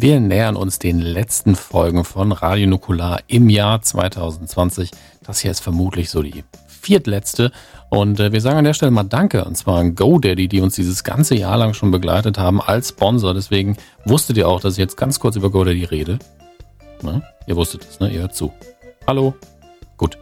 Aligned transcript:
Wir 0.00 0.20
nähern 0.20 0.54
uns 0.54 0.78
den 0.78 1.00
letzten 1.00 1.56
Folgen 1.56 2.04
von 2.04 2.30
Radio 2.30 2.68
Nukular 2.68 3.18
im 3.26 3.50
Jahr 3.50 3.82
2020. 3.82 4.92
Das 5.26 5.40
hier 5.40 5.50
ist 5.50 5.58
vermutlich 5.58 6.08
so 6.08 6.22
die 6.22 6.44
viertletzte. 6.68 7.50
Und 7.90 8.20
äh, 8.20 8.30
wir 8.30 8.40
sagen 8.40 8.58
an 8.58 8.64
der 8.64 8.74
Stelle 8.74 8.92
mal 8.92 9.02
Danke, 9.02 9.44
und 9.44 9.56
zwar 9.56 9.80
an 9.80 9.96
GoDaddy, 9.96 10.46
die 10.46 10.60
uns 10.60 10.76
dieses 10.76 11.02
ganze 11.02 11.34
Jahr 11.34 11.56
lang 11.56 11.74
schon 11.74 11.90
begleitet 11.90 12.38
haben 12.38 12.60
als 12.60 12.90
Sponsor. 12.90 13.34
Deswegen 13.34 13.76
wusstet 14.04 14.36
ihr 14.36 14.46
auch, 14.46 14.60
dass 14.60 14.74
ich 14.74 14.78
jetzt 14.78 14.96
ganz 14.96 15.18
kurz 15.18 15.34
über 15.34 15.50
GoDaddy 15.50 15.82
rede. 15.82 16.20
Na, 17.02 17.20
ihr 17.48 17.56
wusstet 17.56 17.84
es, 17.90 17.98
ne? 17.98 18.08
Ihr 18.08 18.20
hört 18.20 18.36
zu. 18.36 18.52
Hallo. 19.04 19.34
Gut. 19.96 20.16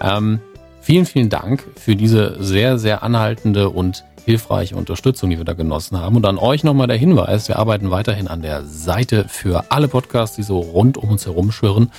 Ähm, 0.00 0.38
vielen, 0.80 1.04
vielen 1.04 1.30
Dank 1.30 1.66
für 1.74 1.96
diese 1.96 2.36
sehr, 2.38 2.78
sehr 2.78 3.02
anhaltende 3.02 3.70
und 3.70 4.04
hilfreiche 4.24 4.76
Unterstützung, 4.76 5.30
die 5.30 5.38
wir 5.38 5.44
da 5.44 5.54
genossen 5.54 5.98
haben. 5.98 6.16
Und 6.16 6.26
an 6.26 6.38
euch 6.38 6.64
nochmal 6.64 6.86
der 6.86 6.96
Hinweis, 6.96 7.48
wir 7.48 7.58
arbeiten 7.58 7.90
weiterhin 7.90 8.28
an 8.28 8.42
der 8.42 8.64
Seite 8.64 9.26
für 9.28 9.64
alle 9.70 9.88
Podcasts, 9.88 10.36
die 10.36 10.42
so 10.42 10.60
rund 10.60 10.96
um 10.96 11.10
uns 11.10 11.26
herum 11.26 11.52
schwirren. 11.52 11.90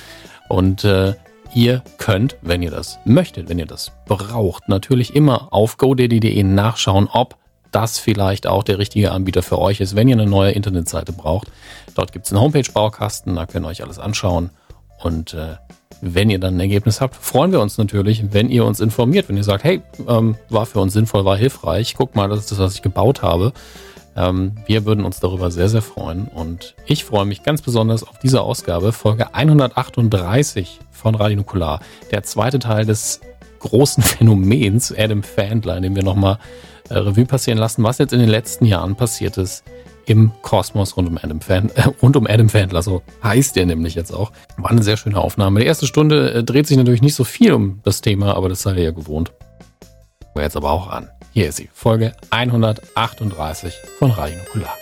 Und 0.48 0.84
äh, 0.84 1.14
ihr 1.54 1.82
könnt, 1.98 2.36
wenn 2.42 2.62
ihr 2.62 2.70
das 2.70 2.98
möchtet, 3.04 3.48
wenn 3.48 3.58
ihr 3.58 3.66
das 3.66 3.92
braucht, 4.06 4.68
natürlich 4.68 5.14
immer 5.14 5.52
auf 5.52 5.76
godaddy.de 5.76 6.42
nachschauen, 6.42 7.08
ob 7.10 7.36
das 7.70 7.98
vielleicht 7.98 8.46
auch 8.46 8.62
der 8.62 8.78
richtige 8.78 9.12
Anbieter 9.12 9.42
für 9.42 9.58
euch 9.58 9.80
ist, 9.80 9.96
wenn 9.96 10.08
ihr 10.08 10.16
eine 10.16 10.26
neue 10.26 10.52
Internetseite 10.52 11.12
braucht. 11.12 11.48
Dort 11.94 12.12
gibt 12.12 12.26
es 12.26 12.32
einen 12.32 12.40
Homepage-Baukasten, 12.42 13.34
da 13.34 13.46
könnt 13.46 13.66
ihr 13.66 13.70
euch 13.70 13.82
alles 13.82 13.98
anschauen. 13.98 14.50
Und 15.02 15.34
äh, 15.34 15.56
wenn 16.04 16.30
ihr 16.30 16.40
dann 16.40 16.56
ein 16.56 16.60
Ergebnis 16.60 17.00
habt, 17.00 17.14
freuen 17.14 17.52
wir 17.52 17.60
uns 17.60 17.78
natürlich, 17.78 18.32
wenn 18.32 18.50
ihr 18.50 18.64
uns 18.64 18.80
informiert, 18.80 19.28
wenn 19.28 19.36
ihr 19.36 19.44
sagt, 19.44 19.62
hey, 19.62 19.80
ähm, 20.08 20.34
war 20.48 20.66
für 20.66 20.80
uns 20.80 20.92
sinnvoll, 20.92 21.24
war 21.24 21.36
hilfreich, 21.36 21.94
guck 21.96 22.16
mal, 22.16 22.28
das 22.28 22.40
ist 22.40 22.50
das, 22.50 22.58
was 22.58 22.74
ich 22.74 22.82
gebaut 22.82 23.22
habe. 23.22 23.52
Ähm, 24.16 24.56
wir 24.66 24.84
würden 24.84 25.04
uns 25.04 25.20
darüber 25.20 25.52
sehr, 25.52 25.68
sehr 25.68 25.80
freuen. 25.80 26.26
Und 26.26 26.74
ich 26.86 27.04
freue 27.04 27.24
mich 27.24 27.44
ganz 27.44 27.62
besonders 27.62 28.02
auf 28.02 28.18
diese 28.18 28.42
Ausgabe, 28.42 28.92
Folge 28.92 29.32
138 29.32 30.80
von 30.90 31.14
Radio 31.14 31.36
Nukular. 31.36 31.80
Der 32.10 32.24
zweite 32.24 32.58
Teil 32.58 32.84
des 32.84 33.20
großen 33.60 34.02
Phänomens 34.02 34.92
Adam 34.92 35.22
Fandler, 35.22 35.76
in 35.76 35.84
dem 35.84 35.94
wir 35.94 36.02
nochmal 36.02 36.38
äh, 36.90 36.98
Revue 36.98 37.26
passieren 37.26 37.58
lassen, 37.58 37.84
was 37.84 37.98
jetzt 37.98 38.12
in 38.12 38.18
den 38.18 38.28
letzten 38.28 38.64
Jahren 38.66 38.96
passiert 38.96 39.38
ist 39.38 39.62
im 40.06 40.32
Kosmos 40.42 40.96
rund 40.96 41.08
um 41.08 41.18
Adam 41.18 41.40
Fan, 41.40 41.70
äh, 41.74 41.82
rund 42.02 42.16
um 42.16 42.26
Adam 42.26 42.48
Fandler, 42.48 42.82
so 42.82 43.02
heißt 43.22 43.56
der 43.56 43.66
nämlich 43.66 43.94
jetzt 43.94 44.12
auch. 44.12 44.32
War 44.56 44.70
eine 44.70 44.82
sehr 44.82 44.96
schöne 44.96 45.18
Aufnahme. 45.18 45.60
Die 45.60 45.66
erste 45.66 45.86
Stunde 45.86 46.32
äh, 46.32 46.44
dreht 46.44 46.66
sich 46.66 46.76
natürlich 46.76 47.02
nicht 47.02 47.14
so 47.14 47.24
viel 47.24 47.52
um 47.52 47.80
das 47.84 48.00
Thema, 48.00 48.36
aber 48.36 48.48
das 48.48 48.62
seid 48.62 48.76
ihr 48.76 48.84
ja 48.84 48.90
gewohnt. 48.90 49.32
War 50.34 50.42
jetzt 50.42 50.56
aber 50.56 50.70
auch 50.70 50.88
an. 50.88 51.08
Hier 51.32 51.48
ist 51.48 51.56
sie, 51.56 51.70
Folge 51.72 52.12
138 52.30 53.74
von 53.98 54.10
Radio 54.10 54.38
Nukular. 54.38 54.81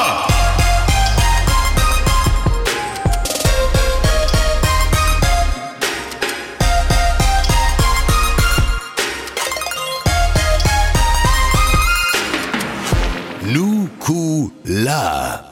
Nukula. 14.41 15.45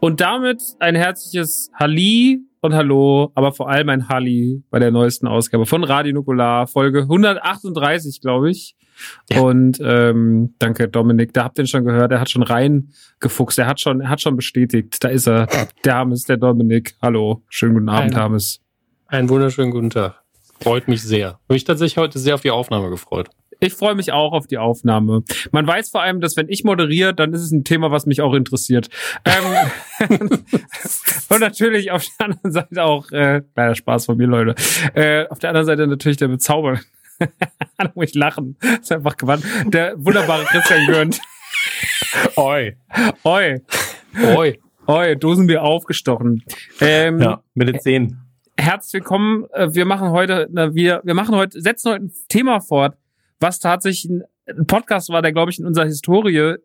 Und 0.00 0.20
damit 0.20 0.62
ein 0.78 0.94
herzliches 0.94 1.70
Halli 1.74 2.40
und 2.60 2.74
Hallo, 2.74 3.32
aber 3.34 3.52
vor 3.52 3.70
allem 3.70 3.88
ein 3.88 4.08
Halli 4.08 4.62
bei 4.70 4.78
der 4.78 4.90
neuesten 4.90 5.26
Ausgabe 5.26 5.64
von 5.64 5.82
Radio 5.82 6.12
Nukular, 6.12 6.66
Folge 6.66 7.02
138, 7.02 8.20
glaube 8.20 8.50
ich. 8.50 8.76
Ja. 9.30 9.40
Und 9.40 9.78
ähm, 9.82 10.54
danke, 10.58 10.88
Dominik. 10.88 11.32
Da 11.32 11.44
habt 11.44 11.58
ihr 11.58 11.64
ihn 11.64 11.68
schon 11.68 11.84
gehört. 11.84 12.12
Er 12.12 12.20
hat 12.20 12.30
schon 12.30 12.42
reingefuchst. 12.42 13.58
Er 13.58 13.66
hat 13.66 13.80
schon, 13.80 14.02
er 14.02 14.10
hat 14.10 14.20
schon 14.20 14.36
bestätigt. 14.36 15.02
Da 15.02 15.08
ist 15.08 15.26
er. 15.26 15.48
Der 15.84 15.94
Hames, 15.94 16.24
der 16.24 16.36
Dominik. 16.36 16.96
Hallo. 17.00 17.42
Schönen 17.48 17.74
guten 17.74 17.88
Abend, 17.88 18.14
Hames. 18.14 18.60
Einen 19.06 19.28
wunderschönen 19.30 19.70
guten 19.70 19.90
Tag. 19.90 20.22
Freut 20.60 20.86
mich 20.86 21.02
sehr. 21.02 21.28
Habe 21.28 21.54
mich 21.54 21.64
tatsächlich 21.64 21.96
heute 21.96 22.18
sehr 22.18 22.34
auf 22.34 22.42
die 22.42 22.50
Aufnahme 22.50 22.90
gefreut. 22.90 23.30
Ich 23.64 23.72
freue 23.72 23.94
mich 23.94 24.12
auch 24.12 24.32
auf 24.32 24.46
die 24.46 24.58
Aufnahme. 24.58 25.22
Man 25.50 25.66
weiß 25.66 25.88
vor 25.88 26.02
allem, 26.02 26.20
dass 26.20 26.36
wenn 26.36 26.50
ich 26.50 26.64
moderiere, 26.64 27.14
dann 27.14 27.32
ist 27.32 27.40
es 27.40 27.50
ein 27.50 27.64
Thema, 27.64 27.90
was 27.90 28.04
mich 28.04 28.20
auch 28.20 28.34
interessiert. 28.34 28.90
Ähm, 29.24 30.18
und 31.30 31.40
natürlich 31.40 31.90
auf 31.90 32.04
der 32.18 32.26
anderen 32.26 32.52
Seite 32.52 32.84
auch, 32.84 33.10
äh, 33.10 33.40
kleiner 33.54 33.74
Spaß 33.74 34.04
von 34.04 34.18
mir, 34.18 34.26
Leute. 34.26 34.54
Äh, 34.92 35.26
auf 35.28 35.38
der 35.38 35.48
anderen 35.48 35.64
Seite 35.64 35.86
natürlich 35.86 36.18
der 36.18 36.28
Bezauber. 36.28 36.78
da 37.78 37.90
muss 37.94 38.10
ich 38.10 38.14
lachen. 38.14 38.56
Das 38.60 38.80
ist 38.80 38.92
einfach 38.92 39.16
gewandt. 39.16 39.44
Der 39.64 39.94
wunderbare 39.96 40.44
Christian 40.44 40.86
Gürnt. 40.86 41.20
Oi. 42.36 42.76
Oi. 43.24 43.62
Oi. 44.36 44.60
Oi, 44.86 45.16
Dosenbier 45.16 45.62
aufgestochen. 45.62 46.44
Ähm, 46.82 47.18
ja, 47.18 47.42
mit 47.54 47.68
den 47.68 47.80
Zähnen. 47.80 48.20
Herzlich 48.58 49.00
willkommen. 49.00 49.46
Äh, 49.54 49.72
wir 49.72 49.86
machen 49.86 50.10
heute, 50.10 50.48
wir, 50.50 51.00
wir 51.02 51.14
machen 51.14 51.34
heute, 51.34 51.58
setzen 51.62 51.92
heute 51.92 52.04
ein 52.04 52.12
Thema 52.28 52.60
fort, 52.60 52.98
was 53.44 53.58
tatsächlich 53.58 54.10
ein 54.10 54.66
Podcast 54.66 55.10
war, 55.10 55.20
der, 55.20 55.32
glaube 55.32 55.50
ich, 55.50 55.58
in 55.58 55.66
unserer 55.66 55.84
Historie 55.84 56.56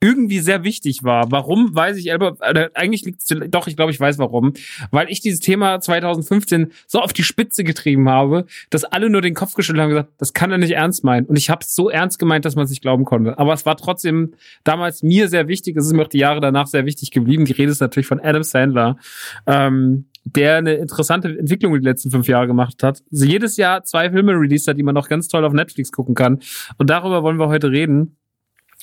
irgendwie 0.00 0.40
sehr 0.40 0.64
wichtig 0.64 1.02
war. 1.02 1.30
Warum, 1.30 1.74
weiß 1.74 1.96
ich, 1.96 2.12
aber 2.12 2.36
eigentlich 2.74 3.04
liegt 3.04 3.22
es, 3.22 3.50
doch, 3.50 3.66
ich 3.66 3.76
glaube, 3.76 3.92
ich 3.92 4.00
weiß 4.00 4.18
warum. 4.18 4.54
Weil 4.90 5.10
ich 5.10 5.20
dieses 5.20 5.40
Thema 5.40 5.80
2015 5.80 6.72
so 6.86 7.00
auf 7.00 7.12
die 7.12 7.22
Spitze 7.22 7.64
getrieben 7.64 8.08
habe, 8.08 8.46
dass 8.70 8.84
alle 8.84 9.10
nur 9.10 9.20
den 9.20 9.34
Kopf 9.34 9.54
geschüttelt 9.54 9.82
haben 9.82 9.90
und 9.90 9.96
gesagt, 9.96 10.12
das 10.18 10.32
kann 10.32 10.50
er 10.50 10.58
nicht 10.58 10.72
ernst 10.72 11.04
meinen. 11.04 11.26
Und 11.26 11.36
ich 11.36 11.50
habe 11.50 11.60
es 11.62 11.74
so 11.74 11.90
ernst 11.90 12.18
gemeint, 12.18 12.44
dass 12.44 12.56
man 12.56 12.64
es 12.64 12.70
nicht 12.70 12.82
glauben 12.82 13.04
konnte. 13.04 13.38
Aber 13.38 13.52
es 13.52 13.66
war 13.66 13.76
trotzdem 13.76 14.34
damals 14.64 15.02
mir 15.02 15.28
sehr 15.28 15.48
wichtig, 15.48 15.76
es 15.76 15.86
ist 15.86 15.92
mir 15.92 16.02
auch 16.02 16.08
die 16.08 16.18
Jahre 16.18 16.40
danach 16.40 16.66
sehr 16.66 16.86
wichtig 16.86 17.10
geblieben. 17.10 17.44
Die 17.44 17.52
Rede 17.52 17.70
ist 17.70 17.80
natürlich 17.80 18.06
von 18.06 18.20
Adam 18.20 18.42
Sandler. 18.42 18.98
Ähm, 19.46 20.06
der 20.24 20.56
eine 20.56 20.74
interessante 20.74 21.36
Entwicklung 21.36 21.74
die 21.74 21.80
letzten 21.80 22.10
fünf 22.10 22.28
Jahre 22.28 22.46
gemacht 22.46 22.82
hat. 22.82 23.02
Also 23.10 23.24
jedes 23.24 23.56
Jahr 23.56 23.84
zwei 23.84 24.10
Filme 24.10 24.32
released 24.32 24.68
hat, 24.68 24.78
die 24.78 24.82
man 24.82 24.94
noch 24.94 25.08
ganz 25.08 25.28
toll 25.28 25.44
auf 25.44 25.52
Netflix 25.52 25.90
gucken 25.92 26.14
kann. 26.14 26.40
Und 26.78 26.90
darüber 26.90 27.22
wollen 27.22 27.38
wir 27.38 27.48
heute 27.48 27.70
reden. 27.70 28.16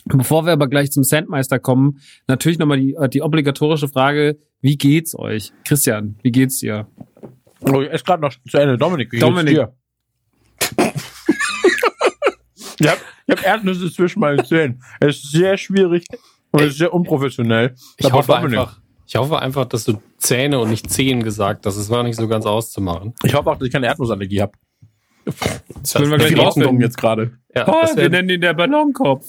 Bevor 0.06 0.46
wir 0.46 0.54
aber 0.54 0.68
gleich 0.68 0.92
zum 0.92 1.04
Sandmeister 1.04 1.60
kommen, 1.60 2.00
natürlich 2.28 2.58
nochmal 2.58 2.80
die, 2.80 2.96
die 3.12 3.22
obligatorische 3.22 3.90
Frage, 3.90 4.38
wie 4.62 4.78
geht's 4.78 5.18
euch? 5.18 5.52
Christian, 5.66 6.18
wie 6.24 6.32
geht's 6.32 6.60
dir? 6.60 6.88
Oh, 7.62 7.82
ich 7.82 7.92
esse 7.92 8.06
gerade 8.06 8.22
noch 8.22 8.34
zu 8.50 8.58
Ende. 8.58 8.78
Dominik, 8.78 9.12
wie 9.12 9.20
Dominik. 9.20 9.58
geht's 9.58 9.70
dir? 10.78 10.94
ich 12.80 12.88
habe 12.88 13.02
hab 13.30 13.46
Erdnüsse 13.46 13.92
zwischen 13.92 14.22
meinen 14.22 14.46
Zähnen. 14.46 14.82
Es 15.02 15.18
ist 15.18 15.32
sehr 15.32 15.58
schwierig 15.58 16.06
und 16.52 16.62
es 16.62 16.72
ist 16.72 16.78
sehr 16.78 16.94
unprofessionell. 16.94 17.76
Ich 17.98 18.12
hoffe, 18.12 18.38
einfach, 18.38 18.80
ich 19.10 19.16
hoffe 19.16 19.40
einfach, 19.40 19.66
dass 19.66 19.86
du 19.86 20.00
Zähne 20.20 20.60
und 20.60 20.70
nicht 20.70 20.88
Zehen 20.92 21.24
gesagt 21.24 21.66
hast. 21.66 21.78
Das 21.78 21.90
war 21.90 22.04
nicht 22.04 22.16
so 22.16 22.28
ganz 22.28 22.46
auszumachen. 22.46 23.16
Ich 23.24 23.34
hoffe 23.34 23.50
auch, 23.50 23.58
dass 23.58 23.66
ich 23.66 23.74
keine 23.74 23.88
Erdnussallergie 23.88 24.40
habe. 24.40 24.52
Das, 25.26 25.94
das 25.94 26.10
wir 26.12 26.18
gleich 26.18 26.80
jetzt 26.80 26.98
gerade. 26.98 27.32
Ja, 27.56 27.68
oh, 27.68 27.88
wir 27.88 27.96
wär, 27.96 28.10
nennen 28.10 28.30
ihn 28.30 28.42
der 28.42 28.54
Ballonkopf. 28.54 29.26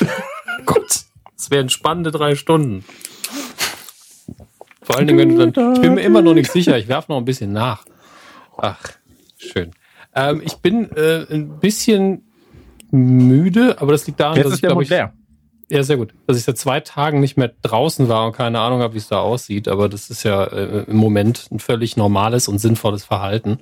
Gott, 0.64 1.04
das 1.36 1.50
wären 1.50 1.68
spannende 1.68 2.12
drei 2.12 2.34
Stunden. 2.34 2.82
Vor 4.80 4.96
allen 4.96 5.06
Dingen, 5.06 5.18
wenn 5.18 5.36
du 5.36 5.52
dann. 5.52 5.74
Ich 5.74 5.82
bin 5.82 5.94
mir 5.96 6.02
immer 6.02 6.22
noch 6.22 6.32
nicht 6.32 6.50
sicher, 6.50 6.78
ich 6.78 6.88
werfe 6.88 7.12
noch 7.12 7.18
ein 7.18 7.26
bisschen 7.26 7.52
nach. 7.52 7.84
Ach, 8.56 8.80
schön. 9.36 9.72
Ähm, 10.14 10.40
ich 10.42 10.56
bin 10.56 10.90
äh, 10.96 11.26
ein 11.30 11.60
bisschen 11.60 12.24
müde, 12.90 13.82
aber 13.82 13.92
das 13.92 14.06
liegt 14.06 14.18
daran, 14.18 14.38
Jetzt 14.38 14.46
dass 14.46 14.54
ich, 14.54 14.62
glaube 14.62 14.82
ich, 14.82 14.88
leer. 14.88 15.12
Ja, 15.70 15.84
sehr 15.84 15.96
gut. 15.96 16.12
Dass 16.26 16.36
ich 16.36 16.42
seit 16.42 16.58
zwei 16.58 16.80
Tagen 16.80 17.20
nicht 17.20 17.36
mehr 17.36 17.52
draußen 17.62 18.08
war 18.08 18.26
und 18.26 18.32
keine 18.32 18.60
Ahnung 18.60 18.80
habe, 18.80 18.94
wie 18.94 18.98
es 18.98 19.06
da 19.06 19.20
aussieht, 19.20 19.68
aber 19.68 19.88
das 19.88 20.10
ist 20.10 20.24
ja 20.24 20.44
äh, 20.44 20.84
im 20.88 20.96
Moment 20.96 21.46
ein 21.52 21.60
völlig 21.60 21.96
normales 21.96 22.48
und 22.48 22.58
sinnvolles 22.58 23.04
Verhalten. 23.04 23.60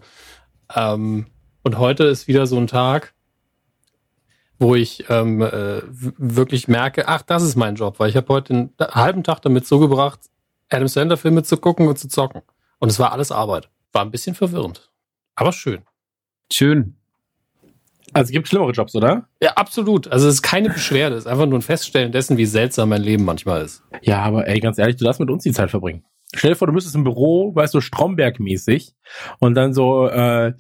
Ähm, 0.74 1.26
und 1.62 1.78
heute 1.78 2.04
ist 2.04 2.26
wieder 2.26 2.46
so 2.46 2.56
ein 2.56 2.66
Tag, 2.66 3.12
wo 4.58 4.74
ich 4.74 5.04
ähm, 5.10 5.42
äh, 5.42 5.82
wirklich 5.86 6.66
merke, 6.66 7.08
ach, 7.08 7.20
das 7.20 7.42
ist 7.42 7.56
mein 7.56 7.74
Job, 7.74 7.98
weil 7.98 8.08
ich 8.08 8.16
habe 8.16 8.28
heute 8.32 8.54
einen 8.54 8.74
halben 8.80 9.22
Tag 9.22 9.42
damit 9.42 9.66
zugebracht, 9.66 10.20
Adam 10.70 10.88
Sandler 10.88 11.18
Filme 11.18 11.42
zu 11.42 11.58
gucken 11.58 11.88
und 11.88 11.98
zu 11.98 12.08
zocken. 12.08 12.40
Und 12.78 12.88
es 12.88 12.98
war 12.98 13.12
alles 13.12 13.30
Arbeit. 13.30 13.68
War 13.92 14.02
ein 14.02 14.10
bisschen 14.10 14.34
verwirrend, 14.34 14.90
aber 15.34 15.52
schön. 15.52 15.82
Schön. 16.50 16.97
Also 18.12 18.28
es 18.28 18.32
gibt 18.32 18.48
schlimmere 18.48 18.72
Jobs, 18.72 18.94
oder? 18.94 19.28
Ja, 19.42 19.52
absolut. 19.54 20.08
Also 20.08 20.28
es 20.28 20.34
ist 20.34 20.42
keine 20.42 20.70
Beschwerde, 20.70 21.16
es 21.16 21.24
ist 21.24 21.30
einfach 21.30 21.46
nur 21.46 21.58
ein 21.58 21.62
Feststellen 21.62 22.12
dessen, 22.12 22.36
wie 22.36 22.46
seltsam 22.46 22.88
mein 22.88 23.02
Leben 23.02 23.24
manchmal 23.24 23.62
ist. 23.62 23.82
Ja, 24.02 24.22
aber 24.22 24.46
ey, 24.46 24.60
ganz 24.60 24.78
ehrlich, 24.78 24.96
du 24.96 25.04
darfst 25.04 25.20
mit 25.20 25.30
uns 25.30 25.42
die 25.42 25.52
Zeit 25.52 25.70
verbringen. 25.70 26.04
Stell 26.34 26.50
dir 26.50 26.56
vor, 26.56 26.66
du 26.66 26.74
müsstest 26.74 26.94
im 26.94 27.04
Büro, 27.04 27.54
weißt 27.54 27.74
du, 27.74 27.80
Stromberg-mäßig 27.80 28.92
und 29.38 29.54
dann 29.54 29.72
so, 29.72 30.08
äh, 30.08 30.52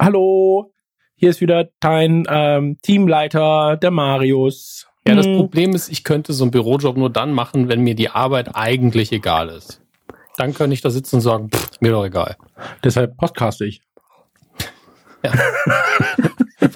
hallo, 0.00 0.72
hier 1.14 1.30
ist 1.30 1.40
wieder 1.40 1.68
dein 1.80 2.26
ähm, 2.28 2.78
Teamleiter, 2.82 3.76
der 3.76 3.90
Marius. 3.90 4.86
Ja, 5.06 5.14
das 5.14 5.26
hm. 5.26 5.36
Problem 5.36 5.74
ist, 5.74 5.88
ich 5.88 6.04
könnte 6.04 6.32
so 6.32 6.44
einen 6.44 6.50
Bürojob 6.50 6.96
nur 6.96 7.10
dann 7.10 7.32
machen, 7.32 7.68
wenn 7.68 7.80
mir 7.80 7.94
die 7.94 8.10
Arbeit 8.10 8.54
eigentlich 8.54 9.12
egal 9.12 9.48
ist. 9.48 9.80
Dann 10.36 10.52
könnte 10.52 10.74
ich 10.74 10.82
da 10.82 10.90
sitzen 10.90 11.16
und 11.16 11.22
sagen, 11.22 11.48
pff, 11.50 11.80
mir 11.80 11.92
doch 11.92 12.04
egal. 12.04 12.36
Deshalb 12.84 13.16
podcaste 13.16 13.64
ich. 13.64 13.80
Ja. 15.26 15.32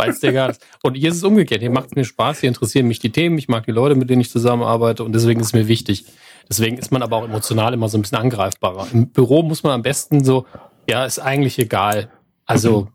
Es 0.08 0.20
dir 0.20 0.30
egal 0.30 0.50
ist. 0.50 0.64
Und 0.82 0.94
hier 0.94 1.10
ist 1.10 1.16
es 1.16 1.24
umgekehrt. 1.24 1.60
Hier 1.60 1.70
macht 1.70 1.88
es 1.88 1.94
mir 1.94 2.04
Spaß, 2.04 2.40
hier 2.40 2.48
interessieren 2.48 2.88
mich 2.88 3.00
die 3.00 3.10
Themen, 3.10 3.36
ich 3.38 3.48
mag 3.48 3.66
die 3.66 3.72
Leute, 3.72 3.94
mit 3.94 4.08
denen 4.08 4.20
ich 4.20 4.30
zusammenarbeite 4.30 5.04
und 5.04 5.12
deswegen 5.12 5.40
ist 5.40 5.48
es 5.48 5.52
mir 5.52 5.68
wichtig. 5.68 6.06
Deswegen 6.48 6.78
ist 6.78 6.90
man 6.90 7.02
aber 7.02 7.16
auch 7.16 7.24
emotional 7.24 7.74
immer 7.74 7.88
so 7.88 7.98
ein 7.98 8.02
bisschen 8.02 8.18
angreifbarer. 8.18 8.88
Im 8.92 9.10
Büro 9.10 9.42
muss 9.42 9.62
man 9.62 9.72
am 9.72 9.82
besten 9.82 10.24
so, 10.24 10.46
ja, 10.88 11.04
ist 11.04 11.18
eigentlich 11.18 11.58
egal. 11.58 12.10
Also, 12.46 12.88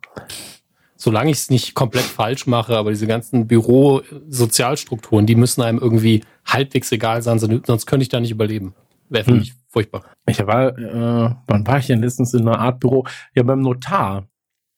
solange 0.96 1.32
ich 1.32 1.38
es 1.38 1.50
nicht 1.50 1.76
komplett 1.76 2.04
falsch 2.04 2.48
mache, 2.48 2.76
aber 2.76 2.90
diese 2.90 3.08
ganzen 3.08 3.48
Büro-Sozialstrukturen, 3.48 5.26
die 5.26 5.36
müssen 5.36 5.62
einem 5.62 5.80
irgendwie 5.80 6.24
halbwegs 6.46 6.92
egal 6.92 7.22
sein, 7.22 7.40
sonst 7.40 7.86
könnte 7.86 8.04
ich 8.04 8.10
da 8.10 8.20
nicht 8.20 8.32
überleben. 8.32 8.74
Wäre 9.10 9.24
für 9.24 9.32
hm. 9.32 9.40
mich 9.40 9.54
furchtbar. 9.70 10.04
Ich 10.28 10.46
war, 10.46 10.78
äh, 10.78 11.36
wann 11.48 11.68
war 11.68 11.78
ich 11.78 11.88
denn 11.88 12.02
letztens 12.02 12.34
in 12.34 12.48
einer 12.48 12.60
Art 12.60 12.80
Büro? 12.80 13.06
Ja, 13.36 13.44
beim 13.44 13.62
Notar. 13.62 14.28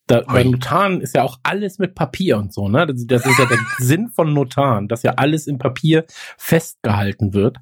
Da, 0.08 0.22
bei 0.22 0.44
Notaren 0.44 1.02
ist 1.02 1.16
ja 1.16 1.24
auch 1.24 1.38
alles 1.44 1.80
mit 1.80 1.94
Papier 1.94 2.38
und 2.38 2.54
so, 2.54 2.70
ne? 2.70 2.88
Das, 2.88 3.06
das 3.06 3.26
ist 3.26 3.38
ja 3.38 3.46
der 3.46 3.60
Sinn 3.78 4.10
von 4.10 4.34
Notaren, 4.34 4.88
dass 4.88 5.04
ja 5.04 5.14
alles 5.18 5.48
im 5.48 5.58
Papier 5.58 6.06
festgehalten 6.38 7.34
wird. 7.34 7.58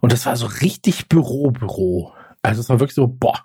Und 0.00 0.12
das 0.12 0.24
war 0.24 0.36
so 0.36 0.46
richtig 0.46 1.08
Büro-Büro. 1.08 2.12
Also 2.42 2.60
es 2.60 2.68
war 2.68 2.78
wirklich 2.78 2.94
so, 2.94 3.08
boah, 3.08 3.44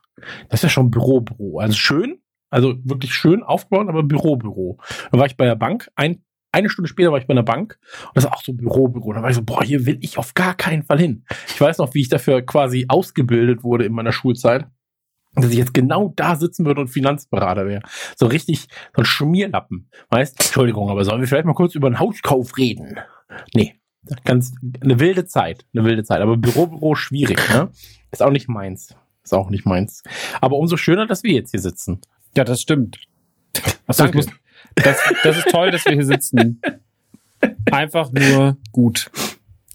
das 0.49 0.59
ist 0.59 0.63
ja 0.63 0.69
schon 0.69 0.91
Büro-Büro. 0.91 1.59
Also 1.59 1.73
schön, 1.73 2.19
also 2.51 2.75
wirklich 2.83 3.15
schön 3.15 3.41
aufgebaut, 3.41 3.89
aber 3.89 4.03
Büro-Büro. 4.03 4.77
Dann 5.11 5.19
war 5.19 5.25
ich 5.25 5.35
bei 5.35 5.45
der 5.45 5.55
Bank, 5.55 5.89
ein, 5.95 6.23
eine 6.51 6.69
Stunde 6.69 6.87
später 6.87 7.11
war 7.11 7.17
ich 7.17 7.25
bei 7.25 7.33
einer 7.33 7.41
Bank 7.41 7.79
und 8.07 8.15
das 8.15 8.25
war 8.25 8.35
auch 8.35 8.43
so 8.43 8.53
Büro-Büro. 8.53 9.13
Da 9.13 9.23
war 9.23 9.31
ich 9.31 9.35
so, 9.35 9.43
boah, 9.43 9.63
hier 9.63 9.87
will 9.87 9.97
ich 10.01 10.19
auf 10.19 10.35
gar 10.35 10.53
keinen 10.53 10.83
Fall 10.83 10.99
hin. 10.99 11.25
Ich 11.47 11.59
weiß 11.59 11.79
noch, 11.79 11.95
wie 11.95 12.01
ich 12.01 12.09
dafür 12.09 12.43
quasi 12.43 12.85
ausgebildet 12.87 13.63
wurde 13.63 13.85
in 13.85 13.93
meiner 13.93 14.11
Schulzeit 14.11 14.67
dass 15.35 15.49
ich 15.51 15.57
jetzt 15.57 15.73
genau 15.73 16.13
da 16.15 16.35
sitzen 16.35 16.65
würde 16.65 16.81
und 16.81 16.87
Finanzberater 16.87 17.65
wäre. 17.65 17.81
So 18.15 18.27
richtig, 18.27 18.67
so 18.95 19.01
ein 19.01 19.05
Schmierlappen. 19.05 19.89
Weißt, 20.09 20.39
Entschuldigung, 20.39 20.89
aber 20.89 21.05
sollen 21.05 21.21
wir 21.21 21.27
vielleicht 21.27 21.45
mal 21.45 21.53
kurz 21.53 21.75
über 21.75 21.87
einen 21.87 21.99
Hauskauf 21.99 22.57
reden? 22.57 22.99
Nee. 23.53 23.75
Ganz, 24.25 24.53
eine 24.81 24.99
wilde 24.99 25.25
Zeit, 25.25 25.65
eine 25.73 25.85
wilde 25.85 26.03
Zeit. 26.03 26.19
Aber 26.19 26.35
Büro, 26.35 26.67
Büro, 26.67 26.93
schwierig, 26.93 27.39
ne? 27.49 27.71
Ist 28.11 28.21
auch 28.21 28.31
nicht 28.31 28.49
meins. 28.49 28.95
Ist 29.23 29.33
auch 29.33 29.49
nicht 29.49 29.65
meins. 29.65 30.03
Aber 30.41 30.57
umso 30.57 30.75
schöner, 30.75 31.07
dass 31.07 31.23
wir 31.23 31.31
jetzt 31.31 31.51
hier 31.51 31.61
sitzen. 31.61 32.01
Ja, 32.35 32.43
das 32.43 32.61
stimmt. 32.61 32.99
Achso, 33.87 34.03
Danke. 34.03 34.25
Das, 34.75 34.97
das 35.23 35.37
ist 35.37 35.49
toll, 35.49 35.71
dass 35.71 35.85
wir 35.85 35.93
hier 35.93 36.05
sitzen. 36.05 36.61
Einfach 37.71 38.11
nur 38.11 38.57
gut. 38.71 39.09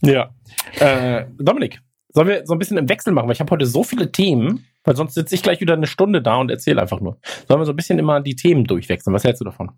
Ja. 0.02 0.34
Äh, 0.78 1.24
Dominik, 1.38 1.80
sollen 2.08 2.28
wir 2.28 2.46
so 2.46 2.54
ein 2.54 2.58
bisschen 2.58 2.78
im 2.78 2.88
Wechsel 2.88 3.12
machen? 3.12 3.26
Weil 3.26 3.34
ich 3.34 3.40
habe 3.40 3.50
heute 3.50 3.66
so 3.66 3.82
viele 3.82 4.12
Themen. 4.12 4.66
Weil 4.84 4.96
sonst 4.96 5.14
sitze 5.14 5.34
ich 5.34 5.42
gleich 5.42 5.60
wieder 5.60 5.74
eine 5.74 5.86
Stunde 5.86 6.22
da 6.22 6.36
und 6.36 6.50
erzähle 6.50 6.80
einfach 6.80 7.00
nur. 7.00 7.18
Sollen 7.46 7.60
wir 7.60 7.66
so 7.66 7.72
ein 7.72 7.76
bisschen 7.76 7.98
immer 7.98 8.20
die 8.20 8.36
Themen 8.36 8.64
durchwechseln? 8.64 9.14
Was 9.14 9.24
hältst 9.24 9.40
du 9.40 9.44
davon? 9.44 9.72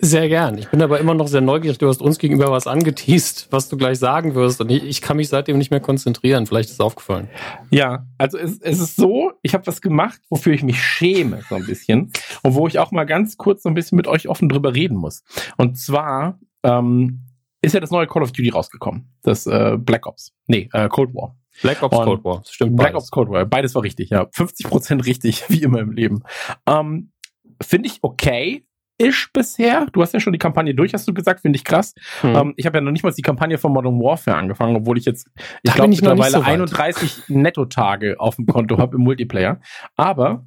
Sehr 0.00 0.28
gern. 0.28 0.58
Ich 0.58 0.68
bin 0.68 0.80
aber 0.80 1.00
immer 1.00 1.14
noch 1.14 1.26
sehr 1.26 1.40
neugierig. 1.40 1.78
Du 1.78 1.88
hast 1.88 2.00
uns 2.00 2.18
gegenüber 2.18 2.52
was 2.52 2.68
angeteased, 2.68 3.48
was 3.50 3.68
du 3.68 3.76
gleich 3.76 3.98
sagen 3.98 4.36
wirst. 4.36 4.60
Und 4.60 4.70
ich, 4.70 4.84
ich 4.84 5.00
kann 5.00 5.16
mich 5.16 5.28
seitdem 5.28 5.58
nicht 5.58 5.72
mehr 5.72 5.80
konzentrieren. 5.80 6.46
Vielleicht 6.46 6.68
ist 6.68 6.74
es 6.74 6.80
aufgefallen. 6.80 7.28
Ja, 7.70 8.06
also 8.16 8.38
es, 8.38 8.60
es 8.60 8.78
ist 8.78 8.94
so, 8.94 9.32
ich 9.42 9.54
habe 9.54 9.66
was 9.66 9.80
gemacht, 9.80 10.20
wofür 10.30 10.52
ich 10.52 10.62
mich 10.62 10.80
schäme 10.80 11.40
so 11.48 11.56
ein 11.56 11.66
bisschen. 11.66 12.12
Und 12.44 12.54
wo 12.54 12.68
ich 12.68 12.78
auch 12.78 12.92
mal 12.92 13.04
ganz 13.04 13.36
kurz 13.36 13.64
so 13.64 13.68
ein 13.68 13.74
bisschen 13.74 13.96
mit 13.96 14.06
euch 14.06 14.28
offen 14.28 14.48
drüber 14.48 14.72
reden 14.72 14.96
muss. 14.96 15.24
Und 15.56 15.76
zwar 15.76 16.38
ähm, 16.62 17.26
ist 17.60 17.74
ja 17.74 17.80
das 17.80 17.90
neue 17.90 18.06
Call 18.06 18.22
of 18.22 18.30
Duty 18.30 18.50
rausgekommen. 18.50 19.12
Das 19.22 19.48
äh, 19.48 19.76
Black 19.78 20.06
Ops. 20.06 20.32
Nee, 20.46 20.68
äh, 20.72 20.88
Cold 20.88 21.12
War. 21.12 21.36
Black 21.60 21.82
Ops 21.82 21.96
und 21.96 22.04
Cold 22.04 22.24
War, 22.24 22.42
stimmt. 22.48 22.76
Black 22.76 22.92
beides. 22.92 23.02
Ops 23.04 23.10
Cold 23.10 23.30
War, 23.30 23.44
beides 23.44 23.74
war 23.74 23.82
richtig, 23.82 24.10
ja. 24.10 24.26
50 24.32 24.68
Prozent 24.68 25.06
richtig, 25.06 25.44
wie 25.48 25.62
immer 25.62 25.80
im 25.80 25.92
Leben. 25.92 26.22
Ähm, 26.66 27.12
Finde 27.60 27.88
ich 27.88 27.98
okay. 28.02 28.64
Ish 28.98 29.32
bisher. 29.32 29.86
Du 29.92 30.02
hast 30.02 30.14
ja 30.14 30.20
schon 30.20 30.32
die 30.32 30.38
Kampagne 30.38 30.74
durch, 30.74 30.94
hast 30.94 31.08
du 31.08 31.14
gesagt, 31.14 31.40
finde 31.40 31.56
ich 31.56 31.64
krass. 31.64 31.94
Hm. 32.20 32.34
Ähm, 32.34 32.54
ich 32.56 32.66
habe 32.66 32.78
ja 32.78 32.80
noch 32.82 32.92
nicht 32.92 33.02
mal 33.02 33.12
die 33.12 33.22
Kampagne 33.22 33.58
von 33.58 33.72
Modern 33.72 33.98
Warfare 33.98 34.36
angefangen, 34.36 34.76
obwohl 34.76 34.98
ich 34.98 35.04
jetzt, 35.04 35.28
ich 35.62 35.72
glaube, 35.72 35.90
mittlerweile 35.90 36.30
so 36.30 36.40
31 36.40 37.24
Netto-Tage 37.28 38.20
auf 38.20 38.36
dem 38.36 38.46
Konto 38.46 38.78
habe 38.78 38.96
im 38.96 39.02
Multiplayer. 39.02 39.60
Aber 39.96 40.44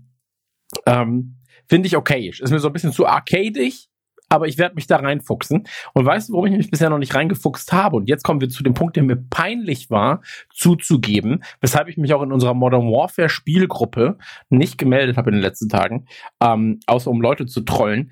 ähm, 0.85 1.37
finde 1.67 1.87
ich 1.87 1.97
okay. 1.97 2.29
Ist 2.29 2.51
mir 2.51 2.59
so 2.59 2.67
ein 2.67 2.73
bisschen 2.73 2.93
zu 2.93 3.05
arcadig, 3.05 3.89
aber 4.35 4.47
ich 4.47 4.57
werde 4.57 4.75
mich 4.75 4.87
da 4.87 4.97
reinfuchsen. 4.97 5.63
Und 5.93 6.05
weißt 6.05 6.29
du, 6.29 6.33
warum 6.33 6.47
ich 6.47 6.57
mich 6.57 6.71
bisher 6.71 6.89
noch 6.89 6.97
nicht 6.97 7.15
reingefuchst 7.15 7.71
habe? 7.73 7.95
Und 7.95 8.09
jetzt 8.09 8.23
kommen 8.23 8.41
wir 8.41 8.49
zu 8.49 8.63
dem 8.63 8.73
Punkt, 8.73 8.95
der 8.95 9.03
mir 9.03 9.15
peinlich 9.15 9.89
war, 9.89 10.21
zuzugeben, 10.53 11.43
weshalb 11.61 11.87
ich 11.87 11.97
mich 11.97 12.13
auch 12.13 12.21
in 12.21 12.31
unserer 12.31 12.53
Modern 12.53 12.91
Warfare 12.91 13.29
Spielgruppe 13.29 14.17
nicht 14.49 14.77
gemeldet 14.77 15.17
habe 15.17 15.29
in 15.29 15.35
den 15.35 15.41
letzten 15.41 15.69
Tagen, 15.69 16.05
ähm, 16.41 16.79
außer 16.85 17.09
um 17.09 17.21
Leute 17.21 17.45
zu 17.45 17.61
trollen. 17.61 18.11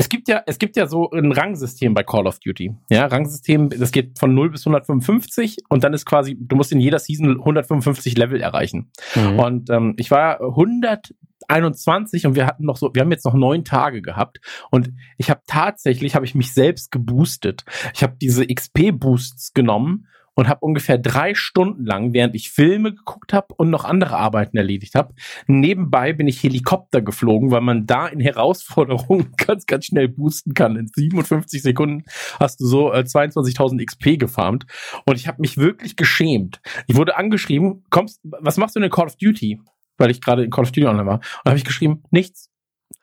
Es 0.00 0.08
gibt 0.08 0.28
ja, 0.28 0.42
es 0.46 0.58
gibt 0.58 0.76
ja 0.76 0.86
so 0.86 1.10
ein 1.10 1.30
Rangsystem 1.30 1.92
bei 1.92 2.02
Call 2.02 2.26
of 2.26 2.38
Duty. 2.38 2.74
Ja, 2.88 3.04
Rangsystem, 3.04 3.68
das 3.68 3.92
geht 3.92 4.18
von 4.18 4.34
0 4.34 4.48
bis 4.48 4.66
155 4.66 5.58
und 5.68 5.84
dann 5.84 5.92
ist 5.92 6.06
quasi, 6.06 6.38
du 6.40 6.56
musst 6.56 6.72
in 6.72 6.80
jeder 6.80 6.98
Season 6.98 7.38
155 7.38 8.16
Level 8.16 8.40
erreichen. 8.40 8.90
Mhm. 9.14 9.38
Und 9.38 9.68
ähm, 9.68 9.94
ich 9.98 10.10
war 10.10 10.40
100 10.40 11.14
21 11.48 12.26
und 12.26 12.34
wir 12.34 12.46
hatten 12.46 12.64
noch 12.64 12.76
so, 12.76 12.90
wir 12.94 13.02
haben 13.02 13.10
jetzt 13.10 13.24
noch 13.24 13.34
neun 13.34 13.64
Tage 13.64 14.02
gehabt 14.02 14.40
und 14.70 14.92
ich 15.18 15.30
habe 15.30 15.40
tatsächlich, 15.46 16.14
habe 16.14 16.24
ich 16.24 16.34
mich 16.34 16.54
selbst 16.54 16.92
geboostet. 16.92 17.64
Ich 17.92 18.02
habe 18.02 18.14
diese 18.20 18.46
XP-Boosts 18.46 19.52
genommen 19.52 20.06
und 20.34 20.48
habe 20.48 20.60
ungefähr 20.60 20.98
drei 20.98 21.34
Stunden 21.34 21.84
lang, 21.84 22.12
während 22.12 22.34
ich 22.34 22.50
Filme 22.50 22.94
geguckt 22.94 23.32
habe 23.32 23.54
und 23.56 23.70
noch 23.70 23.84
andere 23.84 24.16
Arbeiten 24.16 24.56
erledigt 24.56 24.94
habe, 24.94 25.14
nebenbei 25.46 26.12
bin 26.12 26.28
ich 26.28 26.42
Helikopter 26.42 27.02
geflogen, 27.02 27.50
weil 27.50 27.60
man 27.60 27.86
da 27.86 28.06
in 28.06 28.20
Herausforderungen 28.20 29.32
ganz, 29.36 29.66
ganz 29.66 29.86
schnell 29.86 30.08
boosten 30.08 30.54
kann. 30.54 30.76
In 30.76 30.88
57 30.88 31.62
Sekunden 31.62 32.04
hast 32.38 32.60
du 32.60 32.66
so 32.66 32.92
äh, 32.92 33.00
22.000 33.00 33.84
XP 33.84 34.18
gefarmt 34.18 34.66
und 35.04 35.16
ich 35.16 35.28
habe 35.28 35.40
mich 35.40 35.58
wirklich 35.58 35.96
geschämt. 35.96 36.60
Ich 36.86 36.96
wurde 36.96 37.16
angeschrieben, 37.16 37.84
kommst, 37.90 38.20
was 38.22 38.56
machst 38.56 38.76
du 38.76 38.80
in 38.80 38.90
Call 38.90 39.06
of 39.06 39.16
Duty? 39.16 39.60
weil 40.00 40.10
ich 40.10 40.20
gerade 40.20 40.42
in 40.42 40.50
Call 40.50 40.64
of 40.64 40.72
Duty 40.72 40.86
online 40.86 41.06
war. 41.06 41.16
Und 41.16 41.50
habe 41.50 41.58
ich 41.58 41.64
geschrieben, 41.64 42.02
nichts. 42.10 42.48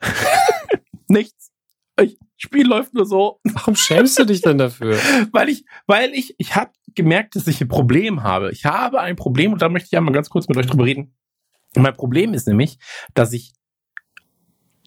nichts. 1.07 1.51
Ich, 2.01 2.17
Spiel 2.35 2.67
läuft 2.67 2.93
nur 2.93 3.05
so. 3.05 3.39
Warum 3.43 3.75
schämst 3.75 4.19
du 4.19 4.25
dich 4.25 4.41
denn 4.41 4.57
dafür? 4.57 4.99
weil 5.31 5.47
ich, 5.47 5.63
weil 5.85 6.11
ich, 6.13 6.35
ich 6.39 6.55
habe 6.55 6.71
gemerkt, 6.97 7.35
dass 7.35 7.47
ich 7.47 7.61
ein 7.61 7.69
Problem 7.69 8.23
habe. 8.23 8.51
Ich 8.51 8.65
habe 8.65 8.99
ein 8.99 9.15
Problem 9.15 9.53
und 9.53 9.61
da 9.61 9.69
möchte 9.69 9.87
ich 9.89 9.97
einmal 9.97 10.13
ganz 10.13 10.29
kurz 10.29 10.49
mit 10.49 10.57
euch 10.57 10.65
drüber 10.65 10.85
reden. 10.85 11.15
Und 11.75 11.83
mein 11.83 11.95
Problem 11.95 12.33
ist 12.33 12.47
nämlich, 12.47 12.77
dass 13.13 13.31
ich 13.31 13.53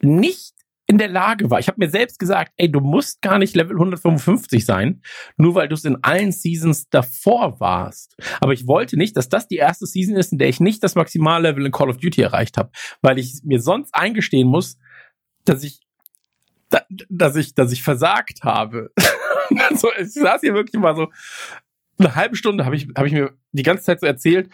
nicht 0.02 0.54
in 0.90 0.98
der 0.98 1.08
Lage 1.08 1.50
war. 1.50 1.60
Ich 1.60 1.68
habe 1.68 1.78
mir 1.78 1.88
selbst 1.88 2.18
gesagt, 2.18 2.52
ey, 2.56 2.70
du 2.70 2.80
musst 2.80 3.22
gar 3.22 3.38
nicht 3.38 3.54
Level 3.54 3.76
155 3.76 4.66
sein, 4.66 5.02
nur 5.36 5.54
weil 5.54 5.68
du 5.68 5.74
es 5.74 5.84
in 5.84 6.02
allen 6.02 6.32
Seasons 6.32 6.88
davor 6.88 7.60
warst. 7.60 8.16
Aber 8.40 8.52
ich 8.52 8.66
wollte 8.66 8.96
nicht, 8.96 9.16
dass 9.16 9.28
das 9.28 9.46
die 9.46 9.56
erste 9.56 9.86
Season 9.86 10.16
ist, 10.16 10.32
in 10.32 10.38
der 10.38 10.48
ich 10.48 10.58
nicht 10.58 10.82
das 10.82 10.96
Maximallevel 10.96 11.64
in 11.64 11.70
Call 11.70 11.90
of 11.90 11.98
Duty 11.98 12.22
erreicht 12.22 12.56
habe, 12.56 12.72
weil 13.02 13.20
ich 13.20 13.40
mir 13.44 13.60
sonst 13.60 13.94
eingestehen 13.94 14.48
muss, 14.48 14.78
dass 15.44 15.62
ich 15.62 15.80
dass 17.08 17.36
ich 17.36 17.54
dass 17.54 17.70
ich 17.70 17.84
versagt 17.84 18.42
habe. 18.42 18.90
also 19.68 19.90
ich 19.96 20.12
saß 20.12 20.40
hier 20.40 20.54
wirklich 20.54 20.80
mal 20.80 20.96
so 20.96 21.06
eine 22.00 22.14
halbe 22.14 22.37
Stunde 22.37 22.64
habe 22.64 22.76
ich 22.76 22.88
habe 22.97 23.07
ich 23.07 23.12
mir 23.12 23.33
die 23.52 23.62
ganze 23.62 23.85
Zeit 23.85 24.00
so 24.00 24.07
erzählt, 24.07 24.50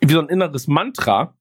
wie 0.00 0.12
so 0.12 0.20
ein 0.20 0.28
inneres 0.28 0.66
Mantra, 0.66 1.36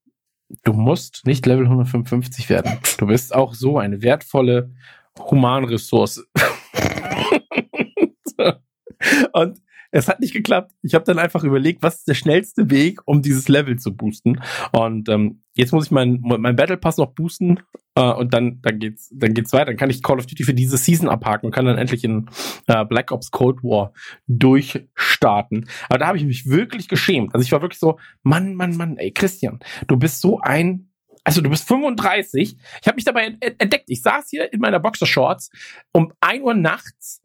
du 0.64 0.74
musst 0.74 1.26
nicht 1.26 1.46
Level 1.46 1.66
155 1.66 2.50
werden. 2.50 2.80
Du 2.98 3.08
bist 3.08 3.34
auch 3.34 3.54
so 3.54 3.78
eine 3.78 4.02
wertvolle 4.02 4.72
Humanressource. 5.20 6.26
Und 9.34 9.62
es 9.94 10.08
hat 10.08 10.20
nicht 10.20 10.34
geklappt. 10.34 10.72
Ich 10.82 10.96
habe 10.96 11.06
dann 11.06 11.20
einfach 11.20 11.44
überlegt, 11.44 11.84
was 11.84 12.00
ist 12.00 12.08
der 12.08 12.16
schnellste 12.16 12.72
Weg, 12.72 13.00
um 13.06 13.22
dieses 13.22 13.48
Level 13.48 13.78
zu 13.78 13.96
boosten. 13.96 14.42
Und 14.72 15.08
ähm, 15.08 15.44
jetzt 15.54 15.72
muss 15.72 15.86
ich 15.86 15.92
meinen 15.92 16.20
mein 16.22 16.56
Battle 16.56 16.78
Pass 16.78 16.98
noch 16.98 17.14
boosten 17.14 17.60
äh, 17.96 18.02
und 18.02 18.34
dann 18.34 18.60
dann 18.64 18.80
geht's 18.80 19.12
dann 19.14 19.36
geht's 19.36 19.54
weiter. 19.54 19.66
Dann 19.66 19.78
kann 19.78 19.92
ich 19.92 20.02
Call 20.02 20.18
of 20.18 20.26
Duty 20.26 20.44
für 20.44 20.56
diese 20.56 20.78
Season 20.78 21.08
abhaken 21.08 21.46
und 21.46 21.52
kann 21.52 21.66
dann 21.66 21.78
endlich 21.78 22.04
in 22.04 22.28
äh, 22.66 22.84
Black 22.86 23.12
Ops 23.12 23.30
Cold 23.30 23.64
War 23.64 23.94
durchstarten. 24.26 25.70
Aber 25.90 26.00
da 26.00 26.08
habe 26.08 26.18
ich 26.18 26.26
mich 26.26 26.50
wirklich 26.50 26.88
geschämt. 26.88 27.36
Also 27.36 27.46
ich 27.46 27.52
war 27.52 27.62
wirklich 27.62 27.80
so, 27.80 28.00
Mann, 28.24 28.56
Mann, 28.56 28.76
Mann, 28.76 28.98
ey 28.98 29.12
Christian, 29.12 29.60
du 29.88 29.98
bist 29.98 30.22
so 30.22 30.40
ein 30.40 30.90
also 31.24 31.40
du 31.40 31.50
bist 31.50 31.68
35. 31.68 32.58
Ich 32.82 32.88
habe 32.88 32.96
mich 32.96 33.06
dabei 33.06 33.38
entdeckt. 33.40 33.86
Ich 33.88 34.02
saß 34.02 34.28
hier 34.30 34.52
in 34.52 34.60
meiner 34.60 34.80
Boxershorts 34.80 35.52
um 35.94 36.12
ein 36.20 36.42
Uhr 36.42 36.56
nachts, 36.56 37.22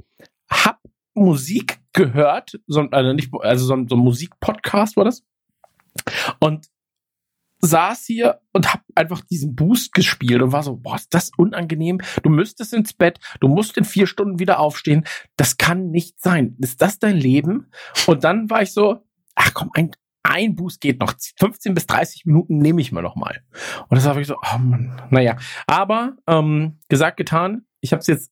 hab 0.50 0.80
Musik 1.14 1.80
gehört, 1.98 2.52
so, 2.68 2.80
also 2.92 3.12
nicht, 3.12 3.30
also 3.40 3.66
so, 3.66 3.86
so 3.88 3.96
ein 3.96 4.00
Musikpodcast 4.00 4.96
war 4.96 5.04
das. 5.04 5.24
Und 6.38 6.68
saß 7.60 8.04
hier 8.06 8.40
und 8.52 8.72
hab 8.72 8.82
einfach 8.94 9.20
diesen 9.22 9.56
Boost 9.56 9.92
gespielt 9.92 10.40
und 10.42 10.52
war 10.52 10.62
so, 10.62 10.76
boah, 10.76 10.94
ist 10.94 11.12
das 11.12 11.32
unangenehm. 11.36 12.00
Du 12.22 12.30
müsstest 12.30 12.72
ins 12.72 12.92
Bett, 12.92 13.18
du 13.40 13.48
musst 13.48 13.76
in 13.76 13.84
vier 13.84 14.06
Stunden 14.06 14.38
wieder 14.38 14.60
aufstehen. 14.60 15.04
Das 15.36 15.56
kann 15.56 15.90
nicht 15.90 16.20
sein. 16.20 16.56
Ist 16.60 16.80
das 16.80 17.00
dein 17.00 17.16
Leben? 17.16 17.72
Und 18.06 18.22
dann 18.22 18.48
war 18.48 18.62
ich 18.62 18.72
so, 18.72 19.00
ach 19.34 19.54
komm, 19.54 19.70
ein, 19.74 19.90
ein 20.22 20.54
Boost 20.54 20.80
geht 20.80 21.00
noch. 21.00 21.14
15 21.40 21.74
bis 21.74 21.86
30 21.88 22.26
Minuten 22.26 22.58
nehme 22.58 22.80
ich 22.80 22.92
mir 22.92 23.02
noch 23.02 23.16
mal. 23.16 23.42
Und 23.88 23.96
das 23.96 24.06
habe 24.06 24.20
ich 24.20 24.28
so, 24.28 24.36
oh 24.36 24.58
Mann, 24.58 25.02
naja. 25.10 25.36
Aber 25.66 26.16
ähm, 26.28 26.78
gesagt, 26.88 27.16
getan, 27.16 27.66
ich 27.80 27.92
habe 27.92 28.00
es 28.00 28.06
jetzt 28.06 28.30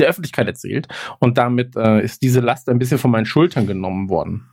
der 0.00 0.08
Öffentlichkeit 0.08 0.46
erzählt 0.46 0.88
und 1.18 1.38
damit 1.38 1.76
äh, 1.76 2.02
ist 2.02 2.22
diese 2.22 2.40
Last 2.40 2.68
ein 2.68 2.78
bisschen 2.78 2.98
von 2.98 3.10
meinen 3.10 3.26
Schultern 3.26 3.66
genommen 3.66 4.08
worden. 4.08 4.48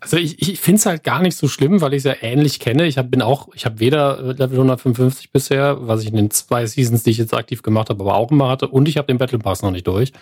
Also 0.00 0.16
ich, 0.16 0.40
ich 0.40 0.60
finde 0.60 0.78
es 0.78 0.86
halt 0.86 1.04
gar 1.04 1.20
nicht 1.20 1.36
so 1.36 1.46
schlimm, 1.46 1.82
weil 1.82 1.92
ich 1.92 1.98
es 1.98 2.04
ja 2.04 2.14
ähnlich 2.22 2.58
kenne. 2.58 2.86
Ich 2.86 2.96
hab, 2.96 3.10
bin 3.10 3.20
auch, 3.20 3.48
ich 3.54 3.66
habe 3.66 3.80
weder 3.80 4.22
Level 4.22 4.56
155 4.56 5.30
bisher, 5.30 5.86
was 5.86 6.02
ich 6.02 6.08
in 6.08 6.16
den 6.16 6.30
zwei 6.30 6.64
Seasons, 6.64 7.02
die 7.02 7.10
ich 7.10 7.18
jetzt 7.18 7.34
aktiv 7.34 7.62
gemacht 7.62 7.90
habe, 7.90 8.02
aber 8.02 8.14
auch 8.14 8.30
immer 8.30 8.48
hatte, 8.48 8.68
und 8.68 8.88
ich 8.88 8.96
habe 8.96 9.08
den 9.08 9.18
Battle 9.18 9.38
Pass 9.38 9.60
noch 9.60 9.70
nicht 9.70 9.86
durch. 9.86 10.12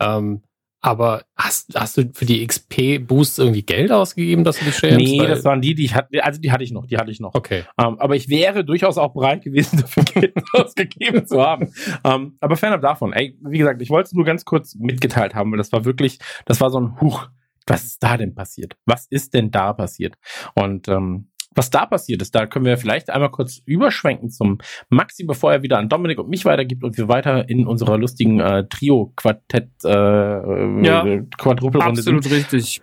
Ähm, 0.00 0.42
aber 0.80 1.24
hast, 1.36 1.74
hast 1.74 1.96
du 1.96 2.10
für 2.12 2.26
die 2.26 2.46
XP-Boosts 2.46 3.38
irgendwie 3.38 3.62
Geld 3.62 3.90
ausgegeben, 3.90 4.44
dass 4.44 4.58
du 4.58 4.66
die 4.66 4.72
schämst? 4.72 4.98
Nee, 4.98 5.26
das 5.26 5.44
waren 5.44 5.60
die, 5.60 5.74
die 5.74 5.84
ich 5.86 5.94
hatte, 5.94 6.22
also 6.22 6.40
die 6.40 6.52
hatte 6.52 6.64
ich 6.64 6.72
noch, 6.72 6.86
die 6.86 6.96
hatte 6.96 7.10
ich 7.10 7.20
noch. 7.20 7.34
Okay. 7.34 7.64
Um, 7.76 7.86
ähm, 7.86 8.00
aber 8.00 8.16
ich 8.16 8.28
wäre 8.28 8.64
durchaus 8.64 8.98
auch 8.98 9.12
bereit 9.14 9.42
gewesen, 9.42 9.80
dafür 9.80 10.04
Geld 10.04 10.34
ausgegeben 10.52 11.26
zu 11.26 11.42
haben. 11.42 11.72
Um, 12.02 12.12
ähm, 12.12 12.36
aber 12.40 12.56
fernab 12.56 12.82
davon, 12.82 13.12
ey, 13.12 13.36
wie 13.42 13.58
gesagt, 13.58 13.82
ich 13.82 13.90
wollte 13.90 14.08
es 14.08 14.12
nur 14.12 14.24
ganz 14.24 14.44
kurz 14.44 14.74
mitgeteilt 14.74 15.34
haben, 15.34 15.50
weil 15.50 15.58
das 15.58 15.72
war 15.72 15.84
wirklich, 15.84 16.18
das 16.44 16.60
war 16.60 16.70
so 16.70 16.80
ein 16.80 17.00
Huch, 17.00 17.28
was 17.66 17.84
ist 17.84 18.02
da 18.02 18.16
denn 18.16 18.34
passiert? 18.34 18.76
Was 18.84 19.06
ist 19.10 19.34
denn 19.34 19.50
da 19.50 19.72
passiert? 19.72 20.14
Und 20.54 20.88
ähm, 20.88 21.30
was 21.56 21.70
da 21.70 21.86
passiert 21.86 22.22
ist, 22.22 22.34
da 22.34 22.46
können 22.46 22.64
wir 22.64 22.76
vielleicht 22.76 23.10
einmal 23.10 23.30
kurz 23.30 23.62
überschwenken 23.64 24.30
zum 24.30 24.58
Maxi, 24.88 25.24
bevor 25.24 25.52
er 25.52 25.62
wieder 25.62 25.78
an 25.78 25.88
Dominik 25.88 26.18
und 26.18 26.28
mich 26.28 26.44
weitergibt 26.44 26.84
und 26.84 26.96
wir 26.96 27.08
weiter 27.08 27.48
in 27.48 27.66
unserer 27.66 27.98
lustigen 27.98 28.40
äh, 28.40 28.66
Trio-Quartett 28.68 29.70
äh, 29.84 29.88
ja, 29.88 31.04
Quadrupelrunde 31.38 32.02
sind. 32.02 32.18
Absolut 32.18 32.38
richtig. 32.38 32.82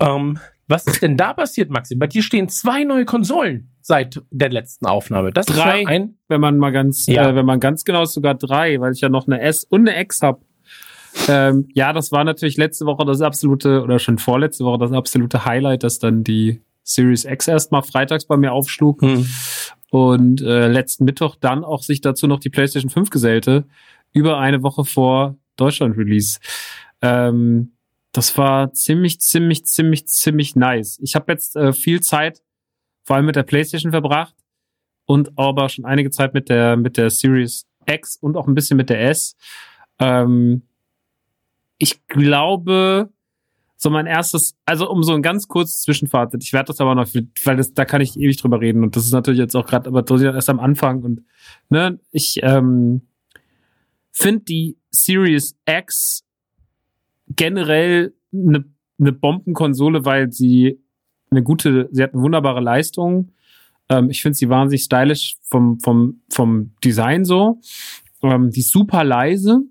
Ähm, 0.00 0.38
was 0.68 0.86
ist 0.86 1.02
denn 1.02 1.16
da 1.16 1.32
passiert, 1.34 1.70
Maxi? 1.70 1.96
Bei 1.96 2.06
dir 2.06 2.22
stehen 2.22 2.48
zwei 2.48 2.84
neue 2.84 3.04
Konsolen 3.04 3.72
seit 3.80 4.22
der 4.30 4.50
letzten 4.50 4.86
Aufnahme. 4.86 5.32
Das 5.32 5.46
drei, 5.46 5.86
ein, 5.86 6.16
wenn 6.28 6.40
man 6.40 6.56
mal 6.56 6.70
ganz, 6.70 7.06
ja. 7.06 7.30
äh, 7.30 7.34
wenn 7.34 7.44
man 7.46 7.60
ganz 7.60 7.84
genau 7.84 8.02
ist, 8.02 8.14
sogar 8.14 8.34
drei, 8.34 8.80
weil 8.80 8.92
ich 8.92 9.00
ja 9.00 9.08
noch 9.08 9.26
eine 9.26 9.40
S 9.40 9.64
und 9.64 9.88
eine 9.88 10.00
X 10.00 10.22
habe. 10.22 10.40
Ähm, 11.28 11.68
ja, 11.74 11.92
das 11.92 12.10
war 12.10 12.24
natürlich 12.24 12.56
letzte 12.56 12.86
Woche 12.86 13.04
das 13.04 13.20
absolute, 13.20 13.82
oder 13.82 13.98
schon 13.98 14.18
vorletzte 14.18 14.64
Woche 14.64 14.78
das 14.78 14.92
absolute 14.92 15.44
Highlight, 15.44 15.82
dass 15.82 15.98
dann 15.98 16.24
die 16.24 16.62
Series 16.82 17.24
X 17.24 17.48
erstmal 17.48 17.82
freitags 17.82 18.26
bei 18.26 18.36
mir 18.36 18.52
aufschlug 18.52 19.02
hm. 19.02 19.26
und 19.90 20.40
äh, 20.42 20.68
letzten 20.68 21.04
Mittwoch 21.04 21.36
dann 21.36 21.64
auch 21.64 21.82
sich 21.82 22.00
dazu 22.00 22.26
noch 22.26 22.40
die 22.40 22.50
PlayStation 22.50 22.90
5 22.90 23.10
gesellte, 23.10 23.66
über 24.12 24.38
eine 24.38 24.62
Woche 24.62 24.84
vor 24.84 25.36
Deutschland-Release. 25.56 26.38
Ähm, 27.00 27.72
das 28.12 28.36
war 28.36 28.72
ziemlich, 28.72 29.20
ziemlich, 29.20 29.64
ziemlich, 29.64 30.06
ziemlich 30.06 30.54
nice. 30.54 30.98
Ich 31.02 31.14
habe 31.14 31.32
jetzt 31.32 31.56
äh, 31.56 31.72
viel 31.72 32.00
Zeit 32.00 32.42
vor 33.04 33.16
allem 33.16 33.26
mit 33.26 33.36
der 33.36 33.42
PlayStation 33.42 33.90
verbracht 33.90 34.34
und 35.06 35.36
aber 35.36 35.68
schon 35.68 35.84
einige 35.84 36.10
Zeit 36.10 36.34
mit 36.34 36.48
der 36.48 36.76
mit 36.76 36.96
der 36.96 37.10
Series 37.10 37.66
X 37.86 38.16
und 38.16 38.36
auch 38.36 38.46
ein 38.46 38.54
bisschen 38.54 38.76
mit 38.76 38.90
der 38.90 39.08
S. 39.08 39.34
Ähm, 39.98 40.62
ich 41.78 42.06
glaube, 42.06 43.10
so 43.82 43.90
mein 43.90 44.06
erstes, 44.06 44.54
also 44.64 44.88
um 44.88 45.02
so 45.02 45.12
ein 45.12 45.22
ganz 45.22 45.48
kurzes 45.48 45.82
Zwischenfazit, 45.82 46.44
ich 46.44 46.52
werde 46.52 46.68
das 46.68 46.80
aber 46.80 46.94
noch, 46.94 47.08
weil 47.44 47.56
das, 47.56 47.74
da 47.74 47.84
kann 47.84 48.00
ich 48.00 48.16
ewig 48.16 48.36
drüber 48.36 48.60
reden 48.60 48.84
und 48.84 48.94
das 48.94 49.04
ist 49.04 49.12
natürlich 49.12 49.40
jetzt 49.40 49.56
auch 49.56 49.66
gerade, 49.66 49.88
aber 49.88 50.04
erst 50.22 50.48
am 50.48 50.60
Anfang 50.60 51.02
und 51.02 51.22
ne, 51.68 51.98
ich 52.12 52.38
ähm, 52.42 53.02
finde 54.12 54.44
die 54.44 54.78
Series 54.90 55.56
X 55.68 56.24
generell 57.28 58.14
eine 58.32 58.64
ne 58.98 59.12
Bombenkonsole, 59.12 60.04
weil 60.04 60.30
sie 60.30 60.80
eine 61.30 61.42
gute, 61.42 61.88
sie 61.90 62.04
hat 62.04 62.14
eine 62.14 62.22
wunderbare 62.22 62.60
Leistung. 62.60 63.32
Ähm, 63.88 64.10
ich 64.10 64.22
finde 64.22 64.36
sie 64.36 64.48
wahnsinnig 64.48 64.84
stylisch 64.84 65.38
vom, 65.42 65.80
vom, 65.80 66.20
vom 66.30 66.72
Design 66.84 67.24
so. 67.24 67.58
Ähm, 68.22 68.50
die 68.50 68.60
ist 68.60 68.70
super 68.70 69.02
leise 69.02 69.62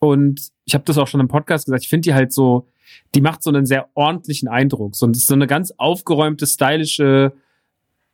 und 0.00 0.50
ich 0.64 0.74
habe 0.74 0.84
das 0.84 0.98
auch 0.98 1.06
schon 1.06 1.20
im 1.20 1.28
Podcast 1.28 1.64
gesagt, 1.64 1.84
ich 1.84 1.88
finde 1.88 2.10
die 2.10 2.14
halt 2.14 2.32
so, 2.32 2.66
die 3.14 3.20
macht 3.20 3.42
so 3.42 3.50
einen 3.50 3.66
sehr 3.66 3.88
ordentlichen 3.94 4.48
Eindruck. 4.48 4.96
So, 4.96 5.12
so 5.12 5.34
eine 5.34 5.46
ganz 5.46 5.72
aufgeräumte, 5.76 6.46
stylische, 6.46 7.32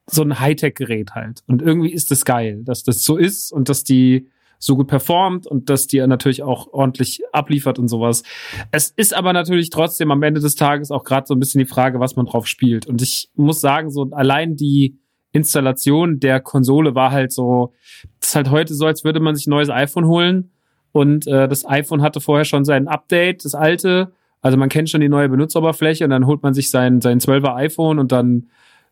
so 0.06 0.22
ein 0.22 0.40
Hightech-Gerät 0.40 1.14
halt. 1.14 1.42
Und 1.46 1.62
irgendwie 1.62 1.92
ist 1.92 2.10
das 2.10 2.24
geil, 2.24 2.62
dass 2.64 2.82
das 2.82 3.04
so 3.04 3.16
ist 3.16 3.52
und 3.52 3.68
dass 3.68 3.84
die 3.84 4.28
so 4.58 4.76
gut 4.76 4.88
performt 4.88 5.46
und 5.46 5.70
dass 5.70 5.86
die 5.86 6.04
natürlich 6.06 6.42
auch 6.42 6.72
ordentlich 6.72 7.22
abliefert 7.32 7.78
und 7.78 7.88
sowas. 7.88 8.24
Es 8.72 8.90
ist 8.90 9.14
aber 9.14 9.32
natürlich 9.32 9.70
trotzdem 9.70 10.10
am 10.10 10.22
Ende 10.22 10.40
des 10.40 10.56
Tages 10.56 10.90
auch 10.90 11.04
gerade 11.04 11.26
so 11.26 11.34
ein 11.34 11.38
bisschen 11.38 11.60
die 11.60 11.66
Frage, 11.66 12.00
was 12.00 12.16
man 12.16 12.26
drauf 12.26 12.46
spielt. 12.46 12.86
Und 12.86 13.00
ich 13.00 13.30
muss 13.36 13.60
sagen, 13.60 13.90
so 13.90 14.08
allein 14.10 14.56
die 14.56 14.98
Installation 15.32 16.18
der 16.18 16.40
Konsole 16.40 16.94
war 16.94 17.12
halt 17.12 17.32
so, 17.32 17.72
das 18.20 18.30
ist 18.30 18.36
halt 18.36 18.50
heute 18.50 18.74
so, 18.74 18.86
als 18.86 19.04
würde 19.04 19.20
man 19.20 19.36
sich 19.36 19.46
ein 19.46 19.50
neues 19.50 19.70
iPhone 19.70 20.06
holen 20.06 20.50
und 20.92 21.26
äh, 21.26 21.48
das 21.48 21.66
iPhone 21.66 22.02
hatte 22.02 22.20
vorher 22.20 22.44
schon 22.44 22.64
sein 22.64 22.88
Update, 22.88 23.44
das 23.44 23.54
alte, 23.54 24.12
also 24.40 24.56
man 24.56 24.68
kennt 24.68 24.90
schon 24.90 25.00
die 25.00 25.08
neue 25.08 25.28
Benutzeroberfläche 25.28 26.04
und 26.04 26.10
dann 26.10 26.26
holt 26.26 26.42
man 26.42 26.54
sich 26.54 26.70
sein, 26.70 27.00
sein 27.00 27.20
12er 27.20 27.54
iPhone 27.56 27.98
und 27.98 28.12
dann, 28.12 28.48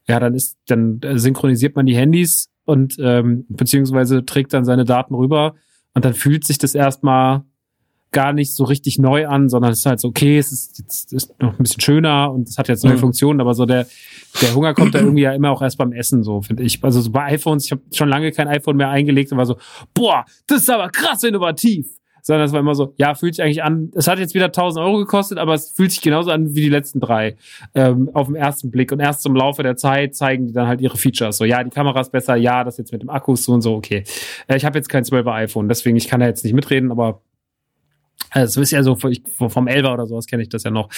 ja, 0.09 0.21
dann 0.21 0.35
ist, 0.35 0.57
dann 0.67 1.01
synchronisiert 1.15 1.77
man 1.77 1.87
die 1.87 1.97
Handys 1.97 2.51
und 2.65 2.97
ähm, 2.99 3.47
beziehungsweise 3.49 4.25
trägt 4.25 4.53
dann 4.53 4.65
seine 4.65 4.85
Daten 4.85 5.15
rüber 5.15 5.55
und 5.95 6.05
dann 6.05 6.15
fühlt 6.15 6.45
sich 6.45 6.59
das 6.59 6.75
erstmal 6.75 7.43
gar 8.13 8.33
nicht 8.33 8.55
so 8.55 8.65
richtig 8.65 8.99
neu 8.99 9.27
an, 9.27 9.49
sondern 9.49 9.73
es 9.73 9.81
ist 9.81 9.87
halt 9.87 10.01
so, 10.01 10.09
okay, 10.09 10.39
es 10.39 10.53
ist, 10.53 10.83
es 10.89 11.13
ist 11.13 11.41
noch 11.43 11.53
ein 11.53 11.63
bisschen 11.63 11.81
schöner 11.81 12.33
und 12.33 12.49
es 12.49 12.57
hat 12.57 12.69
jetzt 12.69 12.85
neue 12.85 12.95
mhm. 12.95 13.01
Funktionen, 13.01 13.41
aber 13.41 13.55
so 13.55 13.67
der, 13.67 13.87
der 14.41 14.55
Hunger 14.55 14.75
kommt 14.75 14.95
da 14.95 15.01
irgendwie 15.01 15.23
ja 15.23 15.33
immer 15.33 15.51
auch 15.51 15.61
erst 15.61 15.77
beim 15.77 15.93
Essen, 15.93 16.23
so 16.23 16.41
finde 16.41 16.63
ich. 16.63 16.83
Also 16.83 17.01
so 17.01 17.11
bei 17.11 17.25
iPhones, 17.25 17.67
ich 17.67 17.73
habe 17.73 17.83
schon 17.93 18.09
lange 18.09 18.33
kein 18.33 18.49
iPhone 18.49 18.77
mehr 18.77 18.91
eingelegt 18.91 19.33
und 19.33 19.39
war 19.39 19.47
so, 19.47 19.59
boah, 19.93 20.25
das 20.47 20.63
ist 20.63 20.71
aber 20.71 20.89
krass 20.89 21.25
innovativ 21.25 21.89
sondern 22.27 22.47
es 22.47 22.53
war 22.53 22.59
immer 22.59 22.75
so, 22.75 22.93
ja, 22.97 23.15
fühlt 23.15 23.37
sich 23.37 23.45
eigentlich 23.45 23.63
an, 23.63 23.93
es 23.95 24.09
hat 24.09 24.19
jetzt 24.19 24.35
wieder 24.35 24.47
1000 24.47 24.85
Euro 24.85 24.99
gekostet, 24.99 25.39
aber 25.39 25.55
es 25.55 25.71
fühlt 25.71 25.93
sich 25.93 26.01
genauso 26.01 26.33
an 26.33 26.57
wie 26.57 26.63
die 26.63 26.69
letzten 26.69 26.99
drei 26.99 27.37
ähm, 27.73 28.11
auf 28.15 28.27
den 28.27 28.35
ersten 28.35 28.73
Blick. 28.73 28.91
Und 28.91 28.99
erst 28.99 29.25
im 29.27 29.37
Laufe 29.37 29.63
der 29.63 29.77
Zeit 29.77 30.17
zeigen 30.17 30.49
die 30.49 30.53
dann 30.53 30.67
halt 30.67 30.81
ihre 30.81 30.97
Features. 30.97 31.37
So, 31.37 31.45
ja, 31.45 31.63
die 31.63 31.71
Kamera 31.71 32.01
ist 32.01 32.11
besser, 32.11 32.35
ja, 32.35 32.65
das 32.65 32.79
jetzt 32.79 32.91
mit 32.91 33.01
dem 33.01 33.11
Akku 33.11 33.35
ist 33.35 33.45
so 33.45 33.53
und 33.53 33.63
so, 33.63 33.77
okay. 33.77 34.03
Äh, 34.49 34.57
ich 34.57 34.65
habe 34.65 34.77
jetzt 34.77 34.89
kein 34.89 35.05
12er 35.05 35.35
iPhone, 35.35 35.69
deswegen 35.69 35.97
ich 35.97 36.09
kann 36.09 36.19
da 36.19 36.27
jetzt 36.27 36.43
nicht 36.43 36.53
mitreden, 36.53 36.91
aber 36.91 37.21
das 38.35 38.57
ist 38.57 38.71
ja 38.71 38.83
so 38.83 38.97
vom 38.97 39.67
Elver 39.67 39.95
oder 39.95 40.07
sowas 40.07 40.27
kenne 40.27 40.43
ich 40.43 40.49
das 40.49 40.65
ja 40.65 40.71
noch. 40.71 40.89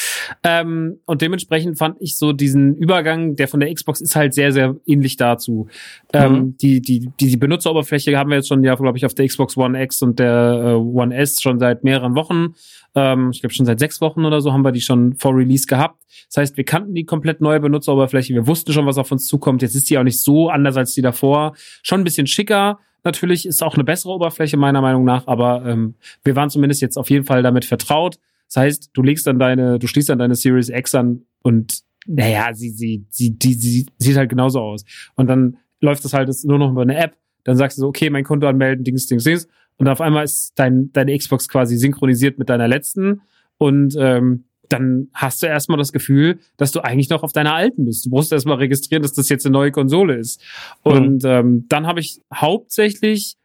Ähm, 0.43 0.99
und 1.05 1.23
dementsprechend 1.23 1.79
fand 1.79 1.97
ich 2.01 2.17
so 2.17 2.33
diesen 2.33 2.75
Übergang, 2.77 3.37
der 3.37 3.49
von 3.49 3.61
der 3.61 3.73
Xbox 3.73 4.01
ist 4.01 4.17
halt 4.17 4.35
sehr, 4.35 4.53
sehr 4.53 4.77
ähnlich 4.87 5.17
dazu. 5.17 5.69
Ähm, 6.13 6.33
mhm. 6.33 6.57
die, 6.59 6.81
die, 6.81 7.01
die, 7.21 7.31
die 7.31 7.37
Benutzeroberfläche 7.37 8.17
haben 8.17 8.31
wir 8.31 8.37
jetzt 8.37 8.49
schon 8.49 8.65
ja, 8.65 8.75
glaube 8.75 8.99
ich, 8.99 9.07
auf 9.07 9.15
der 9.15 9.27
Xbox 9.27 9.57
One 9.57 9.81
X 9.83 10.03
und 10.03 10.19
der 10.19 10.63
äh, 10.65 10.73
One 10.75 11.15
S 11.15 11.41
schon 11.41 11.59
seit 11.59 11.85
mehreren 11.85 12.15
Wochen. 12.15 12.55
Ähm, 12.95 13.31
ich 13.33 13.41
glaube 13.41 13.55
schon 13.55 13.67
seit 13.67 13.79
sechs 13.79 14.01
Wochen 14.01 14.25
oder 14.25 14.41
so 14.41 14.53
haben 14.53 14.63
wir 14.63 14.73
die 14.73 14.81
schon 14.81 15.15
vor 15.15 15.37
Release 15.37 15.67
gehabt. 15.67 16.03
Das 16.29 16.39
heißt, 16.39 16.57
wir 16.57 16.65
kannten 16.65 16.95
die 16.95 17.05
komplett 17.05 17.41
neue 17.41 17.61
Benutzeroberfläche. 17.61 18.35
Wir 18.35 18.47
wussten 18.47 18.73
schon, 18.73 18.87
was 18.87 18.99
auf 18.99 19.13
uns 19.13 19.27
zukommt. 19.27 19.63
Jetzt 19.63 19.75
ist 19.75 19.89
die 19.91 19.99
auch 19.99 20.03
nicht 20.03 20.21
so 20.21 20.51
anders 20.51 20.77
als 20.77 20.95
die 20.95 21.03
davor. 21.03 21.55
Schon 21.83 22.01
ein 22.01 22.05
bisschen 22.05 22.27
schicker 22.27 22.79
natürlich 23.05 23.47
ist 23.47 23.63
auch 23.63 23.75
eine 23.75 23.85
bessere 23.85 24.13
Oberfläche 24.13 24.57
meiner 24.57 24.81
Meinung 24.81 25.05
nach, 25.05 25.27
aber 25.27 25.65
ähm, 25.67 25.95
wir 26.25 26.37
waren 26.37 26.51
zumindest 26.51 26.81
jetzt 26.81 26.97
auf 26.97 27.11
jeden 27.11 27.25
Fall 27.25 27.43
damit 27.43 27.65
vertraut. 27.65 28.19
Das 28.47 28.57
heißt, 28.57 28.91
du 28.93 29.03
legst 29.03 29.27
dann 29.27 29.39
deine, 29.39 29.79
du 29.79 29.87
schließt 29.87 30.09
dann 30.09 30.19
deine 30.19 30.35
Series 30.35 30.69
X 30.69 30.95
an 30.95 31.23
und 31.43 31.83
naja, 32.07 32.55
sie, 32.55 32.71
sie, 32.71 33.05
sie, 33.11 33.39
die, 33.39 33.55
sie 33.55 33.87
sieht 33.99 34.17
halt 34.17 34.31
genauso 34.31 34.61
aus. 34.61 34.85
Und 35.15 35.27
dann 35.27 35.59
läuft 35.81 36.05
das 36.05 36.15
halt 36.15 36.31
nur 36.45 36.59
noch 36.59 36.71
über 36.71 36.83
eine 36.83 36.97
App. 36.97 37.17
Dann 37.45 37.57
sagst 37.57 37.77
du 37.77 37.83
so, 37.83 37.89
okay, 37.89 38.11
mein 38.11 38.25
Konto 38.25 38.47
anmelden, 38.47 38.85
Dings, 38.85 39.07
Dings, 39.07 39.25
Dings. 39.25 39.47
Und 39.77 39.89
auf 39.89 40.01
einmal 40.01 40.25
ist 40.25 40.53
dein, 40.57 40.91
deine 40.93 41.17
Xbox 41.17 41.49
quasi 41.49 41.77
synchronisiert 41.77 42.39
mit 42.39 42.49
deiner 42.49 42.67
letzten. 42.67 43.21
Und 43.59 43.95
ähm, 43.99 44.45
dann 44.69 45.09
hast 45.15 45.43
du 45.43 45.47
erstmal 45.47 45.79
das 45.79 45.93
Gefühl, 45.93 46.39
dass 46.57 46.73
du 46.73 46.81
eigentlich 46.81 47.09
noch 47.11 47.23
auf 47.23 47.33
deiner 47.33 47.55
alten 47.55 47.85
bist. 47.85 48.07
Du 48.07 48.11
musst 48.11 48.33
erstmal 48.33 48.59
registrieren, 48.59 49.03
dass 49.03 49.13
das 49.13 49.29
jetzt 49.29 49.47
eine 49.47 49.53
neue 49.53 49.73
Konsole 49.73 50.17
ist. 50.17 50.43
Und 50.83 51.25
mhm. 51.25 51.31
ähm, 51.31 51.65
dann 51.69 51.87
habe 51.87 52.01
ich 52.01 52.21
hauptsächlich 52.35 53.37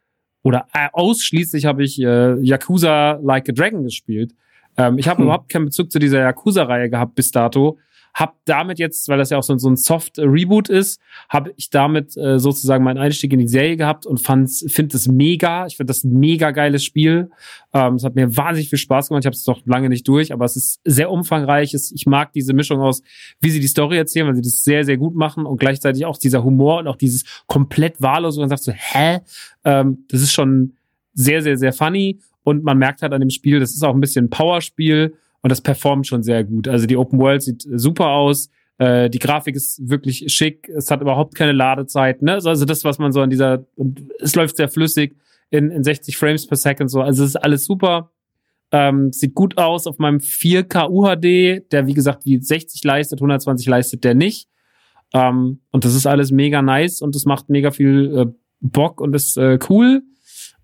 oder 0.42 0.66
äh, 0.74 0.88
ausschließlich 0.92 1.64
habe 1.64 1.82
ich 1.82 2.00
äh, 2.00 2.34
Yakuza 2.40 3.18
Like 3.22 3.48
a 3.48 3.52
Dragon 3.52 3.82
gespielt. 3.82 4.34
Ähm, 4.76 4.98
ich 4.98 5.08
habe 5.08 5.22
mhm. 5.22 5.28
überhaupt 5.28 5.48
keinen 5.48 5.66
Bezug 5.66 5.90
zu 5.90 5.98
dieser 5.98 6.20
Yakuza-Reihe 6.20 6.90
gehabt 6.90 7.14
bis 7.14 7.30
dato. 7.30 7.78
Hab 8.14 8.36
damit 8.44 8.78
jetzt, 8.78 9.08
weil 9.08 9.18
das 9.18 9.30
ja 9.30 9.38
auch 9.38 9.42
so, 9.42 9.58
so 9.58 9.68
ein 9.68 9.76
Soft-Reboot 9.76 10.68
ist, 10.68 11.00
habe 11.28 11.52
ich 11.56 11.70
damit 11.70 12.16
äh, 12.16 12.38
sozusagen 12.38 12.84
meinen 12.84 12.98
Einstieg 12.98 13.32
in 13.32 13.40
die 13.40 13.48
Serie 13.48 13.76
gehabt 13.76 14.06
und 14.06 14.20
finde 14.20 14.44
es 14.46 15.08
mega. 15.08 15.66
Ich 15.66 15.76
finde 15.76 15.90
das 15.90 16.04
ein 16.04 16.18
mega 16.18 16.52
geiles 16.52 16.84
Spiel. 16.84 17.30
Ähm, 17.72 17.96
es 17.96 18.04
hat 18.04 18.14
mir 18.14 18.36
wahnsinnig 18.36 18.70
viel 18.70 18.78
Spaß 18.78 19.08
gemacht. 19.08 19.24
Ich 19.24 19.26
habe 19.26 19.34
es 19.34 19.42
doch 19.42 19.60
lange 19.66 19.88
nicht 19.88 20.06
durch, 20.06 20.32
aber 20.32 20.44
es 20.44 20.54
ist 20.54 20.80
sehr 20.84 21.10
umfangreich. 21.10 21.74
Ich 21.74 22.06
mag 22.06 22.32
diese 22.32 22.52
Mischung 22.52 22.80
aus, 22.80 23.02
wie 23.40 23.50
sie 23.50 23.60
die 23.60 23.66
Story 23.66 23.96
erzählen, 23.96 24.28
weil 24.28 24.36
sie 24.36 24.42
das 24.42 24.62
sehr, 24.62 24.84
sehr 24.84 24.96
gut 24.96 25.16
machen 25.16 25.44
und 25.44 25.58
gleichzeitig 25.58 26.06
auch 26.06 26.16
dieser 26.16 26.44
Humor 26.44 26.78
und 26.78 26.86
auch 26.86 26.96
dieses 26.96 27.24
komplett 27.46 28.00
wahllos, 28.00 28.36
wo 28.36 28.40
man 28.40 28.48
sagt 28.48 28.62
so, 28.62 28.72
hä? 28.72 29.20
Ähm, 29.64 30.04
das 30.08 30.22
ist 30.22 30.32
schon 30.32 30.74
sehr, 31.14 31.42
sehr, 31.42 31.56
sehr 31.56 31.72
funny 31.72 32.20
und 32.44 32.62
man 32.62 32.78
merkt 32.78 33.02
halt 33.02 33.12
an 33.12 33.20
dem 33.20 33.30
Spiel, 33.30 33.58
das 33.58 33.72
ist 33.72 33.82
auch 33.82 33.94
ein 33.94 34.00
bisschen 34.00 34.26
ein 34.26 34.30
Powerspiel 34.30 35.14
und 35.44 35.50
das 35.50 35.60
performt 35.60 36.06
schon 36.06 36.22
sehr 36.22 36.42
gut. 36.42 36.68
Also 36.68 36.86
die 36.86 36.96
Open 36.96 37.18
World 37.18 37.42
sieht 37.42 37.66
super 37.70 38.08
aus. 38.12 38.48
Äh, 38.78 39.10
die 39.10 39.18
Grafik 39.18 39.54
ist 39.54 39.78
wirklich 39.86 40.24
schick. 40.32 40.70
Es 40.70 40.90
hat 40.90 41.02
überhaupt 41.02 41.34
keine 41.34 41.52
Ladezeit. 41.52 42.22
Ne? 42.22 42.40
Also 42.42 42.64
das, 42.64 42.82
was 42.82 42.98
man 42.98 43.12
so 43.12 43.20
an 43.20 43.28
dieser, 43.28 43.66
es 44.20 44.34
läuft 44.34 44.56
sehr 44.56 44.70
flüssig 44.70 45.14
in, 45.50 45.70
in 45.70 45.84
60 45.84 46.16
Frames 46.16 46.46
per 46.46 46.56
Second 46.56 46.90
so. 46.90 47.02
Also 47.02 47.24
es 47.24 47.30
ist 47.30 47.36
alles 47.36 47.66
super. 47.66 48.10
Ähm, 48.72 49.12
sieht 49.12 49.34
gut 49.34 49.58
aus 49.58 49.86
auf 49.86 49.98
meinem 49.98 50.16
4K 50.16 50.88
UHD, 50.88 51.70
der 51.70 51.86
wie 51.86 51.94
gesagt 51.94 52.24
wie 52.24 52.40
60 52.40 52.82
leistet, 52.82 53.18
120 53.18 53.66
leistet 53.66 54.02
der 54.02 54.14
nicht. 54.14 54.48
Ähm, 55.12 55.60
und 55.72 55.84
das 55.84 55.94
ist 55.94 56.06
alles 56.06 56.30
mega 56.30 56.62
nice 56.62 57.02
und 57.02 57.14
das 57.14 57.26
macht 57.26 57.50
mega 57.50 57.70
viel 57.70 58.16
äh, 58.16 58.32
Bock 58.62 58.98
und 59.02 59.14
ist 59.14 59.36
äh, 59.36 59.58
cool. 59.68 60.04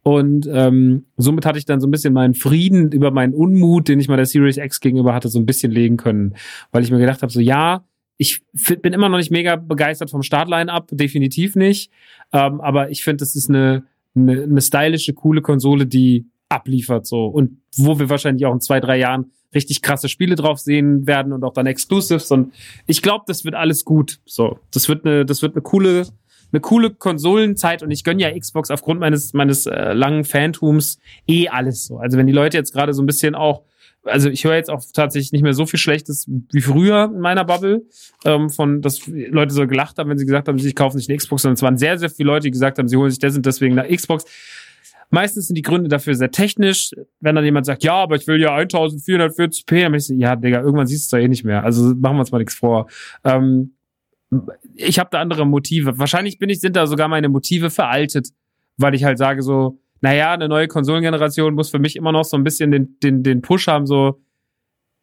Und 0.03 0.49
ähm, 0.51 1.07
somit 1.17 1.45
hatte 1.45 1.59
ich 1.59 1.67
dann 1.67 1.81
so 1.81 1.87
ein 1.87 1.91
bisschen 1.91 2.15
meinen 2.15 2.35
Frieden 2.35 2.91
über 2.93 3.11
meinen 3.11 3.35
Unmut, 3.35 3.89
den 3.89 4.01
ich 4.01 4.09
mal 4.09 4.17
der 4.17 4.27
Series 4.27 4.57
X 4.57 4.81
gegenüber 4.81 5.15
hatte, 5.15 5.29
so 5.29 5.39
ein 5.39 5.47
bisschen 5.47 5.73
legen 5.73 5.97
können. 5.97 6.35
Weil 6.73 6.83
ich 6.83 6.91
mir 6.91 6.99
gedacht 6.99 7.23
habe, 7.23 7.33
so 7.33 7.41
ja, 7.41 7.85
ich 8.17 8.43
bin 8.83 8.93
immer 8.93 9.09
noch 9.09 9.19
nicht 9.19 9.31
mega 9.31 9.57
begeistert 9.57 10.11
vom 10.11 10.23
Startline-Up, 10.23 10.89
definitiv 10.93 11.57
nicht. 11.57 11.91
Ähm, 12.33 12.61
aber 12.61 12.91
ich 12.91 13.03
finde, 13.03 13.19
das 13.19 13.35
ist 13.35 13.49
eine, 13.49 13.85
eine, 14.15 14.43
eine 14.43 14.61
stylische, 14.61 15.15
coole 15.15 15.43
Konsole, 15.43 15.87
die 15.87 16.27
abliefert 16.49 17.07
so. 17.07 17.27
Und 17.27 17.63
wo 17.77 17.99
wir 17.99 18.11
wahrscheinlich 18.11 18.45
auch 18.47 18.53
in 18.53 18.61
zwei, 18.61 18.81
drei 18.81 18.99
Jahren 18.99 19.33
richtig 19.55 19.83
krasse 19.83 20.09
Spiele 20.09 20.35
drauf 20.35 20.59
sehen 20.59 21.07
werden 21.07 21.33
und 21.33 21.45
auch 21.45 21.53
dann 21.53 21.67
Exclusives. 21.67 22.31
Und 22.31 22.53
ich 22.87 23.03
glaube, 23.03 23.25
das 23.27 23.45
wird 23.45 23.55
alles 23.55 23.85
gut. 23.85 24.21
So, 24.25 24.59
das 24.71 24.89
wird 24.89 25.05
eine, 25.05 25.25
das 25.25 25.43
wird 25.43 25.55
eine 25.55 25.63
coole 25.63 26.07
eine 26.53 26.61
coole 26.61 26.91
Konsolenzeit 26.91 27.83
und 27.83 27.91
ich 27.91 28.05
gönn 28.05 28.19
ja 28.19 28.37
Xbox 28.37 28.71
aufgrund 28.71 29.01
meines, 29.01 29.33
meines 29.33 29.67
äh, 29.67 29.93
langen 29.93 30.25
Fantums 30.25 30.99
eh 31.27 31.49
alles 31.49 31.87
so. 31.87 31.99
Also 31.99 32.19
wenn 32.19 32.27
die 32.27 32.33
Leute 32.33 32.57
jetzt 32.57 32.73
gerade 32.73 32.93
so 32.93 33.03
ein 33.03 33.07
bisschen 33.07 33.35
auch 33.35 33.63
also 34.05 34.31
ich 34.31 34.45
höre 34.45 34.55
jetzt 34.55 34.71
auch 34.71 34.83
tatsächlich 34.95 35.33
nicht 35.33 35.43
mehr 35.43 35.53
so 35.53 35.67
viel 35.67 35.79
Schlechtes 35.79 36.27
wie 36.27 36.61
früher 36.61 37.11
in 37.13 37.21
meiner 37.21 37.45
Bubble, 37.45 37.83
ähm, 38.25 38.49
von 38.49 38.81
dass 38.81 39.07
Leute 39.07 39.53
so 39.53 39.67
gelacht 39.67 39.99
haben, 39.99 40.09
wenn 40.09 40.19
sie 40.19 40.25
gesagt 40.25 40.49
haben, 40.49 40.59
sie 40.59 40.73
kaufen 40.73 40.99
sich 40.99 41.09
eine 41.09 41.19
Xbox, 41.19 41.43
sondern 41.43 41.55
es 41.55 41.63
waren 41.63 41.77
sehr, 41.77 41.99
sehr 41.99 42.11
viele 42.11 42.29
Leute, 42.29 42.45
die 42.45 42.51
gesagt 42.51 42.79
haben, 42.79 42.89
sie 42.89 42.97
holen 42.97 43.11
sich 43.11 43.19
das 43.19 43.37
und 43.37 43.45
deswegen 43.45 43.79
eine 43.79 43.95
Xbox. 43.95 44.25
Meistens 45.11 45.49
sind 45.49 45.57
die 45.57 45.63
Gründe 45.63 45.89
dafür 45.89 46.15
sehr 46.15 46.31
technisch. 46.31 46.93
Wenn 47.19 47.35
dann 47.35 47.45
jemand 47.45 47.67
sagt, 47.67 47.83
ja, 47.83 47.95
aber 47.95 48.15
ich 48.15 48.27
will 48.29 48.41
ja 48.41 48.57
1440p, 48.57 49.83
dann 49.83 49.93
bin 49.93 49.99
ich 49.99 50.07
so, 50.07 50.15
ja, 50.15 50.37
Digga, 50.37 50.61
irgendwann 50.61 50.87
siehst 50.87 51.13
du 51.13 51.17
es 51.17 51.21
doch 51.21 51.25
eh 51.25 51.29
nicht 51.29 51.45
mehr. 51.45 51.65
Also 51.65 51.95
machen 51.97 52.17
wir 52.17 52.21
uns 52.21 52.31
mal 52.31 52.39
nichts 52.39 52.55
vor. 52.55 52.89
Ähm, 53.25 53.75
ich 54.75 54.99
habe 54.99 55.11
da 55.11 55.21
andere 55.21 55.47
Motive. 55.47 55.99
Wahrscheinlich 55.99 56.39
bin 56.39 56.51
ich, 56.51 56.61
sind 56.61 56.77
da 56.77 56.87
sogar 56.87 57.09
meine 57.09 57.29
Motive 57.29 57.71
veraltet, 57.71 58.29
weil 58.77 58.95
ich 58.95 59.05
halt 59.05 59.19
sage 59.19 59.43
so, 59.43 59.81
naja, 60.01 60.33
eine 60.33 60.49
neue 60.49 60.69
Konsolengeneration 60.69 61.55
muss 61.55 61.71
für 61.71 61.79
mich 61.79 61.97
immer 61.97 62.13
noch 62.13 62.25
so 62.25 62.37
ein 62.37 62.45
bisschen 62.45 62.71
den, 62.71 62.99
den, 63.01 63.23
den 63.23 63.43
Push 63.43 63.67
haben, 63.69 63.87
so, 63.87 64.21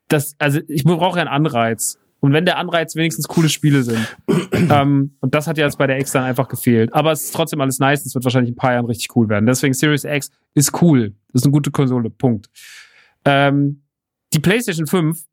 das, 0.07 0.35
also 0.39 0.59
ich 0.67 0.83
brauche 0.83 1.17
ja 1.17 1.25
einen 1.25 1.45
Anreiz. 1.45 1.99
Und 2.19 2.33
wenn 2.33 2.45
der 2.45 2.57
Anreiz 2.57 2.95
wenigstens 2.95 3.27
coole 3.27 3.47
Spiele 3.47 3.83
sind. 3.83 4.17
ähm, 4.71 5.15
und 5.19 5.35
das 5.35 5.45
hat 5.45 5.57
ja 5.57 5.65
jetzt 5.65 5.77
bei 5.77 5.85
der 5.85 5.99
X 5.99 6.13
dann 6.13 6.23
einfach 6.23 6.47
gefehlt. 6.47 6.91
Aber 6.93 7.11
es 7.11 7.25
ist 7.25 7.35
trotzdem 7.35 7.61
alles 7.61 7.77
nice. 7.77 8.05
Es 8.05 8.15
wird 8.15 8.23
wahrscheinlich 8.23 8.49
in 8.49 8.55
ein 8.55 8.57
paar 8.57 8.73
Jahren 8.73 8.85
richtig 8.85 9.15
cool 9.15 9.29
werden. 9.29 9.45
Deswegen 9.45 9.73
Series 9.75 10.03
X 10.03 10.31
ist 10.55 10.81
cool. 10.81 11.13
Das 11.31 11.41
ist 11.41 11.45
eine 11.45 11.51
gute 11.51 11.69
Konsole. 11.69 12.09
Punkt. 12.09 12.49
Ähm, 13.23 13.83
die 14.33 14.39
PlayStation 14.39 14.87
5 14.87 15.25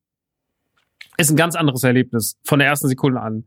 ist 1.17 1.31
ein 1.31 1.37
ganz 1.37 1.55
anderes 1.55 1.83
Erlebnis 1.85 2.39
von 2.45 2.59
der 2.59 2.69
ersten 2.69 2.89
Sekunde 2.89 3.21
an 3.21 3.45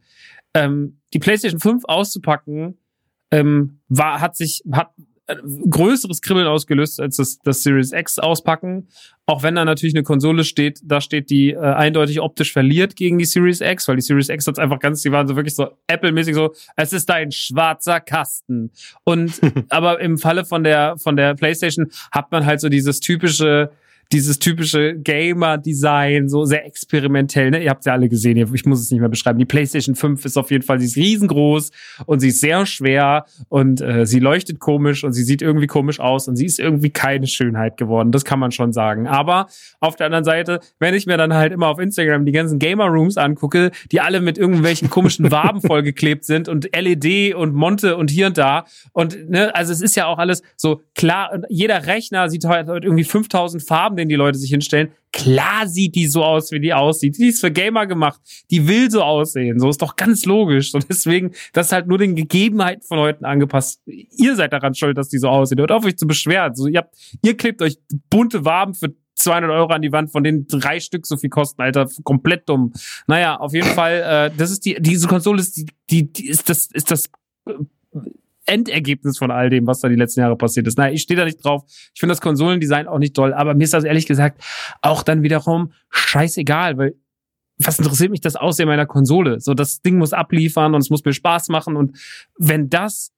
ähm, 0.58 1.00
die 1.14 1.20
PlayStation 1.20 1.60
5 1.60 1.84
auszupacken, 1.86 2.78
ähm, 3.32 3.80
war, 3.88 4.22
hat 4.22 4.36
sich, 4.36 4.64
hat 4.72 4.92
größeres 5.70 6.22
Kribbeln 6.22 6.48
ausgelöst 6.48 7.02
als 7.02 7.18
das, 7.18 7.40
das 7.40 7.62
Series 7.62 7.92
X 7.92 8.18
auspacken. 8.18 8.88
Auch 9.26 9.44
wenn 9.44 9.56
da 9.56 9.66
natürlich 9.66 9.94
eine 9.94 10.04
Konsole 10.04 10.46
steht, 10.46 10.80
da 10.84 11.02
steht, 11.02 11.30
die 11.30 11.52
äh, 11.52 11.58
eindeutig 11.58 12.22
optisch 12.22 12.54
verliert 12.54 12.96
gegen 12.96 13.18
die 13.18 13.26
Series 13.26 13.60
X, 13.60 13.88
weil 13.88 13.98
die 13.98 14.02
Series 14.02 14.30
X 14.30 14.48
hat 14.48 14.58
einfach 14.58 14.80
ganz, 14.80 15.02
die 15.02 15.12
waren 15.12 15.28
so 15.28 15.36
wirklich 15.36 15.56
so 15.56 15.70
Apple-mäßig 15.88 16.34
so, 16.34 16.54
es 16.78 16.94
ist 16.94 17.12
ein 17.12 17.32
schwarzer 17.32 18.00
Kasten. 18.00 18.72
Und 19.04 19.42
aber 19.70 20.00
im 20.00 20.18
Falle 20.18 20.46
von 20.46 20.64
der 20.64 20.98
von 20.98 21.18
der 21.18 21.36
PlayStation 21.36 21.88
hat 22.12 22.32
man 22.32 22.46
halt 22.46 22.62
so 22.62 22.70
dieses 22.70 23.02
typische 23.02 23.72
dieses 24.12 24.40
typische 24.40 24.96
Gamer-Design, 24.96 26.30
so 26.30 26.46
sehr 26.46 26.66
experimentell. 26.66 27.52
Ne? 27.52 27.64
Ihr 27.64 27.70
habt 27.70 27.86
ja 27.86 27.94
alle 27.94 28.10
gesehen, 28.10 28.38
ich 28.38 28.66
muss 28.66 28.80
es 28.80 28.92
nicht 28.92 29.00
mehr 29.00 29.10
beschreiben. 29.10 29.40
Die 29.40 29.46
PlayStation 29.46 29.96
5 29.96 30.24
ist 30.26 30.38
auf 30.38 30.52
jeden 30.52 30.64
Fall, 30.64 30.80
sie 30.80 30.86
ist 30.86 30.96
riesengroß 30.96 31.72
und 32.06 32.20
sie 32.20 32.30
ist 32.30 32.40
sehr 32.40 32.66
schwer 32.66 33.26
und 33.50 33.82
äh, 33.82 34.06
sie 34.06 34.20
leuchtet 34.20 34.60
komisch 34.60 35.04
und 35.04 35.14
sie 35.14 35.24
sieht 35.24 35.42
irgendwie 35.42 35.68
komisch 35.68 36.00
aus 36.00 36.28
und 36.28 36.36
sie 36.36 36.46
ist 36.46 36.60
irgendwie 36.60 36.90
keine 36.90 37.28
Schönheit 37.28 37.78
geworden. 37.78 38.12
Das 38.12 38.24
kann 38.24 38.40
man 38.40 38.52
schon 38.52 38.72
sagen. 38.74 39.08
Aber 39.08 39.48
auf 39.80 39.96
der 39.96 40.06
anderen 40.06 40.24
Seite, 40.24 40.60
wenn 40.80 40.94
ich 40.94 41.06
mir 41.06 41.18
dann 41.18 41.34
halt 41.34 41.52
immer 41.52 41.68
auf 41.68 41.80
Instagram 41.80 42.26
die 42.26 42.32
ganzen 42.32 42.60
Gamer-Rooms 42.60 43.18
angucke, 43.18 43.72
die 43.92 44.00
alle 44.00 44.22
mit 44.22 44.38
irgendwelchen 44.38 44.90
komischen 44.90 45.32
Waben 45.32 45.62
vollgeklebt 45.62 46.24
sind 46.26 46.48
und 46.48 46.70
LED 46.76 47.36
und 47.36 47.54
Monte 47.54 47.98
und 47.98 48.10
hier 48.10 48.28
und 48.28 48.38
da 48.38 48.66
und 48.94 49.30
ne, 49.30 49.54
also 49.54 49.74
es 49.74 49.82
ist 49.82 49.96
ja 49.96 50.06
auch 50.06 50.18
alles 50.18 50.42
so 50.56 50.82
klar, 50.96 51.42
jeder 51.50 51.86
Rechner 51.88 52.30
sieht 52.30 52.46
heute 52.46 52.80
irgendwie 52.82 53.04
5000 53.04 53.64
Farben 53.64 53.97
den 53.98 54.10
die 54.10 54.16
Leute 54.16 54.38
sich 54.38 54.50
hinstellen. 54.50 54.92
Klar 55.12 55.68
sieht 55.68 55.96
die 55.96 56.08
so 56.08 56.24
aus, 56.24 56.52
wie 56.52 56.60
die 56.60 56.74
aussieht. 56.74 57.18
Die 57.18 57.28
ist 57.28 57.42
für 57.42 57.52
Gamer 57.52 57.88
gemacht. 57.88 58.20
Die 58.52 58.68
will 58.68 58.90
so 58.92 59.02
aussehen. 59.02 59.60
So 59.60 59.70
ist 59.70 59.82
doch 59.82 59.96
ganz 59.96 60.26
logisch. 60.26 60.74
Und 60.74 60.88
deswegen, 60.90 61.32
das 61.54 61.68
ist 61.68 61.72
halt 61.72 61.88
nur 61.88 61.98
den 61.98 62.16
Gegebenheiten 62.16 62.84
von 62.84 63.00
heute 63.00 63.26
angepasst. 63.26 63.82
Ihr 63.86 64.36
seid 64.36 64.54
daran 64.54 64.76
schuld, 64.76 64.98
dass 64.98 65.10
die 65.10 65.18
so 65.18 65.30
aussehen. 65.30 65.60
Hört 65.60 65.72
auf 65.72 65.86
euch 65.86 65.98
zu 65.98 66.08
beschweren. 66.08 66.56
So, 66.56 66.68
ihr 66.68 66.80
habt, 66.80 66.96
ihr 67.24 67.36
klebt 67.36 67.62
euch 67.62 67.78
bunte 68.10 68.46
Waben 68.46 68.74
für 68.74 68.94
200 69.16 69.50
Euro 69.52 69.74
an 69.74 69.82
die 69.82 69.92
Wand, 69.92 70.12
von 70.12 70.24
denen 70.24 70.48
drei 70.48 70.80
Stück 70.80 71.06
so 71.06 71.18
viel 71.18 71.30
kosten, 71.30 71.62
Alter. 71.62 71.90
Komplett 72.04 72.48
dumm. 72.48 72.74
Naja, 73.08 73.38
auf 73.38 73.54
jeden 73.54 73.68
Fall, 73.68 74.30
äh, 74.32 74.38
das 74.38 74.52
ist 74.52 74.66
die, 74.66 74.78
diese 74.80 75.08
Konsole 75.08 75.40
ist 75.40 75.58
die, 75.58 75.66
die, 75.90 76.12
die 76.12 76.28
ist 76.28 76.50
das, 76.50 76.68
ist 76.72 76.92
das 76.92 77.10
Endergebnis 78.48 79.18
von 79.18 79.32
all 79.32 79.50
dem, 79.50 79.68
was 79.68 79.80
da 79.80 79.90
die 79.90 79.96
letzten 79.96 80.22
Jahre 80.22 80.36
passiert 80.36 80.68
ist. 80.68 80.78
Naja, 80.78 80.94
ich 80.94 81.02
stehe 81.02 81.18
da 81.18 81.26
nicht 81.26 81.44
drauf. 81.44 81.64
Ich 81.94 82.00
finde 82.00 82.14
das 82.14 82.22
Konsolendesign 82.22 82.88
auch 82.88 83.00
nicht 83.00 83.16
toll, 83.16 83.34
aber 83.34 83.54
mir 83.54 83.64
ist 83.64 83.74
das 83.74 83.84
ehrlich 83.84 84.06
gesagt 84.06 84.42
auch 84.82 85.04
dann 85.04 85.24
wiederum 85.24 85.72
scheißegal, 85.90 86.78
weil 86.78 86.96
was 87.58 87.80
interessiert 87.80 88.12
mich 88.12 88.22
das 88.22 88.36
Aussehen 88.36 88.68
meiner 88.68 88.86
Konsole? 88.86 89.40
So, 89.40 89.54
das 89.54 89.82
Ding 89.82 89.98
muss 89.98 90.14
abliefern 90.14 90.76
und 90.76 90.82
es 90.82 90.90
muss 90.90 91.04
mir 91.04 91.14
Spaß 91.14 91.50
machen 91.50 91.76
und 91.76 91.98
wenn 92.38 92.70
das, 92.70 93.12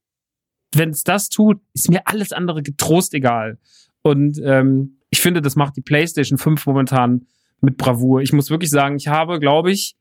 wenn 0.74 0.92
es 0.92 1.04
das 1.04 1.30
tut, 1.30 1.60
ist 1.74 1.90
mir 1.90 2.02
alles 2.06 2.32
andere 2.32 2.64
getrost 2.64 3.14
egal. 3.14 3.58
Und 4.02 4.40
ähm, 4.44 5.00
ich 5.10 5.22
finde, 5.22 5.42
das 5.42 5.56
macht 5.56 5.76
die 5.76 5.82
PlayStation 5.82 6.38
5 6.38 6.66
momentan 6.66 7.28
mit 7.62 7.78
Bravour. 7.78 8.22
Ich 8.22 8.32
muss 8.32 8.50
wirklich 8.50 8.70
sagen, 8.70 8.96
ich 8.96 9.10
habe, 9.10 9.40
glaube 9.40 9.72
ich, 9.72 9.96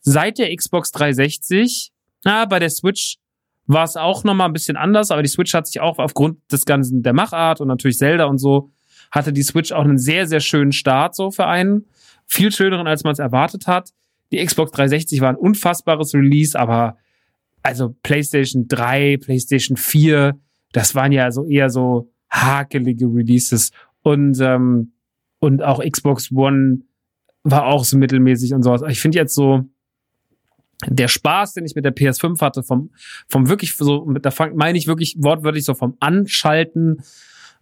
seit 0.00 0.38
der 0.38 0.54
Xbox 0.54 0.90
360, 0.92 1.92
na, 2.24 2.46
bei 2.46 2.58
der 2.58 2.70
Switch 2.70 3.18
war 3.66 3.84
es 3.84 3.96
auch 3.96 4.24
nochmal 4.24 4.48
ein 4.48 4.52
bisschen 4.52 4.76
anders, 4.76 5.10
aber 5.10 5.22
die 5.22 5.28
Switch 5.28 5.54
hat 5.54 5.66
sich 5.66 5.80
auch 5.80 5.98
aufgrund 5.98 6.38
des 6.52 6.66
ganzen 6.66 7.02
der 7.02 7.12
Machart 7.12 7.60
und 7.60 7.68
natürlich 7.68 7.98
Zelda 7.98 8.24
und 8.24 8.38
so, 8.38 8.70
hatte 9.10 9.32
die 9.32 9.42
Switch 9.42 9.72
auch 9.72 9.84
einen 9.84 9.98
sehr, 9.98 10.26
sehr 10.26 10.40
schönen 10.40 10.72
Start 10.72 11.14
so 11.14 11.30
für 11.30 11.46
einen. 11.46 11.86
Viel 12.26 12.52
schöneren, 12.52 12.86
als 12.86 13.04
man 13.04 13.12
es 13.12 13.18
erwartet 13.18 13.66
hat. 13.66 13.90
Die 14.32 14.44
Xbox 14.44 14.72
360 14.72 15.20
war 15.20 15.30
ein 15.30 15.36
unfassbares 15.36 16.14
Release, 16.14 16.58
aber 16.58 16.96
also 17.62 17.94
PlayStation 18.02 18.66
3, 18.68 19.18
PlayStation 19.18 19.76
4, 19.76 20.38
das 20.72 20.94
waren 20.94 21.12
ja 21.12 21.30
so 21.30 21.44
eher 21.44 21.70
so 21.70 22.10
hakelige 22.30 23.06
Releases. 23.06 23.70
Und, 24.02 24.38
ähm, 24.40 24.92
und 25.38 25.62
auch 25.62 25.82
Xbox 25.82 26.32
One 26.32 26.80
war 27.42 27.66
auch 27.66 27.84
so 27.84 27.96
mittelmäßig 27.96 28.52
und 28.52 28.62
sowas. 28.62 28.82
Ich 28.88 29.00
finde 29.00 29.18
jetzt 29.18 29.34
so, 29.34 29.64
der 30.86 31.08
Spaß, 31.08 31.54
den 31.54 31.64
ich 31.64 31.74
mit 31.74 31.84
der 31.84 31.94
PS5 31.94 32.40
hatte, 32.40 32.62
vom, 32.62 32.90
vom 33.28 33.48
wirklich 33.48 33.76
so, 33.76 34.04
mit 34.04 34.24
der 34.24 34.32
meine 34.54 34.78
ich 34.78 34.86
wirklich 34.86 35.16
wortwörtlich 35.18 35.64
so 35.64 35.74
vom 35.74 35.96
Anschalten 36.00 37.02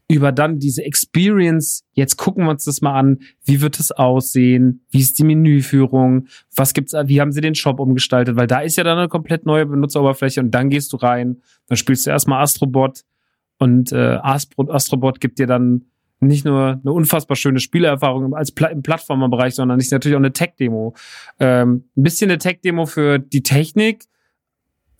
über 0.08 0.32
dann 0.32 0.58
diese 0.58 0.84
Experience. 0.84 1.84
Jetzt 1.92 2.16
gucken 2.16 2.44
wir 2.44 2.50
uns 2.50 2.64
das 2.64 2.82
mal 2.82 2.98
an. 2.98 3.20
Wie 3.44 3.60
wird 3.60 3.80
es 3.80 3.92
aussehen? 3.92 4.84
Wie 4.90 5.00
ist 5.00 5.18
die 5.18 5.24
Menüführung? 5.24 6.26
Was 6.54 6.74
gibt's, 6.74 6.92
wie 6.92 7.20
haben 7.20 7.32
sie 7.32 7.40
den 7.40 7.54
Shop 7.54 7.80
umgestaltet? 7.80 8.36
Weil 8.36 8.46
da 8.46 8.60
ist 8.60 8.76
ja 8.76 8.84
dann 8.84 8.98
eine 8.98 9.08
komplett 9.08 9.46
neue 9.46 9.66
Benutzeroberfläche 9.66 10.40
und 10.40 10.50
dann 10.50 10.68
gehst 10.68 10.92
du 10.92 10.98
rein, 10.98 11.40
dann 11.68 11.76
spielst 11.76 12.06
du 12.06 12.10
erstmal 12.10 12.42
Astrobot 12.42 13.02
und 13.58 13.92
äh, 13.92 14.18
Astrobot 14.22 15.20
gibt 15.20 15.38
dir 15.38 15.46
dann 15.46 15.86
nicht 16.22 16.44
nur 16.44 16.80
eine 16.82 16.92
unfassbar 16.92 17.36
schöne 17.36 17.60
Spielerfahrung 17.60 18.34
als 18.34 18.52
Pla 18.52 18.68
im 18.68 18.82
Plattformerbereich, 18.82 19.54
sondern 19.54 19.78
ist 19.78 19.92
natürlich 19.92 20.14
auch 20.14 20.20
eine 20.20 20.32
Tech-Demo. 20.32 20.94
Ähm, 21.40 21.84
ein 21.96 22.02
bisschen 22.02 22.30
eine 22.30 22.38
Tech-Demo 22.38 22.86
für 22.86 23.18
die 23.18 23.42
Technik, 23.42 24.04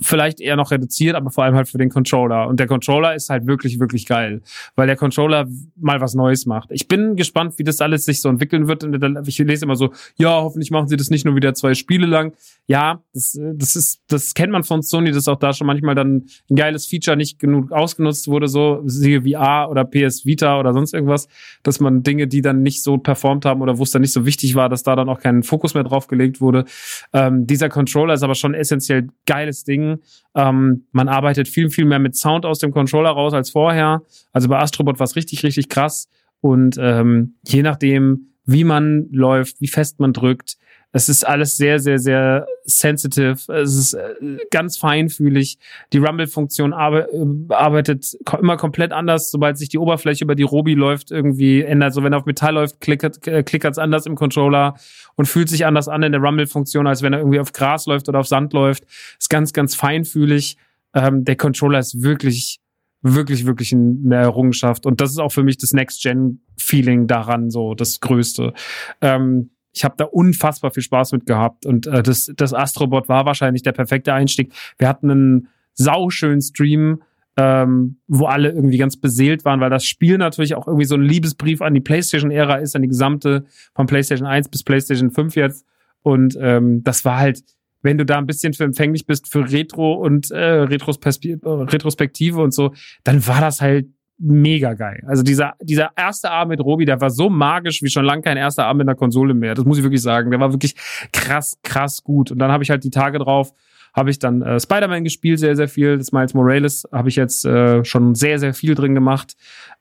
vielleicht 0.03 0.41
eher 0.41 0.57
noch 0.57 0.71
reduziert, 0.71 1.15
aber 1.15 1.31
vor 1.31 1.45
allem 1.45 1.55
halt 1.55 1.69
für 1.69 1.79
den 1.79 1.89
Controller. 1.89 2.49
Und 2.49 2.61
der 2.61 2.67
Controller 2.67 3.15
ist 3.15 3.31
halt 3.31 3.47
wirklich, 3.47 3.81
wirklich 3.81 4.07
geil, 4.07 4.43
weil 4.77 4.87
der 4.87 4.97
Controller 4.97 5.47
mal 5.77 6.01
was 6.01 6.15
Neues 6.15 6.47
macht. 6.47 6.71
Ich 6.73 6.89
bin 6.89 7.17
gespannt, 7.17 7.59
wie 7.59 7.65
das 7.65 7.81
alles 7.81 8.05
sich 8.05 8.21
so 8.21 8.29
entwickeln 8.29 8.69
wird. 8.69 8.85
Ich 9.27 9.39
lese 9.39 9.65
immer 9.65 9.77
so, 9.77 9.93
ja, 10.17 10.41
hoffentlich 10.41 10.71
machen 10.71 10.89
sie 10.89 10.97
das 10.97 11.11
nicht 11.11 11.25
nur 11.25 11.37
wieder 11.37 11.55
zwei 11.55 11.75
Spiele 11.75 12.07
lang. 12.07 12.35
Ja, 12.67 13.03
das, 13.13 13.39
das 13.55 13.77
ist, 13.77 14.03
das 14.09 14.35
kennt 14.35 14.53
man 14.53 14.63
von 14.63 14.83
Sony, 14.83 15.13
dass 15.13 15.29
auch 15.29 15.39
da 15.39 15.53
schon 15.53 15.67
manchmal 15.67 15.95
dann 15.95 16.27
ein 16.51 16.57
geiles 16.57 16.87
Feature 16.87 17.17
nicht 17.17 17.39
genug 17.39 17.73
ausgenutzt 17.73 18.29
wurde, 18.29 18.49
so 18.49 18.83
siehe 18.87 19.23
VR 19.23 19.69
oder 19.71 19.85
PS 19.85 20.25
Vita 20.25 20.59
oder 20.59 20.73
sonst 20.73 20.95
irgendwas, 20.95 21.29
dass 21.63 21.81
man 21.81 22.03
Dinge, 22.03 22.27
die 22.27 22.43
dann 22.43 22.63
nicht 22.63 22.83
so 22.83 22.99
performt 22.99 23.45
haben 23.45 23.63
oder 23.63 23.79
wo 23.79 23.83
es 23.83 23.91
dann 23.91 24.03
nicht 24.03 24.13
so 24.13 24.27
wichtig 24.27 24.55
war, 24.55 24.69
dass 24.69 24.83
da 24.83 24.97
dann 24.97 25.09
auch 25.09 25.21
kein 25.21 25.43
Fokus 25.43 25.75
mehr 25.75 25.85
drauf 25.85 26.07
gelegt 26.07 26.41
wurde. 26.41 26.65
Ähm, 27.13 27.47
dieser 27.47 27.69
Controller 27.69 28.15
ist 28.15 28.23
aber 28.23 28.35
schon 28.35 28.55
essentiell 28.55 29.09
geiles 29.27 29.65
Ding 29.65 29.92
ähm, 30.35 30.87
man 30.93 31.09
arbeitet 31.09 31.49
viel, 31.49 31.71
viel 31.71 31.85
mehr 31.85 31.99
mit 31.99 32.17
Sound 32.17 32.47
aus 32.47 32.59
dem 32.59 32.73
Controller 32.73 33.11
raus 33.11 33.33
als 33.33 33.51
vorher. 33.51 34.03
Also 34.33 34.49
bei 34.49 34.59
Astrobot 34.59 34.99
war 34.99 35.05
es 35.05 35.17
richtig, 35.17 35.43
richtig 35.43 35.69
krass. 35.69 36.09
Und 36.41 36.77
ähm, 36.79 37.35
je 37.47 37.63
nachdem, 37.63 38.33
wie 38.45 38.65
man 38.65 39.09
läuft, 39.11 39.61
wie 39.61 39.69
fest 39.69 40.01
man 40.01 40.13
drückt, 40.13 40.57
es 40.93 41.09
ist 41.09 41.27
alles 41.27 41.57
sehr, 41.57 41.79
sehr, 41.79 41.99
sehr 41.99 42.47
sensitive. 42.65 43.37
Es 43.53 43.75
ist 43.75 43.95
äh, 43.95 44.15
ganz 44.51 44.77
feinfühlig. 44.77 45.59
Die 45.93 45.99
Rumble-Funktion 45.99 46.73
äh, 46.73 47.55
arbeitet 47.55 48.17
immer 48.39 48.59
komplett 48.59 48.93
anders, 48.93 49.31
sobald 49.31 49.57
sich 49.57 49.71
die 49.71 49.79
Oberfläche 49.79 50.25
über 50.25 50.35
die 50.35 50.43
Robi 50.43 50.75
läuft, 50.75 51.11
irgendwie 51.11 51.63
ändert. 51.63 51.95
So 51.95 52.03
wenn 52.03 52.13
er 52.13 52.19
auf 52.19 52.27
Metall 52.27 52.55
läuft, 52.55 52.81
klickert 52.81 53.27
äh, 53.27 53.43
es 53.43 53.79
anders 53.79 54.05
im 54.05 54.17
Controller 54.17 54.75
und 55.17 55.27
fühlt 55.27 55.49
sich 55.49 55.65
anders 55.65 55.89
an 55.89 56.03
in 56.03 56.13
der 56.13 56.21
Rumble-Funktion, 56.21 56.87
als 56.87 57.01
wenn 57.01 57.15
er 57.15 57.21
irgendwie 57.21 57.41
auf 57.41 57.53
Gras 57.53 57.87
läuft 57.87 58.11
oder 58.11 58.21
auf 58.21 58.29
Sand 58.29 58.53
läuft. 58.53 58.85
Ist 59.19 59.31
ganz, 59.31 59.55
ganz 59.55 59.75
feinfühlig. 59.75 60.59
Ähm, 60.95 61.25
der 61.25 61.37
Controller 61.37 61.79
ist 61.79 62.03
wirklich, 62.03 62.61
wirklich, 63.01 63.47
wirklich 63.47 63.73
eine 63.73 64.17
Errungenschaft. 64.17 64.85
Und 64.85 65.01
das 65.01 65.11
ist 65.11 65.19
auch 65.19 65.33
für 65.33 65.43
mich 65.43 65.57
das 65.57 65.73
Next-Gen-Feeling 65.73 67.07
daran 67.07 67.51
so 67.51 67.75
das 67.75 68.01
Größte. 68.01 68.53
Ähm, 69.01 69.49
ich 69.73 69.85
habe 69.85 69.95
da 69.97 70.05
unfassbar 70.05 70.71
viel 70.71 70.83
Spaß 70.83 71.13
mit 71.13 71.27
gehabt 71.27 71.67
und 71.67 71.87
äh, 71.87 72.03
das, 72.03 72.31
das 72.37 72.55
Astrobot 72.55 73.09
war 73.09 73.25
wahrscheinlich 73.25 73.63
der 73.63 73.73
perfekte 73.73 74.13
Einstieg. 74.13 74.53
Wir 74.79 74.89
hatten 74.89 75.11
einen 75.11 75.49
sauschönen 75.75 76.43
Stream, 76.43 77.03
ähm, 77.37 77.97
wo 78.09 78.27
alle 78.27 78.51
irgendwie 78.51 78.77
ganz 78.77 78.97
beseelt 78.97 79.45
waren, 79.45 79.61
weil 79.61 79.71
das 79.71 79.85
Spiel 79.85 80.19
natürlich 80.19 80.55
auch 80.55 80.67
irgendwie 80.67 80.85
so 80.85 80.97
ein 80.97 81.03
Liebesbrief 81.03 81.63
an 81.63 81.73
die 81.73 81.81
PlayStation-Ära 81.81 82.57
ist, 82.57 82.77
an 82.77 82.83
die 82.83 82.89
gesamte 82.89 83.47
von 83.75 83.87
PlayStation 83.87 84.27
1 84.27 84.49
bis 84.49 84.63
PlayStation 84.63 85.11
5 85.11 85.37
jetzt. 85.37 85.67
Und 86.03 86.37
ähm, 86.39 86.85
das 86.85 87.05
war 87.05 87.19
halt, 87.19 87.43
wenn 87.81 87.97
du 87.97 88.05
da 88.05 88.19
ein 88.19 88.27
bisschen 88.27 88.53
für 88.53 88.65
empfänglich 88.65 89.07
bist 89.07 89.29
für 89.29 89.51
Retro 89.51 89.95
und 89.95 90.31
äh, 90.31 90.39
Retrospektive 90.39 92.43
und 92.43 92.53
so, 92.53 92.75
dann 93.03 93.27
war 93.27 93.41
das 93.41 93.63
halt 93.63 93.87
mega 94.23 94.75
geil. 94.75 95.03
Also 95.07 95.23
dieser, 95.23 95.55
dieser 95.61 95.91
erste 95.97 96.31
Abend 96.31 96.51
mit 96.51 96.61
Robi, 96.65 96.85
der 96.85 97.01
war 97.01 97.11
so 97.11 97.29
magisch 97.29 97.83
wie 97.83 97.91
schon 97.91 98.05
lange 98.05 98.23
kein 98.23 98.37
erster 98.37 98.67
Abend 98.67 98.79
mit 98.79 98.89
einer 98.89 98.97
Konsole 98.97 99.35
mehr. 99.35 99.55
Das 99.55 99.65
muss 99.65 99.79
ich 99.79 99.85
wirklich 99.85 100.03
sagen. 100.03 100.31
Der 100.31 100.41
war 100.41 100.53
wirklich 100.53 100.75
krass, 101.13 101.59
krass 101.63 102.03
gut. 102.05 102.31
Und 102.31 102.39
dann 102.39 102.53
habe 102.53 102.63
ich 102.63 102.71
halt 102.71 102.85
die 102.85 102.91
Tage 102.91 103.19
drauf, 103.19 103.53
habe 103.95 104.11
ich 104.11 104.19
dann 104.19 104.43
äh, 104.43 104.61
Spider-Man 104.61 105.05
gespielt, 105.05 105.41
sehr, 105.41 105.57
sehr 105.57 105.69
viel. 105.69 105.99
Das 105.99 106.13
Miles 106.13 106.35
Morales 106.35 106.85
habe 106.93 107.09
ich 107.09 107.17
jetzt 107.17 107.45
äh, 107.45 107.85
schon 107.85 108.15
sehr, 108.15 108.39
sehr 108.39 108.55
viel 108.55 108.75
drin 108.75 108.95
gemacht. 108.95 109.37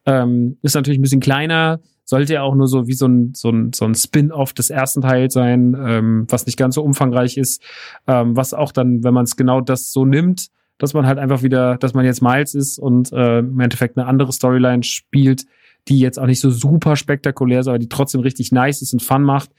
Ähm, 0.06 0.58
ist 0.62 0.76
natürlich 0.76 1.00
ein 1.00 1.04
bisschen 1.04 1.22
kleiner, 1.22 1.80
sollte 2.04 2.34
ja 2.34 2.42
auch 2.42 2.56
nur 2.56 2.68
so 2.68 2.88
wie 2.88 2.94
so 2.94 3.08
ein, 3.08 3.34
so 3.36 3.50
ein, 3.50 3.72
so 3.74 3.86
ein 3.86 3.96
Spin-off 3.96 4.54
des 4.54 4.70
ersten 4.70 5.02
Teils 5.02 5.34
sein, 5.34 5.78
ähm, 5.80 6.26
was 6.28 6.46
nicht 6.46 6.58
ganz 6.58 6.76
so 6.76 6.84
umfangreich 6.84 7.38
ist, 7.38 7.62
ähm, 8.08 8.36
was 8.36 8.54
auch 8.54 8.72
dann, 8.72 9.04
wenn 9.04 9.14
man 9.14 9.26
es 9.26 9.36
genau 9.36 9.62
das 9.62 9.94
so 9.94 10.04
nimmt, 10.04 10.48
dass 10.82 10.96
man 10.96 11.06
halt 11.06 11.20
einfach 11.20 11.44
wieder, 11.44 11.78
dass 11.78 11.94
man 11.94 12.06
jetzt 12.06 12.24
Miles 12.24 12.56
ist 12.56 12.80
und 12.80 13.12
äh, 13.14 13.40
im 13.40 13.60
Endeffekt 13.60 13.98
eine 13.98 14.08
andere 14.08 14.32
Storyline 14.32 14.82
spielt, 14.82 15.46
die 15.88 16.00
jetzt 16.00 16.18
auch 16.18 16.26
nicht 16.26 16.40
so 16.40 16.50
super 16.50 16.96
spektakulär 16.96 17.60
ist, 17.60 17.68
aber 17.68 17.78
die 17.78 17.88
trotzdem 17.88 18.22
richtig 18.22 18.52
nice 18.52 18.82
ist 18.82 18.92
und 18.92 19.04
Fun 19.04 19.22
macht, 19.22 19.52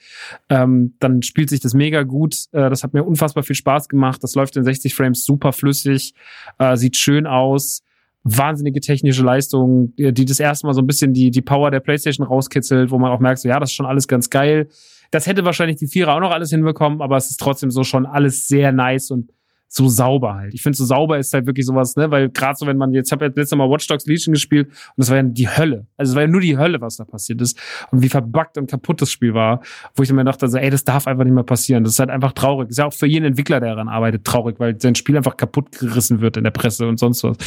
ähm, 0.49 0.95
dann 0.99 1.23
spielt 1.23 1.49
sich 1.49 1.61
das 1.61 1.75
mega 1.75 2.03
gut. 2.03 2.47
Äh, 2.51 2.69
das 2.71 2.83
hat 2.83 2.93
mir 2.93 3.05
unfassbar 3.05 3.45
viel 3.45 3.55
Spaß 3.55 3.89
gemacht. 3.89 4.25
Das 4.25 4.35
läuft 4.35 4.57
in 4.57 4.65
60 4.65 4.97
Frames 4.97 5.25
super 5.25 5.53
flüssig, 5.53 6.13
äh, 6.59 6.77
sieht 6.77 6.97
schön 6.97 7.29
aus. 7.29 7.85
Wahnsinnige 8.25 8.81
technische 8.81 9.23
Leistung, 9.23 9.95
die 9.97 10.25
das 10.25 10.41
erste 10.41 10.67
Mal 10.67 10.75
so 10.75 10.81
ein 10.81 10.87
bisschen 10.89 11.13
die, 11.13 11.31
die 11.31 11.43
Power 11.43 11.71
der 11.71 11.81
PlayStation 11.81 12.27
rauskitzelt, 12.27 12.91
wo 12.91 12.99
man 12.99 13.13
auch 13.13 13.21
merkt, 13.21 13.41
so, 13.41 13.49
ja, 13.49 13.61
das 13.61 13.71
ist 13.71 13.75
schon 13.75 13.87
alles 13.87 14.07
ganz 14.09 14.29
geil. 14.31 14.69
Das 15.13 15.27
hätte 15.27 15.45
wahrscheinlich 15.45 15.77
die 15.77 15.89
Vierer 15.89 16.15
auch 16.15 16.21
noch 16.21 16.31
alles 16.31 16.51
hinbekommen, 16.51 17.01
aber 17.01 17.17
es 17.17 17.31
ist 17.31 17.39
trotzdem 17.39 17.71
so 17.71 17.85
schon 17.85 18.07
alles 18.07 18.47
sehr 18.47 18.73
nice 18.73 19.11
und 19.11 19.31
so 19.75 19.89
sauber 19.89 20.35
halt. 20.35 20.53
Ich 20.53 20.63
finde, 20.63 20.77
so 20.77 20.85
sauber 20.85 21.19
ist 21.19 21.33
halt 21.33 21.47
wirklich 21.47 21.65
sowas, 21.65 21.97
ne, 21.97 22.11
weil 22.11 22.29
gerade 22.29 22.57
so, 22.59 22.67
wenn 22.67 22.77
man 22.77 22.93
jetzt, 22.93 23.09
ich 23.09 23.13
habe 23.13 23.25
ja 23.25 23.33
letztes 23.35 23.57
Mal 23.57 23.71
Watch 23.71 23.87
Dogs 23.87 24.05
Legion 24.05 24.35
gespielt 24.35 24.69
und 24.69 24.75
das 24.99 25.09
war 25.09 25.17
ja 25.17 25.23
die 25.23 25.49
Hölle. 25.49 25.87
Also 25.97 26.11
es 26.11 26.15
war 26.15 26.23
ja 26.23 26.29
nur 26.29 26.43
die 26.43 26.59
Hölle, 26.59 26.79
was 26.83 26.97
da 26.97 27.07
passiert 27.07 27.41
ist 27.41 27.59
und 27.91 28.03
wie 28.03 28.11
verbuggt 28.11 28.59
und 28.59 28.71
kaputt 28.71 29.01
das 29.01 29.11
Spiel 29.11 29.33
war, 29.33 29.63
wo 29.95 30.03
ich 30.03 30.13
mir 30.13 30.25
dachte, 30.25 30.45
also, 30.45 30.59
ey, 30.59 30.69
das 30.69 30.85
darf 30.85 31.07
einfach 31.07 31.25
nicht 31.25 31.33
mehr 31.33 31.43
passieren. 31.43 31.85
Das 31.85 31.95
ist 31.95 31.99
halt 32.01 32.11
einfach 32.11 32.33
traurig. 32.33 32.69
Ist 32.69 32.79
ja 32.79 32.87
auch 32.87 32.93
für 32.93 33.07
jeden 33.07 33.25
Entwickler, 33.25 33.61
der 33.61 33.71
daran 33.71 33.89
arbeitet, 33.89 34.27
traurig, 34.27 34.61
weil 34.61 34.79
sein 34.79 34.95
Spiel 34.95 35.17
einfach 35.17 35.39
kaputt 35.39 35.73
gerissen 35.79 36.21
wird 36.21 36.37
in 36.37 36.45
der 36.45 36.51
Presse 36.51 36.87
und 36.87 36.99
sonst 36.99 37.25
was. 37.25 37.39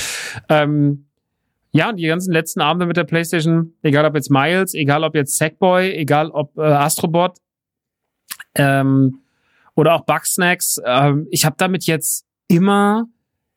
Ähm, 0.49 1.05
ja, 1.73 1.89
und 1.89 1.97
die 1.97 2.07
ganzen 2.07 2.33
letzten 2.33 2.61
Abende 2.61 2.87
mit 2.87 2.97
der 2.97 3.03
PlayStation, 3.03 3.73
egal 3.83 4.03
ob 4.05 4.15
jetzt 4.15 4.31
Miles, 4.31 4.73
egal 4.73 5.03
ob 5.03 5.13
jetzt 5.13 5.37
Sackboy, 5.37 5.91
egal 5.91 6.31
ob 6.31 6.57
äh, 6.57 6.61
Astrobot, 6.61 7.37
ähm, 8.55 9.19
oder 9.75 9.93
auch 9.93 10.05
Bugsnacks. 10.05 10.79
Ähm, 10.85 11.27
ich 11.31 11.45
habe 11.45 11.55
damit 11.57 11.85
jetzt 11.85 12.25
immer 12.47 13.05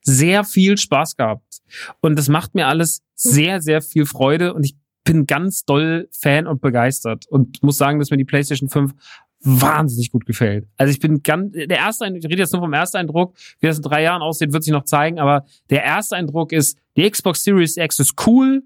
sehr 0.03 0.45
viel 0.45 0.77
Spaß 0.79 1.17
gehabt. 1.17 1.61
Und 2.01 2.19
das 2.19 2.29
macht 2.29 2.55
mir 2.55 2.67
alles 2.67 3.03
sehr, 3.15 3.61
sehr 3.61 3.83
viel 3.83 4.07
Freude 4.07 4.55
und 4.55 4.65
ich 4.65 4.77
bin 5.05 5.27
ganz 5.27 5.65
doll 5.65 6.09
Fan 6.13 6.47
und 6.47 6.61
begeistert 6.61 7.27
und 7.29 7.63
muss 7.63 7.79
sagen, 7.79 7.99
dass 7.99 8.11
mir 8.11 8.17
die 8.17 8.25
PlayStation 8.25 8.69
5 8.69 8.93
wahnsinnig 9.41 10.11
gut 10.11 10.27
gefällt. 10.27 10.67
Also 10.77 10.91
ich 10.91 10.99
bin 10.99 11.23
ganz, 11.23 11.53
der 11.53 11.79
erste 11.79 12.05
Eindruck, 12.05 12.25
ich 12.25 12.31
rede 12.31 12.43
jetzt 12.43 12.53
nur 12.53 12.63
vom 12.63 12.73
ersten 12.73 12.97
Eindruck, 12.97 13.37
wie 13.61 13.67
das 13.67 13.77
in 13.77 13.83
drei 13.83 14.03
Jahren 14.03 14.23
aussieht, 14.23 14.53
wird 14.53 14.65
sich 14.65 14.73
noch 14.73 14.85
zeigen, 14.85 15.19
aber 15.19 15.45
der 15.71 15.85
erste 15.85 16.17
Eindruck 16.17 16.53
ist, 16.53 16.79
die 16.97 17.09
Xbox 17.09 17.45
Series 17.45 17.77
X 17.77 18.01
ist 18.01 18.15
cool, 18.27 18.63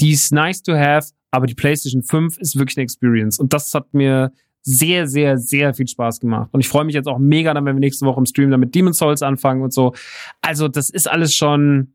die 0.00 0.12
ist 0.12 0.32
nice 0.32 0.62
to 0.62 0.74
have, 0.74 1.12
aber 1.30 1.46
die 1.46 1.54
PlayStation 1.54 2.02
5 2.02 2.38
ist 2.38 2.56
wirklich 2.56 2.76
eine 2.76 2.84
Experience 2.84 3.38
und 3.38 3.52
das 3.52 3.72
hat 3.74 3.94
mir 3.94 4.32
sehr, 4.62 5.08
sehr, 5.08 5.38
sehr 5.38 5.74
viel 5.74 5.88
Spaß 5.88 6.20
gemacht. 6.20 6.48
Und 6.52 6.60
ich 6.60 6.68
freue 6.68 6.84
mich 6.84 6.94
jetzt 6.94 7.08
auch 7.08 7.18
mega, 7.18 7.52
dann, 7.52 7.64
wenn 7.64 7.76
wir 7.76 7.80
nächste 7.80 8.06
Woche 8.06 8.20
im 8.20 8.26
Stream 8.26 8.50
dann 8.50 8.60
mit 8.60 8.74
Demon's 8.74 8.98
Souls 8.98 9.22
anfangen 9.22 9.62
und 9.62 9.72
so. 9.72 9.92
Also, 10.40 10.68
das 10.68 10.88
ist 10.90 11.10
alles 11.10 11.34
schon 11.34 11.94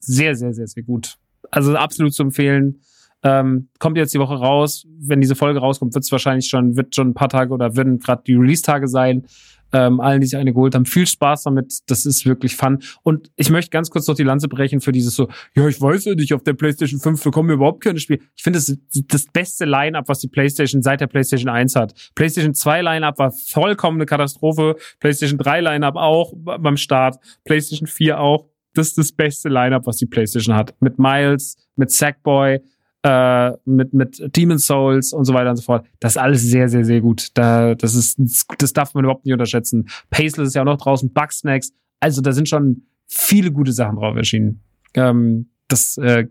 sehr, 0.00 0.34
sehr, 0.34 0.52
sehr, 0.52 0.66
sehr 0.66 0.82
gut. 0.82 1.16
Also 1.50 1.76
absolut 1.76 2.14
zu 2.14 2.22
empfehlen. 2.22 2.80
Ähm, 3.22 3.68
kommt 3.78 3.96
jetzt 3.96 4.14
die 4.14 4.18
Woche 4.18 4.34
raus. 4.34 4.86
Wenn 4.98 5.20
diese 5.20 5.36
Folge 5.36 5.60
rauskommt, 5.60 5.94
wird 5.94 6.04
es 6.04 6.10
wahrscheinlich 6.10 6.48
schon, 6.48 6.76
wird 6.76 6.94
schon 6.94 7.10
ein 7.10 7.14
paar 7.14 7.28
Tage 7.28 7.52
oder 7.52 7.76
werden 7.76 8.00
gerade 8.00 8.22
die 8.26 8.34
Release-Tage 8.34 8.88
sein 8.88 9.26
ähm, 9.72 10.00
allen, 10.00 10.20
die 10.20 10.26
sich 10.26 10.38
eine 10.38 10.52
geholt 10.52 10.74
haben. 10.74 10.86
Viel 10.86 11.06
Spaß 11.06 11.44
damit. 11.44 11.80
Das 11.86 12.06
ist 12.06 12.26
wirklich 12.26 12.56
fun. 12.56 12.82
Und 13.02 13.30
ich 13.36 13.50
möchte 13.50 13.70
ganz 13.70 13.90
kurz 13.90 14.06
noch 14.06 14.14
die 14.14 14.22
Lanze 14.22 14.48
brechen 14.48 14.80
für 14.80 14.92
dieses 14.92 15.14
so, 15.14 15.28
ja, 15.54 15.66
ich 15.68 15.80
weiß 15.80 16.04
ja 16.04 16.14
nicht, 16.14 16.34
auf 16.34 16.42
der 16.42 16.54
PlayStation 16.54 17.00
5 17.00 17.22
bekommen 17.22 17.48
wir 17.48 17.54
überhaupt 17.54 17.82
keine 17.82 17.98
Spiele. 17.98 18.20
Ich 18.36 18.42
finde, 18.42 18.58
das 18.58 18.68
ist 18.68 18.80
das 19.08 19.26
beste 19.26 19.64
Line-Up, 19.64 20.08
was 20.08 20.20
die 20.20 20.28
PlayStation 20.28 20.82
seit 20.82 21.00
der 21.00 21.06
PlayStation 21.06 21.48
1 21.48 21.76
hat. 21.76 21.94
PlayStation 22.14 22.54
2 22.54 22.82
Line-Up 22.82 23.18
war 23.18 23.32
vollkommen 23.32 23.98
eine 23.98 24.06
Katastrophe. 24.06 24.76
PlayStation 25.00 25.38
3 25.38 25.60
Line-Up 25.60 25.96
auch 25.96 26.32
beim 26.36 26.76
Start. 26.76 27.16
PlayStation 27.44 27.86
4 27.86 28.20
auch. 28.20 28.48
Das 28.74 28.88
ist 28.88 28.98
das 28.98 29.12
beste 29.12 29.48
Line-Up, 29.48 29.86
was 29.86 29.96
die 29.96 30.06
PlayStation 30.06 30.56
hat. 30.56 30.74
Mit 30.80 30.98
Miles, 30.98 31.56
mit 31.76 31.90
Sackboy, 31.90 32.60
äh, 33.02 33.52
mit, 33.64 33.92
mit 33.92 34.36
Demon's 34.36 34.66
Souls 34.66 35.12
und 35.12 35.24
so 35.24 35.34
weiter 35.34 35.50
und 35.50 35.56
so 35.56 35.62
fort. 35.62 35.86
Das 36.00 36.12
ist 36.12 36.18
alles 36.18 36.42
sehr, 36.42 36.68
sehr, 36.68 36.84
sehr 36.84 37.00
gut. 37.00 37.28
Da, 37.34 37.74
das 37.74 37.94
ist, 37.94 38.18
das 38.58 38.72
darf 38.72 38.94
man 38.94 39.04
überhaupt 39.04 39.24
nicht 39.24 39.32
unterschätzen. 39.32 39.88
Paceless 40.10 40.48
ist 40.48 40.54
ja 40.54 40.62
auch 40.62 40.66
noch 40.66 40.78
draußen, 40.78 41.12
Bugsnacks. 41.12 41.72
Also 42.00 42.20
da 42.20 42.32
sind 42.32 42.48
schon 42.48 42.82
viele 43.06 43.52
gute 43.52 43.72
Sachen 43.72 43.96
drauf 43.96 44.16
erschienen. 44.16 44.62
Ähm, 44.94 45.48
das, 45.68 45.96
äh, 45.98 46.26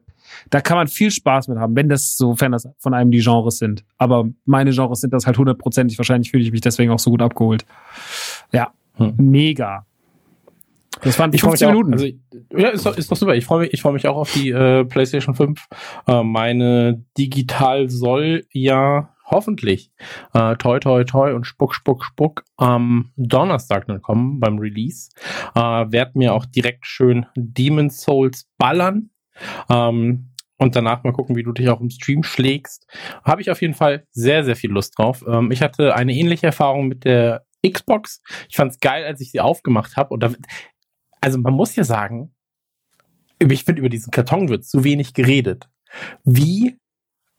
da 0.50 0.62
kann 0.62 0.78
man 0.78 0.88
viel 0.88 1.12
Spaß 1.12 1.48
mit 1.50 1.58
haben, 1.58 1.76
wenn 1.76 1.90
das, 1.90 2.16
sofern 2.16 2.52
das 2.54 2.68
von 2.78 2.94
einem 2.94 3.12
die 3.12 3.20
Genres 3.20 3.58
sind. 3.58 3.84
Aber 3.98 4.30
meine 4.46 4.72
Genres 4.72 5.02
sind 5.02 5.14
das 5.14 5.26
halt 5.26 5.38
hundertprozentig. 5.38 5.98
Wahrscheinlich 5.98 6.32
fühle 6.32 6.44
ich 6.44 6.52
mich 6.52 6.62
deswegen 6.62 6.92
auch 6.92 7.00
so 7.00 7.12
gut 7.12 7.22
abgeholt. 7.22 7.66
Ja, 8.52 8.72
hm. 8.96 9.16
mega. 9.18 9.86
Das 11.02 11.18
waren 11.20 11.34
15 11.34 11.70
Minuten. 11.70 11.94
Also, 11.94 12.08
ja, 12.56 12.70
ist 12.70 12.86
doch, 12.86 12.98
ist 12.98 13.12
doch 13.12 13.18
super. 13.18 13.36
Ich 13.36 13.46
freue 13.46 13.62
mich, 13.62 13.74
ich 13.74 13.82
freue 13.82 13.94
mich 13.94 14.08
auch 14.08 14.18
auf 14.18 14.34
die 14.34 14.50
äh, 14.50 14.86
PlayStation 14.86 15.36
5. 15.36 15.68
Äh, 16.08 16.24
meine 16.24 17.04
Digital 17.18 17.90
soll 17.90 18.46
ja 18.52 19.14
hoffentlich 19.26 19.92
äh, 20.34 20.56
toi 20.58 20.80
toi 20.80 21.04
toi 21.06 21.34
und 21.34 21.46
spuck 21.46 21.74
spuck 21.74 22.04
spuck 22.04 22.44
am 22.58 23.12
Donnerstag 23.16 23.88
dann 23.88 24.02
kommen 24.02 24.40
beim 24.40 24.60
Release. 24.60 25.10
Äh, 25.56 25.60
werd 25.60 26.16
mir 26.16 26.34
auch 26.34 26.46
direkt 26.46 26.86
schön 26.86 27.26
Demon's 27.36 28.02
Souls 28.02 28.48
ballern. 28.58 29.10
Ähm, 29.70 30.28
und 30.58 30.76
danach 30.76 31.04
mal 31.04 31.14
gucken, 31.14 31.36
wie 31.36 31.42
du 31.42 31.54
dich 31.54 31.70
auch 31.70 31.82
im 31.82 31.90
Stream 31.90 32.22
schlägst. 32.22 32.86
Habe 33.24 33.42
ich 33.42 33.50
auf 33.50 33.62
jeden 33.62 33.74
Fall 33.74 34.06
sehr, 34.12 34.44
sehr 34.44 34.56
viel 34.56 34.70
Lust 34.70 35.00
drauf. 35.00 35.24
Ähm, 35.28 35.50
ich 35.50 35.64
hatte 35.64 35.96
eine 35.96 36.14
ähnliche 36.14 36.46
Erfahrung 36.46 36.88
mit 36.88 37.04
der 37.04 37.46
Xbox. 37.68 38.22
Ich 38.48 38.58
fand 38.58 38.72
es 38.72 38.80
geil, 38.80 39.04
als 39.06 39.22
ich 39.22 39.32
sie 39.32 39.40
aufgemacht 39.40 39.96
habe. 39.96 40.14
Und 40.14 40.22
da, 40.22 40.32
also 41.22 41.38
man 41.40 41.54
muss 41.54 41.76
ja 41.76 41.84
sagen, 41.84 42.34
ich 43.40 43.64
finde, 43.64 43.80
über 43.80 43.90
diesen 43.90 44.12
Karton 44.12 44.50
wird 44.50 44.66
zu 44.66 44.84
wenig 44.84 45.14
geredet. 45.14 45.70
Wie 46.24 46.78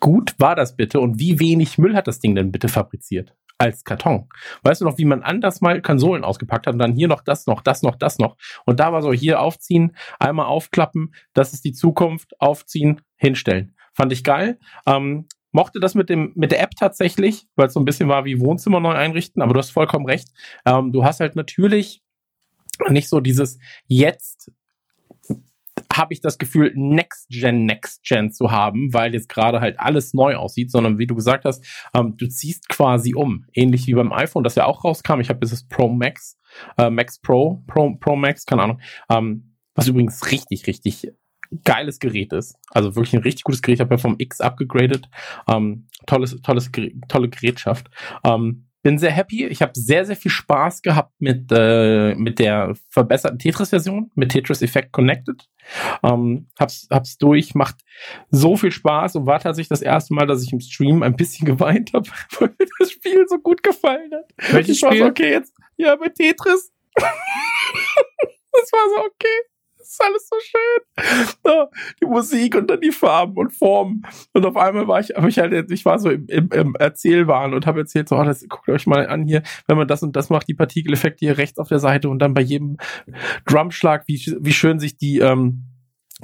gut 0.01 0.35
war 0.39 0.57
das 0.57 0.77
bitte 0.77 1.01
und 1.01 1.19
wie 1.21 1.39
wenig 1.39 1.79
Müll 1.79 1.95
hat 1.95 2.09
das 2.09 2.19
Ding 2.19 2.35
denn 2.35 2.51
bitte 2.51 2.69
fabriziert? 2.69 3.37
als 3.63 3.85
Karton. 3.85 4.29
Weißt 4.63 4.81
du 4.81 4.85
noch, 4.85 4.99
wie 4.99 5.05
man 5.05 5.23
anders 5.23 5.61
mal 5.61 5.81
Konsolen 5.81 6.25
ausgepackt 6.25 6.67
hat 6.67 6.75
und 6.75 6.81
dann 6.81 6.95
hier 6.95 7.07
noch 7.07 7.23
das 7.23 7.47
noch, 7.47 7.63
das 7.63 7.83
noch, 7.83 7.95
das 7.95 8.19
noch. 8.19 8.37
Und 8.67 8.81
da 8.81 8.93
war 8.93 9.03
so 9.03 9.13
hier 9.13 9.41
aufziehen, 9.41 9.97
einmal 10.19 10.47
aufklappen, 10.47 11.15
das 11.33 11.53
ist 11.53 11.65
die 11.65 11.73
Zukunft, 11.73 12.39
aufziehen, 12.41 13.01
hinstellen. 13.17 13.77
Fand 13.95 14.13
ich 14.13 14.25
geil. 14.25 14.59
Ähm, 14.85 15.27
mochte 15.53 15.79
das 15.79 15.95
mit 15.95 16.09
dem 16.09 16.33
mit 16.35 16.51
der 16.51 16.61
App 16.61 16.73
tatsächlich, 16.77 17.47
weil 17.55 17.69
es 17.69 17.75
so 17.75 17.81
ein 17.81 17.85
bisschen 17.85 18.09
war 18.09 18.25
wie 18.25 18.41
Wohnzimmer 18.41 18.81
neu 18.81 18.95
einrichten, 18.95 19.43
aber 19.43 19.55
du 19.55 19.61
hast 19.61 19.71
vollkommen 19.71 20.07
recht. 20.07 20.29
Ähm, 20.67 20.93
du 20.93 21.05
hast 21.05 21.21
halt 21.21 21.37
natürlich 21.37 22.03
nicht 22.89 23.09
so 23.09 23.21
dieses 23.21 23.59
jetzt 23.87 24.51
habe 25.93 26.13
ich 26.15 26.21
das 26.21 26.39
Gefühl, 26.39 26.73
Next 26.75 27.29
Gen, 27.31 27.67
Next 27.67 28.03
Gen 28.05 28.31
zu 28.31 28.51
haben, 28.51 28.93
weil 28.93 29.15
jetzt 29.15 29.29
gerade 29.29 29.61
halt 29.61 29.79
alles 29.79 30.15
neu 30.15 30.37
aussieht, 30.37 30.71
sondern 30.71 30.99
wie 30.99 31.07
du 31.07 31.15
gesagt 31.15 31.45
hast, 31.45 31.65
ähm, 31.95 32.17
du 32.17 32.29
ziehst 32.29 32.69
quasi 32.69 33.15
um. 33.15 33.45
Ähnlich 33.53 33.87
wie 33.87 33.95
beim 33.95 34.13
iPhone, 34.13 34.45
das 34.45 34.55
ja 34.55 34.67
auch 34.67 34.85
rauskam. 34.85 35.21
Ich 35.21 35.29
habe 35.29 35.41
jetzt 35.43 35.53
das 35.53 35.67
Pro 35.67 35.89
Max, 35.89 36.39
äh, 36.79 36.91
Max 36.91 37.21
Pro, 37.21 37.63
Pro, 37.67 37.95
Pro 37.97 38.17
Max, 38.17 38.45
keine 38.45 38.63
Ahnung. 38.63 38.81
Ähm, 39.11 39.57
was 39.75 39.89
übrigens 39.89 40.31
richtig, 40.31 40.67
richtig 40.67 41.09
geiles 41.65 41.99
Gerät 41.99 42.33
ist. 42.33 42.57
Also 42.71 42.95
wirklich 42.97 43.15
ein 43.15 43.23
richtig 43.23 43.45
gutes 43.45 43.63
Gerät. 43.63 43.77
Ich 43.77 43.81
habe 43.81 43.95
ja 43.95 43.99
vom 43.99 44.17
X 44.19 44.41
abgegradet. 44.41 45.09
Ähm, 45.49 45.89
tolles, 46.07 46.41
tolles, 46.43 46.71
tolle 47.09 47.29
Gerätschaft. 47.29 47.89
Ähm, 48.25 48.69
bin 48.83 48.99
sehr 48.99 49.11
happy. 49.11 49.47
Ich 49.47 49.63
habe 49.63 49.73
sehr, 49.75 50.05
sehr 50.05 50.17
viel 50.17 50.31
Spaß 50.31 50.83
gehabt 50.83 51.13
mit, 51.21 51.51
äh, 51.53 52.15
mit 52.15 52.39
der 52.39 52.75
verbesserten 52.89 53.39
Tetris-Version, 53.39 54.11
mit 54.15 54.33
Tetris 54.33 54.63
Effect 54.63 54.93
Connected. 54.93 55.49
Ähm, 56.03 56.49
hab's, 56.59 56.89
hab's 56.91 57.17
durch, 57.19 57.55
macht 57.55 57.77
so 58.31 58.57
viel 58.57 58.73
Spaß 58.73 59.17
und 59.17 59.27
war 59.27 59.39
tatsächlich 59.39 59.69
das 59.69 59.83
erste 59.83 60.15
Mal, 60.15 60.27
dass 60.27 60.43
ich 60.43 60.53
im 60.53 60.61
Stream 60.61 61.03
ein 61.03 61.17
bisschen 61.17 61.47
geweint 61.53 61.93
habe, 61.93 62.09
weil 62.39 62.55
mir 62.59 62.67
das 62.79 62.91
Spiel 62.91 63.25
so 63.29 63.39
gut 63.39 63.63
gefallen 63.63 64.11
hat. 64.13 64.53
Welches 64.53 64.79
Spiel? 64.79 64.99
So, 64.99 65.07
okay, 65.07 65.31
jetzt, 65.31 65.55
ja, 65.77 65.95
bei 65.97 66.09
Tetris. 66.09 66.73
das 66.95 68.73
war 68.73 68.89
so 68.97 69.05
okay 69.07 69.52
ist 69.89 70.03
alles 70.03 70.29
so 70.29 70.37
schön. 70.41 71.67
Die 72.01 72.07
Musik 72.07 72.55
und 72.55 72.71
dann 72.71 72.81
die 72.81 72.93
Farben 72.93 73.37
und 73.37 73.53
Formen. 73.53 74.07
Und 74.33 74.45
auf 74.47 74.57
einmal 74.57 74.89
war 74.89 75.01
ich, 75.01 75.11
habe 75.15 75.29
ich 75.29 75.39
halt, 75.39 75.71
ich 75.71 75.85
war 75.85 75.99
so 75.99 76.11
im, 76.11 76.27
im, 76.29 76.49
im 76.51 76.75
Erzählwahn 76.77 77.55
und 77.55 77.67
habe 77.67 77.81
erzählt, 77.81 78.09
so, 78.09 78.17
oh, 78.17 78.25
das, 78.25 78.47
guckt 78.49 78.69
euch 78.69 78.87
mal 78.87 79.07
an 79.07 79.25
hier, 79.25 79.43
wenn 79.67 79.77
man 79.77 79.89
das 79.89 80.03
und 80.03 80.17
das 80.17 80.31
macht, 80.31 80.49
die 80.49 80.55
Partikeleffekte 80.55 81.27
hier 81.27 81.39
rechts 81.39 81.59
auf 81.59 81.69
der 81.69 81.79
Seite 81.79 82.09
und 82.09 82.19
dann 82.19 82.35
bei 82.35 82.43
jedem 82.43 82.77
Drumschlag, 83.47 84.05
wie, 84.07 84.21
wie 84.41 84.53
schön 84.53 84.79
sich 84.79 84.97
die, 84.97 85.19
ähm, 85.19 85.65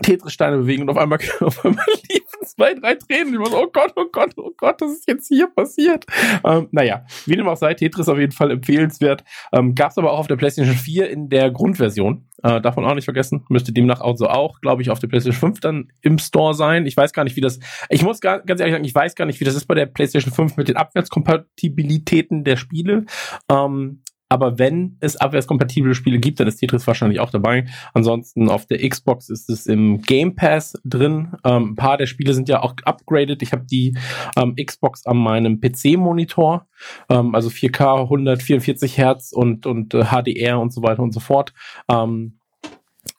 Tetris-Steine 0.03 0.59
bewegen 0.59 0.83
und 0.83 0.90
auf 0.90 0.97
einmal, 0.97 1.18
auf 1.40 1.64
einmal 1.64 1.85
liefen 2.11 2.38
zwei, 2.50 2.74
drei 2.74 2.94
Tränen. 2.94 3.34
Ich 3.34 3.40
war 3.40 3.46
so, 3.46 3.62
oh 3.62 3.70
Gott, 3.72 3.92
oh 3.96 4.06
Gott, 4.11 4.32
oh 4.37 4.52
Gott, 4.56 4.80
das 4.80 4.92
ist 4.92 5.08
jetzt 5.08 5.28
hier 5.28 5.48
passiert. 5.48 6.04
Ähm, 6.44 6.68
naja, 6.72 7.04
wie 7.26 7.37
dem 7.37 7.48
auch 7.48 7.56
sei, 7.56 7.74
Tetris 7.74 8.08
auf 8.08 8.18
jeden 8.18 8.32
Fall 8.32 8.50
empfehlenswert. 8.50 9.24
Ähm, 9.52 9.74
Gab 9.74 9.90
es 9.90 9.98
aber 9.98 10.12
auch 10.12 10.18
auf 10.18 10.26
der 10.26 10.37
PlayStation 10.37 10.74
4 10.74 11.11
in 11.11 11.28
der 11.28 11.50
Grundversion. 11.50 12.28
Äh, 12.42 12.61
man 12.61 12.84
auch 12.84 12.94
nicht 12.94 13.04
vergessen. 13.04 13.44
Müsste 13.48 13.72
demnach 13.72 14.00
also 14.00 14.28
auch, 14.28 14.61
glaube 14.61 14.82
ich, 14.82 14.90
auf 14.90 14.98
der 15.00 15.08
PlayStation 15.08 15.50
5 15.50 15.61
dann 15.61 15.92
im 16.02 16.18
Store 16.18 16.54
sein. 16.54 16.87
Ich 16.87 16.96
weiß 16.96 17.12
gar 17.12 17.24
nicht, 17.24 17.37
wie 17.37 17.40
das. 17.40 17.58
Ich 17.88 18.02
muss 18.02 18.20
gar, 18.20 18.40
ganz 18.40 18.61
ehrlich 18.61 18.74
sagen, 18.74 18.84
ich 18.84 18.94
weiß 18.94 19.14
gar 19.14 19.24
nicht, 19.24 19.40
wie 19.40 19.44
das 19.44 19.54
ist 19.54 19.66
bei 19.66 19.74
der 19.74 19.87
PlayStation 19.87 20.32
5 20.32 20.56
mit 20.56 20.68
den 20.68 20.76
Abwärtskompatibilitäten 20.76 22.44
der 22.44 22.56
Spiele. 22.56 23.06
Ähm, 23.50 24.02
aber 24.29 24.59
wenn 24.59 24.97
es 25.01 25.17
abwärtskompatible 25.17 25.95
Spiele 25.95 26.19
gibt, 26.19 26.41
dann 26.41 26.49
ist 26.49 26.57
Tetris 26.57 26.87
wahrscheinlich 26.87 27.21
auch 27.21 27.31
dabei. 27.31 27.67
Ansonsten 27.95 28.49
auf 28.51 28.67
der 28.67 28.87
Xbox 28.87 29.29
ist 29.29 29.49
es 29.49 29.67
im 29.67 30.03
Game 30.03 30.35
Pass 30.35 30.75
drin. 30.85 31.33
Ähm, 31.45 31.71
ein 31.71 31.77
paar 31.77 31.97
der 31.97 32.07
Spiele 32.07 32.35
sind 32.35 32.49
ja 32.49 32.62
auch 32.62 32.75
upgraded. 32.85 33.43
Ich 33.43 33.53
habe 33.53 33.64
die 33.64 33.97
ähm, 34.37 34.55
Xbox 34.57 35.07
an 35.07 35.17
meinem 35.17 35.61
PC-Monitor, 35.61 36.67
ähm, 37.09 37.35
also 37.35 37.49
4K, 37.49 38.03
144 38.03 38.99
Hertz 38.99 39.33
und, 39.33 39.67
und 39.67 39.95
äh, 39.95 40.05
HDR 40.05 40.61
und 40.61 40.73
so 40.73 40.83
weiter 40.83 41.03
und 41.03 41.12
so 41.12 41.21
fort. 41.21 41.53
Ähm, 41.88 42.38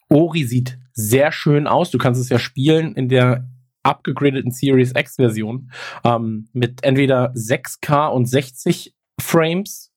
Ori 0.10 0.44
sieht 0.44 0.80
sehr 0.94 1.32
schön 1.32 1.68
aus. 1.68 1.92
Du 1.92 1.98
kannst 1.98 2.20
es 2.22 2.30
ja 2.30 2.40
spielen 2.40 2.96
in 2.96 3.10
der 3.10 3.48
upgradeten 3.84 4.52
Series 4.52 4.94
X 4.96 5.16
Version 5.16 5.72
ähm, 6.04 6.50
mit 6.54 6.84
entweder 6.84 7.32
6K 7.34 8.10
und 8.10 8.26
60 8.26 8.94
Frames 9.20 9.89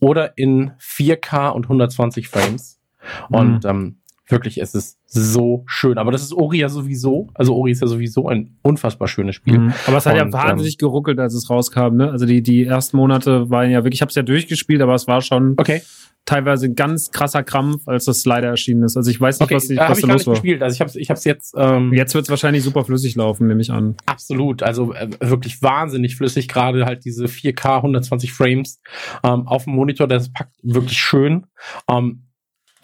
oder 0.00 0.36
in 0.36 0.72
4K 0.78 1.50
und 1.50 1.64
120 1.64 2.28
Frames. 2.28 2.80
Mhm. 3.28 3.36
Und 3.36 3.64
ähm, 3.64 4.01
wirklich, 4.28 4.58
es 4.58 4.74
ist 4.74 4.98
so 5.06 5.64
schön. 5.66 5.98
Aber 5.98 6.10
das 6.10 6.22
ist 6.22 6.32
Ori 6.32 6.58
ja 6.58 6.68
sowieso. 6.68 7.28
Also 7.34 7.54
Ori 7.54 7.72
ist 7.72 7.82
ja 7.82 7.86
sowieso 7.86 8.28
ein 8.28 8.56
unfassbar 8.62 9.08
schönes 9.08 9.34
Spiel. 9.34 9.58
Mhm. 9.58 9.72
Aber 9.86 9.98
es 9.98 10.06
hat 10.06 10.14
und, 10.14 10.18
ja 10.18 10.32
wahnsinnig 10.32 10.74
ähm, 10.74 10.78
geruckelt, 10.78 11.18
als 11.18 11.34
es 11.34 11.50
rauskam. 11.50 11.96
Ne? 11.96 12.10
Also 12.10 12.26
die, 12.26 12.42
die 12.42 12.64
ersten 12.64 12.96
Monate 12.96 13.50
waren 13.50 13.70
ja 13.70 13.84
wirklich, 13.84 13.98
ich 13.98 14.02
habe 14.02 14.10
es 14.10 14.14
ja 14.14 14.22
durchgespielt, 14.22 14.80
aber 14.80 14.94
es 14.94 15.06
war 15.06 15.20
schon 15.20 15.54
okay. 15.58 15.82
teilweise 16.24 16.66
ein 16.66 16.74
ganz 16.74 17.10
krasser 17.10 17.42
Krampf, 17.42 17.86
als 17.86 18.06
das 18.06 18.24
leider 18.24 18.48
erschienen 18.48 18.84
ist. 18.84 18.96
Also 18.96 19.10
ich 19.10 19.20
weiß 19.20 19.40
nicht, 19.40 19.46
okay, 19.46 19.56
was, 19.56 19.68
ich, 19.68 19.78
was 19.78 20.00
da 20.00 20.12
los 20.12 20.26
war. 20.26 20.34
Gespielt. 20.34 20.62
Also 20.62 20.74
ich 20.74 20.80
habe 20.80 20.90
ich 20.98 21.10
hab's 21.10 21.24
jetzt. 21.24 21.54
Ähm, 21.56 21.92
jetzt 21.92 22.14
wird 22.14 22.24
es 22.24 22.30
wahrscheinlich 22.30 22.62
super 22.62 22.84
flüssig 22.84 23.16
laufen, 23.16 23.48
nehme 23.48 23.60
ich 23.60 23.70
an. 23.70 23.96
Absolut. 24.06 24.62
Also 24.62 24.94
äh, 24.94 25.08
wirklich 25.20 25.60
wahnsinnig 25.62 26.16
flüssig. 26.16 26.48
Gerade 26.48 26.86
halt 26.86 27.04
diese 27.04 27.26
4K 27.26 27.76
120 27.76 28.32
Frames 28.32 28.80
ähm, 29.24 29.46
auf 29.46 29.64
dem 29.64 29.74
Monitor, 29.74 30.06
das 30.06 30.32
packt 30.32 30.54
wirklich 30.62 30.98
schön. 30.98 31.46
Ähm, 31.90 32.22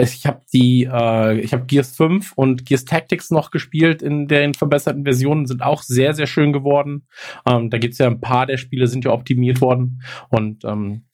ich 0.00 0.26
habe 0.26 0.42
die, 0.52 0.88
äh, 0.90 1.40
ich 1.40 1.52
habe 1.52 1.66
Gears 1.66 1.96
5 1.96 2.32
und 2.34 2.64
Gears 2.64 2.84
Tactics 2.84 3.30
noch 3.30 3.50
gespielt 3.50 4.00
in 4.00 4.28
den 4.28 4.54
verbesserten 4.54 5.04
Versionen, 5.04 5.46
sind 5.46 5.62
auch 5.62 5.82
sehr, 5.82 6.14
sehr 6.14 6.26
schön 6.26 6.52
geworden. 6.52 7.06
Ähm, 7.46 7.68
da 7.68 7.78
gibt's 7.78 7.98
ja 7.98 8.06
ein 8.06 8.20
paar 8.20 8.46
der 8.46 8.58
Spiele, 8.58 8.86
sind 8.86 9.04
ja 9.04 9.10
optimiert 9.10 9.60
worden. 9.60 10.02
Und 10.28 10.64
ähm, 10.64 11.06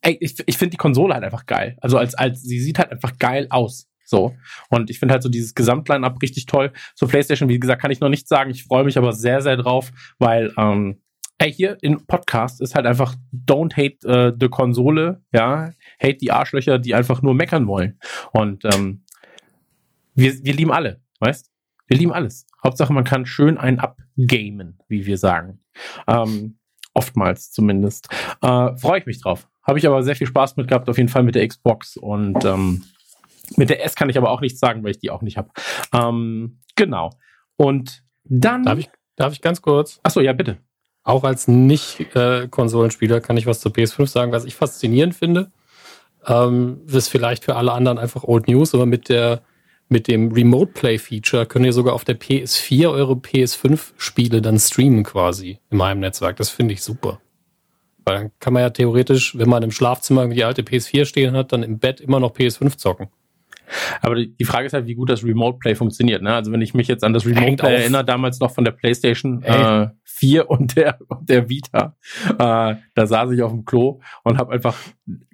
ey, 0.00 0.16
ich, 0.20 0.36
ich 0.46 0.56
finde 0.56 0.70
die 0.70 0.76
Konsole 0.76 1.14
halt 1.14 1.24
einfach 1.24 1.46
geil. 1.46 1.76
Also 1.80 1.98
als, 1.98 2.14
als 2.14 2.42
sie 2.42 2.60
sieht 2.60 2.78
halt 2.78 2.92
einfach 2.92 3.18
geil 3.18 3.48
aus. 3.50 3.88
So. 4.04 4.36
Und 4.68 4.90
ich 4.90 4.98
finde 4.98 5.14
halt 5.14 5.22
so 5.22 5.28
dieses 5.28 5.54
Gesamtline-up 5.54 6.22
richtig 6.22 6.46
toll. 6.46 6.72
Zur 6.94 7.08
PlayStation, 7.08 7.48
wie 7.48 7.58
gesagt, 7.58 7.82
kann 7.82 7.90
ich 7.90 8.00
noch 8.00 8.10
nicht 8.10 8.28
sagen. 8.28 8.50
Ich 8.50 8.64
freue 8.64 8.84
mich 8.84 8.96
aber 8.96 9.12
sehr, 9.12 9.40
sehr 9.40 9.56
drauf, 9.56 9.90
weil 10.18 10.52
ähm, 10.56 11.00
hey, 11.42 11.52
hier 11.52 11.76
im 11.82 12.06
Podcast 12.06 12.60
ist 12.60 12.76
halt 12.76 12.86
einfach 12.86 13.16
don't 13.32 13.76
hate 13.76 14.08
äh, 14.08 14.32
the 14.38 14.48
Konsole, 14.48 15.24
ja, 15.32 15.72
hate 16.00 16.18
die 16.18 16.30
Arschlöcher, 16.30 16.78
die 16.78 16.94
einfach 16.94 17.20
nur 17.20 17.34
meckern 17.34 17.66
wollen. 17.66 17.98
Und 18.32 18.64
ähm, 18.64 19.02
wir, 20.14 20.32
wir 20.44 20.54
lieben 20.54 20.70
alle, 20.70 21.00
weißt? 21.18 21.50
Wir 21.88 21.96
lieben 21.96 22.12
alles. 22.12 22.46
Hauptsache, 22.62 22.92
man 22.92 23.02
kann 23.02 23.26
schön 23.26 23.58
einen 23.58 23.80
abgamen, 23.80 24.78
wie 24.86 25.04
wir 25.04 25.18
sagen. 25.18 25.58
Ähm, 26.06 26.58
oftmals 26.94 27.50
zumindest. 27.50 28.06
Äh, 28.40 28.76
Freue 28.76 29.00
ich 29.00 29.06
mich 29.06 29.20
drauf. 29.20 29.48
Habe 29.66 29.80
ich 29.80 29.86
aber 29.88 30.04
sehr 30.04 30.14
viel 30.14 30.28
Spaß 30.28 30.56
mit 30.58 30.68
gehabt, 30.68 30.88
auf 30.88 30.96
jeden 30.96 31.08
Fall 31.08 31.24
mit 31.24 31.34
der 31.34 31.48
Xbox 31.48 31.96
und 31.96 32.44
ähm, 32.44 32.84
mit 33.56 33.68
der 33.68 33.84
S 33.84 33.96
kann 33.96 34.08
ich 34.08 34.16
aber 34.16 34.30
auch 34.30 34.42
nichts 34.42 34.60
sagen, 34.60 34.84
weil 34.84 34.92
ich 34.92 35.00
die 35.00 35.10
auch 35.10 35.22
nicht 35.22 35.38
habe. 35.38 35.50
Ähm, 35.92 36.60
genau. 36.76 37.10
Und 37.56 38.04
dann. 38.22 38.62
Darf 38.62 38.78
ich, 38.78 38.90
darf 39.16 39.32
ich 39.32 39.40
ganz 39.40 39.60
kurz? 39.60 39.98
Achso, 40.04 40.20
ja, 40.20 40.32
bitte. 40.34 40.58
Auch 41.04 41.24
als 41.24 41.48
Nicht-Konsolenspieler 41.48 43.20
kann 43.20 43.36
ich 43.36 43.46
was 43.46 43.60
zur 43.60 43.72
PS5 43.72 44.06
sagen, 44.06 44.32
was 44.32 44.44
ich 44.44 44.54
faszinierend 44.54 45.14
finde. 45.14 45.50
Ähm, 46.26 46.80
das 46.86 46.94
ist 46.96 47.08
vielleicht 47.08 47.44
für 47.44 47.56
alle 47.56 47.72
anderen 47.72 47.98
einfach 47.98 48.24
Old 48.24 48.48
News, 48.48 48.74
aber 48.74 48.86
mit 48.86 49.08
der 49.08 49.42
mit 49.88 50.08
dem 50.08 50.32
Remote 50.32 50.72
Play 50.72 50.98
Feature 50.98 51.44
könnt 51.44 51.66
ihr 51.66 51.72
sogar 51.72 51.92
auf 51.92 52.04
der 52.04 52.18
PS4 52.18 52.90
eure 52.90 53.12
PS5 53.12 53.92
Spiele 53.98 54.40
dann 54.40 54.58
streamen 54.58 55.04
quasi 55.04 55.58
in 55.70 55.76
meinem 55.76 56.00
Netzwerk. 56.00 56.36
Das 56.36 56.48
finde 56.48 56.72
ich 56.72 56.82
super. 56.82 57.20
Weil 58.04 58.16
dann 58.16 58.30
kann 58.40 58.54
man 58.54 58.62
ja 58.62 58.70
theoretisch, 58.70 59.36
wenn 59.36 59.50
man 59.50 59.62
im 59.62 59.70
Schlafzimmer 59.70 60.26
die 60.28 60.44
alte 60.44 60.62
PS4 60.62 61.04
stehen 61.04 61.36
hat, 61.36 61.52
dann 61.52 61.62
im 61.62 61.78
Bett 61.78 62.00
immer 62.00 62.20
noch 62.20 62.34
PS5 62.34 62.78
zocken. 62.78 63.08
Aber 64.00 64.16
die 64.16 64.44
Frage 64.44 64.66
ist 64.66 64.72
halt, 64.72 64.86
wie 64.86 64.94
gut 64.94 65.08
das 65.08 65.24
Remote 65.24 65.58
Play 65.58 65.74
funktioniert. 65.74 66.22
Ne? 66.22 66.34
Also 66.34 66.52
wenn 66.52 66.60
ich 66.60 66.74
mich 66.74 66.88
jetzt 66.88 67.04
an 67.04 67.12
das 67.12 67.26
Remote 67.26 67.56
Play 67.56 67.74
erinnere, 67.74 68.04
damals 68.04 68.40
noch 68.40 68.50
von 68.50 68.64
der 68.64 68.72
PlayStation 68.72 69.42
äh, 69.42 69.88
4 70.04 70.50
und 70.50 70.76
der, 70.76 70.98
und 71.08 71.28
der 71.28 71.48
Vita, 71.48 71.96
äh, 72.28 72.74
da 72.94 73.06
saß 73.06 73.30
ich 73.32 73.42
auf 73.42 73.52
dem 73.52 73.64
Klo 73.64 74.00
und 74.24 74.38
habe 74.38 74.52
einfach 74.52 74.76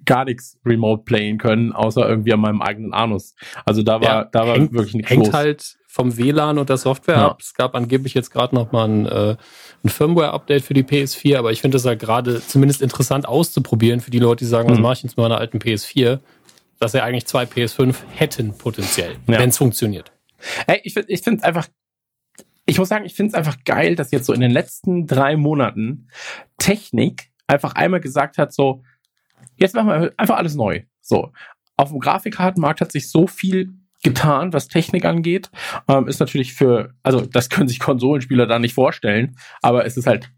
gar 0.05 0.25
nichts 0.25 0.57
Remote 0.65 1.03
playen 1.03 1.37
können, 1.37 1.71
außer 1.71 2.07
irgendwie 2.07 2.33
an 2.33 2.39
meinem 2.39 2.61
eigenen 2.61 2.93
Anus. 2.93 3.35
Also 3.65 3.83
da 3.83 4.01
war, 4.01 4.07
ja, 4.07 4.23
da 4.25 4.47
war 4.47 4.55
hängt, 4.55 4.73
wirklich 4.73 4.95
nichts 4.95 5.11
hängt 5.11 5.25
los. 5.27 5.33
halt 5.33 5.77
vom 5.87 6.17
WLAN 6.17 6.57
und 6.57 6.69
der 6.69 6.77
Software 6.77 7.15
ja. 7.15 7.27
ab. 7.29 7.39
Es 7.41 7.53
gab 7.53 7.75
angeblich 7.75 8.13
jetzt 8.13 8.31
gerade 8.31 8.55
noch 8.55 8.71
mal 8.71 8.87
ein, 8.87 9.05
äh, 9.05 9.35
ein 9.83 9.89
Firmware-Update 9.89 10.63
für 10.63 10.73
die 10.73 10.83
PS4, 10.83 11.37
aber 11.37 11.51
ich 11.51 11.61
finde 11.61 11.77
es 11.77 11.85
halt 11.85 11.99
gerade 11.99 12.41
zumindest 12.45 12.81
interessant 12.81 13.27
auszuprobieren 13.27 13.99
für 13.99 14.11
die 14.11 14.19
Leute, 14.19 14.45
die 14.45 14.49
sagen, 14.49 14.69
hm. 14.69 14.75
was 14.75 14.81
mache 14.81 14.93
ich 14.93 15.03
jetzt 15.03 15.17
mit 15.17 15.23
meiner 15.23 15.37
alten 15.37 15.57
PS4? 15.57 16.19
Dass 16.79 16.93
er 16.93 17.03
eigentlich 17.03 17.25
zwei 17.25 17.43
PS5 17.43 17.95
hätten 18.15 18.57
potenziell, 18.57 19.17
ja. 19.27 19.39
wenn 19.39 19.49
es 19.49 19.57
funktioniert. 19.57 20.11
Hey, 20.65 20.79
ich 20.83 20.93
finde 20.93 21.11
ich 21.11 21.21
finde 21.21 21.43
einfach 21.43 21.67
ich 22.65 22.77
muss 22.77 22.89
sagen, 22.89 23.05
ich 23.05 23.15
finde 23.15 23.29
es 23.29 23.33
einfach 23.33 23.57
geil, 23.65 23.95
dass 23.95 24.11
jetzt 24.11 24.27
so 24.27 24.33
in 24.33 24.41
den 24.41 24.51
letzten 24.51 25.07
drei 25.07 25.35
Monaten 25.35 26.07
Technik 26.59 27.31
einfach 27.47 27.73
einmal 27.73 27.99
gesagt 27.99 28.37
hat, 28.37 28.53
so, 28.53 28.83
jetzt 29.57 29.73
machen 29.73 29.87
wir 29.87 30.13
einfach 30.17 30.37
alles 30.37 30.53
neu. 30.53 30.83
So, 31.01 31.31
auf 31.77 31.89
dem 31.89 31.99
Grafikkartenmarkt 31.99 32.81
hat 32.81 32.91
sich 32.91 33.09
so 33.09 33.25
viel 33.25 33.73
getan, 34.03 34.53
was 34.53 34.67
Technik 34.67 35.05
angeht. 35.05 35.49
Ähm, 35.87 36.07
ist 36.07 36.19
natürlich 36.19 36.53
für, 36.53 36.93
also 37.01 37.21
das 37.21 37.49
können 37.49 37.67
sich 37.67 37.79
Konsolenspieler 37.79 38.45
da 38.45 38.59
nicht 38.59 38.75
vorstellen, 38.75 39.35
aber 39.61 39.85
es 39.85 39.97
ist 39.97 40.07
halt 40.07 40.31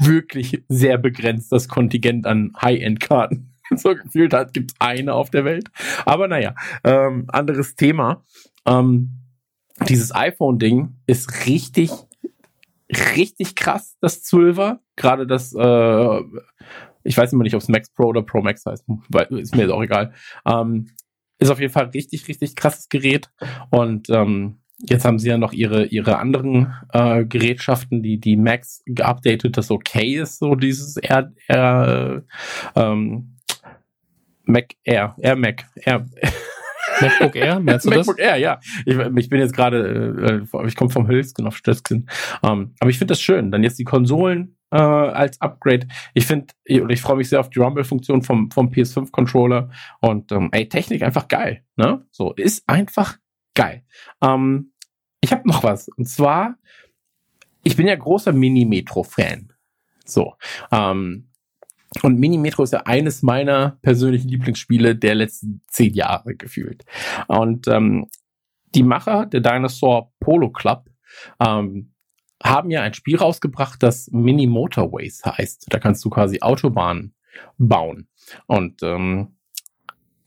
wirklich 0.00 0.64
sehr 0.68 0.98
begrenzt, 0.98 1.52
das 1.52 1.68
Kontingent 1.68 2.26
an 2.26 2.52
High-End-Karten. 2.60 3.54
so 3.76 3.94
gefühlt 3.94 4.32
hat, 4.32 4.54
gibt 4.54 4.72
eine 4.78 5.14
auf 5.14 5.30
der 5.30 5.44
Welt. 5.44 5.70
Aber 6.04 6.28
naja, 6.28 6.54
ähm, 6.84 7.24
anderes 7.28 7.76
Thema. 7.76 8.24
Ähm, 8.66 9.18
dieses 9.88 10.14
iPhone-Ding 10.14 10.96
ist 11.06 11.46
richtig, 11.46 11.90
richtig 12.90 13.54
krass, 13.54 13.96
das 14.00 14.24
12er. 14.24 14.78
Gerade 14.96 15.26
das, 15.26 15.54
äh, 15.54 16.20
ich 17.04 17.16
weiß 17.16 17.32
immer 17.32 17.44
nicht, 17.44 17.54
ob 17.54 17.62
es 17.62 17.68
Max 17.68 17.90
Pro 17.90 18.06
oder 18.06 18.22
Pro 18.22 18.42
Max 18.42 18.66
heißt, 18.66 18.84
ist 19.30 19.54
mir 19.54 19.62
jetzt 19.62 19.72
auch 19.72 19.82
egal. 19.82 20.12
Ähm, 20.46 20.88
ist 21.38 21.50
auf 21.50 21.60
jeden 21.60 21.72
Fall 21.72 21.86
richtig, 21.86 22.26
richtig 22.26 22.56
krasses 22.56 22.88
Gerät. 22.88 23.30
Und 23.70 24.10
ähm, 24.10 24.58
jetzt 24.80 25.04
haben 25.04 25.18
sie 25.18 25.28
ja 25.28 25.38
noch 25.38 25.52
ihre, 25.52 25.86
ihre 25.86 26.18
anderen 26.18 26.74
äh, 26.92 27.24
Gerätschaften, 27.24 28.02
die, 28.02 28.18
die 28.18 28.36
Max 28.36 28.82
geupdatet, 28.86 29.56
das 29.56 29.70
okay 29.70 30.16
ist, 30.16 30.38
so 30.38 30.54
dieses 30.54 30.96
Air, 30.96 31.32
Air 31.46 32.24
ähm, 32.74 33.37
Mac 34.48 34.74
Air, 34.82 35.14
Air 35.20 35.36
Mac, 35.36 35.64
Air. 35.76 36.06
MacBook 37.00 37.36
Air, 37.36 37.60
meinst 37.60 37.86
du 37.86 37.90
MacBook 37.90 38.16
das? 38.16 38.26
Air, 38.26 38.36
ja. 38.36 38.60
Ich, 38.84 38.96
ich 38.96 39.28
bin 39.28 39.40
jetzt 39.40 39.54
gerade, 39.54 40.42
äh, 40.52 40.66
ich 40.66 40.74
komme 40.74 40.90
vom 40.90 41.06
Hülsken 41.06 41.46
auf 41.46 41.56
Stöckskin. 41.56 42.08
Ähm, 42.42 42.74
aber 42.80 42.90
ich 42.90 42.98
finde 42.98 43.12
das 43.12 43.20
schön. 43.20 43.50
Dann 43.50 43.62
jetzt 43.62 43.78
die 43.78 43.84
Konsolen 43.84 44.56
äh, 44.70 44.78
als 44.78 45.40
Upgrade. 45.40 45.86
Ich 46.14 46.26
finde, 46.26 46.46
und 46.68 46.90
ich 46.90 47.00
freue 47.00 47.16
mich 47.16 47.28
sehr 47.28 47.40
auf 47.40 47.50
die 47.50 47.60
Rumble-Funktion 47.60 48.22
vom, 48.22 48.50
vom 48.50 48.70
PS5-Controller. 48.70 49.70
Und 50.00 50.32
ähm, 50.32 50.48
ey, 50.52 50.68
Technik 50.68 51.02
einfach 51.02 51.28
geil. 51.28 51.62
Ne? 51.76 52.04
So, 52.10 52.32
ist 52.32 52.68
einfach 52.68 53.18
geil. 53.54 53.84
Ähm, 54.22 54.72
ich 55.20 55.32
habe 55.32 55.46
noch 55.46 55.62
was. 55.62 55.88
Und 55.88 56.08
zwar, 56.08 56.56
ich 57.62 57.76
bin 57.76 57.86
ja 57.86 57.94
großer 57.94 58.32
Mini-Metro-Fan. 58.32 59.52
So. 60.04 60.34
Ähm, 60.72 61.27
und 62.02 62.18
Mini-Metro 62.18 62.62
ist 62.62 62.72
ja 62.72 62.82
eines 62.84 63.22
meiner 63.22 63.78
persönlichen 63.82 64.28
Lieblingsspiele 64.28 64.96
der 64.96 65.14
letzten 65.14 65.62
zehn 65.68 65.94
Jahre 65.94 66.34
gefühlt. 66.34 66.84
Und 67.26 67.68
ähm, 67.68 68.06
die 68.74 68.82
Macher 68.82 69.26
der 69.26 69.40
Dinosaur 69.40 70.12
Polo 70.20 70.50
Club 70.50 70.90
ähm, 71.40 71.92
haben 72.42 72.70
ja 72.70 72.82
ein 72.82 72.94
Spiel 72.94 73.16
rausgebracht, 73.16 73.82
das 73.82 74.10
Mini 74.12 74.46
Motorways 74.46 75.22
heißt. 75.24 75.66
Da 75.68 75.78
kannst 75.78 76.04
du 76.04 76.10
quasi 76.10 76.40
Autobahnen 76.40 77.14
bauen. 77.56 78.08
Und 78.46 78.82
ähm, 78.82 79.36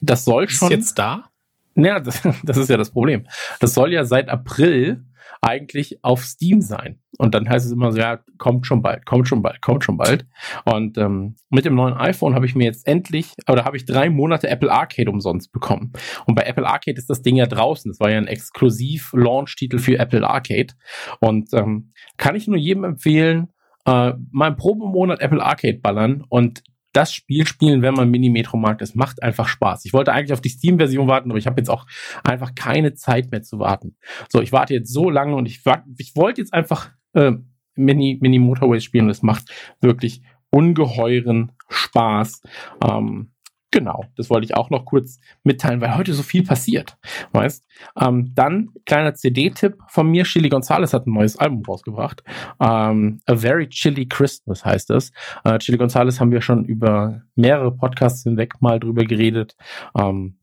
das 0.02 0.26
soll 0.26 0.50
schon. 0.50 0.72
Ist 0.72 0.78
jetzt 0.78 1.00
da? 1.00 1.32
Ja, 1.76 2.00
das, 2.00 2.22
das 2.44 2.58
ist 2.58 2.70
ja 2.70 2.78
das 2.78 2.92
Problem. 2.92 3.28
Das 3.60 3.74
soll 3.74 3.94
ja 3.94 4.04
seit 4.04 4.30
April 4.30 5.06
eigentlich 5.41 6.04
auf 6.04 6.23
Steam 6.23 6.62
sein. 6.62 6.99
Und 7.17 7.34
dann 7.34 7.49
heißt 7.49 7.65
es 7.65 7.71
immer 7.71 7.91
so, 7.91 7.99
ja, 7.99 8.19
kommt 8.38 8.67
schon 8.67 8.82
bald, 8.82 9.06
kommt 9.06 9.27
schon 9.27 9.41
bald, 9.41 9.62
kommt 9.62 9.84
schon 9.84 9.97
bald. 9.97 10.25
Und 10.65 10.97
ähm, 10.97 11.36
mit 11.49 11.65
dem 11.65 11.75
neuen 11.75 11.95
iPhone 11.95 12.36
habe 12.36 12.45
ich 12.45 12.56
mir 12.56 12.65
jetzt 12.65 12.88
endlich, 12.88 13.34
oder 13.49 13.65
habe 13.65 13.75
ich 13.75 13.86
drei 13.86 14.10
Monate 14.10 14.47
Apple 14.47 14.71
Arcade 14.71 15.10
umsonst 15.10 15.51
bekommen. 15.51 15.93
Und 16.25 16.36
bei 16.36 16.43
Apple 16.43 16.67
Arcade 16.67 16.97
ist 16.97 17.10
das 17.10 17.23
Ding 17.23 17.36
ja 17.36 17.47
draußen. 17.47 17.89
Das 17.91 17.99
war 17.99 18.12
ja 18.12 18.17
ein 18.17 18.27
exklusiv 18.27 19.12
Launch-Titel 19.13 19.80
für 19.80 19.97
Apple 19.97 20.27
Arcade. 20.27 20.73
Und 21.19 21.54
ähm, 21.54 21.93
kann 22.17 22.36
ich 22.36 22.47
nur 22.47 22.58
jedem 22.58 22.84
empfehlen, 22.84 23.49
äh, 23.86 24.13
mal 24.32 24.47
einen 24.47 24.58
Probemonat 24.58 25.21
Apple 25.21 25.43
Arcade 25.43 25.80
ballern 25.80 26.23
und 26.30 26.63
das 26.93 27.13
Spiel 27.13 27.47
spielen, 27.47 27.82
wenn 27.82 27.93
man 27.93 28.10
Mini-Metro-Markt 28.10 28.82
ist. 28.82 28.95
Macht 28.95 29.23
einfach 29.23 29.47
Spaß. 29.47 29.86
Ich 29.86 29.93
wollte 29.93 30.12
eigentlich 30.12 30.34
auf 30.34 30.41
die 30.41 30.49
Steam-Version 30.49 31.08
warten, 31.08 31.30
aber 31.30 31.39
ich 31.39 31.47
habe 31.47 31.60
jetzt 31.60 31.69
auch 31.69 31.86
einfach 32.23 32.54
keine 32.56 32.93
Zeit 32.93 33.32
mehr 33.32 33.41
zu 33.41 33.60
warten. 33.60 33.95
So, 34.30 34.41
ich 34.41 34.51
warte 34.51 34.73
jetzt 34.73 34.91
so 34.91 35.10
lange 35.10 35.36
und 35.36 35.45
ich, 35.45 35.62
ich 35.97 36.15
wollte 36.15 36.41
jetzt 36.41 36.54
einfach 36.54 36.91
äh, 37.13 37.34
Mini, 37.75 38.17
Mini 38.21 38.39
Motorways 38.39 38.84
spielen 38.84 39.06
und 39.06 39.12
es 39.12 39.21
macht 39.21 39.51
wirklich 39.80 40.21
ungeheuren 40.49 41.54
Spaß. 41.69 42.41
Ähm, 42.84 43.31
Genau, 43.72 44.04
das 44.18 44.30
wollte 44.30 44.46
ich 44.46 44.56
auch 44.56 44.70
noch 44.70 44.84
kurz 44.86 45.20
mitteilen, 45.44 45.80
weil 45.80 45.96
heute 45.96 46.14
so 46.14 46.24
viel 46.24 46.44
passiert. 46.44 46.98
Weißt? 47.32 47.66
Ähm, 48.00 48.34
dann 48.36 48.72
kleiner 48.86 49.14
CD-Tipp 49.14 49.78
von 49.88 50.10
mir: 50.10 50.26
Chili 50.26 50.50
Gonzalez 50.50 50.94
hat 50.94 51.08
ein 51.08 51.14
neues 51.14 51.38
Album 51.38 51.64
rausgebracht. 51.66 52.22
Ähm, 52.60 53.22
A 53.26 53.36
Very 53.36 53.70
Chilly 53.70 54.08
Christmas 54.08 54.66
heißt 54.66 54.90
es. 54.92 55.12
Äh, 55.46 55.58
Chili 55.60 55.78
Gonzalez 55.78 56.20
haben 56.20 56.32
wir 56.32 56.42
schon 56.42 56.66
über 56.66 57.22
mehrere 57.36 57.72
Podcasts 57.72 58.24
hinweg 58.24 58.62
mal 58.62 58.80
drüber 58.80 59.06
geredet. 59.06 59.56
Ähm, 59.98 60.38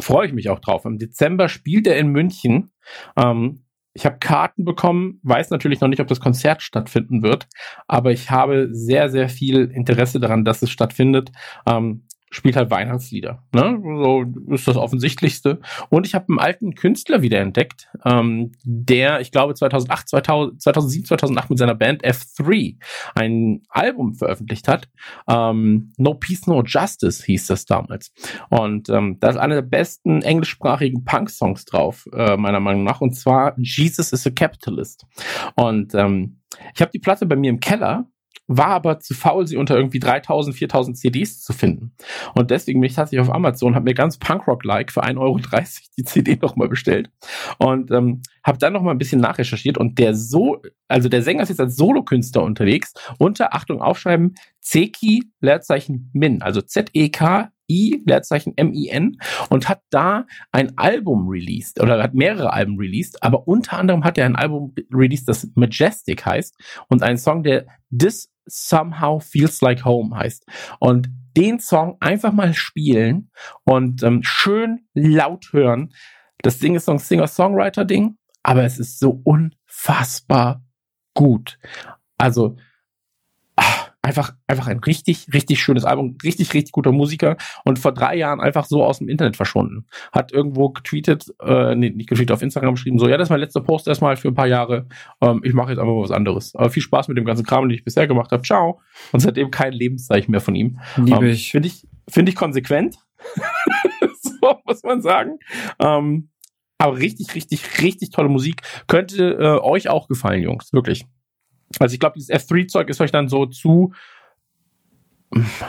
Freue 0.00 0.26
ich 0.26 0.32
mich 0.32 0.50
auch 0.50 0.58
drauf. 0.58 0.84
Im 0.84 0.98
Dezember 0.98 1.48
spielt 1.48 1.86
er 1.86 1.96
in 1.98 2.08
München. 2.08 2.72
Ähm, 3.16 3.60
ich 3.92 4.04
habe 4.06 4.18
Karten 4.18 4.64
bekommen, 4.64 5.20
weiß 5.22 5.50
natürlich 5.50 5.80
noch 5.80 5.88
nicht, 5.88 6.00
ob 6.00 6.08
das 6.08 6.18
Konzert 6.18 6.62
stattfinden 6.62 7.22
wird, 7.22 7.46
aber 7.86 8.10
ich 8.10 8.28
habe 8.28 8.68
sehr, 8.72 9.08
sehr 9.08 9.28
viel 9.28 9.70
Interesse 9.72 10.18
daran, 10.18 10.44
dass 10.44 10.62
es 10.62 10.70
stattfindet. 10.70 11.30
Ähm, 11.64 12.04
spielt 12.34 12.56
halt 12.56 12.70
Weihnachtslieder. 12.70 13.42
Ne? 13.54 13.80
So 13.82 14.24
ist 14.52 14.66
das 14.66 14.76
Offensichtlichste. 14.76 15.60
Und 15.88 16.06
ich 16.06 16.14
habe 16.14 16.26
einen 16.28 16.38
alten 16.38 16.74
Künstler 16.74 17.22
wiederentdeckt, 17.22 17.88
ähm, 18.04 18.52
der, 18.64 19.20
ich 19.20 19.30
glaube, 19.30 19.54
2008, 19.54 20.08
2000, 20.08 20.62
2007, 20.62 21.06
2008 21.06 21.50
mit 21.50 21.58
seiner 21.58 21.74
Band 21.74 22.04
F3 22.04 22.76
ein 23.14 23.62
Album 23.68 24.14
veröffentlicht 24.14 24.66
hat. 24.68 24.88
Ähm, 25.28 25.92
no 25.96 26.14
Peace, 26.14 26.46
No 26.46 26.62
Justice 26.64 27.24
hieß 27.24 27.46
das 27.46 27.66
damals. 27.66 28.12
Und 28.50 28.88
ähm, 28.88 29.18
da 29.20 29.30
ist 29.30 29.36
einer 29.36 29.54
der 29.54 29.62
besten 29.62 30.22
englischsprachigen 30.22 31.04
Punk-Songs 31.04 31.64
drauf, 31.64 32.08
äh, 32.12 32.36
meiner 32.36 32.60
Meinung 32.60 32.82
nach. 32.84 33.00
Und 33.00 33.14
zwar 33.14 33.54
Jesus 33.58 34.12
is 34.12 34.26
a 34.26 34.30
Capitalist. 34.30 35.06
Und 35.54 35.94
ähm, 35.94 36.40
ich 36.74 36.80
habe 36.80 36.90
die 36.92 36.98
Platte 36.98 37.26
bei 37.26 37.36
mir 37.36 37.50
im 37.50 37.60
Keller 37.60 38.06
war 38.46 38.68
aber 38.68 39.00
zu 39.00 39.14
faul, 39.14 39.46
sie 39.46 39.56
unter 39.56 39.76
irgendwie 39.76 39.98
3000, 39.98 40.54
4000 40.54 40.98
CDs 40.98 41.42
zu 41.42 41.52
finden. 41.52 41.92
Und 42.34 42.50
deswegen 42.50 42.80
bin 42.80 42.88
ich 42.88 42.96
tatsächlich 42.96 43.26
auf 43.26 43.34
Amazon, 43.34 43.74
habe 43.74 43.84
mir 43.84 43.94
ganz 43.94 44.18
Punkrock-like 44.18 44.92
für 44.92 45.02
1,30 45.02 45.18
Euro 45.18 45.40
die 45.96 46.04
CD 46.04 46.36
nochmal 46.42 46.68
bestellt 46.68 47.10
und 47.58 47.90
ähm, 47.90 48.22
habe 48.42 48.58
dann 48.58 48.72
nochmal 48.72 48.94
ein 48.94 48.98
bisschen 48.98 49.20
nachrecherchiert 49.20 49.78
und 49.78 49.98
der 49.98 50.14
so, 50.14 50.60
also 50.88 51.08
der 51.08 51.22
Sänger 51.22 51.42
ist 51.42 51.48
jetzt 51.48 51.60
als 51.60 51.76
Solokünstler 51.76 52.42
unterwegs, 52.42 52.92
unter, 53.18 53.54
Achtung, 53.54 53.80
aufschreiben, 53.80 54.34
Zeki, 54.60 55.24
Leerzeichen 55.40 56.10
Min, 56.12 56.42
also 56.42 56.60
Z-E-K 56.60 57.50
I, 57.68 58.02
Leerzeichen 58.06 58.52
M-I-N, 58.56 59.18
und 59.48 59.68
hat 59.68 59.82
da 59.90 60.26
ein 60.52 60.76
Album 60.76 61.28
released, 61.28 61.80
oder 61.80 62.02
hat 62.02 62.14
mehrere 62.14 62.52
Alben 62.52 62.78
released, 62.78 63.22
aber 63.22 63.48
unter 63.48 63.78
anderem 63.78 64.04
hat 64.04 64.18
er 64.18 64.26
ein 64.26 64.36
Album 64.36 64.74
released, 64.92 65.28
das 65.28 65.48
Majestic 65.54 66.24
heißt, 66.26 66.54
und 66.88 67.02
einen 67.02 67.18
Song, 67.18 67.42
der 67.42 67.66
This 67.96 68.30
Somehow 68.46 69.20
Feels 69.20 69.60
Like 69.60 69.84
Home 69.84 70.16
heißt. 70.16 70.46
Und 70.78 71.08
den 71.36 71.58
Song 71.58 71.96
einfach 72.00 72.32
mal 72.32 72.54
spielen 72.54 73.30
und 73.64 74.02
ähm, 74.02 74.22
schön 74.22 74.86
laut 74.94 75.52
hören. 75.52 75.92
Das 76.42 76.58
Ding 76.58 76.74
ist 76.74 76.84
so 76.84 76.92
ein 76.92 76.98
Singer-Songwriter-Ding, 76.98 78.16
aber 78.42 78.64
es 78.64 78.78
ist 78.78 79.00
so 79.00 79.20
unfassbar 79.24 80.62
gut. 81.14 81.58
Also, 82.18 82.56
einfach, 84.04 84.34
einfach 84.46 84.66
ein 84.66 84.80
richtig, 84.80 85.26
richtig 85.32 85.62
schönes 85.62 85.84
Album, 85.84 86.16
richtig, 86.22 86.52
richtig 86.52 86.72
guter 86.72 86.92
Musiker 86.92 87.36
und 87.64 87.78
vor 87.78 87.92
drei 87.92 88.16
Jahren 88.16 88.40
einfach 88.40 88.66
so 88.66 88.84
aus 88.84 88.98
dem 88.98 89.08
Internet 89.08 89.36
verschwunden. 89.36 89.86
Hat 90.12 90.30
irgendwo 90.30 90.68
getweetet, 90.68 91.34
äh, 91.40 91.74
nee, 91.74 91.88
nicht 91.88 92.10
getweetet, 92.10 92.32
auf 92.32 92.42
Instagram 92.42 92.74
geschrieben, 92.74 92.98
so, 92.98 93.08
ja, 93.08 93.16
das 93.16 93.26
ist 93.26 93.30
mein 93.30 93.40
letzter 93.40 93.62
Post 93.62 93.88
erstmal 93.88 94.16
für 94.16 94.28
ein 94.28 94.34
paar 94.34 94.46
Jahre. 94.46 94.86
Ähm, 95.22 95.40
ich 95.42 95.54
mache 95.54 95.70
jetzt 95.70 95.78
einfach 95.78 95.94
was 95.94 96.10
anderes. 96.10 96.54
Aber 96.54 96.68
viel 96.68 96.82
Spaß 96.82 97.08
mit 97.08 97.16
dem 97.16 97.24
ganzen 97.24 97.46
Kram, 97.46 97.66
den 97.66 97.74
ich 97.74 97.84
bisher 97.84 98.06
gemacht 98.06 98.30
habe. 98.30 98.42
Ciao. 98.42 98.80
Und 99.12 99.20
seitdem 99.20 99.50
kein 99.50 99.72
Lebenszeichen 99.72 100.30
mehr 100.30 100.40
von 100.40 100.54
ihm. 100.54 100.78
Liebe 100.96 101.24
ähm, 101.24 101.32
ich. 101.32 101.52
Finde 101.52 101.68
ich, 101.68 101.86
finde 102.08 102.30
ich 102.30 102.36
konsequent. 102.36 102.96
so 104.20 104.58
muss 104.66 104.82
man 104.82 105.00
sagen. 105.00 105.38
Ähm, 105.78 106.28
aber 106.76 106.98
richtig, 106.98 107.34
richtig, 107.34 107.80
richtig 107.80 108.10
tolle 108.10 108.28
Musik. 108.28 108.60
Könnte 108.86 109.32
äh, 109.40 109.64
euch 109.64 109.88
auch 109.88 110.08
gefallen, 110.08 110.42
Jungs. 110.42 110.72
Wirklich. 110.74 111.06
Also 111.80 111.94
ich 111.94 112.00
glaube, 112.00 112.14
dieses 112.18 112.30
F3-Zeug 112.30 112.88
ist 112.88 113.00
euch 113.00 113.12
dann 113.12 113.28
so 113.28 113.46
zu, 113.46 113.92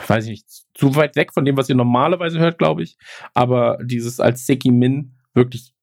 weiß 0.07 0.25
ich 0.25 0.31
nicht, 0.31 0.49
zu 0.73 0.95
weit 0.95 1.15
weg 1.15 1.33
von 1.33 1.45
dem, 1.45 1.57
was 1.57 1.69
ihr 1.69 1.75
normalerweise 1.75 2.39
hört, 2.39 2.57
glaube 2.57 2.83
ich. 2.83 2.97
Aber 3.33 3.79
dieses 3.83 4.19
als 4.19 4.45
Seki 4.45 4.71
Min 4.71 5.13
wirklich 5.33 5.73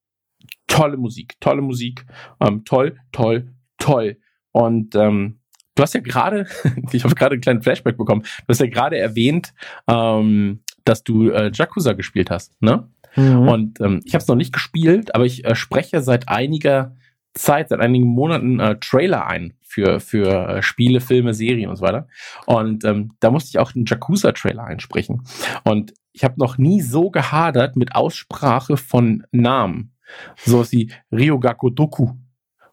tolle 0.66 0.96
Musik, 0.96 1.34
tolle 1.40 1.62
Musik, 1.62 2.06
ähm, 2.40 2.64
toll, 2.64 2.96
toll, 3.12 3.52
toll. 3.78 4.18
Und 4.52 4.94
ähm, 4.94 5.40
du 5.74 5.82
hast 5.82 5.94
ja 5.94 6.00
gerade, 6.00 6.46
ich 6.92 7.04
habe 7.04 7.14
gerade 7.14 7.34
einen 7.34 7.42
kleinen 7.42 7.62
Flashback 7.62 7.96
bekommen, 7.96 8.22
du 8.22 8.48
hast 8.48 8.60
ja 8.60 8.66
gerade 8.66 8.98
erwähnt, 8.98 9.54
ähm, 9.86 10.62
dass 10.84 11.04
du 11.04 11.30
äh, 11.30 11.50
Jakuza 11.52 11.92
gespielt 11.92 12.30
hast, 12.30 12.60
ne? 12.62 12.88
Mhm. 13.14 13.48
Und 13.48 13.80
ähm, 13.80 14.00
ich 14.04 14.14
habe 14.14 14.22
es 14.22 14.28
noch 14.28 14.36
nicht 14.36 14.54
gespielt, 14.54 15.14
aber 15.14 15.26
ich 15.26 15.44
äh, 15.44 15.54
spreche 15.54 16.00
seit 16.00 16.28
einiger 16.28 16.96
Zeit, 17.34 17.70
seit 17.70 17.80
einigen 17.80 18.06
Monaten 18.06 18.60
äh, 18.60 18.78
Trailer 18.78 19.26
ein 19.26 19.54
für, 19.62 20.00
für 20.00 20.48
äh, 20.48 20.62
Spiele, 20.62 21.00
Filme, 21.00 21.34
Serien 21.34 21.70
und 21.70 21.76
so 21.76 21.82
weiter. 21.82 22.06
Und 22.46 22.84
ähm, 22.84 23.12
da 23.20 23.30
musste 23.30 23.50
ich 23.50 23.58
auch 23.58 23.72
den 23.72 23.86
Jakuza-Trailer 23.86 24.64
einsprechen. 24.64 25.24
Und 25.64 25.94
ich 26.12 26.24
habe 26.24 26.34
noch 26.38 26.58
nie 26.58 26.82
so 26.82 27.10
gehadert 27.10 27.76
mit 27.76 27.94
Aussprache 27.94 28.76
von 28.76 29.24
Namen. 29.32 29.94
So 30.36 30.70
wie 30.72 30.92
Ryogakodoku. 31.10 32.04
Und 32.04 32.18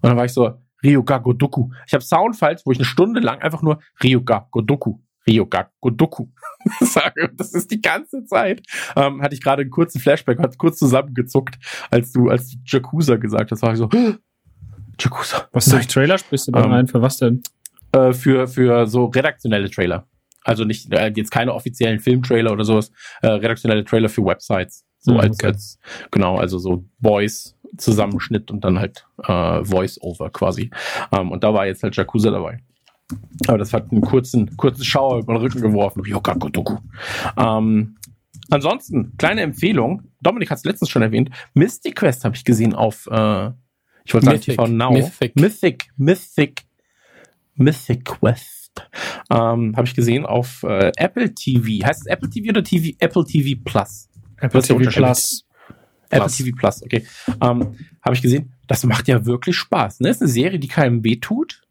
dann 0.01 0.18
war 0.18 0.26
ich 0.26 0.34
so, 0.34 0.55
Ryogakodoku. 0.84 1.70
Ich 1.88 1.93
habe 1.93 2.03
Soundfiles, 2.03 2.66
wo 2.66 2.72
ich 2.72 2.78
eine 2.78 2.86
Stunde 2.86 3.20
lang 3.20 3.39
einfach 3.39 3.62
nur 3.62 3.80
Ryogakodoku, 4.03 4.99
Ryogakodoku 5.28 6.28
sage. 6.80 7.30
Das 7.36 7.53
ist 7.53 7.72
die 7.72 7.82
ganze 7.82 8.26
Zeit. 8.26 8.62
Ähm, 8.95 9.22
hatte 9.22 9.36
ich 9.36 9.41
gerade 9.41 9.62
einen 9.62 9.72
kurzen 9.72 9.99
Flashback, 9.99 10.39
hat 10.39 10.57
kurz 10.57 10.78
zusammengezuckt, 10.78 11.57
als 11.91 12.12
du, 12.12 12.30
als 12.30 12.51
du 12.51 12.57
Jakuza 12.66 13.18
gesagt 13.18 13.51
hast, 13.51 13.62
war 13.62 13.74
ich 13.74 13.78
so, 13.78 13.89
Jakuza. 15.00 15.47
Was 15.52 15.72
für 15.72 15.80
Trailer 15.80 16.18
sprichst 16.18 16.47
du 16.47 16.52
da 16.52 16.64
ähm, 16.64 16.72
ein? 16.72 16.88
Für 16.88 17.02
was 17.02 17.18
denn? 17.18 17.43
Äh, 17.91 18.14
für, 18.14 18.47
für 18.47 18.88
so 18.88 19.06
redaktionelle 19.06 19.70
Trailer. 19.70 20.08
Also 20.43 20.64
nicht 20.64 20.91
äh, 20.93 21.12
jetzt 21.16 21.32
keine 21.32 21.54
offiziellen 21.54 22.00
Filmtrailer 22.00 22.52
oder 22.52 22.64
sowas, 22.64 22.91
äh, 23.22 23.28
redaktionelle 23.28 23.84
Trailer 23.84 24.10
für 24.10 24.24
Websites. 24.24 24.86
So 25.00 25.14
mhm, 25.14 25.20
als, 25.20 25.36
okay. 25.38 25.47
als, 25.47 25.80
genau, 26.12 26.38
also 26.38 26.58
so 26.60 26.86
Voice 27.02 27.56
Zusammenschnitt 27.78 28.52
und 28.52 28.64
dann 28.64 28.80
halt 28.80 29.06
äh, 29.24 29.64
Voice-Over 29.64 30.30
quasi. 30.32 30.72
Ähm, 31.12 31.32
und 31.32 31.43
da 31.43 31.54
war 31.54 31.66
jetzt 31.66 31.84
halt 31.84 31.95
Jakuza 31.95 32.32
dabei. 32.32 32.60
Aber 33.47 33.58
das 33.58 33.74
hat 33.74 33.91
einen 33.91 34.02
kurzen, 34.02 34.56
kurzen 34.58 34.84
Schauer 34.84 35.20
über 35.20 35.34
den 35.34 35.41
Rücken 35.41 35.62
geworfen. 35.62 36.04
Yokakotoku. 36.06 36.78
Ähm, 37.38 37.97
ansonsten, 38.50 39.14
kleine 39.18 39.41
Empfehlung. 39.41 40.04
Dominik 40.22 40.52
hat 40.52 40.60
es 40.60 40.66
letztens 40.66 40.89
schon 40.89 41.02
erwähnt. 41.02 41.30
Mystic 41.54 41.95
Quest 41.95 42.24
habe 42.26 42.36
ich 42.36 42.45
gesehen 42.45 42.74
auf, 42.74 43.08
äh, 43.08 43.52
ich 44.10 44.14
wollte 44.16 44.26
sagen 44.26 44.41
TV 44.41 44.68
Now. 44.68 44.91
Mythic. 44.91 45.36
Mythic. 45.36 45.91
Mythic. 45.97 46.64
Mythic 47.53 48.05
Quest. 48.05 48.88
Ähm, 49.30 49.76
habe 49.76 49.88
ich 49.88 49.93
gesehen 49.93 50.26
auf 50.26 50.64
äh, 50.64 50.91
Apple 50.97 51.36
TV. 51.36 51.86
Heißt 51.86 52.01
es 52.01 52.07
Apple 52.07 52.28
TV 52.28 52.49
oder 52.49 52.64
TV? 52.64 52.95
Apple 52.99 53.24
TV 53.24 53.62
Plus? 53.64 54.10
Apple 54.38 54.64
TV 54.64 54.89
Plus. 54.89 55.45
Apple 56.10 56.32
TV 56.32 56.57
Plus, 56.57 56.82
okay. 56.82 57.05
Ähm, 57.39 57.76
Habe 58.01 58.16
ich 58.16 58.24
gesehen. 58.24 58.51
Das 58.66 58.84
macht 58.84 59.07
ja 59.07 59.28
wirklich 59.28 59.55
Spaß. 59.57 59.99
Ne? 59.99 60.10
Ist 60.10 60.24
eine 60.24 60.30
Serie, 60.30 60.57
die 60.57 60.68
keinem 60.68 61.03
wehtut. 61.03 61.62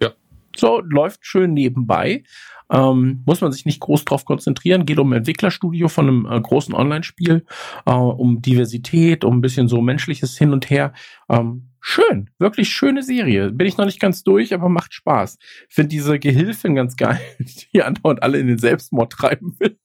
Ja. 0.00 0.12
So, 0.56 0.80
läuft 0.80 1.26
schön 1.26 1.54
nebenbei. 1.54 2.22
Ähm, 2.70 3.22
muss 3.26 3.40
man 3.40 3.52
sich 3.52 3.64
nicht 3.64 3.80
groß 3.80 4.04
drauf 4.04 4.24
konzentrieren. 4.24 4.86
Geht 4.86 4.98
um 4.98 5.12
ein 5.12 5.18
Entwicklerstudio 5.18 5.88
von 5.88 6.08
einem 6.08 6.26
äh, 6.26 6.40
großen 6.40 6.74
Online-Spiel, 6.74 7.44
äh, 7.86 7.90
um 7.92 8.42
Diversität, 8.42 9.24
um 9.24 9.38
ein 9.38 9.40
bisschen 9.40 9.68
so 9.68 9.80
menschliches 9.80 10.36
Hin 10.36 10.52
und 10.52 10.68
Her. 10.70 10.92
Ähm, 11.28 11.70
schön, 11.80 12.30
wirklich 12.38 12.70
schöne 12.70 13.02
Serie. 13.02 13.50
Bin 13.50 13.66
ich 13.66 13.76
noch 13.76 13.86
nicht 13.86 14.00
ganz 14.00 14.22
durch, 14.22 14.52
aber 14.52 14.68
macht 14.68 14.92
Spaß. 14.94 15.38
Finde 15.68 15.88
diese 15.88 16.18
Gehilfin 16.18 16.74
ganz 16.74 16.96
geil, 16.96 17.20
die 17.72 17.82
andauernd 17.82 18.22
alle 18.22 18.38
in 18.38 18.46
den 18.46 18.58
Selbstmord 18.58 19.12
treiben 19.12 19.56
will. 19.58 19.78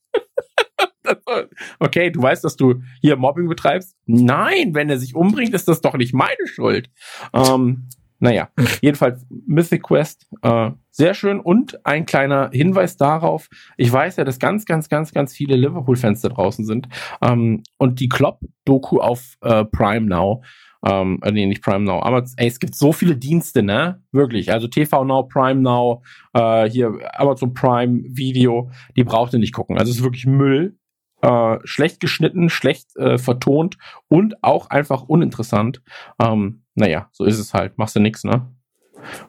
okay, 1.80 2.12
du 2.12 2.22
weißt, 2.22 2.44
dass 2.44 2.56
du 2.56 2.82
hier 3.02 3.16
Mobbing 3.16 3.48
betreibst. 3.48 3.96
Nein, 4.06 4.74
wenn 4.74 4.90
er 4.90 4.98
sich 4.98 5.16
umbringt, 5.16 5.54
ist 5.54 5.68
das 5.68 5.82
doch 5.82 5.96
nicht 5.96 6.14
meine 6.14 6.48
Schuld. 6.48 6.90
Ähm, 7.34 7.90
naja, 8.24 8.47
jedenfalls 8.82 9.26
Mythic 9.30 9.84
Quest, 9.84 10.28
äh, 10.41 10.71
sehr 10.89 11.13
schön. 11.13 11.41
Und 11.41 11.86
ein 11.86 12.05
kleiner 12.05 12.49
Hinweis 12.53 12.95
darauf, 12.95 13.49
ich 13.76 13.91
weiß 13.91 14.15
ja, 14.15 14.24
dass 14.24 14.39
ganz, 14.39 14.65
ganz, 14.65 14.88
ganz, 14.88 15.11
ganz 15.11 15.34
viele 15.34 15.57
Liverpool-Fans 15.57 16.21
da 16.21 16.30
draußen 16.30 16.63
sind. 16.65 16.88
Ähm, 17.21 17.63
und 17.78 17.99
die 17.99 18.07
Klopp-Doku 18.07 18.99
auf 18.99 19.36
äh, 19.41 19.65
Prime 19.65 20.07
Now, 20.07 20.41
ähm, 20.86 21.19
äh, 21.21 21.32
nee, 21.32 21.45
nicht 21.45 21.61
Prime 21.61 21.84
Now, 21.84 22.01
aber 22.01 22.24
ey, 22.38 22.47
es 22.47 22.59
gibt 22.59 22.76
so 22.76 22.93
viele 22.93 23.17
Dienste, 23.17 23.61
ne? 23.61 24.01
Wirklich. 24.13 24.53
Also 24.53 24.67
TV 24.69 25.03
Now, 25.03 25.24
Prime 25.24 25.59
Now, 25.59 26.01
äh, 26.34 26.69
hier 26.69 26.93
Amazon 27.19 27.53
Prime 27.53 28.03
Video, 28.05 28.71
die 28.95 29.03
braucht 29.03 29.34
ihr 29.34 29.39
nicht 29.39 29.53
gucken. 29.53 29.78
Also 29.78 29.91
es 29.91 29.97
ist 29.97 30.03
wirklich 30.03 30.26
Müll 30.26 30.78
äh, 31.24 31.59
schlecht 31.63 31.99
geschnitten, 31.99 32.49
schlecht 32.49 32.95
äh, 32.97 33.17
vertont 33.17 33.78
und 34.07 34.43
auch 34.43 34.69
einfach 34.69 35.03
uninteressant. 35.03 35.82
Ähm, 36.21 36.62
naja, 36.76 37.09
so 37.11 37.26
ist 37.26 37.39
es 37.39 37.53
halt. 37.53 37.78
Machst 37.78 37.95
du 37.95 37.99
nix, 37.99 38.24
ne? 38.24 38.47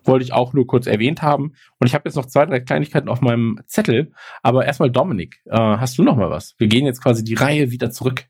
Wollte 0.05 0.25
ich 0.25 0.33
auch 0.33 0.53
nur 0.53 0.67
kurz 0.67 0.87
erwähnt 0.87 1.23
haben. 1.23 1.55
Und 1.79 1.87
ich 1.87 1.95
habe 1.95 2.09
jetzt 2.09 2.15
noch 2.15 2.27
zwei, 2.27 2.47
drei 2.47 2.61
Kleinigkeiten 2.61 3.09
auf 3.09 3.21
meinem 3.21 3.61
Zettel. 3.67 4.13
Aber 4.43 4.65
erstmal, 4.65 4.91
Dominik, 4.91 5.43
äh, 5.47 5.57
hast 5.57 5.99
du 5.99 6.05
noch 6.05 6.17
mal 6.17 6.31
was? 6.31 6.55
Wir 6.59 6.69
gehen 6.69 6.87
jetzt 6.87 7.03
quasi 7.03 7.25
die 7.25 7.35
Reihe 7.35 7.71
wieder 7.71 7.91
zurück. 7.91 8.27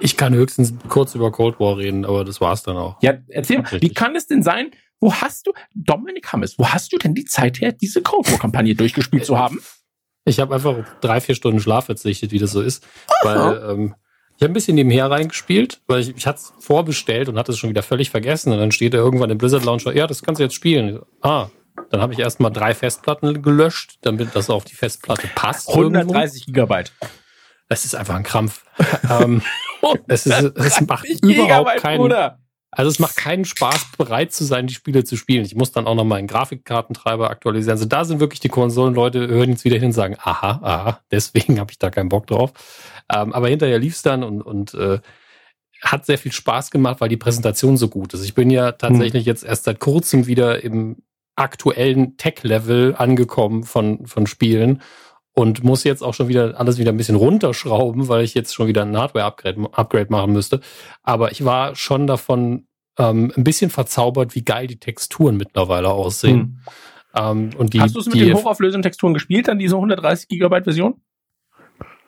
Ich 0.00 0.16
kann 0.16 0.34
höchstens 0.34 0.74
kurz 0.88 1.14
über 1.14 1.30
Cold 1.30 1.60
War 1.60 1.78
reden, 1.78 2.04
aber 2.04 2.24
das 2.24 2.40
war's 2.40 2.62
dann 2.62 2.76
auch. 2.76 3.00
Ja, 3.02 3.14
erzähl 3.28 3.58
mal, 3.58 3.80
wie 3.80 3.94
kann 3.94 4.14
es 4.16 4.26
denn 4.26 4.42
sein, 4.42 4.72
wo 4.98 5.14
hast 5.14 5.46
du, 5.46 5.52
Dominik 5.74 6.30
Hammes, 6.32 6.58
wo 6.58 6.68
hast 6.68 6.92
du 6.92 6.98
denn 6.98 7.14
die 7.14 7.24
Zeit 7.24 7.60
her, 7.60 7.72
diese 7.72 8.02
Cold 8.02 8.30
War-Kampagne 8.30 8.74
durchgespielt 8.74 9.24
zu 9.24 9.38
haben? 9.38 9.60
Ich 10.26 10.38
habe 10.38 10.54
einfach 10.54 10.76
drei, 11.00 11.20
vier 11.20 11.34
Stunden 11.34 11.60
Schlaf 11.60 11.86
verzichtet, 11.86 12.32
wie 12.32 12.38
das 12.38 12.52
so 12.52 12.60
ist. 12.60 12.86
Weil 13.22 13.62
ähm, 13.70 13.94
ich 14.40 14.44
habe 14.44 14.52
ein 14.52 14.54
bisschen 14.54 14.74
nebenher 14.74 15.10
reingespielt, 15.10 15.82
weil 15.86 16.00
ich, 16.00 16.16
ich 16.16 16.26
hatte 16.26 16.38
es 16.38 16.54
vorbestellt 16.60 17.28
und 17.28 17.38
hatte 17.38 17.52
es 17.52 17.58
schon 17.58 17.68
wieder 17.68 17.82
völlig 17.82 18.08
vergessen. 18.08 18.50
Und 18.54 18.58
dann 18.58 18.72
steht 18.72 18.94
er 18.94 19.00
irgendwann 19.00 19.28
im 19.28 19.36
Blizzard 19.36 19.66
Launcher, 19.66 19.94
ja, 19.94 20.06
das 20.06 20.22
kannst 20.22 20.38
du 20.38 20.44
jetzt 20.44 20.54
spielen. 20.54 21.00
Ah, 21.20 21.48
dann 21.90 22.00
habe 22.00 22.14
ich 22.14 22.20
erstmal 22.20 22.50
drei 22.50 22.72
Festplatten 22.72 23.42
gelöscht, 23.42 23.98
damit 24.00 24.34
das 24.34 24.48
auf 24.48 24.64
die 24.64 24.74
Festplatte 24.74 25.28
passt. 25.34 25.68
130 25.68 26.48
irgendwo. 26.48 26.52
Gigabyte. 26.52 26.90
Es 27.68 27.84
ist 27.84 27.94
einfach 27.94 28.14
ein 28.14 28.22
Krampf. 28.22 28.64
ähm, 29.10 29.42
ist, 30.08 30.26
es 30.26 30.80
macht 30.86 31.04
überhaupt 31.04 31.76
keinen. 31.76 31.98
Bruder. 31.98 32.38
Also 32.72 32.88
es 32.88 33.00
macht 33.00 33.16
keinen 33.16 33.44
Spaß, 33.44 33.92
bereit 33.98 34.32
zu 34.32 34.44
sein, 34.44 34.68
die 34.68 34.74
Spiele 34.74 35.02
zu 35.02 35.16
spielen. 35.16 35.44
Ich 35.44 35.56
muss 35.56 35.72
dann 35.72 35.86
auch 35.86 35.96
noch 35.96 36.04
mal 36.04 36.16
einen 36.16 36.28
Grafikkartentreiber 36.28 37.28
aktualisieren. 37.28 37.72
Also 37.72 37.84
da 37.84 38.04
sind 38.04 38.20
wirklich 38.20 38.38
die 38.38 38.48
Konsolenleute, 38.48 39.26
hören 39.26 39.50
jetzt 39.50 39.64
wieder 39.64 39.76
hin 39.76 39.86
und 39.86 39.92
sagen, 39.92 40.16
aha, 40.22 40.60
aha, 40.62 41.00
deswegen 41.10 41.58
habe 41.60 41.72
ich 41.72 41.78
da 41.78 41.90
keinen 41.90 42.08
Bock 42.08 42.28
drauf. 42.28 42.52
Ähm, 43.12 43.32
aber 43.32 43.48
hinterher 43.48 43.78
lief's 43.78 44.02
dann 44.02 44.22
und, 44.22 44.42
und 44.42 44.74
äh, 44.74 45.00
hat 45.82 46.06
sehr 46.06 46.18
viel 46.18 46.32
Spaß 46.32 46.70
gemacht, 46.70 47.00
weil 47.00 47.08
die 47.08 47.16
Präsentation 47.16 47.76
so 47.76 47.88
gut 47.88 48.14
ist. 48.14 48.22
Ich 48.22 48.34
bin 48.34 48.50
ja 48.50 48.72
tatsächlich 48.72 49.24
hm. 49.24 49.28
jetzt 49.28 49.44
erst 49.44 49.64
seit 49.64 49.80
kurzem 49.80 50.26
wieder 50.26 50.62
im 50.62 50.98
aktuellen 51.34 52.16
Tech-Level 52.18 52.94
angekommen 52.96 53.64
von, 53.64 54.06
von 54.06 54.26
Spielen 54.26 54.82
und 55.32 55.64
muss 55.64 55.84
jetzt 55.84 56.02
auch 56.02 56.14
schon 56.14 56.28
wieder 56.28 56.58
alles 56.58 56.78
wieder 56.78 56.92
ein 56.92 56.96
bisschen 56.96 57.16
runterschrauben, 57.16 58.08
weil 58.08 58.24
ich 58.24 58.34
jetzt 58.34 58.54
schon 58.54 58.66
wieder 58.66 58.82
ein 58.82 58.96
Hardware-Upgrade 58.96 59.68
Upgrade 59.72 60.10
machen 60.10 60.32
müsste. 60.32 60.60
Aber 61.02 61.32
ich 61.32 61.44
war 61.44 61.76
schon 61.76 62.06
davon 62.06 62.66
ähm, 62.98 63.32
ein 63.36 63.44
bisschen 63.44 63.70
verzaubert, 63.70 64.34
wie 64.34 64.44
geil 64.44 64.66
die 64.66 64.78
Texturen 64.78 65.36
mittlerweile 65.36 65.90
aussehen. 65.90 66.62
Hm. 67.14 67.50
Ähm, 67.50 67.50
und 67.56 67.74
die, 67.74 67.80
Hast 67.80 67.94
du 67.94 68.00
es 68.00 68.06
mit 68.06 68.20
den 68.20 68.34
hochauflösenden 68.34 68.82
Texturen 68.82 69.14
gespielt, 69.14 69.48
dann 69.48 69.58
diese 69.58 69.76
130 69.76 70.28
Gigabyte 70.28 70.64
Version? 70.64 71.00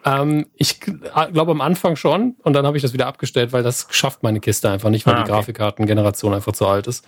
Ähm, 0.05 0.47
ich 0.55 0.81
glaube 0.81 1.53
am 1.53 1.61
Anfang 1.61 1.97
schon 1.97 2.35
und 2.43 2.55
dann 2.55 2.67
habe 2.67 2.77
ich 2.77 2.83
das 2.83 2.93
wieder 2.93 3.07
abgestellt, 3.07 3.53
weil 3.53 3.63
das 3.63 3.87
schafft 3.91 4.23
meine 4.25 4.41
Kiste 4.41 4.69
einfach 4.69 4.91
nicht, 4.91 5.07
weil 5.07 5.15
ah, 5.15 5.19
okay. 5.19 5.27
die 5.27 5.33
Grafikkartengeneration 5.33 6.35
einfach 6.35 6.53
zu 6.53 6.67
alt 6.67 6.89
ist. 6.89 7.07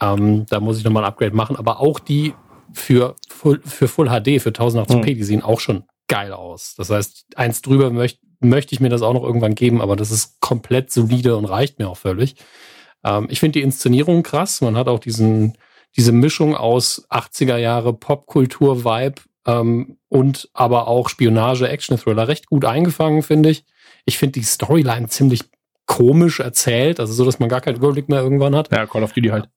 Ähm, 0.00 0.44
da 0.46 0.60
muss 0.60 0.78
ich 0.78 0.84
nochmal 0.84 1.04
ein 1.04 1.08
Upgrade 1.08 1.34
machen. 1.34 1.56
Aber 1.56 1.80
auch 1.80 1.98
die 2.00 2.34
für 2.76 3.16
Full, 3.28 3.60
für 3.64 3.88
Full 3.88 4.08
HD, 4.08 4.40
für 4.40 4.50
1080p, 4.50 4.96
mhm. 4.96 5.04
die 5.04 5.24
sehen 5.24 5.42
auch 5.42 5.60
schon 5.60 5.84
geil 6.08 6.32
aus. 6.32 6.74
Das 6.76 6.90
heißt, 6.90 7.26
eins 7.34 7.62
drüber 7.62 7.90
möchte 7.90 8.26
möchte 8.40 8.74
ich 8.74 8.80
mir 8.80 8.88
das 8.88 9.02
auch 9.02 9.14
noch 9.14 9.22
irgendwann 9.22 9.54
geben, 9.54 9.80
aber 9.80 9.96
das 9.96 10.10
ist 10.10 10.40
komplett 10.40 10.90
solide 10.90 11.36
und 11.36 11.46
reicht 11.46 11.78
mir 11.78 11.88
auch 11.88 11.96
völlig. 11.96 12.36
Ähm, 13.04 13.26
ich 13.30 13.40
finde 13.40 13.58
die 13.58 13.62
Inszenierung 13.62 14.22
krass. 14.22 14.60
Man 14.60 14.76
hat 14.76 14.88
auch 14.88 14.98
diesen, 14.98 15.56
diese 15.96 16.12
Mischung 16.12 16.54
aus 16.54 17.06
80er 17.10 17.56
Jahre 17.56 17.92
Popkultur-Vibe 17.92 19.22
ähm, 19.46 19.98
und 20.08 20.48
aber 20.52 20.88
auch 20.88 21.08
Spionage-Action-Thriller 21.08 22.28
recht 22.28 22.46
gut 22.46 22.64
eingefangen, 22.64 23.22
finde 23.22 23.50
ich. 23.50 23.64
Ich 24.04 24.18
finde 24.18 24.32
die 24.32 24.44
Storyline 24.44 25.08
ziemlich 25.08 25.42
komisch 25.86 26.40
erzählt, 26.40 27.00
also 27.00 27.12
so, 27.12 27.24
dass 27.24 27.38
man 27.38 27.48
gar 27.48 27.60
keinen 27.60 27.76
Überblick 27.76 28.08
mehr 28.08 28.20
irgendwann 28.20 28.56
hat. 28.56 28.72
Ja, 28.72 28.86
Call 28.86 29.04
of 29.04 29.12
Duty 29.12 29.28
halt. 29.28 29.48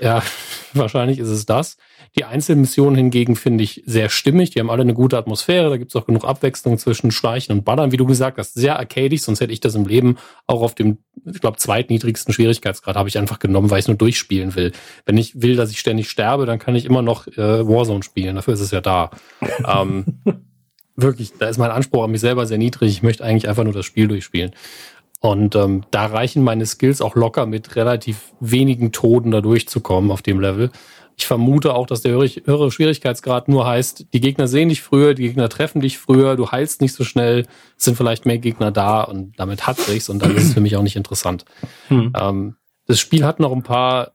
Ja, 0.00 0.22
wahrscheinlich 0.74 1.18
ist 1.18 1.28
es 1.28 1.46
das. 1.46 1.76
Die 2.16 2.24
Einzelmissionen 2.24 2.96
hingegen 2.96 3.36
finde 3.36 3.62
ich 3.62 3.82
sehr 3.84 4.08
stimmig. 4.08 4.50
Die 4.50 4.60
haben 4.60 4.70
alle 4.70 4.82
eine 4.82 4.94
gute 4.94 5.18
Atmosphäre. 5.18 5.68
Da 5.68 5.76
gibt 5.76 5.90
es 5.90 5.96
auch 5.96 6.06
genug 6.06 6.24
Abwechslung 6.24 6.78
zwischen 6.78 7.10
Schleichen 7.10 7.52
und 7.52 7.64
Ballern, 7.64 7.92
wie 7.92 7.98
du 7.98 8.06
gesagt 8.06 8.38
hast. 8.38 8.54
Sehr 8.54 8.78
arcadig, 8.78 9.20
sonst 9.20 9.40
hätte 9.40 9.52
ich 9.52 9.60
das 9.60 9.74
im 9.74 9.86
Leben 9.86 10.16
auch 10.46 10.62
auf 10.62 10.74
dem, 10.74 10.98
ich 11.26 11.40
glaube, 11.40 11.58
zweitniedrigsten 11.58 12.32
Schwierigkeitsgrad 12.32 12.96
habe 12.96 13.08
ich 13.08 13.18
einfach 13.18 13.38
genommen, 13.38 13.70
weil 13.70 13.80
ich 13.80 13.84
es 13.84 13.88
nur 13.88 13.98
durchspielen 13.98 14.54
will. 14.54 14.72
Wenn 15.04 15.18
ich 15.18 15.42
will, 15.42 15.56
dass 15.56 15.70
ich 15.70 15.78
ständig 15.78 16.08
sterbe, 16.08 16.46
dann 16.46 16.58
kann 16.58 16.74
ich 16.74 16.86
immer 16.86 17.02
noch 17.02 17.26
äh, 17.26 17.68
Warzone 17.68 18.02
spielen. 18.02 18.36
Dafür 18.36 18.54
ist 18.54 18.60
es 18.60 18.70
ja 18.70 18.80
da. 18.80 19.10
ähm, 19.66 20.04
wirklich, 20.96 21.34
da 21.38 21.48
ist 21.48 21.58
mein 21.58 21.70
Anspruch 21.70 22.04
an 22.04 22.10
mich 22.10 22.20
selber 22.20 22.46
sehr 22.46 22.58
niedrig. 22.58 22.90
Ich 22.90 23.02
möchte 23.02 23.24
eigentlich 23.24 23.48
einfach 23.48 23.64
nur 23.64 23.74
das 23.74 23.84
Spiel 23.84 24.08
durchspielen. 24.08 24.52
Und 25.26 25.56
ähm, 25.56 25.84
da 25.90 26.06
reichen 26.06 26.44
meine 26.44 26.66
Skills 26.66 27.00
auch 27.00 27.14
locker 27.14 27.46
mit 27.46 27.76
relativ 27.76 28.32
wenigen 28.40 28.92
Toten 28.92 29.30
da 29.30 29.40
durchzukommen 29.40 30.10
auf 30.10 30.22
dem 30.22 30.40
Level. 30.40 30.70
Ich 31.16 31.26
vermute 31.26 31.74
auch, 31.74 31.86
dass 31.86 32.02
der 32.02 32.12
höhere 32.12 32.70
Schwierigkeitsgrad 32.70 33.48
nur 33.48 33.66
heißt, 33.66 34.06
die 34.12 34.20
Gegner 34.20 34.48
sehen 34.48 34.68
dich 34.68 34.82
früher, 34.82 35.14
die 35.14 35.22
Gegner 35.22 35.48
treffen 35.48 35.80
dich 35.80 35.98
früher, 35.98 36.36
du 36.36 36.50
heilst 36.50 36.82
nicht 36.82 36.92
so 36.92 37.04
schnell, 37.04 37.46
es 37.78 37.84
sind 37.84 37.96
vielleicht 37.96 38.26
mehr 38.26 38.38
Gegner 38.38 38.70
da 38.70 39.02
und 39.02 39.32
damit 39.38 39.66
hat 39.66 39.78
sich's 39.78 40.10
und 40.10 40.20
dann 40.20 40.36
ist 40.36 40.44
es 40.44 40.54
für 40.54 40.60
mich 40.60 40.76
auch 40.76 40.82
nicht 40.82 40.96
interessant. 40.96 41.46
Hm. 41.88 42.12
Ähm, 42.14 42.56
Das 42.86 43.00
Spiel 43.00 43.24
hat 43.24 43.40
noch 43.40 43.52
ein 43.52 43.62
paar 43.62 44.12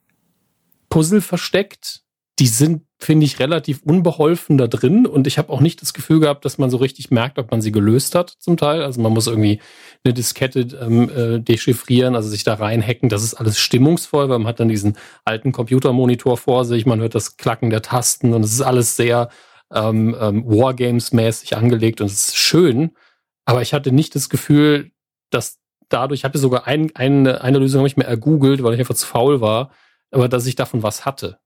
Puzzle 0.89 1.21
versteckt. 1.21 2.01
Die 2.39 2.47
sind, 2.47 2.83
finde 2.97 3.25
ich, 3.25 3.39
relativ 3.39 3.81
unbeholfen 3.83 4.57
da 4.57 4.67
drin. 4.67 5.05
Und 5.05 5.27
ich 5.27 5.37
habe 5.37 5.51
auch 5.51 5.59
nicht 5.59 5.81
das 5.81 5.93
Gefühl 5.93 6.19
gehabt, 6.19 6.45
dass 6.45 6.57
man 6.57 6.69
so 6.69 6.77
richtig 6.77 7.11
merkt, 7.11 7.37
ob 7.37 7.51
man 7.51 7.61
sie 7.61 7.71
gelöst 7.71 8.15
hat 8.15 8.29
zum 8.39 8.57
Teil. 8.57 8.81
Also 8.81 9.01
man 9.01 9.11
muss 9.11 9.27
irgendwie 9.27 9.59
eine 10.03 10.13
Diskette 10.13 10.61
ähm, 10.81 11.09
äh, 11.09 11.39
dechiffrieren, 11.39 12.15
also 12.15 12.29
sich 12.29 12.43
da 12.43 12.55
reinhacken. 12.55 13.09
Das 13.09 13.23
ist 13.23 13.35
alles 13.35 13.59
stimmungsvoll, 13.59 14.29
weil 14.29 14.39
man 14.39 14.47
hat 14.47 14.59
dann 14.59 14.69
diesen 14.69 14.97
alten 15.25 15.51
Computermonitor 15.51 16.37
vor 16.37 16.65
sich. 16.65 16.85
Man 16.85 16.99
hört 16.99 17.15
das 17.15 17.37
Klacken 17.37 17.69
der 17.69 17.81
Tasten 17.81 18.33
und 18.33 18.43
es 18.43 18.53
ist 18.53 18.61
alles 18.61 18.95
sehr 18.95 19.29
ähm, 19.71 20.15
ähm, 20.19 20.43
Wargames-mäßig 20.45 21.55
angelegt 21.55 22.01
und 22.01 22.07
es 22.07 22.29
ist 22.29 22.37
schön. 22.37 22.91
Aber 23.45 23.61
ich 23.61 23.73
hatte 23.73 23.91
nicht 23.91 24.15
das 24.15 24.29
Gefühl, 24.29 24.91
dass 25.29 25.59
dadurch, 25.89 26.21
ich 26.21 26.25
hatte 26.25 26.39
sogar 26.39 26.67
ein, 26.67 26.95
eine, 26.95 27.41
eine 27.41 27.59
Lösung 27.59 27.83
nicht 27.83 27.97
mehr 27.97 28.07
ergoogelt, 28.07 28.63
weil 28.63 28.73
ich 28.73 28.79
einfach 28.79 28.95
zu 28.95 29.05
faul 29.05 29.41
war, 29.41 29.71
aber 30.09 30.27
dass 30.27 30.45
ich 30.45 30.55
davon 30.55 30.83
was 30.83 31.05
hatte. 31.05 31.39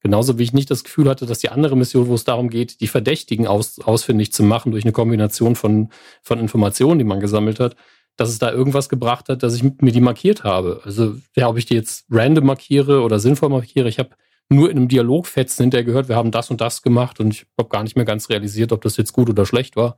Genauso 0.00 0.38
wie 0.38 0.42
ich 0.42 0.52
nicht 0.52 0.70
das 0.70 0.84
Gefühl 0.84 1.08
hatte, 1.08 1.24
dass 1.24 1.38
die 1.38 1.48
andere 1.48 1.76
Mission, 1.78 2.08
wo 2.08 2.14
es 2.14 2.24
darum 2.24 2.50
geht, 2.50 2.82
die 2.82 2.88
Verdächtigen 2.88 3.46
aus, 3.46 3.80
ausfindig 3.80 4.32
zu 4.32 4.42
machen 4.42 4.70
durch 4.70 4.84
eine 4.84 4.92
Kombination 4.92 5.56
von, 5.56 5.88
von 6.20 6.38
Informationen, 6.38 6.98
die 6.98 7.06
man 7.06 7.20
gesammelt 7.20 7.58
hat, 7.58 7.74
dass 8.16 8.28
es 8.28 8.38
da 8.38 8.52
irgendwas 8.52 8.88
gebracht 8.88 9.28
hat, 9.28 9.42
dass 9.42 9.54
ich 9.54 9.62
mir 9.62 9.92
die 9.92 10.00
markiert 10.00 10.44
habe. 10.44 10.80
Also, 10.84 11.16
ja, 11.36 11.48
ob 11.48 11.56
ich 11.56 11.66
die 11.66 11.74
jetzt 11.74 12.06
random 12.10 12.46
markiere 12.46 13.02
oder 13.02 13.18
sinnvoll 13.18 13.48
markiere, 13.48 13.88
ich 13.88 13.98
habe 13.98 14.10
nur 14.48 14.70
in 14.70 14.76
einem 14.76 14.88
Dialogfetzen 14.88 15.64
hinterher 15.64 15.84
gehört, 15.84 16.08
wir 16.08 16.16
haben 16.16 16.30
das 16.30 16.50
und 16.50 16.60
das 16.60 16.82
gemacht 16.82 17.18
und 17.18 17.32
ich 17.32 17.46
habe 17.58 17.68
gar 17.68 17.82
nicht 17.82 17.96
mehr 17.96 18.04
ganz 18.04 18.28
realisiert, 18.28 18.72
ob 18.72 18.82
das 18.82 18.96
jetzt 18.96 19.12
gut 19.12 19.30
oder 19.30 19.46
schlecht 19.46 19.76
war. 19.76 19.96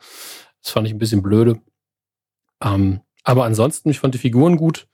Das 0.62 0.72
fand 0.72 0.86
ich 0.86 0.94
ein 0.94 0.98
bisschen 0.98 1.22
blöde. 1.22 1.60
Ähm, 2.62 3.00
aber 3.24 3.44
ansonsten, 3.44 3.90
ich 3.90 3.98
fand 3.98 4.14
die 4.14 4.18
Figuren 4.18 4.56
gut. 4.56 4.86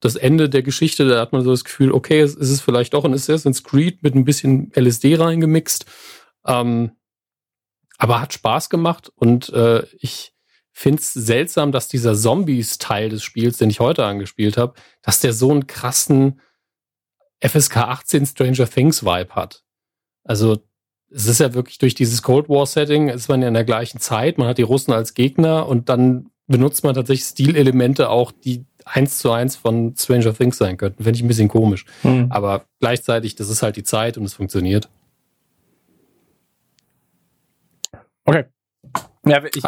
Das 0.00 0.16
Ende 0.16 0.48
der 0.48 0.62
Geschichte, 0.62 1.08
da 1.08 1.20
hat 1.20 1.32
man 1.32 1.42
so 1.42 1.50
das 1.50 1.64
Gefühl, 1.64 1.92
okay, 1.92 2.20
es 2.20 2.34
ist 2.34 2.60
vielleicht 2.60 2.94
auch 2.94 3.04
ein 3.04 3.14
Assassin's 3.14 3.64
Creed 3.64 4.02
mit 4.02 4.14
ein 4.14 4.24
bisschen 4.24 4.70
LSD 4.74 5.16
reingemixt. 5.16 5.86
Ähm, 6.46 6.92
aber 7.98 8.20
hat 8.20 8.32
Spaß 8.32 8.70
gemacht 8.70 9.12
und 9.14 9.50
äh, 9.50 9.84
ich 9.98 10.32
finde 10.80 11.02
es 11.02 11.12
seltsam, 11.12 11.72
dass 11.72 11.88
dieser 11.88 12.14
Zombies-Teil 12.14 13.10
des 13.10 13.22
Spiels, 13.22 13.58
den 13.58 13.68
ich 13.68 13.80
heute 13.80 14.06
angespielt 14.06 14.56
habe, 14.56 14.72
dass 15.02 15.20
der 15.20 15.34
so 15.34 15.50
einen 15.50 15.66
krassen 15.66 16.40
FSK 17.46 17.76
18 17.76 18.24
Stranger 18.24 18.66
Things 18.66 19.04
Vibe 19.04 19.34
hat. 19.34 19.62
Also 20.24 20.58
es 21.10 21.26
ist 21.26 21.38
ja 21.38 21.52
wirklich 21.52 21.76
durch 21.76 21.94
dieses 21.94 22.22
Cold 22.22 22.48
War 22.48 22.64
Setting, 22.64 23.08
ist 23.08 23.28
man 23.28 23.42
ja 23.42 23.48
in 23.48 23.54
der 23.54 23.64
gleichen 23.64 24.00
Zeit, 24.00 24.38
man 24.38 24.48
hat 24.48 24.56
die 24.56 24.62
Russen 24.62 24.92
als 24.92 25.12
Gegner 25.12 25.68
und 25.68 25.90
dann 25.90 26.30
benutzt 26.46 26.82
man 26.82 26.94
tatsächlich 26.94 27.28
Stilelemente 27.28 28.08
auch, 28.08 28.32
die 28.32 28.64
eins 28.86 29.18
zu 29.18 29.32
eins 29.32 29.56
von 29.56 29.94
Stranger 29.98 30.32
Things 30.32 30.56
sein 30.56 30.78
könnten. 30.78 31.04
Finde 31.04 31.18
ich 31.18 31.22
ein 31.22 31.28
bisschen 31.28 31.48
komisch. 31.48 31.84
Hm. 32.02 32.32
Aber 32.32 32.64
gleichzeitig, 32.80 33.34
das 33.34 33.50
ist 33.50 33.62
halt 33.62 33.76
die 33.76 33.84
Zeit 33.84 34.16
und 34.16 34.24
es 34.24 34.32
funktioniert. 34.32 34.88
Okay. 38.24 38.46
Ja, 39.26 39.42
ich, 39.44 39.62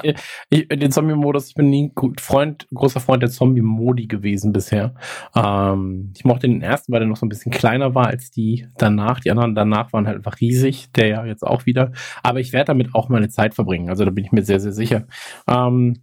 ich, 0.48 0.68
den 0.68 0.90
Zombie-Modus, 0.90 1.48
ich 1.48 1.54
bin 1.54 1.68
nie 1.68 1.92
Freund, 2.18 2.66
großer 2.72 3.00
Freund 3.00 3.22
der 3.22 3.30
Zombie-Modi 3.30 4.06
gewesen 4.06 4.52
bisher. 4.52 4.94
Ähm, 5.36 6.12
ich 6.16 6.24
mochte 6.24 6.48
den 6.48 6.62
ersten, 6.62 6.90
weil 6.90 7.00
der 7.00 7.08
noch 7.08 7.18
so 7.18 7.26
ein 7.26 7.28
bisschen 7.28 7.52
kleiner 7.52 7.94
war 7.94 8.06
als 8.06 8.30
die 8.30 8.66
danach. 8.78 9.20
Die 9.20 9.30
anderen 9.30 9.54
danach 9.54 9.92
waren 9.92 10.06
halt 10.06 10.16
einfach 10.16 10.40
riesig, 10.40 10.90
der 10.92 11.08
ja 11.08 11.26
jetzt 11.26 11.42
auch 11.42 11.66
wieder. 11.66 11.92
Aber 12.22 12.40
ich 12.40 12.54
werde 12.54 12.68
damit 12.68 12.94
auch 12.94 13.10
meine 13.10 13.28
Zeit 13.28 13.54
verbringen. 13.54 13.90
Also 13.90 14.06
da 14.06 14.10
bin 14.10 14.24
ich 14.24 14.32
mir 14.32 14.42
sehr, 14.42 14.58
sehr 14.60 14.72
sicher. 14.72 15.06
Ähm, 15.46 16.02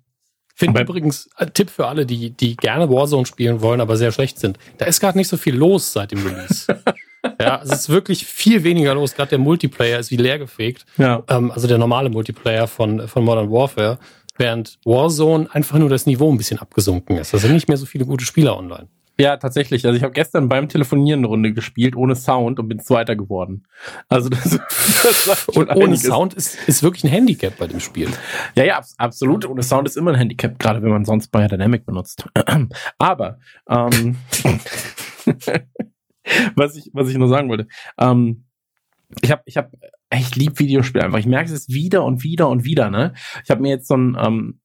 Finde 0.54 0.82
übrigens 0.82 1.30
ein 1.38 1.54
Tipp 1.54 1.70
für 1.70 1.88
alle, 1.88 2.06
die, 2.06 2.32
die 2.32 2.58
gerne 2.58 2.89
Warzone 2.89 3.26
spielen 3.26 3.62
wollen, 3.62 3.80
aber 3.80 3.95
sehr 3.95 4.12
schlecht 4.12 4.39
sind. 4.39 4.60
Da 4.78 4.86
ist 4.86 5.00
gerade 5.00 5.18
nicht 5.18 5.30
so 5.30 5.38
viel 5.38 5.56
los 5.56 5.93
seit 5.93 6.12
dem 6.12 6.24
Release. 6.26 6.68
ja, 7.40 7.62
es 7.64 7.72
ist 7.72 7.90
wirklich 7.90 8.26
viel 8.26 8.64
weniger 8.64 8.94
los. 8.94 9.16
Gerade 9.16 9.30
der 9.30 9.40
Multiplayer 9.40 10.00
ist 10.00 10.12
wie 10.12 10.18
leergefegt. 10.18 10.86
Ja. 10.98 11.24
Ähm, 11.30 11.52
also 11.52 11.68
der 11.68 11.78
normale 11.78 12.10
Multiplayer 12.10 12.68
von, 12.68 13.08
von 13.08 13.24
Modern 13.24 13.52
Warfare. 13.52 13.98
Während 14.38 14.78
Warzone 14.86 15.48
einfach 15.52 15.78
nur 15.78 15.90
das 15.90 16.06
Niveau 16.06 16.32
ein 16.32 16.38
bisschen 16.38 16.60
abgesunken 16.60 17.18
ist. 17.18 17.34
Da 17.34 17.38
sind 17.38 17.54
nicht 17.54 17.68
mehr 17.68 17.78
so 17.78 17.86
viele 17.86 18.06
gute 18.06 18.24
Spieler 18.24 18.58
online. 18.58 18.88
Ja, 19.20 19.36
tatsächlich. 19.36 19.86
Also 19.86 19.98
ich 19.98 20.04
habe 20.04 20.14
gestern 20.14 20.48
beim 20.48 20.70
Telefonieren 20.70 21.20
eine 21.20 21.28
Runde 21.28 21.52
gespielt, 21.52 21.98
ohne 21.98 22.16
Sound 22.16 22.58
und 22.58 22.70
bin 22.70 22.80
Zweiter 22.80 23.18
geworden. 23.18 23.66
Also 24.08 24.30
das, 24.30 24.58
das 25.04 25.48
Und 25.50 25.70
ohne 25.72 25.86
einiges. 25.86 26.04
Sound 26.04 26.34
ist, 26.36 26.58
ist 26.70 26.84
wirklich 26.84 27.04
ein 27.04 27.10
Handicap 27.10 27.58
bei 27.58 27.68
dem 27.68 27.82
Spiel. 27.82 28.08
Ja, 28.56 28.64
ja, 28.64 28.82
absolut. 28.98 29.46
Ohne 29.46 29.62
Sound 29.62 29.90
ist 29.90 29.98
immer 29.98 30.12
ein 30.12 30.18
Handicap, 30.18 30.58
gerade 30.58 30.82
wenn 30.82 30.92
man 30.92 31.04
sonst 31.04 31.34
Biodynamic 31.34 31.86
benutzt. 31.86 32.26
Aber 32.98 33.40
ähm, 33.70 34.16
was 36.56 36.76
ich 36.76 36.90
was 36.94 37.10
ich 37.10 37.18
nur 37.18 37.28
sagen 37.28 37.50
wollte, 37.50 37.68
ähm, 38.00 38.46
ich 39.22 39.32
habe 39.32 39.42
ich 39.46 39.58
habe 39.58 39.72
ich 40.14 40.36
lieb 40.36 40.60
Videospiele 40.60 41.04
einfach. 41.04 41.20
Ich 41.20 41.26
merke 41.26 41.52
es 41.52 41.70
wieder 41.70 42.04
und 42.04 42.24
wieder 42.24 42.50
und 42.50 42.64
wieder. 42.64 42.90
Ne, 42.90 43.14
ich 43.44 43.50
habe 43.50 43.62
mir 43.62 43.70
jetzt 43.70 43.88
so 43.88 43.96
ein 43.96 44.18
ähm, 44.20 44.62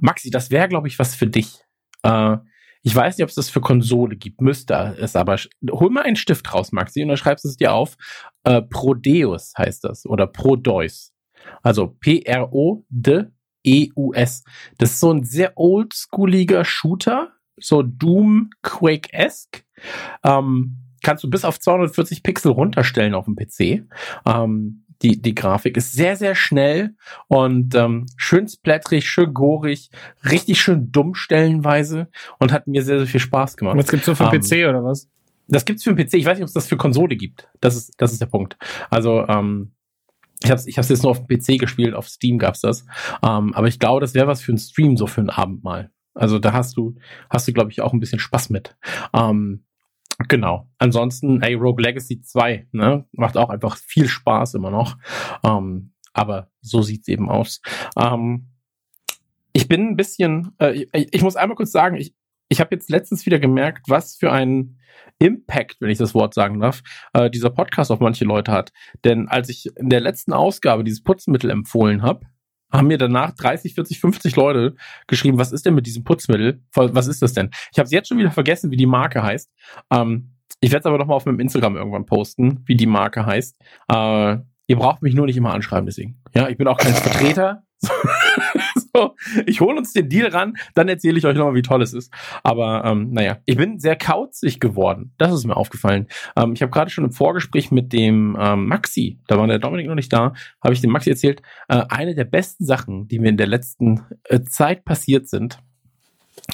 Maxi, 0.00 0.30
das 0.30 0.50
wäre 0.50 0.68
glaube 0.68 0.88
ich 0.88 0.98
was 0.98 1.14
für 1.14 1.26
dich. 1.26 1.64
Äh, 2.02 2.38
ich 2.82 2.94
weiß 2.94 3.16
nicht, 3.18 3.24
ob 3.24 3.28
es 3.28 3.34
das 3.34 3.50
für 3.50 3.60
Konsole 3.60 4.16
gibt, 4.16 4.40
müsste 4.40 4.96
es 4.98 5.16
aber. 5.16 5.36
Hol 5.70 5.90
mal 5.90 6.04
einen 6.04 6.16
Stift 6.16 6.54
raus, 6.54 6.72
Maxi, 6.72 7.02
und 7.02 7.08
dann 7.08 7.16
schreibst 7.16 7.44
du 7.44 7.48
es 7.48 7.56
dir 7.56 7.72
auf. 7.72 7.96
Äh, 8.44 8.62
Prodeus 8.62 9.52
heißt 9.58 9.84
das 9.84 10.06
oder 10.06 10.26
Prodeus. 10.26 11.12
Also 11.62 11.88
P-R-O-D-E-U-S. 12.00 12.94
Das 14.78 14.90
ist 14.90 15.00
so 15.00 15.12
ein 15.12 15.24
sehr 15.24 15.52
oldschooliger 15.56 16.64
Shooter, 16.64 17.32
so 17.58 17.82
Doom 17.82 18.50
Quake-esque. 18.62 19.64
Ähm, 20.24 20.87
kannst 21.02 21.24
du 21.24 21.30
bis 21.30 21.44
auf 21.44 21.58
240 21.58 22.22
Pixel 22.22 22.52
runterstellen 22.52 23.14
auf 23.14 23.26
dem 23.26 23.36
PC. 23.36 23.84
Ähm, 24.26 24.84
die, 25.02 25.20
die 25.22 25.34
Grafik 25.34 25.76
ist 25.76 25.92
sehr, 25.92 26.16
sehr 26.16 26.34
schnell 26.34 26.96
und 27.28 27.74
ähm, 27.74 28.06
schön 28.16 28.48
splatterig, 28.48 29.08
schön 29.08 29.32
gorig, 29.32 29.90
richtig 30.28 30.60
schön 30.60 30.90
dumm 30.90 31.14
stellenweise 31.14 32.08
und 32.38 32.52
hat 32.52 32.66
mir 32.66 32.82
sehr, 32.82 32.98
sehr 32.98 33.06
viel 33.06 33.20
Spaß 33.20 33.56
gemacht. 33.56 33.76
Was 33.76 33.88
gibt's 33.88 34.06
so 34.06 34.14
für 34.14 34.24
ähm, 34.24 34.40
PC 34.40 34.68
oder 34.68 34.82
was? 34.82 35.08
Das 35.46 35.64
gibt's 35.64 35.84
für 35.84 35.94
den 35.94 36.04
PC. 36.04 36.14
Ich 36.14 36.24
weiß 36.24 36.36
nicht, 36.36 36.42
ob 36.42 36.48
es 36.48 36.54
das 36.54 36.66
für 36.66 36.76
Konsole 36.76 37.16
gibt. 37.16 37.48
Das 37.60 37.76
ist, 37.76 37.94
das 37.96 38.12
ist 38.12 38.20
der 38.20 38.26
Punkt. 38.26 38.56
Also, 38.90 39.26
ähm, 39.28 39.72
ich 40.42 40.50
habe 40.50 40.60
es 40.60 40.66
ich 40.66 40.78
hab's 40.78 40.88
jetzt 40.88 41.02
nur 41.02 41.10
auf 41.10 41.24
dem 41.24 41.26
PC 41.26 41.58
gespielt, 41.58 41.94
auf 41.94 42.08
Steam 42.08 42.38
gab's 42.38 42.60
das. 42.60 42.84
Ähm, 43.22 43.54
aber 43.54 43.66
ich 43.66 43.78
glaube, 43.78 44.00
das 44.00 44.14
wäre 44.14 44.26
was 44.26 44.42
für 44.42 44.52
einen 44.52 44.58
Stream, 44.58 44.96
so 44.96 45.06
für 45.06 45.20
einen 45.20 45.30
Abend 45.30 45.64
mal. 45.64 45.90
Also 46.14 46.38
da 46.38 46.52
hast 46.52 46.76
du, 46.76 46.96
hast 47.30 47.46
du, 47.46 47.52
glaube 47.52 47.70
ich, 47.70 47.80
auch 47.80 47.92
ein 47.92 48.00
bisschen 48.00 48.18
Spaß 48.18 48.50
mit. 48.50 48.76
Ähm, 49.12 49.64
Genau. 50.26 50.68
Ansonsten, 50.78 51.42
ey, 51.42 51.54
Rogue 51.54 51.82
Legacy 51.82 52.20
2, 52.20 52.68
ne, 52.72 53.06
macht 53.12 53.36
auch 53.36 53.50
einfach 53.50 53.76
viel 53.76 54.08
Spaß 54.08 54.54
immer 54.54 54.70
noch. 54.70 54.96
Ähm, 55.44 55.92
aber 56.12 56.50
so 56.60 56.82
sieht's 56.82 57.06
eben 57.06 57.30
aus. 57.30 57.60
Ähm, 57.96 58.48
ich 59.52 59.68
bin 59.68 59.88
ein 59.88 59.96
bisschen, 59.96 60.52
äh, 60.58 60.86
ich, 60.92 61.14
ich, 61.14 61.22
muss 61.22 61.36
einmal 61.36 61.56
kurz 61.56 61.70
sagen, 61.70 61.96
ich, 61.96 62.14
ich 62.48 62.60
habe 62.60 62.74
jetzt 62.74 62.90
letztens 62.90 63.26
wieder 63.26 63.38
gemerkt, 63.38 63.88
was 63.88 64.16
für 64.16 64.32
einen 64.32 64.78
Impact, 65.20 65.80
wenn 65.80 65.90
ich 65.90 65.98
das 65.98 66.14
Wort 66.14 66.34
sagen 66.34 66.60
darf, 66.60 66.82
äh, 67.12 67.30
dieser 67.30 67.50
Podcast 67.50 67.90
auf 67.90 68.00
manche 68.00 68.24
Leute 68.24 68.50
hat. 68.50 68.72
Denn 69.04 69.28
als 69.28 69.48
ich 69.48 69.66
in 69.76 69.88
der 69.88 70.00
letzten 70.00 70.32
Ausgabe 70.32 70.84
dieses 70.84 71.02
Putzmittel 71.02 71.50
empfohlen 71.50 72.02
habe, 72.02 72.26
haben 72.70 72.88
mir 72.88 72.98
danach 72.98 73.32
30, 73.32 73.74
40, 73.74 74.00
50 74.00 74.36
Leute 74.36 74.74
geschrieben, 75.06 75.38
was 75.38 75.52
ist 75.52 75.66
denn 75.66 75.74
mit 75.74 75.86
diesem 75.86 76.04
Putzmittel? 76.04 76.62
Was 76.74 77.06
ist 77.06 77.22
das 77.22 77.32
denn? 77.32 77.50
Ich 77.72 77.78
habe 77.78 77.86
es 77.86 77.92
jetzt 77.92 78.08
schon 78.08 78.18
wieder 78.18 78.30
vergessen, 78.30 78.70
wie 78.70 78.76
die 78.76 78.86
Marke 78.86 79.22
heißt. 79.22 79.50
Ähm, 79.90 80.32
ich 80.60 80.70
werde 80.70 80.80
es 80.80 80.86
aber 80.86 80.98
noch 80.98 81.06
mal 81.06 81.14
auf 81.14 81.26
meinem 81.26 81.40
Instagram 81.40 81.76
irgendwann 81.76 82.06
posten, 82.06 82.62
wie 82.66 82.76
die 82.76 82.86
Marke 82.86 83.24
heißt. 83.24 83.56
Äh, 83.90 84.38
ihr 84.66 84.76
braucht 84.76 85.02
mich 85.02 85.14
nur 85.14 85.26
nicht 85.26 85.36
immer 85.36 85.54
anschreiben, 85.54 85.86
deswegen. 85.86 86.20
Ja, 86.34 86.48
ich 86.48 86.56
bin 86.56 86.66
auch 86.66 86.78
kein 86.78 86.94
Vertreter. 86.94 87.62
So, 88.98 89.14
ich 89.46 89.60
hole 89.60 89.76
uns 89.76 89.92
den 89.92 90.08
Deal 90.08 90.28
ran, 90.28 90.54
dann 90.74 90.88
erzähle 90.88 91.18
ich 91.18 91.26
euch 91.26 91.36
nochmal, 91.36 91.54
wie 91.54 91.62
toll 91.62 91.82
es 91.82 91.92
ist. 91.92 92.12
Aber 92.42 92.84
ähm, 92.84 93.12
naja, 93.12 93.38
ich 93.44 93.56
bin 93.56 93.78
sehr 93.78 93.96
kauzig 93.96 94.60
geworden. 94.60 95.12
Das 95.18 95.32
ist 95.32 95.44
mir 95.44 95.56
aufgefallen. 95.56 96.06
Ähm, 96.36 96.52
ich 96.54 96.62
habe 96.62 96.70
gerade 96.70 96.90
schon 96.90 97.04
im 97.04 97.12
Vorgespräch 97.12 97.70
mit 97.70 97.92
dem 97.92 98.36
ähm, 98.40 98.66
Maxi, 98.66 99.18
da 99.26 99.38
war 99.38 99.46
der 99.46 99.58
Dominik 99.58 99.86
noch 99.86 99.94
nicht 99.94 100.12
da, 100.12 100.34
habe 100.62 100.74
ich 100.74 100.80
dem 100.80 100.90
Maxi 100.90 101.10
erzählt, 101.10 101.42
äh, 101.68 101.82
eine 101.88 102.14
der 102.14 102.24
besten 102.24 102.64
Sachen, 102.64 103.08
die 103.08 103.18
mir 103.18 103.28
in 103.28 103.36
der 103.36 103.46
letzten 103.46 104.02
äh, 104.24 104.40
Zeit 104.42 104.84
passiert 104.84 105.28
sind, 105.28 105.58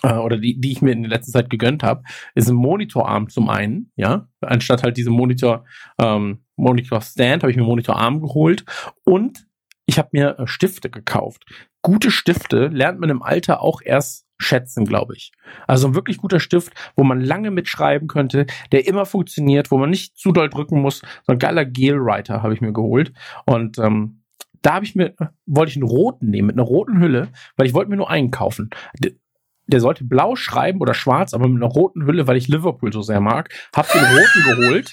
äh, 0.03 0.15
oder 0.15 0.37
die, 0.39 0.61
die 0.61 0.73
ich 0.73 0.83
mir 0.83 0.93
in 0.93 1.03
der 1.03 1.11
letzten 1.11 1.33
Zeit 1.33 1.51
gegönnt 1.51 1.83
habe, 1.83 2.03
ist 2.35 2.49
ein 2.49 2.57
Monitorarm 2.57 3.29
zum 3.29 3.49
einen, 3.49 3.91
ja, 3.97 4.29
anstatt 4.41 4.83
halt 4.83 4.97
diese 4.97 5.11
Monitor, 5.11 5.65
ähm, 5.99 6.41
Monitor 6.57 7.01
Stand 7.01 7.43
habe 7.43 7.51
ich 7.51 7.57
mir 7.57 7.65
Monitorarm 7.65 8.21
geholt 8.21 8.65
und 9.05 9.47
ich 9.87 9.99
habe 9.99 10.11
mir 10.13 10.39
äh, 10.39 10.47
Stifte 10.47 10.91
gekauft. 10.91 11.45
Gute 11.83 12.11
Stifte 12.11 12.69
lernt 12.69 13.01
man 13.01 13.11
im 13.11 13.23
Alter 13.23 13.61
auch 13.61 13.81
erst 13.83 14.27
schätzen, 14.39 14.85
glaube 14.85 15.15
ich. 15.17 15.33
Also 15.67 15.89
ein 15.89 15.95
wirklich 15.95 16.17
guter 16.17 16.41
Stift, 16.41 16.73
wo 16.97 17.05
man 17.05 17.21
lange 17.21 17.51
mitschreiben 17.51 18.09
könnte, 18.09 18.47
der 18.73 18.87
immer 18.87 19.07
funktioniert, 19.07 19.71
wo 19.71 19.79
man 19.79 19.91
nicht 19.91 20.17
zu 20.17 20.33
doll 20.33 20.49
drücken 20.49 20.81
muss. 20.81 21.03
So 21.27 21.33
ein 21.33 21.39
geiler 21.39 21.65
Gel-Writer 21.65 22.43
habe 22.43 22.55
ich 22.55 22.61
mir 22.61 22.73
geholt. 22.73 23.13
Und 23.47 23.79
ähm, 23.79 24.23
da 24.63 24.75
habe 24.75 24.85
ich 24.85 24.95
mir, 24.95 25.15
wollte 25.47 25.71
ich 25.71 25.77
einen 25.77 25.89
roten 25.89 26.31
nehmen, 26.31 26.47
mit 26.47 26.57
einer 26.57 26.67
roten 26.67 26.99
Hülle, 27.01 27.29
weil 27.57 27.67
ich 27.67 27.75
wollte 27.75 27.91
mir 27.91 27.97
nur 27.97 28.11
einen 28.11 28.31
kaufen. 28.31 28.71
der 29.67 29.81
sollte 29.81 30.05
blau 30.05 30.37
schreiben 30.37 30.81
oder 30.81 30.95
schwarz, 30.95 31.33
aber 31.33 31.49
mit 31.49 31.63
einer 31.63 31.73
roten 31.73 32.07
Hülle, 32.07 32.27
weil 32.27 32.37
ich 32.37 32.49
Liverpool 32.49 32.93
so 32.93 33.03
sehr 33.03 33.21
mag. 33.21 33.51
Hab 33.75 33.91
den 33.91 34.03
roten 34.03 34.45
geholt. 34.45 34.91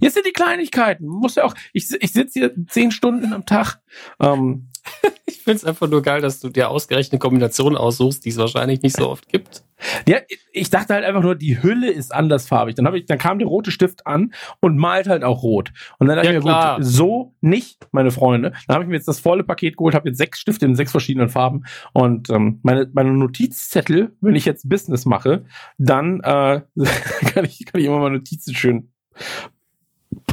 Jetzt 0.00 0.14
sind 0.14 0.26
die 0.26 0.32
Kleinigkeiten. 0.32 1.06
Muss 1.06 1.36
ja 1.36 1.44
auch, 1.44 1.54
ich, 1.72 1.90
ich 2.00 2.12
sitze 2.12 2.38
hier 2.38 2.52
zehn 2.68 2.90
Stunden 2.90 3.32
am 3.32 3.46
Tag. 3.46 3.80
Ähm, 4.20 4.68
ich 5.26 5.38
finde 5.42 5.56
es 5.56 5.64
einfach 5.64 5.88
nur 5.88 6.02
geil, 6.02 6.20
dass 6.20 6.40
du 6.40 6.48
dir 6.48 6.70
ausgerechnet 6.70 7.20
Kombinationen 7.20 7.76
aussuchst, 7.76 8.24
die 8.24 8.30
es 8.30 8.36
wahrscheinlich 8.36 8.82
nicht 8.82 8.96
so 8.96 9.08
oft 9.08 9.28
gibt. 9.28 9.64
Ja, 10.06 10.18
ich 10.52 10.70
dachte 10.70 10.94
halt 10.94 11.04
einfach 11.04 11.22
nur, 11.22 11.34
die 11.34 11.62
Hülle 11.62 11.90
ist 11.90 12.14
andersfarbig. 12.14 12.74
Dann 12.74 12.94
ich, 12.94 13.06
dann 13.06 13.18
kam 13.18 13.38
der 13.38 13.48
rote 13.48 13.70
Stift 13.70 14.06
an 14.06 14.32
und 14.60 14.76
malt 14.76 15.08
halt 15.08 15.24
auch 15.24 15.42
rot. 15.42 15.72
Und 15.98 16.06
dann 16.06 16.16
dachte 16.16 16.30
ja, 16.30 16.38
ich 16.38 16.44
mir, 16.44 16.50
klar. 16.50 16.76
gut, 16.76 16.86
so 16.86 17.34
nicht, 17.40 17.88
meine 17.92 18.10
Freunde. 18.10 18.52
Dann 18.66 18.74
habe 18.74 18.84
ich 18.84 18.88
mir 18.88 18.96
jetzt 18.96 19.08
das 19.08 19.20
volle 19.20 19.44
Paket 19.44 19.76
geholt, 19.76 19.94
habe 19.94 20.08
jetzt 20.08 20.18
sechs 20.18 20.38
Stifte 20.38 20.64
in 20.66 20.76
sechs 20.76 20.90
verschiedenen 20.90 21.28
Farben 21.28 21.64
und 21.92 22.30
ähm, 22.30 22.60
meine, 22.62 22.88
meine 22.92 23.12
Notizzettel, 23.12 24.16
wenn 24.20 24.34
ich 24.34 24.44
jetzt 24.44 24.68
Business 24.68 25.04
mache, 25.04 25.44
dann 25.78 26.20
äh, 26.20 26.62
kann 27.34 27.44
ich 27.44 27.64
kann 27.66 27.80
ich 27.80 27.86
immer 27.86 27.98
mal 27.98 28.10
Notizen 28.10 28.54
schön 28.54 28.90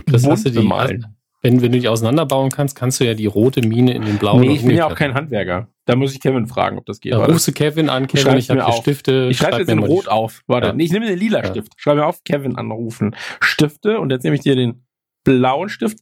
das 0.05 0.27
hast 0.27 0.45
du 0.45 0.49
die, 0.49 0.59
malen. 0.59 1.17
Wenn, 1.41 1.61
wenn 1.61 1.71
du 1.71 1.79
die 1.79 1.87
auseinanderbauen 1.87 2.51
kannst, 2.51 2.75
kannst 2.75 2.99
du 2.99 3.03
ja 3.03 3.15
die 3.15 3.25
rote 3.25 3.67
Mine 3.67 3.93
in 3.93 4.03
den 4.03 4.17
blauen. 4.17 4.41
Nee, 4.41 4.53
ich 4.53 4.65
bin 4.65 4.75
ja 4.75 4.85
auch 4.85 4.95
kein 4.95 5.15
Handwerker. 5.15 5.67
Da 5.85 5.95
muss 5.95 6.13
ich 6.13 6.19
Kevin 6.19 6.45
fragen, 6.45 6.77
ob 6.77 6.85
das 6.85 6.99
geht. 6.99 7.13
Da 7.13 7.25
rufst 7.25 7.47
du 7.47 7.51
Kevin 7.51 7.89
an, 7.89 8.05
Kevin, 8.05 8.37
ich, 8.37 8.49
ich 8.49 8.55
habe 8.55 8.71
Stifte. 8.73 9.27
Ich 9.31 9.37
schreibe 9.37 9.57
jetzt 9.57 9.69
in 9.69 9.79
Rot 9.79 10.07
auf. 10.07 10.43
Warte, 10.45 10.67
ja. 10.67 10.73
nee, 10.73 10.83
ich 10.83 10.91
nehme 10.91 11.07
den 11.07 11.17
lila 11.17 11.39
ja. 11.39 11.49
Stift. 11.49 11.73
Schreibe 11.77 12.01
mir 12.01 12.05
auf, 12.05 12.23
Kevin 12.23 12.57
anrufen. 12.57 13.15
Stifte 13.39 13.99
und 13.99 14.11
jetzt 14.11 14.23
nehme 14.23 14.35
ich 14.35 14.43
dir 14.43 14.55
den 14.55 14.85
blauen 15.23 15.69
Stift 15.69 15.99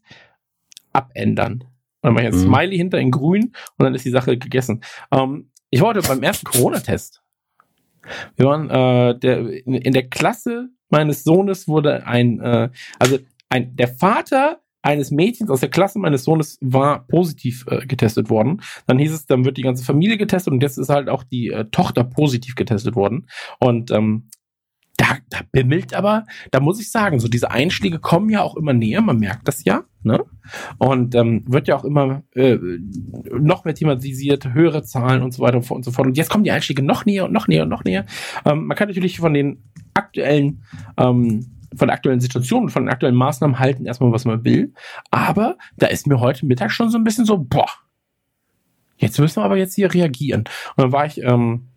abändern. 0.91 1.63
dann 2.01 2.13
mache 2.13 2.25
ich 2.25 2.33
ein 2.33 2.39
mhm. 2.39 2.43
Smiley 2.43 2.77
hinter 2.77 2.99
in 2.99 3.11
grün 3.11 3.53
und 3.77 3.85
dann 3.85 3.95
ist 3.95 4.03
die 4.03 4.11
Sache 4.11 4.37
gegessen. 4.37 4.81
Ähm, 5.11 5.51
ich 5.69 5.81
war 5.81 5.89
heute 5.89 6.01
beim 6.01 6.23
ersten 6.23 6.45
Corona-Test. 6.45 7.21
Wir 8.35 8.45
waren 8.45 8.69
äh, 8.69 9.17
der, 9.19 9.65
in, 9.65 9.75
in 9.75 9.93
der 9.93 10.09
Klasse 10.09 10.69
meines 10.89 11.23
Sohnes 11.23 11.67
wurde 11.67 12.05
ein, 12.07 12.39
äh, 12.39 12.69
also 12.97 13.19
ein, 13.49 13.75
der 13.75 13.87
Vater 13.87 14.61
eines 14.81 15.11
Mädchens 15.11 15.49
aus 15.49 15.59
der 15.59 15.69
Klasse 15.69 15.99
meines 15.99 16.23
Sohnes 16.23 16.57
war 16.61 17.05
positiv 17.07 17.65
äh, 17.67 17.85
getestet 17.85 18.29
worden. 18.29 18.61
Dann 18.87 18.97
hieß 18.97 19.11
es, 19.11 19.25
dann 19.25 19.43
wird 19.43 19.57
die 19.57 19.61
ganze 19.61 19.83
Familie 19.83 20.17
getestet 20.17 20.53
und 20.53 20.63
jetzt 20.63 20.77
ist 20.77 20.89
halt 20.89 21.09
auch 21.09 21.23
die 21.23 21.49
äh, 21.49 21.65
Tochter 21.65 22.03
positiv 22.03 22.55
getestet 22.55 22.95
worden. 22.95 23.27
Und 23.59 23.91
ähm, 23.91 24.29
da, 24.95 25.17
da 25.29 25.39
bimmelt 25.51 25.93
aber, 25.93 26.25
da 26.51 26.59
muss 26.59 26.79
ich 26.81 26.91
sagen, 26.91 27.19
so 27.19 27.29
diese 27.29 27.51
Einschläge 27.51 27.99
kommen 27.99 28.29
ja 28.29 28.41
auch 28.41 28.57
immer 28.57 28.73
näher, 28.73 29.01
man 29.01 29.17
merkt 29.17 29.47
das 29.47 29.63
ja, 29.63 29.85
ne? 30.03 30.19
Und 30.77 31.15
ähm, 31.15 31.43
wird 31.47 31.69
ja 31.69 31.77
auch 31.77 31.85
immer 31.85 32.23
äh, 32.35 32.57
noch 33.39 33.63
mehr 33.63 33.75
thematisiert, 33.75 34.53
höhere 34.53 34.83
Zahlen 34.83 35.23
und 35.23 35.33
so 35.33 35.41
weiter 35.41 35.57
und 35.57 35.85
so 35.85 35.91
fort. 35.91 36.07
Und 36.07 36.17
jetzt 36.17 36.29
kommen 36.29 36.43
die 36.43 36.51
Einschläge 36.51 36.83
noch 36.83 37.05
näher 37.05 37.25
und 37.25 37.31
noch 37.31 37.47
näher 37.47 37.63
und 37.63 37.69
noch 37.69 37.85
näher. 37.85 38.05
Ähm, 38.45 38.65
man 38.67 38.75
kann 38.75 38.89
natürlich 38.89 39.19
von 39.19 39.33
den 39.33 39.63
aktuellen 39.93 40.63
ähm, 40.97 41.58
von 41.75 41.87
der 41.87 41.95
aktuellen 41.95 42.19
Situation 42.19 42.63
und 42.63 42.69
von 42.69 42.83
den 42.83 42.89
aktuellen 42.89 43.15
Maßnahmen 43.15 43.59
halten 43.59 43.85
erstmal, 43.85 44.11
was 44.11 44.25
man 44.25 44.43
will. 44.43 44.73
Aber 45.11 45.57
da 45.77 45.87
ist 45.87 46.07
mir 46.07 46.19
heute 46.19 46.45
Mittag 46.45 46.71
schon 46.71 46.89
so 46.89 46.97
ein 46.97 47.03
bisschen 47.03 47.25
so, 47.25 47.37
boah, 47.37 47.69
jetzt 48.97 49.19
müssen 49.19 49.37
wir 49.37 49.45
aber 49.45 49.57
jetzt 49.57 49.75
hier 49.75 49.93
reagieren. 49.93 50.41
Und 50.75 50.83
dann 50.83 50.91
war 50.91 51.05
ich 51.05 51.21
ähm, 51.21 51.69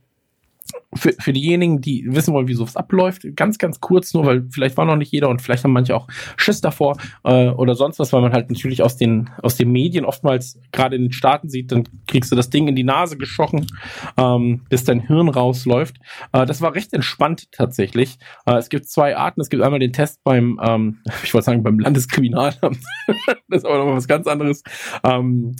für, 0.94 1.14
für 1.18 1.32
diejenigen, 1.32 1.80
die 1.80 2.04
wissen 2.08 2.34
wollen, 2.34 2.48
wie 2.48 2.54
sowas 2.54 2.76
abläuft, 2.76 3.24
ganz, 3.34 3.58
ganz 3.58 3.80
kurz 3.80 4.12
nur, 4.14 4.26
weil 4.26 4.46
vielleicht 4.50 4.76
war 4.76 4.84
noch 4.84 4.96
nicht 4.96 5.12
jeder 5.12 5.28
und 5.28 5.40
vielleicht 5.40 5.64
haben 5.64 5.72
manche 5.72 5.96
auch 5.96 6.06
Schiss 6.36 6.60
davor 6.60 6.96
äh, 7.24 7.48
oder 7.48 7.74
sonst 7.74 7.98
was, 7.98 8.12
weil 8.12 8.20
man 8.20 8.32
halt 8.32 8.50
natürlich 8.50 8.82
aus 8.82 8.96
den, 8.96 9.30
aus 9.42 9.56
den 9.56 9.72
Medien 9.72 10.04
oftmals 10.04 10.58
gerade 10.70 10.96
in 10.96 11.02
den 11.02 11.12
Staaten 11.12 11.48
sieht, 11.48 11.72
dann 11.72 11.84
kriegst 12.06 12.30
du 12.30 12.36
das 12.36 12.50
Ding 12.50 12.68
in 12.68 12.76
die 12.76 12.84
Nase 12.84 13.16
geschochen, 13.16 13.66
ähm, 14.16 14.62
bis 14.68 14.84
dein 14.84 15.00
Hirn 15.00 15.28
rausläuft. 15.28 15.96
Äh, 16.32 16.46
das 16.46 16.60
war 16.60 16.74
recht 16.74 16.92
entspannt 16.92 17.50
tatsächlich. 17.52 18.18
Äh, 18.46 18.56
es 18.56 18.68
gibt 18.68 18.86
zwei 18.86 19.16
Arten. 19.16 19.40
Es 19.40 19.48
gibt 19.48 19.62
einmal 19.62 19.80
den 19.80 19.92
Test 19.92 20.22
beim, 20.24 20.60
ähm, 20.62 20.98
ich 21.24 21.32
wollte 21.32 21.46
sagen, 21.46 21.62
beim 21.62 21.78
Landeskriminalamt. 21.78 22.60
das 23.48 23.62
ist 23.62 23.64
aber 23.64 23.78
noch 23.78 23.96
was 23.96 24.08
ganz 24.08 24.26
anderes. 24.26 24.62
Ähm, 25.04 25.54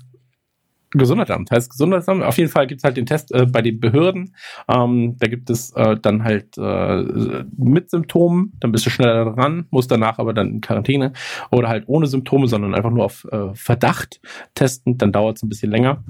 Gesundheitsamt. 0.93 1.51
Heißt 1.51 1.71
Gesundheitsamt, 1.71 2.23
auf 2.23 2.37
jeden 2.39 2.51
Fall 2.51 2.67
gibt 2.67 2.81
es 2.81 2.85
halt 2.85 2.97
den 2.97 3.07
Test 3.07 3.33
äh, 3.33 3.47
bei 3.47 3.63
den 3.63 3.81
Behörden. 3.81 4.35
Ähm, 4.69 5.17
da 5.19 5.27
gibt 5.27 5.51
es 5.51 5.73
äh, 5.73 5.97
dann 6.01 6.23
halt 6.25 6.57
äh, 6.59 7.45
mit 7.57 7.91
Symptomen, 7.91 8.53
dann 8.61 8.73
bist 8.73 8.87
du 8.87 8.91
schneller 8.91 9.33
dran, 9.33 9.67
musst 9.71 9.91
danach 9.91 10.19
aber 10.19 10.35
dann 10.35 10.49
in 10.49 10.61
Quarantäne 10.61 11.13
oder 11.51 11.69
halt 11.69 11.85
ohne 11.87 12.07
Symptome, 12.07 12.47
sondern 12.47 12.75
einfach 12.75 12.91
nur 12.91 13.05
auf 13.05 13.27
äh, 13.31 13.55
Verdacht 13.55 14.21
testen, 14.55 14.99
dann 14.99 15.13
dauert 15.13 15.37
es 15.39 15.43
ein 15.43 15.49
bisschen 15.49 15.71
länger. 15.71 16.05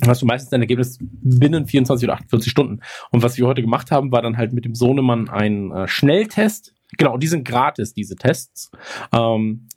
Dann 0.00 0.08
hast 0.08 0.22
du 0.22 0.26
meistens 0.26 0.50
dein 0.50 0.62
Ergebnis 0.62 0.98
binnen 1.00 1.66
24 1.66 2.08
oder 2.08 2.14
48 2.14 2.50
Stunden. 2.50 2.80
Und 3.10 3.22
was 3.22 3.36
wir 3.36 3.46
heute 3.46 3.60
gemacht 3.60 3.90
haben, 3.90 4.12
war 4.12 4.22
dann 4.22 4.36
halt 4.36 4.52
mit 4.52 4.64
dem 4.64 4.74
Sohnemann 4.74 5.28
ein 5.28 5.70
äh, 5.72 5.88
Schnelltest. 5.88 6.74
Genau, 6.96 7.18
die 7.18 7.26
sind 7.26 7.46
gratis, 7.46 7.92
diese 7.92 8.16
Tests. 8.16 8.70
Ähm, 9.12 9.68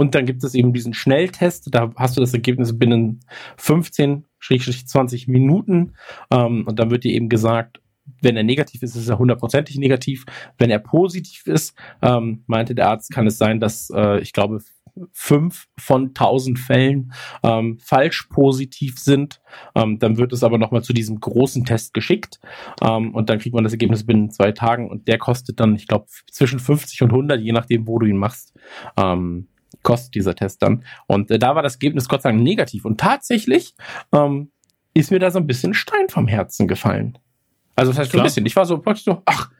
und 0.00 0.14
dann 0.14 0.24
gibt 0.24 0.42
es 0.44 0.54
eben 0.54 0.72
diesen 0.72 0.94
Schnelltest, 0.94 1.74
da 1.74 1.92
hast 1.94 2.16
du 2.16 2.22
das 2.22 2.32
Ergebnis 2.32 2.78
binnen 2.78 3.20
15, 3.58 4.24
20 4.40 5.28
Minuten. 5.28 5.92
Ähm, 6.30 6.66
und 6.66 6.78
dann 6.78 6.90
wird 6.90 7.04
dir 7.04 7.12
eben 7.12 7.28
gesagt, 7.28 7.82
wenn 8.22 8.34
er 8.34 8.42
negativ 8.42 8.82
ist, 8.82 8.96
ist 8.96 9.10
er 9.10 9.18
hundertprozentig 9.18 9.76
negativ. 9.76 10.24
Wenn 10.56 10.70
er 10.70 10.78
positiv 10.78 11.46
ist, 11.46 11.74
ähm, 12.00 12.44
meinte 12.46 12.74
der 12.74 12.88
Arzt, 12.88 13.12
kann 13.12 13.26
es 13.26 13.36
sein, 13.36 13.60
dass 13.60 13.90
äh, 13.94 14.20
ich 14.20 14.32
glaube 14.32 14.60
fünf 15.12 15.66
von 15.78 16.14
tausend 16.14 16.58
Fällen 16.58 17.12
ähm, 17.42 17.78
falsch 17.78 18.22
positiv 18.30 18.98
sind. 18.98 19.42
Ähm, 19.74 19.98
dann 19.98 20.16
wird 20.16 20.32
es 20.32 20.42
aber 20.42 20.56
nochmal 20.56 20.82
zu 20.82 20.94
diesem 20.94 21.20
großen 21.20 21.66
Test 21.66 21.92
geschickt 21.92 22.40
ähm, 22.82 23.14
und 23.14 23.28
dann 23.28 23.38
kriegt 23.38 23.54
man 23.54 23.64
das 23.64 23.74
Ergebnis 23.74 24.06
binnen 24.06 24.30
zwei 24.30 24.52
Tagen 24.52 24.88
und 24.88 25.08
der 25.08 25.18
kostet 25.18 25.60
dann, 25.60 25.74
ich 25.74 25.86
glaube, 25.86 26.06
zwischen 26.30 26.58
50 26.58 27.02
und 27.02 27.10
100, 27.10 27.38
je 27.38 27.52
nachdem, 27.52 27.86
wo 27.86 27.98
du 27.98 28.06
ihn 28.06 28.16
machst. 28.16 28.54
Ähm, 28.96 29.48
kostet 29.82 30.14
dieser 30.14 30.34
Test 30.34 30.62
dann. 30.62 30.84
Und 31.06 31.30
äh, 31.30 31.38
da 31.38 31.54
war 31.54 31.62
das 31.62 31.74
Ergebnis 31.74 32.08
Gott 32.08 32.22
sei 32.22 32.30
Dank 32.30 32.42
negativ. 32.42 32.84
Und 32.84 33.00
tatsächlich 33.00 33.74
ähm, 34.12 34.50
ist 34.94 35.10
mir 35.10 35.18
da 35.18 35.30
so 35.30 35.38
ein 35.38 35.46
bisschen 35.46 35.74
Stein 35.74 36.08
vom 36.08 36.26
Herzen 36.28 36.68
gefallen. 36.68 37.18
Also 37.76 37.92
das 37.92 37.98
heißt 37.98 38.10
Klar. 38.10 38.22
ein 38.22 38.26
bisschen. 38.26 38.46
Ich 38.46 38.56
war 38.56 38.66
so 38.66 38.82
so, 38.96 39.22
ach, 39.24 39.50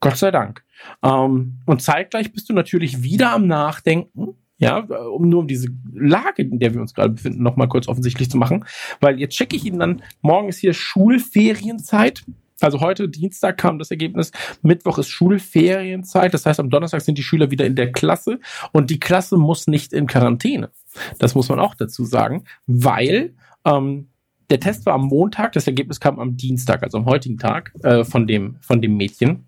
Gott 0.00 0.16
sei 0.16 0.30
Dank. 0.30 0.64
Ähm, 1.02 1.60
und 1.66 1.82
zeitgleich 1.82 2.32
bist 2.32 2.48
du 2.48 2.52
natürlich 2.52 3.02
wieder 3.02 3.32
am 3.32 3.46
Nachdenken. 3.46 4.36
Ja, 4.56 4.78
um 4.78 5.28
nur 5.28 5.40
um 5.40 5.48
diese 5.48 5.68
Lage, 5.92 6.42
in 6.42 6.60
der 6.60 6.72
wir 6.72 6.80
uns 6.80 6.94
gerade 6.94 7.12
befinden, 7.12 7.42
nochmal 7.42 7.68
kurz 7.68 7.88
offensichtlich 7.88 8.30
zu 8.30 8.38
machen. 8.38 8.64
Weil 9.00 9.18
jetzt 9.18 9.34
checke 9.34 9.56
ich 9.56 9.64
ihn 9.64 9.78
dann, 9.78 10.02
morgen 10.22 10.48
ist 10.48 10.58
hier 10.58 10.72
Schulferienzeit. 10.72 12.24
Also 12.60 12.80
heute 12.80 13.08
Dienstag 13.08 13.58
kam 13.58 13.78
das 13.78 13.90
Ergebnis, 13.90 14.30
Mittwoch 14.62 14.98
ist 14.98 15.08
Schulferienzeit, 15.08 16.32
das 16.32 16.46
heißt 16.46 16.60
am 16.60 16.70
Donnerstag 16.70 17.00
sind 17.00 17.18
die 17.18 17.22
Schüler 17.22 17.50
wieder 17.50 17.66
in 17.66 17.74
der 17.74 17.92
Klasse 17.92 18.38
und 18.72 18.90
die 18.90 19.00
Klasse 19.00 19.36
muss 19.36 19.66
nicht 19.66 19.92
in 19.92 20.06
Quarantäne. 20.06 20.70
Das 21.18 21.34
muss 21.34 21.48
man 21.48 21.58
auch 21.58 21.74
dazu 21.74 22.04
sagen, 22.04 22.44
weil 22.66 23.34
ähm, 23.64 24.08
der 24.50 24.60
Test 24.60 24.86
war 24.86 24.94
am 24.94 25.06
Montag, 25.06 25.52
das 25.52 25.66
Ergebnis 25.66 26.00
kam 26.00 26.18
am 26.20 26.36
Dienstag, 26.36 26.82
also 26.82 26.98
am 26.98 27.06
heutigen 27.06 27.38
Tag 27.38 27.72
äh, 27.82 28.04
von 28.04 28.26
dem 28.26 28.56
von 28.60 28.80
dem 28.80 28.96
Mädchen. 28.96 29.46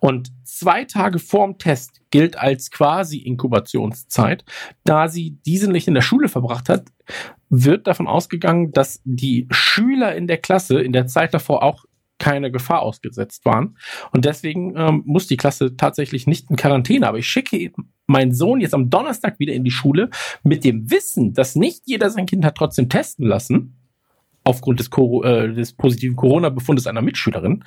Und 0.00 0.32
zwei 0.44 0.84
Tage 0.84 1.18
vorm 1.18 1.58
Test 1.58 2.02
gilt 2.10 2.38
als 2.38 2.70
quasi 2.70 3.18
Inkubationszeit. 3.18 4.44
Da 4.84 5.08
sie 5.08 5.38
diesen 5.46 5.72
nicht 5.72 5.88
in 5.88 5.94
der 5.94 6.02
Schule 6.02 6.28
verbracht 6.28 6.68
hat, 6.68 6.84
wird 7.48 7.86
davon 7.86 8.06
ausgegangen, 8.06 8.72
dass 8.72 9.00
die 9.04 9.46
Schüler 9.50 10.14
in 10.14 10.26
der 10.26 10.38
Klasse 10.38 10.80
in 10.80 10.92
der 10.92 11.06
Zeit 11.06 11.32
davor 11.32 11.62
auch 11.62 11.85
keine 12.18 12.50
Gefahr 12.50 12.82
ausgesetzt 12.82 13.44
waren. 13.44 13.76
Und 14.12 14.24
deswegen 14.24 14.74
ähm, 14.76 15.02
muss 15.04 15.26
die 15.26 15.36
Klasse 15.36 15.76
tatsächlich 15.76 16.26
nicht 16.26 16.50
in 16.50 16.56
Quarantäne. 16.56 17.08
Aber 17.08 17.18
ich 17.18 17.28
schicke 17.28 17.72
meinen 18.06 18.34
Sohn 18.34 18.60
jetzt 18.60 18.74
am 18.74 18.90
Donnerstag 18.90 19.38
wieder 19.38 19.52
in 19.52 19.64
die 19.64 19.70
Schule 19.70 20.10
mit 20.42 20.64
dem 20.64 20.90
Wissen, 20.90 21.34
dass 21.34 21.56
nicht 21.56 21.82
jeder 21.84 22.10
sein 22.10 22.26
Kind 22.26 22.44
hat 22.44 22.56
trotzdem 22.56 22.88
testen 22.88 23.26
lassen 23.26 23.76
aufgrund 24.46 24.78
des, 24.78 24.88
äh, 25.24 25.52
des 25.52 25.72
positiven 25.72 26.16
Corona-Befundes 26.16 26.86
einer 26.86 27.02
Mitschülerin, 27.02 27.64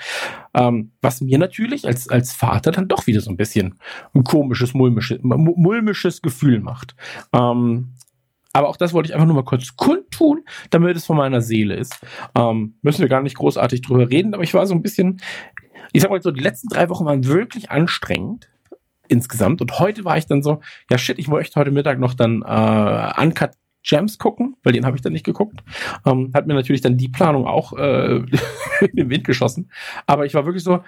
ähm, 0.54 0.92
was 1.02 1.20
mir 1.22 1.38
natürlich 1.38 1.86
als, 1.86 2.08
als 2.08 2.34
Vater 2.34 2.72
dann 2.72 2.88
doch 2.88 3.06
wieder 3.06 3.20
so 3.20 3.30
ein 3.30 3.38
bisschen 3.38 3.76
ein 4.14 4.24
komisches, 4.24 4.74
mulmisches, 4.74 5.20
mulmisches 5.22 6.22
Gefühl 6.22 6.62
macht. 6.62 6.96
Ähm, 7.34 7.94
aber 8.54 8.70
auch 8.70 8.78
das 8.78 8.94
wollte 8.94 9.10
ich 9.10 9.14
einfach 9.14 9.28
nur 9.28 9.36
mal 9.36 9.44
kurz 9.44 9.76
kundtun, 9.76 10.44
damit 10.70 10.98
es 10.98 11.06
von 11.06 11.18
meiner 11.18 11.42
Seele 11.42 11.76
ist. 11.76 12.00
Ähm, 12.36 12.76
müssen 12.82 13.02
wir 13.02 13.10
gar 13.10 13.22
nicht 13.22 13.38
großartig 13.38 13.82
drüber 13.82 14.10
reden, 14.10 14.34
aber 14.34 14.44
ich 14.44 14.54
war 14.54 14.66
so 14.66 14.74
ein 14.74 14.82
bisschen, 14.82 15.22
ich 15.94 16.02
sag 16.02 16.10
mal 16.10 16.22
so, 16.22 16.32
die 16.32 16.42
letzten 16.42 16.68
drei 16.70 16.90
Wochen 16.90 17.06
waren 17.06 17.26
wirklich 17.26 17.70
anstrengend 17.70 18.50
insgesamt. 19.08 19.62
Und 19.62 19.80
heute 19.80 20.06
war 20.06 20.18
ich 20.18 20.26
dann 20.28 20.42
so, 20.42 20.62
ja 20.90 20.98
shit, 20.98 21.20
ich 21.20 21.28
möchte 21.28 21.60
heute 21.60 21.72
Mittag 21.72 22.00
noch 22.00 22.14
dann 22.14 22.44
äh, 22.44 23.22
Uncut 23.22 23.52
Gems 23.84 24.18
gucken, 24.18 24.56
weil 24.64 24.74
den 24.74 24.86
habe 24.86 24.96
ich 24.98 25.02
dann 25.02 25.14
nicht 25.14 25.26
geguckt. 25.26 25.62
Ähm, 26.06 26.32
hat 26.34 26.48
mir 26.48 26.54
natürlich 26.54 26.82
dann 26.82 26.98
die 26.98 27.10
Planung 27.10 27.46
auch 27.46 27.74
äh, 27.74 28.18
in 28.82 28.96
den 28.96 29.10
Wind 29.10 29.26
geschossen. 29.26 29.72
Aber 30.06 30.26
ich 30.26 30.34
war 30.34 30.46
wirklich 30.46 30.64
so, 30.64 30.84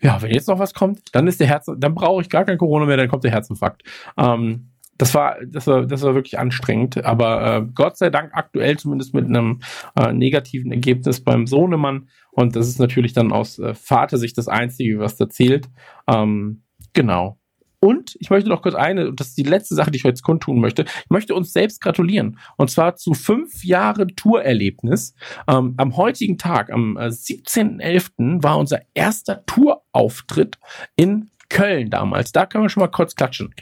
ja, 0.00 0.20
wenn 0.20 0.30
jetzt 0.30 0.48
noch 0.48 0.58
was 0.58 0.74
kommt, 0.74 1.14
dann 1.14 1.26
ist 1.26 1.40
der 1.40 1.46
Herz, 1.46 1.70
dann 1.78 1.94
brauche 1.94 2.20
ich 2.20 2.28
gar 2.28 2.44
kein 2.44 2.58
Corona 2.58 2.84
mehr, 2.84 2.98
dann 2.98 3.08
kommt 3.08 3.24
der 3.24 3.30
Herzinfarkt. 3.30 3.82
Ähm, 4.18 4.70
das 4.98 5.14
war, 5.14 5.36
das 5.46 5.66
war, 5.66 5.86
das 5.86 6.02
war 6.02 6.14
wirklich 6.14 6.38
anstrengend. 6.38 7.04
Aber 7.04 7.56
äh, 7.56 7.66
Gott 7.74 7.96
sei 7.96 8.10
Dank 8.10 8.30
aktuell 8.34 8.78
zumindest 8.78 9.14
mit 9.14 9.26
einem 9.26 9.60
äh, 9.98 10.12
negativen 10.12 10.72
Ergebnis 10.72 11.22
beim 11.22 11.46
Sohnemann. 11.46 12.08
Und 12.30 12.56
das 12.56 12.68
ist 12.68 12.78
natürlich 12.78 13.12
dann 13.12 13.32
aus 13.32 13.58
äh, 13.58 13.74
Vatersicht 13.74 14.36
das 14.38 14.48
Einzige, 14.48 14.98
was 14.98 15.16
da 15.16 15.28
zählt. 15.28 15.68
Ähm, 16.08 16.62
genau. 16.92 17.38
Und 17.78 18.16
ich 18.20 18.30
möchte 18.30 18.48
noch 18.48 18.62
kurz 18.62 18.74
eine, 18.74 19.08
und 19.08 19.20
das 19.20 19.28
ist 19.28 19.38
die 19.38 19.42
letzte 19.42 19.74
Sache, 19.74 19.90
die 19.90 19.98
ich 19.98 20.02
jetzt 20.02 20.22
kundtun 20.22 20.60
möchte. 20.60 20.84
Ich 21.04 21.10
möchte 21.10 21.34
uns 21.34 21.52
selbst 21.52 21.80
gratulieren. 21.80 22.38
Und 22.56 22.70
zwar 22.70 22.96
zu 22.96 23.14
fünf 23.14 23.64
Jahren 23.64 24.08
Tourerlebnis. 24.16 25.14
Ähm, 25.46 25.74
am 25.76 25.96
heutigen 25.96 26.38
Tag, 26.38 26.72
am 26.72 26.96
äh, 26.96 27.08
17.11., 27.08 28.42
war 28.42 28.58
unser 28.58 28.80
erster 28.94 29.44
Tourauftritt 29.46 30.58
in 30.96 31.30
Köln 31.48 31.90
damals. 31.90 32.32
Da 32.32 32.46
können 32.46 32.64
wir 32.64 32.70
schon 32.70 32.80
mal 32.80 32.88
kurz 32.88 33.14
klatschen. 33.14 33.54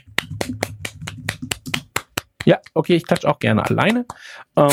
Ja, 2.45 2.59
okay, 2.73 2.95
ich 2.95 3.05
klatsche 3.05 3.27
auch 3.27 3.39
gerne 3.39 3.65
alleine. 3.65 4.05
Ähm, 4.55 4.69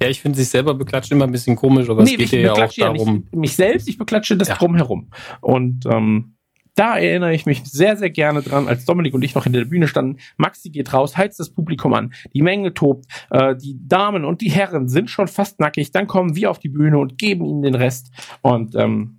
ja, 0.00 0.08
ich 0.08 0.20
finde 0.20 0.38
sich 0.38 0.48
selber 0.48 0.74
beklatschen 0.74 1.16
immer 1.16 1.26
ein 1.26 1.32
bisschen 1.32 1.56
komisch, 1.56 1.88
aber 1.88 2.02
nee, 2.02 2.16
es 2.18 2.30
geht 2.30 2.44
ja 2.44 2.52
auch 2.52 2.72
darum. 2.72 3.06
Ja 3.06 3.12
nicht 3.14 3.34
mich 3.34 3.56
selbst, 3.56 3.88
ich 3.88 3.98
beklatsche 3.98 4.36
das 4.36 4.48
ja. 4.48 4.54
drumherum. 4.54 5.10
Und 5.40 5.86
ähm, 5.86 6.36
da 6.74 6.96
erinnere 6.96 7.34
ich 7.34 7.44
mich 7.44 7.62
sehr, 7.64 7.96
sehr 7.96 8.10
gerne 8.10 8.42
dran, 8.42 8.66
als 8.66 8.84
Dominik 8.84 9.14
und 9.14 9.22
ich 9.22 9.34
noch 9.34 9.46
in 9.46 9.52
der 9.52 9.64
Bühne 9.64 9.88
standen. 9.88 10.18
Maxi 10.36 10.70
geht 10.70 10.92
raus, 10.92 11.16
heizt 11.16 11.38
das 11.38 11.50
Publikum 11.50 11.92
an, 11.92 12.14
die 12.32 12.42
Menge 12.42 12.72
tobt, 12.72 13.06
äh, 13.30 13.54
die 13.56 13.76
Damen 13.86 14.24
und 14.24 14.40
die 14.40 14.50
Herren 14.50 14.88
sind 14.88 15.10
schon 15.10 15.28
fast 15.28 15.60
nackig, 15.60 15.92
dann 15.92 16.06
kommen 16.06 16.34
wir 16.34 16.50
auf 16.50 16.58
die 16.58 16.70
Bühne 16.70 16.98
und 16.98 17.18
geben 17.18 17.44
ihnen 17.44 17.62
den 17.62 17.74
Rest. 17.74 18.10
Und 18.40 18.74
ähm, 18.74 19.18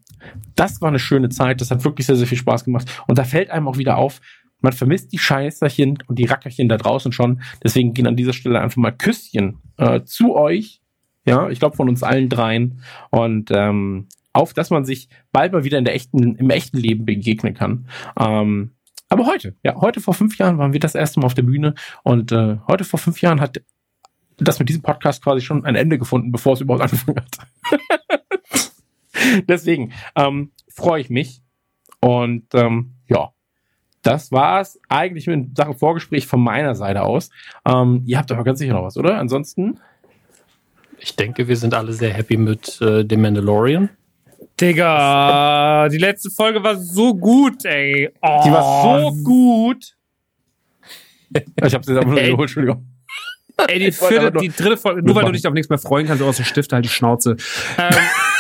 das 0.55 0.81
war 0.81 0.89
eine 0.89 0.99
schöne 0.99 1.29
Zeit, 1.29 1.61
das 1.61 1.69
hat 1.69 1.83
wirklich 1.83 2.07
sehr, 2.07 2.15
sehr 2.15 2.27
viel 2.27 2.37
Spaß 2.37 2.63
gemacht. 2.63 2.87
Und 3.07 3.17
da 3.17 3.23
fällt 3.23 3.51
einem 3.51 3.67
auch 3.67 3.77
wieder 3.77 3.97
auf, 3.97 4.19
man 4.63 4.73
vermisst 4.73 5.11
die 5.11 5.19
Scheißerchen 5.19 5.99
und 6.07 6.17
die 6.17 6.25
Rackerchen 6.25 6.69
da 6.69 6.77
draußen 6.77 7.11
schon. 7.11 7.41
Deswegen 7.63 7.93
gehen 7.93 8.07
an 8.07 8.15
dieser 8.15 8.33
Stelle 8.33 8.61
einfach 8.61 8.77
mal 8.77 8.91
Küsschen 8.91 9.59
äh, 9.77 10.01
zu 10.03 10.35
euch. 10.35 10.81
Ja, 11.25 11.49
ich 11.49 11.59
glaube 11.59 11.75
von 11.75 11.89
uns 11.89 12.01
allen 12.01 12.29
dreien. 12.29 12.81
Und 13.11 13.51
ähm, 13.51 14.07
auf, 14.31 14.53
dass 14.53 14.69
man 14.69 14.85
sich 14.85 15.09
bald 15.31 15.51
mal 15.51 15.63
wieder 15.63 15.77
in 15.77 15.85
der 15.85 15.95
echten, 15.95 16.35
im 16.35 16.49
echten 16.49 16.77
Leben 16.77 17.05
begegnen 17.05 17.53
kann. 17.53 17.87
Ähm, 18.19 18.71
aber 19.09 19.27
heute, 19.27 19.55
ja, 19.63 19.75
heute 19.75 20.01
vor 20.01 20.13
fünf 20.13 20.37
Jahren 20.37 20.57
waren 20.57 20.73
wir 20.73 20.79
das 20.79 20.95
erste 20.95 21.19
Mal 21.19 21.27
auf 21.27 21.35
der 21.35 21.43
Bühne 21.43 21.75
und 22.03 22.31
äh, 22.31 22.57
heute 22.67 22.83
vor 22.83 22.99
fünf 22.99 23.21
Jahren 23.21 23.41
hat 23.41 23.61
das 24.37 24.59
mit 24.59 24.69
diesem 24.69 24.81
Podcast 24.81 25.23
quasi 25.23 25.41
schon 25.41 25.65
ein 25.65 25.75
Ende 25.75 25.99
gefunden, 25.99 26.31
bevor 26.31 26.53
es 26.53 26.61
überhaupt 26.61 26.83
angefangen 26.83 27.17
hat. 27.19 27.37
Deswegen 29.47 29.91
ähm, 30.15 30.51
freue 30.67 31.01
ich 31.01 31.09
mich 31.09 31.43
und 31.99 32.45
ähm, 32.55 32.95
ja, 33.07 33.33
das 34.03 34.31
war's 34.31 34.79
eigentlich 34.89 35.27
mit 35.27 35.57
Sachen 35.57 35.75
Vorgespräch 35.75 36.27
von 36.27 36.41
meiner 36.41 36.75
Seite 36.75 37.01
aus. 37.03 37.29
Ähm, 37.65 38.03
ihr 38.05 38.17
habt 38.17 38.31
aber 38.31 38.43
ganz 38.43 38.59
sicher 38.59 38.73
noch 38.73 38.83
was, 38.83 38.97
oder? 38.97 39.17
Ansonsten? 39.17 39.79
Ich 40.99 41.15
denke, 41.15 41.47
wir 41.47 41.57
sind 41.57 41.73
alle 41.73 41.93
sehr 41.93 42.13
happy 42.13 42.37
mit 42.37 42.79
äh, 42.81 43.03
dem 43.03 43.21
Mandalorian. 43.21 43.89
Digga, 44.59 45.89
die 45.89 45.97
letzte 45.97 46.29
Folge 46.29 46.63
war 46.63 46.77
so 46.77 47.15
gut, 47.15 47.65
ey. 47.65 48.09
Oh. 48.21 48.41
Die 48.45 48.51
war 48.51 49.01
so 49.01 49.23
gut. 49.23 49.95
Ich 51.65 51.73
hab's 51.73 51.87
jetzt 51.87 51.97
einfach 51.97 52.11
nur 52.11 52.21
geholt, 52.21 52.41
Entschuldigung. 52.41 52.85
Ey, 53.67 53.79
die, 53.79 53.91
vierte, 53.91 54.31
die 54.39 54.49
dritte 54.49 54.77
Folge, 54.77 55.01
nur 55.01 55.15
weil 55.15 55.25
du 55.25 55.31
dich 55.31 55.47
auf 55.47 55.53
nichts 55.53 55.67
mehr 55.67 55.79
freuen 55.79 56.05
kannst, 56.05 56.21
aus 56.21 56.35
dem 56.35 56.45
Stift 56.45 56.71
halt 56.73 56.85
die 56.85 56.89
Schnauze. 56.89 57.37
Ähm, 57.79 57.89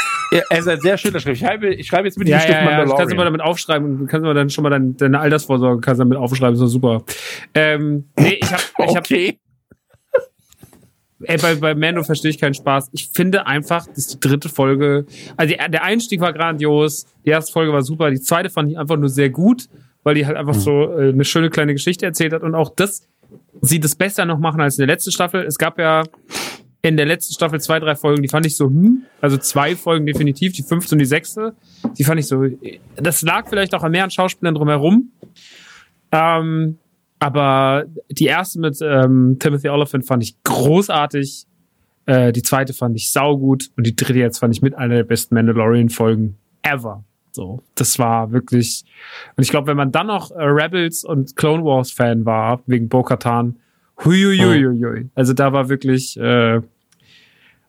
er 0.49 0.59
ist 0.59 0.67
ein 0.67 0.79
sehr 0.79 0.97
schöner 0.97 1.19
Schrift. 1.19 1.41
Ich 1.41 1.47
schreibe, 1.47 1.73
ich 1.73 1.87
schreibe 1.87 2.07
jetzt 2.07 2.17
mit 2.17 2.27
diesem 2.27 2.39
ja, 2.39 2.43
Stift 2.43 2.59
ja, 2.59 2.65
Mandalorian. 2.65 2.89
Ja, 2.89 2.97
kannst 2.97 3.11
du 3.13 3.17
mal 3.17 3.25
damit 3.25 3.41
aufschreiben 3.41 3.99
und 3.99 4.07
kannst 4.07 4.25
du 4.25 4.33
dann 4.33 4.49
schon 4.49 4.63
mal 4.63 4.69
deine, 4.69 4.93
deine 4.93 5.19
Altersvorsorge 5.19 5.81
kannst 5.81 5.99
damit 5.99 6.17
aufschreiben. 6.17 6.55
So 6.55 6.67
super. 6.67 7.03
Ähm, 7.53 8.05
nee, 8.17 8.39
ich 8.41 8.51
hab, 8.51 8.59
ich 8.59 8.95
hab, 8.95 9.05
okay. 9.05 9.39
Ey, 11.25 11.37
bei, 11.37 11.55
bei 11.55 11.75
Mando 11.75 12.03
verstehe 12.03 12.31
ich 12.31 12.39
keinen 12.39 12.53
Spaß. 12.53 12.89
Ich 12.91 13.09
finde 13.13 13.47
einfach, 13.47 13.87
dass 13.87 14.07
die 14.07 14.19
dritte 14.19 14.49
Folge, 14.49 15.05
also 15.37 15.53
die, 15.53 15.71
der 15.71 15.83
Einstieg 15.83 16.19
war 16.19 16.33
grandios, 16.33 17.05
die 17.25 17.29
erste 17.29 17.53
Folge 17.53 17.71
war 17.71 17.81
super, 17.81 18.11
die 18.11 18.19
zweite 18.19 18.49
fand 18.49 18.71
ich 18.71 18.77
einfach 18.77 18.97
nur 18.97 19.09
sehr 19.09 19.29
gut, 19.29 19.69
weil 20.03 20.15
die 20.15 20.25
halt 20.25 20.35
einfach 20.35 20.55
mhm. 20.55 20.59
so 20.59 20.99
äh, 20.99 21.09
eine 21.09 21.23
schöne 21.23 21.49
kleine 21.49 21.73
Geschichte 21.73 22.05
erzählt 22.05 22.33
hat 22.33 22.43
und 22.43 22.55
auch 22.55 22.73
das 22.75 23.07
sie 23.61 23.79
das 23.79 23.95
besser 23.95 24.25
noch 24.25 24.39
machen 24.39 24.61
als 24.61 24.77
in 24.77 24.85
der 24.85 24.93
letzten 24.93 25.11
Staffel. 25.11 25.43
Es 25.43 25.57
gab 25.57 25.79
ja 25.79 26.03
in 26.83 26.97
der 26.97 27.05
letzten 27.05 27.33
Staffel 27.33 27.61
zwei, 27.61 27.79
drei 27.79 27.95
Folgen, 27.95 28.21
die 28.21 28.27
fand 28.27 28.45
ich 28.45 28.57
so, 28.57 28.65
hm, 28.65 29.03
also 29.21 29.37
zwei 29.37 29.75
Folgen 29.75 30.05
definitiv, 30.05 30.51
die 30.51 30.63
fünfte 30.63 30.95
und 30.95 30.99
die 30.99 31.05
sechste, 31.05 31.55
die 31.97 32.03
fand 32.03 32.19
ich 32.19 32.27
so, 32.27 32.45
das 32.97 33.21
lag 33.21 33.47
vielleicht 33.47 33.73
auch 33.73 33.83
an 33.83 33.91
mehreren 33.91 34.11
Schauspielern 34.11 34.53
drumherum. 34.53 35.11
Ähm, 36.11 36.77
aber 37.19 37.85
die 38.09 38.25
erste 38.25 38.59
mit 38.59 38.77
ähm, 38.81 39.37
Timothy 39.39 39.69
Oliphant 39.69 40.05
fand 40.05 40.23
ich 40.23 40.35
großartig. 40.43 41.45
Äh, 42.05 42.33
die 42.33 42.41
zweite 42.41 42.73
fand 42.73 42.97
ich 42.97 43.13
saugut 43.13 43.69
und 43.77 43.87
die 43.87 43.95
dritte 43.95 44.19
jetzt 44.19 44.39
fand 44.39 44.53
ich 44.53 44.61
mit 44.61 44.75
einer 44.75 44.95
der 44.95 45.03
besten 45.05 45.35
Mandalorian-Folgen 45.35 46.37
ever. 46.63 47.05
So, 47.31 47.63
das 47.75 47.97
war 47.97 48.33
wirklich. 48.33 48.83
Und 49.37 49.43
ich 49.43 49.49
glaube, 49.49 49.67
wenn 49.67 49.77
man 49.77 49.93
dann 49.93 50.07
noch 50.07 50.31
äh, 50.31 50.43
Rebels 50.43 51.05
und 51.05 51.37
Clone 51.37 51.63
Wars 51.63 51.91
Fan 51.91 52.25
war 52.25 52.61
wegen 52.65 52.89
Bo-Katan, 52.89 53.55
huiuiuiui. 54.03 55.09
Also 55.15 55.33
da 55.33 55.53
war 55.53 55.69
wirklich 55.69 56.17
äh, 56.17 56.61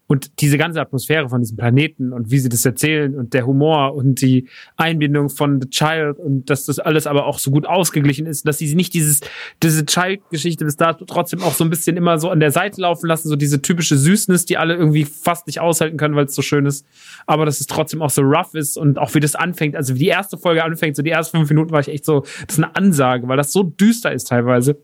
und 0.07 0.41
diese 0.41 0.59
ganze 0.59 0.81
Atmosphäre 0.81 1.29
von 1.29 1.41
diesem 1.41 1.57
Planeten 1.57 2.13
und 2.13 2.31
wie 2.31 2.39
sie 2.39 2.49
das 2.49 2.65
erzählen 2.65 3.15
und 3.15 3.33
der 3.33 3.47
Humor 3.47 3.95
und 3.95 4.21
die 4.21 4.49
Einbindung 4.77 5.31
von 5.31 5.63
The 5.63 5.71
Child 5.71 6.19
und 6.19 6.51
dass 6.51 6.67
das 6.67 6.79
alles 6.79 7.07
aber 7.07 7.27
auch 7.27 7.39
so 7.39 7.51
gut 7.51 7.67
ausgeglichen 7.67 8.27
ist, 8.27 8.47
dass 8.47 8.59
sie 8.59 8.75
nicht 8.75 8.93
dieses, 8.93 9.21
diese 9.63 9.87
Child-Geschichte 9.87 10.65
bis 10.65 10.77
dato 10.77 11.07
trotzdem 11.07 11.41
auch 11.41 11.55
so 11.55 11.65
ein 11.65 11.71
bisschen 11.71 11.97
immer 11.97 12.19
so 12.19 12.29
an 12.29 12.41
der 12.41 12.51
Seite 12.51 12.83
laufen 12.83 13.07
lassen, 13.07 13.29
so 13.29 13.37
diese 13.37 13.63
typische 13.63 13.97
Süßness, 13.97 14.45
die 14.45 14.59
alle 14.59 14.75
irgendwie 14.75 15.05
fast 15.05 15.47
nicht 15.47 15.61
aushalten 15.61 15.97
können, 15.97 16.15
weil 16.15 16.27
es 16.27 16.35
so 16.35 16.43
schön 16.43 16.67
ist, 16.67 16.87
aber 17.27 17.47
dass 17.47 17.61
es 17.61 17.67
trotzdem 17.67 18.03
auch 18.03 18.11
so 18.11 18.23
rough 18.23 18.55
ist 18.55 18.77
und 18.77 18.99
auch 18.99 19.15
wie 19.15 19.21
das 19.21 19.35
anfängt, 19.35 19.75
also 19.75 19.95
wie 19.95 20.01
die 20.01 20.09
erste 20.09 20.37
Folge 20.37 20.65
anfängt, 20.65 20.97
so 20.97 21.03
die 21.03 21.11
ersten 21.11 21.39
fünf 21.39 21.49
Minuten 21.49 21.71
war 21.71 21.81
ich 21.81 21.89
echt 21.89 22.05
so, 22.05 22.21
das 22.47 22.59
ist 22.59 22.63
eine 22.63 22.77
Ansage, 22.77 23.27
weil 23.27 23.39
das 23.39 23.53
so 23.53 23.63
düster 23.63 24.13
ist 24.13 24.29
teilweise. 24.29 24.77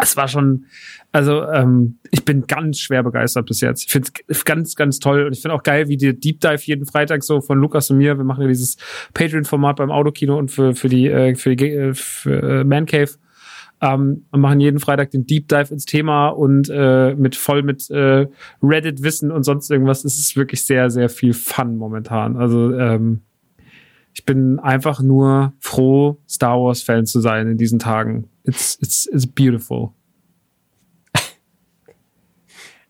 Es 0.00 0.16
war 0.16 0.28
schon, 0.28 0.66
also 1.12 1.42
ähm, 1.44 1.98
ich 2.10 2.24
bin 2.24 2.46
ganz 2.46 2.78
schwer 2.78 3.02
begeistert 3.02 3.46
bis 3.46 3.60
jetzt. 3.60 3.84
Ich 3.86 3.92
finde 3.92 4.10
es 4.28 4.44
ganz, 4.44 4.74
ganz 4.74 4.98
toll 4.98 5.24
und 5.24 5.32
ich 5.32 5.42
finde 5.42 5.54
auch 5.54 5.62
geil, 5.62 5.88
wie 5.88 5.96
der 5.96 6.12
Deep 6.12 6.40
Dive 6.40 6.62
jeden 6.62 6.86
Freitag 6.86 7.24
so 7.24 7.40
von 7.40 7.58
Lukas 7.58 7.90
und 7.90 7.98
mir. 7.98 8.16
Wir 8.16 8.24
machen 8.24 8.42
ja 8.42 8.48
dieses 8.48 8.76
Patreon-Format 9.14 9.76
beim 9.76 9.90
Autokino 9.90 10.38
und 10.38 10.50
für 10.50 10.74
für 10.74 10.88
die 10.88 11.08
äh, 11.08 11.34
für 11.34 11.56
die 11.56 11.70
äh, 11.70 11.94
für, 11.94 12.60
äh, 12.60 12.64
Man 12.64 12.86
Cave. 12.86 13.10
Ähm, 13.80 14.24
und 14.32 14.40
machen 14.40 14.58
jeden 14.58 14.80
Freitag 14.80 15.12
den 15.12 15.24
Deep 15.24 15.46
Dive 15.48 15.72
ins 15.72 15.84
Thema 15.84 16.30
und 16.30 16.68
äh, 16.68 17.14
mit 17.14 17.36
voll 17.36 17.62
mit 17.62 17.88
äh, 17.90 18.26
Reddit-Wissen 18.60 19.30
und 19.30 19.44
sonst 19.44 19.70
irgendwas. 19.70 20.04
Es 20.04 20.18
ist 20.18 20.36
wirklich 20.36 20.66
sehr, 20.66 20.90
sehr 20.90 21.08
viel 21.08 21.32
Fun 21.32 21.76
momentan. 21.76 22.36
Also 22.36 22.74
ähm, 22.74 23.20
ich 24.14 24.24
bin 24.24 24.58
einfach 24.58 25.00
nur 25.00 25.52
froh, 25.60 26.18
Star 26.28 26.60
Wars-Fan 26.60 27.06
zu 27.06 27.20
sein 27.20 27.46
in 27.46 27.56
diesen 27.56 27.78
Tagen. 27.78 28.28
It's, 28.48 28.78
it's, 28.80 29.06
it's 29.06 29.26
beautiful. 29.26 29.90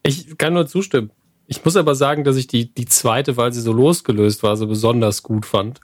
Ich 0.04 0.38
kann 0.38 0.54
nur 0.54 0.66
zustimmen. 0.66 1.10
Ich 1.48 1.64
muss 1.64 1.76
aber 1.76 1.94
sagen, 1.94 2.22
dass 2.22 2.36
ich 2.36 2.46
die, 2.46 2.72
die 2.72 2.86
zweite, 2.86 3.36
weil 3.36 3.52
sie 3.52 3.60
so 3.60 3.72
losgelöst 3.72 4.42
war, 4.42 4.56
so 4.56 4.66
besonders 4.66 5.22
gut 5.22 5.44
fand. 5.44 5.80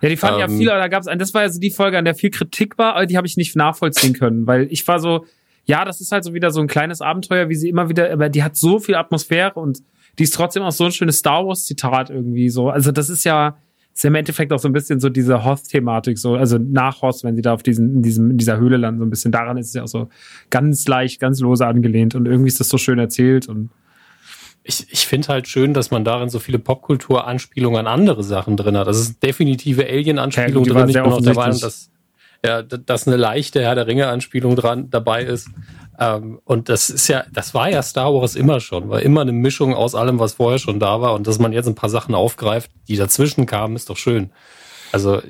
Ja, 0.00 0.08
die 0.08 0.16
fanden 0.16 0.40
ähm, 0.40 0.50
ja 0.50 0.56
viel, 0.56 0.70
aber 0.70 0.80
da 0.80 0.88
gab 0.88 1.02
es, 1.02 1.18
das 1.18 1.34
war 1.34 1.42
ja 1.42 1.50
so 1.50 1.60
die 1.60 1.70
Folge, 1.70 1.98
an 1.98 2.04
der 2.04 2.14
viel 2.14 2.30
Kritik 2.30 2.78
war, 2.78 2.94
aber 2.94 3.06
die 3.06 3.16
habe 3.16 3.26
ich 3.26 3.36
nicht 3.36 3.54
nachvollziehen 3.54 4.14
können, 4.14 4.46
weil 4.46 4.66
ich 4.70 4.86
war 4.88 4.98
so, 5.00 5.26
ja, 5.64 5.84
das 5.84 6.00
ist 6.00 6.10
halt 6.12 6.24
so 6.24 6.32
wieder 6.32 6.50
so 6.50 6.60
ein 6.60 6.68
kleines 6.68 7.02
Abenteuer, 7.02 7.48
wie 7.48 7.54
sie 7.56 7.68
immer 7.68 7.88
wieder, 7.88 8.10
aber 8.10 8.28
die 8.28 8.42
hat 8.42 8.56
so 8.56 8.78
viel 8.78 8.94
Atmosphäre 8.94 9.60
und 9.60 9.82
die 10.18 10.22
ist 10.22 10.34
trotzdem 10.34 10.62
auch 10.62 10.72
so 10.72 10.84
ein 10.84 10.92
schönes 10.92 11.18
Star 11.18 11.46
Wars 11.46 11.66
Zitat 11.66 12.10
irgendwie 12.10 12.48
so. 12.48 12.70
Also 12.70 12.92
das 12.92 13.10
ist 13.10 13.24
ja, 13.24 13.58
ist 13.98 14.04
im 14.04 14.14
Endeffekt 14.14 14.52
auch 14.52 14.60
so 14.60 14.68
ein 14.68 14.72
bisschen 14.72 15.00
so 15.00 15.08
diese 15.08 15.44
Hoth-Thematik, 15.44 16.18
so, 16.18 16.36
also 16.36 16.56
nach 16.56 17.02
Hoth, 17.02 17.24
wenn 17.24 17.34
sie 17.34 17.42
da 17.42 17.52
auf 17.52 17.64
diesen, 17.64 17.96
in 17.96 18.02
diesem, 18.02 18.30
in 18.30 18.38
dieser 18.38 18.56
Höhle 18.56 18.76
landen, 18.76 19.00
so 19.00 19.04
ein 19.04 19.10
bisschen 19.10 19.32
daran 19.32 19.56
ist 19.56 19.68
es 19.68 19.74
ja 19.74 19.82
auch 19.82 19.88
so 19.88 20.08
ganz 20.50 20.86
leicht, 20.86 21.18
ganz 21.18 21.40
lose 21.40 21.66
angelehnt 21.66 22.14
und 22.14 22.26
irgendwie 22.26 22.46
ist 22.46 22.60
das 22.60 22.68
so 22.68 22.78
schön 22.78 23.00
erzählt 23.00 23.48
und 23.48 23.70
ich, 24.62 24.86
ich 24.92 25.08
finde 25.08 25.28
halt 25.28 25.48
schön, 25.48 25.74
dass 25.74 25.90
man 25.90 26.04
darin 26.04 26.28
so 26.28 26.38
viele 26.38 26.60
Popkultur-Anspielungen 26.60 27.80
an 27.80 27.86
andere 27.88 28.22
Sachen 28.22 28.56
drin 28.56 28.76
hat. 28.76 28.86
Das 28.86 29.00
ist 29.00 29.20
definitive 29.20 29.84
Alien-Anspielung 29.84 30.64
ja, 30.64 30.74
drin. 30.74 30.88
Ich 30.90 30.94
bin 30.94 31.02
auch 31.02 31.20
der 31.20 31.34
Meinung, 31.34 31.58
dass, 31.58 31.90
ja, 32.44 32.62
dass 32.62 33.08
eine 33.08 33.16
leichte 33.16 33.62
Herr 33.62 33.74
der 33.74 33.86
Ringe-Anspielung 33.86 34.54
dran 34.54 34.90
dabei 34.90 35.24
ist. 35.24 35.48
Ähm, 35.98 36.40
und 36.44 36.68
das 36.68 36.90
ist 36.90 37.08
ja, 37.08 37.24
das 37.32 37.54
war 37.54 37.68
ja 37.68 37.82
Star 37.82 38.14
Wars 38.14 38.36
immer 38.36 38.60
schon, 38.60 38.88
war 38.88 39.02
immer 39.02 39.22
eine 39.22 39.32
Mischung 39.32 39.74
aus 39.74 39.94
allem, 39.94 40.18
was 40.18 40.34
vorher 40.34 40.58
schon 40.58 40.78
da 40.78 41.00
war. 41.00 41.14
Und 41.14 41.26
dass 41.26 41.38
man 41.38 41.52
jetzt 41.52 41.66
ein 41.66 41.74
paar 41.74 41.90
Sachen 41.90 42.14
aufgreift, 42.14 42.70
die 42.86 42.96
dazwischen 42.96 43.46
kamen, 43.46 43.74
ist 43.76 43.90
doch 43.90 43.96
schön. 43.96 44.30
Also, 44.92 45.20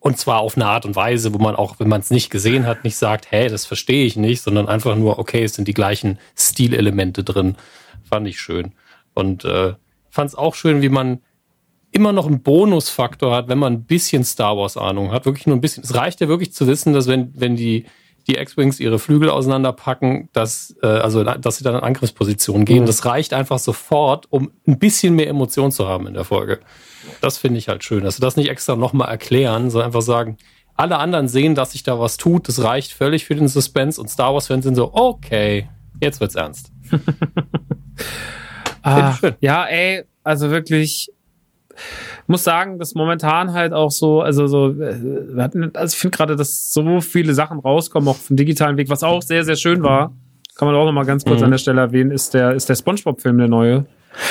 und 0.00 0.18
zwar 0.18 0.40
auf 0.40 0.56
eine 0.56 0.66
Art 0.66 0.84
und 0.84 0.96
Weise, 0.96 1.32
wo 1.34 1.38
man 1.38 1.56
auch, 1.56 1.78
wenn 1.78 1.88
man 1.88 2.00
es 2.00 2.10
nicht 2.10 2.30
gesehen 2.30 2.66
hat, 2.66 2.84
nicht 2.84 2.96
sagt, 2.96 3.30
hey, 3.30 3.48
das 3.48 3.64
verstehe 3.66 4.04
ich 4.04 4.16
nicht, 4.16 4.42
sondern 4.42 4.68
einfach 4.68 4.96
nur, 4.96 5.18
okay, 5.18 5.44
es 5.44 5.54
sind 5.54 5.68
die 5.68 5.74
gleichen 5.74 6.18
Stilelemente 6.36 7.24
drin. 7.24 7.56
Fand 8.04 8.26
ich 8.26 8.40
schön. 8.40 8.72
Und 9.14 9.44
äh, 9.44 9.74
fand 10.10 10.30
es 10.30 10.34
auch 10.34 10.54
schön, 10.54 10.82
wie 10.82 10.88
man 10.88 11.20
immer 11.90 12.12
noch 12.12 12.26
einen 12.26 12.42
Bonusfaktor 12.42 13.34
hat, 13.34 13.48
wenn 13.48 13.58
man 13.58 13.72
ein 13.72 13.84
bisschen 13.84 14.24
Star 14.24 14.56
Wars 14.56 14.76
Ahnung 14.76 15.10
hat. 15.10 15.26
Wirklich 15.26 15.46
nur 15.46 15.56
ein 15.56 15.60
bisschen. 15.60 15.84
Es 15.84 15.94
reicht 15.94 16.20
ja 16.20 16.28
wirklich 16.28 16.52
zu 16.52 16.66
wissen, 16.66 16.92
dass 16.92 17.06
wenn, 17.06 17.32
wenn 17.34 17.56
die, 17.56 17.86
die 18.28 18.36
X-Wings 18.36 18.78
ihre 18.78 18.98
Flügel 18.98 19.30
auseinanderpacken, 19.30 20.28
dass, 20.32 20.76
äh, 20.82 20.86
also, 20.86 21.24
dass 21.24 21.56
sie 21.56 21.64
dann 21.64 21.74
in 21.74 21.80
Angriffsposition 21.80 22.64
gehen. 22.64 22.82
Mhm. 22.82 22.86
Das 22.86 23.04
reicht 23.04 23.32
einfach 23.32 23.58
sofort, 23.58 24.26
um 24.30 24.52
ein 24.66 24.78
bisschen 24.78 25.14
mehr 25.14 25.28
Emotion 25.28 25.72
zu 25.72 25.88
haben 25.88 26.06
in 26.06 26.14
der 26.14 26.24
Folge. 26.24 26.60
Das 27.20 27.38
finde 27.38 27.58
ich 27.58 27.68
halt 27.68 27.84
schön, 27.84 28.04
dass 28.04 28.16
sie 28.16 28.22
das 28.22 28.36
nicht 28.36 28.50
extra 28.50 28.76
nochmal 28.76 29.08
erklären, 29.08 29.70
sondern 29.70 29.86
einfach 29.86 30.02
sagen, 30.02 30.36
alle 30.76 30.98
anderen 30.98 31.26
sehen, 31.26 31.54
dass 31.54 31.72
sich 31.72 31.82
da 31.82 31.98
was 31.98 32.18
tut. 32.18 32.48
Das 32.48 32.62
reicht 32.62 32.92
völlig 32.92 33.24
für 33.24 33.34
den 33.34 33.48
Suspense 33.48 34.00
und 34.00 34.08
Star 34.08 34.34
Wars-Fans 34.34 34.64
sind 34.64 34.74
so, 34.74 34.92
okay, 34.94 35.68
jetzt 36.00 36.20
wird's 36.20 36.36
ernst. 36.36 36.70
ah, 38.82 39.16
ja, 39.40 39.64
ey, 39.64 40.04
also 40.22 40.50
wirklich, 40.50 41.10
muss 42.26 42.44
sagen, 42.44 42.78
dass 42.78 42.94
momentan 42.94 43.52
halt 43.52 43.72
auch 43.72 43.90
so, 43.90 44.20
also 44.20 44.46
so, 44.46 44.70
äh, 44.70 45.34
wir 45.34 45.42
hatten, 45.42 45.74
also 45.74 45.94
ich 45.94 45.98
finde 45.98 46.16
gerade, 46.16 46.36
dass 46.36 46.72
so 46.72 47.00
viele 47.00 47.34
Sachen 47.34 47.58
rauskommen, 47.58 48.08
auch 48.08 48.16
vom 48.16 48.36
digitalen 48.36 48.76
Weg, 48.76 48.88
was 48.90 49.02
auch 49.02 49.22
sehr, 49.22 49.44
sehr 49.44 49.56
schön 49.56 49.82
war. 49.82 50.14
Kann 50.56 50.66
man 50.66 50.74
auch 50.74 50.84
noch 50.84 50.92
mal 50.92 51.04
ganz 51.04 51.24
kurz 51.24 51.38
mhm. 51.38 51.46
an 51.46 51.50
der 51.52 51.58
Stelle 51.58 51.80
erwähnen, 51.80 52.10
ist 52.10 52.34
der, 52.34 52.52
ist 52.52 52.68
der 52.68 52.74
SpongeBob-Film, 52.74 53.38
der 53.38 53.48
neue. 53.48 53.86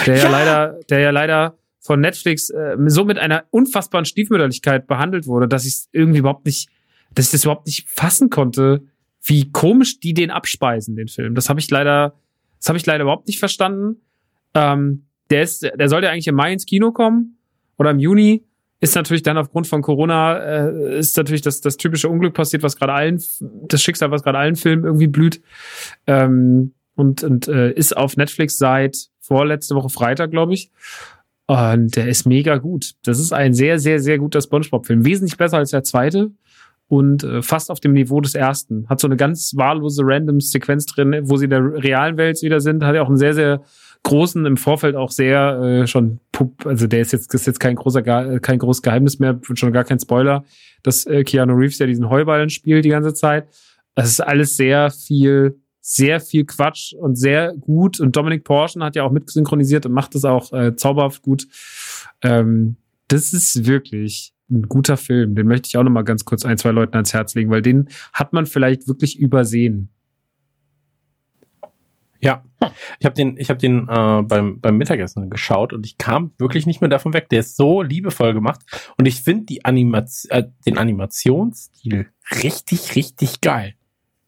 Der 0.06 0.18
ja. 0.18 0.24
ja 0.24 0.30
leider, 0.30 0.80
der 0.90 1.00
ja 1.00 1.12
leider 1.12 1.58
von 1.80 2.02
Netflix 2.02 2.50
äh, 2.50 2.76
so 2.88 3.06
mit 3.06 3.18
einer 3.18 3.46
unfassbaren 3.50 4.06
Stiefmütterlichkeit 4.06 4.88
behandelt 4.88 5.26
wurde, 5.26 5.48
dass 5.48 5.66
ich 5.66 5.74
es 5.74 5.90
irgendwie 5.94 6.20
überhaupt 6.20 6.46
nicht, 6.46 6.70
dass 7.14 7.28
ich 7.28 7.32
das 7.32 7.46
überhaupt 7.46 7.66
nicht 7.66 7.90
fassen 7.90 8.30
konnte, 8.30 8.82
wie 9.24 9.52
komisch 9.52 10.00
die 10.00 10.14
den 10.14 10.30
abspeisen, 10.30 10.96
den 10.96 11.08
Film. 11.08 11.34
Das 11.34 11.50
habe 11.50 11.60
ich 11.60 11.70
leider, 11.72 12.14
das 12.60 12.68
habe 12.68 12.78
ich 12.78 12.86
leider 12.86 13.04
überhaupt 13.04 13.28
nicht 13.28 13.40
verstanden. 13.40 14.02
Ähm, 14.54 15.08
der 15.30 15.44
ist, 15.44 15.64
der 15.64 15.90
sollte 15.90 16.10
eigentlich 16.10 16.28
im 16.28 16.36
Mai 16.36 16.54
ins 16.54 16.66
Kino 16.66 16.92
kommen 16.92 17.37
oder 17.78 17.92
im 17.92 18.00
Juni. 18.00 18.44
Ist 18.80 18.96
natürlich 18.96 19.24
dann 19.24 19.38
aufgrund 19.40 19.66
von 19.66 19.82
Corona, 19.82 20.38
äh, 20.38 21.00
ist 21.00 21.18
natürlich 21.18 21.42
das, 21.42 21.62
das 21.62 21.78
typische 21.78 22.10
Unglück 22.10 22.36
passiert, 22.36 22.62
was 22.62 22.76
gerade 22.76 22.94
allen, 22.94 23.24
das 23.40 23.82
Schicksal, 23.82 24.12
was 24.12 24.22
gerade 24.22 24.38
allen 24.38 24.56
Filmen 24.56 24.86
irgendwie 24.86 25.08
blüht. 25.08 25.42
Ähm, 26.06 26.74
und 26.96 27.24
und 27.24 27.48
äh, 27.48 27.72
ist 27.72 27.98
auf 27.98 28.18
Netflix 28.18 28.58
seit 28.58 29.08
vorletzte 29.20 29.76
Woche 29.76 29.90
Freitag, 29.90 30.32
glaube 30.32 30.54
ich. 30.54 30.72
Und 31.48 31.96
der 31.96 32.08
ist 32.08 32.26
mega 32.26 32.58
gut. 32.58 32.96
Das 33.04 33.20
ist 33.20 33.32
ein 33.32 33.54
sehr, 33.54 33.80
sehr, 33.80 34.00
sehr 34.00 34.18
guter 34.18 34.42
SpongeBob-Film. 34.42 35.06
Wesentlich 35.06 35.38
besser 35.38 35.58
als 35.58 35.72
der 35.72 35.84
zweite 35.84 36.32
und 36.88 37.24
äh, 37.24 37.42
fast 37.42 37.72
auf 37.72 37.80
dem 37.80 37.94
Niveau 37.94 38.22
des 38.22 38.36
ersten. 38.36 38.88
Hat 38.90 39.00
so 39.00 39.08
eine 39.08 39.18
ganz 39.18 39.54
wahllose 39.56 40.02
random 40.06 40.40
Sequenz 40.42 40.86
drin, 40.86 41.16
wo 41.24 41.38
sie 41.38 41.46
in 41.46 41.52
der 41.52 41.84
realen 41.84 42.18
Welt 42.18 42.42
wieder 42.42 42.60
sind. 42.60 42.84
Hat 42.84 42.96
ja 42.96 43.02
auch 43.02 43.08
einen 43.08 43.18
sehr, 43.18 43.34
sehr 43.34 43.62
großen 44.04 44.46
im 44.46 44.58
Vorfeld 44.58 44.96
auch 44.96 45.12
sehr 45.12 45.60
äh, 45.60 45.88
schon 45.88 46.20
also 46.66 46.88
der 46.88 47.02
ist 47.02 47.14
jetzt 47.14 47.34
ist 47.34 47.48
jetzt 47.48 47.60
kein 47.60 47.76
großer 47.76 48.02
kein 48.40 48.60
großes 48.60 48.82
Geheimnis 48.82 49.20
mehr, 49.20 49.40
schon 49.54 49.74
gar 49.74 49.84
kein 49.84 50.00
Spoiler, 50.00 50.44
dass 50.84 51.06
äh, 51.06 51.24
Keanu 51.24 51.54
Reeves 51.54 51.80
ja 51.80 51.88
diesen 51.88 52.10
Heuballen 52.10 52.50
spielt 52.50 52.86
die 52.86 52.90
ganze 52.90 53.14
Zeit. 53.14 53.48
Das 53.96 54.10
ist 54.10 54.20
alles 54.20 54.56
sehr 54.56 54.92
viel 54.92 55.60
sehr 55.82 56.20
viel 56.20 56.46
Quatsch 56.46 56.94
und 56.94 57.18
sehr 57.18 57.54
gut. 57.54 58.02
Und 58.02 58.14
Dominic 58.14 58.44
Porschen 58.44 58.84
hat 58.84 58.98
ja 58.98 59.04
auch 59.04 59.12
mitsynchronisiert 59.12 59.86
und 59.86 59.94
macht 59.94 60.16
das 60.16 60.26
auch 60.26 60.52
äh, 60.52 60.76
zauberhaft 60.76 61.22
gut. 61.22 61.48
Ähm, 62.22 62.76
das 63.08 63.32
ist 63.32 63.66
wirklich 63.66 64.34
ein 64.50 64.64
guter 64.64 64.98
Film. 64.98 65.36
Den 65.36 65.48
möchte 65.48 65.68
ich 65.68 65.78
auch 65.78 65.84
noch 65.84 65.92
mal 65.92 66.04
ganz 66.04 66.26
kurz 66.26 66.44
ein, 66.44 66.58
zwei 66.58 66.72
Leuten 66.72 66.96
ans 66.96 67.14
Herz 67.14 67.36
legen, 67.36 67.50
weil 67.52 67.62
den 67.62 67.88
hat 68.12 68.34
man 68.34 68.46
vielleicht 68.46 68.90
wirklich 68.90 69.18
übersehen. 69.18 69.90
Ja, 72.20 72.44
ich 73.00 73.06
habe 73.06 73.16
den, 73.16 73.38
ich 73.38 73.50
habe 73.50 73.60
den 73.60 73.88
äh, 73.88 74.22
beim 74.24 74.60
beim 74.60 74.78
Mittagessen 74.78 75.30
geschaut 75.30 75.74
und 75.74 75.86
ich 75.86 75.98
kam 75.98 76.32
wirklich 76.38 76.66
nicht 76.66 76.82
mehr 76.82 76.90
davon 76.90 77.14
weg. 77.14 77.30
Der 77.30 77.42
ist 77.42 77.56
so 77.58 77.82
liebevoll 77.82 78.34
gemacht 78.34 78.62
und 78.98 79.06
ich 79.06 79.22
finde 79.22 79.46
die 79.46 79.66
Animation, 79.66 80.32
äh, 80.32 80.44
den 80.66 80.78
Animationsstil 80.78 82.08
richtig, 82.44 82.96
richtig 82.96 83.42
geil. 83.42 83.76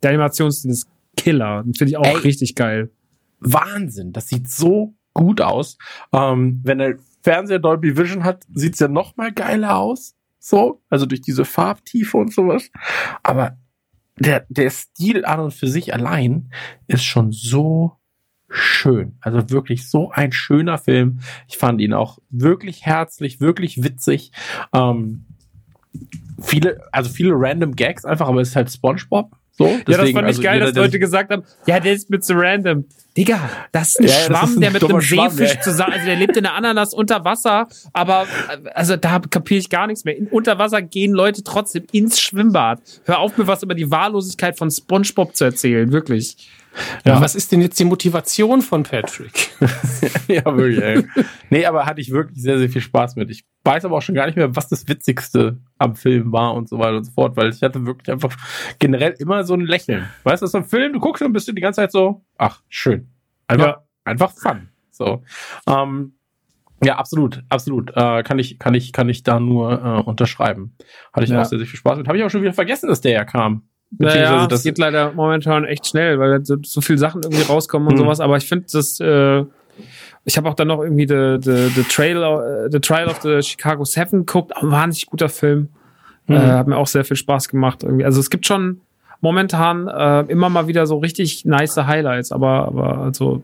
Der 0.03 0.11
Animationsstil 0.11 0.71
ist 0.71 0.87
Killer. 1.17 1.63
Finde 1.77 1.91
ich 1.91 1.97
auch 1.97 2.05
Ey, 2.05 2.15
richtig 2.17 2.55
geil. 2.55 2.91
Wahnsinn. 3.39 4.13
Das 4.13 4.27
sieht 4.27 4.49
so 4.49 4.95
gut 5.13 5.41
aus. 5.41 5.77
Ähm, 6.13 6.61
wenn 6.63 6.77
der 6.77 6.97
Fernseher 7.21 7.59
Dolby 7.59 7.97
Vision 7.97 8.23
hat, 8.23 8.45
sieht's 8.53 8.79
ja 8.79 8.87
noch 8.87 9.17
mal 9.17 9.31
geiler 9.31 9.77
aus. 9.77 10.15
So, 10.39 10.81
also 10.89 11.05
durch 11.05 11.21
diese 11.21 11.43
Farbtiefe 11.43 12.17
und 12.17 12.33
sowas. 12.33 12.69
Aber 13.23 13.57
der, 14.19 14.45
der 14.49 14.69
Stil 14.69 15.25
an 15.25 15.39
und 15.39 15.53
für 15.53 15.67
sich 15.67 15.93
allein 15.93 16.51
ist 16.87 17.03
schon 17.03 17.31
so 17.31 17.93
schön. 18.49 19.17
Also 19.21 19.49
wirklich 19.49 19.89
so 19.89 20.11
ein 20.11 20.31
schöner 20.31 20.77
Film. 20.77 21.19
Ich 21.47 21.57
fand 21.57 21.81
ihn 21.81 21.93
auch 21.93 22.19
wirklich 22.29 22.85
herzlich, 22.85 23.39
wirklich 23.39 23.83
witzig. 23.83 24.31
Ähm, 24.73 25.25
viele, 26.41 26.81
also 26.91 27.09
viele 27.09 27.33
random 27.35 27.75
Gags 27.75 28.05
einfach, 28.05 28.27
aber 28.27 28.41
es 28.41 28.49
ist 28.49 28.55
halt 28.55 28.71
SpongeBob. 28.71 29.35
So, 29.59 29.65
deswegen, 29.65 29.91
ja, 29.91 29.97
das 29.97 30.11
fand 30.11 30.15
ich 30.15 30.23
also 30.23 30.41
geil, 30.41 30.59
dass 30.61 30.73
Leute 30.73 30.99
gesagt 30.99 31.31
haben, 31.31 31.43
ja, 31.67 31.81
der 31.81 31.91
ist 31.91 32.09
mit 32.09 32.23
so 32.23 32.33
random. 32.33 32.85
Digga, 33.17 33.49
das 33.73 33.89
ist 33.89 33.99
ein 33.99 34.05
ja, 34.05 34.13
Schwamm, 34.13 34.49
ist 34.49 34.55
ein 34.55 34.61
der 34.61 34.71
mit 34.71 34.83
einem 34.85 35.01
Schwamm, 35.01 35.29
Seefisch 35.31 35.55
ja. 35.55 35.61
zusammen, 35.61 35.93
also 35.93 36.05
der 36.05 36.15
lebt 36.15 36.37
in 36.37 36.43
der 36.43 36.53
Ananas 36.53 36.93
unter 36.93 37.25
Wasser, 37.25 37.67
aber 37.91 38.25
also 38.73 38.95
da 38.95 39.19
kapiere 39.19 39.59
ich 39.59 39.69
gar 39.69 39.87
nichts 39.87 40.05
mehr. 40.05 40.15
In, 40.15 40.27
unter 40.27 40.57
Wasser 40.59 40.81
gehen 40.81 41.11
Leute 41.11 41.43
trotzdem 41.43 41.83
ins 41.91 42.21
Schwimmbad. 42.21 42.79
Hör 43.03 43.19
auf 43.19 43.37
mir 43.37 43.47
was 43.47 43.61
über 43.61 43.75
die 43.75 43.91
Wahllosigkeit 43.91 44.57
von 44.57 44.71
SpongeBob 44.71 45.35
zu 45.35 45.43
erzählen, 45.43 45.91
wirklich. 45.91 46.37
Ja. 47.05 47.21
Was 47.21 47.35
ist 47.35 47.51
denn 47.51 47.61
jetzt 47.61 47.79
die 47.79 47.85
Motivation 47.85 48.61
von 48.61 48.83
Patrick? 48.83 49.49
ja, 50.27 50.45
wirklich, 50.45 50.81
ey. 50.81 51.05
Nee, 51.49 51.65
aber 51.65 51.85
hatte 51.85 52.01
ich 52.01 52.11
wirklich 52.11 52.41
sehr, 52.41 52.57
sehr 52.57 52.69
viel 52.69 52.81
Spaß 52.81 53.15
mit. 53.15 53.29
Ich 53.29 53.45
weiß 53.63 53.85
aber 53.85 53.97
auch 53.97 54.01
schon 54.01 54.15
gar 54.15 54.25
nicht 54.25 54.35
mehr, 54.35 54.55
was 54.55 54.67
das 54.69 54.87
Witzigste 54.87 55.59
am 55.77 55.95
Film 55.95 56.31
war 56.31 56.53
und 56.53 56.69
so 56.69 56.79
weiter 56.79 56.97
und 56.97 57.03
so 57.03 57.11
fort, 57.11 57.35
weil 57.37 57.49
ich 57.49 57.61
hatte 57.61 57.85
wirklich 57.85 58.11
einfach 58.11 58.35
generell 58.79 59.15
immer 59.19 59.43
so 59.43 59.53
ein 59.53 59.61
Lächeln. 59.61 60.07
Weißt 60.23 60.41
du, 60.41 60.47
so 60.47 60.57
ein 60.57 60.65
Film, 60.65 60.93
du 60.93 60.99
guckst 60.99 61.21
und 61.21 61.33
bist 61.33 61.47
du 61.47 61.53
die 61.53 61.61
ganze 61.61 61.81
Zeit 61.81 61.91
so, 61.91 62.23
ach, 62.37 62.61
schön. 62.69 63.09
Einfach, 63.47 63.65
ja. 63.65 63.83
einfach 64.05 64.31
fun. 64.31 64.69
So. 64.91 65.23
Ähm, 65.67 66.13
ja, 66.83 66.97
absolut, 66.97 67.43
absolut. 67.49 67.91
Äh, 67.95 68.23
kann 68.23 68.39
ich, 68.39 68.59
kann 68.59 68.73
ich, 68.73 68.93
kann 68.93 69.09
ich 69.09 69.23
da 69.23 69.39
nur 69.39 69.71
äh, 69.83 70.01
unterschreiben. 70.01 70.75
Hatte 71.11 71.25
ich 71.25 71.31
ja. 71.31 71.41
auch 71.41 71.45
sehr, 71.45 71.59
sehr 71.59 71.67
viel 71.67 71.79
Spaß 71.79 71.97
mit. 71.97 72.07
Habe 72.07 72.17
ich 72.17 72.23
auch 72.23 72.29
schon 72.29 72.41
wieder 72.41 72.53
vergessen, 72.53 72.87
dass 72.87 73.01
der 73.01 73.11
ja 73.11 73.25
kam. 73.25 73.67
Naja, 73.97 74.47
das 74.47 74.63
geht 74.63 74.77
leider 74.77 75.13
momentan 75.13 75.65
echt 75.65 75.87
schnell, 75.87 76.19
weil 76.19 76.45
so, 76.45 76.57
so 76.63 76.81
viele 76.81 76.99
Sachen 76.99 77.23
irgendwie 77.23 77.43
rauskommen 77.43 77.87
und 77.87 77.95
hm. 77.95 77.99
sowas. 78.05 78.19
Aber 78.19 78.37
ich 78.37 78.47
finde 78.47 78.67
das, 78.71 78.99
äh, 78.99 79.43
ich 80.25 80.37
habe 80.37 80.47
auch 80.47 80.53
dann 80.53 80.67
noch 80.67 80.81
irgendwie 80.81 81.07
The, 81.07 81.37
the, 81.41 81.69
the, 81.69 81.83
Trail, 81.83 82.69
the 82.71 82.79
Trial 82.79 83.07
of 83.07 83.21
the 83.21 83.41
Chicago 83.41 83.83
Seven 83.85 84.25
geguckt. 84.25 84.55
Ein 84.55 84.69
wahnsinnig 84.69 85.07
guter 85.07 85.29
Film. 85.29 85.69
Hm. 86.27 86.35
Äh, 86.35 86.39
hat 86.39 86.67
mir 86.67 86.77
auch 86.77 86.87
sehr 86.87 87.03
viel 87.03 87.17
Spaß 87.17 87.49
gemacht. 87.49 87.83
Irgendwie. 87.83 88.05
Also 88.05 88.19
es 88.19 88.29
gibt 88.29 88.45
schon 88.45 88.81
momentan 89.21 89.87
äh, 89.87 90.21
immer 90.31 90.49
mal 90.49 90.67
wieder 90.67 90.85
so 90.85 90.97
richtig 90.97 91.45
nice 91.45 91.75
Highlights, 91.75 92.31
aber, 92.31 92.67
aber 92.67 92.97
also 92.99 93.43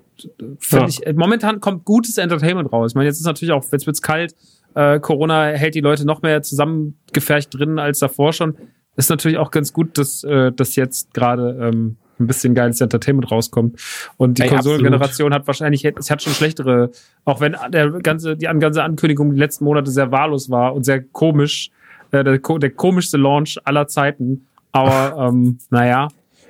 ja. 0.71 0.87
ich, 0.87 1.01
momentan 1.15 1.59
kommt 1.59 1.85
gutes 1.85 2.17
Entertainment 2.17 2.71
raus. 2.71 2.91
Ich 2.91 2.95
meine, 2.95 3.07
jetzt 3.07 3.19
ist 3.19 3.25
natürlich 3.25 3.51
auch, 3.51 3.65
jetzt 3.71 3.85
wird's 3.85 4.01
kalt, 4.01 4.35
äh, 4.73 4.99
Corona 4.99 5.47
hält 5.47 5.75
die 5.75 5.81
Leute 5.81 6.05
noch 6.05 6.21
mehr 6.21 6.43
zusammengefercht 6.43 7.53
drin 7.53 7.79
als 7.79 7.99
davor 7.99 8.31
schon 8.31 8.55
ist 8.95 9.09
natürlich 9.09 9.37
auch 9.37 9.51
ganz 9.51 9.73
gut, 9.73 9.97
dass, 9.97 10.23
äh, 10.23 10.51
dass 10.51 10.75
jetzt 10.75 11.13
gerade 11.13 11.57
ähm, 11.61 11.97
ein 12.19 12.27
bisschen 12.27 12.55
geiles 12.55 12.81
Entertainment 12.81 13.31
rauskommt. 13.31 13.79
Und 14.17 14.39
die 14.39 14.47
Konsolengeneration 14.47 15.33
hat 15.33 15.47
wahrscheinlich, 15.47 15.83
es 15.85 16.09
hat 16.09 16.21
schon 16.21 16.33
schlechtere, 16.33 16.91
auch 17.25 17.41
wenn 17.41 17.55
der 17.69 17.91
ganze, 17.91 18.37
die 18.37 18.45
ganze 18.45 18.83
Ankündigung 18.83 19.33
die 19.33 19.39
letzten 19.39 19.65
Monate 19.65 19.91
sehr 19.91 20.11
wahllos 20.11 20.49
war 20.49 20.73
und 20.73 20.83
sehr 20.83 21.01
komisch, 21.01 21.71
äh, 22.11 22.23
der, 22.23 22.37
der 22.37 22.69
komischste 22.71 23.17
Launch 23.17 23.57
aller 23.65 23.87
Zeiten. 23.87 24.47
Aber 24.71 25.29
ähm, 25.29 25.59
naja. 25.69 26.07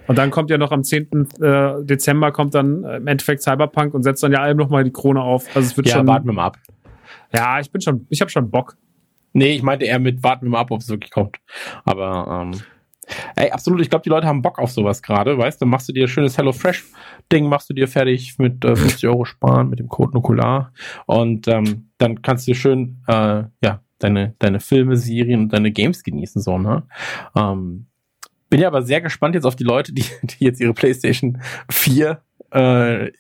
Und 0.07 0.19
dann 0.19 0.29
kommt 0.29 0.51
ja 0.51 0.59
noch 0.59 0.71
am 0.71 0.83
10. 0.83 1.07
Äh, 1.41 1.83
Dezember 1.83 2.31
kommt 2.31 2.53
dann 2.53 2.83
äh, 2.83 2.97
im 2.97 3.07
Endeffekt 3.07 3.41
Cyberpunk 3.41 3.95
und 3.95 4.03
setzt 4.03 4.21
dann 4.21 4.31
ja 4.31 4.39
allem 4.39 4.57
nochmal 4.57 4.83
die 4.83 4.91
Krone 4.91 5.21
auf. 5.21 5.47
Also 5.55 5.67
es 5.67 5.77
wird 5.77 5.87
ja, 5.87 5.95
schon. 5.95 6.07
warten 6.07 6.27
wir 6.27 6.33
mal 6.33 6.45
ab. 6.45 6.57
Ja, 7.33 7.59
ich 7.59 7.71
bin 7.71 7.81
schon, 7.81 8.05
ich 8.09 8.21
habe 8.21 8.29
schon 8.29 8.51
Bock. 8.51 8.77
Nee, 9.35 9.51
ich 9.51 9.63
meinte 9.63 9.83
eher 9.83 9.99
mit 9.99 10.23
warten 10.23 10.45
wir 10.45 10.51
mal 10.51 10.61
ab, 10.61 10.71
ob 10.71 10.79
es 10.79 10.87
wirklich 10.87 11.11
kommt. 11.11 11.41
Aber 11.83 12.41
ähm, 12.41 12.61
ey, 13.35 13.51
absolut, 13.51 13.81
ich 13.81 13.89
glaube, 13.89 14.03
die 14.03 14.09
Leute 14.09 14.27
haben 14.27 14.41
Bock 14.41 14.59
auf 14.59 14.71
sowas 14.71 15.03
gerade, 15.03 15.37
weißt 15.37 15.61
du, 15.61 15.65
machst 15.65 15.89
du 15.89 15.93
dir 15.93 16.07
schönes 16.07 16.37
Hello 16.37 16.53
Fresh 16.53 16.85
Ding, 17.33 17.49
machst 17.49 17.69
du 17.69 17.73
dir 17.73 17.89
fertig 17.89 18.39
mit 18.39 18.63
äh, 18.63 18.77
50 18.77 19.09
Euro 19.09 19.25
sparen 19.25 19.69
mit 19.69 19.79
dem 19.79 19.89
Code 19.89 20.13
Nukular 20.13 20.71
und 21.05 21.49
ähm, 21.49 21.89
dann 21.97 22.21
kannst 22.21 22.47
du 22.47 22.55
schön 22.55 23.03
äh, 23.07 23.43
ja 23.61 23.81
deine 23.99 24.35
deine 24.39 24.61
Filme, 24.61 24.95
Serien 24.95 25.41
und 25.41 25.49
deine 25.53 25.73
Games 25.73 26.01
genießen 26.03 26.41
so 26.41 26.57
ne. 26.57 26.83
Ähm, 27.35 27.87
bin 28.49 28.61
ja 28.61 28.69
aber 28.69 28.83
sehr 28.83 29.01
gespannt 29.01 29.35
jetzt 29.35 29.45
auf 29.45 29.57
die 29.57 29.65
Leute, 29.65 29.91
die, 29.91 30.05
die 30.21 30.45
jetzt 30.45 30.61
ihre 30.61 30.73
PlayStation 30.73 31.41
4 31.69 32.21
äh, 32.51 33.11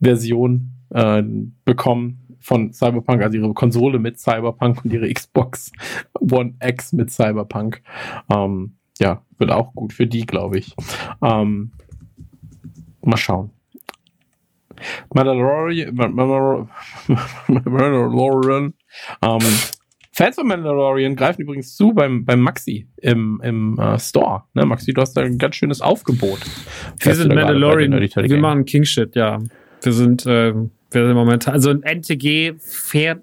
Version 0.00 0.72
äh, 0.90 1.22
bekommen 1.64 2.29
von 2.40 2.72
Cyberpunk, 2.72 3.22
also 3.22 3.38
ihre 3.38 3.54
Konsole 3.54 3.98
mit 3.98 4.18
Cyberpunk 4.18 4.84
und 4.84 4.92
ihre 4.92 5.12
Xbox 5.12 5.72
One 6.18 6.54
X 6.62 6.92
mit 6.92 7.10
Cyberpunk. 7.10 7.82
Ähm, 8.32 8.76
ja, 8.98 9.22
wird 9.38 9.50
auch 9.50 9.74
gut 9.74 9.92
für 9.92 10.06
die, 10.06 10.26
glaube 10.26 10.58
ich. 10.58 10.74
Ähm, 11.22 11.72
mal 13.02 13.16
schauen. 13.16 13.50
Mandalorian, 15.12 15.94
Mandalorian 15.94 16.68
ähm, 19.22 19.40
Fans 20.12 20.36
von 20.36 20.46
Mandalorian 20.46 21.16
greifen 21.16 21.42
übrigens 21.42 21.76
zu 21.76 21.94
beim, 21.94 22.24
beim 22.24 22.40
Maxi 22.40 22.88
im, 22.96 23.40
im 23.42 23.78
uh, 23.78 23.98
Store. 23.98 24.44
Ne, 24.54 24.66
Maxi, 24.66 24.92
du 24.92 25.00
hast 25.00 25.14
da 25.14 25.22
ein 25.22 25.38
ganz 25.38 25.54
schönes 25.54 25.80
Aufgebot. 25.80 26.40
Wir 26.98 27.14
sind 27.14 27.34
Mandalorian, 27.34 27.92
wir 27.92 28.38
machen 28.38 28.64
King-Shit, 28.64 29.14
ja. 29.14 29.38
Wir 29.82 29.92
sind, 29.92 30.26
äh, 30.26 30.52
wir 30.90 31.06
sind 31.06 31.14
momentan, 31.14 31.54
also 31.54 31.70
ein 31.70 31.82
NTG 31.82 32.54
fährt, 32.58 33.22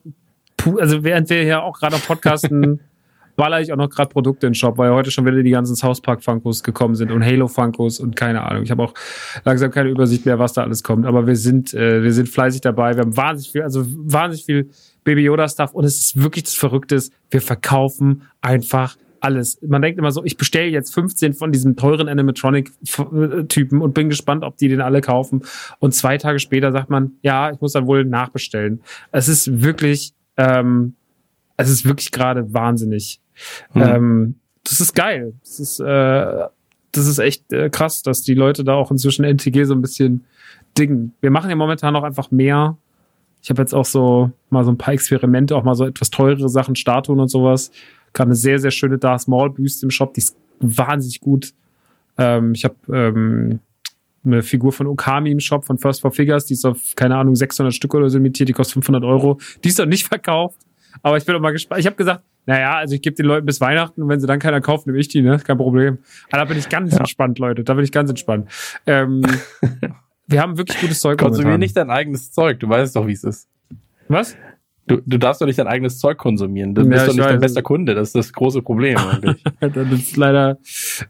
also 0.80 1.03
während 1.03 1.30
wir 1.30 1.43
hier 1.43 1.63
auch 1.63 1.80
gerade 1.80 1.97
podcasten, 1.97 2.80
baller 3.38 3.61
ich 3.61 3.72
auch 3.72 3.78
noch 3.78 3.89
gerade 3.89 4.09
Produkte 4.09 4.47
in 4.47 4.51
den 4.51 4.55
Shop, 4.55 4.78
weil 4.78 4.91
heute 4.91 5.11
schon 5.11 5.26
wieder 5.26 5.41
die 5.41 5.51
ganzen 5.51 5.76
South 5.76 6.01
Park 6.01 6.24
Funkos 6.24 6.63
gekommen 6.63 6.95
sind 6.95 7.11
und 7.11 7.24
Halo 7.24 7.47
Funkos 7.47 7.99
und 7.99 8.15
keine 8.15 8.41
Ahnung. 8.41 8.63
Ich 8.63 8.72
habe 8.72 8.84
auch 8.84 8.93
langsam 9.45 9.72
keine 9.72 9.89
Übersicht 9.89 10.26
mehr, 10.26 10.39
was 10.39 10.53
da 10.53 10.63
alles 10.63 10.84
kommt. 10.84 11.05
Aber 11.05 11.28
wir 11.28 11.36
sind, 11.36 11.74
äh, 11.74 12.03
wir 12.03 12.11
sind 12.11 12.28
fleißig 12.28 12.61
dabei. 12.61 12.95
Wir 12.95 13.03
haben 13.03 13.15
wahnsinnig 13.15 13.51
viel, 13.51 13.61
also 13.61 13.86
wahnsinnig 13.86 14.45
viel 14.45 14.70
Baby 15.03 15.22
Yoda 15.22 15.47
Stuff 15.47 15.74
und 15.74 15.86
es 15.86 15.99
ist 15.99 16.22
wirklich 16.22 16.45
das 16.45 16.55
Verrückte. 16.55 17.01
Wir 17.30 17.41
verkaufen 17.41 18.24
einfach 18.41 18.97
alles. 19.22 19.59
Man 19.61 19.82
denkt 19.82 19.99
immer 19.99 20.11
so, 20.11 20.24
ich 20.24 20.38
bestelle 20.38 20.70
jetzt 20.70 20.93
15 20.93 21.34
von 21.34 21.51
diesen 21.51 21.76
teuren 21.76 22.07
Animatronic-Typen 22.07 23.82
und 23.82 23.93
bin 23.93 24.09
gespannt, 24.09 24.43
ob 24.43 24.57
die 24.57 24.68
den 24.68 24.82
alle 24.82 25.01
kaufen. 25.01 25.43
Und 25.80 25.93
zwei 25.93 26.18
Tage 26.18 26.39
später 26.39 26.72
sagt 26.72 26.89
man, 26.89 27.13
ja, 27.22 27.51
ich 27.51 27.61
muss 27.61 27.74
dann 27.74 27.88
wohl 27.88 28.05
nachbestellen. 28.05 28.82
Es 29.11 29.28
ist 29.28 29.61
wirklich, 29.61 30.13
ähm, 30.38 30.95
es 31.57 31.70
ist 31.70 31.86
wirklich 31.86 32.11
gerade 32.11 32.53
wahnsinnig. 32.53 33.20
Mhm. 33.74 33.82
Ähm, 33.82 34.36
das 34.63 34.82
ist 34.82 34.93
geil. 34.93 35.34
Das 35.43 35.59
ist, 35.59 35.80
äh, 35.80 36.47
das 36.91 37.07
ist 37.07 37.20
echt 37.20 37.51
äh, 37.53 37.70
krass, 37.70 38.01
dass 38.01 38.22
die 38.22 38.34
Leute 38.34 38.63
da 38.63 38.74
auch 38.74 38.91
inzwischen 38.91 39.24
NTG 39.24 39.63
so 39.65 39.74
ein 39.74 39.82
bisschen 39.82 40.26
dingen. 40.78 41.13
Wir 41.22 41.32
machen 41.32 41.49
ja 41.49 41.55
momentan 41.55 41.93
noch 41.93 42.03
einfach 42.03 42.32
mehr. 42.32 42.78
Ich 43.41 43.49
habe 43.49 43.61
jetzt 43.61 43.74
auch 43.74 43.86
so 43.86 44.32
mal 44.49 44.63
so 44.63 44.72
ein 44.72 44.78
paar 44.78 44.93
Experimente, 44.93 45.55
auch 45.55 45.63
mal 45.63 45.76
so 45.76 45.86
etwas 45.86 46.09
teurere 46.09 46.49
Sachen, 46.49 46.76
Statuen 46.76 47.20
und 47.20 47.30
sowas. 47.30 47.72
Gerade 48.18 48.30
eine 48.30 48.36
sehr, 48.36 48.57
sehr 48.57 48.72
schöne 48.72 48.97
Darth 48.97 49.28
Maul 49.28 49.51
Büste 49.51 49.86
im 49.86 49.91
Shop, 49.91 50.11
die 50.15 50.22
ist 50.22 50.36
wahnsinnig 50.59 51.22
gut. 51.22 51.53
Ähm, 52.18 52.53
ich 52.53 52.65
habe 52.65 52.76
ähm, 52.91 53.59
eine 54.26 54.41
Figur 54.41 54.72
von 54.72 54.88
Okami 54.88 55.30
im 55.30 55.39
Shop 55.39 55.65
von 55.65 55.78
First 55.78 56.01
for 56.01 56.11
Figures, 56.11 56.45
die 56.45 56.55
ist 56.55 56.65
auf, 56.65 56.95
keine 56.95 57.15
Ahnung, 57.15 57.36
600 57.36 57.72
Stück 57.72 57.93
oder 57.93 58.09
so 58.09 58.18
limitiert, 58.18 58.49
die 58.49 58.53
kostet 58.53 58.74
500 58.74 59.03
Euro. 59.03 59.39
Die 59.63 59.70
ist 59.70 59.78
noch 59.78 59.86
nicht 59.86 60.07
verkauft. 60.07 60.59
Aber 61.03 61.18
ich 61.18 61.26
bin 61.26 61.36
auch 61.36 61.39
mal 61.39 61.51
gespannt. 61.51 61.80
Ich 61.80 61.86
habe 61.86 61.95
gesagt, 61.95 62.24
naja, 62.47 62.78
also 62.78 62.95
ich 62.95 63.03
gebe 63.03 63.15
den 63.15 63.28
Leuten 63.28 63.45
bis 63.45 63.61
Weihnachten 63.61 64.01
und 64.01 64.09
wenn 64.09 64.20
sie 64.20 64.26
dann 64.26 64.39
keiner 64.39 64.61
kauft, 64.61 64.88
nehme 64.88 64.97
ich 64.97 65.09
die, 65.09 65.22
ne? 65.22 65.38
Kein 65.38 65.57
Problem. 65.57 65.99
Aber 66.32 66.39
da 66.39 66.45
bin 66.45 66.57
ich 66.57 66.70
ganz 66.70 66.93
ja. 66.93 66.99
entspannt, 66.99 67.38
Leute. 67.38 67.63
Da 67.63 67.76
bin 67.76 67.84
ich 67.84 67.91
ganz 67.91 68.09
entspannt. 68.09 68.49
Ähm, 68.88 69.22
wir 70.28 70.41
haben 70.41 70.57
wirklich 70.57 70.80
gutes 70.82 71.01
Zeug. 71.01 71.20
Konsumier 71.20 71.59
nicht 71.59 71.78
dein 71.78 71.91
eigenes 71.91 72.32
Zeug. 72.32 72.59
Du 72.59 72.68
weißt 72.68 72.95
doch, 72.95 73.05
wie 73.05 73.11
es 73.11 73.24
ist. 73.24 73.47
Was? 74.07 74.36
Du, 74.88 75.02
du 75.06 75.20
darfst 75.20 75.42
doch 75.42 75.46
nicht 75.46 75.60
dein 75.60 75.68
eigenes 75.68 76.00
Zeug 76.00 76.18
konsumieren. 76.18 76.74
Du 76.74 76.82
ja, 76.82 76.88
bist 76.88 77.08
doch 77.08 77.14
nicht 77.14 77.20
weiß. 77.20 77.32
dein 77.32 77.40
bester 77.42 77.62
Kunde. 77.62 77.94
Das 77.94 78.10
ist 78.10 78.16
das 78.16 78.34
große 78.34 78.62
Problem 78.62 78.98
eigentlich. 78.98 79.44
das 79.60 79.92
ist 79.92 80.18
leider, 80.18 80.58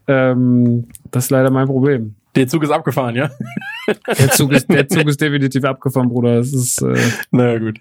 ähm, 0.07 0.87
das 1.11 1.25
ist 1.25 1.29
leider 1.29 1.51
mein 1.51 1.67
Problem. 1.67 2.15
Der 2.35 2.47
Zug 2.47 2.63
ist 2.63 2.71
abgefahren, 2.71 3.15
ja? 3.15 3.29
der, 4.07 4.31
Zug 4.31 4.51
ist, 4.51 4.71
der 4.71 4.87
Zug 4.89 5.07
ist 5.07 5.21
definitiv 5.21 5.63
abgefahren, 5.63 6.09
Bruder. 6.09 6.37
Das 6.37 6.53
ist. 6.53 6.81
Äh, 6.81 6.97
naja, 7.31 7.59
gut. 7.59 7.79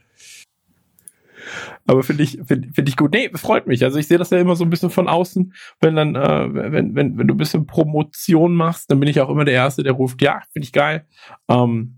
Aber 1.87 2.03
finde 2.03 2.25
ich, 2.25 2.41
finde 2.45 2.69
find 2.73 2.89
ich 2.89 2.97
gut. 2.97 3.13
Nee, 3.13 3.31
freut 3.35 3.67
mich. 3.67 3.85
Also 3.85 3.99
ich 3.99 4.09
sehe 4.09 4.19
das 4.19 4.31
ja 4.31 4.39
immer 4.39 4.57
so 4.57 4.65
ein 4.65 4.71
bisschen 4.71 4.91
von 4.91 5.09
außen, 5.09 5.55
wenn 5.81 5.95
dann, 5.95 6.15
äh, 6.15 6.73
wenn, 6.73 6.95
wenn, 6.95 7.17
wenn 7.17 7.27
du 7.29 7.35
ein 7.35 7.39
bisschen 7.39 7.67
Promotion 7.67 8.55
machst, 8.55 8.91
dann 8.91 8.99
bin 8.99 9.09
ich 9.09 9.21
auch 9.21 9.31
immer 9.31 9.45
der 9.45 9.55
Erste, 9.55 9.83
der 9.83 9.93
ruft, 9.93 10.21
ja, 10.21 10.43
finde 10.53 10.65
ich 10.65 10.73
geil. 10.73 11.07
Ähm, 11.49 11.96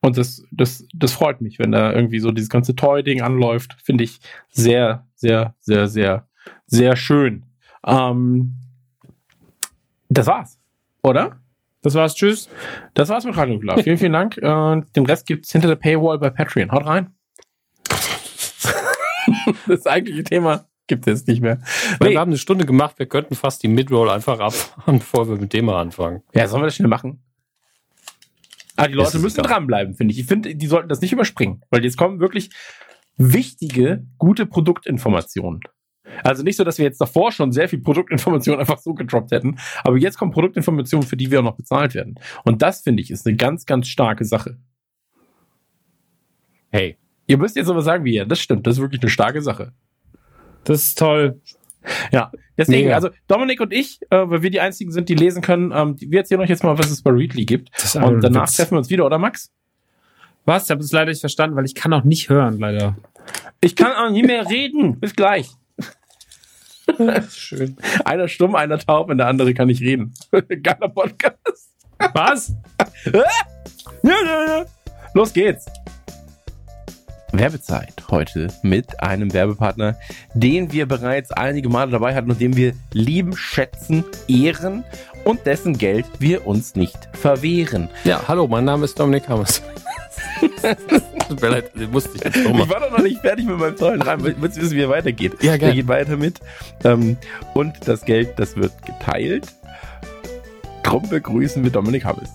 und 0.00 0.18
das, 0.18 0.44
das, 0.50 0.86
das 0.94 1.12
freut 1.12 1.40
mich, 1.40 1.58
wenn 1.58 1.72
da 1.72 1.92
irgendwie 1.92 2.20
so 2.20 2.30
dieses 2.30 2.48
ganze 2.48 2.76
Toy-Ding 2.76 3.22
anläuft. 3.22 3.76
Finde 3.82 4.04
ich 4.04 4.20
sehr, 4.50 5.06
sehr, 5.14 5.54
sehr, 5.60 5.88
sehr, 5.88 6.28
sehr 6.66 6.96
schön. 6.96 7.44
Ähm, 7.86 8.54
das 10.08 10.26
war's, 10.26 10.58
oder? 11.02 11.40
Das 11.82 11.94
war's, 11.94 12.14
tschüss. 12.14 12.48
Das 12.94 13.08
war's 13.08 13.24
mit 13.24 13.36
Radio 13.36 13.58
Klar. 13.58 13.78
vielen, 13.78 13.98
vielen 13.98 14.12
Dank. 14.12 14.36
Äh, 14.38 14.82
den 14.96 15.06
Rest 15.06 15.26
gibt's 15.26 15.52
hinter 15.52 15.68
der 15.68 15.76
Paywall 15.76 16.18
bei 16.18 16.30
Patreon. 16.30 16.72
Haut 16.72 16.86
rein. 16.86 17.14
das 19.66 19.86
eigentliche 19.86 20.24
Thema 20.24 20.66
gibt 20.86 21.06
es 21.06 21.26
nicht 21.26 21.40
mehr. 21.40 21.60
Nee. 22.00 22.10
Wir 22.10 22.20
haben 22.20 22.30
eine 22.30 22.38
Stunde 22.38 22.66
gemacht, 22.66 22.98
wir 22.98 23.06
könnten 23.06 23.34
fast 23.34 23.62
die 23.62 23.68
Midroll 23.68 24.10
einfach 24.10 24.38
abfahren, 24.38 24.98
bevor 24.98 25.28
wir 25.28 25.36
mit 25.36 25.52
dem 25.52 25.66
mal 25.66 25.80
anfangen. 25.80 26.22
Ja, 26.34 26.46
sollen 26.48 26.62
wir 26.62 26.66
das 26.66 26.76
schnell 26.76 26.88
machen? 26.88 27.22
Ah, 28.76 28.88
die 28.88 28.94
Leute 28.94 29.18
müssen 29.18 29.40
egal. 29.40 29.52
dranbleiben, 29.52 29.94
finde 29.94 30.12
ich. 30.12 30.20
Ich 30.20 30.26
finde, 30.26 30.54
die 30.54 30.66
sollten 30.66 30.88
das 30.88 31.00
nicht 31.00 31.12
überspringen, 31.12 31.62
weil 31.70 31.84
jetzt 31.84 31.96
kommen 31.96 32.20
wirklich 32.20 32.50
wichtige, 33.16 34.06
gute 34.18 34.46
Produktinformationen. 34.46 35.60
Also 36.22 36.42
nicht 36.42 36.56
so, 36.56 36.64
dass 36.64 36.78
wir 36.78 36.84
jetzt 36.84 37.00
davor 37.00 37.32
schon 37.32 37.52
sehr 37.52 37.68
viel 37.68 37.80
Produktinformationen 37.80 38.60
einfach 38.60 38.78
so 38.78 38.94
gedroppt 38.94 39.32
hätten, 39.32 39.58
aber 39.82 39.96
jetzt 39.96 40.18
kommen 40.18 40.30
Produktinformationen, 40.30 41.06
für 41.06 41.16
die 41.16 41.30
wir 41.30 41.40
auch 41.40 41.44
noch 41.44 41.56
bezahlt 41.56 41.94
werden. 41.94 42.20
Und 42.44 42.62
das, 42.62 42.82
finde 42.82 43.02
ich, 43.02 43.10
ist 43.10 43.26
eine 43.26 43.36
ganz, 43.36 43.66
ganz 43.66 43.88
starke 43.88 44.24
Sache. 44.24 44.58
Hey, 46.70 46.98
Ihr 47.26 47.38
müsst 47.38 47.56
jetzt 47.56 47.68
aber 47.68 47.82
sagen, 47.82 48.04
wie 48.04 48.14
ihr. 48.14 48.24
Das 48.24 48.40
stimmt. 48.40 48.66
Das 48.66 48.76
ist 48.76 48.80
wirklich 48.80 49.02
eine 49.02 49.10
starke 49.10 49.42
Sache. 49.42 49.72
Das 50.64 50.84
ist 50.84 50.98
toll. 50.98 51.40
Ja, 52.12 52.30
deswegen, 52.56 52.84
Mega. 52.84 52.96
also 52.96 53.10
Dominik 53.28 53.60
und 53.60 53.72
ich, 53.72 54.00
äh, 54.10 54.28
weil 54.28 54.42
wir 54.42 54.50
die 54.50 54.60
einzigen 54.60 54.92
sind, 54.92 55.08
die 55.08 55.14
lesen 55.14 55.42
können, 55.42 55.72
ähm, 55.74 55.96
wir 56.00 56.20
erzählen 56.20 56.40
euch 56.40 56.48
jetzt 56.48 56.64
mal, 56.64 56.78
was 56.78 56.90
es 56.90 57.02
bei 57.02 57.10
Readly 57.10 57.44
gibt. 57.44 57.70
Und 57.96 58.22
danach 58.22 58.42
Witz. 58.48 58.56
treffen 58.56 58.72
wir 58.72 58.78
uns 58.78 58.90
wieder, 58.90 59.06
oder 59.06 59.18
Max? 59.18 59.52
Was? 60.44 60.64
Ich 60.64 60.70
habe 60.70 60.80
es 60.80 60.92
leider 60.92 61.10
nicht 61.10 61.20
verstanden, 61.20 61.56
weil 61.56 61.64
ich 61.64 61.74
kann 61.74 61.92
auch 61.92 62.04
nicht 62.04 62.28
hören, 62.28 62.58
leider. 62.58 62.96
Ich 63.60 63.74
kann 63.76 63.92
auch 63.92 64.10
nicht 64.10 64.26
mehr 64.26 64.48
reden. 64.48 65.00
Bis 65.00 65.14
gleich. 65.14 65.50
Schön. 67.30 67.76
Einer 68.04 68.28
stumm, 68.28 68.54
einer 68.54 68.78
taub 68.78 69.10
und 69.10 69.18
der 69.18 69.26
andere 69.26 69.54
kann 69.54 69.66
nicht 69.66 69.80
reden. 69.80 70.14
Geiler 70.62 70.88
Podcast. 70.88 71.72
Was? 72.14 72.54
Los 75.14 75.32
geht's. 75.32 75.66
Werbezeit 77.38 78.04
heute 78.10 78.48
mit 78.62 79.02
einem 79.02 79.32
Werbepartner, 79.32 79.96
den 80.34 80.72
wir 80.72 80.86
bereits 80.86 81.32
einige 81.32 81.68
Male 81.68 81.90
dabei 81.90 82.14
hatten 82.14 82.30
und 82.30 82.40
den 82.40 82.56
wir 82.56 82.74
lieben, 82.92 83.36
schätzen, 83.36 84.04
ehren 84.28 84.84
und 85.24 85.44
dessen 85.46 85.76
Geld 85.76 86.06
wir 86.18 86.46
uns 86.46 86.76
nicht 86.76 87.08
verwehren. 87.12 87.88
Ja, 88.04 88.22
hallo, 88.26 88.46
mein 88.46 88.64
Name 88.64 88.84
ist 88.84 88.98
Dominik 88.98 89.28
Hammers. 89.28 89.62
Tut 91.28 91.42
mir 91.42 91.48
leid, 91.48 91.70
musste 91.90 92.10
ich 92.16 92.24
jetzt 92.24 92.36
Ich 92.36 92.68
war 92.68 92.80
doch 92.80 92.90
noch 92.90 93.02
nicht 93.02 93.20
fertig 93.20 93.46
mit 93.46 93.58
meinem 93.58 93.76
tollen 93.76 94.02
Reim. 94.02 94.22
Willst 94.22 94.56
du 94.56 94.62
wissen, 94.62 94.76
wie 94.76 94.82
er 94.82 94.88
weitergeht? 94.88 95.42
Ja, 95.42 95.56
gerne. 95.56 95.72
Er 95.72 95.76
geht 95.76 95.88
weiter 95.88 96.16
mit. 96.16 96.40
Ähm, 96.84 97.16
und 97.54 97.74
das 97.86 98.04
Geld, 98.04 98.38
das 98.38 98.56
wird 98.56 98.72
geteilt. 98.84 99.54
Drum 100.82 101.08
begrüßen 101.08 101.62
wir 101.64 101.70
Dominik 101.70 102.04
Hammes. 102.04 102.30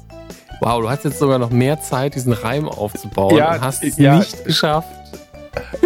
Wow, 0.62 0.80
du 0.80 0.90
hast 0.92 1.04
jetzt 1.06 1.18
sogar 1.18 1.40
noch 1.40 1.50
mehr 1.50 1.82
Zeit, 1.82 2.14
diesen 2.14 2.34
Reim 2.34 2.70
aufzubauen 2.70 3.36
ja, 3.36 3.56
und 3.56 3.62
hast 3.62 3.84
es 3.84 3.98
ja. 3.98 4.20
nicht 4.20 4.46
geschafft. 4.46 4.88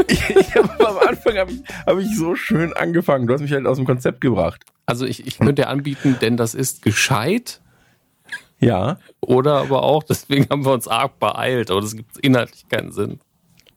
ich, 0.07 0.21
am 0.57 0.97
Anfang 0.97 1.37
habe 1.37 1.53
ich, 1.53 1.61
hab 1.85 1.97
ich 1.97 2.13
so 2.13 2.35
schön 2.35 2.73
angefangen. 2.73 3.25
Du 3.25 3.33
hast 3.33 3.39
mich 3.39 3.53
halt 3.53 3.65
aus 3.67 3.77
dem 3.77 3.85
Konzept 3.85 4.19
gebracht. 4.19 4.63
Also 4.85 5.05
ich, 5.05 5.25
ich 5.25 5.37
könnte 5.37 5.61
dir 5.61 5.69
anbieten, 5.69 6.17
denn 6.21 6.35
das 6.35 6.53
ist 6.53 6.81
gescheit. 6.81 7.61
Ja. 8.59 8.97
Oder 9.21 9.61
aber 9.61 9.83
auch, 9.83 10.03
deswegen 10.03 10.49
haben 10.49 10.65
wir 10.65 10.73
uns 10.73 10.89
arg 10.89 11.19
beeilt, 11.19 11.71
aber 11.71 11.79
das 11.79 11.95
gibt 11.95 12.17
inhaltlich 12.17 12.67
keinen 12.67 12.91
Sinn. 12.91 13.21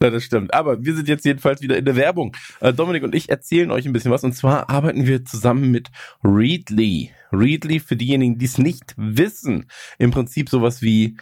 Ja, 0.03 0.11
das 0.11 0.25
stimmt. 0.25 0.55
Aber 0.55 0.85
wir 0.85 0.95
sind 0.95 1.09
jetzt 1.09 1.25
jedenfalls 1.25 1.61
wieder 1.61 1.77
in 1.77 1.85
der 1.85 1.97
Werbung. 1.97 2.37
Äh, 2.61 2.73
Dominik 2.73 3.03
und 3.03 3.15
ich 3.15 3.29
erzählen 3.29 3.71
euch 3.71 3.87
ein 3.87 3.93
bisschen 3.93 4.11
was. 4.11 4.25
Und 4.25 4.33
zwar 4.35 4.71
arbeiten 4.71 5.07
wir 5.07 5.25
zusammen 5.25 5.71
mit 5.71 5.89
Readly. 6.23 7.11
Readly, 7.33 7.81
für 7.81 7.97
diejenigen, 7.97 8.39
die 8.39 8.47
es 8.47 8.59
nicht 8.59 8.95
wissen, 8.97 9.67
im 9.99 10.11
Prinzip 10.11 10.49
sowas 10.49 10.83
wie 10.83 11.17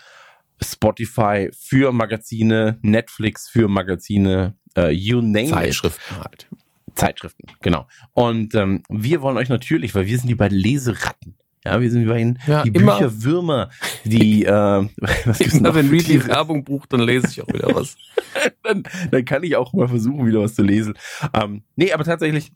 Spotify 0.62 1.50
für 1.52 1.92
Magazine, 1.92 2.78
Netflix 2.82 3.48
für 3.48 3.68
Magazine, 3.68 4.54
äh, 4.76 4.90
you 4.90 5.20
name 5.20 5.48
Zeitschriften 5.48 6.14
it. 6.14 6.24
halt. 6.24 6.48
Zeitschriften, 6.94 7.46
genau. 7.60 7.86
Und 8.12 8.54
ähm, 8.54 8.82
wir 8.88 9.20
wollen 9.20 9.36
euch 9.36 9.48
natürlich, 9.48 9.94
weil 9.94 10.06
wir 10.06 10.18
sind 10.18 10.28
die 10.28 10.34
beiden 10.34 10.56
Leseratten, 10.56 11.36
ja, 11.66 11.80
wir 11.80 11.90
sind 11.90 12.02
immerhin 12.02 12.38
ja, 12.46 12.62
die 12.62 12.70
immer. 12.70 12.98
Bücherwürmer, 12.98 13.70
die 14.04 14.44
äh, 14.44 14.50
was 15.24 15.38
gibt's 15.38 15.54
immer, 15.54 15.68
noch? 15.68 15.74
wenn 15.74 15.88
Readly 15.88 16.26
Werbung 16.26 16.64
bucht, 16.64 16.92
dann 16.92 17.00
lese 17.00 17.28
ich 17.28 17.42
auch 17.42 17.48
wieder 17.48 17.74
was. 17.74 17.96
dann, 18.62 18.84
dann 19.10 19.24
kann 19.24 19.42
ich 19.42 19.56
auch 19.56 19.72
mal 19.72 19.88
versuchen, 19.88 20.26
wieder 20.26 20.40
was 20.40 20.54
zu 20.54 20.62
lesen. 20.62 20.94
Ähm, 21.34 21.62
nee, 21.76 21.92
aber 21.92 22.04
tatsächlich 22.04 22.52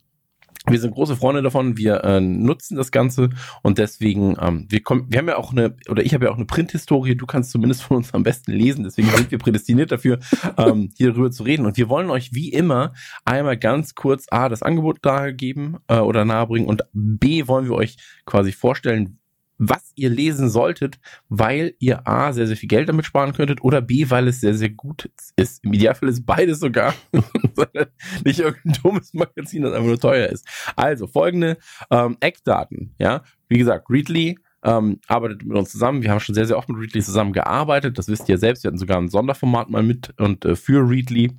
wir 0.67 0.79
sind 0.79 0.93
große 0.93 1.15
Freunde 1.15 1.41
davon, 1.41 1.77
wir 1.77 2.03
äh, 2.03 2.21
nutzen 2.21 2.77
das 2.77 2.91
Ganze 2.91 3.29
und 3.63 3.79
deswegen, 3.79 4.35
ähm, 4.39 4.67
wir 4.69 4.81
kommen, 4.81 5.07
wir 5.09 5.17
haben 5.17 5.27
ja 5.27 5.37
auch 5.37 5.51
eine, 5.51 5.75
oder 5.89 6.03
ich 6.03 6.13
habe 6.13 6.25
ja 6.25 6.31
auch 6.31 6.35
eine 6.35 6.45
Printhistorie, 6.45 7.15
du 7.15 7.25
kannst 7.25 7.51
zumindest 7.51 7.81
von 7.83 7.97
uns 7.97 8.13
am 8.13 8.21
besten 8.21 8.51
lesen, 8.51 8.83
deswegen 8.83 9.09
sind 9.09 9.31
wir 9.31 9.39
prädestiniert 9.39 9.91
dafür, 9.91 10.19
ähm, 10.57 10.91
hier 10.95 11.11
darüber 11.11 11.31
zu 11.31 11.43
reden. 11.43 11.65
Und 11.65 11.77
wir 11.77 11.89
wollen 11.89 12.11
euch 12.11 12.33
wie 12.33 12.49
immer 12.49 12.93
einmal 13.25 13.57
ganz 13.57 13.95
kurz 13.95 14.27
A, 14.29 14.49
das 14.49 14.61
Angebot 14.61 14.99
dargeben 15.01 15.77
äh, 15.87 15.97
oder 15.97 16.25
nahebringen 16.25 16.69
und 16.69 16.83
B 16.93 17.47
wollen 17.47 17.65
wir 17.65 17.75
euch 17.75 17.97
quasi 18.25 18.51
vorstellen, 18.51 19.17
was 19.63 19.91
ihr 19.93 20.09
lesen 20.09 20.49
solltet, 20.49 20.99
weil 21.29 21.75
ihr 21.77 22.07
A, 22.07 22.33
sehr, 22.33 22.47
sehr 22.47 22.57
viel 22.57 22.67
Geld 22.67 22.89
damit 22.89 23.05
sparen 23.05 23.31
könntet 23.33 23.61
oder 23.61 23.79
B, 23.79 24.09
weil 24.09 24.27
es 24.27 24.41
sehr, 24.41 24.55
sehr 24.55 24.71
gut 24.71 25.11
ist. 25.35 25.63
Im 25.63 25.73
Idealfall 25.73 26.09
ist 26.09 26.25
beides 26.25 26.59
sogar. 26.59 26.95
Nicht 28.25 28.39
irgendein 28.39 28.81
dummes 28.81 29.13
Magazin, 29.13 29.61
das 29.61 29.73
einfach 29.73 29.85
nur 29.85 29.99
teuer 29.99 30.29
ist. 30.29 30.47
Also 30.75 31.05
folgende 31.05 31.57
ähm, 31.91 32.17
Eckdaten. 32.21 32.95
Ja, 32.97 33.21
Wie 33.49 33.59
gesagt, 33.59 33.87
Readly 33.91 34.39
ähm, 34.63 34.99
arbeitet 35.07 35.45
mit 35.45 35.55
uns 35.55 35.69
zusammen. 35.71 36.01
Wir 36.01 36.09
haben 36.09 36.19
schon 36.19 36.33
sehr, 36.33 36.47
sehr 36.47 36.57
oft 36.57 36.67
mit 36.67 36.81
Readly 36.81 37.03
zusammengearbeitet. 37.03 37.99
Das 37.99 38.07
wisst 38.07 38.29
ihr 38.29 38.39
selbst. 38.39 38.63
Wir 38.63 38.69
hatten 38.69 38.79
sogar 38.79 38.97
ein 38.97 39.09
Sonderformat 39.09 39.69
mal 39.69 39.83
mit 39.83 40.11
und 40.19 40.43
äh, 40.43 40.55
für 40.55 40.89
Readly. 40.89 41.37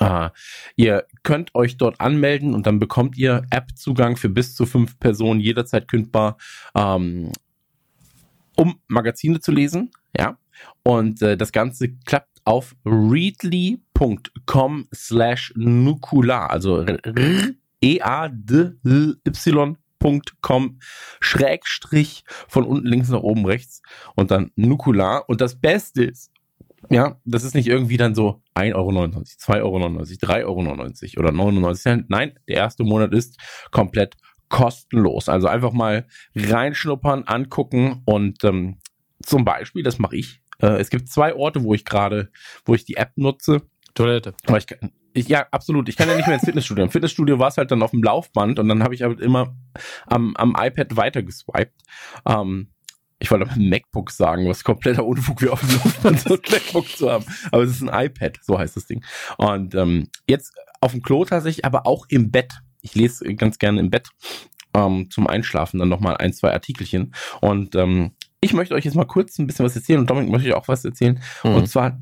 Uh, 0.00 0.28
ihr 0.74 1.06
könnt 1.22 1.54
euch 1.54 1.76
dort 1.78 2.00
anmelden 2.00 2.54
und 2.54 2.66
dann 2.66 2.78
bekommt 2.78 3.16
ihr 3.16 3.46
App-Zugang 3.50 4.16
für 4.16 4.28
bis 4.28 4.54
zu 4.54 4.66
fünf 4.66 4.98
Personen 4.98 5.40
jederzeit 5.40 5.88
kündbar, 5.88 6.36
ähm, 6.74 7.32
um 8.56 8.78
Magazine 8.88 9.40
zu 9.40 9.52
lesen. 9.52 9.90
Ja. 10.16 10.38
Und 10.82 11.22
äh, 11.22 11.36
das 11.36 11.52
Ganze 11.52 11.94
klappt 12.04 12.40
auf 12.44 12.74
readly.com 12.84 13.98
slash 14.94 15.52
nukular, 15.56 16.50
also 16.50 16.84
e-a-d-y.com 17.80 19.76
Schrägstrich 21.20 22.24
von 22.48 22.64
unten 22.64 22.86
links 22.86 23.08
nach 23.08 23.22
oben 23.22 23.46
rechts 23.46 23.82
und 24.14 24.30
dann 24.30 24.52
nukular. 24.54 25.28
Und 25.28 25.40
das 25.40 25.58
Beste 25.58 26.04
ist, 26.04 26.30
ja, 26.90 27.20
das 27.24 27.44
ist 27.44 27.54
nicht 27.54 27.66
irgendwie 27.68 27.96
dann 27.96 28.14
so 28.14 28.42
1,99 28.54 28.74
Euro, 28.74 28.90
2,99 28.90 29.62
Euro, 29.62 29.78
3,99 29.78 31.16
Euro 31.16 31.20
oder 31.20 31.32
99 31.32 31.82
Cent. 31.82 32.10
Nein, 32.10 32.38
der 32.48 32.56
erste 32.56 32.84
Monat 32.84 33.12
ist 33.12 33.38
komplett 33.70 34.16
kostenlos. 34.48 35.28
Also 35.28 35.48
einfach 35.48 35.72
mal 35.72 36.06
reinschnuppern, 36.34 37.24
angucken 37.24 38.02
und 38.04 38.44
ähm, 38.44 38.78
zum 39.22 39.44
Beispiel, 39.44 39.82
das 39.82 39.98
mache 39.98 40.16
ich. 40.16 40.40
Äh, 40.60 40.78
es 40.78 40.90
gibt 40.90 41.08
zwei 41.08 41.34
Orte, 41.34 41.64
wo 41.64 41.74
ich 41.74 41.84
gerade, 41.84 42.30
wo 42.64 42.74
ich 42.74 42.84
die 42.84 42.96
App 42.96 43.12
nutze. 43.16 43.62
Toilette. 43.94 44.34
Aber 44.46 44.58
ich, 44.58 44.66
ich, 45.14 45.28
ja, 45.28 45.46
absolut. 45.50 45.88
Ich 45.88 45.96
kann 45.96 46.08
ja 46.08 46.14
nicht 46.16 46.26
mehr 46.26 46.36
ins 46.36 46.44
Fitnessstudio. 46.44 46.84
Im 46.84 46.90
Fitnessstudio 46.90 47.38
war 47.38 47.48
es 47.48 47.56
halt 47.56 47.70
dann 47.70 47.82
auf 47.82 47.90
dem 47.90 48.02
Laufband 48.02 48.58
und 48.58 48.68
dann 48.68 48.82
habe 48.82 48.94
ich 48.94 49.02
halt 49.02 49.20
immer 49.20 49.56
am, 50.06 50.36
am 50.36 50.54
iPad 50.58 50.96
weitergeswiped. 50.96 51.74
Ähm, 52.26 52.68
ich 53.26 53.30
wollte 53.32 53.58
MacBook 53.58 54.12
sagen, 54.12 54.48
was 54.48 54.62
kompletter 54.62 55.04
Unfug 55.04 55.42
wie 55.42 55.48
auf 55.48 55.60
dem 55.60 55.70
Laufband 55.70 56.20
so 56.28 56.34
ein 56.34 56.40
MacBook 56.48 56.88
zu 56.88 57.10
haben. 57.10 57.24
Aber 57.50 57.64
es 57.64 57.72
ist 57.72 57.82
ein 57.82 58.06
iPad, 58.06 58.38
so 58.40 58.56
heißt 58.56 58.76
das 58.76 58.86
Ding. 58.86 59.04
Und 59.36 59.74
ähm, 59.74 60.08
jetzt 60.28 60.54
auf 60.80 60.92
dem 60.92 61.02
Klo 61.02 61.24
tatsächlich, 61.24 61.64
aber 61.64 61.88
auch 61.88 62.06
im 62.08 62.30
Bett. 62.30 62.52
Ich 62.82 62.94
lese 62.94 63.24
ganz 63.34 63.58
gerne 63.58 63.80
im 63.80 63.90
Bett 63.90 64.10
ähm, 64.74 65.10
zum 65.10 65.26
Einschlafen 65.26 65.80
dann 65.80 65.88
nochmal 65.88 66.18
ein, 66.18 66.32
zwei 66.32 66.52
Artikelchen. 66.52 67.14
Und 67.40 67.74
ähm, 67.74 68.12
ich 68.40 68.52
möchte 68.52 68.76
euch 68.76 68.84
jetzt 68.84 68.94
mal 68.94 69.06
kurz 69.06 69.40
ein 69.40 69.48
bisschen 69.48 69.64
was 69.64 69.74
erzählen 69.74 69.98
und 69.98 70.08
Dominik 70.08 70.30
möchte 70.30 70.46
ich 70.48 70.54
auch 70.54 70.68
was 70.68 70.84
erzählen. 70.84 71.20
Mhm. 71.42 71.54
Und 71.56 71.68
zwar 71.68 71.98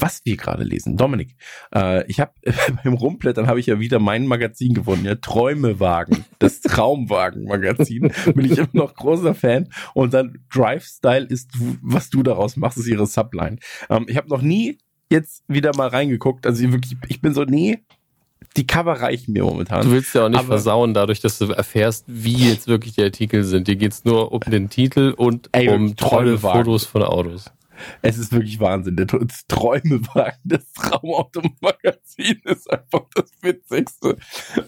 was 0.00 0.22
wir 0.24 0.36
gerade 0.36 0.64
lesen. 0.64 0.96
Dominik, 0.96 1.36
äh, 1.74 2.06
ich 2.06 2.20
habe 2.20 2.32
beim 2.84 2.94
Rumblättern 2.94 3.46
habe 3.46 3.60
ich 3.60 3.66
ja 3.66 3.80
wieder 3.80 3.98
mein 3.98 4.26
Magazin 4.26 4.74
gewonnen, 4.74 5.04
ja, 5.04 5.14
Träumewagen, 5.16 6.24
das 6.38 6.60
Traumwagen-Magazin, 6.62 8.12
bin 8.34 8.44
ich 8.44 8.58
immer 8.58 8.68
noch 8.72 8.94
großer 8.94 9.34
Fan. 9.34 9.68
Und 9.94 10.14
dann 10.14 10.38
Drive 10.52 10.84
Style 10.84 11.26
ist, 11.26 11.50
was 11.82 12.10
du 12.10 12.22
daraus 12.22 12.56
machst, 12.56 12.78
ist 12.78 12.86
ihre 12.86 13.06
Subline. 13.06 13.58
Ähm, 13.90 14.06
ich 14.08 14.16
habe 14.16 14.28
noch 14.28 14.42
nie 14.42 14.78
jetzt 15.10 15.44
wieder 15.46 15.72
mal 15.76 15.88
reingeguckt, 15.88 16.46
also 16.46 16.64
ich 16.64 16.72
wirklich, 16.72 16.96
ich 17.08 17.20
bin 17.20 17.34
so, 17.34 17.44
nee, 17.44 17.80
die 18.56 18.66
Cover 18.66 18.92
reichen 18.92 19.32
mir 19.32 19.44
momentan. 19.44 19.82
Du 19.84 19.92
willst 19.92 20.14
ja 20.14 20.26
auch 20.26 20.28
nicht 20.28 20.44
versauen, 20.44 20.94
dadurch, 20.94 21.20
dass 21.20 21.38
du 21.38 21.46
erfährst, 21.46 22.04
wie 22.06 22.48
jetzt 22.48 22.66
wirklich 22.68 22.94
die 22.94 23.02
Artikel 23.02 23.44
sind. 23.44 23.68
Dir 23.68 23.76
geht's 23.76 24.04
nur 24.04 24.32
um 24.32 24.40
den 24.40 24.68
Titel 24.68 25.14
und 25.16 25.48
ey, 25.52 25.68
um 25.68 25.96
tolle 25.96 26.38
Fotos 26.38 26.84
von 26.84 27.02
Autos. 27.02 27.50
Es 28.02 28.18
ist 28.18 28.32
wirklich 28.32 28.60
Wahnsinn. 28.60 28.96
Der 28.96 29.06
Träumewagen 29.06 30.40
des 30.44 30.72
Traumautomagazin 30.72 32.40
ist 32.44 32.70
einfach 32.70 33.06
das 33.14 33.30
Witzigste, 33.40 34.16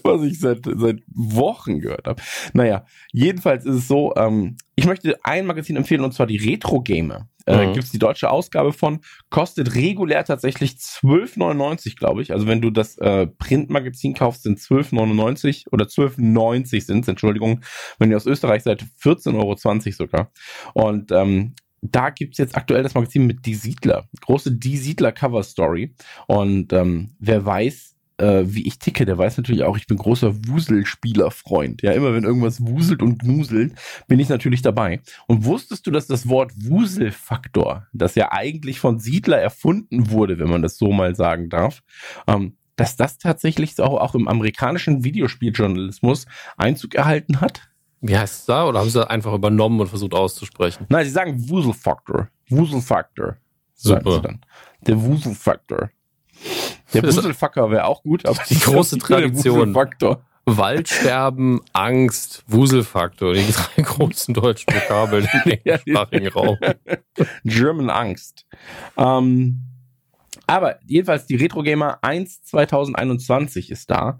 was 0.03 0.23
ich 0.23 0.39
seit, 0.39 0.59
seit 0.65 1.01
Wochen 1.07 1.79
gehört 1.79 2.07
habe. 2.07 2.21
Naja, 2.53 2.85
jedenfalls 3.11 3.65
ist 3.65 3.75
es 3.75 3.87
so, 3.87 4.13
ähm, 4.15 4.57
ich 4.75 4.85
möchte 4.85 5.17
ein 5.23 5.45
Magazin 5.45 5.75
empfehlen 5.75 6.03
und 6.03 6.13
zwar 6.13 6.27
die 6.27 6.37
Retro 6.37 6.81
Gamer. 6.81 7.29
Äh, 7.45 7.67
mhm. 7.67 7.73
Gibt 7.73 7.85
es 7.85 7.91
die 7.91 7.99
deutsche 7.99 8.29
Ausgabe 8.29 8.73
von, 8.73 9.01
kostet 9.29 9.75
regulär 9.75 10.25
tatsächlich 10.25 10.71
12,99, 10.71 11.95
glaube 11.95 12.21
ich. 12.21 12.31
Also 12.31 12.47
wenn 12.47 12.61
du 12.61 12.71
das 12.71 12.97
äh, 12.97 13.27
Printmagazin 13.27 14.15
kaufst, 14.15 14.43
sind 14.43 14.59
12,99 14.59 15.71
oder 15.71 15.85
12,90 15.85 16.85
sind 16.85 17.07
Entschuldigung. 17.07 17.61
Wenn 17.99 18.09
ihr 18.09 18.17
aus 18.17 18.25
Österreich 18.25 18.63
seid, 18.63 18.83
14,20 19.01 19.35
Euro 19.35 19.55
sogar. 19.91 20.31
Und 20.73 21.11
ähm, 21.11 21.53
da 21.91 22.09
gibt's 22.09 22.37
jetzt 22.37 22.55
aktuell 22.55 22.83
das 22.83 22.93
Magazin 22.93 23.27
mit 23.27 23.45
Die 23.45 23.55
Siedler. 23.55 24.07
Große 24.21 24.51
Die 24.51 24.77
Siedler 24.77 25.11
Cover 25.11 25.43
Story. 25.43 25.93
Und 26.27 26.71
ähm, 26.73 27.11
wer 27.19 27.45
weiß, 27.45 27.95
äh, 28.17 28.43
wie 28.45 28.65
ich 28.67 28.79
ticke, 28.79 29.05
der 29.05 29.17
weiß 29.17 29.37
natürlich 29.37 29.63
auch, 29.63 29.77
ich 29.77 29.87
bin 29.87 29.97
großer 29.97 30.47
Wuselspielerfreund. 30.47 31.81
Ja, 31.81 31.91
immer 31.91 32.13
wenn 32.13 32.23
irgendwas 32.23 32.65
wuselt 32.65 33.01
und 33.01 33.19
gnuselt, 33.19 33.73
bin 34.07 34.19
ich 34.19 34.29
natürlich 34.29 34.61
dabei. 34.61 35.01
Und 35.27 35.45
wusstest 35.45 35.85
du, 35.87 35.91
dass 35.91 36.07
das 36.07 36.29
Wort 36.29 36.51
Wuselfaktor, 36.55 37.87
das 37.93 38.15
ja 38.15 38.31
eigentlich 38.31 38.79
von 38.79 38.99
Siedler 38.99 39.39
erfunden 39.39 40.09
wurde, 40.09 40.39
wenn 40.39 40.49
man 40.49 40.61
das 40.61 40.77
so 40.77 40.91
mal 40.91 41.15
sagen 41.15 41.49
darf, 41.49 41.83
ähm, 42.27 42.57
dass 42.75 42.95
das 42.95 43.17
tatsächlich 43.17 43.79
auch, 43.79 43.99
auch 43.99 44.15
im 44.15 44.27
amerikanischen 44.27 45.03
Videospieljournalismus 45.03 46.25
Einzug 46.57 46.95
erhalten 46.95 47.41
hat? 47.41 47.69
Wie 48.01 48.17
heißt 48.17 48.39
es 48.39 48.45
da? 48.45 48.67
Oder 48.67 48.79
haben 48.79 48.89
sie 48.89 49.09
einfach 49.09 49.33
übernommen 49.33 49.79
und 49.79 49.87
versucht 49.87 50.13
auszusprechen? 50.13 50.85
Nein, 50.89 51.05
sie 51.05 51.11
sagen 51.11 51.49
Wuselfaktor. 51.49 52.27
Wuselfaktor. 52.49 53.37
Super. 53.73 54.37
Der 54.81 55.01
Wuselfaktor. 55.01 55.89
Der 56.93 57.03
Wuselfacker 57.03 57.71
wäre 57.71 57.85
auch 57.85 58.03
gut, 58.03 58.25
aber 58.25 58.39
die 58.49 58.59
große 58.59 58.97
Tradition. 58.97 59.73
Waldsterben, 60.47 61.61
Angst, 61.73 62.43
Wuselfaktor, 62.47 63.33
die 63.33 63.51
drei 63.51 63.81
großen 63.81 64.33
deutschen 64.33 64.73
Vokabeln 64.73 65.27
im 65.33 65.51
englischsprachigen 65.51 66.27
Raum. 66.27 66.57
German 67.43 67.89
Angst. 67.89 68.45
Ähm, 68.95 69.63
aber 70.47 70.77
jedenfalls 70.85 71.25
die 71.25 71.35
Retro 71.35 71.63
Gamer 71.63 71.97
1 72.03 72.43
2021 72.43 73.71
ist 73.71 73.89
da. 73.89 74.19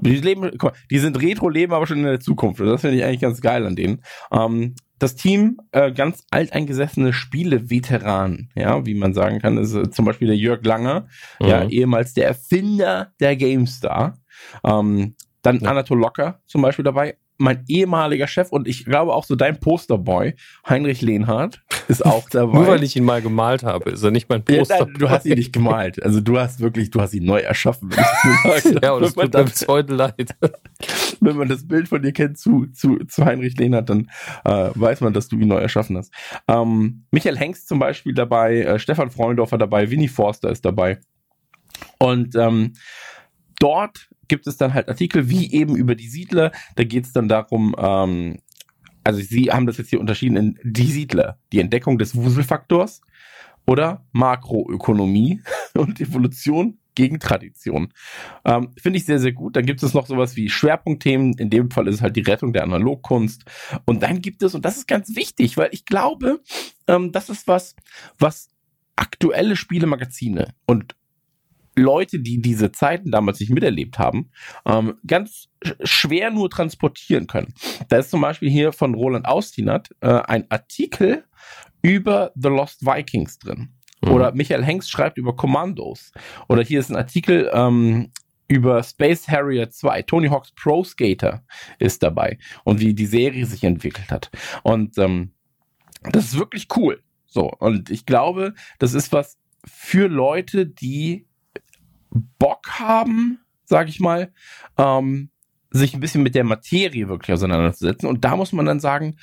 Die 0.00 0.16
leben, 0.16 0.50
die 0.90 0.98
sind 0.98 1.20
Retro, 1.20 1.48
leben 1.48 1.72
aber 1.72 1.86
schon 1.86 1.98
in 1.98 2.04
der 2.04 2.20
Zukunft. 2.20 2.60
Und 2.60 2.68
das 2.68 2.80
finde 2.80 2.96
ich 2.96 3.04
eigentlich 3.04 3.20
ganz 3.20 3.40
geil 3.40 3.66
an 3.66 3.76
denen. 3.76 4.02
Ähm, 4.32 4.74
das 4.98 5.14
Team, 5.14 5.58
äh, 5.72 5.92
ganz 5.92 6.24
alteingesessene 6.30 7.12
Spiele-Veteranen, 7.12 8.50
ja, 8.56 8.84
wie 8.84 8.94
man 8.94 9.14
sagen 9.14 9.38
kann, 9.38 9.56
ist 9.56 9.74
äh, 9.74 9.90
zum 9.90 10.04
Beispiel 10.04 10.28
der 10.28 10.36
Jörg 10.36 10.64
Langer, 10.64 11.06
mhm. 11.40 11.46
ja, 11.46 11.64
ehemals 11.64 12.14
der 12.14 12.26
Erfinder 12.26 13.12
der 13.20 13.36
GameStar. 13.36 14.18
Ähm, 14.64 15.14
dann 15.42 15.60
ja. 15.60 15.70
Anatol 15.70 15.98
Locker 15.98 16.40
zum 16.46 16.62
Beispiel 16.62 16.84
dabei, 16.84 17.16
mein 17.38 17.64
ehemaliger 17.68 18.26
Chef 18.26 18.50
und 18.50 18.66
ich 18.68 18.84
glaube 18.84 19.14
auch 19.14 19.24
so 19.24 19.36
dein 19.36 19.58
Posterboy, 19.60 20.34
Heinrich 20.68 21.00
Lehnhardt, 21.00 21.62
ist 21.86 22.04
auch 22.04 22.28
dabei. 22.30 22.58
Nur 22.58 22.66
weil 22.66 22.82
ich 22.82 22.96
ihn 22.96 23.04
mal 23.04 23.22
gemalt 23.22 23.62
habe, 23.62 23.90
ist 23.90 24.02
er 24.02 24.10
nicht 24.10 24.28
mein 24.28 24.44
Posterboy. 24.44 24.92
Ja, 24.92 24.98
du 24.98 25.10
hast 25.10 25.24
ihn 25.24 25.36
nicht 25.36 25.52
gemalt. 25.52 26.02
Also 26.02 26.20
du 26.20 26.38
hast 26.38 26.60
wirklich, 26.60 26.90
du 26.90 27.00
hast 27.00 27.14
ihn 27.14 27.24
neu 27.24 27.38
erschaffen. 27.38 27.90
ja, 28.82 28.92
und 28.92 29.04
es 29.04 29.14
tut 29.14 29.32
mir 29.32 29.44
bis 29.44 29.66
heute 29.68 29.94
leid. 29.94 30.36
Wenn 31.20 31.36
man 31.36 31.48
das 31.48 31.66
Bild 31.66 31.88
von 31.88 32.02
dir 32.02 32.12
kennt 32.12 32.38
zu, 32.38 32.66
zu, 32.66 32.98
zu 33.06 33.24
Heinrich 33.24 33.56
Lehnhardt, 33.56 33.88
dann 33.88 34.10
äh, 34.44 34.70
weiß 34.74 35.00
man, 35.00 35.12
dass 35.12 35.28
du 35.28 35.38
ihn 35.38 35.48
neu 35.48 35.58
erschaffen 35.58 35.96
hast. 35.96 36.12
Ähm, 36.48 37.04
Michael 37.12 37.38
Hengst 37.38 37.68
zum 37.68 37.78
Beispiel 37.78 38.14
dabei, 38.14 38.62
äh, 38.62 38.78
Stefan 38.78 39.10
Freundorfer 39.10 39.58
dabei, 39.58 39.90
Winnie 39.90 40.08
Forster 40.08 40.50
ist 40.50 40.64
dabei. 40.64 40.98
Und 41.98 42.34
ähm, 42.34 42.74
dort 43.58 44.08
gibt 44.28 44.46
es 44.46 44.56
dann 44.56 44.74
halt 44.74 44.88
Artikel 44.88 45.28
wie 45.28 45.52
eben 45.52 45.76
über 45.76 45.94
die 45.94 46.08
Siedler. 46.08 46.52
Da 46.76 46.84
geht 46.84 47.06
es 47.06 47.12
dann 47.12 47.28
darum, 47.28 47.74
ähm, 47.78 48.38
also 49.04 49.20
sie 49.20 49.50
haben 49.50 49.66
das 49.66 49.78
jetzt 49.78 49.90
hier 49.90 50.00
unterschieden 50.00 50.36
in 50.36 50.58
die 50.62 50.90
Siedler, 50.90 51.38
die 51.52 51.60
Entdeckung 51.60 51.98
des 51.98 52.14
Wuselfaktors 52.14 53.00
oder 53.66 54.06
Makroökonomie 54.12 55.40
und 55.74 56.00
Evolution 56.00 56.78
gegen 56.94 57.20
Tradition. 57.20 57.92
Ähm, 58.44 58.70
Finde 58.76 58.98
ich 58.98 59.04
sehr, 59.04 59.20
sehr 59.20 59.32
gut. 59.32 59.54
Dann 59.54 59.66
gibt 59.66 59.82
es 59.82 59.94
noch 59.94 60.06
sowas 60.06 60.34
wie 60.34 60.50
Schwerpunktthemen. 60.50 61.34
In 61.38 61.48
dem 61.48 61.70
Fall 61.70 61.86
ist 61.86 61.96
es 61.96 62.02
halt 62.02 62.16
die 62.16 62.22
Rettung 62.22 62.52
der 62.52 62.64
Analogkunst. 62.64 63.44
Und 63.84 64.02
dann 64.02 64.20
gibt 64.20 64.42
es, 64.42 64.54
und 64.54 64.64
das 64.64 64.78
ist 64.78 64.88
ganz 64.88 65.14
wichtig, 65.14 65.56
weil 65.56 65.68
ich 65.72 65.84
glaube, 65.84 66.40
ähm, 66.88 67.12
das 67.12 67.28
ist 67.28 67.46
was, 67.46 67.76
was 68.18 68.48
aktuelle 68.96 69.54
Spielemagazine 69.54 70.54
und 70.66 70.96
Leute, 71.78 72.20
die 72.20 72.40
diese 72.40 72.72
Zeiten 72.72 73.10
damals 73.10 73.40
nicht 73.40 73.50
miterlebt 73.50 73.98
haben, 73.98 74.30
ähm, 74.66 74.94
ganz 75.06 75.48
schwer 75.82 76.30
nur 76.30 76.50
transportieren 76.50 77.26
können. 77.26 77.54
Da 77.88 77.98
ist 77.98 78.10
zum 78.10 78.20
Beispiel 78.20 78.50
hier 78.50 78.72
von 78.72 78.94
Roland 78.94 79.26
Austinat 79.26 79.90
äh, 80.00 80.08
ein 80.08 80.50
Artikel 80.50 81.24
über 81.82 82.32
The 82.34 82.48
Lost 82.48 82.84
Vikings 82.84 83.38
drin. 83.38 83.70
Mhm. 84.02 84.12
Oder 84.12 84.32
Michael 84.32 84.64
Hengst 84.64 84.90
schreibt 84.90 85.18
über 85.18 85.34
Commandos. 85.34 86.12
Oder 86.48 86.62
hier 86.62 86.80
ist 86.80 86.90
ein 86.90 86.96
Artikel 86.96 87.50
ähm, 87.52 88.10
über 88.48 88.82
Space 88.82 89.28
Harrier 89.28 89.70
2. 89.70 90.02
Tony 90.02 90.28
Hawk's 90.28 90.52
Pro 90.52 90.82
Skater 90.82 91.44
ist 91.78 92.02
dabei 92.02 92.38
und 92.64 92.80
wie 92.80 92.94
die 92.94 93.06
Serie 93.06 93.46
sich 93.46 93.64
entwickelt 93.64 94.10
hat. 94.10 94.30
Und 94.62 94.96
ähm, 94.98 95.32
das 96.02 96.26
ist 96.26 96.38
wirklich 96.38 96.68
cool. 96.76 97.02
So, 97.26 97.50
und 97.50 97.90
ich 97.90 98.06
glaube, 98.06 98.54
das 98.78 98.94
ist 98.94 99.12
was 99.12 99.38
für 99.64 100.08
Leute, 100.08 100.66
die 100.66 101.27
Bock 102.10 102.78
haben, 102.78 103.40
sag 103.64 103.88
ich 103.88 104.00
mal, 104.00 104.32
ähm, 104.76 105.30
sich 105.70 105.94
ein 105.94 106.00
bisschen 106.00 106.22
mit 106.22 106.34
der 106.34 106.44
Materie 106.44 107.08
wirklich 107.08 107.32
auseinanderzusetzen. 107.32 108.08
Und 108.08 108.24
da 108.24 108.36
muss 108.36 108.52
man 108.52 108.66
dann 108.66 108.80
sagen, 108.80 109.16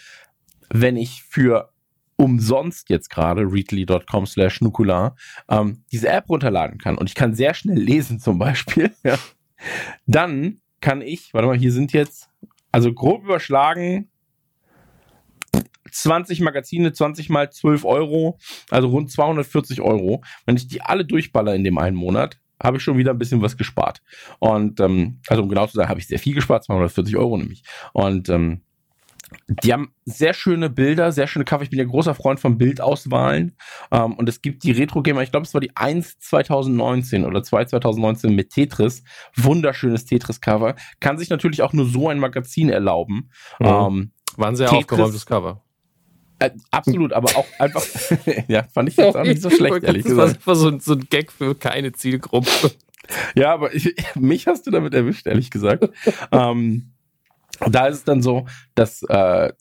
wenn 0.69 0.97
ich 0.97 1.23
für 1.23 1.71
umsonst 2.17 2.89
jetzt 2.89 3.09
gerade, 3.09 3.41
readly.com 3.41 4.25
slash 4.25 4.61
nukular, 4.61 5.15
ähm, 5.49 5.83
diese 5.91 6.09
App 6.09 6.29
runterladen 6.29 6.77
kann 6.77 6.97
und 6.97 7.09
ich 7.09 7.15
kann 7.15 7.35
sehr 7.35 7.53
schnell 7.53 7.77
lesen 7.77 8.19
zum 8.19 8.39
Beispiel, 8.39 8.95
ja, 9.03 9.17
dann 10.05 10.61
kann 10.79 11.01
ich, 11.01 11.33
warte 11.33 11.47
mal, 11.47 11.57
hier 11.57 11.71
sind 11.71 11.93
jetzt, 11.93 12.29
also 12.71 12.93
grob 12.93 13.23
überschlagen, 13.23 14.09
20 15.91 16.41
Magazine, 16.41 16.91
20 16.91 17.29
mal 17.29 17.51
12 17.51 17.85
Euro, 17.85 18.37
also 18.69 18.89
rund 18.89 19.11
240 19.11 19.81
Euro. 19.81 20.23
Wenn 20.45 20.57
ich 20.57 20.67
die 20.67 20.81
alle 20.81 21.05
durchballer 21.05 21.55
in 21.55 21.63
dem 21.63 21.77
einen 21.77 21.95
Monat, 21.95 22.37
habe 22.61 22.77
ich 22.77 22.83
schon 22.83 22.97
wieder 22.97 23.11
ein 23.11 23.17
bisschen 23.17 23.41
was 23.41 23.57
gespart. 23.57 24.01
Und 24.39 24.79
ähm, 24.79 25.19
also 25.27 25.43
um 25.43 25.49
genau 25.49 25.67
zu 25.67 25.73
sagen, 25.73 25.89
habe 25.89 25.99
ich 25.99 26.07
sehr 26.07 26.19
viel 26.19 26.33
gespart, 26.33 26.63
240 26.63 27.17
Euro 27.17 27.37
nämlich. 27.37 27.63
Und 27.93 28.29
ähm, 28.29 28.61
die 29.47 29.73
haben 29.73 29.91
sehr 30.05 30.33
schöne 30.33 30.69
Bilder, 30.69 31.11
sehr 31.11 31.27
schöne 31.27 31.45
Cover. 31.45 31.63
Ich 31.63 31.69
bin 31.69 31.79
ja 31.79 31.85
großer 31.85 32.13
Freund 32.13 32.39
von 32.39 32.57
Bildauswahlen. 32.57 33.57
Ähm, 33.91 34.13
und 34.13 34.29
es 34.29 34.41
gibt 34.41 34.63
die 34.63 34.71
Retro 34.71 35.01
Gamer, 35.01 35.23
ich 35.23 35.31
glaube, 35.31 35.45
es 35.45 35.53
war 35.53 35.61
die 35.61 35.75
1 35.75 36.19
2019 36.19 37.25
oder 37.25 37.43
2 37.43 37.65
2019 37.65 38.35
mit 38.35 38.51
Tetris. 38.51 39.03
Wunderschönes 39.35 40.05
Tetris-Cover. 40.05 40.75
Kann 40.99 41.17
sich 41.17 41.29
natürlich 41.29 41.63
auch 41.63 41.73
nur 41.73 41.85
so 41.85 42.09
ein 42.09 42.19
Magazin 42.19 42.69
erlauben. 42.69 43.31
Mhm. 43.59 43.65
Ähm, 43.65 44.11
War 44.37 44.47
ein 44.49 44.55
sehr 44.55 44.67
Tetris, 44.67 44.83
aufgeräumtes 44.83 45.25
Cover. 45.25 45.64
Äh, 46.39 46.51
absolut, 46.71 47.13
aber 47.13 47.29
auch 47.37 47.47
einfach, 47.59 47.83
ja, 48.47 48.63
fand 48.63 48.89
ich 48.89 48.97
jetzt 48.97 49.15
auch 49.15 49.23
nicht 49.23 49.41
so 49.41 49.49
schlecht, 49.49 49.83
ehrlich 49.83 50.03
gesagt. 50.03 50.37
Das 50.37 50.47
war 50.47 50.55
so, 50.55 50.77
so 50.79 50.93
ein 50.93 51.07
Gag 51.09 51.31
für 51.31 51.55
keine 51.55 51.93
Zielgruppe. 51.93 52.71
Ja, 53.35 53.53
aber 53.53 53.73
ich, 53.73 53.95
mich 54.15 54.47
hast 54.47 54.67
du 54.67 54.71
damit 54.71 54.93
erwischt, 54.93 55.27
ehrlich 55.27 55.51
gesagt. 55.51 55.89
ähm, 56.31 56.91
da 57.67 57.87
ist 57.87 57.97
es 57.97 58.03
dann 58.03 58.21
so, 58.21 58.45
dass 58.73 59.03
äh, 59.03 59.53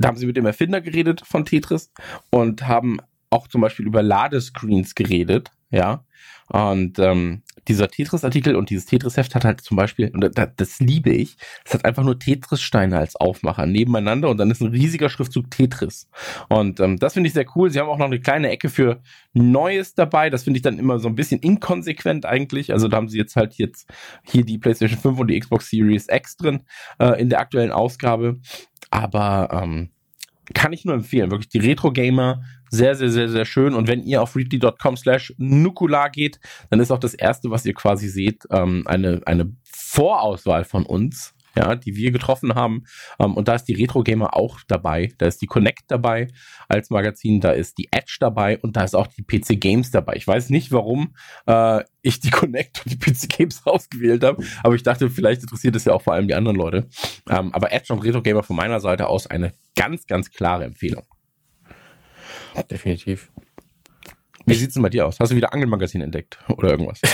da 0.00 0.08
haben 0.08 0.16
sie 0.16 0.26
mit 0.26 0.36
dem 0.36 0.46
Erfinder 0.46 0.80
geredet 0.80 1.22
von 1.24 1.44
Tetris 1.44 1.92
und 2.30 2.66
haben 2.66 2.98
auch 3.30 3.48
zum 3.48 3.60
Beispiel 3.60 3.86
über 3.86 4.02
Ladescreens 4.02 4.94
geredet, 4.94 5.50
ja. 5.70 6.04
Und 6.46 6.98
ähm, 6.98 7.42
dieser 7.68 7.88
Tetris-Artikel 7.88 8.56
und 8.56 8.70
dieses 8.70 8.86
Tetris-Heft 8.86 9.34
hat 9.34 9.44
halt 9.44 9.60
zum 9.60 9.76
Beispiel, 9.76 10.10
und 10.12 10.36
das, 10.36 10.48
das 10.56 10.80
liebe 10.80 11.10
ich, 11.10 11.36
es 11.64 11.74
hat 11.74 11.84
einfach 11.84 12.02
nur 12.02 12.18
Tetris-Steine 12.18 12.98
als 12.98 13.16
Aufmacher 13.16 13.66
nebeneinander 13.66 14.28
und 14.28 14.38
dann 14.38 14.50
ist 14.50 14.60
ein 14.60 14.68
riesiger 14.68 15.08
Schriftzug 15.08 15.50
Tetris. 15.50 16.08
Und 16.48 16.80
ähm, 16.80 16.98
das 16.98 17.14
finde 17.14 17.28
ich 17.28 17.34
sehr 17.34 17.46
cool. 17.54 17.70
Sie 17.70 17.78
haben 17.78 17.88
auch 17.88 17.98
noch 17.98 18.06
eine 18.06 18.20
kleine 18.20 18.50
Ecke 18.50 18.68
für 18.68 19.00
Neues 19.34 19.94
dabei. 19.94 20.30
Das 20.30 20.44
finde 20.44 20.58
ich 20.58 20.62
dann 20.62 20.78
immer 20.78 20.98
so 20.98 21.08
ein 21.08 21.14
bisschen 21.14 21.40
inkonsequent 21.40 22.26
eigentlich. 22.26 22.72
Also 22.72 22.88
da 22.88 22.96
haben 22.96 23.08
sie 23.08 23.18
jetzt 23.18 23.36
halt 23.36 23.54
jetzt 23.54 23.88
hier 24.24 24.44
die 24.44 24.58
PlayStation 24.58 24.98
5 24.98 25.20
und 25.20 25.28
die 25.28 25.38
Xbox 25.38 25.70
Series 25.70 26.06
X 26.10 26.36
drin 26.36 26.60
äh, 26.98 27.20
in 27.20 27.28
der 27.28 27.40
aktuellen 27.40 27.72
Ausgabe. 27.72 28.40
Aber 28.90 29.48
ähm, 29.52 29.90
kann 30.54 30.72
ich 30.72 30.84
nur 30.84 30.94
empfehlen. 30.94 31.30
Wirklich 31.30 31.48
die 31.48 31.58
Retro-Gamer 31.58 32.42
sehr, 32.70 32.94
sehr, 32.94 33.10
sehr, 33.10 33.28
sehr 33.28 33.44
schön. 33.44 33.74
Und 33.74 33.88
wenn 33.88 34.02
ihr 34.02 34.22
auf 34.22 34.36
readly.com 34.36 34.96
slash 34.96 35.34
nukular 35.38 36.10
geht, 36.10 36.40
dann 36.70 36.80
ist 36.80 36.90
auch 36.90 36.98
das 36.98 37.14
erste, 37.14 37.50
was 37.50 37.64
ihr 37.66 37.74
quasi 37.74 38.08
seht, 38.08 38.44
ähm, 38.50 38.82
eine, 38.86 39.20
eine 39.26 39.52
Vorauswahl 39.64 40.64
von 40.64 40.84
uns, 40.84 41.34
ja, 41.56 41.74
die 41.74 41.96
wir 41.96 42.12
getroffen 42.12 42.54
haben. 42.54 42.84
Ähm, 43.18 43.34
und 43.34 43.48
da 43.48 43.54
ist 43.54 43.64
die 43.64 43.74
Retro 43.74 44.02
Gamer 44.02 44.36
auch 44.36 44.60
dabei. 44.68 45.12
Da 45.18 45.26
ist 45.26 45.42
die 45.42 45.46
Connect 45.46 45.84
dabei 45.88 46.28
als 46.68 46.90
Magazin, 46.90 47.40
da 47.40 47.50
ist 47.50 47.78
die 47.78 47.88
Edge 47.90 48.16
dabei 48.20 48.58
und 48.58 48.76
da 48.76 48.84
ist 48.84 48.94
auch 48.94 49.08
die 49.08 49.22
PC 49.22 49.60
Games 49.60 49.90
dabei. 49.90 50.14
Ich 50.16 50.26
weiß 50.26 50.50
nicht, 50.50 50.70
warum 50.72 51.14
äh, 51.46 51.82
ich 52.02 52.20
die 52.20 52.30
Connect 52.30 52.84
und 52.84 52.92
die 52.92 52.98
PC 52.98 53.28
Games 53.28 53.62
ausgewählt 53.64 54.24
habe, 54.24 54.44
aber 54.62 54.74
ich 54.74 54.82
dachte, 54.82 55.10
vielleicht 55.10 55.42
interessiert 55.42 55.74
es 55.76 55.84
ja 55.84 55.92
auch 55.92 56.02
vor 56.02 56.14
allem 56.14 56.28
die 56.28 56.34
anderen 56.34 56.56
Leute. 56.56 56.88
Ähm, 57.28 57.52
aber 57.52 57.72
Edge 57.72 57.92
und 57.92 58.00
Retro 58.00 58.22
Gamer 58.22 58.42
von 58.42 58.56
meiner 58.56 58.80
Seite 58.80 59.08
aus 59.08 59.26
eine 59.26 59.52
ganz, 59.74 60.06
ganz 60.06 60.30
klare 60.30 60.64
Empfehlung. 60.64 61.04
Definitiv. 62.62 63.30
Wie 64.46 64.54
sieht's 64.54 64.74
denn 64.74 64.82
bei 64.82 64.88
dir 64.88 65.06
aus? 65.06 65.20
Hast 65.20 65.30
du 65.30 65.36
wieder 65.36 65.52
Angelmagazin 65.52 66.00
entdeckt 66.00 66.38
oder 66.48 66.70
irgendwas? 66.70 67.00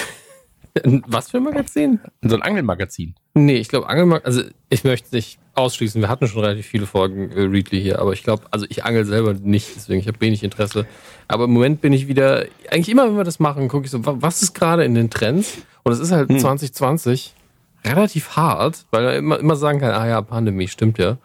Was 1.07 1.31
für 1.31 1.37
ein 1.37 1.45
Magazin? 1.45 2.01
So 2.23 2.35
ein 2.35 2.43
Angelmagazin. 2.43 3.15
Nee, 3.35 3.57
ich 3.57 3.69
glaube 3.69 3.89
Angelmagazin, 3.89 4.27
also 4.27 4.43
ich 4.71 4.85
möchte 4.85 5.07
es 5.07 5.13
nicht 5.13 5.39
ausschließen. 5.55 6.01
Wir 6.01 6.09
hatten 6.09 6.27
schon 6.27 6.43
relativ 6.43 6.67
viele 6.67 6.87
Folgen 6.87 7.31
äh, 7.31 7.43
Readly 7.43 7.81
hier, 7.81 8.01
aber 8.01 8.13
ich 8.13 8.25
glaube, 8.25 8.45
also 8.51 8.67
ich 8.69 8.85
angel 8.85 9.05
selber 9.05 9.35
nicht, 9.35 9.69
deswegen 9.77 10.01
ich 10.01 10.09
habe 10.09 10.21
wenig 10.21 10.43
Interesse. 10.43 10.87
Aber 11.29 11.45
im 11.45 11.53
Moment 11.53 11.81
bin 11.81 11.93
ich 11.93 12.09
wieder, 12.09 12.47
eigentlich 12.71 12.89
immer, 12.89 13.07
wenn 13.07 13.17
wir 13.17 13.25
das 13.25 13.39
machen, 13.39 13.69
gucke 13.69 13.85
ich 13.85 13.91
so, 13.91 14.01
was 14.03 14.43
ist 14.43 14.55
gerade 14.55 14.85
in 14.85 14.95
den 14.95 15.11
Trends? 15.11 15.59
Und 15.85 15.93
es 15.93 16.01
ist 16.01 16.11
halt 16.11 16.29
hm. 16.29 16.39
2020 16.39 17.35
relativ 17.85 18.37
hart, 18.37 18.87
weil 18.91 19.05
er 19.05 19.17
immer, 19.17 19.39
immer 19.39 19.57
sagen 19.57 19.79
kann, 19.79 19.93
ah 19.93 20.09
ja, 20.09 20.23
Pandemie, 20.23 20.69
stimmt 20.69 20.99
ja. 20.99 21.19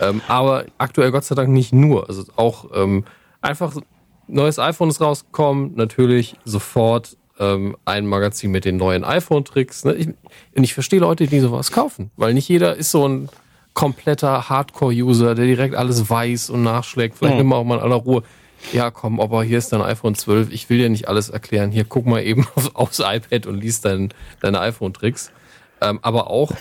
Ähm, 0.00 0.22
aber 0.28 0.64
aktuell 0.78 1.10
Gott 1.10 1.24
sei 1.24 1.34
Dank 1.34 1.50
nicht 1.50 1.72
nur. 1.72 2.08
Also 2.08 2.24
auch 2.36 2.70
ähm, 2.74 3.04
einfach 3.40 3.76
neues 4.26 4.58
iPhone 4.58 4.90
ist 4.90 5.00
rausgekommen, 5.00 5.74
natürlich 5.74 6.36
sofort 6.44 7.16
ähm, 7.38 7.76
ein 7.84 8.06
Magazin 8.06 8.50
mit 8.50 8.64
den 8.64 8.76
neuen 8.76 9.04
iPhone-Tricks. 9.04 9.84
Ne? 9.84 9.94
Ich, 9.94 10.08
und 10.08 10.64
ich 10.64 10.74
verstehe 10.74 11.00
Leute, 11.00 11.26
die 11.26 11.40
sowas 11.40 11.72
kaufen, 11.72 12.10
weil 12.16 12.34
nicht 12.34 12.48
jeder 12.48 12.76
ist 12.76 12.90
so 12.90 13.08
ein 13.08 13.28
kompletter 13.74 14.48
Hardcore-User, 14.48 15.34
der 15.34 15.46
direkt 15.46 15.74
alles 15.74 16.10
weiß 16.10 16.50
und 16.50 16.62
nachschlägt. 16.62 17.16
Vielleicht 17.16 17.34
mhm. 17.34 17.38
nimmt 17.38 17.50
man 17.50 17.58
auch 17.60 17.64
mal 17.64 17.76
in 17.76 17.82
aller 17.82 17.96
Ruhe. 17.96 18.22
Ja, 18.72 18.90
komm, 18.90 19.20
aber 19.20 19.44
hier 19.44 19.58
ist 19.58 19.72
dein 19.72 19.82
iPhone 19.82 20.16
12. 20.16 20.50
Ich 20.50 20.68
will 20.68 20.78
dir 20.78 20.88
nicht 20.88 21.06
alles 21.06 21.28
erklären. 21.28 21.70
Hier, 21.70 21.84
guck 21.84 22.06
mal 22.06 22.22
eben 22.22 22.46
aufs, 22.54 22.74
aufs 22.74 22.98
iPad 22.98 23.46
und 23.46 23.60
liest 23.60 23.84
dein, 23.84 24.12
deine 24.40 24.60
iPhone-Tricks. 24.60 25.30
Ähm, 25.80 26.00
aber 26.02 26.28
auch 26.28 26.52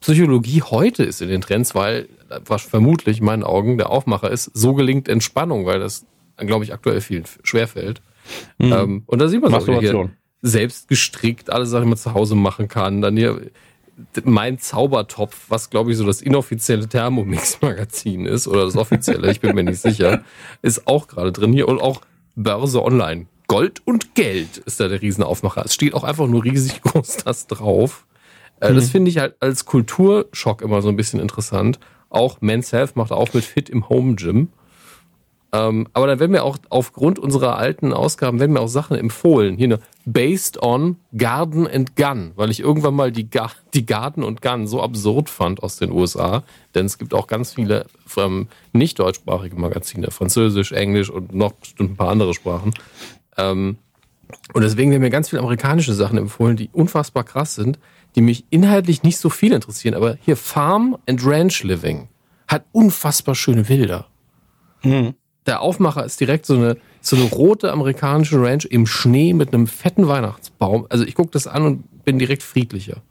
Psychologie 0.00 0.62
heute 0.62 1.04
ist 1.04 1.22
in 1.22 1.28
den 1.28 1.40
Trends, 1.40 1.74
weil, 1.74 2.08
was 2.44 2.62
vermutlich 2.62 3.18
in 3.18 3.24
meinen 3.24 3.44
Augen 3.44 3.78
der 3.78 3.90
Aufmacher 3.90 4.30
ist, 4.30 4.50
so 4.52 4.74
gelingt 4.74 5.08
Entspannung, 5.08 5.64
weil 5.64 5.78
das, 5.78 6.06
glaube 6.36 6.64
ich, 6.64 6.72
aktuell 6.72 7.00
viel 7.00 7.24
schwerfällt. 7.42 8.02
Mhm. 8.58 8.72
Ähm, 8.72 9.02
und 9.06 9.18
da 9.18 9.28
sieht 9.28 9.42
man 9.42 9.52
es 9.52 9.68
auch 9.68 9.80
hier. 9.80 10.10
Selbst 10.44 10.88
gestrickt, 10.88 11.50
alle 11.50 11.66
Sachen, 11.66 11.84
die 11.84 11.90
man 11.90 11.98
zu 11.98 12.14
Hause 12.14 12.34
machen 12.34 12.66
kann. 12.66 13.00
Dann 13.00 13.16
hier 13.16 13.40
mein 14.24 14.58
Zaubertopf, 14.58 15.44
was 15.48 15.70
glaube 15.70 15.92
ich 15.92 15.96
so 15.96 16.04
das 16.04 16.22
inoffizielle 16.22 16.88
Thermomix-Magazin 16.88 18.26
ist 18.26 18.48
oder 18.48 18.64
das 18.64 18.76
offizielle, 18.76 19.30
ich 19.30 19.40
bin 19.40 19.54
mir 19.54 19.64
nicht 19.64 19.80
sicher, 19.80 20.24
ist 20.62 20.86
auch 20.86 21.06
gerade 21.06 21.30
drin 21.30 21.52
hier 21.52 21.68
und 21.68 21.80
auch 21.80 22.00
Börse 22.34 22.82
Online. 22.82 23.26
Gold 23.46 23.82
und 23.86 24.14
Geld 24.14 24.56
ist 24.58 24.80
da 24.80 24.88
der 24.88 25.02
Riesenaufmacher. 25.02 25.64
Es 25.64 25.74
steht 25.74 25.94
auch 25.94 26.04
einfach 26.04 26.26
nur 26.26 26.44
riesig 26.44 26.80
groß 26.82 27.18
das 27.18 27.46
drauf. 27.46 28.06
Äh, 28.60 28.70
mhm. 28.70 28.76
Das 28.76 28.90
finde 28.90 29.10
ich 29.10 29.18
halt 29.18 29.36
als 29.40 29.66
Kulturschock 29.66 30.62
immer 30.62 30.80
so 30.80 30.88
ein 30.88 30.96
bisschen 30.96 31.20
interessant. 31.20 31.78
Auch 32.08 32.40
Men's 32.40 32.72
Health 32.72 32.96
macht 32.96 33.12
auch 33.12 33.34
mit 33.34 33.44
Fit 33.44 33.68
im 33.68 33.88
Home 33.88 34.14
Gym. 34.14 34.48
Ähm, 35.54 35.86
aber 35.92 36.06
dann 36.06 36.18
werden 36.18 36.32
mir 36.32 36.44
auch 36.44 36.56
aufgrund 36.70 37.18
unserer 37.18 37.58
alten 37.58 37.92
Ausgaben 37.92 38.40
werden 38.40 38.52
mir 38.52 38.60
auch 38.60 38.68
Sachen 38.68 38.96
empfohlen. 38.96 39.56
Hier 39.56 39.66
eine 39.66 39.80
Based 40.06 40.62
on 40.62 40.96
Garden 41.16 41.68
and 41.68 41.94
Gun, 41.94 42.32
weil 42.36 42.50
ich 42.50 42.60
irgendwann 42.60 42.94
mal 42.94 43.12
die, 43.12 43.28
Ga 43.28 43.50
die 43.74 43.84
Garden 43.84 44.22
und 44.24 44.40
Gun 44.40 44.66
so 44.66 44.82
absurd 44.82 45.28
fand 45.28 45.62
aus 45.62 45.76
den 45.76 45.92
USA. 45.92 46.42
Denn 46.74 46.86
es 46.86 46.96
gibt 46.96 47.12
auch 47.12 47.26
ganz 47.26 47.54
viele 47.54 47.86
ähm, 48.16 48.48
nicht 48.72 48.98
deutschsprachige 48.98 49.56
Magazine, 49.56 50.10
Französisch, 50.10 50.72
Englisch 50.72 51.10
und 51.10 51.34
noch 51.34 51.52
bestimmt 51.52 51.92
ein 51.92 51.96
paar 51.96 52.08
andere 52.08 52.32
Sprachen. 52.32 52.72
Ähm, 53.36 53.76
und 54.54 54.62
deswegen 54.62 54.90
werden 54.90 55.02
mir 55.02 55.10
ganz 55.10 55.28
viele 55.28 55.42
amerikanische 55.42 55.92
Sachen 55.92 56.16
empfohlen, 56.16 56.56
die 56.56 56.70
unfassbar 56.72 57.24
krass 57.24 57.54
sind 57.54 57.78
die 58.14 58.20
mich 58.20 58.44
inhaltlich 58.50 59.02
nicht 59.02 59.18
so 59.18 59.30
viel 59.30 59.52
interessieren, 59.52 59.94
aber 59.94 60.16
hier 60.24 60.36
Farm 60.36 60.96
and 61.06 61.24
Ranch 61.24 61.62
Living 61.62 62.08
hat 62.48 62.64
unfassbar 62.72 63.34
schöne 63.34 63.64
Bilder. 63.64 64.06
Mhm. 64.82 65.14
Der 65.46 65.60
Aufmacher 65.60 66.04
ist 66.04 66.20
direkt 66.20 66.46
so 66.46 66.54
eine, 66.54 66.76
so 67.00 67.16
eine 67.16 67.24
rote 67.26 67.72
amerikanische 67.72 68.40
Ranch 68.40 68.64
im 68.66 68.86
Schnee 68.86 69.32
mit 69.32 69.52
einem 69.52 69.66
fetten 69.66 70.06
Weihnachtsbaum. 70.08 70.86
Also 70.88 71.04
ich 71.04 71.14
gucke 71.14 71.30
das 71.32 71.46
an 71.46 71.64
und 71.64 72.04
bin 72.04 72.18
direkt 72.18 72.42
friedlicher. 72.42 73.02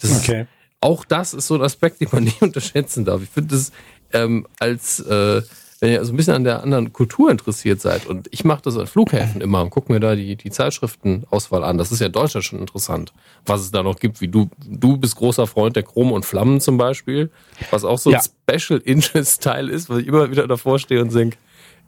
Das 0.00 0.22
okay. 0.22 0.42
Ist, 0.42 0.48
auch 0.80 1.04
das 1.04 1.34
ist 1.34 1.46
so 1.46 1.54
ein 1.54 1.62
Aspekt, 1.62 2.00
den 2.00 2.08
man 2.12 2.24
nicht 2.24 2.42
unterschätzen 2.42 3.04
darf. 3.04 3.22
Ich 3.22 3.30
finde 3.30 3.54
das 3.54 3.72
ähm, 4.12 4.46
als 4.58 5.00
äh, 5.00 5.42
wenn 5.84 5.92
ihr 5.92 6.04
so 6.04 6.14
ein 6.14 6.16
bisschen 6.16 6.34
an 6.34 6.44
der 6.44 6.62
anderen 6.62 6.94
Kultur 6.94 7.30
interessiert 7.30 7.78
seid, 7.78 8.06
und 8.06 8.28
ich 8.30 8.42
mache 8.42 8.62
das 8.62 8.78
an 8.78 8.86
Flughäfen 8.86 9.42
immer 9.42 9.60
und 9.60 9.68
gucke 9.68 9.92
mir 9.92 10.00
da 10.00 10.14
die, 10.14 10.34
die 10.34 10.50
Zeitschriftenauswahl 10.50 11.62
an. 11.62 11.76
Das 11.76 11.92
ist 11.92 12.00
ja 12.00 12.06
in 12.06 12.12
Deutschland 12.12 12.42
schon 12.42 12.60
interessant, 12.60 13.12
was 13.44 13.60
es 13.60 13.70
da 13.70 13.82
noch 13.82 13.98
gibt. 13.98 14.22
Wie 14.22 14.28
du, 14.28 14.48
du 14.66 14.96
bist 14.96 15.16
großer 15.16 15.46
Freund 15.46 15.76
der 15.76 15.82
Chrom 15.82 16.10
und 16.12 16.24
Flammen 16.24 16.62
zum 16.62 16.78
Beispiel, 16.78 17.30
was 17.70 17.84
auch 17.84 17.98
so 17.98 18.10
ja. 18.10 18.18
ein 18.18 18.58
Special 18.58 18.80
Interest 18.80 19.42
Teil 19.42 19.68
ist, 19.68 19.90
was 19.90 19.98
ich 19.98 20.06
immer 20.06 20.30
wieder 20.30 20.46
davor 20.46 20.78
stehe 20.78 21.02
und 21.02 21.14
denke, 21.14 21.36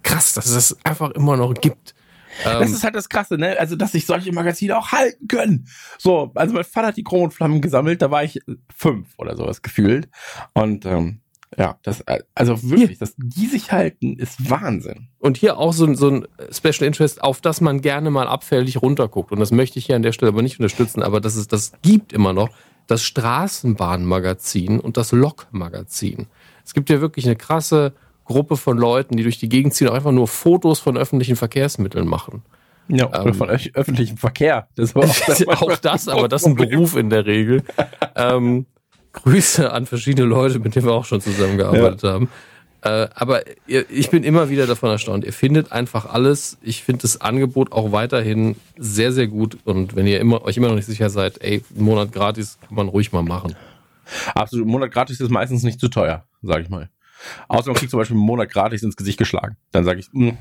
krass, 0.06 0.32
dass 0.32 0.46
es 0.46 0.54
das 0.54 0.84
einfach 0.84 1.10
immer 1.10 1.36
noch 1.36 1.52
gibt. 1.54 1.94
Ähm, 2.44 2.60
das 2.60 2.70
ist 2.70 2.84
halt 2.84 2.94
das 2.94 3.08
Krasse, 3.08 3.36
ne? 3.36 3.58
Also, 3.58 3.76
dass 3.76 3.92
sich 3.92 4.06
solche 4.06 4.32
Magazine 4.32 4.76
auch 4.76 4.92
halten 4.92 5.28
können. 5.28 5.68
So, 5.98 6.32
also 6.34 6.54
mein 6.54 6.64
Vater 6.64 6.88
hat 6.88 6.96
die 6.96 7.04
Chrom 7.04 7.24
und 7.24 7.34
Flammen 7.34 7.60
gesammelt, 7.60 8.02
da 8.02 8.10
war 8.10 8.24
ich 8.24 8.40
fünf 8.74 9.08
oder 9.18 9.36
sowas 9.36 9.62
gefühlt. 9.62 10.08
Und 10.52 10.84
ähm, 10.86 11.20
ja, 11.56 11.78
das, 11.82 12.04
also 12.34 12.62
wirklich, 12.62 12.90
hier. 12.90 12.98
dass 12.98 13.14
die 13.16 13.46
sich 13.46 13.72
halten, 13.72 14.18
ist 14.18 14.50
Wahnsinn. 14.50 15.08
Und 15.18 15.36
hier 15.36 15.58
auch 15.58 15.72
so, 15.72 15.92
so 15.94 16.10
ein 16.10 16.28
Special 16.50 16.86
Interest, 16.86 17.22
auf 17.22 17.40
das 17.40 17.60
man 17.60 17.80
gerne 17.80 18.10
mal 18.10 18.28
abfällig 18.28 18.82
runterguckt. 18.82 19.32
Und 19.32 19.40
das 19.40 19.52
möchte 19.52 19.78
ich 19.78 19.86
hier 19.86 19.96
an 19.96 20.02
der 20.02 20.12
Stelle 20.12 20.32
aber 20.32 20.42
nicht 20.42 20.58
unterstützen, 20.58 21.02
aber 21.02 21.20
das 21.20 21.36
ist, 21.36 21.52
das 21.52 21.72
gibt 21.82 22.12
immer 22.12 22.32
noch 22.32 22.50
das 22.86 23.02
Straßenbahnmagazin 23.02 24.78
und 24.80 24.96
das 24.96 25.12
Lokmagazin. 25.12 26.26
Es 26.64 26.74
gibt 26.74 26.90
ja 26.90 27.00
wirklich 27.00 27.26
eine 27.26 27.36
krasse 27.36 27.94
Gruppe 28.26 28.56
von 28.56 28.76
Leuten, 28.76 29.16
die 29.16 29.22
durch 29.22 29.38
die 29.38 29.48
Gegend 29.48 29.74
ziehen, 29.74 29.88
einfach 29.88 30.12
nur 30.12 30.28
Fotos 30.28 30.80
von 30.80 30.96
öffentlichen 30.96 31.36
Verkehrsmitteln 31.36 32.06
machen. 32.06 32.42
Ja, 32.88 33.08
oder 33.08 33.26
ähm, 33.26 33.34
von 33.34 33.48
öffentlichem 33.48 34.16
Verkehr. 34.16 34.68
Das 34.76 34.94
war 34.94 35.04
auch, 35.08 35.26
das, 35.26 35.48
auch 35.48 35.76
das 35.76 36.08
aber 36.08 36.28
das 36.28 36.42
ist 36.42 36.48
ein 36.48 36.54
Beruf 36.56 36.96
in 36.96 37.10
der 37.10 37.26
Regel. 37.26 37.62
ähm, 38.16 38.66
Grüße 39.12 39.72
an 39.72 39.86
verschiedene 39.86 40.26
Leute, 40.26 40.58
mit 40.58 40.74
denen 40.74 40.86
wir 40.86 40.92
auch 40.92 41.06
schon 41.06 41.20
zusammengearbeitet 41.20 42.02
ja. 42.02 42.12
haben. 42.12 42.28
Äh, 42.82 43.08
aber 43.14 43.42
ihr, 43.66 43.90
ich 43.90 44.10
bin 44.10 44.22
immer 44.22 44.50
wieder 44.50 44.66
davon 44.66 44.90
erstaunt. 44.90 45.24
Ihr 45.24 45.32
findet 45.32 45.72
einfach 45.72 46.06
alles. 46.06 46.58
Ich 46.62 46.84
finde 46.84 47.02
das 47.02 47.20
Angebot 47.20 47.72
auch 47.72 47.92
weiterhin 47.92 48.56
sehr, 48.76 49.12
sehr 49.12 49.26
gut. 49.26 49.56
Und 49.64 49.96
wenn 49.96 50.06
ihr 50.06 50.20
immer, 50.20 50.44
euch 50.44 50.56
immer 50.56 50.68
noch 50.68 50.74
nicht 50.74 50.86
sicher 50.86 51.10
seid, 51.10 51.42
ey, 51.42 51.64
einen 51.74 51.84
Monat 51.84 52.12
gratis 52.12 52.58
kann 52.60 52.76
man 52.76 52.88
ruhig 52.88 53.12
mal 53.12 53.22
machen. 53.22 53.56
Absolut. 54.34 54.66
Ein 54.66 54.70
Monat 54.70 54.92
gratis 54.92 55.20
ist 55.20 55.30
meistens 55.30 55.62
nicht 55.62 55.80
zu 55.80 55.88
teuer, 55.88 56.24
sag 56.42 56.62
ich 56.62 56.68
mal. 56.68 56.90
Außer 57.48 57.70
man 57.70 57.76
kriegt 57.76 57.90
zum 57.90 57.98
Beispiel 57.98 58.16
einen 58.16 58.26
Monat 58.26 58.50
gratis 58.50 58.82
ins 58.82 58.96
Gesicht 58.96 59.18
geschlagen. 59.18 59.56
Dann 59.72 59.84
sage 59.84 60.00
ich, 60.00 60.08
mh, 60.12 60.30
hm, 60.30 60.38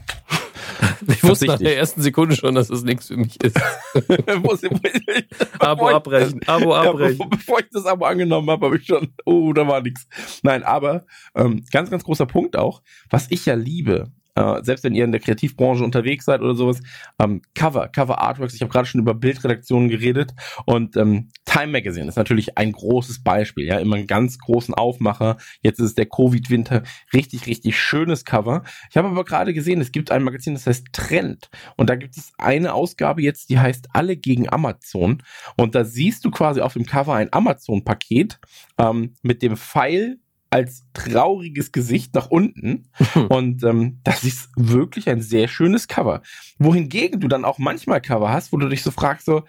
ich 1.08 1.24
wusste 1.24 1.46
nach 1.46 1.60
der 1.60 1.78
ersten 1.78 2.02
Sekunde 2.02 2.36
schon, 2.36 2.56
dass 2.56 2.70
es 2.70 2.84
nichts 2.84 3.08
für 3.08 3.18
mich 3.18 3.42
ist. 3.44 3.60
Abo 5.60 5.90
abbrechen, 5.90 6.42
Abo 6.48 6.74
abbrechen. 6.76 7.20
Ja, 7.20 7.28
bevor 7.28 7.60
ich 7.60 7.68
das 7.72 7.86
Abo 7.86 8.06
angenommen 8.06 8.50
habe, 8.50 8.66
habe 8.66 8.78
ich 8.78 8.86
schon, 8.86 9.14
oh, 9.26 9.54
da 9.54 9.68
war 9.68 9.82
nichts. 9.82 10.08
Nein, 10.44 10.64
aber 10.64 11.06
ähm, 11.36 11.64
ganz, 11.72 11.90
ganz 11.90 12.04
großer 12.04 12.26
Punkt 12.26 12.58
auch, 12.58 12.82
was 13.10 13.28
ich 13.30 13.46
ja 13.46 13.56
liebe, 13.56 14.12
äh, 14.36 14.64
selbst 14.64 14.84
wenn 14.84 14.94
ihr 14.94 15.06
in 15.06 15.12
der 15.12 15.22
Kreativbranche 15.22 15.84
unterwegs 15.84 16.26
seid 16.26 16.42
oder 16.42 16.56
sowas, 16.56 16.82
ähm, 17.20 17.42
Cover, 17.56 17.88
Cover 17.88 18.22
Artworks, 18.22 18.54
ich 18.54 18.62
habe 18.62 18.72
gerade 18.72 18.86
schon 18.86 19.02
über 19.02 19.14
Bildredaktionen 19.14 19.90
geredet 19.90 20.34
und 20.66 20.98
ähm, 20.98 21.30
Time 21.46 21.68
Magazine 21.68 22.08
ist 22.08 22.18
natürlich 22.18 22.58
ein 22.58 22.72
großes 22.72 23.24
Beispiel, 23.24 23.66
ja, 23.66 23.80
immer 23.80 23.96
einen 23.96 24.08
ganz 24.08 24.38
großen 24.38 24.74
Aufmacher. 24.74 25.38
Jetzt 25.62 25.80
ist 25.80 25.86
es 25.88 25.96
der 25.96 26.08
Covid-Winter, 26.08 26.84
richtig, 27.14 27.48
richtig 27.48 27.80
schönes 27.80 28.26
Cover. 28.26 28.64
Ich 28.90 28.98
habe 28.98 29.08
aber 29.08 29.24
gerade 29.24 29.54
gesehen, 29.54 29.80
es 29.80 29.92
gibt 29.92 30.12
ein 30.12 30.24
Magazin, 30.24 30.54
das 30.54 30.68
heißt 30.68 30.88
Trend 30.92 31.50
und 31.78 31.90
da 31.90 31.96
gibt 31.96 32.18
es 32.18 32.34
eine 32.38 32.74
Ausgabe 32.74 33.22
jetzt, 33.22 33.50
die 33.50 33.60
heißt 33.60 33.90
Alle 33.94 34.18
gegen 34.18 34.52
Amazon 34.52 35.24
und 35.56 35.76
da 35.76 35.86
siehst 35.86 36.26
du 36.26 36.32
quasi 36.32 36.62
auf 36.62 36.74
dem 36.74 36.86
Cover 36.86 37.16
ein 37.16 37.32
Amazon-Paket 37.32 38.40
ähm, 38.78 39.16
mit 39.22 39.42
dem 39.42 39.56
Pfeil 39.56 40.20
als 40.56 40.86
trauriges 40.94 41.74
Gesicht 41.74 42.16
nach 42.16 42.28
unten. 42.28 42.88
Und 43.28 43.62
ähm, 43.66 44.00
das 44.06 44.24
ist 44.24 44.50
wirklich 44.56 45.10
ein 45.10 45.22
sehr 45.22 45.50
schönes 45.50 45.90
Cover. 45.90 46.22
Wohingegen 46.58 47.20
du 47.20 47.28
dann 47.28 47.44
auch 47.44 47.58
manchmal 47.58 48.00
Cover 48.00 48.32
hast, 48.32 48.54
wo 48.54 48.58
du 48.58 48.70
dich 48.70 48.82
so 48.82 48.90
fragst, 48.90 49.26
so, 49.26 49.44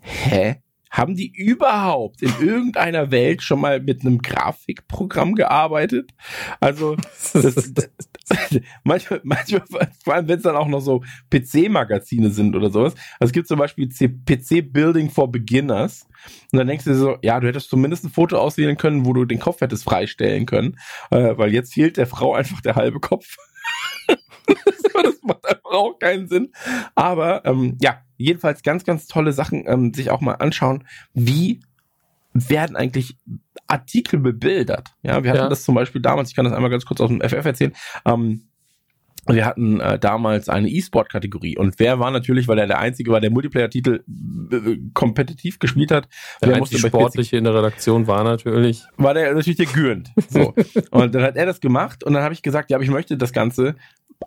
hä? 0.00 0.62
Haben 0.90 1.16
die 1.16 1.32
überhaupt 1.34 2.22
in 2.22 2.32
irgendeiner 2.40 3.10
Welt 3.10 3.42
schon 3.42 3.60
mal 3.60 3.80
mit 3.80 4.02
einem 4.02 4.18
Grafikprogramm 4.18 5.34
gearbeitet? 5.34 6.12
Also, 6.60 6.96
das, 7.32 7.74
das, 7.74 7.90
manchmal, 8.84 9.20
manchmal, 9.24 9.62
vor 10.02 10.14
allem 10.14 10.28
wenn 10.28 10.38
es 10.38 10.42
dann 10.42 10.56
auch 10.56 10.68
noch 10.68 10.80
so 10.80 11.02
PC-Magazine 11.30 12.30
sind 12.30 12.56
oder 12.56 12.70
sowas. 12.70 12.94
Also 13.18 13.30
es 13.30 13.32
gibt 13.32 13.48
zum 13.48 13.58
Beispiel 13.58 13.88
PC 13.88 14.72
Building 14.72 15.10
for 15.10 15.30
Beginners. 15.30 16.06
Und 16.52 16.58
dann 16.58 16.66
denkst 16.66 16.84
du 16.84 16.90
dir 16.90 16.96
so, 16.96 17.16
ja, 17.22 17.38
du 17.40 17.46
hättest 17.46 17.70
zumindest 17.70 18.04
ein 18.04 18.10
Foto 18.10 18.38
auswählen 18.38 18.76
können, 18.76 19.04
wo 19.06 19.12
du 19.12 19.24
den 19.24 19.38
Kopf 19.38 19.60
hättest 19.60 19.84
freistellen 19.84 20.46
können. 20.46 20.78
Äh, 21.10 21.36
weil 21.36 21.52
jetzt 21.52 21.74
fehlt 21.74 21.96
der 21.96 22.06
Frau 22.06 22.34
einfach 22.34 22.60
der 22.60 22.74
halbe 22.74 23.00
Kopf. 23.00 23.36
das 24.08 25.22
macht 25.22 25.46
einfach 25.46 25.70
auch 25.70 25.98
keinen 25.98 26.28
Sinn. 26.28 26.52
Aber 26.94 27.44
ähm, 27.44 27.76
ja, 27.80 28.02
jedenfalls 28.16 28.62
ganz, 28.62 28.84
ganz 28.84 29.06
tolle 29.06 29.32
Sachen, 29.32 29.64
ähm, 29.66 29.92
sich 29.92 30.10
auch 30.10 30.20
mal 30.20 30.34
anschauen, 30.34 30.84
wie 31.14 31.60
werden 32.32 32.76
eigentlich 32.76 33.16
Artikel 33.66 34.20
bebildert. 34.20 34.94
Ja, 35.02 35.22
wir 35.24 35.30
hatten 35.30 35.42
ja. 35.42 35.48
das 35.48 35.64
zum 35.64 35.74
Beispiel 35.74 36.02
damals, 36.02 36.30
ich 36.30 36.36
kann 36.36 36.44
das 36.44 36.54
einmal 36.54 36.70
ganz 36.70 36.84
kurz 36.84 37.00
aus 37.00 37.08
dem 37.08 37.20
FF 37.20 37.44
erzählen, 37.44 37.74
ähm, 38.04 38.48
wir 39.28 39.44
hatten 39.44 39.80
äh, 39.80 39.98
damals 39.98 40.48
eine 40.48 40.68
E-Sport-Kategorie 40.68 41.56
und 41.56 41.78
wer 41.78 41.98
war 41.98 42.10
natürlich, 42.10 42.48
weil 42.48 42.58
er 42.58 42.66
der 42.66 42.78
Einzige 42.78 43.10
war, 43.10 43.20
der 43.20 43.30
Multiplayer-Titel 43.30 44.04
äh, 44.52 44.78
kompetitiv 44.94 45.58
gespielt 45.58 45.90
hat. 45.90 46.08
Der 46.42 46.50
wer 46.50 46.58
musste 46.58 46.78
Sportliche 46.78 47.36
in 47.36 47.44
der 47.44 47.54
Redaktion 47.54 48.06
war 48.06 48.24
natürlich. 48.24 48.84
War 48.96 49.14
der 49.14 49.34
natürlich 49.34 49.56
der 49.56 49.66
Gürnt. 49.66 50.10
So. 50.28 50.54
und 50.90 51.14
dann 51.14 51.22
hat 51.22 51.36
er 51.36 51.46
das 51.46 51.60
gemacht 51.60 52.04
und 52.04 52.12
dann 52.12 52.22
habe 52.22 52.34
ich 52.34 52.42
gesagt, 52.42 52.70
ja, 52.70 52.76
aber 52.76 52.84
ich 52.84 52.90
möchte 52.90 53.16
das 53.16 53.32
Ganze 53.32 53.76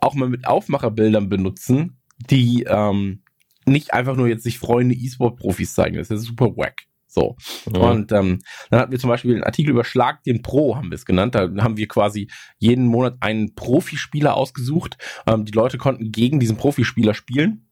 auch 0.00 0.14
mal 0.14 0.28
mit 0.28 0.46
Aufmacherbildern 0.46 1.28
benutzen, 1.28 1.98
die 2.30 2.64
ähm, 2.68 3.22
nicht 3.66 3.92
einfach 3.92 4.16
nur 4.16 4.28
jetzt 4.28 4.44
sich 4.44 4.58
freunde 4.58 4.94
E-Sport-Profis 4.94 5.74
zeigen. 5.74 5.96
Das 5.96 6.10
ist 6.10 6.24
super 6.24 6.56
wack. 6.56 6.82
So. 7.10 7.36
Mhm. 7.66 7.76
Und 7.76 8.12
ähm, 8.12 8.38
dann 8.70 8.80
hatten 8.80 8.92
wir 8.92 8.98
zum 8.98 9.10
Beispiel 9.10 9.34
einen 9.34 9.44
Artikel 9.44 9.70
über 9.70 9.84
Schlag 9.84 10.22
den 10.22 10.42
Pro, 10.42 10.76
haben 10.76 10.90
wir 10.90 10.94
es 10.94 11.04
genannt. 11.04 11.34
Da 11.34 11.50
haben 11.58 11.76
wir 11.76 11.88
quasi 11.88 12.30
jeden 12.58 12.86
Monat 12.86 13.16
einen 13.20 13.54
Profispieler 13.54 14.36
ausgesucht. 14.36 14.96
Ähm, 15.26 15.44
die 15.44 15.52
Leute 15.52 15.76
konnten 15.76 16.12
gegen 16.12 16.38
diesen 16.38 16.56
Profispieler 16.56 17.14
spielen. 17.14 17.66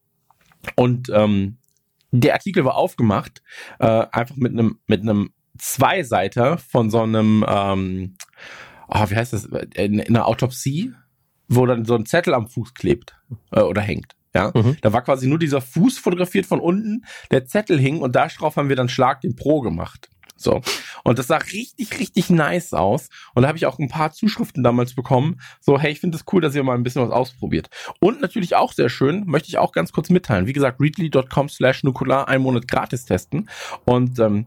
Und 0.75 1.09
ähm, 1.15 1.59
der 2.11 2.35
Artikel 2.35 2.65
war 2.65 2.77
aufgemacht, 2.77 3.43
äh, 3.79 4.07
einfach 4.11 4.37
mit 4.37 4.53
einem 4.53 4.81
mit 4.87 5.03
einem 5.03 5.31
Zweiseiter 5.59 6.59
von 6.59 6.91
so 6.91 7.03
einem, 7.03 7.45
ähm, 7.47 8.17
oh, 8.89 9.11
wie 9.11 9.17
heißt 9.17 9.33
das, 9.33 9.45
in, 9.45 9.99
in 9.99 10.17
einer 10.17 10.27
Autopsie, 10.27 10.93
wo 11.49 11.67
dann 11.67 11.85
so 11.85 11.95
ein 11.95 12.07
Zettel 12.07 12.35
am 12.35 12.49
Fuß 12.49 12.75
klebt 12.75 13.17
äh, 13.53 13.61
oder 13.61 13.83
hängt. 13.83 14.18
Ja, 14.39 14.53
mhm. 14.55 14.77
da 14.81 14.93
war 14.93 15.03
quasi 15.03 15.27
nur 15.27 15.39
dieser 15.39 15.61
Fuß 15.61 15.99
fotografiert 15.99 16.47
von 16.47 16.61
unten, 16.61 17.05
der 17.31 17.47
Zettel 17.47 17.79
hing 17.79 17.99
und 18.01 18.15
da 18.15 18.29
drauf 18.29 18.57
haben 18.57 18.69
wir 18.69 18.77
dann 18.77 18.89
Schlag 18.89 19.21
den 19.21 19.35
Pro 19.35 19.61
gemacht. 19.61 20.09
So. 20.37 20.61
Und 21.03 21.19
das 21.19 21.27
sah 21.27 21.39
richtig, 21.39 21.99
richtig 21.99 22.31
nice 22.31 22.73
aus. 22.73 23.09
Und 23.35 23.43
da 23.43 23.49
habe 23.49 23.59
ich 23.59 23.67
auch 23.67 23.81
ein 23.81 23.89
paar 23.89 24.13
Zuschriften 24.13 24.63
damals 24.63 24.95
bekommen. 24.95 25.41
So, 25.61 25.81
hey, 25.81 25.91
ich 25.91 25.99
finde 25.99 26.17
es 26.17 26.23
das 26.23 26.33
cool, 26.33 26.41
dass 26.41 26.55
ihr 26.55 26.63
mal 26.63 26.77
ein 26.77 26.85
bisschen 26.85 27.03
was 27.03 27.11
ausprobiert. 27.11 27.69
Und 27.99 28.21
natürlich 28.21 28.55
auch 28.55 28.73
sehr 28.73 28.89
schön, 28.89 29.25
möchte 29.27 29.49
ich 29.49 29.59
auch 29.59 29.73
ganz 29.73 29.91
kurz 29.91 30.11
mitteilen. 30.11 30.47
Wie 30.47 30.53
gesagt, 30.53 30.81
readly.com 30.81 31.49
slash 31.49 31.83
nukular 31.83 32.29
einen 32.29 32.45
Monat 32.45 32.69
gratis 32.69 33.05
testen. 33.05 33.51
Und 33.85 34.21
ähm, 34.21 34.47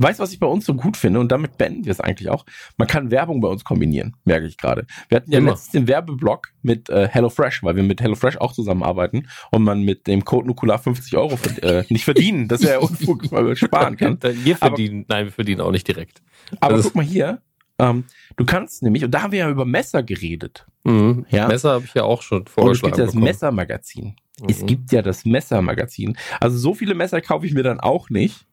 Weißt 0.00 0.18
du, 0.18 0.22
was 0.22 0.32
ich 0.32 0.40
bei 0.40 0.46
uns 0.46 0.64
so 0.64 0.74
gut 0.74 0.96
finde? 0.96 1.20
Und 1.20 1.30
damit 1.30 1.58
beenden 1.58 1.84
wir 1.84 1.92
es 1.92 2.00
eigentlich 2.00 2.30
auch. 2.30 2.46
Man 2.78 2.88
kann 2.88 3.10
Werbung 3.10 3.40
bei 3.42 3.48
uns 3.48 3.64
kombinieren, 3.64 4.16
merke 4.24 4.46
ich 4.46 4.56
gerade. 4.56 4.86
Wir 5.08 5.16
hatten 5.16 5.30
ja 5.30 5.38
Immer. 5.38 5.50
letztens 5.50 5.72
den 5.72 5.88
Werbeblock 5.88 6.48
mit 6.62 6.88
äh, 6.88 7.06
HelloFresh, 7.06 7.62
weil 7.62 7.76
wir 7.76 7.82
mit 7.82 8.00
HelloFresh 8.00 8.38
auch 8.38 8.52
zusammenarbeiten 8.52 9.28
und 9.50 9.62
man 9.62 9.82
mit 9.82 10.06
dem 10.06 10.24
Code 10.24 10.46
Nukular 10.46 10.78
50 10.78 11.16
Euro 11.18 11.38
äh, 11.60 11.84
nicht 11.90 12.04
verdienen, 12.04 12.48
dass 12.48 12.62
er 12.62 12.82
Unfug 12.82 13.30
mal 13.30 13.54
sparen 13.56 13.98
kann. 13.98 14.18
wir 14.22 14.56
verdienen, 14.56 15.04
aber, 15.06 15.16
nein, 15.16 15.26
wir 15.26 15.32
verdienen 15.32 15.60
auch 15.60 15.70
nicht 15.70 15.86
direkt. 15.86 16.22
Aber 16.60 16.76
das 16.76 16.86
guck 16.86 16.94
mal 16.94 17.04
hier, 17.04 17.42
ähm, 17.78 18.04
du 18.36 18.44
kannst 18.44 18.82
nämlich, 18.82 19.04
und 19.04 19.10
da 19.10 19.22
haben 19.22 19.32
wir 19.32 19.40
ja 19.40 19.50
über 19.50 19.64
Messer 19.64 20.02
geredet. 20.02 20.66
Mhm. 20.84 21.26
Ja? 21.30 21.48
Messer 21.48 21.72
habe 21.72 21.84
ich 21.84 21.94
ja 21.94 22.04
auch 22.04 22.22
schon 22.22 22.46
vorgeschlagen. 22.46 22.68
Und 22.68 22.74
es 22.74 22.82
gibt 22.82 22.98
ja 22.98 23.04
das 23.04 23.14
Messermagazin. 23.14 24.16
Mhm. 24.40 24.48
Es 24.48 24.66
gibt 24.66 24.92
ja 24.92 25.02
das 25.02 25.24
Messermagazin. 25.24 26.16
Also 26.40 26.58
so 26.58 26.74
viele 26.74 26.94
Messer 26.94 27.20
kaufe 27.20 27.46
ich 27.46 27.52
mir 27.52 27.62
dann 27.62 27.80
auch 27.80 28.10
nicht. 28.10 28.46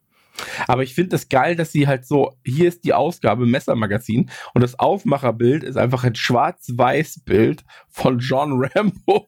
Aber 0.67 0.83
ich 0.83 0.93
finde 0.93 1.09
das 1.09 1.29
geil, 1.29 1.55
dass 1.55 1.71
sie 1.71 1.87
halt 1.87 2.05
so, 2.05 2.37
hier 2.45 2.67
ist 2.67 2.83
die 2.83 2.93
Ausgabe 2.93 3.45
Messermagazin 3.45 4.29
und 4.53 4.61
das 4.61 4.77
Aufmacherbild 4.79 5.63
ist 5.63 5.77
einfach 5.77 6.03
ein 6.03 6.15
schwarz-weiß 6.15 7.21
Bild 7.25 7.63
von 7.89 8.19
John 8.19 8.63
Rambo, 8.63 9.27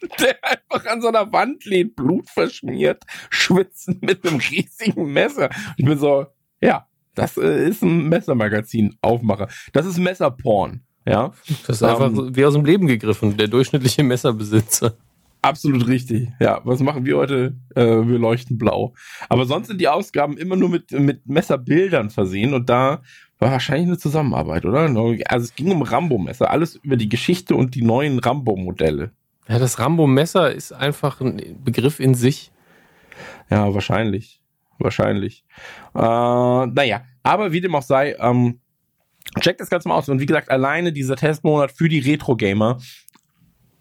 der 0.20 0.36
einfach 0.42 0.86
an 0.90 1.00
so 1.00 1.08
einer 1.08 1.32
Wand 1.32 1.64
lehnt, 1.64 1.96
Blut 1.96 2.28
verschmiert, 2.28 3.04
schwitzend 3.30 4.02
mit 4.02 4.26
einem 4.26 4.38
riesigen 4.38 5.12
Messer. 5.12 5.50
Ich 5.76 5.84
bin 5.84 5.98
so, 5.98 6.26
ja, 6.60 6.88
das 7.14 7.36
äh, 7.36 7.68
ist 7.68 7.82
ein 7.82 8.08
Messermagazin 8.08 8.96
Aufmacher. 9.00 9.48
Das 9.72 9.86
ist 9.86 9.98
Messerporn. 9.98 10.82
Ja. 11.06 11.32
Das 11.66 11.76
ist 11.76 11.82
einfach 11.82 12.06
um, 12.06 12.28
ähm, 12.28 12.36
wie 12.36 12.44
aus 12.44 12.54
dem 12.54 12.64
Leben 12.64 12.86
gegriffen, 12.86 13.36
der 13.36 13.48
durchschnittliche 13.48 14.02
Messerbesitzer. 14.02 14.96
Absolut 15.44 15.86
richtig. 15.88 16.30
Ja, 16.40 16.62
was 16.64 16.80
machen 16.80 17.04
wir 17.04 17.18
heute? 17.18 17.54
Äh, 17.74 17.84
wir 17.84 18.18
leuchten 18.18 18.56
blau. 18.56 18.94
Aber 19.28 19.44
sonst 19.44 19.66
sind 19.66 19.78
die 19.78 19.88
Ausgaben 19.88 20.38
immer 20.38 20.56
nur 20.56 20.70
mit, 20.70 20.90
mit 20.92 21.26
Messerbildern 21.26 22.08
versehen 22.08 22.54
und 22.54 22.70
da 22.70 23.02
war 23.38 23.50
wahrscheinlich 23.50 23.88
eine 23.88 23.98
Zusammenarbeit, 23.98 24.64
oder? 24.64 24.80
Also 25.28 25.44
es 25.44 25.54
ging 25.54 25.70
um 25.70 25.82
Rambo-Messer, 25.82 26.50
alles 26.50 26.76
über 26.76 26.96
die 26.96 27.10
Geschichte 27.10 27.56
und 27.56 27.74
die 27.74 27.82
neuen 27.82 28.20
Rambo-Modelle. 28.20 29.10
Ja, 29.46 29.58
das 29.58 29.78
Rambo-Messer 29.78 30.50
ist 30.50 30.72
einfach 30.72 31.20
ein 31.20 31.60
Begriff 31.62 32.00
in 32.00 32.14
sich. 32.14 32.50
Ja, 33.50 33.74
wahrscheinlich. 33.74 34.40
Wahrscheinlich. 34.78 35.44
Äh, 35.94 35.98
naja, 35.98 37.04
aber 37.22 37.52
wie 37.52 37.60
dem 37.60 37.74
auch 37.74 37.82
sei, 37.82 38.16
ähm, 38.18 38.60
checkt 39.40 39.60
das 39.60 39.68
Ganze 39.68 39.88
mal 39.88 39.96
aus. 39.96 40.08
Und 40.08 40.20
wie 40.20 40.26
gesagt, 40.26 40.50
alleine 40.50 40.92
dieser 40.92 41.16
Testmonat 41.16 41.72
für 41.72 41.90
die 41.90 41.98
Retro-Gamer 41.98 42.78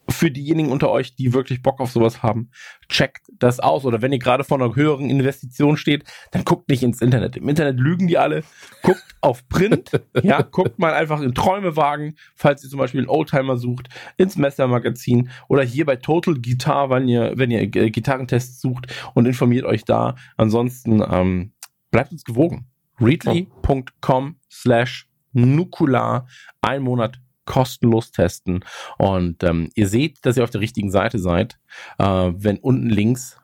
für 0.10 0.32
diejenigen 0.32 0.72
unter 0.72 0.90
euch, 0.90 1.16
die 1.16 1.34
wirklich 1.34 1.62
Bock 1.62 1.80
auf 1.80 1.92
sowas 1.92 2.24
haben, 2.24 2.50
checkt 2.90 3.28
das 3.40 3.60
aus. 3.60 3.86
Oder 3.86 4.02
wenn 4.02 4.12
ihr 4.12 4.20
gerade 4.20 4.44
vor 4.44 4.60
einer 4.60 4.76
höheren 4.76 5.10
Investition 5.10 5.78
steht, 5.78 6.04
dann 6.32 6.44
guckt 6.44 6.70
nicht 6.70 6.84
ins 6.84 7.02
Internet. 7.02 7.38
Im 7.38 7.48
Internet 7.48 7.80
lügen 7.80 8.08
die 8.08 8.18
alle. 8.18 8.44
Guckt 8.82 9.04
auf 9.22 9.48
Print. 9.48 9.92
ja, 10.22 10.42
guckt 10.42 10.78
mal 10.80 10.94
einfach 10.94 11.22
in 11.22 11.34
Träumewagen, 11.34 12.18
falls 12.36 12.64
ihr 12.64 12.70
zum 12.70 12.80
Beispiel 12.80 13.02
einen 13.02 13.10
Oldtimer 13.10 13.58
sucht, 13.58 13.90
ins 14.18 14.36
Messermagazin 14.36 15.30
oder 15.48 15.64
hier 15.64 15.86
bei 15.86 15.96
Total 15.96 16.36
Guitar, 16.36 16.90
wenn 16.90 17.08
ihr, 17.08 17.34
wenn 17.36 17.52
ihr 17.52 17.68
Gitarrentests 17.68 18.62
sucht 18.62 18.94
und 19.14 19.26
informiert 19.26 19.66
euch 19.66 19.86
da. 19.86 20.16
Ansonsten 20.36 21.02
ähm, 21.10 21.54
bleibt 21.92 22.12
uns 22.12 22.26
gewogen. 22.26 22.68
Readly.com 23.00 24.36
slash 24.52 25.08
nukular. 25.32 26.28
Ein 26.62 26.84
Monat 26.84 27.20
kostenlos 27.46 28.12
testen. 28.12 28.64
Und 28.98 29.44
ähm, 29.44 29.70
ihr 29.76 29.88
seht, 29.88 30.26
dass 30.26 30.38
ihr 30.38 30.44
auf 30.44 30.50
der 30.50 30.62
richtigen 30.62 30.92
Seite 30.92 31.20
seid, 31.20 31.58
äh, 31.98 32.06
wenn 32.06 32.58
unten 32.58 32.90
links 32.90 33.38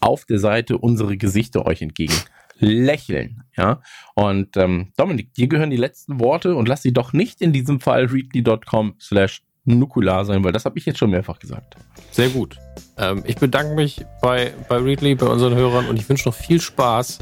auf 0.00 0.24
der 0.24 0.38
Seite 0.38 0.78
unsere 0.78 1.16
Gesichter 1.16 1.66
euch 1.66 1.82
entgegen 1.82 2.14
lächeln. 2.62 3.42
Ja. 3.56 3.80
Und 4.14 4.56
ähm, 4.56 4.92
Dominik, 4.96 5.34
dir 5.34 5.48
gehören 5.48 5.70
die 5.70 5.76
letzten 5.76 6.20
Worte 6.20 6.54
und 6.54 6.68
lass 6.68 6.82
sie 6.82 6.92
doch 6.92 7.12
nicht 7.12 7.42
in 7.42 7.52
diesem 7.52 7.80
Fall 7.80 8.06
readly.com 8.06 8.94
slash 9.00 9.42
nukular 9.64 10.24
sein, 10.24 10.42
weil 10.42 10.52
das 10.52 10.64
habe 10.64 10.78
ich 10.78 10.86
jetzt 10.86 10.98
schon 10.98 11.10
mehrfach 11.10 11.38
gesagt. 11.38 11.76
Sehr 12.10 12.28
gut. 12.28 12.58
Ähm, 12.98 13.22
ich 13.26 13.36
bedanke 13.36 13.74
mich 13.74 14.04
bei, 14.20 14.52
bei 14.68 14.78
Readly, 14.78 15.14
bei 15.14 15.26
unseren 15.26 15.54
Hörern 15.54 15.86
und 15.86 15.96
ich 15.96 16.08
wünsche 16.08 16.28
noch 16.28 16.34
viel 16.34 16.60
Spaß 16.60 17.18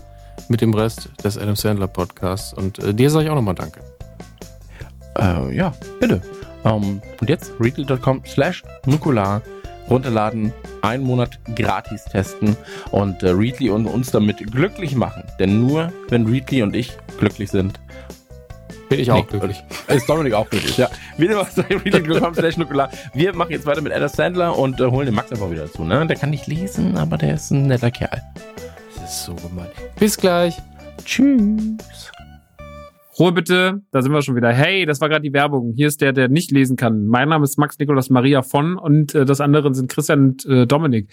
mit 0.48 0.60
dem 0.60 0.72
Rest 0.74 1.10
des 1.22 1.36
Adam 1.36 1.56
Sandler 1.56 1.88
Podcasts. 1.88 2.52
Und 2.54 2.78
äh, 2.78 2.94
dir 2.94 3.10
sage 3.10 3.24
ich 3.24 3.30
auch 3.30 3.34
nochmal 3.34 3.54
Danke. 3.54 3.80
Äh, 5.18 5.54
ja, 5.54 5.72
bitte. 6.00 6.20
Um, 6.62 7.00
und 7.20 7.30
jetzt 7.30 7.52
readly.com 7.58 8.22
slash 8.26 8.62
nukular 8.84 9.40
runterladen, 9.88 10.52
einen 10.82 11.04
Monat 11.04 11.38
gratis 11.56 12.04
testen 12.04 12.56
und 12.90 13.22
äh, 13.22 13.30
Readly 13.30 13.70
und 13.70 13.86
uns 13.86 14.10
damit 14.10 14.38
glücklich 14.52 14.94
machen. 14.94 15.24
Denn 15.38 15.60
nur 15.60 15.92
wenn 16.08 16.26
Readly 16.26 16.62
und 16.62 16.76
ich 16.76 16.96
glücklich 17.18 17.50
sind, 17.50 17.80
bin 18.88 19.00
ich 19.00 19.10
auch 19.10 19.16
nee, 19.16 19.26
glücklich. 19.28 19.62
Ist 19.88 20.08
Dominik 20.08 20.34
auch 20.34 20.48
glücklich, 20.48 20.76
ja. 20.76 20.88
Wieder 21.16 21.36
was 21.36 21.56
readly.com 21.58 22.34
slash 22.34 22.56
nukular. 22.56 22.90
Wir 23.14 23.34
machen 23.34 23.52
jetzt 23.52 23.66
weiter 23.66 23.80
mit 23.80 23.92
Adam 23.92 24.08
Sandler 24.08 24.58
und 24.58 24.80
äh, 24.80 24.86
holen 24.86 25.06
den 25.06 25.14
Max 25.14 25.30
einfach 25.30 25.50
wieder 25.50 25.66
dazu. 25.66 25.84
Ne? 25.84 26.06
Der 26.06 26.16
kann 26.16 26.30
nicht 26.30 26.46
lesen, 26.46 26.96
aber 26.96 27.16
der 27.16 27.34
ist 27.34 27.50
ein 27.50 27.66
netter 27.66 27.90
Kerl. 27.90 28.22
Das 28.96 29.10
ist 29.10 29.24
so 29.24 29.34
gemein. 29.34 29.68
Bis 29.98 30.16
gleich. 30.16 30.56
Tschüss. 31.04 32.10
Ruhe 33.20 33.32
bitte, 33.32 33.82
da 33.90 34.00
sind 34.00 34.12
wir 34.12 34.22
schon 34.22 34.34
wieder. 34.34 34.50
Hey, 34.50 34.86
das 34.86 35.02
war 35.02 35.10
gerade 35.10 35.20
die 35.20 35.34
Werbung. 35.34 35.74
Hier 35.76 35.88
ist 35.88 36.00
der, 36.00 36.14
der 36.14 36.30
nicht 36.30 36.50
lesen 36.52 36.76
kann. 36.76 37.06
Mein 37.06 37.28
Name 37.28 37.44
ist 37.44 37.58
Max 37.58 37.78
Nikolaus 37.78 38.08
Maria 38.08 38.40
von 38.40 38.78
und 38.78 39.14
äh, 39.14 39.26
das 39.26 39.42
andere 39.42 39.74
sind 39.74 39.90
Christian 39.90 40.30
und 40.30 40.46
äh, 40.46 40.66
Dominik. 40.66 41.12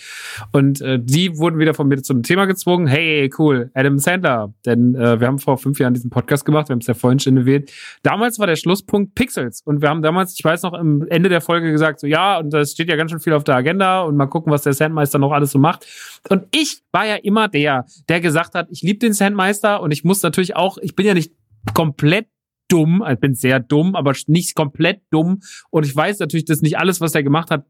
Und 0.53 0.79
äh, 0.79 0.99
die 1.03 1.37
wurden 1.37 1.59
wieder 1.59 1.73
von 1.73 1.89
mir 1.89 2.01
zu 2.01 2.13
einem 2.13 2.23
Thema 2.23 2.45
gezwungen. 2.45 2.87
Hey, 2.87 3.29
cool, 3.37 3.71
Adam 3.73 3.99
Sandler. 3.99 4.53
Denn 4.65 4.95
äh, 4.95 5.19
wir 5.19 5.27
haben 5.27 5.37
vor 5.37 5.57
fünf 5.57 5.81
Jahren 5.81 5.95
diesen 5.95 6.09
Podcast 6.09 6.45
gemacht, 6.45 6.69
wir 6.69 6.75
haben 6.75 6.79
es 6.79 6.87
ja 6.87 6.93
vorhin 6.93 7.19
schon 7.19 7.35
erwähnt. 7.35 7.73
Damals 8.03 8.39
war 8.39 8.47
der 8.47 8.55
Schlusspunkt 8.55 9.13
Pixels. 9.13 9.61
Und 9.65 9.81
wir 9.81 9.89
haben 9.89 10.01
damals, 10.01 10.33
ich 10.39 10.45
weiß 10.45 10.61
noch, 10.61 10.71
am 10.71 11.05
Ende 11.09 11.27
der 11.27 11.41
Folge 11.41 11.73
gesagt, 11.73 11.99
so 11.99 12.07
ja, 12.07 12.37
und 12.39 12.53
das 12.53 12.71
steht 12.71 12.87
ja 12.87 12.95
ganz 12.95 13.11
schön 13.11 13.19
viel 13.19 13.33
auf 13.33 13.43
der 13.43 13.55
Agenda 13.55 14.03
und 14.03 14.15
mal 14.15 14.27
gucken, 14.27 14.49
was 14.53 14.61
der 14.61 14.71
Sandmeister 14.71 15.19
noch 15.19 15.33
alles 15.33 15.51
so 15.51 15.59
macht. 15.59 15.85
Und 16.29 16.45
ich 16.55 16.83
war 16.93 17.05
ja 17.05 17.15
immer 17.15 17.49
der, 17.49 17.83
der 18.07 18.21
gesagt 18.21 18.53
hat, 18.55 18.69
ich 18.71 18.81
liebe 18.81 18.99
den 18.99 19.11
Sandmeister 19.11 19.81
und 19.81 19.91
ich 19.91 20.05
muss 20.05 20.23
natürlich 20.23 20.55
auch, 20.55 20.77
ich 20.81 20.95
bin 20.95 21.05
ja 21.05 21.13
nicht 21.13 21.33
komplett 21.73 22.27
dumm. 22.67 23.03
Ich 23.09 23.19
bin 23.19 23.33
sehr 23.33 23.59
dumm, 23.59 23.95
aber 23.95 24.13
nicht 24.27 24.55
komplett 24.55 25.01
dumm. 25.09 25.41
Und 25.69 25.85
ich 25.85 25.95
weiß 25.95 26.19
natürlich, 26.19 26.45
dass 26.45 26.61
nicht 26.61 26.77
alles, 26.77 27.01
was 27.01 27.15
er 27.15 27.23
gemacht 27.23 27.49
hat, 27.51 27.65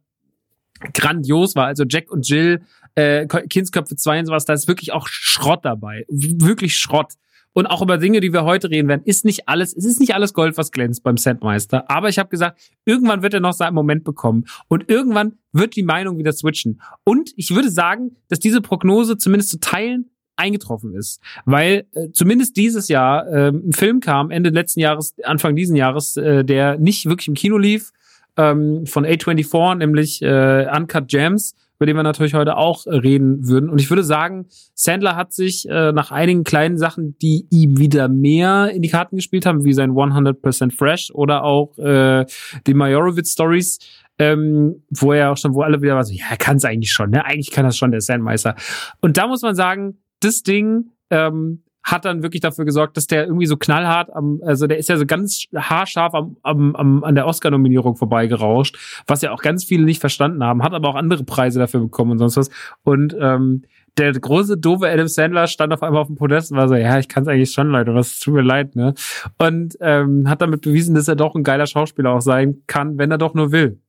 grandios 0.94 1.56
war. 1.56 1.66
Also 1.66 1.86
Jack 1.88 2.12
und 2.12 2.28
Jill, 2.28 2.62
äh, 2.96 3.26
Kindsköpfe 3.26 3.96
2 3.96 4.20
und 4.20 4.26
sowas, 4.28 4.46
da 4.46 4.54
ist 4.54 4.68
wirklich 4.68 4.92
auch 4.92 5.08
Schrott 5.08 5.66
dabei. 5.66 6.06
Wirklich 6.10 6.76
Schrott. 6.76 7.14
Und 7.54 7.66
auch 7.66 7.82
über 7.82 7.98
Dinge, 7.98 8.20
die 8.20 8.34
wir 8.34 8.44
heute 8.44 8.70
reden 8.70 8.88
werden, 8.88 9.02
ist 9.06 9.26
nicht 9.26 9.50
alles, 9.50 9.76
es 9.76 9.84
ist 9.84 10.00
nicht 10.00 10.14
alles 10.14 10.34
Gold, 10.34 10.58
was 10.58 10.72
glänzt 10.72 11.02
beim 11.02 11.18
Sandmeister. 11.18 11.90
Aber 11.90 12.08
ich 12.08 12.20
habe 12.20 12.30
gesagt, 12.30 12.62
irgendwann 12.86 13.24
wird 13.24 13.34
er 13.34 13.40
noch 13.40 13.54
seinen 13.54 13.74
Moment 13.74 14.04
bekommen. 14.04 14.46
Und 14.68 14.90
irgendwann 14.92 15.40
wird 15.54 15.76
die 15.76 15.82
Meinung 15.82 16.20
wieder 16.20 16.34
switchen. 16.34 16.80
Und 17.04 17.34
ich 17.36 17.50
würde 17.50 17.72
sagen, 17.72 18.16
dass 18.28 18.38
diese 18.38 18.62
Prognose 18.62 19.18
zumindest 19.18 19.50
zu 19.50 19.60
teilen 19.60 20.12
eingetroffen 20.38 20.94
ist. 20.94 21.22
Weil 21.46 21.86
äh, 21.94 22.12
zumindest 22.14 22.58
dieses 22.58 22.88
Jahr 22.88 23.28
äh, 23.28 23.50
ein 23.50 23.74
Film 23.74 24.00
kam, 24.00 24.32
Ende 24.32 24.50
letzten 24.50 24.80
Jahres, 24.80 25.16
Anfang 25.24 25.56
diesen 25.56 25.76
Jahres, 25.76 26.18
äh, 26.18 26.46
der 26.46 26.78
nicht 26.78 27.06
wirklich 27.08 27.28
im 27.28 27.34
Kino 27.34 27.58
lief, 27.58 27.92
ähm, 28.38 28.86
von 28.86 29.06
A24, 29.06 29.76
nämlich 29.76 30.22
äh, 30.22 30.68
Uncut 30.74 31.08
Gems, 31.08 31.56
über 31.78 31.86
den 31.86 31.96
wir 31.96 32.04
natürlich 32.04 32.34
heute 32.34 32.58
auch 32.58 32.86
äh, 32.86 32.96
reden 32.96 33.48
würden. 33.48 33.70
Und 33.70 33.80
ich 33.80 33.90
würde 33.90 34.04
sagen, 34.04 34.48
Sandler 34.74 35.16
hat 35.16 35.34
sich 35.34 35.68
äh, 35.70 35.92
nach 35.92 36.12
einigen 36.12 36.44
kleinen 36.44 36.78
Sachen, 36.78 37.18
die 37.20 37.46
ihm 37.50 37.78
wieder 37.78 38.08
mehr 38.08 38.72
in 38.74 38.82
die 38.82 38.90
Karten 38.90 39.16
gespielt 39.16 39.46
haben, 39.46 39.64
wie 39.64 39.74
sein 39.74 39.92
100% 39.92 40.72
Fresh 40.76 41.12
oder 41.12 41.44
auch 41.44 41.78
äh, 41.78 42.26
die 42.66 42.74
Majorowitz 42.74 43.34
Stories, 43.34 43.80
ähm, 44.20 44.84
wo 44.90 45.14
er 45.14 45.32
auch 45.32 45.38
schon, 45.38 45.54
wo 45.54 45.62
alle 45.62 45.82
wieder 45.82 45.96
war 45.96 46.04
so, 46.04 46.14
ja, 46.14 46.26
er 46.32 46.38
kann 46.38 46.58
es 46.58 46.66
eigentlich 46.66 46.92
schon, 46.92 47.12
ne? 47.12 47.24
Eigentlich 47.24 47.52
kann 47.52 47.66
das 47.66 47.78
schon 47.78 47.92
der 47.92 48.02
Sandmeister. 48.02 48.56
Und 49.02 49.18
da 49.18 49.28
muss 49.28 49.44
man 49.44 49.56
sagen, 49.56 50.00
das 50.20 50.44
Ding 50.44 50.92
ähm, 51.10 51.64
hat 51.88 52.04
dann 52.04 52.22
wirklich 52.22 52.42
dafür 52.42 52.66
gesorgt, 52.66 52.98
dass 52.98 53.08
der 53.08 53.26
irgendwie 53.26 53.46
so 53.46 53.56
knallhart 53.56 54.14
am, 54.14 54.42
also 54.46 54.68
der 54.68 54.78
ist 54.78 54.90
ja 54.90 54.98
so 54.98 55.06
ganz 55.06 55.46
haarscharf 55.56 56.14
am, 56.14 56.36
am, 56.44 56.76
am, 56.76 57.04
an 57.06 57.16
der 57.16 57.26
Oscar-Nominierung 57.26 57.96
vorbeigerauscht, 57.96 59.04
was 59.08 59.22
ja 59.22 59.32
auch 59.32 59.42
ganz 59.42 59.64
viele 59.64 59.86
nicht 59.86 60.02
verstanden 60.02 60.44
haben, 60.44 60.64
hat 60.64 60.74
aber 60.74 60.90
auch 60.90 60.96
andere 60.96 61.24
Preise 61.24 61.60
dafür 61.60 61.80
bekommen 61.80 62.12
und 62.12 62.18
sonst 62.18 62.36
was. 62.36 62.50
Und 62.84 63.16
ähm, 63.20 63.64
der 63.98 64.12
große, 64.12 64.58
doofe 64.58 64.90
Adam 64.90 65.08
Sandler 65.08 65.48
stand 65.48 65.72
auf 65.74 65.82
einmal 65.82 66.02
auf 66.02 66.08
dem 66.08 66.18
Podest 66.18 66.52
und 66.52 66.58
war 66.58 66.68
so, 66.68 66.76
ja, 66.76 67.00
ich 67.00 67.08
kann 67.08 67.24
es 67.24 67.30
eigentlich 67.30 67.52
schon, 67.52 67.70
Leute, 67.70 67.96
was 67.96 68.20
tut 68.20 68.34
mir 68.34 68.42
leid, 68.42 68.76
ne? 68.76 68.94
Und 69.38 69.78
ähm, 69.80 70.30
hat 70.30 70.42
damit 70.42 70.62
bewiesen, 70.62 70.94
dass 70.94 71.08
er 71.08 71.16
doch 71.16 71.36
ein 71.36 71.44
geiler 71.44 71.68
Schauspieler 71.68 72.12
auch 72.12 72.22
sein 72.22 72.64
kann, 72.68 72.98
wenn 72.98 73.12
er 73.12 73.18
doch 73.18 73.34
nur 73.34 73.52
will. 73.52 73.80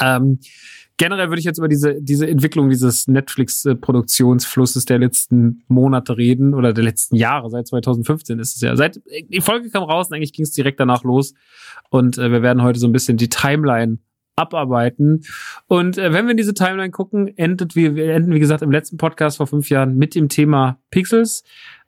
Ähm, 0.00 0.38
generell 0.98 1.30
würde 1.30 1.38
ich 1.38 1.46
jetzt 1.46 1.58
über 1.58 1.68
diese, 1.68 2.00
diese 2.02 2.28
Entwicklung 2.28 2.68
dieses 2.68 3.06
Netflix-Produktionsflusses 3.08 4.84
der 4.84 4.98
letzten 4.98 5.62
Monate 5.68 6.18
reden 6.18 6.52
oder 6.52 6.74
der 6.74 6.84
letzten 6.84 7.16
Jahre. 7.16 7.48
Seit 7.48 7.68
2015 7.68 8.38
ist 8.38 8.56
es 8.56 8.60
ja. 8.60 8.76
Seit 8.76 9.00
die 9.28 9.40
Folge 9.40 9.70
kam 9.70 9.84
raus 9.84 10.08
und 10.08 10.16
eigentlich 10.16 10.32
ging 10.32 10.44
es 10.44 10.52
direkt 10.52 10.80
danach 10.80 11.04
los. 11.04 11.34
Und 11.88 12.18
äh, 12.18 12.30
wir 12.30 12.42
werden 12.42 12.62
heute 12.62 12.78
so 12.78 12.86
ein 12.86 12.92
bisschen 12.92 13.16
die 13.16 13.30
Timeline 13.30 13.98
abarbeiten. 14.36 15.24
Und 15.66 15.98
äh, 15.98 16.12
wenn 16.12 16.26
wir 16.26 16.32
in 16.32 16.36
diese 16.36 16.54
Timeline 16.54 16.90
gucken, 16.90 17.36
endet 17.38 17.74
wir, 17.76 17.94
wir 17.94 18.12
enden, 18.12 18.34
wie 18.34 18.40
gesagt, 18.40 18.62
im 18.62 18.70
letzten 18.70 18.96
Podcast 18.96 19.38
vor 19.38 19.46
fünf 19.46 19.70
Jahren 19.70 19.96
mit 19.96 20.14
dem 20.14 20.28
Thema 20.28 20.78
Pixels. 20.90 21.44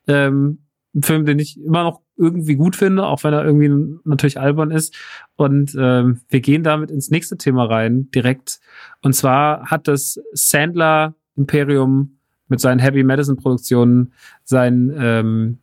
Ähm, 0.07 0.65
ein 0.93 1.03
Film, 1.03 1.25
den 1.25 1.39
ich 1.39 1.57
immer 1.61 1.83
noch 1.83 2.01
irgendwie 2.21 2.55
gut 2.55 2.75
finde, 2.75 3.03
auch 3.05 3.23
wenn 3.23 3.33
er 3.33 3.43
irgendwie 3.43 3.99
natürlich 4.03 4.39
albern 4.39 4.71
ist. 4.71 4.95
Und 5.35 5.75
ähm, 5.77 6.21
wir 6.29 6.39
gehen 6.39 6.63
damit 6.63 6.91
ins 6.91 7.09
nächste 7.09 7.37
Thema 7.37 7.65
rein, 7.65 8.11
direkt. 8.11 8.59
Und 9.01 9.13
zwar 9.13 9.71
hat 9.71 9.87
das 9.87 10.21
Sandler 10.33 11.15
Imperium 11.35 12.17
mit 12.47 12.59
seinen 12.59 12.79
Heavy 12.79 13.03
Medicine 13.03 13.37
Produktionen 13.37 14.13
sein 14.43 14.93
ähm, 14.97 15.57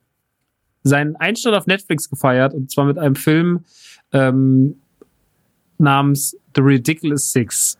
seinen 0.82 1.16
Einstand 1.16 1.54
auf 1.56 1.66
Netflix 1.66 2.08
gefeiert 2.08 2.54
und 2.54 2.70
zwar 2.70 2.86
mit 2.86 2.98
einem 2.98 3.14
Film 3.14 3.64
ähm, 4.12 4.80
namens 5.76 6.36
The 6.54 6.62
Ridiculous 6.62 7.30
Six. 7.30 7.78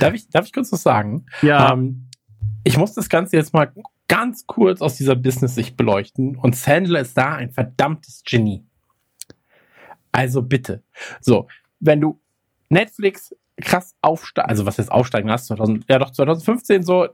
darf 0.00 0.14
ich 0.14 0.28
darf 0.30 0.46
ich 0.46 0.52
kurz 0.52 0.72
was 0.72 0.82
sagen? 0.82 1.26
Ja. 1.42 1.72
Ähm, 1.72 2.08
ich 2.64 2.76
muss 2.76 2.94
das 2.94 3.08
Ganze 3.08 3.36
jetzt 3.36 3.52
mal 3.52 3.70
ganz 4.08 4.46
kurz 4.46 4.80
aus 4.80 4.96
dieser 4.96 5.14
Business-Sicht 5.14 5.76
beleuchten. 5.76 6.36
Und 6.36 6.56
Sandler 6.56 7.00
ist 7.00 7.16
da 7.16 7.34
ein 7.34 7.50
verdammtes 7.52 8.22
Genie. 8.24 8.64
Also 10.10 10.42
bitte. 10.42 10.82
So, 11.20 11.46
wenn 11.78 12.00
du 12.00 12.20
Netflix 12.70 13.34
krass 13.60 13.94
aufsteigen, 14.00 14.48
also 14.48 14.66
was 14.66 14.78
jetzt 14.78 14.90
aufsteigen 14.90 15.30
hast, 15.30 15.46
2000, 15.46 15.84
ja 15.88 15.98
doch 15.98 16.10
2015 16.10 16.82
so, 16.82 17.08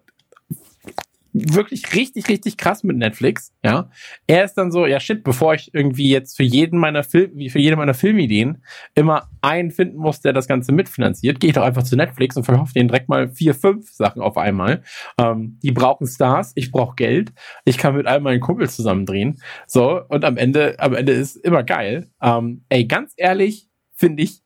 wirklich 1.35 1.94
richtig, 1.94 2.28
richtig 2.28 2.56
krass 2.56 2.85
mit 2.85 2.97
Netflix, 2.97 3.52
ja. 3.65 3.90
Er 4.28 4.44
ist 4.44 4.55
dann 4.55 4.70
so, 4.70 4.86
ja 4.86 5.01
shit, 5.01 5.24
bevor 5.24 5.55
ich 5.55 5.74
irgendwie 5.74 6.09
jetzt 6.09 6.36
für 6.36 6.44
jeden 6.44 6.78
meiner 6.78 7.02
Film, 7.02 7.32
für 7.51 7.59
jede 7.59 7.77
meiner 7.77 7.93
Filmideen 7.93 8.62
immer 8.94 9.28
einen 9.43 9.73
finden 9.73 9.98
muss, 9.98 10.20
der 10.20 10.32
das 10.32 10.47
Ganze 10.47 10.70
mitfinanziert, 10.70 11.40
gehe 11.40 11.51
ich 11.51 11.55
doch 11.55 11.65
einfach 11.65 11.82
zu 11.82 11.97
Netflix 11.97 12.36
und 12.36 12.44
verkaufe 12.44 12.73
denen 12.73 12.89
direkt 12.89 13.09
mal 13.09 13.28
vier, 13.28 13.55
fünf 13.55 13.90
Sachen 13.90 14.23
auf 14.23 14.39
einmal. 14.39 14.85
Ähm, 15.19 15.59
die 15.62 15.73
brauchen 15.73 16.06
Stars, 16.06 16.52
ich 16.55 16.70
brauche 16.70 16.94
Geld, 16.94 17.32
ich 17.65 17.78
kann 17.78 17.97
mit 17.97 18.06
all 18.06 18.20
meinen 18.20 18.40
Kumpels 18.40 18.77
zusammendrehen. 18.77 19.40
So, 19.66 20.01
und 20.09 20.24
am 20.24 20.36
Ende, 20.36 20.78
am 20.78 20.94
Ende 20.94 21.12
ist 21.12 21.35
immer 21.36 21.65
geil. 21.65 22.11
Ähm, 22.23 22.65
ey, 22.69 22.86
ganz 22.86 23.12
ehrlich, 23.16 23.69
finde 23.93 24.23
ich, 24.23 24.43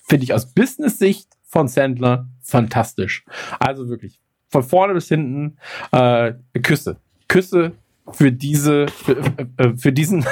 finde 0.00 0.24
ich 0.24 0.32
aus 0.32 0.54
Business-Sicht 0.54 1.28
von 1.42 1.68
Sandler 1.68 2.30
fantastisch. 2.40 3.24
Also 3.60 3.88
wirklich, 3.88 4.20
von 4.54 4.62
vorne 4.62 4.94
bis 4.94 5.08
hinten 5.08 5.56
äh, 5.90 6.34
Küsse. 6.62 7.00
Küsse 7.26 7.72
für 8.12 8.30
diese, 8.30 8.86
für, 8.86 9.16
äh, 9.56 9.76
für 9.76 9.92
diesen 9.92 10.24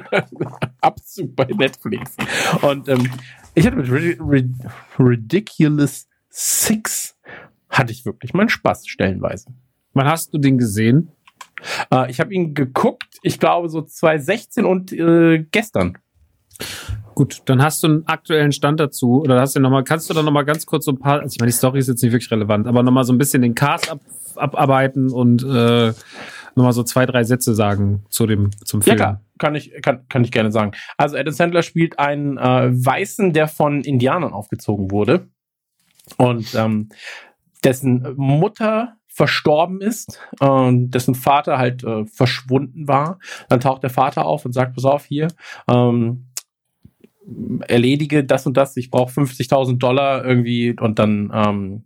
Abzug 0.80 1.34
bei 1.34 1.46
Netflix. 1.46 2.16
Und 2.62 2.88
ähm, 2.88 3.10
ich 3.56 3.66
hatte 3.66 3.76
mit 3.76 3.90
Rid 3.90 4.20
Rid 4.20 4.54
Ridiculous 5.00 6.06
Six 6.30 7.16
hatte 7.68 7.90
ich 7.90 8.06
wirklich 8.06 8.34
meinen 8.34 8.50
Spaß 8.50 8.86
stellenweise. 8.86 9.52
Wann 9.94 10.06
hast 10.06 10.32
du 10.32 10.38
den 10.38 10.58
gesehen? 10.58 11.10
Äh, 11.90 12.08
ich 12.08 12.20
habe 12.20 12.32
ihn 12.32 12.54
geguckt, 12.54 13.18
ich 13.22 13.40
glaube 13.40 13.68
so 13.68 13.82
2016 13.82 14.64
und 14.64 14.92
äh, 14.92 15.44
gestern. 15.50 15.98
Gut, 17.16 17.40
dann 17.46 17.62
hast 17.62 17.82
du 17.82 17.86
einen 17.86 18.06
aktuellen 18.06 18.52
Stand 18.52 18.78
dazu 18.78 19.22
oder 19.22 19.40
hast 19.40 19.56
du 19.56 19.60
noch 19.60 19.70
mal, 19.70 19.82
kannst 19.82 20.10
du 20.10 20.12
da 20.12 20.22
noch 20.22 20.32
mal 20.32 20.44
ganz 20.44 20.66
kurz 20.66 20.84
so 20.84 20.92
ein 20.92 20.98
paar, 20.98 21.20
also 21.20 21.32
ich 21.32 21.40
meine, 21.40 21.50
die 21.50 21.56
Story 21.56 21.78
ist 21.78 21.88
jetzt 21.88 22.02
nicht 22.02 22.12
wirklich 22.12 22.30
relevant, 22.30 22.66
aber 22.66 22.82
noch 22.82 22.92
mal 22.92 23.04
so 23.04 23.12
ein 23.14 23.16
bisschen 23.16 23.40
den 23.40 23.54
Cast 23.54 23.90
ab, 23.90 24.00
abarbeiten 24.34 25.10
und 25.10 25.42
äh, 25.42 25.94
noch 26.56 26.64
mal 26.64 26.72
so 26.72 26.82
zwei, 26.82 27.06
drei 27.06 27.24
Sätze 27.24 27.54
sagen 27.54 28.04
zu 28.10 28.26
dem 28.26 28.50
zum 28.66 28.82
Film. 28.82 28.98
Ja 28.98 29.02
klar, 29.02 29.20
kann 29.38 29.54
ich 29.54 29.72
kann, 29.80 30.06
kann 30.10 30.24
ich 30.24 30.30
gerne 30.30 30.52
sagen. 30.52 30.72
Also 30.98 31.16
Adam 31.16 31.32
Sandler 31.32 31.62
spielt 31.62 31.98
einen 31.98 32.36
äh, 32.36 32.68
Weißen, 32.70 33.32
der 33.32 33.48
von 33.48 33.80
Indianern 33.80 34.34
aufgezogen 34.34 34.90
wurde 34.90 35.26
und 36.18 36.54
ähm, 36.54 36.90
dessen 37.64 38.12
Mutter 38.16 38.92
verstorben 39.06 39.80
ist 39.80 40.20
und 40.38 40.90
dessen 40.90 41.14
Vater 41.14 41.56
halt 41.56 41.82
äh, 41.82 42.04
verschwunden 42.04 42.86
war. 42.86 43.20
Dann 43.48 43.60
taucht 43.60 43.84
der 43.84 43.90
Vater 43.90 44.26
auf 44.26 44.44
und 44.44 44.52
sagt, 44.52 44.74
pass 44.74 44.84
auf, 44.84 45.06
hier, 45.06 45.28
ähm, 45.66 46.26
erledige 47.66 48.24
das 48.24 48.46
und 48.46 48.56
das, 48.56 48.76
ich 48.76 48.90
brauche 48.90 49.12
50.000 49.12 49.78
Dollar 49.78 50.24
irgendwie 50.24 50.76
und 50.78 50.98
dann 50.98 51.30
ähm, 51.34 51.84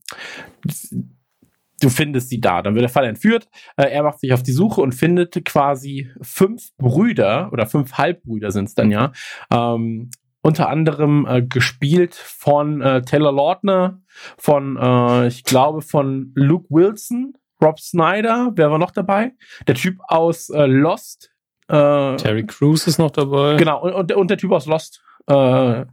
du 1.80 1.88
findest 1.88 2.28
sie 2.28 2.40
da. 2.40 2.62
Dann 2.62 2.74
wird 2.74 2.82
der 2.82 2.90
Fall 2.90 3.06
entführt. 3.06 3.48
Äh, 3.76 3.90
er 3.90 4.02
macht 4.02 4.20
sich 4.20 4.32
auf 4.32 4.42
die 4.42 4.52
Suche 4.52 4.80
und 4.80 4.92
findet 4.92 5.44
quasi 5.44 6.10
fünf 6.20 6.76
Brüder 6.76 7.50
oder 7.52 7.66
fünf 7.66 7.94
Halbbrüder 7.94 8.50
sind 8.50 8.68
es 8.68 8.74
dann 8.74 8.90
ja. 8.90 9.12
Ähm, 9.52 10.10
unter 10.42 10.68
anderem 10.68 11.26
äh, 11.28 11.42
gespielt 11.42 12.14
von 12.14 12.80
äh, 12.80 13.02
Taylor 13.02 13.32
Lautner, 13.32 14.00
von 14.38 14.76
äh, 14.76 15.26
ich 15.26 15.44
glaube 15.44 15.82
von 15.82 16.32
Luke 16.34 16.66
Wilson, 16.70 17.34
Rob 17.62 17.78
Snyder, 17.78 18.52
wer 18.54 18.70
war 18.70 18.78
noch 18.78 18.90
dabei? 18.90 19.32
Der 19.66 19.74
Typ 19.74 19.98
aus 20.08 20.48
äh, 20.48 20.64
Lost. 20.64 21.30
Äh, 21.68 22.16
Terry 22.16 22.46
Crews 22.46 22.86
ist 22.86 22.98
noch 22.98 23.10
dabei. 23.10 23.56
Genau, 23.56 23.82
und, 23.82 23.92
und, 23.92 24.12
und 24.12 24.30
der 24.30 24.38
Typ 24.38 24.52
aus 24.52 24.66
Lost. 24.66 25.02
Äh, 25.26 25.84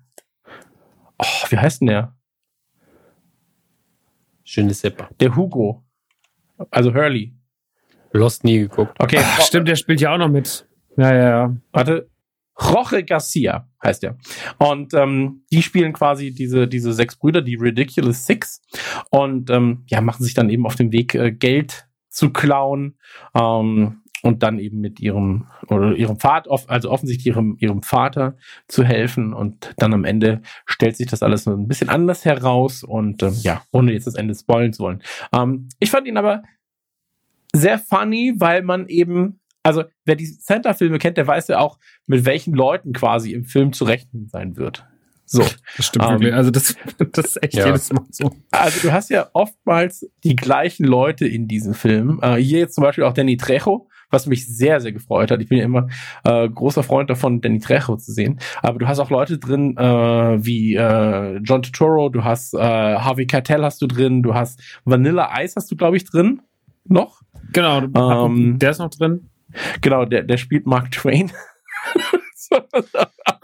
oh, 1.18 1.26
wie 1.49 1.58
heißt 1.58 1.82
denn 1.82 1.88
der? 1.88 2.16
Schönes 4.44 4.80
Sepper. 4.80 5.10
Der 5.20 5.36
Hugo. 5.36 5.84
Also 6.72 6.94
Hurley. 6.94 7.34
Lost 8.14 8.44
nie 8.44 8.60
geguckt. 8.60 8.95
Okay, 8.99 9.20
Ach, 9.22 9.41
stimmt, 9.41 9.68
der 9.68 9.76
spielt 9.76 10.02
ja 10.02 10.14
auch 10.14 10.18
noch 10.18 10.30
mit. 10.30 10.68
Ja, 10.95 11.14
ja, 11.14 11.30
ja. 11.30 11.56
warte. 11.72 12.10
Jorge 12.60 13.04
Garcia 13.04 13.70
heißt 13.84 14.04
er. 14.04 14.18
Und 14.58 14.94
ähm, 14.95 15.44
die 15.52 15.62
spielen 15.62 15.94
quasi 15.94 16.34
diese, 16.34 16.68
diese 16.68 16.91
sechs 16.91 17.16
Brüder, 17.16 17.44
die 17.44 17.56
Ridiculous 17.56 18.26
Six. 18.26 18.62
Und 19.12 19.52
ähm, 19.52 19.84
ja, 19.88 20.02
machen 20.02 20.24
sich 20.24 20.34
dann 20.34 20.49
eben 20.49 20.66
auf 20.66 20.76
den 20.76 20.91
Weg, 20.91 21.14
äh, 21.14 21.32
Geld 21.32 21.88
zu 22.10 22.32
klauen. 22.32 22.98
Ähm, 23.36 24.02
und 24.23 24.44
dann 24.44 24.60
eben 24.60 24.80
mit 24.80 24.99
ihrem 24.99 25.48
oder 25.68 25.95
ihrem 25.95 26.19
Vater, 26.19 26.49
also 26.68 26.91
offensichtlich 26.91 27.27
ihrem, 27.27 27.56
ihrem 27.60 27.84
Vater 27.84 28.38
zu 28.68 28.84
helfen. 28.84 29.34
Und 29.34 29.73
dann 29.77 29.94
am 29.94 30.06
Ende 30.06 30.41
stellt 30.65 30.98
sich 30.98 31.07
das 31.07 31.23
alles 31.23 31.44
so 31.44 31.52
ein 31.52 31.68
bisschen 31.68 31.89
anders 31.89 32.26
heraus. 32.26 32.84
Und 32.84 33.23
ähm, 33.23 33.35
ja, 33.41 33.64
ohne 33.72 33.94
jetzt 33.94 34.07
das 34.07 34.15
Ende 34.15 34.35
spoilen 34.35 34.73
zu 34.73 34.84
wollen. 34.84 35.03
Ähm, 35.34 35.69
ich 35.80 35.91
fand 35.91 36.07
ihn 36.07 36.18
aber 36.18 36.44
sehr 37.53 37.80
funny, 37.80 38.34
weil 38.38 38.64
man 38.64 38.88
eben, 38.88 39.39
also 39.64 39.84
wer 40.06 40.15
die 40.15 40.26
Santa-Filme 40.26 40.99
kennt, 40.99 41.18
der 41.18 41.27
weiß 41.27 41.48
ja 41.48 41.60
auch, 41.60 41.80
mit 42.06 42.26
welchen 42.26 42.53
Leuten 42.53 42.94
quasi 42.94 43.34
im 43.34 43.45
Film 43.45 43.73
zu 43.73 43.85
rechnen 43.85 44.27
sein 44.30 44.57
wird. 44.57 44.85
So. 45.30 45.45
Das 45.76 45.85
stimmt 45.85 46.06
Ähm, 46.06 46.11
wirklich. 46.11 46.34
Also 46.34 46.52
das, 46.52 46.76
das 47.11 47.26
ist 47.26 47.44
echt 47.44 47.56
ja. 47.56 47.68
jedes 47.68 47.91
Mal 47.91 48.06
so. 48.10 48.31
Also 48.52 48.80
du 48.88 48.91
hast 48.94 49.10
ja 49.10 49.30
oftmals 49.34 50.10
die 50.23 50.35
gleichen 50.35 50.85
Leute 50.85 51.27
in 51.27 51.48
diesen 51.48 51.73
Filmen. 51.73 52.19
Äh, 52.22 52.38
hier 52.38 52.60
jetzt 52.60 52.76
zum 52.76 52.84
Beispiel 52.84 53.03
auch 53.03 53.14
Danny 53.14 53.35
Trejo, 53.35 53.89
was 54.10 54.26
mich 54.26 54.48
sehr, 54.48 54.80
sehr 54.80 54.92
gefreut 54.92 55.32
hat. 55.32 55.42
Ich 55.42 55.50
bin 55.50 55.58
ja 55.58 55.66
immer 55.66 55.88
äh, 56.24 56.48
großer 56.48 56.84
Freund 56.84 57.10
davon, 57.10 57.42
Danny 57.42 57.60
Trejo 57.60 57.98
zu 57.98 58.12
sehen. 58.12 58.40
Aber 58.62 58.80
du 58.80 58.88
hast 58.88 59.00
auch 59.00 59.10
Leute 59.10 59.38
drin 59.38 59.76
äh, 59.78 59.84
wie 59.84 60.76
äh, 60.76 61.38
John 61.44 61.62
Turturro, 61.62 62.10
du 62.10 62.24
hast 62.24 62.54
äh, 62.54 62.58
Harvey 62.60 63.28
Keitel 63.28 63.64
hast 63.64 63.82
du 63.82 63.88
drin, 63.88 64.24
du 64.24 64.34
hast 64.34 64.62
Vanilla 64.86 65.30
Ice 65.42 65.56
hast 65.56 65.72
du, 65.72 65.76
glaube 65.76 65.98
ich, 65.98 66.06
drin. 66.06 66.42
Noch? 66.86 67.22
Genau, 67.52 67.82
Ähm, 67.82 68.60
der 68.60 68.72
ist 68.72 68.80
noch 68.80 68.90
drin. 68.90 69.30
Genau, 69.82 70.06
der, 70.06 70.24
der 70.24 70.38
spielt 70.38 70.66
Mark 70.66 70.92
Twain. 70.92 71.32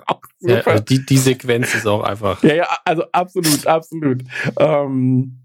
auch 0.07 0.21
Ja, 0.41 0.61
also 0.61 0.83
die, 0.83 1.05
die 1.05 1.17
Sequenz 1.17 1.73
ist 1.75 1.87
auch 1.87 2.03
einfach. 2.03 2.41
Ja, 2.43 2.55
ja, 2.55 2.67
also 2.85 3.03
absolut, 3.11 3.65
absolut. 3.67 4.23
Ähm, 4.59 5.39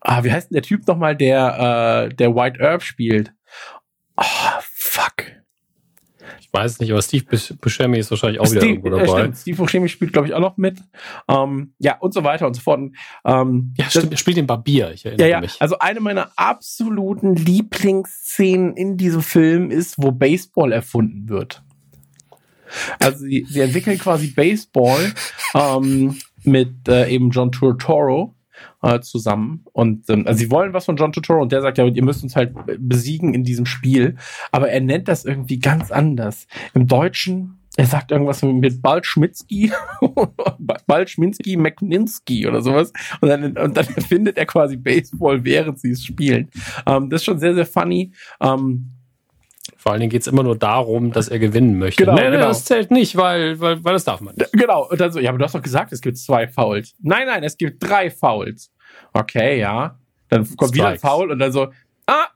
ah, 0.00 0.24
wie 0.24 0.32
heißt 0.32 0.50
denn 0.50 0.54
der 0.56 0.62
Typ 0.62 0.86
nochmal, 0.86 1.16
der, 1.16 2.08
äh, 2.10 2.14
der 2.14 2.34
White 2.34 2.60
Earp 2.60 2.82
spielt? 2.82 3.32
Oh, 4.20 4.60
fuck. 4.62 5.14
Ich 6.40 6.52
weiß 6.52 6.80
nicht, 6.80 6.90
aber 6.92 7.00
Steve 7.02 7.24
Bus- 7.24 7.54
Buscemi 7.60 7.98
ist 7.98 8.10
wahrscheinlich 8.10 8.40
auch 8.40 8.50
wieder 8.50 8.60
Steve, 8.60 8.72
irgendwo 8.74 8.88
äh, 8.88 9.06
dabei. 9.06 9.20
stimmt, 9.20 9.36
Steve 9.38 9.56
Buscemi 9.56 9.88
spielt, 9.88 10.12
glaube 10.12 10.28
ich, 10.28 10.34
auch 10.34 10.40
noch 10.40 10.56
mit. 10.56 10.78
Ähm, 11.28 11.74
ja, 11.78 11.96
und 11.98 12.12
so 12.12 12.22
weiter 12.24 12.46
und 12.46 12.54
so 12.54 12.60
fort. 12.60 12.80
Ähm, 13.24 13.74
ja, 13.78 13.88
stimmt. 13.88 14.12
Er 14.12 14.18
spielt 14.18 14.36
den 14.36 14.46
Barbier. 14.46 14.92
Ich 14.92 15.04
Ja, 15.04 15.10
erinnere 15.10 15.30
ja, 15.30 15.40
mich. 15.40 15.56
also 15.60 15.78
eine 15.78 16.00
meiner 16.00 16.30
absoluten 16.36 17.34
Lieblingsszenen 17.34 18.76
in 18.76 18.96
diesem 18.96 19.22
Film 19.22 19.70
ist, 19.70 19.94
wo 19.98 20.12
Baseball 20.12 20.72
erfunden 20.72 21.28
wird. 21.28 21.62
Also 22.98 23.20
sie, 23.24 23.46
sie 23.48 23.60
entwickeln 23.60 23.98
quasi 23.98 24.28
Baseball 24.28 25.12
ähm, 25.54 26.16
mit 26.44 26.88
äh, 26.88 27.08
eben 27.08 27.30
John 27.30 27.50
Turturro 27.52 28.34
äh, 28.82 29.00
zusammen 29.00 29.64
und 29.72 30.08
ähm, 30.08 30.26
also 30.26 30.38
sie 30.38 30.50
wollen 30.50 30.72
was 30.72 30.86
von 30.86 30.96
John 30.96 31.12
Turturro 31.12 31.42
und 31.42 31.52
der 31.52 31.62
sagt 31.62 31.78
ja, 31.78 31.86
ihr 31.86 32.04
müsst 32.04 32.22
uns 32.22 32.36
halt 32.36 32.54
besiegen 32.78 33.34
in 33.34 33.44
diesem 33.44 33.66
Spiel, 33.66 34.16
aber 34.52 34.70
er 34.70 34.80
nennt 34.80 35.08
das 35.08 35.24
irgendwie 35.24 35.58
ganz 35.58 35.90
anders. 35.90 36.46
Im 36.74 36.86
Deutschen 36.86 37.60
er 37.76 37.86
sagt 37.86 38.10
irgendwas 38.10 38.42
mit 38.42 38.82
Balschmitzki, 38.82 39.72
Balschminski, 40.86 41.56
McNinsky 41.56 42.46
oder 42.46 42.62
sowas. 42.62 42.92
Und 43.20 43.28
dann, 43.28 43.56
und 43.56 43.76
dann 43.76 43.86
erfindet 43.96 44.38
er 44.38 44.46
quasi 44.46 44.76
Baseball, 44.76 45.44
während 45.44 45.78
sie 45.78 45.92
es 45.92 46.04
spielen. 46.04 46.50
Ähm, 46.84 47.08
das 47.08 47.20
ist 47.20 47.26
schon 47.26 47.38
sehr, 47.38 47.54
sehr 47.54 47.66
funny. 47.66 48.12
Ähm, 48.40 48.90
Vor 49.82 49.92
allen 49.92 50.00
Dingen 50.00 50.10
geht 50.10 50.20
es 50.20 50.26
immer 50.28 50.42
nur 50.42 50.58
darum, 50.58 51.10
dass 51.10 51.28
er 51.28 51.38
gewinnen 51.38 51.78
möchte. 51.78 52.04
Genau, 52.04 52.14
nee, 52.14 52.30
genau. 52.30 52.48
das 52.48 52.66
zählt 52.66 52.90
nicht, 52.90 53.16
weil, 53.16 53.58
weil, 53.60 53.82
weil 53.82 53.94
das 53.94 54.04
darf 54.04 54.20
man 54.20 54.34
nicht. 54.34 54.52
genau. 54.52 54.86
Und 54.90 55.00
dann 55.00 55.10
so, 55.10 55.18
ja, 55.18 55.30
aber 55.30 55.38
du 55.38 55.44
hast 55.44 55.54
doch 55.54 55.62
gesagt, 55.62 55.90
es 55.92 56.02
gibt 56.02 56.18
zwei 56.18 56.46
Fouls. 56.48 56.92
Nein, 57.00 57.26
nein, 57.26 57.42
es 57.44 57.56
gibt 57.56 57.82
drei 57.82 58.10
Fouls. 58.10 58.70
Okay, 59.14 59.58
ja. 59.58 59.98
Dann 60.28 60.44
kommt 60.56 60.74
wieder 60.74 60.88
ein 60.88 60.98
Strikes. 60.98 61.10
Foul 61.10 61.30
und 61.30 61.38
dann 61.38 61.50
so, 61.50 61.68
ah, 62.06 62.26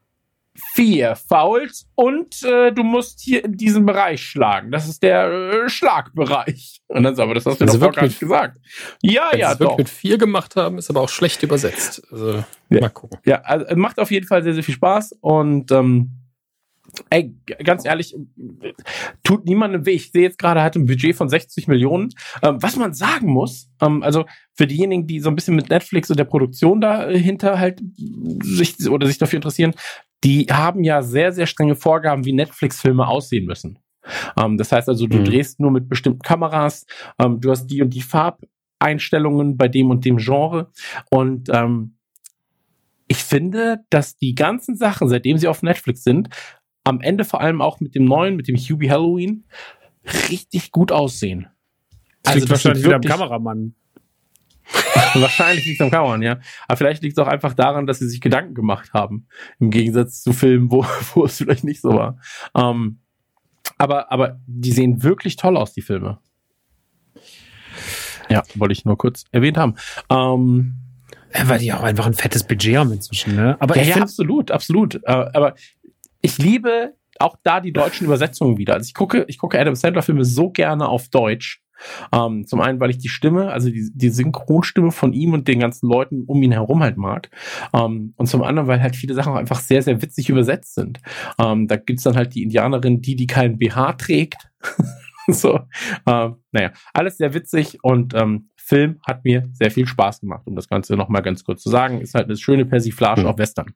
vier 0.74 1.16
Fouls 1.16 1.86
und 1.96 2.42
äh, 2.44 2.70
du 2.72 2.82
musst 2.82 3.20
hier 3.20 3.44
in 3.44 3.56
diesem 3.56 3.84
Bereich 3.84 4.22
schlagen. 4.22 4.70
Das 4.70 4.88
ist 4.88 5.02
der 5.02 5.26
äh, 5.30 5.68
Schlagbereich. 5.68 6.80
Und 6.86 7.02
dann 7.02 7.14
so, 7.14 7.22
aber 7.22 7.34
das 7.34 7.44
hast 7.44 7.56
du 7.56 7.60
Wenn 7.60 7.66
doch 7.66 7.74
sie 7.74 7.80
gar 7.80 7.88
wirklich- 7.88 8.10
nicht 8.12 8.20
gesagt. 8.20 8.58
Ja, 9.02 9.24
Wenn 9.30 9.36
sie 9.36 9.40
ja, 9.40 9.48
wirklich 9.50 9.68
doch. 9.68 9.78
mit 9.78 9.88
vier 9.90 10.16
gemacht 10.16 10.56
haben, 10.56 10.78
ist 10.78 10.88
aber 10.90 11.00
auch 11.02 11.08
schlecht 11.08 11.42
übersetzt. 11.42 12.02
Also, 12.10 12.44
Ja. 12.70 12.80
mal 12.80 12.88
gucken. 12.88 13.18
Ja, 13.26 13.42
also 13.42 13.76
macht 13.76 13.98
auf 13.98 14.10
jeden 14.10 14.26
Fall 14.26 14.42
sehr, 14.42 14.54
sehr 14.54 14.62
viel 14.62 14.74
Spaß 14.74 15.16
und 15.20 15.70
ähm, 15.72 16.10
ey, 17.10 17.34
ganz 17.64 17.84
ehrlich, 17.84 18.14
äh, 18.14 18.72
tut 19.22 19.44
niemandem 19.44 19.86
weh. 19.86 19.92
Ich 19.92 20.12
sehe 20.12 20.22
jetzt 20.22 20.38
gerade, 20.38 20.60
er 20.60 20.64
hat 20.64 20.76
ein 20.76 20.86
Budget 20.86 21.16
von 21.16 21.28
60 21.28 21.68
Millionen. 21.68 22.10
Ähm, 22.42 22.56
was 22.60 22.76
man 22.76 22.94
sagen 22.94 23.28
muss, 23.28 23.68
ähm, 23.80 24.02
also 24.02 24.24
für 24.54 24.66
diejenigen, 24.66 25.06
die 25.06 25.20
so 25.20 25.28
ein 25.28 25.34
bisschen 25.36 25.56
mit 25.56 25.70
Netflix 25.70 26.10
und 26.10 26.18
der 26.18 26.24
Produktion 26.24 26.80
dahinter 26.80 27.58
halt 27.58 27.80
sich 28.42 28.88
oder 28.88 29.06
sich 29.06 29.18
dafür 29.18 29.36
interessieren, 29.38 29.74
die 30.22 30.46
haben 30.50 30.84
ja 30.84 31.02
sehr, 31.02 31.32
sehr 31.32 31.46
strenge 31.46 31.76
Vorgaben, 31.76 32.24
wie 32.24 32.32
Netflix-Filme 32.32 33.06
aussehen 33.06 33.46
müssen. 33.46 33.78
Ähm, 34.38 34.58
das 34.58 34.72
heißt 34.72 34.88
also, 34.88 35.06
du 35.06 35.18
Mhm. 35.18 35.24
drehst 35.24 35.60
nur 35.60 35.70
mit 35.70 35.88
bestimmten 35.88 36.20
Kameras, 36.20 36.86
ähm, 37.18 37.40
du 37.40 37.50
hast 37.50 37.66
die 37.66 37.82
und 37.82 37.90
die 37.90 38.02
Farbeinstellungen 38.02 39.56
bei 39.56 39.68
dem 39.68 39.90
und 39.90 40.04
dem 40.04 40.18
Genre 40.18 40.70
und 41.10 41.48
ähm, 41.52 41.96
ich 43.06 43.22
finde, 43.22 43.80
dass 43.90 44.16
die 44.16 44.34
ganzen 44.34 44.76
Sachen, 44.76 45.08
seitdem 45.08 45.36
sie 45.36 45.46
auf 45.46 45.62
Netflix 45.62 46.04
sind, 46.04 46.28
am 46.84 47.00
Ende 47.00 47.24
vor 47.24 47.40
allem 47.40 47.60
auch 47.60 47.80
mit 47.80 47.94
dem 47.94 48.04
neuen, 48.04 48.36
mit 48.36 48.46
dem 48.48 48.56
Hubie 48.56 48.90
Halloween, 48.90 49.44
richtig 50.30 50.70
gut 50.70 50.92
aussehen. 50.92 51.48
Das 52.22 52.34
liegt 52.34 52.44
das 52.44 52.64
wahrscheinlich 52.64 52.84
wieder 52.84 52.96
am 52.96 53.02
Kameramann. 53.02 53.74
Wahrscheinlich 55.14 55.66
liegt 55.66 55.80
es 55.80 55.84
am 55.84 55.90
Kameran, 55.90 56.22
ja. 56.22 56.38
Aber 56.66 56.76
vielleicht 56.76 57.02
liegt 57.02 57.18
es 57.18 57.22
auch 57.22 57.28
einfach 57.28 57.54
daran, 57.54 57.86
dass 57.86 57.98
sie 57.98 58.08
sich 58.08 58.20
Gedanken 58.20 58.54
gemacht 58.54 58.92
haben. 58.94 59.26
Im 59.60 59.70
Gegensatz 59.70 60.22
zu 60.22 60.32
Filmen, 60.32 60.70
wo, 60.70 60.86
wo 61.14 61.24
es 61.24 61.36
vielleicht 61.36 61.64
nicht 61.64 61.80
so 61.80 61.90
war. 61.90 62.18
Ähm, 62.54 63.00
aber, 63.78 64.10
aber 64.10 64.40
die 64.46 64.72
sehen 64.72 65.02
wirklich 65.02 65.36
toll 65.36 65.56
aus, 65.56 65.72
die 65.72 65.82
Filme. 65.82 66.18
Ja, 68.30 68.42
wollte 68.54 68.72
ich 68.72 68.84
nur 68.84 68.96
kurz 68.96 69.24
erwähnt 69.32 69.58
haben. 69.58 69.74
Ähm, 70.10 70.76
Ja, 71.34 71.48
weil 71.48 71.58
die 71.58 71.72
auch 71.72 71.82
einfach 71.82 72.06
ein 72.06 72.14
fettes 72.14 72.44
Budget 72.44 72.76
haben 72.76 72.92
inzwischen, 72.92 73.36
ne? 73.36 73.56
Aber 73.60 73.76
ja, 73.76 73.82
ja, 73.82 73.96
absolut, 73.96 74.50
absolut. 74.50 74.94
Äh, 74.94 75.00
aber 75.34 75.54
ich 76.24 76.38
liebe 76.38 76.94
auch 77.18 77.36
da 77.42 77.60
die 77.60 77.72
deutschen 77.72 78.06
Übersetzungen 78.06 78.56
wieder. 78.56 78.74
Also 78.74 78.86
ich 78.88 78.94
gucke, 78.94 79.26
ich 79.28 79.38
gucke 79.38 79.60
Adam 79.60 79.74
Sandler 79.74 80.02
Filme 80.02 80.24
so 80.24 80.50
gerne 80.50 80.88
auf 80.88 81.08
Deutsch, 81.08 81.60
Ähm, 82.12 82.46
zum 82.46 82.60
einen, 82.60 82.80
weil 82.80 82.90
ich 82.90 82.98
die 82.98 83.08
Stimme, 83.08 83.50
also 83.50 83.68
die, 83.68 83.90
die 83.92 84.08
Synchronstimme 84.08 84.90
von 84.90 85.12
ihm 85.12 85.34
und 85.34 85.48
den 85.48 85.58
ganzen 85.58 85.88
Leuten 85.88 86.24
um 86.24 86.42
ihn 86.42 86.52
herum 86.52 86.82
halt 86.82 86.96
mag. 86.96 87.28
Ähm, 87.74 88.14
und 88.16 88.26
zum 88.26 88.42
anderen, 88.42 88.68
weil 88.68 88.80
halt 88.80 88.96
viele 88.96 89.12
Sachen 89.12 89.32
auch 89.32 89.36
einfach 89.36 89.60
sehr, 89.60 89.82
sehr 89.82 90.00
witzig 90.00 90.30
übersetzt 90.30 90.74
sind. 90.74 91.00
Ähm, 91.38 91.68
da 91.68 91.76
gibt's 91.76 92.04
dann 92.04 92.16
halt 92.16 92.34
die 92.34 92.42
Indianerin, 92.42 93.02
die, 93.02 93.16
die 93.16 93.26
keinen 93.26 93.58
BH 93.58 93.94
trägt. 93.94 94.50
so, 95.28 95.60
ähm, 96.06 96.36
naja, 96.52 96.72
alles 96.94 97.18
sehr 97.18 97.34
witzig 97.34 97.78
und 97.82 98.14
ähm, 98.14 98.48
Film 98.56 99.00
hat 99.06 99.24
mir 99.24 99.46
sehr 99.52 99.70
viel 99.70 99.86
Spaß 99.86 100.20
gemacht, 100.20 100.46
um 100.46 100.56
das 100.56 100.68
Ganze 100.68 100.96
nochmal 100.96 101.22
ganz 101.22 101.44
kurz 101.44 101.62
zu 101.62 101.68
sagen. 101.68 102.00
Ist 102.00 102.14
halt 102.14 102.26
eine 102.26 102.36
schöne 102.38 102.64
Persiflage 102.64 103.22
mhm. 103.22 103.26
auf 103.26 103.36
Western. 103.36 103.74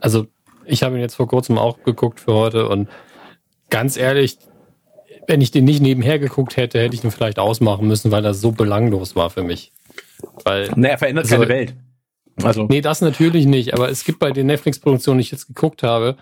Also, 0.00 0.26
ich 0.66 0.82
habe 0.82 0.96
ihn 0.96 1.00
jetzt 1.00 1.14
vor 1.14 1.28
kurzem 1.28 1.58
auch 1.58 1.82
geguckt 1.82 2.20
für 2.20 2.34
heute 2.34 2.68
und 2.68 2.88
ganz 3.70 3.96
ehrlich, 3.96 4.38
wenn 5.26 5.40
ich 5.40 5.50
den 5.50 5.64
nicht 5.64 5.80
nebenher 5.80 6.18
geguckt 6.18 6.56
hätte, 6.56 6.80
hätte 6.80 6.94
ich 6.94 7.04
ihn 7.04 7.10
vielleicht 7.10 7.38
ausmachen 7.38 7.86
müssen, 7.86 8.10
weil 8.10 8.22
das 8.22 8.40
so 8.40 8.52
belanglos 8.52 9.16
war 9.16 9.30
für 9.30 9.42
mich. 9.42 9.72
Weil, 10.44 10.70
nee, 10.76 10.88
er 10.88 10.98
verändert 10.98 11.24
also, 11.24 11.36
keine 11.36 11.48
Welt. 11.48 11.74
Also. 12.42 12.66
Nee, 12.68 12.80
das 12.80 13.00
natürlich 13.00 13.46
nicht, 13.46 13.74
aber 13.74 13.88
es 13.88 14.04
gibt 14.04 14.18
bei 14.18 14.30
den 14.30 14.46
Netflix-Produktionen, 14.46 15.18
die 15.18 15.22
ich 15.22 15.30
jetzt 15.30 15.46
geguckt 15.46 15.82
habe, 15.82 16.16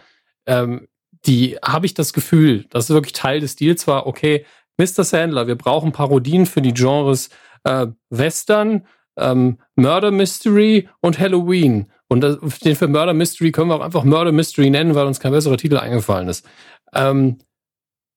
ähm, 0.47 0.89
die 1.27 1.57
habe 1.63 1.87
ich 1.87 1.95
das 1.95 2.13
Gefühl, 2.13 2.67
das 2.71 2.85
ist 2.85 2.95
wirklich 2.95 3.15
Teil 3.15 3.41
des 3.41 3.57
Deals 3.57 3.87
war, 3.87 4.07
okay, 4.07 4.45
Mr. 4.77 5.05
Sandler, 5.05 5.47
wir 5.47 5.57
brauchen 5.57 5.93
Parodien 5.93 6.47
für 6.47 6.63
die 6.63 6.75
Genres 6.75 7.31
äh, 7.65 7.87
Western, 8.11 8.87
ähm, 9.17 9.59
Murder 9.77 10.11
Mystery 10.11 10.89
und 11.01 11.19
Halloween. 11.19 11.91
Und 12.09 12.23
den 12.65 12.77
für 12.77 12.89
Murder 12.89 13.15
Mystery 13.15 13.51
können 13.51 13.71
wir 13.71 13.77
auch 13.77 13.81
einfach 13.81 14.05
Murder 14.05 14.33
Mystery 14.33 14.71
nennen, 14.71 14.95
weil 14.95 15.07
uns 15.07 15.21
kein 15.21 15.33
besserer 15.33 15.57
Titel 15.57 15.79
eingefallen 15.79 16.29
ist. 16.29 16.47
Ähm, 16.95 17.39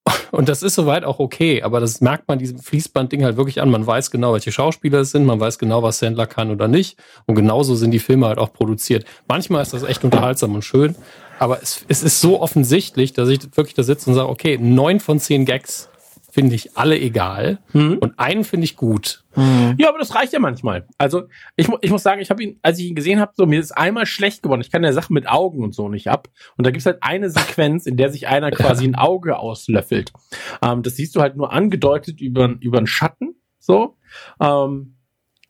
und 0.31 0.49
das 0.49 0.63
ist 0.63 0.75
soweit 0.75 1.03
auch 1.03 1.19
okay, 1.19 1.63
aber 1.63 1.79
das 1.79 2.01
merkt 2.01 2.27
man 2.27 2.39
diesem 2.39 2.59
Fließband-Ding 2.59 3.23
halt 3.23 3.37
wirklich 3.37 3.61
an. 3.61 3.69
Man 3.69 3.85
weiß 3.85 4.11
genau, 4.11 4.33
welche 4.33 4.51
Schauspieler 4.51 4.99
es 4.99 5.11
sind, 5.11 5.25
man 5.25 5.39
weiß 5.39 5.57
genau, 5.59 5.83
was 5.83 5.99
Sandler 5.99 6.27
kann 6.27 6.51
oder 6.51 6.67
nicht. 6.67 6.97
Und 7.25 7.35
genauso 7.35 7.75
sind 7.75 7.91
die 7.91 7.99
Filme 7.99 8.27
halt 8.27 8.37
auch 8.37 8.53
produziert. 8.53 9.05
Manchmal 9.27 9.61
ist 9.61 9.73
das 9.73 9.83
echt 9.83 10.03
unterhaltsam 10.03 10.55
und 10.55 10.63
schön, 10.63 10.95
aber 11.39 11.61
es, 11.61 11.85
es 11.87 12.03
ist 12.03 12.21
so 12.21 12.41
offensichtlich, 12.41 13.13
dass 13.13 13.29
ich 13.29 13.39
wirklich 13.55 13.75
da 13.75 13.83
sitze 13.83 14.09
und 14.09 14.15
sage, 14.15 14.29
okay, 14.29 14.57
neun 14.57 14.99
von 14.99 15.19
zehn 15.19 15.45
Gags 15.45 15.89
finde 16.37 16.53
ich 16.53 16.77
alle 16.77 16.99
egal 16.99 17.57
mhm. 17.73 17.97
und 17.97 18.19
einen 18.19 18.43
finde 18.43 18.65
ich 18.65 18.75
gut. 18.75 19.23
Mhm. 19.35 19.73
Ja, 19.79 19.89
aber 19.89 19.97
das 19.97 20.13
reicht 20.13 20.33
ja 20.33 20.39
manchmal. 20.39 20.85
Also 20.99 21.23
ich, 21.55 21.67
ich 21.81 21.89
muss 21.89 22.03
sagen, 22.03 22.21
ich 22.21 22.29
habe 22.29 22.43
ihn, 22.43 22.59
als 22.61 22.77
ich 22.77 22.85
ihn 22.85 22.93
gesehen 22.93 23.19
habe, 23.19 23.31
so 23.35 23.47
mir 23.47 23.59
ist 23.59 23.71
einmal 23.71 24.05
schlecht 24.05 24.43
geworden. 24.43 24.61
Ich 24.61 24.69
kann 24.69 24.83
der 24.83 24.93
Sache 24.93 25.11
mit 25.11 25.27
Augen 25.27 25.63
und 25.63 25.73
so 25.73 25.89
nicht 25.89 26.09
ab. 26.09 26.27
Und 26.55 26.67
da 26.67 26.69
gibt's 26.69 26.85
halt 26.85 26.99
eine 27.01 27.31
Sequenz, 27.31 27.87
in 27.87 27.97
der 27.97 28.11
sich 28.11 28.27
einer 28.27 28.51
quasi 28.51 28.85
ein 28.85 28.93
Auge 28.93 29.39
auslöffelt. 29.39 30.13
Ähm, 30.61 30.83
das 30.83 30.97
siehst 30.97 31.15
du 31.15 31.21
halt 31.21 31.37
nur 31.37 31.51
angedeutet 31.51 32.21
über 32.21 32.55
über 32.59 32.77
einen 32.77 32.85
Schatten. 32.85 33.33
So. 33.57 33.97
Ähm, 34.39 34.97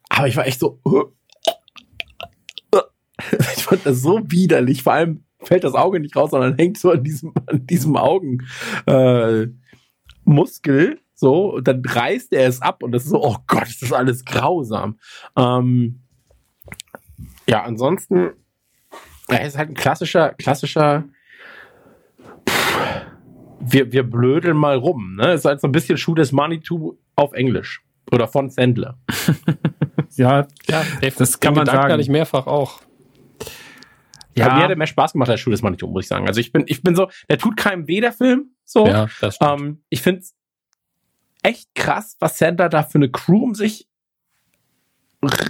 aber 0.08 0.30
ich 0.30 0.38
war 0.38 0.48
echt 0.48 0.62
so. 0.62 0.80
ich 3.58 3.64
fand 3.66 3.86
das 3.86 4.02
so 4.02 4.22
widerlich. 4.28 4.84
Vor 4.84 4.94
allem 4.94 5.26
fällt 5.42 5.66
das 5.66 5.74
Auge 5.74 6.00
nicht 6.00 6.16
raus, 6.16 6.32
sondern 6.32 6.56
hängt 6.56 6.78
so 6.78 6.92
an 6.92 7.04
diesem 7.04 7.34
an 7.46 7.68
diesem 7.68 7.98
Augen. 7.98 8.48
Äh, 8.86 9.48
Muskel, 10.28 11.00
so, 11.14 11.56
und 11.56 11.68
dann 11.68 11.82
reißt 11.84 12.32
er 12.34 12.48
es 12.48 12.62
ab 12.62 12.84
und 12.84 12.92
das 12.92 13.06
ist 13.06 13.10
so, 13.10 13.24
oh 13.24 13.38
Gott, 13.48 13.68
ist 13.68 13.82
das 13.82 13.92
alles 13.92 14.24
grausam. 14.24 15.00
Ähm, 15.36 16.02
ja, 17.50 17.64
ansonsten, 17.64 18.32
er 19.28 19.46
ist 19.46 19.58
halt 19.58 19.70
ein 19.70 19.74
klassischer, 19.74 20.34
klassischer, 20.34 21.06
pff, 22.48 23.06
wir, 23.60 23.92
wir 23.92 24.04
blödeln 24.04 24.58
mal 24.58 24.76
rum, 24.76 25.16
ne? 25.16 25.34
Ist 25.34 25.46
halt 25.46 25.62
so 25.62 25.68
ein 25.68 25.72
bisschen 25.72 25.98
Shoot 25.98 26.20
as 26.20 26.32
Money 26.32 26.60
to 26.60 26.98
auf 27.16 27.34
Englisch. 27.34 27.82
Oder 28.12 28.28
von 28.28 28.50
Sandler. 28.50 28.98
ja, 30.16 30.48
ja, 30.68 30.84
das 31.18 31.40
kann 31.40 31.54
man 31.54 31.66
Gedanken 31.66 31.90
sagen. 31.90 32.00
ich 32.00 32.10
mehrfach 32.10 32.48
auch. 32.48 32.82
Ja. 34.36 34.54
mir 34.54 34.64
hat 34.64 34.70
er 34.70 34.76
mehr 34.76 34.88
Spaß 34.88 35.14
gemacht 35.14 35.30
als 35.30 35.40
Shoot 35.40 35.54
as 35.54 35.62
Money 35.62 35.78
to, 35.78 35.88
muss 35.88 36.04
ich 36.04 36.10
sagen. 36.10 36.28
Also 36.28 36.40
ich 36.40 36.52
bin, 36.52 36.64
ich 36.68 36.84
bin 36.84 36.96
so, 36.96 37.10
der 37.30 37.40
tut 37.40 37.58
keinem 37.58 37.88
weh, 37.88 38.02
der 38.02 38.14
Film. 38.14 38.52
So. 38.68 38.86
Ja, 38.86 39.08
das 39.22 39.36
stimmt. 39.36 39.62
Ähm, 39.62 39.84
ich 39.90 40.02
finde 40.02 40.22
es 40.22 40.36
echt 41.42 41.74
krass, 41.74 42.18
was 42.20 42.38
Sandler 42.38 42.70
da 42.70 42.84
für 42.84 42.98
eine 42.98 43.10
Crew 43.10 43.44
um 43.44 43.56
sich 43.56 43.88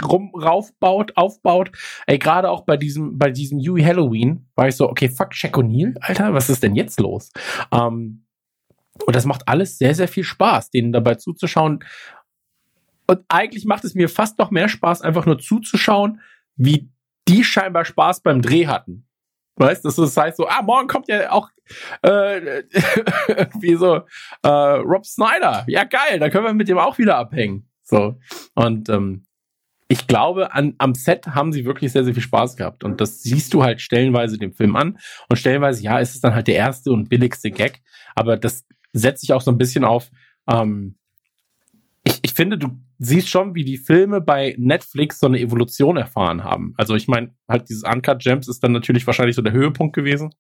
rum 0.04 0.32
raufbaut, 0.34 1.18
aufbaut. 1.18 1.72
Ey, 2.06 2.20
gerade 2.20 2.50
auch 2.50 2.62
bei 2.62 2.78
diesem, 2.78 3.18
bei 3.18 3.32
diesem 3.32 3.60
Huey 3.60 3.84
Halloween 3.84 4.48
war 4.56 4.68
ich 4.68 4.76
so, 4.76 4.90
okay, 4.90 5.10
fuck 5.10 5.34
Shaq 5.34 5.58
O'Neal, 5.58 5.96
Alter, 6.00 6.34
was 6.34 6.50
ist 6.50 6.64
denn 6.64 6.76
jetzt 6.76 7.00
los? 7.00 7.32
Ähm, 7.72 8.24
und 9.06 9.16
das 9.16 9.26
macht 9.26 9.48
alles 9.48 9.78
sehr, 9.78 9.94
sehr 9.94 10.08
viel 10.08 10.24
Spaß, 10.24 10.70
denen 10.70 10.94
dabei 10.94 11.16
zuzuschauen. 11.16 11.84
Und 13.08 13.26
eigentlich 13.28 13.66
macht 13.66 13.84
es 13.84 13.94
mir 13.94 14.10
fast 14.10 14.38
noch 14.38 14.52
mehr 14.52 14.70
Spaß, 14.70 15.02
einfach 15.02 15.26
nur 15.26 15.40
zuzuschauen, 15.40 16.22
wie 16.56 16.90
die 17.28 17.44
scheinbar 17.44 17.84
Spaß 17.84 18.22
beim 18.22 18.42
Dreh 18.42 18.68
hatten. 18.68 19.08
Weißt 19.58 19.84
du, 19.84 19.90
das 19.90 20.16
heißt 20.16 20.38
so, 20.38 20.48
ah, 20.48 20.62
morgen 20.62 20.88
kommt 20.88 21.08
ja 21.08 21.32
auch 21.32 21.50
äh, 22.04 22.60
irgendwie 23.28 23.76
so 23.76 24.02
äh, 24.44 24.48
Rob 24.48 25.06
Snyder. 25.06 25.66
Ja, 25.68 25.84
geil, 25.84 26.20
da 26.20 26.30
können 26.30 26.46
wir 26.46 26.54
mit 26.54 26.68
dem 26.68 26.78
auch 26.78 26.98
wieder 26.98 27.18
abhängen. 27.18 27.68
So. 27.84 28.20
Und 28.54 28.90
ähm, 28.90 29.26
ich 29.88 30.06
glaube, 30.06 30.54
an, 30.54 30.76
am 30.78 30.94
Set 30.94 31.28
haben 31.28 31.54
sie 31.54 31.66
wirklich 31.66 31.92
sehr, 31.92 32.04
sehr 32.04 32.14
viel 32.14 32.24
Spaß 32.24 32.56
gehabt. 32.56 32.84
Und 32.84 33.02
das 33.02 33.24
siehst 33.24 33.54
du 33.54 33.64
halt 33.64 33.82
stellenweise 33.82 34.38
dem 34.38 34.54
Film 34.54 34.76
an. 34.76 35.00
Und 35.30 35.38
stellenweise, 35.38 35.82
ja, 35.82 36.00
ist 36.00 36.16
es 36.16 36.22
dann 36.22 36.36
halt 36.36 36.48
der 36.48 36.56
erste 36.56 36.92
und 36.92 37.10
billigste 37.10 37.52
Gag. 37.52 37.82
Aber 38.14 38.38
das 38.38 38.66
setzt 38.94 39.22
sich 39.22 39.34
auch 39.34 39.42
so 39.42 39.52
ein 39.52 39.58
bisschen 39.58 39.86
auf, 39.86 40.10
ähm, 40.48 40.98
ich, 42.04 42.20
ich 42.22 42.34
finde, 42.34 42.58
du 42.58 42.78
siehst 43.00 43.30
schon, 43.30 43.56
wie 43.56 43.64
die 43.64 43.78
Filme 43.78 44.22
bei 44.22 44.56
Netflix 44.58 45.20
so 45.20 45.28
eine 45.28 45.40
Evolution 45.40 45.98
erfahren 45.98 46.44
haben. 46.44 46.74
Also 46.78 46.96
ich 46.96 47.08
meine, 47.08 47.36
halt 47.48 47.70
dieses 47.70 47.84
Uncut 47.84 48.20
Gems 48.20 48.48
ist 48.48 48.64
dann 48.64 48.72
natürlich 48.72 49.06
wahrscheinlich 49.06 49.36
so 49.36 49.42
der 49.42 49.54
Höhepunkt 49.54 49.96
gewesen. 49.96 50.34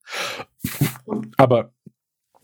Aber 1.38 1.74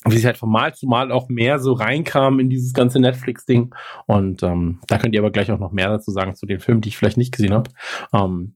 wie 0.06 0.18
sie 0.18 0.26
halt 0.26 0.38
von 0.38 0.50
Mal 0.50 0.74
zu 0.76 0.86
Mal 0.86 1.12
auch 1.12 1.30
mehr 1.30 1.60
so 1.60 1.74
reinkamen 1.74 2.40
in 2.40 2.50
dieses 2.50 2.74
ganze 2.74 3.00
Netflix-Ding. 3.00 3.74
Und 4.06 4.44
ähm, 4.44 4.80
da 4.88 4.98
könnt 4.98 5.16
ihr 5.16 5.22
aber 5.22 5.32
gleich 5.32 5.52
auch 5.52 5.60
noch 5.60 5.72
mehr 5.72 5.90
dazu 5.90 6.12
sagen 6.12 6.36
zu 6.36 6.46
den 6.46 6.60
Filmen, 6.60 6.82
die 6.82 6.90
ich 6.90 6.98
vielleicht 6.98 7.18
nicht 7.18 7.34
gesehen 7.34 7.54
habe. 7.54 7.70
Ähm, 8.14 8.56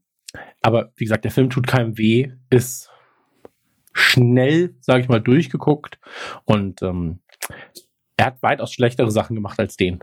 aber 0.62 0.92
wie 0.96 1.06
gesagt, 1.06 1.24
der 1.24 1.32
Film 1.32 1.50
tut 1.50 1.68
keinem 1.68 1.98
weh, 1.98 2.32
ist 2.50 2.90
schnell, 3.94 4.76
sage 4.82 5.02
ich 5.02 5.10
mal, 5.10 5.22
durchgeguckt 5.22 6.00
und 6.46 6.82
ähm, 6.82 7.20
er 8.18 8.28
hat 8.28 8.44
weitaus 8.44 8.74
schlechtere 8.74 9.12
Sachen 9.12 9.36
gemacht 9.36 9.60
als 9.60 9.76
den. 9.76 10.00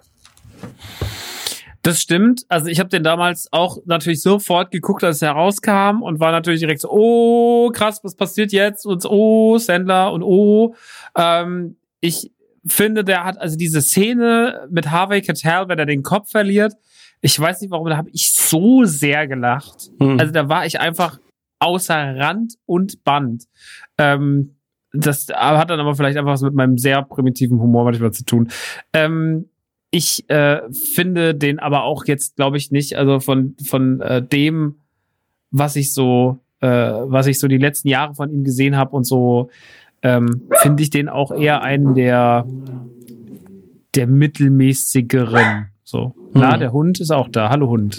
Das 1.85 2.01
stimmt. 2.01 2.47
Also 2.49 2.69
ich 2.69 2.81
habe 2.81 2.89
den 2.89 3.03
damals 3.03 3.53
auch 3.53 3.77
natürlich 3.85 4.23
sofort 4.23 4.71
geguckt, 4.71 5.05
als 5.05 5.21
er 5.21 5.33
rauskam 5.33 6.03
und 6.03 6.19
war 6.19 6.33
natürlich 6.33 6.61
direkt 6.61 6.81
so, 6.81 6.91
oh, 6.91 7.71
krass, 7.71 8.01
was 8.03 8.17
passiert 8.17 8.53
jetzt? 8.53 8.87
Und 8.87 9.05
oh, 9.05 9.59
Sandler 9.59 10.11
und 10.13 10.23
oh. 10.23 10.75
Ähm, 11.15 11.77
ich 12.01 12.33
finde, 12.67 13.05
der 13.05 13.25
hat 13.25 13.39
also 13.39 13.59
diese 13.59 13.83
Szene 13.83 14.67
mit 14.71 14.91
Harvey 14.91 15.21
Keitel, 15.21 15.69
wenn 15.69 15.79
er 15.79 15.85
den 15.85 16.03
Kopf 16.03 16.31
verliert. 16.31 16.73
Ich 17.21 17.39
weiß 17.39 17.61
nicht 17.61 17.71
warum, 17.71 17.87
da 17.87 17.99
habe 17.99 18.09
ich 18.15 18.33
so 18.33 18.85
sehr 18.85 19.29
gelacht. 19.29 19.91
Hm. 20.01 20.19
Also 20.19 20.33
da 20.33 20.49
war 20.49 20.65
ich 20.65 20.81
einfach 20.81 21.19
außer 21.59 22.17
Rand 22.17 22.55
und 22.65 23.05
Band. 23.05 23.45
Ähm, 23.99 24.57
das 24.95 25.27
hat 25.29 25.69
dann 25.69 25.81
aber 25.81 25.95
vielleicht 25.97 26.17
einfach 26.17 26.39
so 26.39 26.47
mit 26.47 26.55
meinem 26.55 26.79
sehr 26.79 27.03
primitiven 27.03 27.61
Humor 27.61 27.85
manchmal 27.85 28.13
zu 28.13 28.25
tun. 28.25 28.49
Ähm, 28.95 29.51
ich 29.95 30.29
äh, 30.29 30.61
finde 30.73 31.37
den 31.37 31.61
aber 31.61 31.85
auch 31.85 32.05
jetzt, 32.07 32.35
glaube 32.35 32.57
ich, 32.57 32.73
nicht, 32.73 32.97
also 32.97 33.21
von, 33.21 33.55
von 33.65 34.01
äh, 34.01 34.21
dem, 34.27 34.81
was 35.53 35.77
ich 35.77 35.95
so, 35.95 36.41
äh, 36.61 36.67
was 36.69 37.29
ich 37.29 37.39
so 37.39 37.47
die 37.47 37.59
letzten 37.59 37.87
Jahre 37.87 38.17
von 38.17 38.29
ihm 38.33 38.43
gesehen 38.43 38.77
habe 38.77 38.97
und 38.97 39.05
so, 39.05 39.51
ähm, 40.03 40.49
finde 40.63 40.83
ich 40.83 40.91
den 40.91 41.09
auch 41.09 41.31
eher 41.31 41.63
einen 41.63 41.95
der, 41.95 42.45
der 43.95 44.09
mittelmäßigeren. 44.09 45.69
So. 45.85 46.17
Hm. 46.17 46.31
Na, 46.35 46.57
der 46.57 46.73
Hund 46.73 46.99
ist 46.99 47.13
auch 47.13 47.29
da. 47.29 47.51
Hallo 47.51 47.69
Hund. 47.69 47.97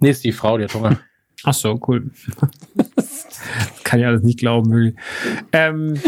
Nee, 0.00 0.10
ist 0.10 0.24
die 0.24 0.32
Frau, 0.32 0.56
die 0.56 0.64
hat 0.64 0.72
Hunger. 0.72 0.98
Ach 1.42 1.52
so, 1.52 1.78
cool. 1.86 2.10
Kann 3.84 4.00
ich 4.00 4.06
alles 4.06 4.22
nicht 4.22 4.38
glauben, 4.38 4.96
Ähm, 5.52 6.00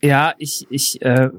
ja, 0.00 0.34
ich, 0.38 0.68
ich, 0.70 1.02
äh, 1.02 1.30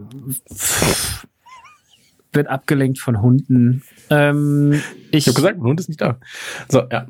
wird 2.32 2.48
abgelenkt 2.48 3.00
von 3.00 3.22
Hunden. 3.22 3.84
Ähm, 4.10 4.82
ich 5.12 5.20
ich 5.20 5.28
habe 5.28 5.36
gesagt, 5.36 5.58
mein 5.58 5.68
Hund 5.68 5.80
ist 5.80 5.90
nicht 5.90 6.02
da. 6.02 6.20
So, 6.68 6.84
ja. 6.92 7.08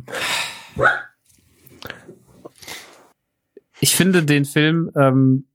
Ich 3.82 3.96
finde 3.96 4.24
den 4.24 4.46
Film, 4.46 4.92
ähm, 4.96 5.48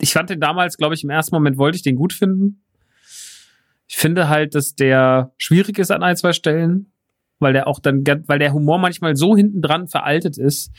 ich 0.00 0.12
fand 0.12 0.30
den 0.30 0.40
damals, 0.40 0.76
glaube 0.76 0.94
ich, 0.94 1.04
im 1.04 1.10
ersten 1.10 1.34
Moment 1.34 1.58
wollte 1.58 1.76
ich 1.76 1.82
den 1.82 1.96
gut 1.96 2.12
finden. 2.12 2.64
Ich 3.86 3.96
finde 3.96 4.28
halt, 4.28 4.54
dass 4.54 4.74
der 4.74 5.32
schwierig 5.38 5.78
ist 5.78 5.90
an 5.90 6.02
ein, 6.02 6.16
zwei 6.16 6.32
Stellen, 6.32 6.92
weil 7.38 7.52
der 7.52 7.66
auch 7.66 7.80
dann, 7.80 8.04
weil 8.26 8.38
der 8.38 8.52
Humor 8.52 8.78
manchmal 8.78 9.16
so 9.16 9.36
hinten 9.36 9.62
dran 9.62 9.88
veraltet 9.88 10.36
ist, 10.38 10.70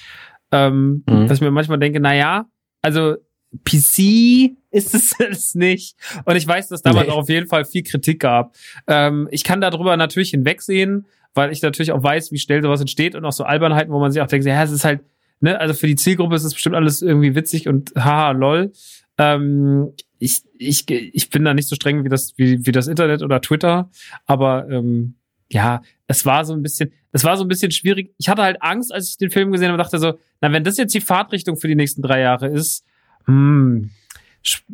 ähm, 0.51 1.03
mhm. 1.07 1.27
dass 1.27 1.37
ich 1.37 1.41
mir 1.41 1.51
manchmal 1.51 1.79
denke, 1.79 1.99
na 1.99 2.15
ja, 2.15 2.45
also 2.81 3.17
PC 3.65 4.51
ist 4.71 4.93
es 4.93 5.13
es 5.19 5.55
nicht. 5.55 5.95
Und 6.25 6.35
ich 6.35 6.47
weiß, 6.47 6.67
dass 6.67 6.81
damals 6.81 7.07
Nee. 7.07 7.13
auch 7.13 7.17
auf 7.17 7.29
jeden 7.29 7.47
Fall 7.47 7.65
viel 7.65 7.83
Kritik 7.83 8.19
gab. 8.19 8.55
Ähm, 8.87 9.27
ich 9.31 9.43
kann 9.43 9.61
darüber 9.61 9.97
natürlich 9.97 10.31
hinwegsehen, 10.31 11.05
weil 11.33 11.51
ich 11.51 11.61
natürlich 11.61 11.91
auch 11.91 12.03
weiß, 12.03 12.31
wie 12.31 12.37
schnell 12.39 12.61
sowas 12.61 12.81
entsteht 12.81 13.15
und 13.15 13.25
auch 13.25 13.31
so 13.31 13.43
Albernheiten, 13.43 13.93
wo 13.93 13.99
man 13.99 14.11
sich 14.11 14.21
auch 14.21 14.27
denkt, 14.27 14.45
ja, 14.45 14.63
es 14.63 14.71
ist 14.71 14.85
halt, 14.85 15.01
ne, 15.39 15.59
also 15.59 15.73
für 15.73 15.87
die 15.87 15.95
Zielgruppe 15.95 16.35
ist 16.35 16.43
es 16.43 16.53
bestimmt 16.53 16.75
alles 16.75 17.01
irgendwie 17.01 17.35
witzig 17.35 17.67
und 17.67 17.91
haha, 17.95 18.31
lol. 18.31 18.71
Ähm, 19.17 19.93
ich, 20.17 20.41
ich, 20.57 20.89
ich 20.89 21.29
bin 21.29 21.45
da 21.45 21.53
nicht 21.53 21.67
so 21.67 21.75
streng 21.75 22.03
wie 22.03 22.09
das, 22.09 22.33
wie, 22.37 22.65
wie 22.65 22.71
das 22.71 22.87
Internet 22.87 23.21
oder 23.21 23.41
Twitter, 23.41 23.89
aber 24.25 24.67
ähm, 24.69 25.15
ja, 25.51 25.81
es 26.07 26.25
war 26.25 26.45
so 26.45 26.53
ein 26.53 26.61
bisschen, 26.61 26.91
es 27.11 27.23
war 27.23 27.37
so 27.37 27.43
ein 27.43 27.47
bisschen 27.47 27.71
schwierig. 27.71 28.13
Ich 28.17 28.29
hatte 28.29 28.43
halt 28.43 28.61
Angst, 28.61 28.93
als 28.93 29.09
ich 29.09 29.17
den 29.17 29.31
Film 29.31 29.51
gesehen 29.51 29.69
habe 29.69 29.75
und 29.75 29.83
dachte 29.83 29.97
so, 29.99 30.13
na, 30.41 30.51
wenn 30.51 30.63
das 30.63 30.77
jetzt 30.77 30.93
die 30.93 31.01
Fahrtrichtung 31.01 31.57
für 31.57 31.67
die 31.67 31.75
nächsten 31.75 32.01
drei 32.01 32.19
Jahre 32.21 32.47
ist, 32.47 32.85
Mhm. 33.29 33.89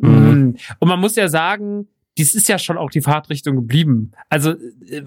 hm. 0.00 0.56
und 0.78 0.88
man 0.88 1.00
muss 1.00 1.16
ja 1.16 1.28
sagen, 1.28 1.88
dies 2.18 2.34
ist 2.34 2.48
ja 2.48 2.58
schon 2.58 2.78
auch 2.78 2.90
die 2.90 3.02
Fahrtrichtung 3.02 3.56
geblieben. 3.56 4.12
Also 4.28 4.52
äh, 4.52 5.02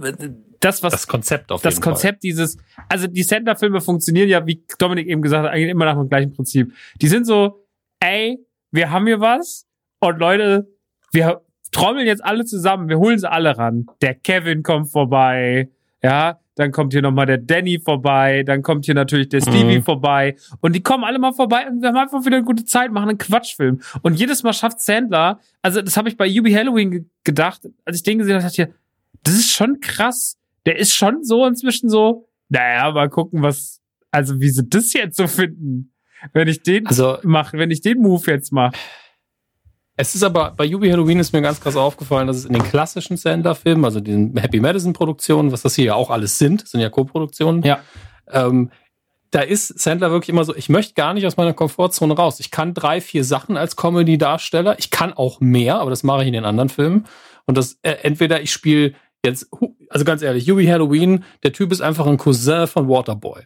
das, 0.60 0.84
was 0.84 0.92
Das 0.92 1.08
Konzept 1.08 1.52
auf 1.52 1.62
das 1.62 1.76
jeden 1.76 1.84
Konzept 1.84 2.24
dieses, 2.24 2.58
also 2.90 3.08
die 3.08 3.24
Sandler-Filme 3.24 3.82
funktionieren 3.82 4.30
ja, 4.30 4.46
wie 4.46 4.64
Dominik 4.78 5.08
eben 5.08 5.22
gesagt 5.22 5.46
hat, 5.46 5.54
eigentlich 5.54 5.70
immer 5.70 5.86
nach 5.86 5.96
dem 5.96 6.10
gleichen 6.10 6.34
Prinzip. 6.34 6.74
Die 7.02 7.08
sind 7.08 7.26
so, 7.26 7.66
ey, 8.00 8.46
wir 8.72 8.92
haben 8.92 9.08
hier 9.08 9.20
was 9.20 9.66
und 10.00 10.20
Leute, 10.20 10.68
wir 11.12 11.42
trommeln 11.72 12.08
jetzt 12.08 12.24
alle 12.24 12.46
zusammen, 12.46 12.90
wir 12.90 13.00
holen 13.00 13.18
sie 13.18 13.30
alle 13.30 13.58
ran. 13.58 13.86
Der 14.02 14.16
Kevin 14.16 14.64
kommt 14.64 14.92
vorbei, 14.92 15.70
ja, 16.04 16.40
dann 16.60 16.72
kommt 16.72 16.94
hier 16.94 17.02
nochmal 17.02 17.26
der 17.26 17.38
Danny 17.38 17.80
vorbei, 17.80 18.44
dann 18.44 18.62
kommt 18.62 18.86
hier 18.86 18.94
natürlich 18.94 19.30
der 19.30 19.42
Stevie 19.42 19.78
Mhm. 19.80 19.84
vorbei 19.84 20.36
und 20.62 20.76
die 20.76 20.82
kommen 20.84 21.04
alle 21.04 21.18
mal 21.18 21.34
vorbei 21.34 21.68
und 21.68 21.82
wir 21.82 21.90
haben 21.90 21.98
einfach 21.98 22.26
wieder 22.26 22.36
eine 22.38 22.46
gute 22.46 22.66
Zeit, 22.66 22.92
machen 22.92 23.10
einen 23.10 23.18
Quatschfilm. 23.18 23.80
Und 24.02 24.16
jedes 24.16 24.44
Mal 24.44 24.54
schafft 24.54 24.82
Sandler, 24.82 25.40
also 25.62 25.82
das 25.82 25.98
habe 25.98 26.10
ich 26.10 26.18
bei 26.18 26.26
Yubi 26.28 26.52
Halloween 26.52 26.92
ge 26.92 27.06
gedacht, 27.24 27.62
als 27.86 27.98
ich 27.98 28.04
den 28.04 28.18
gesehen 28.20 28.36
habe, 28.36 28.44
dachte 28.44 28.62
ich, 28.62 28.68
das 29.24 29.34
ist 29.36 29.52
schon 29.52 29.80
krass. 29.80 30.38
Der 30.66 30.78
ist 30.78 30.94
schon 30.94 31.24
so 31.24 31.46
inzwischen 31.46 31.90
so, 31.90 32.28
naja, 32.50 32.92
mal 32.92 33.10
gucken, 33.10 33.42
was, 33.42 33.82
also 34.12 34.40
wie 34.40 34.50
sie 34.50 34.68
das 34.68 34.94
jetzt 34.94 35.18
so 35.18 35.28
finden. 35.28 35.94
Wenn 36.34 36.48
ich 36.50 36.64
den 36.64 36.86
Also 36.86 37.18
mache, 37.24 37.58
wenn 37.58 37.72
ich 37.72 37.82
den 37.82 38.00
Move 38.02 38.30
jetzt 38.32 38.52
mache. 38.52 38.76
Es 40.02 40.16
ist 40.16 40.24
aber, 40.24 40.52
bei 40.52 40.64
Yubi 40.64 40.90
Halloween 40.90 41.20
ist 41.20 41.34
mir 41.34 41.42
ganz 41.42 41.60
krass 41.60 41.76
aufgefallen, 41.76 42.26
dass 42.26 42.38
es 42.38 42.46
in 42.46 42.54
den 42.54 42.64
klassischen 42.64 43.18
Sandler-Filmen, 43.18 43.84
also 43.84 44.00
den 44.00 44.34
Happy 44.38 44.62
Madison-Produktionen, 44.62 45.52
was 45.52 45.62
das 45.64 45.76
hier 45.76 45.84
ja 45.84 45.96
auch 45.96 46.10
alles 46.10 46.38
sind, 46.38 46.66
sind 46.66 46.80
ja 46.80 46.90
Co-Produktionen, 46.90 47.64
Ja. 47.64 47.82
ähm, 48.32 48.72
da 49.32 49.42
ist 49.42 49.78
Sandler 49.78 50.10
wirklich 50.10 50.30
immer 50.30 50.46
so, 50.46 50.56
ich 50.56 50.70
möchte 50.70 50.94
gar 50.94 51.14
nicht 51.14 51.28
aus 51.28 51.36
meiner 51.36 51.52
Komfortzone 51.52 52.16
raus. 52.16 52.40
Ich 52.40 52.50
kann 52.50 52.74
drei, 52.74 53.02
vier 53.02 53.26
Sachen 53.26 53.58
als 53.58 53.76
Comedy-Darsteller. 53.76 54.80
Ich 54.80 54.90
kann 54.90 55.12
auch 55.12 55.42
mehr, 55.42 55.82
aber 55.82 55.90
das 55.90 56.04
mache 56.04 56.22
ich 56.22 56.28
in 56.28 56.34
den 56.34 56.46
anderen 56.46 56.70
Filmen. 56.70 57.06
Und 57.46 57.58
das, 57.58 57.78
äh, 57.82 57.98
entweder 58.04 58.40
ich 58.40 58.54
spiele 58.54 58.94
jetzt, 59.26 59.50
also 59.90 60.06
ganz 60.06 60.22
ehrlich, 60.22 60.46
Yubi 60.46 60.66
Halloween, 60.66 61.26
der 61.44 61.52
Typ 61.52 61.74
ist 61.74 61.82
einfach 61.82 62.08
ein 62.08 62.18
Cousin 62.18 62.68
von 62.68 62.88
Waterboy. 62.88 63.42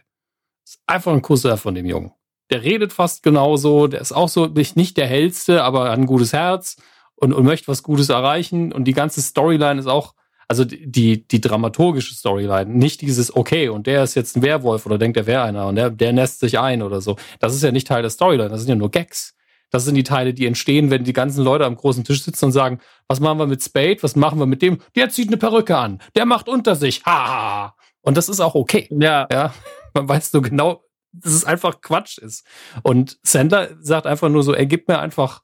Ist 0.64 0.78
einfach 0.86 1.12
ein 1.12 1.20
Cousin 1.20 1.56
von 1.56 1.74
dem 1.74 1.84
Jungen. 1.86 2.12
Der 2.50 2.62
redet 2.62 2.92
fast 2.92 3.22
genauso, 3.22 3.86
der 3.86 4.00
ist 4.00 4.12
auch 4.12 4.28
so 4.28 4.46
nicht, 4.46 4.76
nicht 4.76 4.96
der 4.96 5.06
hellste, 5.06 5.64
aber 5.64 5.90
hat 5.90 5.98
ein 5.98 6.06
gutes 6.06 6.32
Herz 6.32 6.76
und, 7.16 7.32
und 7.32 7.44
möchte 7.44 7.68
was 7.68 7.82
Gutes 7.82 8.08
erreichen. 8.08 8.72
Und 8.72 8.84
die 8.84 8.92
ganze 8.92 9.22
Storyline 9.22 9.80
ist 9.80 9.86
auch, 9.86 10.14
also 10.48 10.64
die, 10.64 11.26
die, 11.26 11.40
dramaturgische 11.40 12.14
Storyline, 12.14 12.70
nicht 12.70 13.00
dieses, 13.00 13.34
okay, 13.34 13.68
und 13.68 13.86
der 13.86 14.04
ist 14.04 14.14
jetzt 14.14 14.36
ein 14.36 14.42
Werwolf 14.42 14.84
oder 14.84 14.98
denkt, 14.98 15.16
der 15.16 15.26
wäre 15.26 15.42
einer 15.42 15.66
und 15.66 15.76
der, 15.76 15.90
der 15.90 16.12
nässt 16.12 16.40
sich 16.40 16.58
ein 16.58 16.82
oder 16.82 17.00
so. 17.00 17.16
Das 17.40 17.54
ist 17.54 17.62
ja 17.62 17.72
nicht 17.72 17.86
Teil 17.86 18.02
der 18.02 18.10
Storyline, 18.10 18.50
das 18.50 18.60
sind 18.60 18.68
ja 18.68 18.74
nur 18.74 18.90
Gags. 18.90 19.34
Das 19.70 19.84
sind 19.84 19.96
die 19.96 20.04
Teile, 20.04 20.34
die 20.34 20.46
entstehen, 20.46 20.90
wenn 20.90 21.02
die 21.02 21.12
ganzen 21.12 21.42
Leute 21.42 21.64
am 21.64 21.74
großen 21.74 22.04
Tisch 22.04 22.22
sitzen 22.22 22.44
und 22.46 22.52
sagen, 22.52 22.78
was 23.08 23.18
machen 23.18 23.38
wir 23.38 23.46
mit 23.46 23.62
Spade, 23.62 24.02
was 24.02 24.14
machen 24.14 24.38
wir 24.38 24.46
mit 24.46 24.62
dem? 24.62 24.78
Der 24.94 25.08
zieht 25.08 25.28
eine 25.28 25.36
Perücke 25.36 25.76
an, 25.76 26.00
der 26.14 26.26
macht 26.26 26.48
unter 26.48 26.76
sich, 26.76 27.04
ha! 27.06 27.74
Und 28.02 28.16
das 28.16 28.28
ist 28.28 28.40
auch 28.40 28.54
okay. 28.54 28.86
Ja, 28.90 29.26
Ja, 29.32 29.54
man 29.94 30.08
weiß 30.08 30.30
so 30.30 30.42
genau, 30.42 30.84
dass 31.22 31.32
es 31.32 31.44
einfach 31.44 31.80
Quatsch 31.80 32.18
ist. 32.18 32.46
Und 32.82 33.18
Sandler 33.22 33.70
sagt 33.80 34.06
einfach 34.06 34.28
nur 34.28 34.42
so, 34.42 34.52
er 34.52 34.66
gibt 34.66 34.88
mir 34.88 34.98
einfach 34.98 35.42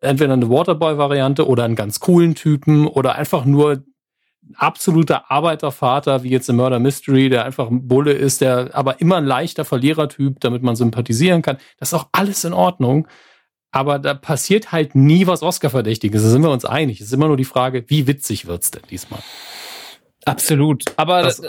entweder 0.00 0.32
eine 0.32 0.48
Waterboy-Variante 0.48 1.46
oder 1.46 1.64
einen 1.64 1.76
ganz 1.76 2.00
coolen 2.00 2.34
Typen 2.34 2.86
oder 2.86 3.16
einfach 3.16 3.44
nur 3.44 3.84
absoluter 4.56 5.30
Arbeitervater, 5.30 6.22
wie 6.22 6.30
jetzt 6.30 6.48
im 6.48 6.56
Murder 6.56 6.78
Mystery, 6.78 7.28
der 7.28 7.44
einfach 7.44 7.68
ein 7.68 7.86
Bulle 7.86 8.12
ist, 8.12 8.40
der 8.40 8.70
aber 8.72 9.00
immer 9.00 9.16
ein 9.16 9.26
leichter 9.26 9.64
Verlierertyp, 9.64 10.40
damit 10.40 10.62
man 10.62 10.76
sympathisieren 10.76 11.42
kann. 11.42 11.58
Das 11.78 11.92
ist 11.92 11.94
auch 11.94 12.08
alles 12.12 12.44
in 12.44 12.52
Ordnung. 12.52 13.06
Aber 13.72 14.00
da 14.00 14.14
passiert 14.14 14.72
halt 14.72 14.96
nie 14.96 15.28
was 15.28 15.42
Oscar-Verdächtiges. 15.44 16.22
Da 16.22 16.28
sind 16.28 16.42
wir 16.42 16.50
uns 16.50 16.64
einig. 16.64 17.00
Es 17.00 17.08
ist 17.08 17.12
immer 17.12 17.28
nur 17.28 17.36
die 17.36 17.44
Frage, 17.44 17.84
wie 17.86 18.08
witzig 18.08 18.46
wird's 18.46 18.72
denn 18.72 18.82
diesmal? 18.90 19.20
Absolut. 20.24 20.84
Aber 20.96 21.22
Das- 21.22 21.40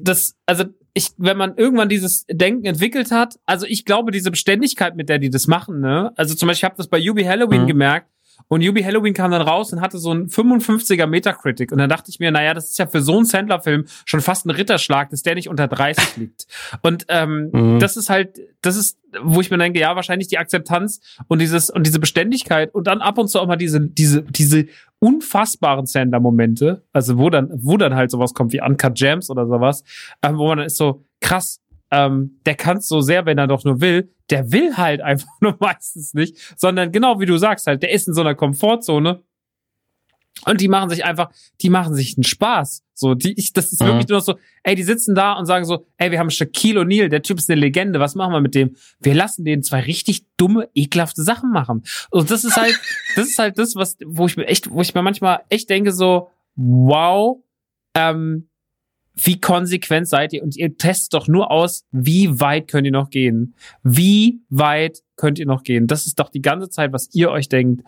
das, 0.00 0.34
also 0.46 0.64
ich, 0.94 1.08
wenn 1.18 1.36
man 1.36 1.56
irgendwann 1.56 1.88
dieses 1.88 2.26
Denken 2.30 2.64
entwickelt 2.64 3.10
hat, 3.12 3.38
also 3.46 3.66
ich 3.66 3.84
glaube, 3.84 4.10
diese 4.10 4.30
Beständigkeit, 4.30 4.96
mit 4.96 5.08
der 5.08 5.18
die 5.18 5.30
das 5.30 5.46
machen, 5.46 5.80
ne? 5.80 6.12
Also 6.16 6.34
zum 6.34 6.48
Beispiel, 6.48 6.60
ich 6.60 6.64
habe 6.70 6.76
das 6.76 6.88
bei 6.88 6.98
Yubi 6.98 7.24
Halloween 7.24 7.62
Mhm. 7.62 7.66
gemerkt. 7.68 8.08
Und 8.48 8.62
Yubi 8.62 8.82
Halloween 8.82 9.12
kam 9.12 9.30
dann 9.30 9.42
raus 9.42 9.70
und 9.72 9.82
hatte 9.82 9.98
so 9.98 10.10
einen 10.10 10.28
55er 10.30 11.06
Metacritic. 11.06 11.70
Und 11.72 11.78
dann 11.78 11.90
dachte 11.90 12.10
ich 12.10 12.18
mir, 12.20 12.30
naja, 12.30 12.54
das 12.54 12.70
ist 12.70 12.78
ja 12.78 12.86
für 12.86 13.02
so 13.02 13.16
einen 13.16 13.26
Sandler-Film 13.26 13.84
schon 14.06 14.22
fast 14.22 14.46
ein 14.46 14.50
Ritterschlag, 14.50 15.10
dass 15.10 15.22
der 15.22 15.34
nicht 15.34 15.48
unter 15.50 15.68
30 15.68 16.16
liegt. 16.16 16.46
Und 16.80 17.04
ähm, 17.08 17.50
Mhm. 17.52 17.78
das 17.80 17.98
ist 17.98 18.08
halt, 18.08 18.38
das 18.62 18.76
ist, 18.76 18.98
wo 19.22 19.42
ich 19.42 19.50
mir 19.50 19.58
denke, 19.58 19.78
ja, 19.78 19.94
wahrscheinlich 19.94 20.28
die 20.28 20.38
Akzeptanz 20.38 21.00
und 21.28 21.38
dieses 21.40 21.68
und 21.68 21.86
diese 21.86 22.00
Beständigkeit 22.00 22.74
und 22.74 22.86
dann 22.86 23.02
ab 23.02 23.18
und 23.18 23.28
zu 23.28 23.38
auch 23.40 23.46
mal 23.46 23.56
diese, 23.56 23.78
diese, 23.80 24.22
diese 24.22 24.66
unfassbaren 25.00 25.86
Sandler-Momente, 25.86 26.84
also 26.92 27.18
wo 27.18 27.30
dann, 27.30 27.50
wo 27.52 27.76
dann 27.76 27.94
halt 27.94 28.10
sowas 28.10 28.34
kommt 28.34 28.52
wie 28.52 28.62
Uncut 28.62 28.94
Gems 28.94 29.30
oder 29.30 29.46
sowas, 29.46 29.82
ähm, 30.22 30.38
wo 30.38 30.46
man 30.46 30.58
dann 30.58 30.66
ist 30.66 30.76
so, 30.76 31.04
krass, 31.20 31.60
ähm, 31.90 32.38
der 32.46 32.54
kann 32.54 32.80
so 32.80 33.00
sehr, 33.00 33.26
wenn 33.26 33.38
er 33.38 33.46
doch 33.46 33.64
nur 33.64 33.80
will, 33.80 34.12
der 34.30 34.52
will 34.52 34.76
halt 34.76 35.00
einfach 35.02 35.28
nur 35.40 35.56
meistens 35.58 36.14
nicht, 36.14 36.54
sondern 36.56 36.92
genau 36.92 37.18
wie 37.18 37.26
du 37.26 37.36
sagst 37.36 37.66
halt, 37.66 37.82
der 37.82 37.92
ist 37.92 38.08
in 38.08 38.14
so 38.14 38.20
einer 38.20 38.34
Komfortzone 38.34 39.22
und 40.46 40.60
die 40.60 40.68
machen 40.68 40.88
sich 40.90 41.04
einfach, 41.04 41.30
die 41.60 41.70
machen 41.70 41.94
sich 41.94 42.16
einen 42.16 42.24
Spaß. 42.24 42.82
So, 42.94 43.14
die, 43.14 43.32
ich, 43.38 43.52
das 43.52 43.72
ist 43.72 43.80
Mhm. 43.82 43.86
wirklich 43.86 44.08
nur 44.08 44.18
noch 44.18 44.24
so, 44.24 44.36
ey, 44.62 44.74
die 44.74 44.82
sitzen 44.82 45.14
da 45.14 45.32
und 45.34 45.46
sagen 45.46 45.64
so, 45.64 45.86
ey, 45.98 46.10
wir 46.10 46.18
haben 46.18 46.30
Shaquille 46.30 46.80
O'Neal, 46.80 47.08
der 47.08 47.22
Typ 47.22 47.38
ist 47.38 47.50
eine 47.50 47.60
Legende, 47.60 47.98
was 48.00 48.14
machen 48.14 48.32
wir 48.32 48.40
mit 48.40 48.54
dem? 48.54 48.76
Wir 49.00 49.14
lassen 49.14 49.44
den 49.44 49.62
zwei 49.62 49.80
richtig 49.80 50.24
dumme, 50.36 50.68
ekelhafte 50.74 51.22
Sachen 51.22 51.50
machen. 51.50 51.82
Und 52.10 52.30
das 52.30 52.44
ist 52.44 52.56
halt, 52.56 52.78
das 53.16 53.28
ist 53.28 53.38
halt 53.38 53.58
das, 53.58 53.74
was, 53.74 53.96
wo 54.04 54.26
ich 54.26 54.36
mir 54.36 54.46
echt, 54.46 54.70
wo 54.70 54.80
ich 54.82 54.94
mir 54.94 55.02
manchmal 55.02 55.40
echt 55.48 55.68
denke 55.70 55.92
so, 55.92 56.28
wow, 56.56 57.38
ähm, 57.94 58.48
wie 59.14 59.40
konsequent 59.40 60.08
seid 60.08 60.32
ihr? 60.32 60.42
Und 60.42 60.56
ihr 60.56 60.76
testet 60.76 61.14
doch 61.14 61.28
nur 61.28 61.50
aus, 61.50 61.84
wie 61.90 62.40
weit 62.40 62.68
könnt 62.68 62.86
ihr 62.86 62.92
noch 62.92 63.10
gehen? 63.10 63.54
Wie 63.82 64.40
weit 64.48 65.02
könnt 65.16 65.38
ihr 65.38 65.46
noch 65.46 65.62
gehen? 65.62 65.86
Das 65.86 66.06
ist 66.06 66.18
doch 66.18 66.30
die 66.30 66.42
ganze 66.42 66.70
Zeit, 66.70 66.92
was 66.92 67.08
ihr 67.12 67.30
euch 67.30 67.48
denkt. 67.48 67.82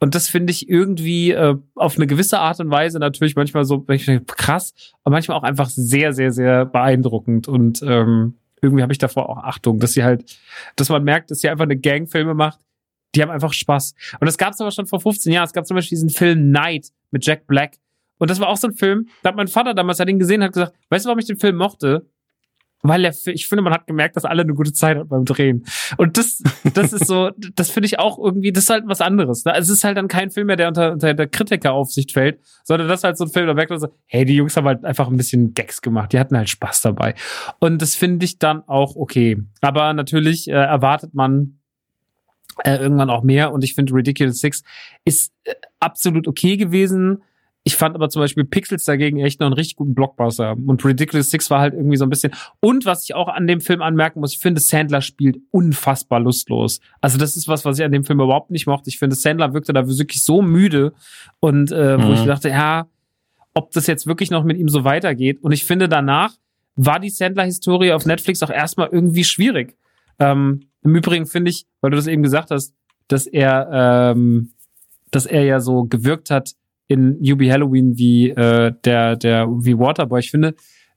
Und 0.00 0.14
das 0.14 0.28
finde 0.28 0.52
ich 0.52 0.68
irgendwie 0.68 1.32
äh, 1.32 1.56
auf 1.74 1.96
eine 1.96 2.06
gewisse 2.06 2.38
Art 2.38 2.60
und 2.60 2.70
Weise 2.70 2.98
natürlich 2.98 3.36
manchmal 3.36 3.64
so 3.64 3.78
denke, 3.78 4.22
krass, 4.26 4.74
aber 5.02 5.14
manchmal 5.14 5.38
auch 5.38 5.42
einfach 5.42 5.68
sehr, 5.68 6.12
sehr, 6.12 6.30
sehr 6.30 6.66
beeindruckend. 6.66 7.48
Und 7.48 7.82
ähm, 7.82 8.34
irgendwie 8.60 8.82
habe 8.82 8.92
ich 8.92 8.98
davor 8.98 9.28
auch 9.28 9.38
Achtung, 9.38 9.78
dass 9.80 9.92
sie 9.92 10.04
halt, 10.04 10.38
dass 10.76 10.88
man 10.88 11.04
merkt, 11.04 11.30
dass 11.30 11.40
sie 11.40 11.48
einfach 11.48 11.64
eine 11.64 11.78
Gangfilme 11.78 12.34
macht. 12.34 12.60
Die 13.14 13.22
haben 13.22 13.30
einfach 13.30 13.52
Spaß. 13.52 13.94
Und 14.20 14.26
das 14.26 14.36
gab 14.36 14.52
es 14.52 14.60
aber 14.60 14.70
schon 14.70 14.86
vor 14.86 15.00
15 15.00 15.32
Jahren. 15.32 15.46
Es 15.46 15.52
gab 15.52 15.66
zum 15.66 15.74
Beispiel 15.74 15.96
diesen 15.96 16.10
Film 16.10 16.50
Night 16.50 16.88
mit 17.10 17.24
Jack 17.24 17.46
Black. 17.46 17.78
Und 18.18 18.30
das 18.30 18.40
war 18.40 18.48
auch 18.48 18.56
so 18.56 18.68
ein 18.68 18.74
Film, 18.74 19.08
da 19.22 19.30
hat 19.30 19.36
mein 19.36 19.48
Vater 19.48 19.74
damals, 19.74 20.00
hat 20.00 20.08
ihn 20.08 20.18
gesehen, 20.18 20.42
hat 20.42 20.52
gesagt, 20.52 20.74
weißt 20.90 21.04
du, 21.04 21.08
warum 21.08 21.18
ich 21.18 21.26
den 21.26 21.38
Film 21.38 21.56
mochte? 21.56 22.08
Weil 22.82 23.04
er, 23.04 23.14
ich 23.26 23.48
finde, 23.48 23.62
man 23.62 23.72
hat 23.72 23.86
gemerkt, 23.86 24.16
dass 24.16 24.24
alle 24.24 24.42
eine 24.42 24.54
gute 24.54 24.72
Zeit 24.72 24.96
hatten 24.96 25.08
beim 25.08 25.24
Drehen. 25.24 25.64
Und 25.96 26.18
das, 26.18 26.42
das 26.74 26.92
ist 26.92 27.06
so, 27.06 27.30
das 27.54 27.70
finde 27.70 27.86
ich 27.86 27.98
auch 27.98 28.18
irgendwie, 28.18 28.52
das 28.52 28.64
ist 28.64 28.70
halt 28.70 28.84
was 28.86 29.00
anderes. 29.00 29.44
Ne? 29.44 29.52
Also 29.52 29.72
es 29.72 29.78
ist 29.78 29.84
halt 29.84 29.96
dann 29.96 30.08
kein 30.08 30.30
Film 30.30 30.46
mehr, 30.46 30.56
der 30.56 30.68
unter, 30.68 30.92
unter 30.92 31.14
der 31.14 31.26
Kritikeraufsicht 31.26 32.12
fällt, 32.12 32.38
sondern 32.64 32.88
das 32.88 33.00
ist 33.00 33.04
halt 33.04 33.18
so 33.18 33.24
ein 33.24 33.30
Film, 33.30 33.46
da 33.46 33.54
merkt 33.54 33.70
man 33.70 33.80
so, 33.80 33.88
hey, 34.06 34.24
die 34.24 34.36
Jungs 34.36 34.56
haben 34.56 34.66
halt 34.66 34.84
einfach 34.84 35.08
ein 35.08 35.16
bisschen 35.16 35.54
Gags 35.54 35.82
gemacht, 35.82 36.12
die 36.12 36.18
hatten 36.18 36.36
halt 36.36 36.48
Spaß 36.48 36.82
dabei. 36.82 37.14
Und 37.58 37.82
das 37.82 37.94
finde 37.94 38.24
ich 38.24 38.38
dann 38.38 38.62
auch 38.68 38.94
okay. 38.94 39.42
Aber 39.62 39.92
natürlich 39.92 40.48
äh, 40.48 40.52
erwartet 40.52 41.14
man 41.14 41.58
äh, 42.64 42.76
irgendwann 42.76 43.10
auch 43.10 43.22
mehr 43.22 43.52
und 43.52 43.64
ich 43.64 43.74
finde 43.74 43.94
Ridiculous 43.94 44.40
Six 44.40 44.62
ist 45.04 45.32
äh, 45.44 45.54
absolut 45.80 46.28
okay 46.28 46.56
gewesen. 46.56 47.22
Ich 47.68 47.74
fand 47.74 47.96
aber 47.96 48.08
zum 48.08 48.22
Beispiel 48.22 48.44
Pixels 48.44 48.84
dagegen 48.84 49.18
echt 49.18 49.40
noch 49.40 49.46
einen 49.48 49.54
richtig 49.54 49.74
guten 49.74 49.92
Blockbuster. 49.92 50.52
Und 50.66 50.84
Ridiculous 50.84 51.30
Six 51.30 51.50
war 51.50 51.58
halt 51.58 51.74
irgendwie 51.74 51.96
so 51.96 52.04
ein 52.04 52.10
bisschen. 52.10 52.32
Und 52.60 52.86
was 52.86 53.02
ich 53.02 53.16
auch 53.16 53.26
an 53.26 53.48
dem 53.48 53.60
Film 53.60 53.82
anmerken 53.82 54.20
muss, 54.20 54.34
ich 54.34 54.38
finde, 54.38 54.60
Sandler 54.60 55.00
spielt 55.02 55.38
unfassbar 55.50 56.20
lustlos. 56.20 56.78
Also 57.00 57.18
das 57.18 57.36
ist 57.36 57.48
was, 57.48 57.64
was 57.64 57.80
ich 57.80 57.84
an 57.84 57.90
dem 57.90 58.04
Film 58.04 58.20
überhaupt 58.20 58.52
nicht 58.52 58.68
mochte. 58.68 58.88
Ich 58.88 59.00
finde, 59.00 59.16
Sandler 59.16 59.52
wirkte 59.52 59.72
da 59.72 59.88
wirklich 59.88 60.22
so 60.22 60.42
müde. 60.42 60.92
Und 61.40 61.72
äh, 61.72 62.00
wo 62.00 62.06
Mhm. 62.06 62.14
ich 62.14 62.24
dachte, 62.24 62.50
ja, 62.50 62.86
ob 63.52 63.72
das 63.72 63.88
jetzt 63.88 64.06
wirklich 64.06 64.30
noch 64.30 64.44
mit 64.44 64.58
ihm 64.58 64.68
so 64.68 64.84
weitergeht. 64.84 65.42
Und 65.42 65.50
ich 65.50 65.64
finde, 65.64 65.88
danach 65.88 66.34
war 66.76 67.00
die 67.00 67.10
Sandler-Historie 67.10 67.90
auf 67.90 68.06
Netflix 68.06 68.44
auch 68.44 68.50
erstmal 68.50 68.90
irgendwie 68.92 69.24
schwierig. 69.24 69.76
Ähm, 70.20 70.68
Im 70.84 70.94
Übrigen 70.94 71.26
finde 71.26 71.50
ich, 71.50 71.66
weil 71.80 71.90
du 71.90 71.96
das 71.96 72.06
eben 72.06 72.22
gesagt 72.22 72.52
hast, 72.52 72.74
dass 73.08 73.26
er, 73.26 74.12
ähm, 74.14 74.52
dass 75.10 75.26
er 75.26 75.42
ja 75.42 75.58
so 75.58 75.82
gewirkt 75.82 76.30
hat 76.30 76.52
in 76.88 77.18
UB 77.20 77.42
Halloween 77.50 77.96
wie 77.96 78.30
äh, 78.30 78.72
der, 78.84 79.16
der 79.16 79.46
wie 79.48 79.78
Waterboy. 79.78 80.20
Ich 80.20 80.30
finde, 80.30 80.54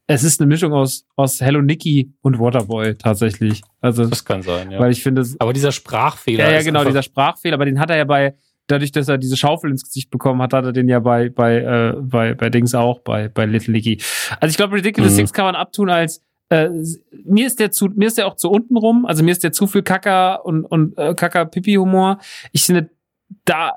es 0.08 0.24
ist 0.24 0.42
eine 0.42 0.48
Mischung 0.48 0.74
aus, 0.74 1.06
aus 1.16 1.40
Hello 1.40 1.62
Nicky 1.62 2.12
und 2.22 2.40
Waterboy 2.40 2.96
tatsächlich. 2.96 3.62
Also, 3.80 4.06
Das 4.08 4.26
kann 4.26 4.42
sein, 4.42 4.72
ja. 4.72 4.80
weil 4.80 4.92
ich 4.92 5.04
finde, 5.04 5.24
Aber 5.40 5.54
dieser 5.54 5.72
Sprachfehler. 5.72 6.46
ja, 6.46 6.52
ja, 6.52 6.62
genau, 6.64 6.84
dieser 6.84 7.04
Sprachfehler, 7.04 7.54
aber 7.56 7.66
den 7.66 7.80
hat 7.80 7.90
er 7.92 7.98
ja 7.98 8.06
bei, 8.06 8.34
dadurch, 8.68 8.92
dass 8.92 9.08
er 9.08 9.18
diese 9.20 9.38
Schaufel 9.38 9.70
ins 9.70 9.84
Gesicht 9.84 10.10
bekommen 10.10 10.42
hat, 10.42 10.54
hat 10.54 10.66
er 10.66 10.74
den 10.74 10.90
ja 10.90 11.00
bei, 11.00 11.30
bei, 11.30 11.58
äh, 11.58 11.94
bei, 12.02 12.34
bei 12.34 12.50
Dings 12.50 12.74
auch, 12.74 13.00
bei, 13.00 13.28
bei 13.30 13.46
Little 13.46 13.72
Nicky. 13.72 14.02
Also 14.40 14.52
ich 14.52 14.58
glaube, 14.58 14.76
Ridiculous 14.76 15.12
Mhm. 15.12 15.18
Six 15.18 15.34
kann 15.34 15.46
man 15.46 15.56
abtun 15.56 15.90
als, 15.92 16.24
äh, 16.50 16.70
mir 17.26 17.46
ist 17.46 17.60
der 17.60 17.70
zu, 17.70 17.90
mir 17.90 18.08
ist 18.08 18.18
der 18.18 18.26
auch 18.26 18.36
zu 18.36 18.50
unten 18.50 18.78
rum, 18.78 19.06
also 19.06 19.24
mir 19.24 19.32
ist 19.32 19.44
der 19.44 19.52
zu 19.52 19.68
viel 19.68 19.84
Kacker 19.84 20.44
und, 20.44 20.66
und 20.66 20.98
äh, 20.98 21.14
Kacker-Pipi-Humor. 21.14 22.18
Ich 22.52 22.64
finde, 22.64 22.90
da 23.46 23.74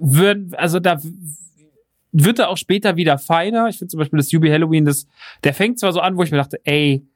würden, 0.00 0.52
also 0.56 0.80
da 0.80 0.98
wird 2.24 2.38
er 2.38 2.48
auch 2.48 2.56
später 2.56 2.96
wieder 2.96 3.18
feiner. 3.18 3.68
Ich 3.68 3.78
finde 3.78 3.90
zum 3.90 3.98
Beispiel 3.98 4.18
das 4.18 4.30
Jubi 4.30 4.48
Halloween, 4.48 4.84
das, 4.84 5.06
der 5.44 5.54
fängt 5.54 5.78
zwar 5.78 5.92
so 5.92 6.00
an, 6.00 6.16
wo 6.16 6.22
ich 6.22 6.30
mir 6.30 6.38
dachte, 6.38 6.60
ey, 6.64 7.06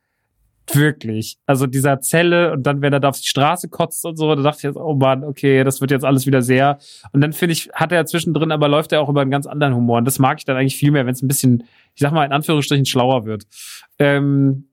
wirklich. 0.73 1.39
Also 1.47 1.67
dieser 1.67 2.01
Zelle 2.01 2.53
und 2.53 2.65
dann, 2.65 2.83
wenn 2.83 2.93
er 2.93 3.01
da 3.01 3.09
auf 3.09 3.19
die 3.19 3.29
Straße 3.29 3.69
kotzt 3.69 4.05
und 4.05 4.17
so, 4.17 4.35
da 4.35 4.43
dachte 4.43 4.59
ich 4.59 4.63
jetzt, 4.65 4.77
oh 4.77 4.95
Mann, 4.95 5.25
okay, 5.25 5.65
das 5.65 5.81
wird 5.81 5.91
jetzt 5.91 6.05
alles 6.05 6.27
wieder 6.27 6.43
sehr. 6.43 6.79
Und 7.13 7.23
dann 7.23 7.33
finde 7.33 7.55
ich, 7.55 7.71
hat 7.73 7.93
er 7.93 8.07
zwischendrin, 8.07 8.53
aber 8.53 8.69
läuft 8.69 8.93
er 8.93 9.01
auch 9.01 9.09
über 9.09 9.23
einen 9.23 9.31
ganz 9.31 9.47
anderen 9.47 9.75
Humor. 9.75 9.99
Und 9.99 10.05
das 10.05 10.19
mag 10.19 10.39
ich 10.39 10.45
dann 10.45 10.57
eigentlich 10.57 10.77
viel 10.77 10.91
mehr, 10.91 11.07
wenn 11.07 11.15
es 11.15 11.23
ein 11.23 11.29
bisschen, 11.29 11.65
ich 11.95 12.01
sag 12.01 12.13
mal, 12.13 12.25
in 12.25 12.33
Anführungsstrichen 12.33 12.87
schlauer 12.87 13.25
wird. 13.25 13.47
Ähm, 13.99 14.67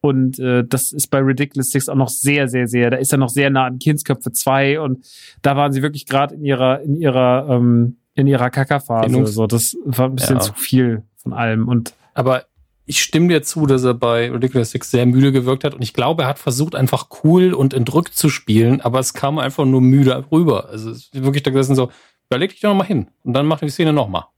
und 0.00 0.38
äh, 0.38 0.64
das 0.66 0.92
ist 0.92 1.08
bei 1.08 1.18
Ridiculous 1.18 1.70
Six 1.70 1.88
auch 1.88 1.94
noch 1.94 2.10
sehr, 2.10 2.46
sehr, 2.48 2.68
sehr, 2.68 2.90
da 2.90 2.98
ist 2.98 3.12
er 3.12 3.18
noch 3.18 3.30
sehr 3.30 3.50
nah 3.50 3.64
an 3.64 3.78
Kindsköpfe 3.78 4.32
2 4.32 4.80
und 4.80 5.06
da 5.40 5.56
waren 5.56 5.72
sie 5.72 5.80
wirklich 5.82 6.04
gerade 6.06 6.34
in 6.34 6.44
ihrer, 6.44 6.80
in 6.82 6.94
ihrer, 6.94 7.48
ähm, 7.50 7.96
in 8.14 8.26
ihrer 8.26 8.50
Kackerphase. 8.50 9.26
So, 9.26 9.46
das 9.46 9.76
war 9.84 10.06
ein 10.08 10.14
bisschen 10.16 10.36
Ja. 10.36 10.40
zu 10.40 10.52
viel 10.54 11.02
von 11.16 11.32
allem. 11.32 11.68
Und 11.68 11.94
Aber 12.14 12.44
ich 12.86 13.02
stimme 13.02 13.28
dir 13.28 13.42
zu, 13.42 13.66
dass 13.66 13.82
er 13.82 13.94
bei 13.94 14.30
Ridiculous 14.30 14.70
Six 14.70 14.90
sehr 14.90 15.06
müde 15.06 15.32
gewirkt 15.32 15.64
hat. 15.64 15.74
Und 15.74 15.82
ich 15.82 15.94
glaube, 15.94 16.22
er 16.22 16.28
hat 16.28 16.38
versucht, 16.38 16.74
einfach 16.74 17.08
cool 17.24 17.54
und 17.54 17.74
entrückt 17.74 18.14
zu 18.14 18.28
spielen, 18.28 18.80
aber 18.82 18.98
es 19.00 19.14
kam 19.14 19.38
einfach 19.38 19.64
nur 19.64 19.80
müde 19.80 20.24
rüber. 20.30 20.68
Also 20.68 20.90
es 20.90 20.98
ist 21.12 21.24
wirklich 21.24 21.42
da 21.42 21.50
gesessen 21.50 21.74
so, 21.74 21.90
überleg 22.28 22.50
dich 22.50 22.60
doch 22.60 22.68
noch 22.68 22.76
mal 22.76 22.84
hin 22.86 23.08
und 23.24 23.32
dann 23.32 23.46
mach 23.46 23.60
die 23.60 23.68
Szene 23.70 23.92
noch 23.92 24.08
mal. 24.08 24.28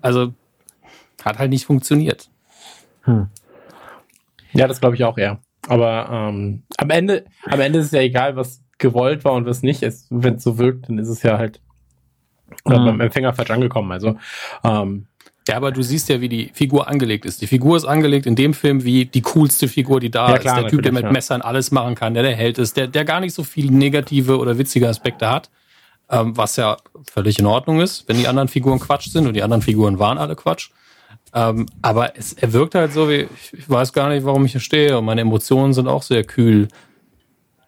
Also 0.00 0.32
hat 1.24 1.38
halt 1.38 1.50
nicht 1.50 1.66
funktioniert. 1.66 2.30
Ja, 4.52 4.66
das 4.68 4.80
glaube 4.80 4.94
ich 4.96 5.04
auch 5.04 5.18
eher. 5.18 5.40
Aber 5.66 6.08
ähm, 6.10 6.62
am 6.78 6.90
Ende, 6.90 7.24
am 7.44 7.60
Ende 7.60 7.80
ist 7.80 7.86
es 7.86 7.92
ja 7.92 8.00
egal, 8.00 8.36
was 8.36 8.62
gewollt 8.78 9.24
war 9.24 9.32
und 9.32 9.44
was 9.46 9.62
nicht. 9.62 9.82
Wenn 10.10 10.34
es 10.36 10.42
so 10.44 10.58
wirkt, 10.58 10.88
dann 10.88 10.98
ist 10.98 11.08
es 11.08 11.22
ja 11.22 11.36
halt 11.38 11.60
äh, 12.64 12.78
Mhm. 12.78 12.84
beim 12.84 13.00
Empfänger 13.00 13.32
falsch 13.34 13.50
angekommen. 13.50 13.92
Also 13.92 14.16
ähm, 14.64 15.06
Ja, 15.48 15.56
aber 15.56 15.72
du 15.72 15.82
siehst 15.82 16.08
ja, 16.10 16.20
wie 16.20 16.28
die 16.28 16.50
Figur 16.52 16.88
angelegt 16.88 17.24
ist. 17.24 17.40
Die 17.40 17.46
Figur 17.46 17.76
ist 17.76 17.84
angelegt 17.86 18.26
in 18.26 18.36
dem 18.36 18.52
Film 18.54 18.84
wie 18.84 19.06
die 19.06 19.22
coolste 19.22 19.66
Figur, 19.68 19.98
die 20.00 20.10
da 20.10 20.28
Ja, 20.28 20.34
ist. 20.36 20.40
klar, 20.42 20.60
der 20.60 20.70
Typ, 20.70 20.82
der 20.82 20.92
mit 20.92 21.04
ja. 21.04 21.10
Messern 21.12 21.40
alles 21.40 21.70
machen 21.70 21.94
kann, 21.94 22.12
der 22.14 22.22
der 22.22 22.36
Held 22.36 22.58
ist, 22.58 22.76
der, 22.76 22.86
der 22.86 23.04
gar 23.06 23.20
nicht 23.20 23.32
so 23.34 23.44
viele 23.44 23.72
negative 23.72 24.38
oder 24.38 24.58
witzige 24.58 24.88
Aspekte 24.88 25.28
hat. 25.30 25.50
Ähm, 26.10 26.36
was 26.36 26.56
ja 26.56 26.76
völlig 27.12 27.38
in 27.38 27.44
Ordnung 27.46 27.80
ist, 27.80 28.08
wenn 28.08 28.16
die 28.16 28.28
anderen 28.28 28.48
Figuren 28.48 28.78
Quatsch 28.80 29.08
sind 29.10 29.26
und 29.26 29.34
die 29.34 29.42
anderen 29.42 29.60
Figuren 29.62 29.98
waren 29.98 30.16
alle 30.16 30.36
Quatsch. 30.36 30.70
Ähm, 31.34 31.66
aber 31.82 32.16
es, 32.16 32.32
er 32.32 32.54
wirkt 32.54 32.74
halt 32.74 32.92
so 32.94 33.10
wie, 33.10 33.26
ich, 33.34 33.52
ich 33.52 33.68
weiß 33.68 33.92
gar 33.92 34.08
nicht, 34.08 34.24
warum 34.24 34.44
ich 34.46 34.52
hier 34.52 34.60
stehe 34.62 34.96
und 34.96 35.04
meine 35.04 35.20
Emotionen 35.20 35.74
sind 35.74 35.86
auch 35.86 36.02
sehr 36.02 36.24
kühl. 36.24 36.68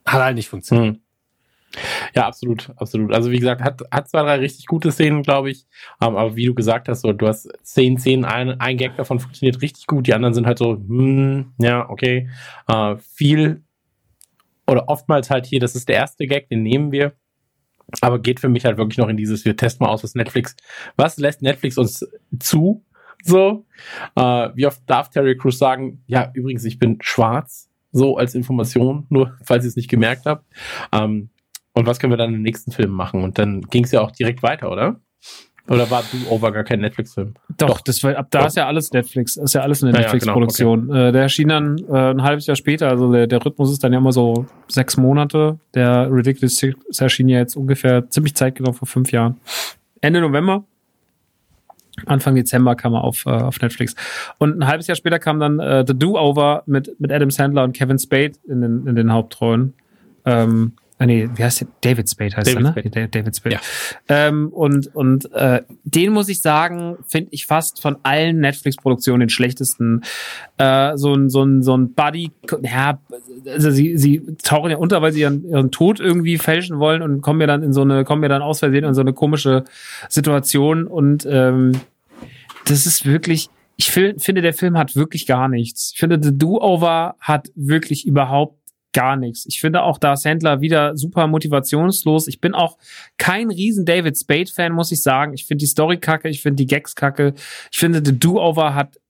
Hat 0.07 0.23
halt 0.23 0.37
nicht 0.37 0.49
funktioniert. 0.49 0.97
Hm. 0.97 1.01
Ja, 2.15 2.27
absolut, 2.27 2.71
absolut. 2.77 3.13
Also 3.13 3.31
wie 3.31 3.39
gesagt, 3.39 3.63
hat, 3.63 3.83
hat 3.91 4.09
zwei, 4.09 4.23
drei 4.23 4.37
richtig 4.37 4.67
gute 4.67 4.91
Szenen, 4.91 5.23
glaube 5.23 5.51
ich. 5.51 5.67
Ähm, 6.01 6.17
aber 6.17 6.37
wie 6.37 6.47
du 6.47 6.55
gesagt 6.55 6.89
hast, 6.89 7.03
so, 7.03 7.13
du 7.13 7.29
hast 7.29 7.49
zehn 7.63 7.99
Szenen, 7.99 8.25
ein, 8.25 8.61
ein 8.61 8.77
Gag 8.77 8.97
davon 8.97 9.21
funktioniert 9.21 9.63
richtig 9.63 9.87
gut, 9.87 10.07
die 10.07 10.15
anderen 10.15 10.35
sind 10.35 10.47
halt 10.47 10.59
so, 10.59 10.73
hm, 10.73 11.53
ja, 11.59 11.89
okay. 11.89 12.29
Äh, 12.67 12.97
viel 12.99 13.63
oder 14.67 14.89
oftmals 14.89 15.31
halt 15.31 15.47
hier, 15.47 15.61
das 15.61 15.75
ist 15.75 15.89
der 15.89 15.97
erste 15.97 16.27
Gag, 16.27 16.49
den 16.49 16.63
nehmen 16.63 16.93
wir. 16.93 17.13
Aber 18.01 18.21
geht 18.21 18.39
für 18.41 18.49
mich 18.49 18.65
halt 18.65 18.79
wirklich 18.79 18.99
noch 18.99 19.09
in 19.09 19.17
dieses, 19.17 19.45
wir 19.45 19.57
testen 19.57 19.85
mal 19.85 19.93
aus, 19.93 20.05
was 20.05 20.15
Netflix, 20.15 20.55
was 20.97 21.19
lässt 21.19 21.43
Netflix 21.43 21.77
uns 21.77 22.07
zu? 22.39 22.85
So, 23.23 23.67
äh, 24.17 24.49
wie 24.55 24.67
oft 24.67 24.81
darf 24.87 25.11
Terry 25.11 25.37
Crews 25.37 25.59
sagen, 25.59 26.03
ja, 26.07 26.31
übrigens, 26.35 26.65
ich 26.65 26.79
bin 26.79 26.99
schwarz, 27.03 27.69
so 27.93 28.17
als 28.17 28.35
Information, 28.35 29.07
nur 29.11 29.37
falls 29.43 29.65
ihr 29.65 29.69
es 29.69 29.77
nicht 29.77 29.91
gemerkt 29.91 30.27
habt. 30.27 30.47
Ähm, 30.93 31.31
und 31.73 31.87
was 31.87 31.99
können 31.99 32.13
wir 32.13 32.17
dann 32.17 32.35
im 32.35 32.43
nächsten 32.43 32.73
Film 32.73 32.91
machen? 32.91 33.23
Und 33.23 33.39
dann 33.39 33.63
ging 33.63 33.85
es 33.85 33.93
ja 33.93 34.01
auch 34.01 34.11
direkt 34.11 34.43
weiter, 34.43 34.71
oder? 34.71 35.01
Oder 35.69 35.89
war 35.89 36.03
Do 36.03 36.31
Over 36.31 36.51
gar 36.51 36.65
kein 36.65 36.81
Netflix-Film? 36.81 37.35
Doch, 37.57 37.69
Doch. 37.69 37.81
das 37.83 38.03
war, 38.03 38.17
ab 38.17 38.27
da 38.31 38.41
Doch. 38.41 38.47
ist 38.49 38.57
ja 38.57 38.67
alles 38.67 38.91
Netflix, 38.93 39.37
ist 39.37 39.55
ja 39.55 39.61
alles 39.61 39.83
eine 39.83 39.93
Ja, 39.93 39.99
ja, 39.99 40.03
Netflix-Produktion. 40.03 40.91
Äh, 40.91 41.13
der 41.13 41.23
erschien 41.23 41.49
dann 41.49 41.79
äh, 41.89 42.11
ein 42.11 42.23
halbes 42.23 42.47
Jahr 42.47 42.57
später, 42.57 42.89
also 42.89 43.13
der, 43.13 43.29
der 43.29 43.45
Rhythmus 43.45 43.71
ist 43.71 43.85
dann 43.85 43.93
ja 43.93 43.99
immer 43.99 44.13
so 44.13 44.47
sechs 44.67 44.97
Monate. 44.97 45.61
Der 45.75 46.11
Ridiculous 46.11 46.57
Six 46.57 46.99
erschien 46.99 47.29
ja 47.29 47.39
jetzt 47.39 47.55
ungefähr 47.57 48.11
ziemlich 48.11 48.35
zeitgenau 48.35 48.73
vor 48.73 48.89
fünf 48.89 49.13
Jahren. 49.13 49.41
Ende 50.01 50.21
November. 50.21 50.65
Anfang 52.07 52.35
Dezember 52.35 52.75
kam 52.75 52.95
er 52.95 53.05
auf, 53.05 53.27
äh, 53.27 53.31
auf 53.31 53.61
Netflix. 53.61 53.95
Und 54.39 54.59
ein 54.59 54.67
halbes 54.67 54.89
Jahr 54.89 54.97
später 54.97 55.19
kam 55.21 55.39
dann 55.39 55.61
äh, 55.61 55.85
The 55.87 55.97
Do-Over 55.97 56.65
mit, 56.67 56.99
mit 56.99 57.13
Adam 57.13 57.31
Sandler 57.31 57.63
und 57.63 57.77
Kevin 57.77 57.99
Spade 57.99 58.33
in 58.49 58.61
den, 58.61 58.87
in 58.87 58.97
den 58.97 59.13
Hauptrollen. 59.13 59.75
Ähm, 60.25 60.73
ah, 61.01 61.07
nee, 61.07 61.29
wie 61.35 61.43
heißt 61.43 61.63
der? 61.63 61.69
David 61.81 62.09
Spade 62.09 62.37
heißt 62.37 62.47
David 62.47 62.59
er, 62.59 62.63
ne? 62.63 62.71
Spade. 62.71 62.91
Da- 62.91 63.07
David 63.07 63.37
Spade. 63.37 63.55
Ja. 63.57 63.61
Ähm, 64.09 64.49
und 64.51 64.95
und 64.95 65.33
äh, 65.33 65.63
den 65.85 66.13
muss 66.13 66.29
ich 66.29 66.41
sagen, 66.43 66.97
finde 67.09 67.31
ich 67.33 67.47
fast 67.47 67.83
von 67.83 67.97
allen 68.05 68.39
Netflix-Produktionen 68.39 69.21
den 69.21 69.29
schlechtesten. 69.31 70.03
Äh, 70.59 70.97
so 70.97 71.15
ein 71.15 71.29
so 71.31 71.43
ein 71.43 71.63
so 71.63 71.77
ein 71.77 71.95
Buddy, 71.95 72.31
ja, 72.63 73.01
also 73.47 73.71
sie 73.71 73.99
sie 73.99 74.23
tauchen 74.43 74.71
ja 74.71 74.77
unter, 74.77 75.03
weil 75.03 75.13
sie 75.13 75.21
ihren, 75.23 75.45
ihren 75.49 75.71
Tod 75.71 75.99
irgendwie 75.99 76.39
fälschen 76.39 76.79
wollen 76.79 77.03
und 77.03 77.23
kommen 77.23 77.41
ja 77.41 77.47
dann 77.47 77.63
in 77.63 77.73
so 77.73 77.81
eine 77.81 78.05
kommen 78.05 78.23
ja 78.23 78.29
dann 78.29 78.43
aus 78.43 78.61
Versehen 78.61 78.85
in 78.85 78.95
so 78.95 79.01
eine 79.01 79.13
komische 79.13 79.65
Situation 80.09 80.87
und 80.87 81.27
ähm, 81.29 81.73
das 82.67 82.87
ist 82.87 83.07
wirklich 83.07 83.49
ich 83.81 83.91
finde, 83.91 84.43
der 84.43 84.53
Film 84.53 84.77
hat 84.77 84.95
wirklich 84.95 85.27
gar 85.27 85.49
nichts. 85.49 85.93
Ich 85.95 86.01
finde, 86.01 86.23
The 86.23 86.37
Do-Over 86.37 87.17
hat 87.19 87.49
wirklich 87.55 88.07
überhaupt 88.07 88.60
gar 88.93 89.17
nichts. 89.17 89.47
Ich 89.47 89.61
finde 89.61 89.83
auch 89.83 89.99
da 89.99 90.17
Sandler 90.17 90.61
wieder 90.61 90.97
super 90.97 91.27
motivationslos. 91.27 92.29
Ich 92.29 92.41
bin 92.41 92.55
auch 92.55 92.79
kein 93.17 93.51
riesen 93.51 93.85
David 93.85 94.19
Spade-Fan, 94.19 94.73
muss 94.73 94.93
ich 94.93 95.03
sagen. 95.03 95.33
Ich 95.35 95.47
finde 95.47 95.63
die 95.63 95.67
Story 95.67 95.99
kacke, 95.99 96.29
ich 96.29 96.43
finde 96.43 96.57
die 96.57 96.67
Gags 96.67 96.95
kacke. 96.95 97.35
Ich 97.71 97.79
finde, 97.79 98.03
The 98.05 98.19
Do-Over 98.19 98.75
hat, 98.75 99.01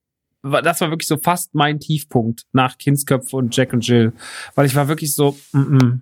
das 0.42 0.80
war 0.80 0.90
wirklich 0.90 1.08
so 1.08 1.16
fast 1.16 1.54
mein 1.54 1.80
Tiefpunkt 1.80 2.46
nach 2.52 2.78
Kindsköpfe 2.78 3.36
und 3.36 3.56
Jack 3.56 3.72
und 3.72 3.86
Jill. 3.86 4.12
Weil 4.54 4.66
ich 4.66 4.74
war 4.74 4.88
wirklich 4.88 5.14
so, 5.14 5.36
mm 5.52 5.58
-mm, 5.58 6.00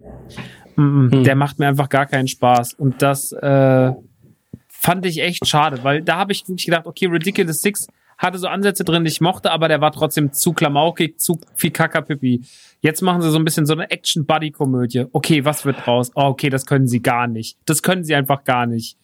mm 0.76 0.80
-mm, 0.80 1.12
Hm. 1.12 1.24
der 1.24 1.34
macht 1.34 1.59
mir 1.59 1.66
einfach 1.66 1.88
gar 1.88 2.06
keinen 2.06 2.28
Spaß. 2.28 2.74
Und 2.74 3.02
das 3.02 3.32
äh, 3.32 3.92
fand 4.68 5.06
ich 5.06 5.20
echt 5.20 5.46
schade, 5.46 5.82
weil 5.82 6.02
da 6.02 6.16
habe 6.16 6.32
ich 6.32 6.48
wirklich 6.48 6.66
gedacht, 6.66 6.86
okay, 6.86 7.06
Ridiculous 7.06 7.60
Six 7.62 7.88
hatte 8.19 8.39
so 8.39 8.49
Ansätze 8.49 8.85
drin, 8.85 9.05
die 9.05 9.11
ich 9.11 9.20
mochte, 9.20 9.51
aber 9.51 9.69
der 9.69 9.81
war 9.81 9.93
trotzdem 9.93 10.32
zu 10.32 10.53
klamaukig, 10.53 11.19
zu 11.20 11.39
viel 11.55 11.70
Kackerpipi. 11.70 12.43
Jetzt 12.81 13.01
machen 13.03 13.23
sie 13.23 13.31
so 13.31 13.39
ein 13.39 13.45
bisschen 13.45 13.65
so 13.66 13.73
eine 13.74 13.90
Action-Buddy-Komödie. 13.90 15.07
Okay, 15.12 15.45
was 15.45 15.65
wird 15.65 15.86
draus? 15.86 16.11
Oh, 16.15 16.23
okay, 16.24 16.51
das 16.51 16.66
können 16.66 16.86
sie 16.89 17.01
gar 17.01 17.27
nicht. 17.27 17.57
Das 17.65 17.82
können 17.82 18.05
sie 18.05 18.15
einfach 18.15 18.45
gar 18.45 18.66
nicht. 18.66 18.97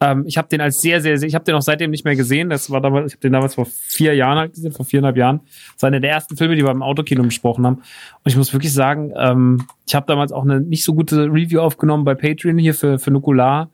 Ähm, 0.00 0.24
ich 0.26 0.38
habe 0.38 0.48
den 0.48 0.60
als 0.60 0.80
sehr, 0.80 1.00
sehr, 1.00 1.18
sehr, 1.18 1.28
ich 1.28 1.34
habe 1.34 1.44
den 1.44 1.54
auch 1.54 1.62
seitdem 1.62 1.90
nicht 1.90 2.04
mehr 2.04 2.14
gesehen. 2.16 2.50
Das 2.50 2.70
war 2.70 2.80
damals, 2.80 3.06
ich 3.08 3.12
habe 3.14 3.20
den 3.22 3.32
damals 3.32 3.56
vor 3.56 3.66
vier 3.66 4.14
Jahren 4.14 4.38
halt 4.38 4.54
gesehen, 4.54 4.72
vor 4.72 4.84
viereinhalb 4.86 5.16
Jahren. 5.16 5.40
Das 5.74 5.82
war 5.82 5.88
einer 5.88 6.00
der 6.00 6.10
ersten 6.10 6.36
Filme, 6.36 6.54
die 6.56 6.62
wir 6.64 6.70
im 6.70 6.82
Autokino 6.82 7.22
besprochen 7.22 7.66
haben. 7.66 7.76
Und 7.76 7.84
ich 8.26 8.36
muss 8.36 8.52
wirklich 8.52 8.72
sagen, 8.72 9.12
ähm, 9.16 9.66
ich 9.86 9.94
habe 9.94 10.06
damals 10.06 10.30
auch 10.32 10.44
eine 10.44 10.60
nicht 10.60 10.84
so 10.84 10.94
gute 10.94 11.24
Review 11.24 11.60
aufgenommen 11.60 12.04
bei 12.04 12.14
Patreon 12.14 12.58
hier 12.58 12.74
für, 12.74 12.98
für 12.98 13.10
Nukular. 13.10 13.70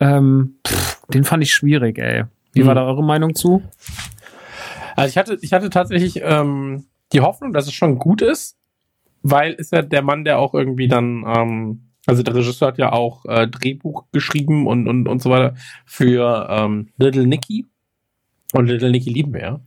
Ähm, 0.00 0.54
pff, 0.66 1.02
den 1.08 1.24
fand 1.24 1.42
ich 1.42 1.52
schwierig, 1.52 1.98
ey. 1.98 2.24
Wie 2.52 2.64
war 2.66 2.74
Mhm. 2.74 2.78
da 2.78 2.86
eure 2.86 3.04
Meinung 3.04 3.34
zu? 3.34 3.62
Also 4.98 5.10
ich 5.10 5.16
hatte, 5.16 5.38
ich 5.42 5.52
hatte 5.52 5.70
tatsächlich 5.70 6.20
ähm, 6.24 6.86
die 7.12 7.20
Hoffnung, 7.20 7.52
dass 7.52 7.68
es 7.68 7.72
schon 7.72 8.00
gut 8.00 8.20
ist, 8.20 8.58
weil 9.22 9.52
ist 9.52 9.70
ja 9.70 9.80
der 9.80 10.02
Mann, 10.02 10.24
der 10.24 10.40
auch 10.40 10.54
irgendwie 10.54 10.88
dann, 10.88 11.24
ähm, 11.24 11.90
also 12.06 12.24
der 12.24 12.34
Regisseur 12.34 12.66
hat 12.66 12.78
ja 12.78 12.90
auch 12.90 13.24
äh, 13.26 13.46
Drehbuch 13.46 14.06
geschrieben 14.10 14.66
und, 14.66 14.88
und, 14.88 15.06
und 15.06 15.22
so 15.22 15.30
weiter 15.30 15.54
für 15.86 16.48
ähm, 16.50 16.88
Little 16.96 17.28
Nicky. 17.28 17.64
Und 18.52 18.66
Little 18.66 18.90
Nicky 18.90 19.10
lieben 19.10 19.34
wir 19.34 19.40
ja. 19.40 19.60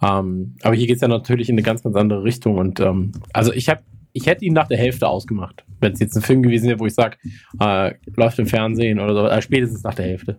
Ähm, 0.00 0.54
aber 0.62 0.76
hier 0.76 0.86
geht's 0.86 1.00
ja 1.00 1.08
natürlich 1.08 1.48
in 1.48 1.54
eine 1.54 1.62
ganz, 1.62 1.82
ganz 1.82 1.96
andere 1.96 2.22
Richtung. 2.22 2.56
Und 2.56 2.78
ähm, 2.78 3.10
also 3.32 3.52
ich 3.52 3.68
habe 3.68 3.82
ich 4.12 4.26
hätte 4.26 4.44
ihn 4.44 4.52
nach 4.52 4.68
der 4.68 4.78
Hälfte 4.78 5.08
ausgemacht. 5.08 5.64
Wenn 5.80 5.94
es 5.94 5.98
jetzt 5.98 6.14
ein 6.14 6.22
Film 6.22 6.44
gewesen 6.44 6.68
wäre, 6.68 6.78
wo 6.78 6.86
ich 6.86 6.94
sage, 6.94 7.16
äh, 7.58 7.94
läuft 8.14 8.38
im 8.38 8.46
Fernsehen 8.46 9.00
oder 9.00 9.14
so, 9.14 9.26
äh, 9.26 9.42
spätestens 9.42 9.82
nach 9.82 9.94
der 9.94 10.04
Hälfte. 10.06 10.38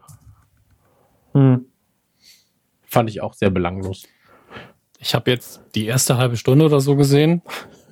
Hm. 1.33 1.65
Fand 2.85 3.09
ich 3.09 3.21
auch 3.21 3.33
sehr 3.33 3.49
belanglos. 3.49 4.07
Ich 5.01 5.15
habe 5.15 5.31
jetzt 5.31 5.61
die 5.73 5.87
erste 5.87 6.17
halbe 6.17 6.37
Stunde 6.37 6.63
oder 6.65 6.79
so 6.79 6.95
gesehen. 6.95 7.41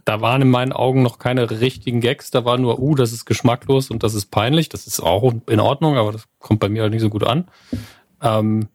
da 0.06 0.22
waren 0.22 0.44
in 0.44 0.50
meinen 0.50 0.72
Augen 0.72 1.02
noch 1.02 1.18
keine 1.18 1.50
richtigen 1.50 2.02
Gags. 2.02 2.32
Da 2.32 2.46
war 2.46 2.58
nur, 2.58 2.80
uh, 2.80 2.96
das 2.96 3.12
ist 3.12 3.26
geschmacklos 3.26 3.90
und 3.90 4.04
das 4.04 4.14
ist 4.14 4.28
peinlich. 4.28 4.70
Das 4.70 4.88
ist 4.88 5.00
auch 5.00 5.34
in 5.48 5.60
Ordnung, 5.60 5.98
aber 5.98 6.12
das 6.12 6.28
kommt 6.38 6.60
bei 6.60 6.70
mir 6.70 6.84
halt 6.84 6.94
nicht 6.94 7.02
so 7.02 7.10
gut 7.10 7.24
an. 7.24 7.48
Ähm, 8.22 8.70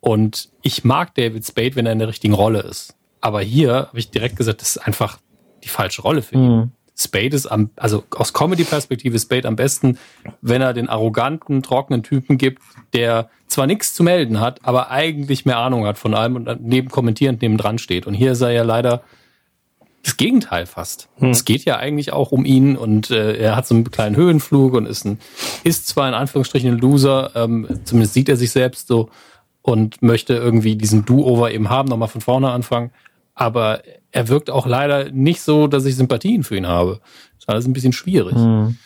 und 0.00 0.50
ich 0.62 0.84
mag 0.84 1.14
David 1.14 1.46
Spade, 1.46 1.76
wenn 1.76 1.86
er 1.86 1.92
in 1.92 1.98
der 2.00 2.08
richtigen 2.08 2.34
Rolle 2.34 2.60
ist. 2.60 2.96
Aber 3.20 3.40
hier 3.40 3.74
habe 3.74 3.98
ich 3.98 4.10
direkt 4.10 4.36
gesagt, 4.36 4.60
das 4.60 4.70
ist 4.70 4.78
einfach 4.78 5.18
die 5.64 5.68
falsche 5.68 6.02
Rolle 6.02 6.22
für 6.22 6.34
ihn. 6.34 6.56
Mhm. 6.56 6.70
Spade 6.98 7.36
ist 7.36 7.46
am, 7.46 7.70
also 7.76 8.02
aus 8.10 8.32
Comedy-Perspektive 8.32 9.18
Spade 9.18 9.46
am 9.46 9.56
besten, 9.56 9.98
wenn 10.40 10.60
er 10.60 10.74
den 10.74 10.88
arroganten, 10.88 11.62
trockenen 11.62 12.02
Typen 12.02 12.38
gibt, 12.38 12.60
der 12.92 13.30
zwar 13.46 13.66
nichts 13.66 13.94
zu 13.94 14.02
melden 14.02 14.40
hat, 14.40 14.64
aber 14.64 14.90
eigentlich 14.90 15.46
mehr 15.46 15.58
Ahnung 15.58 15.86
hat 15.86 15.96
von 15.96 16.14
allem 16.14 16.34
und 16.34 16.60
neben 16.60 16.88
kommentierend 16.88 17.40
neben 17.40 17.56
dran 17.56 17.78
steht. 17.78 18.06
Und 18.06 18.14
hier 18.14 18.32
ist 18.32 18.40
er 18.40 18.50
ja 18.50 18.64
leider 18.64 19.02
das 20.02 20.16
Gegenteil 20.16 20.66
fast. 20.66 21.08
Hm. 21.18 21.30
Es 21.30 21.44
geht 21.44 21.64
ja 21.64 21.76
eigentlich 21.76 22.12
auch 22.12 22.32
um 22.32 22.44
ihn 22.44 22.76
und 22.76 23.10
äh, 23.10 23.36
er 23.36 23.54
hat 23.54 23.66
so 23.66 23.74
einen 23.74 23.90
kleinen 23.90 24.16
Höhenflug 24.16 24.74
und 24.74 24.86
ist 24.86 25.04
ein, 25.04 25.18
ist 25.64 25.86
zwar 25.86 26.08
in 26.08 26.14
Anführungsstrichen 26.14 26.72
ein 26.72 26.78
Loser, 26.78 27.30
ähm, 27.36 27.68
zumindest 27.84 28.14
sieht 28.14 28.28
er 28.28 28.36
sich 28.36 28.50
selbst 28.50 28.88
so 28.88 29.08
und 29.62 30.02
möchte 30.02 30.34
irgendwie 30.34 30.76
diesen 30.76 31.04
Do-Over 31.04 31.52
eben 31.52 31.68
haben, 31.68 31.88
nochmal 31.88 32.08
von 32.08 32.20
vorne 32.20 32.50
anfangen. 32.50 32.90
Aber 33.34 33.82
er 34.12 34.28
wirkt 34.28 34.50
auch 34.50 34.66
leider 34.66 35.10
nicht 35.10 35.40
so, 35.42 35.66
dass 35.66 35.84
ich 35.84 35.96
Sympathien 35.96 36.42
für 36.42 36.56
ihn 36.56 36.66
habe. 36.66 37.00
Das 37.34 37.44
ist 37.44 37.48
alles 37.48 37.66
ein 37.66 37.72
bisschen 37.72 37.92
schwierig. 37.92 38.34
Hm. 38.34 38.76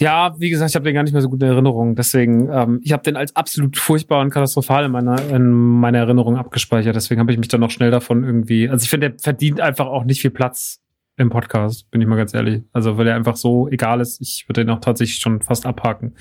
Ja, 0.00 0.34
wie 0.38 0.50
gesagt, 0.50 0.70
ich 0.70 0.74
habe 0.74 0.84
den 0.84 0.94
gar 0.94 1.04
nicht 1.04 1.12
mehr 1.12 1.22
so 1.22 1.30
gute 1.30 1.46
Erinnerungen. 1.46 1.94
Deswegen, 1.94 2.48
ähm, 2.50 2.80
ich 2.82 2.92
habe 2.92 3.04
den 3.04 3.16
als 3.16 3.34
absolut 3.36 3.76
furchtbar 3.78 4.20
und 4.20 4.30
katastrophal 4.30 4.84
in 4.84 4.90
meiner, 4.90 5.22
in 5.30 5.50
meiner 5.50 5.98
Erinnerung 5.98 6.36
abgespeichert. 6.36 6.96
Deswegen 6.96 7.20
habe 7.20 7.32
ich 7.32 7.38
mich 7.38 7.48
dann 7.48 7.60
noch 7.60 7.70
schnell 7.70 7.92
davon 7.92 8.24
irgendwie. 8.24 8.68
Also 8.68 8.82
ich 8.82 8.90
finde, 8.90 9.10
der 9.10 9.18
verdient 9.20 9.60
einfach 9.60 9.86
auch 9.86 10.04
nicht 10.04 10.20
viel 10.20 10.32
Platz 10.32 10.80
im 11.16 11.30
Podcast, 11.30 11.88
bin 11.92 12.00
ich 12.00 12.08
mal 12.08 12.16
ganz 12.16 12.34
ehrlich. 12.34 12.64
Also 12.72 12.98
weil 12.98 13.06
er 13.06 13.14
einfach 13.14 13.36
so 13.36 13.68
egal 13.68 14.00
ist, 14.00 14.20
ich 14.20 14.46
würde 14.48 14.64
den 14.64 14.70
auch 14.70 14.80
tatsächlich 14.80 15.20
schon 15.20 15.40
fast 15.40 15.64
abhaken. 15.64 16.14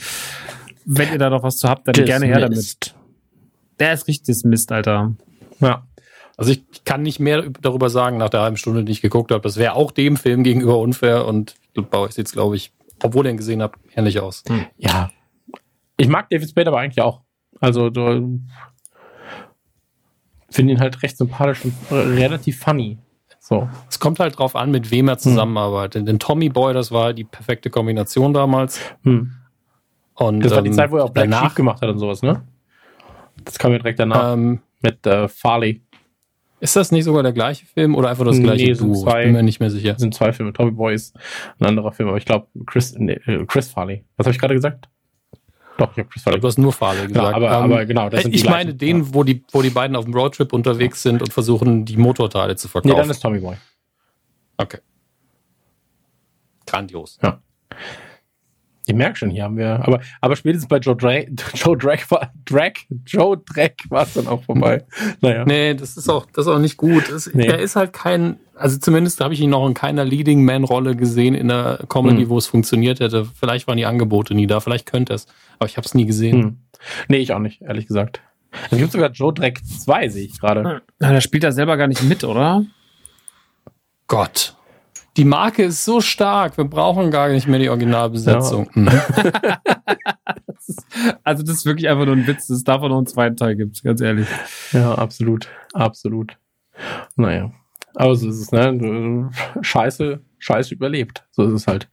Wenn 0.85 1.11
ihr 1.11 1.17
da 1.17 1.31
noch 1.31 1.41
was 1.41 1.57
zu 1.57 1.67
habt, 1.67 1.87
dann 1.87 1.93
Dismissed. 1.93 2.21
gerne 2.21 2.25
her 2.27 2.47
damit. 2.47 2.93
Der 3.79 3.93
ist 3.93 4.07
richtig 4.07 4.43
Mist, 4.43 4.71
Alter. 4.71 5.15
Ja. 5.59 5.87
Also 6.37 6.51
ich 6.51 6.83
kann 6.83 7.03
nicht 7.03 7.19
mehr 7.19 7.43
darüber 7.61 7.89
sagen, 7.89 8.17
nach 8.17 8.29
der 8.29 8.41
halben 8.41 8.57
Stunde, 8.57 8.83
die 8.83 8.91
ich 8.91 9.01
geguckt 9.01 9.31
habe. 9.31 9.41
Das 9.41 9.57
wäre 9.57 9.75
auch 9.75 9.91
dem 9.91 10.17
Film 10.17 10.43
gegenüber 10.43 10.79
unfair 10.79 11.25
und 11.25 11.55
bei 11.91 11.97
euch 11.97 12.13
sieht 12.13 12.27
es, 12.27 12.31
glaube 12.31 12.55
ich, 12.55 12.73
obwohl 13.03 13.25
ihr 13.25 13.31
ihn 13.31 13.37
gesehen 13.37 13.61
habt, 13.61 13.79
ähnlich 13.95 14.19
aus. 14.19 14.43
Hm. 14.47 14.65
Ja. 14.77 15.11
Ich 15.97 16.07
mag 16.07 16.29
David 16.29 16.49
Spade 16.49 16.69
aber 16.69 16.79
eigentlich 16.79 17.01
auch. 17.01 17.21
Also 17.59 17.89
du 17.89 18.39
finde 20.49 20.73
ihn 20.73 20.79
halt 20.79 21.01
recht 21.03 21.17
sympathisch 21.17 21.65
und 21.65 21.73
relativ 21.91 22.59
funny. 22.59 22.97
So. 23.39 23.67
Es 23.89 23.99
kommt 23.99 24.19
halt 24.19 24.39
drauf 24.39 24.55
an, 24.55 24.71
mit 24.71 24.89
wem 24.89 25.09
er 25.09 25.15
hm. 25.15 25.19
zusammenarbeitet. 25.19 26.01
Hm. 26.01 26.05
Denn 26.05 26.19
Tommy 26.19 26.49
Boy, 26.49 26.73
das 26.73 26.91
war 26.91 27.13
die 27.13 27.25
perfekte 27.25 27.69
Kombination 27.69 28.33
damals. 28.33 28.79
Hm. 29.03 29.33
Und, 30.15 30.45
das 30.45 30.53
war 30.53 30.61
die 30.61 30.69
ähm, 30.69 30.75
Zeit, 30.75 30.91
wo 30.91 30.97
er 30.97 31.05
auch 31.05 31.09
Black 31.09 31.25
danach, 31.25 31.49
Sheep 31.49 31.55
gemacht 31.55 31.81
hat 31.81 31.89
und 31.89 31.99
sowas, 31.99 32.21
ne? 32.21 32.43
Das 33.43 33.57
kam 33.57 33.71
ja 33.71 33.79
direkt 33.79 33.99
danach 33.99 34.33
ähm, 34.33 34.61
mit 34.81 35.05
äh, 35.05 35.27
Farley. 35.27 35.81
Ist 36.63 36.77
das 36.77 36.93
nicht 36.93 37.03
sogar 37.03 37.23
der 37.23 37.33
gleiche 37.33 37.65
Film 37.65 37.93
oder 37.93 38.09
einfach 38.09 38.23
das 38.23 38.39
gleiche 38.39 38.67
nee, 38.67 38.73
Duo? 38.73 38.95
Zwei, 38.95 39.19
ich 39.19 39.25
bin 39.25 39.33
mir 39.33 39.43
nicht 39.43 39.59
mehr 39.59 39.69
sicher. 39.69 39.99
sind 39.99 40.15
zwei 40.15 40.31
Filme. 40.31 40.53
Tommy 40.53 40.71
Boy 40.71 40.95
ist 40.95 41.13
ein 41.59 41.65
anderer 41.65 41.91
Film, 41.91 42.07
aber 42.07 42.17
ich 42.17 42.23
glaube 42.23 42.47
Chris, 42.65 42.95
nee, 42.97 43.19
äh, 43.25 43.45
Chris 43.45 43.67
Farley. 43.67 44.05
Was 44.15 44.27
habe 44.27 44.33
ich 44.33 44.39
gerade 44.39 44.53
gesagt? 44.53 44.87
Doch, 45.77 45.91
ich 45.91 45.97
habe 45.97 46.07
Chris 46.07 46.23
Farley. 46.23 46.39
Du 46.39 46.47
hast 46.47 46.57
nur 46.57 46.71
Farley 46.71 47.07
gesagt. 47.07 47.15
Ja, 47.15 47.35
aber, 47.35 47.47
um, 47.47 47.63
aber 47.65 47.81
ähm, 47.81 47.87
genau, 47.89 48.07
das 48.07 48.21
sind 48.21 48.33
Ich 48.33 48.45
meine 48.45 48.73
den, 48.73 48.99
ja. 48.99 49.13
wo, 49.13 49.25
die, 49.25 49.43
wo 49.51 49.61
die 49.61 49.71
beiden 49.71 49.97
auf 49.97 50.05
dem 50.05 50.13
Roadtrip 50.13 50.53
unterwegs 50.53 51.03
sind 51.03 51.21
und 51.21 51.33
versuchen, 51.33 51.83
die 51.83 51.97
Motorteile 51.97 52.55
zu 52.55 52.69
verkaufen. 52.69 52.95
Nee, 52.95 53.01
dann 53.01 53.09
ist 53.09 53.19
Tommy 53.19 53.39
Boy. 53.39 53.57
Okay. 54.55 54.79
Grandios. 56.65 57.19
Ja. 57.21 57.41
Ich 58.85 58.93
merke 58.93 59.17
schon, 59.17 59.29
hier 59.29 59.43
haben 59.43 59.57
wir, 59.57 59.79
aber, 59.87 60.01
aber 60.19 60.35
spätestens 60.35 60.67
bei 60.67 60.77
Joe 60.77 60.95
Drake, 60.95 61.31
Joe 61.53 61.77
Drake 61.77 62.03
war, 62.09 62.33
Drake, 62.43 62.81
Joe 63.05 63.37
Drake 63.37 63.89
war 63.89 64.03
es 64.03 64.13
dann 64.13 64.27
auch 64.27 64.43
vorbei. 64.43 64.83
Naja. 65.21 65.45
Nee, 65.45 65.73
das 65.73 65.95
ist 65.95 66.09
auch, 66.09 66.25
das 66.33 66.45
ist 66.45 66.51
auch 66.51 66.59
nicht 66.59 66.75
gut. 66.75 67.09
Das, 67.09 67.29
nee. 67.33 67.45
Er 67.45 67.59
ist 67.59 67.75
halt 67.75 67.93
kein, 67.93 68.37
also 68.55 68.77
zumindest 68.77 69.21
habe 69.21 69.33
ich 69.33 69.39
ihn 69.39 69.51
noch 69.51 69.65
in 69.65 69.73
keiner 69.73 70.03
Leading 70.03 70.43
Man 70.43 70.65
Rolle 70.65 70.95
gesehen 70.95 71.33
in 71.33 71.47
der 71.47 71.79
Comedy, 71.87 72.23
hm. 72.23 72.29
wo 72.29 72.37
es 72.37 72.47
funktioniert 72.47 72.99
hätte. 72.99 73.25
Vielleicht 73.25 73.67
waren 73.67 73.77
die 73.77 73.85
Angebote 73.85 74.33
nie 74.35 74.47
da, 74.47 74.59
vielleicht 74.59 74.85
könnte 74.85 75.13
es, 75.13 75.27
aber 75.59 75.69
ich 75.69 75.77
habe 75.77 75.85
es 75.85 75.93
nie 75.93 76.05
gesehen. 76.05 76.43
Hm. 76.43 76.57
Nee, 77.07 77.17
ich 77.17 77.33
auch 77.33 77.39
nicht, 77.39 77.61
ehrlich 77.61 77.87
gesagt. 77.87 78.21
Es 78.69 78.77
gibt 78.77 78.91
sogar 78.91 79.11
Joe 79.11 79.33
Drake 79.33 79.61
2, 79.63 80.09
sehe 80.09 80.25
ich 80.25 80.39
gerade. 80.39 80.81
Ja, 80.99 81.11
der 81.11 81.21
spielt 81.21 81.43
da 81.43 81.51
selber 81.51 81.77
gar 81.77 81.87
nicht 81.87 82.03
mit, 82.03 82.23
oder? 82.23 82.65
Gott 84.07 84.55
die 85.17 85.25
Marke 85.25 85.63
ist 85.63 85.85
so 85.85 86.01
stark, 86.01 86.57
wir 86.57 86.65
brauchen 86.65 87.11
gar 87.11 87.29
nicht 87.29 87.47
mehr 87.47 87.59
die 87.59 87.69
Originalbesetzung. 87.69 88.69
Ja. 88.75 88.81
Mhm. 88.81 88.85
das 90.47 90.69
ist, 90.69 90.85
also 91.23 91.43
das 91.43 91.57
ist 91.57 91.65
wirklich 91.65 91.89
einfach 91.89 92.05
nur 92.05 92.15
ein 92.15 92.27
Witz, 92.27 92.47
dass 92.47 92.57
es 92.57 92.63
davon 92.63 92.89
noch 92.89 92.97
einen 92.97 93.07
zweiten 93.07 93.35
Teil 93.35 93.55
gibt, 93.55 93.83
ganz 93.83 94.01
ehrlich. 94.01 94.27
Ja, 94.71 94.95
absolut. 94.95 95.47
Absolut. 95.73 96.37
Naja. 97.15 97.51
Aber 97.95 98.15
so 98.15 98.27
ist 98.27 98.39
es, 98.39 98.51
ne? 98.51 99.29
Scheiße, 99.61 100.19
Scheiße 100.39 100.73
überlebt. 100.73 101.23
So 101.31 101.43
ist 101.43 101.53
es 101.53 101.67
halt. 101.67 101.89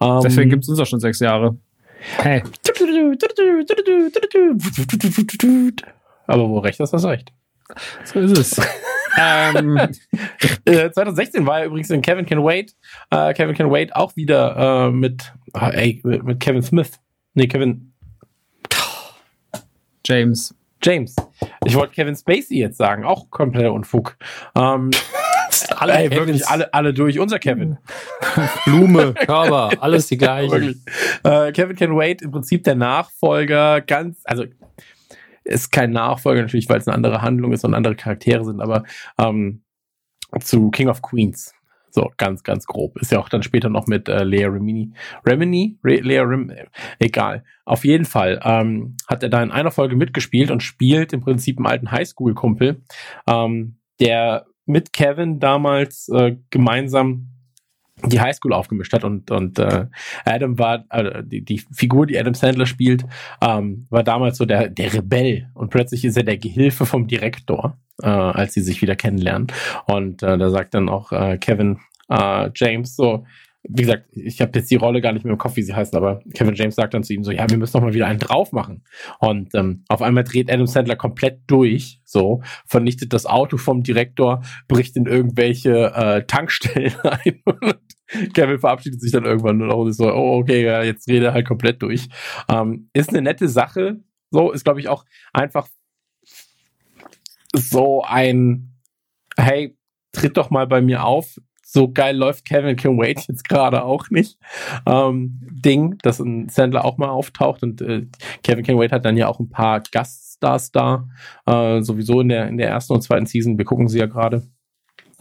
Ähm, 0.00 0.20
Deswegen 0.24 0.48
gibt 0.48 0.62
es 0.62 0.68
uns 0.70 0.80
auch 0.80 0.86
schon 0.86 1.00
sechs 1.00 1.20
Jahre. 1.20 1.58
Hey. 2.16 2.42
Aber 6.26 6.48
wo 6.48 6.58
recht 6.58 6.80
ist, 6.80 6.92
das 6.92 7.04
recht. 7.04 7.32
So 8.04 8.20
ist 8.20 8.38
es 8.38 8.56
ähm, 9.18 9.76
äh, 10.64 10.90
2016 10.90 11.46
war 11.46 11.60
er 11.60 11.66
übrigens 11.66 11.90
in 11.90 12.02
Kevin 12.02 12.26
Can 12.26 12.44
Wait. 12.44 12.74
Äh, 13.10 13.34
Kevin 13.34 13.54
Can 13.54 13.70
Wait 13.70 13.94
auch 13.94 14.16
wieder 14.16 14.86
äh, 14.86 14.90
mit, 14.90 15.32
oh, 15.54 15.68
ey, 15.72 16.00
mit 16.02 16.40
Kevin 16.40 16.62
Smith. 16.62 16.92
Nee, 17.34 17.46
Kevin. 17.46 17.92
James. 20.04 20.54
James. 20.82 21.14
Ich 21.64 21.74
wollte 21.76 21.94
Kevin 21.94 22.16
Spacey 22.16 22.58
jetzt 22.58 22.76
sagen, 22.76 23.04
auch 23.04 23.30
kompletter 23.30 23.72
Unfug. 23.72 24.16
Ähm, 24.56 24.90
alle, 25.76 25.92
ey, 25.94 26.10
wirklich 26.10 26.46
alle, 26.46 26.72
alle 26.74 26.92
durch. 26.92 27.18
Unser 27.18 27.38
Kevin. 27.38 27.78
Blume, 28.64 29.14
Körper, 29.14 29.70
alles 29.80 30.08
die 30.08 30.16
gleichen. 30.18 30.84
Äh, 31.22 31.52
Kevin 31.52 31.76
Can 31.76 31.96
Wait, 31.96 32.22
im 32.22 32.32
Prinzip 32.32 32.64
der 32.64 32.74
Nachfolger, 32.74 33.80
ganz, 33.80 34.20
also 34.24 34.44
ist 35.44 35.72
kein 35.72 35.90
Nachfolger 35.90 36.42
natürlich, 36.42 36.68
weil 36.68 36.78
es 36.78 36.88
eine 36.88 36.94
andere 36.94 37.22
Handlung 37.22 37.52
ist 37.52 37.64
und 37.64 37.74
andere 37.74 37.96
Charaktere 37.96 38.44
sind, 38.44 38.60
aber 38.60 38.84
ähm, 39.18 39.62
zu 40.40 40.70
King 40.70 40.88
of 40.88 41.02
Queens. 41.02 41.54
So, 41.94 42.10
ganz, 42.16 42.42
ganz 42.42 42.64
grob. 42.64 42.96
Ist 42.98 43.12
ja 43.12 43.18
auch 43.18 43.28
dann 43.28 43.42
später 43.42 43.68
noch 43.68 43.86
mit 43.86 44.08
äh, 44.08 44.24
Lea 44.24 44.46
Remini. 44.46 44.94
Remini? 45.26 45.78
Re 45.84 45.96
Lea 45.96 46.20
Rem 46.20 46.50
egal. 46.98 47.44
Auf 47.66 47.84
jeden 47.84 48.06
Fall 48.06 48.40
ähm, 48.42 48.96
hat 49.06 49.22
er 49.22 49.28
da 49.28 49.42
in 49.42 49.50
einer 49.50 49.70
Folge 49.70 49.94
mitgespielt 49.94 50.50
und 50.50 50.62
spielt 50.62 51.12
im 51.12 51.20
Prinzip 51.20 51.58
einen 51.58 51.66
alten 51.66 51.90
Highschool-Kumpel, 51.90 52.82
ähm, 53.28 53.76
der 54.00 54.46
mit 54.64 54.94
Kevin 54.94 55.38
damals 55.38 56.08
äh, 56.08 56.36
gemeinsam 56.48 57.31
die 58.04 58.20
Highschool 58.20 58.52
aufgemischt 58.52 58.92
hat 58.92 59.04
und 59.04 59.30
und 59.30 59.58
äh, 59.58 59.86
Adam 60.24 60.58
war 60.58 60.84
äh, 60.90 61.22
die, 61.24 61.44
die 61.44 61.62
Figur, 61.72 62.06
die 62.06 62.18
Adam 62.18 62.34
Sandler 62.34 62.66
spielt, 62.66 63.04
ähm, 63.40 63.86
war 63.90 64.02
damals 64.02 64.38
so 64.38 64.44
der 64.44 64.68
der 64.68 64.94
Rebell 64.94 65.48
und 65.54 65.70
plötzlich 65.70 66.04
ist 66.04 66.16
er 66.16 66.24
der 66.24 66.38
Gehilfe 66.38 66.86
vom 66.86 67.06
Direktor, 67.06 67.78
äh, 68.02 68.08
als 68.08 68.54
sie 68.54 68.62
sich 68.62 68.82
wieder 68.82 68.96
kennenlernen. 68.96 69.48
Und 69.86 70.22
äh, 70.22 70.38
da 70.38 70.50
sagt 70.50 70.74
dann 70.74 70.88
auch 70.88 71.12
äh, 71.12 71.38
Kevin 71.38 71.78
äh, 72.08 72.50
James 72.54 72.96
so 72.96 73.24
wie 73.64 73.82
gesagt, 73.82 74.06
ich 74.12 74.40
habe 74.40 74.58
jetzt 74.58 74.70
die 74.70 74.76
Rolle 74.76 75.00
gar 75.00 75.12
nicht 75.12 75.24
mehr 75.24 75.32
im 75.32 75.38
Kopf, 75.38 75.56
wie 75.56 75.62
sie 75.62 75.74
heißt, 75.74 75.94
aber 75.94 76.20
Kevin 76.34 76.54
James 76.54 76.74
sagt 76.74 76.94
dann 76.94 77.04
zu 77.04 77.14
ihm 77.14 77.22
so, 77.22 77.30
ja, 77.30 77.48
wir 77.48 77.58
müssen 77.58 77.76
noch 77.76 77.84
mal 77.84 77.94
wieder 77.94 78.06
einen 78.06 78.18
drauf 78.18 78.52
machen. 78.52 78.84
Und 79.20 79.54
ähm, 79.54 79.84
auf 79.88 80.02
einmal 80.02 80.24
dreht 80.24 80.50
Adam 80.50 80.66
Sandler 80.66 80.96
komplett 80.96 81.42
durch, 81.46 82.00
so, 82.04 82.42
vernichtet 82.66 83.12
das 83.12 83.26
Auto 83.26 83.56
vom 83.56 83.82
Direktor, 83.82 84.42
bricht 84.66 84.96
in 84.96 85.06
irgendwelche 85.06 85.92
äh, 85.94 86.26
Tankstellen 86.26 86.94
ein 87.02 87.40
Kevin 88.34 88.58
verabschiedet 88.58 89.00
sich 89.00 89.12
dann 89.12 89.24
irgendwann 89.24 89.56
nur 89.56 89.68
noch 89.68 89.78
und 89.78 89.88
ist 89.88 89.96
so, 89.96 90.12
oh, 90.12 90.38
okay, 90.40 90.64
ja, 90.64 90.82
jetzt 90.82 91.08
dreht 91.08 91.22
er 91.22 91.32
halt 91.32 91.46
komplett 91.46 91.80
durch. 91.82 92.08
Ähm, 92.48 92.90
ist 92.92 93.10
eine 93.10 93.22
nette 93.22 93.48
Sache, 93.48 94.00
so, 94.30 94.52
ist 94.52 94.64
glaube 94.64 94.80
ich 94.80 94.88
auch 94.88 95.04
einfach 95.32 95.68
so 97.54 98.02
ein, 98.02 98.74
hey, 99.36 99.76
tritt 100.12 100.36
doch 100.36 100.50
mal 100.50 100.66
bei 100.66 100.82
mir 100.82 101.04
auf, 101.04 101.38
so 101.72 101.90
geil 101.90 102.16
läuft 102.16 102.44
Kevin 102.44 102.76
Can 102.76 102.98
Wait 102.98 103.26
jetzt 103.28 103.48
gerade 103.48 103.82
auch 103.82 104.10
nicht. 104.10 104.38
Ähm, 104.86 105.40
Ding, 105.40 105.96
dass 106.02 106.20
ein 106.20 106.48
Sandler 106.50 106.84
auch 106.84 106.98
mal 106.98 107.08
auftaucht 107.08 107.62
und 107.62 107.80
äh, 107.80 108.06
Kevin 108.42 108.64
Can 108.64 108.78
Wait 108.78 108.92
hat 108.92 109.06
dann 109.06 109.16
ja 109.16 109.28
auch 109.28 109.40
ein 109.40 109.48
paar 109.48 109.80
Gaststars 109.80 110.70
da, 110.70 111.08
äh, 111.46 111.80
sowieso 111.80 112.20
in 112.20 112.28
der, 112.28 112.48
in 112.48 112.58
der 112.58 112.68
ersten 112.68 112.92
und 112.92 113.02
zweiten 113.02 113.26
Season. 113.26 113.56
Wir 113.56 113.64
gucken 113.64 113.88
sie 113.88 113.98
ja 113.98 114.06
gerade. 114.06 114.42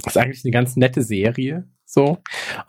Ist 0.05 0.17
eigentlich 0.17 0.43
eine 0.43 0.51
ganz 0.51 0.75
nette 0.75 1.03
Serie. 1.03 1.69
So, 1.85 2.17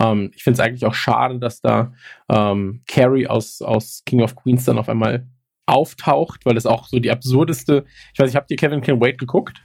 ähm, 0.00 0.30
ich 0.34 0.42
finde 0.44 0.60
es 0.60 0.60
eigentlich 0.60 0.84
auch 0.84 0.94
schade, 0.94 1.38
dass 1.38 1.60
da 1.60 1.92
ähm, 2.28 2.82
Carrie 2.86 3.26
aus, 3.26 3.62
aus 3.62 4.02
King 4.04 4.20
of 4.22 4.36
Queens 4.36 4.64
dann 4.64 4.78
auf 4.78 4.88
einmal 4.88 5.26
auftaucht, 5.66 6.44
weil 6.44 6.56
es 6.56 6.66
auch 6.66 6.86
so 6.86 6.98
die 6.98 7.10
absurdeste. 7.10 7.84
Ich 8.12 8.18
weiß 8.18 8.26
nicht, 8.28 8.36
habt 8.36 8.50
ihr 8.50 8.56
Kevin 8.56 8.80
Can 8.80 9.00
Wait 9.00 9.18
geguckt? 9.18 9.62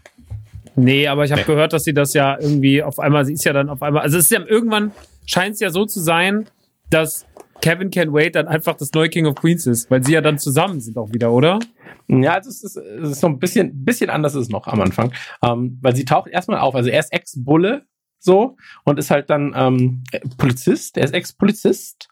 Nee, 0.78 1.08
aber 1.08 1.26
ich 1.26 1.32
habe 1.32 1.42
Nee. 1.42 1.48
gehört, 1.48 1.74
dass 1.74 1.84
sie 1.84 1.94
das 1.94 2.14
ja 2.14 2.40
irgendwie 2.40 2.84
auf 2.84 3.00
einmal, 3.00 3.26
sie 3.26 3.34
ist 3.34 3.44
ja 3.44 3.52
dann 3.52 3.70
auf 3.70 3.82
einmal, 3.82 4.04
also 4.04 4.18
es 4.18 4.26
ist 4.26 4.32
ja 4.32 4.46
irgendwann, 4.46 4.92
scheint 5.26 5.56
es 5.56 5.60
ja 5.60 5.72
so 5.72 5.86
zu 5.86 6.00
sein, 6.00 6.46
dass 6.90 7.26
Kevin 7.62 7.90
Can 7.90 8.14
Wait 8.14 8.36
dann 8.36 8.48
einfach 8.48 8.76
das 8.76 8.92
neue 8.94 9.10
King 9.10 9.26
of 9.26 9.36
Queens 9.36 9.66
ist, 9.66 9.90
weil 9.90 10.04
sie 10.04 10.14
ja 10.14 10.22
dann 10.22 10.38
zusammen 10.38 10.80
sind 10.80 10.98
auch 10.98 11.12
wieder, 11.12 11.32
oder? 11.32 11.60
Ja, 12.08 12.38
es 12.38 12.46
ist, 12.48 12.78
es 12.78 13.10
ist 13.10 13.20
so 13.20 13.28
ein 13.28 13.40
bisschen, 13.40 13.84
bisschen 13.84 14.12
anders 14.12 14.36
ist 14.36 14.52
noch 14.52 14.68
am 14.68 14.80
Anfang. 14.80 15.12
Ähm, 15.44 15.80
weil 15.82 15.96
sie 15.96 16.06
taucht 16.06 16.30
erstmal 16.30 16.60
auf. 16.60 16.76
Also 16.76 16.90
er 16.90 17.00
ist 17.00 17.12
Ex-Bulle 17.12 17.84
so 18.20 18.56
und 18.86 19.00
ist 19.00 19.10
halt 19.10 19.30
dann 19.30 19.54
ähm, 19.56 20.04
Polizist, 20.38 20.98
er 20.98 21.06
ist 21.06 21.14
Ex-Polizist. 21.14 22.08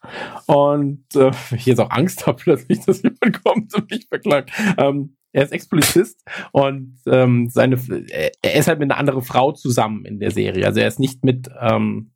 Und 0.48 1.06
äh, 1.16 1.32
ich 1.56 1.68
jetzt 1.68 1.80
auch 1.80 1.92
Angst 1.92 2.26
habe 2.28 2.42
plötzlich, 2.42 2.84
dass 2.84 3.04
jemand 3.04 3.44
kommt 3.44 3.74
und 3.76 3.90
mich 3.92 4.08
verklagt. 4.08 4.52
Ähm, 4.78 5.16
er 5.36 5.44
ist 5.44 5.52
Ex-Polizist 5.52 6.24
und 6.54 6.98
ähm, 7.08 7.50
seine 7.50 7.78
er 8.10 8.32
er 8.42 8.56
ist 8.56 8.68
halt 8.68 8.80
mit 8.80 8.90
einer 8.90 9.00
anderen 9.00 9.22
Frau 9.22 9.52
zusammen 9.52 10.06
in 10.06 10.20
der 10.20 10.32
Serie. 10.32 10.66
Also 10.66 10.80
er 10.80 10.88
ist 10.88 11.00
nicht 11.00 11.26
mit 11.26 11.50
ähm, 11.60 12.12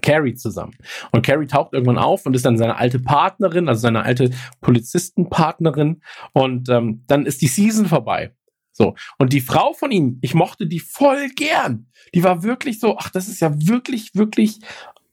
Carrie 0.00 0.34
zusammen. 0.34 0.72
Und 1.12 1.24
Carrie 1.24 1.46
taucht 1.46 1.74
irgendwann 1.74 1.98
auf 1.98 2.24
und 2.24 2.34
ist 2.34 2.46
dann 2.46 2.56
seine 2.56 2.76
alte 2.76 2.98
Partnerin, 2.98 3.68
also 3.68 3.82
seine 3.82 4.02
alte 4.02 4.30
Polizistenpartnerin. 4.62 6.00
Und 6.32 6.70
ähm, 6.70 7.04
dann 7.06 7.26
ist 7.26 7.42
die 7.42 7.46
Season 7.46 7.86
vorbei. 7.86 8.34
So. 8.72 8.94
Und 9.18 9.34
die 9.34 9.42
Frau 9.42 9.74
von 9.74 9.90
ihm, 9.90 10.18
ich 10.22 10.34
mochte 10.34 10.66
die 10.66 10.80
voll 10.80 11.28
gern. 11.36 11.88
Die 12.14 12.24
war 12.24 12.42
wirklich 12.42 12.80
so, 12.80 12.96
ach, 12.98 13.10
das 13.10 13.28
ist 13.28 13.40
ja 13.40 13.52
wirklich, 13.54 14.14
wirklich 14.14 14.60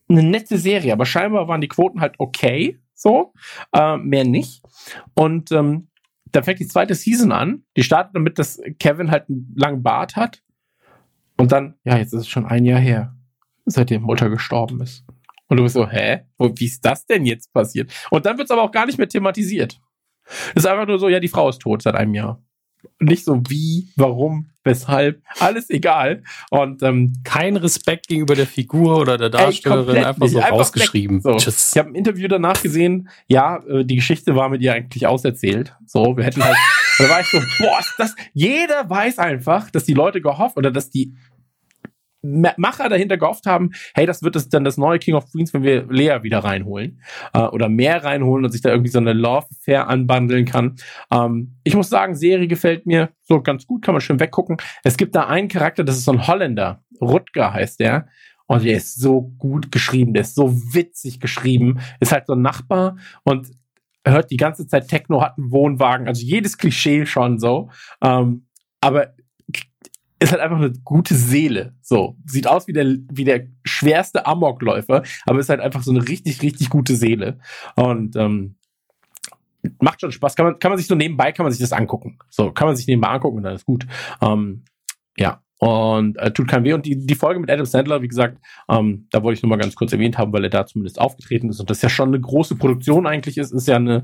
eine 0.07 0.23
nette 0.23 0.57
Serie. 0.57 0.93
Aber 0.93 1.05
scheinbar 1.05 1.49
waren 1.49 1.61
die 1.61 1.67
Quoten 1.67 1.99
halt 1.99 2.15
okay. 2.19 2.79
So. 2.93 3.33
Äh, 3.73 3.97
mehr 3.97 4.23
nicht. 4.23 4.63
Und 5.13 5.51
ähm, 5.51 5.89
dann 6.33 6.43
fängt 6.43 6.59
die 6.59 6.67
zweite 6.67 6.95
Season 6.95 7.31
an. 7.31 7.63
Die 7.77 7.83
startet 7.83 8.15
damit, 8.15 8.39
dass 8.39 8.61
Kevin 8.79 9.11
halt 9.11 9.29
einen 9.29 9.53
langen 9.55 9.83
Bart 9.83 10.15
hat. 10.15 10.43
Und 11.37 11.51
dann, 11.51 11.75
ja, 11.83 11.97
jetzt 11.97 12.13
ist 12.13 12.21
es 12.21 12.27
schon 12.27 12.45
ein 12.45 12.65
Jahr 12.65 12.79
her, 12.79 13.15
seitdem 13.65 14.03
Mutter 14.03 14.29
gestorben 14.29 14.81
ist. 14.81 15.05
Und 15.47 15.57
du 15.57 15.63
bist 15.63 15.73
so, 15.73 15.87
hä? 15.87 16.21
Wie 16.39 16.65
ist 16.65 16.83
das 16.83 17.05
denn 17.05 17.25
jetzt 17.25 17.53
passiert? 17.53 17.91
Und 18.09 18.25
dann 18.25 18.37
wird 18.37 18.45
es 18.45 18.51
aber 18.51 18.63
auch 18.63 18.71
gar 18.71 18.85
nicht 18.85 18.97
mehr 18.97 19.07
thematisiert. 19.07 19.79
Es 20.25 20.63
ist 20.63 20.65
einfach 20.65 20.87
nur 20.87 20.99
so, 20.99 21.09
ja, 21.09 21.19
die 21.19 21.27
Frau 21.27 21.49
ist 21.49 21.59
tot 21.59 21.81
seit 21.81 21.95
einem 21.95 22.13
Jahr. 22.13 22.43
Nicht 22.99 23.25
so 23.25 23.41
wie, 23.49 23.89
warum, 23.95 24.49
weshalb, 24.63 25.21
alles 25.39 25.69
egal. 25.69 26.23
Und 26.49 26.83
ähm, 26.83 27.13
Kein 27.23 27.57
Respekt 27.57 28.07
gegenüber 28.07 28.35
der 28.35 28.47
Figur 28.47 28.99
oder 28.99 29.17
der 29.17 29.29
Darstellerin, 29.29 29.85
komplett 29.85 30.05
einfach 30.05 30.27
so. 30.27 30.37
Einfach 30.39 30.51
rausgeschrieben. 30.51 31.21
So. 31.21 31.35
Tschüss. 31.35 31.71
Ich 31.73 31.79
habe 31.79 31.89
ein 31.89 31.95
Interview 31.95 32.27
danach 32.27 32.61
gesehen, 32.61 33.09
ja, 33.27 33.57
äh, 33.67 33.83
die 33.83 33.95
Geschichte 33.95 34.35
war 34.35 34.49
mit 34.49 34.61
ihr 34.61 34.73
eigentlich 34.73 35.05
auserzählt. 35.07 35.75
So, 35.85 36.17
wir 36.17 36.23
hätten 36.23 36.43
halt, 36.43 36.57
da 36.97 37.09
war 37.09 37.21
ich 37.21 37.27
so, 37.27 37.39
boah, 37.59 37.79
das, 37.97 38.15
jeder 38.33 38.89
weiß 38.89 39.19
einfach, 39.19 39.69
dass 39.69 39.83
die 39.83 39.93
Leute 39.93 40.21
gehofft 40.21 40.57
oder 40.57 40.71
dass 40.71 40.89
die 40.89 41.13
Macher 42.23 42.89
dahinter 42.89 43.17
gehofft 43.17 43.45
haben, 43.45 43.71
hey, 43.93 44.05
das 44.05 44.23
wird 44.23 44.35
es 44.35 44.49
dann 44.49 44.63
das 44.63 44.77
neue 44.77 44.97
King 44.97 45.15
of 45.15 45.29
Queens, 45.31 45.53
wenn 45.53 45.63
wir 45.63 45.85
Lea 45.89 46.19
wieder 46.23 46.39
reinholen 46.39 47.01
äh, 47.33 47.41
oder 47.41 47.69
mehr 47.69 48.03
reinholen 48.03 48.45
und 48.45 48.51
sich 48.51 48.61
da 48.61 48.69
irgendwie 48.69 48.91
so 48.91 48.99
eine 48.99 49.13
Love 49.13 49.47
Fair 49.59 49.89
anbandeln 49.89 50.45
kann. 50.45 50.75
Ähm, 51.11 51.57
ich 51.63 51.75
muss 51.75 51.89
sagen, 51.89 52.15
Serie 52.15 52.47
gefällt 52.47 52.85
mir 52.85 53.09
so 53.23 53.41
ganz 53.41 53.67
gut, 53.67 53.83
kann 53.83 53.93
man 53.93 54.01
schön 54.01 54.19
weggucken. 54.19 54.57
Es 54.83 54.97
gibt 54.97 55.15
da 55.15 55.27
einen 55.27 55.49
Charakter, 55.49 55.83
das 55.83 55.97
ist 55.97 56.05
so 56.05 56.13
ein 56.13 56.25
Holländer, 56.25 56.83
Rutger 57.01 57.53
heißt 57.53 57.79
der. 57.79 58.07
Und 58.45 58.65
der 58.65 58.75
ist 58.75 58.99
so 58.99 59.21
gut 59.21 59.71
geschrieben, 59.71 60.13
der 60.13 60.21
ist 60.21 60.35
so 60.35 60.53
witzig 60.73 61.19
geschrieben, 61.19 61.79
ist 61.99 62.11
halt 62.11 62.27
so 62.27 62.33
ein 62.33 62.41
Nachbar 62.41 62.97
und 63.23 63.49
hört 64.05 64.31
die 64.31 64.37
ganze 64.37 64.67
Zeit 64.67 64.87
Techno, 64.87 65.21
hat 65.21 65.37
einen 65.37 65.51
Wohnwagen, 65.51 66.07
also 66.07 66.23
jedes 66.25 66.57
Klischee 66.57 67.05
schon 67.05 67.39
so. 67.39 67.69
Ähm, 68.01 68.47
aber 68.81 69.13
ist 70.23 70.31
halt 70.31 70.41
einfach 70.41 70.57
eine 70.57 70.71
gute 70.83 71.15
Seele. 71.15 71.75
So. 71.81 72.15
Sieht 72.25 72.47
aus 72.47 72.67
wie 72.67 72.73
der, 72.73 72.85
wie 73.11 73.25
der 73.25 73.47
schwerste 73.63 74.25
Amokläufer, 74.25 75.03
aber 75.25 75.39
ist 75.39 75.49
halt 75.49 75.59
einfach 75.59 75.83
so 75.83 75.91
eine 75.91 76.07
richtig, 76.07 76.41
richtig 76.41 76.69
gute 76.69 76.95
Seele. 76.95 77.39
Und 77.75 78.15
ähm, 78.15 78.55
macht 79.79 80.01
schon 80.01 80.11
Spaß. 80.11 80.35
Kann 80.35 80.45
man, 80.45 80.59
kann 80.59 80.71
man 80.71 80.77
sich 80.77 80.87
so 80.87 80.95
nebenbei, 80.95 81.31
kann 81.31 81.45
man 81.45 81.51
sich 81.51 81.61
das 81.61 81.73
angucken. 81.73 82.19
So, 82.29 82.51
kann 82.51 82.67
man 82.67 82.75
sich 82.75 82.87
nebenbei 82.87 83.09
angucken 83.09 83.37
und 83.37 83.43
dann 83.43 83.55
ist 83.55 83.65
gut. 83.65 83.85
Ähm, 84.21 84.63
ja. 85.17 85.41
Und 85.59 86.17
äh, 86.17 86.31
tut 86.31 86.47
keinem 86.49 86.65
weh. 86.65 86.73
Und 86.73 86.85
die, 86.85 87.05
die 87.05 87.15
Folge 87.15 87.39
mit 87.39 87.49
Adam 87.49 87.65
Sandler, 87.65 88.01
wie 88.01 88.07
gesagt, 88.07 88.37
ähm, 88.69 89.07
da 89.11 89.23
wollte 89.23 89.37
ich 89.37 89.43
nur 89.43 89.49
mal 89.49 89.59
ganz 89.59 89.75
kurz 89.75 89.93
erwähnt 89.93 90.17
haben, 90.17 90.33
weil 90.33 90.43
er 90.43 90.49
da 90.49 90.65
zumindest 90.65 90.99
aufgetreten 90.99 91.49
ist 91.49 91.59
und 91.59 91.69
das 91.69 91.81
ja 91.81 91.89
schon 91.89 92.09
eine 92.09 92.19
große 92.19 92.55
Produktion 92.55 93.07
eigentlich 93.07 93.37
ist, 93.37 93.53
ist 93.53 93.67
ja 93.67 93.77
eine, 93.77 94.03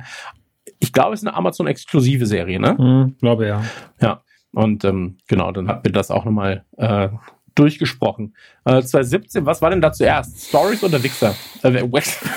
ich 0.79 0.93
glaube, 0.93 1.13
es 1.13 1.21
ist 1.21 1.27
eine 1.27 1.35
Amazon-exklusive 1.35 2.25
Serie, 2.25 2.59
ne? 2.61 2.77
Hm, 2.77 3.17
glaube 3.19 3.47
ja. 3.47 3.63
Ja, 4.01 4.21
und 4.53 4.83
ähm, 4.85 5.17
genau, 5.27 5.51
dann 5.51 5.67
hat 5.67 5.83
mir 5.83 5.91
das 5.91 6.11
auch 6.11 6.25
nochmal 6.25 6.63
äh, 6.77 7.09
durchgesprochen. 7.55 8.35
Äh, 8.65 8.81
2017, 8.81 9.45
was 9.45 9.61
war 9.61 9.69
denn 9.69 9.81
da 9.81 9.91
zuerst? 9.91 10.47
Stories 10.49 10.83
oder 10.83 11.01
Wichser? 11.03 11.35
Äh, 11.63 11.73
Wixler. 11.91 12.29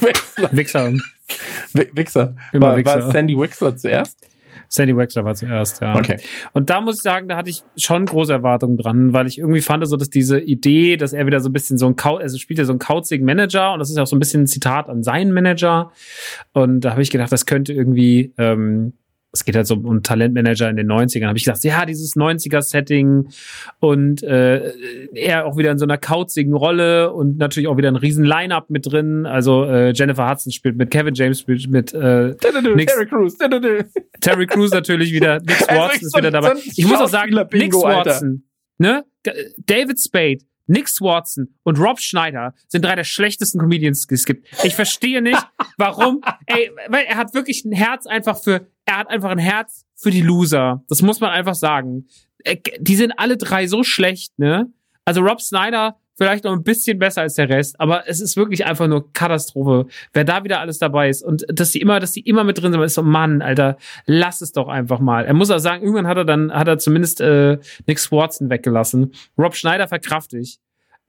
Wichser. 0.52 0.92
Wi- 1.72 1.90
Wichser. 1.94 2.34
Immer 2.52 2.68
War, 2.68 2.76
Wichser. 2.76 3.02
war 3.04 3.10
Sandy 3.10 3.36
Wixler 3.38 3.76
zuerst? 3.76 4.18
Sandy 4.68 4.96
Wexler 4.96 5.24
war 5.24 5.34
zuerst, 5.36 5.80
ja. 5.80 5.94
Okay. 5.96 6.18
Und 6.52 6.70
da 6.70 6.80
muss 6.80 6.96
ich 6.96 7.02
sagen, 7.02 7.28
da 7.28 7.36
hatte 7.36 7.50
ich 7.50 7.62
schon 7.76 8.04
große 8.04 8.32
Erwartungen 8.32 8.76
dran, 8.76 9.12
weil 9.12 9.28
ich 9.28 9.38
irgendwie 9.38 9.60
fand, 9.60 9.86
so 9.86 9.96
dass 9.96 10.10
diese 10.10 10.40
Idee, 10.40 10.96
dass 10.96 11.12
er 11.12 11.24
wieder 11.24 11.38
so 11.40 11.48
ein 11.48 11.52
bisschen 11.52 11.78
so 11.78 11.86
ein 11.86 11.94
Kau 11.94 12.16
also 12.16 12.36
spielt 12.36 12.58
ja 12.58 12.64
so 12.64 12.72
einen 12.72 12.80
kauzigen 12.80 13.24
Manager 13.24 13.72
und 13.72 13.78
das 13.78 13.90
ist 13.90 13.96
ja 13.96 14.02
auch 14.02 14.06
so 14.08 14.16
ein 14.16 14.18
bisschen 14.18 14.42
ein 14.42 14.46
Zitat 14.48 14.88
an 14.88 15.04
seinen 15.04 15.32
Manager. 15.32 15.92
Und 16.52 16.80
da 16.80 16.90
habe 16.90 17.02
ich 17.02 17.10
gedacht, 17.10 17.30
das 17.30 17.46
könnte 17.46 17.72
irgendwie, 17.72 18.32
ähm, 18.38 18.94
es 19.36 19.44
geht 19.44 19.54
halt 19.54 19.66
so 19.66 19.74
um 19.74 20.02
Talentmanager 20.02 20.68
in 20.68 20.76
den 20.76 20.90
90ern, 20.90 21.26
habe 21.26 21.38
ich 21.38 21.44
gedacht, 21.44 21.62
ja, 21.64 21.84
dieses 21.84 22.16
90er-Setting 22.16 23.28
und 23.80 24.22
äh, 24.22 24.72
er 25.14 25.46
auch 25.46 25.56
wieder 25.56 25.70
in 25.70 25.78
so 25.78 25.84
einer 25.84 25.98
kauzigen 25.98 26.54
Rolle 26.54 27.12
und 27.12 27.36
natürlich 27.38 27.68
auch 27.68 27.76
wieder 27.76 27.88
ein 27.88 27.96
riesen 27.96 28.24
Line-Up 28.24 28.70
mit 28.70 28.90
drin. 28.90 29.26
Also 29.26 29.64
äh, 29.64 29.92
Jennifer 29.92 30.28
Hudson 30.28 30.52
spielt 30.52 30.76
mit, 30.76 30.90
Kevin 30.90 31.14
James 31.14 31.40
spielt 31.40 31.68
mit, 31.68 31.92
äh, 31.92 32.34
Nix. 32.74 32.92
Terry 32.92 33.06
Crews. 33.06 33.36
Terry 34.20 34.46
Crews 34.46 34.70
natürlich 34.70 35.12
wieder, 35.12 35.40
Nix 35.40 35.68
Also 35.68 35.80
Watson 35.80 35.90
echt 35.94 36.02
ist 36.02 36.16
wieder 36.16 36.30
dabei. 36.30 36.54
ich 36.64 36.86
muss 36.86 37.00
auch 37.00 37.08
sagen, 37.08 37.36
Alter. 37.36 38.10
Watson, 38.10 38.44
ne? 38.78 39.04
David 39.66 40.00
Spade, 40.00 40.38
Nix 40.66 41.00
Watson 41.00 41.54
und 41.62 41.78
Rob 41.78 42.00
Schneider 42.00 42.54
sind 42.68 42.84
drei 42.84 42.94
der 42.94 43.04
schlechtesten 43.04 43.58
Comedians, 43.60 44.06
die 44.06 44.14
es 44.14 44.24
gibt. 44.24 44.46
Ich 44.64 44.74
verstehe 44.74 45.22
nicht, 45.22 45.40
warum. 45.76 46.22
Ey, 46.46 46.70
weil 46.88 47.04
er 47.04 47.16
hat 47.16 47.34
wirklich 47.34 47.64
ein 47.64 47.72
Herz 47.72 48.06
einfach 48.06 48.42
für, 48.42 48.66
er 48.86 48.98
hat 48.98 49.10
einfach 49.10 49.30
ein 49.30 49.38
Herz 49.38 49.84
für 49.94 50.10
die 50.10 50.22
Loser. 50.22 50.82
Das 50.88 51.02
muss 51.02 51.20
man 51.20 51.30
einfach 51.30 51.54
sagen. 51.54 52.06
Äh, 52.44 52.56
Die 52.80 52.96
sind 52.96 53.12
alle 53.18 53.36
drei 53.36 53.66
so 53.66 53.82
schlecht, 53.82 54.38
ne? 54.38 54.70
Also 55.04 55.20
Rob 55.20 55.40
Snyder 55.40 55.96
vielleicht 56.16 56.44
noch 56.44 56.52
ein 56.52 56.62
bisschen 56.62 56.98
besser 56.98 57.20
als 57.20 57.34
der 57.34 57.48
Rest, 57.48 57.78
aber 57.78 58.08
es 58.08 58.20
ist 58.20 58.36
wirklich 58.36 58.64
einfach 58.64 58.86
nur 58.86 59.12
Katastrophe, 59.12 59.86
wer 60.14 60.24
da 60.24 60.44
wieder 60.44 60.60
alles 60.60 60.78
dabei 60.78 61.10
ist 61.10 61.22
und 61.22 61.44
dass 61.48 61.72
die 61.72 61.80
immer, 61.80 62.00
dass 62.00 62.12
die 62.12 62.20
immer 62.20 62.42
mit 62.42 62.60
drin 62.60 62.72
sind, 62.72 62.80
ist 62.80 62.94
so 62.94 63.02
Mann, 63.02 63.42
Alter, 63.42 63.76
lass 64.06 64.40
es 64.40 64.52
doch 64.52 64.68
einfach 64.68 64.98
mal. 64.98 65.26
Er 65.26 65.34
muss 65.34 65.50
auch 65.50 65.58
sagen, 65.58 65.82
irgendwann 65.82 66.06
hat 66.06 66.16
er 66.16 66.24
dann 66.24 66.50
hat 66.52 66.68
er 66.68 66.78
zumindest 66.78 67.20
äh, 67.20 67.58
Nick 67.86 67.98
Swartzen 67.98 68.48
weggelassen. 68.48 69.12
Rob 69.36 69.54
Schneider 69.54 69.88
verkraft 69.88 70.32
ich. 70.32 70.58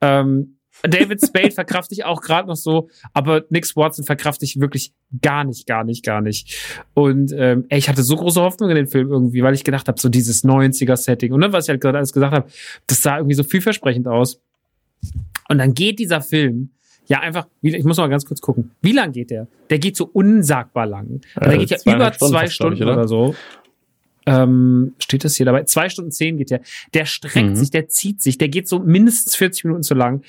Ähm, 0.02 0.57
David 0.84 1.22
Spade 1.26 1.52
verkraft 1.52 1.92
ich 1.92 2.06
auch 2.06 2.22
gerade 2.22 2.48
noch 2.48 2.56
so, 2.56 2.90
aber 3.14 3.44
Nick 3.50 3.66
Swartzen 3.66 4.04
verkraft 4.06 4.44
ich 4.44 4.60
wirklich 4.60 4.94
gar 5.22 5.44
nicht, 5.44 5.68
gar 5.68 5.84
nicht, 5.84 6.04
gar 6.04 6.22
nicht. 6.22 6.84
Und 6.94 7.34
ähm, 7.36 7.66
ey, 7.70 7.80
ich 7.80 7.90
hatte 7.90 8.04
so 8.04 8.16
große 8.16 8.42
Hoffnung 8.42 8.70
in 8.70 8.76
den 8.76 8.88
Film 8.88 9.10
irgendwie, 9.12 9.44
weil 9.44 9.54
ich 9.54 9.64
gedacht 9.64 9.88
habe, 9.88 10.00
so 10.00 10.10
dieses 10.10 10.44
90er-Setting 10.44 11.34
und 11.34 11.42
dann, 11.42 11.54
was 11.54 11.66
ich 11.66 11.70
halt 11.70 11.82
gerade 11.82 11.98
alles 11.98 12.14
gesagt 12.14 12.34
habe, 12.34 12.50
das 12.88 13.02
sah 13.02 13.18
irgendwie 13.18 13.36
so 13.36 13.44
vielversprechend 13.44 14.08
aus. 14.08 14.40
Und 15.50 15.60
dann 15.60 15.74
geht 15.74 16.00
dieser 16.00 16.22
Film 16.22 16.72
ja 17.08 17.20
einfach, 17.20 17.48
ich 17.62 17.84
muss 17.84 17.98
mal 17.98 18.10
ganz 18.10 18.26
kurz 18.26 18.42
gucken. 18.42 18.72
Wie 18.82 18.92
lang 18.92 19.12
geht 19.12 19.32
der? 19.32 19.48
Der 19.70 19.80
geht 19.80 19.96
so 19.96 20.10
unsagbar 20.12 20.86
lang. 20.86 21.22
Also 21.36 21.50
der 21.50 21.54
Äh, 21.54 21.66
geht 21.66 21.70
ja 21.86 21.96
über 21.96 22.14
Stunden 22.14 22.34
zwei 22.34 22.40
glaub 22.40 22.44
ich, 22.44 22.54
Stunden 22.54 22.84
oder? 22.84 22.94
oder 22.94 23.08
so. 23.08 23.36
Ähm, 24.28 24.94
steht 25.00 25.24
das 25.24 25.36
hier 25.36 25.46
dabei? 25.46 25.64
Zwei 25.64 25.90
Stunden 25.90 26.12
zehn 26.12 26.38
geht 26.38 26.52
der. 26.52 26.62
Der 26.94 27.06
streckt 27.06 27.50
Mhm. 27.52 27.56
sich, 27.56 27.72
der 27.72 27.88
zieht 27.88 28.22
sich, 28.22 28.38
der 28.38 28.50
geht 28.50 28.68
so 28.68 28.80
mindestens 28.80 29.36
40 29.36 29.64
Minuten 29.66 29.84
zu 29.84 29.94
lang. 29.96 30.24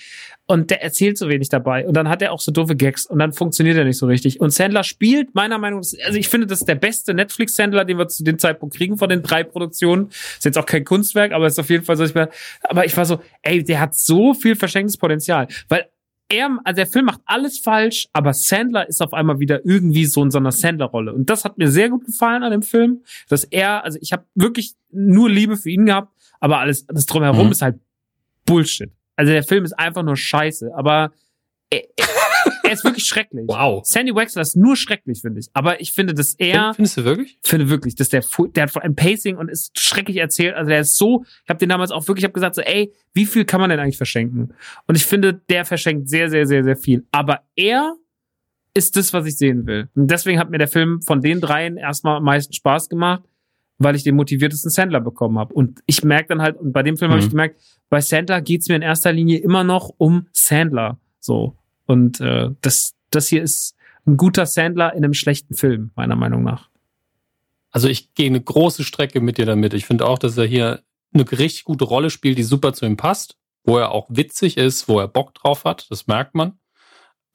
Und 0.47 0.71
der 0.71 0.83
erzählt 0.83 1.19
so 1.19 1.29
wenig 1.29 1.51
dabei. 1.51 1.87
Und 1.87 1.95
dann 1.95 2.09
hat 2.09 2.23
er 2.23 2.33
auch 2.33 2.41
so 2.41 2.51
doofe 2.51 2.75
Gags 2.75 3.05
und 3.05 3.19
dann 3.19 3.33
funktioniert 3.35 3.77
er 3.77 3.85
nicht 3.85 3.99
so 3.99 4.07
richtig. 4.07 4.41
Und 4.41 4.51
Sandler 4.51 4.83
spielt 4.83 5.35
meiner 5.35 5.59
Meinung 5.59 5.81
nach, 5.81 6.07
also 6.07 6.19
ich 6.19 6.29
finde, 6.29 6.47
das 6.47 6.61
ist 6.61 6.69
der 6.69 6.75
beste 6.77 7.13
Netflix-Sandler, 7.13 7.85
den 7.85 7.99
wir 7.99 8.09
zu 8.09 8.25
dem 8.25 8.39
Zeitpunkt 8.39 8.75
kriegen 8.75 8.97
von 8.97 9.11
den 9.11 9.23
drei 9.23 9.45
Produktionen. 9.45 10.09
Ist 10.09 10.47
jetzt 10.47 10.57
auch 10.57 10.65
kein 10.65 10.85
Kunstwerk, 10.87 11.33
aber 11.33 11.47
ist 11.47 11.59
auf 11.61 11.69
jeden 11.69 11.85
Fall 11.85 11.97
so, 11.99 12.05
ich 12.05 12.15
war, 12.15 12.31
aber 12.63 12.87
ich 12.87 12.97
war 12.97 13.05
so, 13.05 13.21
ey, 13.43 13.63
der 13.63 13.81
hat 13.81 13.95
so 13.95 14.33
viel 14.33 14.57
verschenktes 14.57 14.97
Potenzial. 14.97 15.49
Weil 15.69 15.87
er, 16.29 16.59
also 16.65 16.77
der 16.77 16.87
Film 16.87 17.07
macht 17.07 17.21
alles 17.25 17.59
falsch, 17.59 18.09
aber 18.13 18.35
Sandler 18.35 18.89
ist 18.89 19.01
auf 19.03 19.15
einmal 19.15 19.39
wieder 19.41 19.65
irgendwie 19.65 20.05
so 20.05 20.23
in 20.23 20.31
so 20.31 20.39
einer 20.39 20.53
Sandler-Rolle. 20.53 21.13
Und 21.15 21.31
das 21.31 21.45
hat 21.45 21.59
mir 21.59 21.71
sehr 21.71 21.89
gut 21.89 22.05
gefallen 22.05 22.43
an 22.43 22.51
dem 22.51 22.63
Film, 22.63 23.03
dass 23.29 23.45
er, 23.45 23.85
also 23.85 23.99
ich 24.01 24.13
habe 24.13 24.25
wirklich 24.35 24.75
nur 24.91 25.31
Liebe 25.31 25.57
für 25.57 25.71
ihn 25.71 25.87
gehabt, 25.87 26.13
aber 26.41 26.59
alles, 26.59 26.87
das 26.87 27.07
drumherum 27.07 27.47
Mhm. 27.47 27.53
ist 27.53 27.63
halt 27.63 27.81
Bullshit. 28.45 28.91
Also 29.17 29.33
der 29.33 29.43
Film 29.43 29.65
ist 29.65 29.73
einfach 29.79 30.03
nur 30.03 30.17
scheiße, 30.17 30.71
aber 30.77 31.13
er, 31.71 31.83
er 32.69 32.73
ist 32.75 32.85
wirklich 32.85 33.05
schrecklich. 33.05 33.45
Wow. 33.49 33.85
Sandy 33.85 34.15
Wexler 34.15 34.43
ist 34.43 34.57
nur 34.57 34.77
schrecklich, 34.77 35.21
finde 35.23 35.41
ich. 35.41 35.49
Aber 35.53 35.81
ich 35.81 35.93
finde, 35.93 36.15
dass 36.15 36.35
er, 36.35 36.75
Findest 36.75 36.97
du 36.99 37.05
wirklich? 37.05 37.39
finde 37.45 37.69
wirklich, 37.69 37.95
dass 37.97 38.09
der, 38.09 38.23
der 38.55 38.63
hat 38.65 38.71
vor 38.71 38.83
allem 38.83 38.95
Pacing 38.95 39.37
und 39.37 39.49
ist 39.49 39.79
schrecklich 39.79 40.19
erzählt. 40.19 40.55
Also 40.55 40.69
der 40.69 40.81
ist 40.81 40.97
so, 40.97 41.25
ich 41.45 41.49
habe 41.51 41.59
den 41.59 41.69
damals 41.69 41.91
auch 41.91 42.07
wirklich, 42.09 42.23
ich 42.23 42.25
habe 42.25 42.35
gesagt 42.35 42.55
so, 42.55 42.63
ey, 42.63 42.93
wie 43.15 43.27
viel 43.27 43.45
kann 43.45 43.61
man 43.61 43.71
denn 43.71 43.81
eigentlich 43.81 43.97
verschenken? 43.97 44.55
Und 44.87 44.95
ich 44.97 45.05
finde, 45.05 45.35
der 45.49 45.65
verschenkt 45.65 46.09
sehr, 46.09 46.31
sehr, 46.31 46.47
sehr, 46.47 46.63
sehr 46.65 46.77
viel. 46.77 47.05
Aber 47.11 47.41
er 47.57 47.95
ist 48.75 48.97
das, 48.97 49.13
was 49.13 49.27
ich 49.27 49.37
sehen 49.37 49.67
will. 49.67 49.89
Und 49.97 50.11
deswegen 50.11 50.39
hat 50.39 50.51
mir 50.51 50.59
der 50.59 50.69
Film 50.69 51.03
von 51.03 51.21
den 51.21 51.41
dreien 51.41 51.77
erstmal 51.77 52.19
am 52.19 52.25
meisten 52.25 52.53
Spaß 52.53 52.89
gemacht, 52.89 53.25
weil 53.79 53.97
ich 53.97 54.05
den 54.05 54.15
motiviertesten 54.17 54.71
Sandler 54.71 55.01
bekommen 55.01 55.39
habe. 55.39 55.53
Und 55.55 55.81
ich 55.87 56.05
merke 56.05 56.29
dann 56.29 56.43
halt, 56.43 56.57
und 56.57 56.73
bei 56.73 56.83
dem 56.83 56.97
Film 56.97 57.11
habe 57.11 57.21
ich 57.21 57.27
Mhm. 57.27 57.31
gemerkt, 57.31 57.61
bei 57.89 58.01
Sandler 58.01 58.41
geht's 58.41 58.69
mir 58.69 58.77
in 58.77 58.83
erster 58.83 59.13
Linie 59.13 59.39
immer 59.39 59.65
noch 59.65 59.93
um 59.99 60.27
Sandler. 60.33 60.99
So. 61.21 61.57
Und 61.89 62.21
äh, 62.21 62.51
das, 62.61 62.95
das 63.11 63.27
hier 63.27 63.43
ist 63.43 63.75
ein 64.07 64.17
guter 64.17 64.47
Sandler 64.47 64.93
in 64.95 65.03
einem 65.05 65.15
schlechten 65.15 65.55
Film, 65.55 65.91
meiner 65.97 66.15
Meinung 66.17 66.45
nach. 66.45 66.69
Also 67.71 67.89
ich 67.89 68.15
gehe 68.15 68.27
eine 68.27 68.41
große 68.41 68.85
Strecke 68.85 69.21
mit 69.21 69.39
dir 69.39 69.47
damit. 69.47 69.75
Ich 69.75 69.85
finde 69.87 70.07
auch, 70.07 70.19
dass 70.19 70.39
er 70.39 70.45
hier 70.47 70.83
eine 71.13 71.31
richtig 71.33 71.65
gute 71.65 71.85
Rolle 71.85 72.11
spielt, 72.11 72.39
die 72.39 72.43
super 72.45 72.73
zu 72.73 72.87
ihm 72.87 72.97
passt, 72.97 73.37
wo 73.65 73.79
er 73.79 73.91
auch 73.93 74.07
witzig 74.09 74.57
ist, 74.57 74.89
wo 74.89 75.01
er 75.01 75.09
Bock 75.09 75.35
drauf 75.35 75.65
hat, 75.65 75.87
das 75.91 76.07
merkt 76.07 76.35
man. 76.35 76.59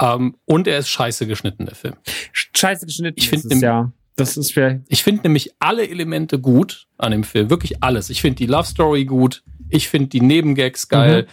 Ähm, 0.01 0.37
und 0.45 0.67
er 0.67 0.79
ist 0.79 0.89
scheiße 0.89 1.27
geschnitten, 1.27 1.65
der 1.65 1.75
Film. 1.75 1.95
Scheiße 2.31 2.85
geschnitten. 2.85 3.19
Ich 3.19 3.29
find 3.29 3.39
ist 3.45 3.45
es, 3.45 3.59
den- 3.59 3.61
ja. 3.61 3.91
Das 4.15 4.37
ist 4.37 4.51
vielleicht. 4.53 4.81
Ich 4.89 5.01
finde 5.01 5.23
nämlich 5.23 5.51
alle 5.57 5.87
Elemente 5.89 6.39
gut 6.39 6.87
an 6.99 7.11
dem 7.11 7.23
Film, 7.23 7.49
wirklich 7.49 7.81
alles. 7.83 8.11
Ich 8.11 8.21
finde 8.21 8.35
die 8.35 8.45
Love 8.45 8.67
Story 8.67 9.05
gut, 9.05 9.43
ich 9.69 9.89
finde 9.89 10.09
die 10.09 10.21
Nebengags 10.21 10.87
geil, 10.87 11.25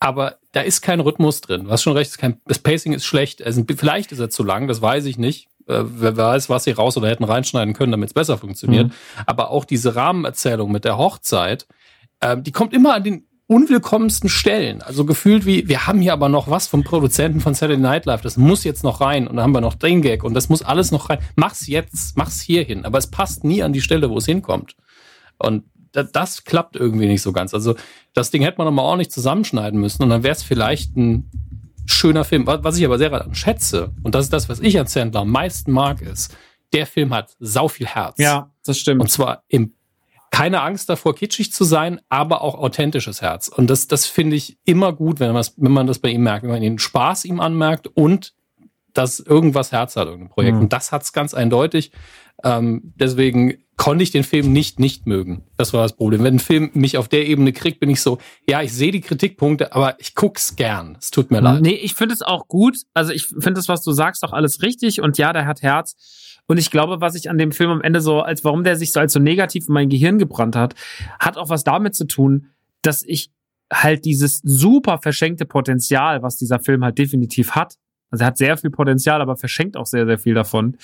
aber 0.00 0.38
da 0.52 0.62
ist 0.62 0.80
kein 0.80 1.00
Rhythmus 1.00 1.42
drin. 1.42 1.70
Hast 1.70 1.82
schon 1.82 1.96
recht, 1.96 2.10
ist 2.10 2.18
kein, 2.18 2.40
das 2.46 2.58
Pacing 2.58 2.94
ist 2.94 3.04
schlecht. 3.04 3.44
Also, 3.44 3.62
vielleicht 3.76 4.12
ist 4.12 4.18
er 4.18 4.30
zu 4.30 4.42
lang, 4.42 4.66
das 4.66 4.82
weiß 4.82 5.04
ich 5.04 5.18
nicht. 5.18 5.48
Äh, 5.68 5.84
wer 5.84 6.16
weiß, 6.16 6.48
was 6.48 6.64
sie 6.64 6.72
raus 6.72 6.96
oder 6.96 7.08
hätten 7.08 7.24
reinschneiden 7.24 7.74
können, 7.74 7.92
damit 7.92 8.08
es 8.08 8.14
besser 8.14 8.38
funktioniert. 8.38 8.88
Mhm. 8.88 8.92
Aber 9.26 9.50
auch 9.50 9.64
diese 9.64 9.94
Rahmenerzählung 9.94 10.72
mit 10.72 10.84
der 10.84 10.96
Hochzeit, 10.96 11.66
ähm, 12.22 12.42
die 12.42 12.52
kommt 12.52 12.72
immer 12.72 12.94
an 12.94 13.04
den 13.04 13.26
unwillkommensten 13.46 14.28
Stellen. 14.28 14.80
Also 14.80 15.04
gefühlt 15.04 15.44
wie, 15.44 15.68
wir 15.68 15.86
haben 15.86 16.00
hier 16.00 16.12
aber 16.12 16.28
noch 16.28 16.48
was 16.48 16.68
vom 16.68 16.84
Produzenten 16.84 17.40
von 17.40 17.54
Saturday 17.54 17.82
Night 17.82 18.06
Live, 18.06 18.22
das 18.22 18.36
muss 18.36 18.62
jetzt 18.62 18.84
noch 18.84 19.00
rein 19.00 19.26
und 19.26 19.36
dann 19.36 19.42
haben 19.42 19.52
wir 19.52 19.60
noch 19.60 19.74
den 19.74 20.02
Gag 20.02 20.22
und 20.22 20.34
das 20.34 20.48
muss 20.48 20.62
alles 20.62 20.92
noch 20.92 21.10
rein. 21.10 21.18
Mach's 21.34 21.66
jetzt, 21.66 22.16
mach's 22.16 22.40
hier 22.40 22.62
hin, 22.62 22.84
aber 22.84 22.98
es 22.98 23.08
passt 23.08 23.42
nie 23.42 23.62
an 23.64 23.72
die 23.72 23.80
Stelle, 23.80 24.08
wo 24.08 24.18
es 24.18 24.26
hinkommt. 24.26 24.76
Und 25.36 25.64
das 25.92 26.44
klappt 26.44 26.76
irgendwie 26.76 27.06
nicht 27.06 27.22
so 27.22 27.32
ganz. 27.32 27.54
Also 27.54 27.74
das 28.12 28.30
Ding 28.30 28.42
hätte 28.42 28.58
man 28.58 28.66
nochmal 28.66 28.84
ordentlich 28.84 29.10
zusammenschneiden 29.10 29.80
müssen 29.80 30.02
und 30.02 30.10
dann 30.10 30.22
wäre 30.22 30.34
es 30.34 30.42
vielleicht 30.42 30.96
ein 30.96 31.30
schöner 31.86 32.24
Film. 32.24 32.46
Was 32.46 32.78
ich 32.78 32.84
aber 32.84 32.98
sehr 32.98 33.28
schätze, 33.32 33.92
und 34.02 34.14
das 34.14 34.26
ist 34.26 34.32
das, 34.32 34.48
was 34.48 34.60
ich 34.60 34.78
an 34.78 34.86
Sandler 34.86 35.20
am 35.20 35.30
meisten 35.30 35.72
mag, 35.72 36.00
ist, 36.02 36.36
der 36.72 36.86
Film 36.86 37.12
hat 37.12 37.36
sau 37.40 37.68
viel 37.68 37.86
Herz. 37.86 38.18
Ja, 38.18 38.52
das 38.64 38.78
stimmt. 38.78 39.00
Und 39.00 39.08
zwar 39.08 39.42
im 39.48 39.74
keine 40.30 40.62
Angst 40.62 40.88
davor, 40.88 41.14
kitschig 41.16 41.52
zu 41.52 41.64
sein, 41.64 42.00
aber 42.08 42.42
auch 42.42 42.54
authentisches 42.54 43.20
Herz. 43.20 43.48
Und 43.48 43.68
das, 43.68 43.88
das 43.88 44.06
finde 44.06 44.36
ich 44.36 44.58
immer 44.64 44.92
gut, 44.92 45.18
wenn 45.18 45.28
man, 45.28 45.36
das, 45.36 45.54
wenn 45.56 45.72
man 45.72 45.88
das 45.88 45.98
bei 45.98 46.10
ihm 46.10 46.22
merkt, 46.22 46.44
wenn 46.44 46.52
man 46.52 46.62
den 46.62 46.78
Spaß 46.78 47.24
ihm 47.24 47.40
anmerkt 47.40 47.88
und 47.88 48.32
dass 48.94 49.20
irgendwas 49.20 49.72
Herz 49.72 49.96
hat, 49.96 50.06
irgendein 50.06 50.30
Projekt. 50.30 50.56
Mhm. 50.56 50.62
Und 50.62 50.72
das 50.72 50.92
hat's 50.92 51.12
ganz 51.12 51.34
eindeutig. 51.34 51.92
Ähm, 52.42 52.92
deswegen 52.96 53.58
konnte 53.76 54.02
ich 54.02 54.10
den 54.10 54.24
Film 54.24 54.52
nicht 54.52 54.78
nicht 54.78 55.06
mögen. 55.06 55.44
Das 55.56 55.72
war 55.72 55.82
das 55.82 55.94
Problem. 55.94 56.22
Wenn 56.22 56.36
ein 56.36 56.38
Film 56.38 56.70
mich 56.74 56.98
auf 56.98 57.08
der 57.08 57.26
Ebene 57.26 57.52
kriegt, 57.52 57.80
bin 57.80 57.90
ich 57.90 58.00
so, 58.00 58.18
ja, 58.48 58.62
ich 58.62 58.72
sehe 58.72 58.92
die 58.92 59.00
Kritikpunkte, 59.00 59.74
aber 59.74 59.98
ich 60.00 60.14
guck's 60.14 60.56
gern. 60.56 60.96
Es 61.00 61.10
tut 61.10 61.30
mir 61.30 61.40
leid. 61.40 61.62
Nee, 61.62 61.74
ich 61.74 61.94
finde 61.94 62.14
es 62.14 62.22
auch 62.22 62.46
gut. 62.48 62.76
Also 62.94 63.12
ich 63.12 63.26
finde 63.26 63.54
das, 63.54 63.68
was 63.68 63.82
du 63.82 63.92
sagst, 63.92 64.24
auch 64.24 64.32
alles 64.32 64.62
richtig. 64.62 65.00
Und 65.00 65.18
ja, 65.18 65.32
der 65.32 65.46
hat 65.46 65.62
Herz. 65.62 65.96
Und 66.46 66.58
ich 66.58 66.70
glaube, 66.70 67.00
was 67.00 67.14
ich 67.14 67.30
an 67.30 67.38
dem 67.38 67.52
Film 67.52 67.70
am 67.70 67.80
Ende 67.80 68.00
so, 68.00 68.20
als 68.20 68.44
warum 68.44 68.64
der 68.64 68.76
sich 68.76 68.92
so 68.92 69.00
als 69.00 69.12
so 69.12 69.20
negativ 69.20 69.68
in 69.68 69.74
mein 69.74 69.88
Gehirn 69.88 70.18
gebrannt 70.18 70.56
hat, 70.56 70.74
hat 71.18 71.36
auch 71.36 71.48
was 71.48 71.64
damit 71.64 71.94
zu 71.94 72.06
tun, 72.06 72.48
dass 72.82 73.02
ich 73.02 73.30
halt 73.72 74.04
dieses 74.04 74.40
super 74.42 74.98
verschenkte 74.98 75.44
Potenzial, 75.44 76.22
was 76.22 76.36
dieser 76.36 76.58
Film 76.58 76.82
halt 76.84 76.98
definitiv 76.98 77.52
hat, 77.52 77.76
also 78.10 78.24
er 78.24 78.26
hat 78.26 78.38
sehr 78.38 78.56
viel 78.56 78.70
Potenzial, 78.70 79.20
aber 79.20 79.36
verschenkt 79.36 79.76
auch 79.76 79.86
sehr, 79.86 80.06
sehr 80.06 80.18
viel 80.18 80.34
davon, 80.34 80.76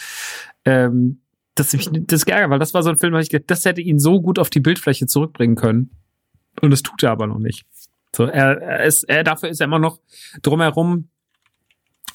ähm, 0.64 1.20
dass 1.54 1.72
mich 1.72 1.88
das 1.92 2.26
geärgert, 2.26 2.50
weil 2.50 2.58
das 2.58 2.74
war 2.74 2.82
so 2.82 2.90
ein 2.90 2.98
Film, 2.98 3.14
wo 3.14 3.18
ich 3.18 3.30
gedacht, 3.30 3.50
das 3.50 3.64
hätte 3.64 3.80
ihn 3.80 3.98
so 3.98 4.20
gut 4.20 4.38
auf 4.38 4.50
die 4.50 4.60
Bildfläche 4.60 5.06
zurückbringen 5.06 5.56
können. 5.56 5.90
Und 6.60 6.70
das 6.70 6.82
tut 6.82 7.02
er 7.02 7.10
aber 7.10 7.26
noch 7.26 7.38
nicht. 7.38 7.66
So, 8.14 8.24
er, 8.24 8.60
er 8.60 8.84
ist, 8.84 9.04
er, 9.04 9.24
dafür 9.24 9.48
ist 9.48 9.60
er 9.60 9.66
immer 9.66 9.78
noch 9.78 10.00
drumherum 10.42 11.08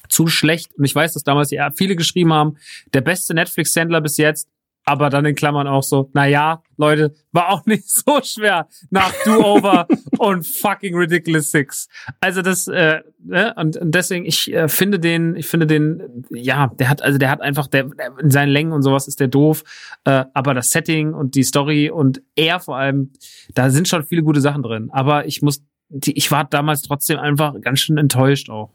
zu 0.08 0.26
schlecht. 0.26 0.74
Und 0.74 0.84
ich 0.84 0.94
weiß, 0.94 1.12
dass 1.12 1.22
damals 1.22 1.50
ja 1.50 1.70
viele 1.70 1.96
geschrieben 1.96 2.32
haben, 2.32 2.56
der 2.92 3.00
beste 3.00 3.34
Netflix-Sendler 3.34 4.00
bis 4.00 4.16
jetzt, 4.16 4.48
aber 4.84 5.10
dann 5.10 5.24
in 5.24 5.34
Klammern 5.34 5.66
auch 5.66 5.82
so, 5.82 6.10
na 6.12 6.26
ja, 6.26 6.62
Leute, 6.76 7.14
war 7.32 7.50
auch 7.50 7.66
nicht 7.66 7.88
so 7.88 8.20
schwer 8.22 8.68
nach 8.90 9.12
Do-Over 9.24 9.86
und 10.18 10.46
fucking 10.46 10.96
Ridiculous 10.96 11.50
Six. 11.50 11.88
Also 12.20 12.42
das, 12.42 12.66
äh, 12.68 13.00
ne? 13.24 13.54
und, 13.56 13.76
und 13.76 13.94
deswegen, 13.94 14.24
ich 14.24 14.52
äh, 14.52 14.68
finde 14.68 14.98
den, 14.98 15.36
ich 15.36 15.46
finde 15.46 15.66
den, 15.66 16.24
ja, 16.30 16.68
der 16.78 16.88
hat, 16.88 17.02
also 17.02 17.18
der 17.18 17.30
hat 17.30 17.40
einfach, 17.40 17.66
der, 17.68 17.84
der 17.84 18.18
in 18.18 18.30
seinen 18.30 18.50
Längen 18.50 18.72
und 18.72 18.82
sowas 18.82 19.08
ist 19.08 19.20
der 19.20 19.28
doof, 19.28 19.62
äh, 20.04 20.24
aber 20.34 20.54
das 20.54 20.70
Setting 20.70 21.14
und 21.14 21.34
die 21.34 21.44
Story 21.44 21.90
und 21.90 22.22
er 22.34 22.60
vor 22.60 22.76
allem, 22.76 23.12
da 23.54 23.70
sind 23.70 23.88
schon 23.88 24.04
viele 24.04 24.22
gute 24.22 24.40
Sachen 24.40 24.62
drin. 24.62 24.90
Aber 24.92 25.26
ich 25.26 25.42
muss, 25.42 25.62
die, 25.88 26.16
ich 26.16 26.30
war 26.30 26.44
damals 26.44 26.82
trotzdem 26.82 27.18
einfach 27.18 27.54
ganz 27.60 27.80
schön 27.80 27.98
enttäuscht 27.98 28.50
auch. 28.50 28.70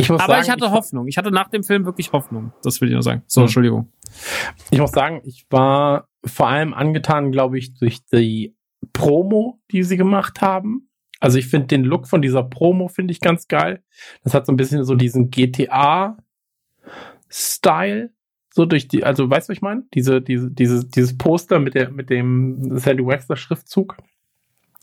Ich 0.00 0.10
muss 0.10 0.20
Aber 0.20 0.32
sagen, 0.34 0.44
ich 0.44 0.50
hatte 0.50 0.64
ich, 0.66 0.70
Hoffnung. 0.70 1.08
Ich 1.08 1.16
hatte 1.18 1.30
nach 1.30 1.48
dem 1.48 1.62
Film 1.62 1.84
wirklich 1.84 2.12
Hoffnung. 2.12 2.52
Das 2.62 2.80
will 2.80 2.88
ich 2.88 2.94
nur 2.94 3.02
sagen. 3.02 3.22
So, 3.26 3.40
Hm. 3.40 3.46
Entschuldigung. 3.46 3.92
ich 4.70 4.78
muss 4.80 4.90
sagen, 4.92 5.20
ich 5.24 5.46
war 5.50 6.08
vor 6.24 6.48
allem 6.48 6.74
angetan, 6.74 7.32
glaube 7.32 7.58
ich, 7.58 7.74
durch 7.74 8.04
die 8.06 8.56
Promo, 8.92 9.60
die 9.70 9.82
sie 9.82 9.96
gemacht 9.96 10.40
haben. 10.40 10.88
Also 11.20 11.38
ich 11.38 11.46
finde 11.48 11.66
den 11.68 11.84
Look 11.84 12.06
von 12.08 12.22
dieser 12.22 12.42
Promo 12.42 12.88
finde 12.88 13.12
ich 13.12 13.20
ganz 13.20 13.46
geil. 13.46 13.82
Das 14.24 14.32
hat 14.34 14.46
so 14.46 14.52
ein 14.52 14.56
bisschen 14.56 14.84
so 14.84 14.94
diesen 14.94 15.30
GTA-Style. 15.30 16.16
So 18.52 18.64
durch 18.66 18.88
die, 18.88 19.04
also 19.04 19.30
weißt 19.30 19.48
du, 19.48 19.52
was 19.52 19.56
ich 19.56 19.62
meine? 19.62 19.84
Diese, 19.94 20.20
diese, 20.20 20.50
diese, 20.50 20.84
dieses 20.86 21.16
Poster 21.16 21.60
mit 21.60 21.74
der, 21.74 21.90
mit 21.90 22.10
dem 22.10 22.78
Sandy 22.78 23.06
Wexler 23.06 23.36
Schriftzug, 23.36 23.96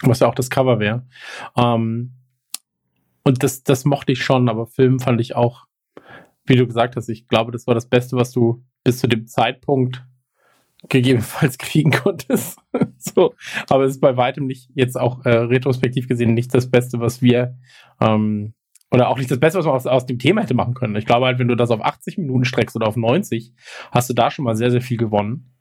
was 0.04 0.20
ja 0.22 0.28
auch 0.28 0.36
das 0.36 0.50
Cover 0.50 0.80
wäre. 0.80 1.06
Ähm, 1.58 2.14
und 3.28 3.44
das, 3.44 3.64
das 3.64 3.84
mochte 3.84 4.14
ich 4.14 4.24
schon, 4.24 4.48
aber 4.48 4.68
Film 4.68 5.00
fand 5.00 5.20
ich 5.20 5.36
auch, 5.36 5.66
wie 6.46 6.56
du 6.56 6.66
gesagt 6.66 6.96
hast, 6.96 7.10
ich 7.10 7.28
glaube, 7.28 7.52
das 7.52 7.68
war 7.68 7.76
das 7.76 7.90
Beste, 7.90 8.16
was 8.16 8.32
du 8.32 8.64
bis 8.86 9.00
zu 9.00 9.08
dem 9.08 9.28
Zeitpunkt 9.28 10.06
gegebenenfalls 10.88 11.58
kriegen 11.58 11.92
konntest. 11.92 12.60
so, 12.98 13.34
aber 13.68 13.84
es 13.84 13.96
ist 13.96 14.00
bei 14.00 14.16
weitem 14.16 14.46
nicht 14.46 14.70
jetzt 14.74 14.98
auch 14.98 15.26
äh, 15.26 15.30
retrospektiv 15.30 16.08
gesehen 16.08 16.34
nicht 16.34 16.54
das 16.54 16.72
Beste, 16.72 17.02
was 17.02 17.22
wir 17.22 17.58
ähm, 18.00 18.54
oder 18.92 19.10
auch 19.10 19.18
nicht 19.18 19.30
das 19.30 19.42
Beste, 19.42 19.60
was 19.60 19.66
man 19.66 19.76
aus, 19.76 19.88
aus 19.88 20.06
dem 20.06 20.20
Thema 20.20 20.44
hätte 20.44 20.54
machen 20.54 20.74
können. 20.74 20.96
Ich 20.96 21.06
glaube 21.06 21.26
halt, 21.26 21.38
wenn 21.38 21.50
du 21.50 21.56
das 21.56 21.72
auf 21.72 21.84
80 21.84 22.18
Minuten 22.20 22.46
streckst 22.46 22.78
oder 22.78 22.88
auf 22.88 22.96
90, 22.96 23.54
hast 23.92 24.10
du 24.10 24.14
da 24.14 24.32
schon 24.32 24.46
mal 24.46 24.56
sehr, 24.56 24.72
sehr 24.72 24.82
viel 24.82 24.98
gewonnen. 24.98 25.54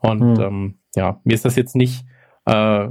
Und 0.00 0.38
Hm. 0.38 0.40
ähm, 0.40 0.78
ja, 0.96 1.20
mir 1.24 1.34
ist 1.34 1.44
das 1.44 1.56
jetzt 1.56 1.76
nicht 1.76 2.06
äh, 2.46 2.88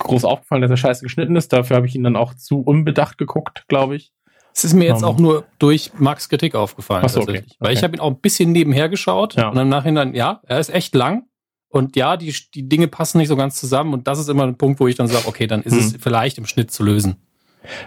groß 0.00 0.24
aufgefallen, 0.24 0.62
dass 0.62 0.70
er 0.70 0.76
scheiße 0.76 1.02
geschnitten 1.02 1.36
ist. 1.36 1.52
Dafür 1.52 1.76
habe 1.76 1.86
ich 1.86 1.94
ihn 1.94 2.02
dann 2.04 2.16
auch 2.16 2.34
zu 2.34 2.60
unbedacht 2.60 3.18
geguckt, 3.18 3.64
glaube 3.68 3.96
ich. 3.96 4.12
Es 4.54 4.64
ist 4.64 4.74
mir 4.74 4.86
jetzt 4.86 5.02
Ähm. 5.02 5.08
auch 5.08 5.18
nur 5.18 5.44
durch 5.58 5.92
Max 5.98 6.28
Kritik 6.28 6.54
aufgefallen. 6.56 7.02
Ach 7.04 7.08
so, 7.08 7.20
okay. 7.20 7.26
tatsächlich. 7.34 7.56
Weil 7.60 7.72
ich 7.72 7.78
Okay. 7.78 7.84
habe 7.86 7.96
ihn 7.96 8.00
auch 8.00 8.10
ein 8.10 8.20
bisschen 8.20 8.50
nebenher 8.52 8.88
geschaut 8.88 9.34
Ja. 9.36 9.48
und 9.50 9.56
im 9.58 9.68
Nachhinein, 9.68 10.14
ja, 10.14 10.40
er 10.46 10.58
ist 10.58 10.70
echt 10.70 10.94
lang. 10.94 11.24
Und 11.68 11.94
ja, 11.94 12.16
die, 12.16 12.34
die 12.54 12.68
Dinge 12.68 12.88
passen 12.88 13.18
nicht 13.18 13.28
so 13.28 13.36
ganz 13.36 13.54
zusammen. 13.54 13.94
Und 13.94 14.08
das 14.08 14.18
ist 14.18 14.28
immer 14.28 14.42
ein 14.44 14.58
Punkt, 14.58 14.80
wo 14.80 14.88
ich 14.88 14.96
dann 14.96 15.06
sage, 15.06 15.28
okay, 15.28 15.46
dann 15.46 15.62
ist 15.62 15.76
es 15.76 15.92
Hm. 15.92 16.00
vielleicht 16.00 16.36
im 16.38 16.46
Schnitt 16.46 16.72
zu 16.72 16.82
lösen. 16.82 17.16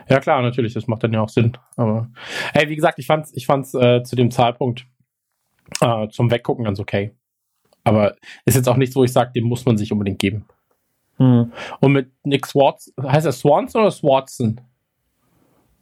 Ja, 0.07 0.19
klar, 0.22 0.41
natürlich, 0.41 0.73
das 0.73 0.88
macht 0.88 1.03
dann 1.03 1.11
ja 1.11 1.19
auch 1.22 1.27
Sinn. 1.30 1.57
Aber 1.76 2.10
hey, 2.53 2.69
wie 2.69 2.76
gesagt, 2.77 2.98
ich 2.99 3.07
fand's, 3.07 3.31
ich 3.35 3.45
fand's 3.45 3.73
äh, 3.73 4.02
zu 4.03 4.15
dem 4.15 4.31
Zeitpunkt 4.31 4.85
äh, 5.81 6.07
zum 6.10 6.31
Weggucken 6.31 6.64
ganz 6.64 6.80
okay. 6.80 7.11
Aber 7.84 8.15
ist 8.45 8.56
jetzt 8.56 8.69
auch 8.69 8.77
nichts, 8.77 8.95
wo 8.95 9.03
ich 9.03 9.11
sage, 9.11 9.31
dem 9.35 9.44
muss 9.45 9.65
man 9.65 9.77
sich 9.77 9.91
unbedingt 9.91 10.19
geben. 10.19 10.45
Hm. 11.18 11.52
Und 11.80 11.91
mit 11.91 12.11
Nick 12.23 12.45
Swartz, 12.48 12.91
heißt 13.02 13.26
er 13.26 13.31
Swanson 13.31 13.81
oder 13.81 13.91
Swartzen? 13.91 14.61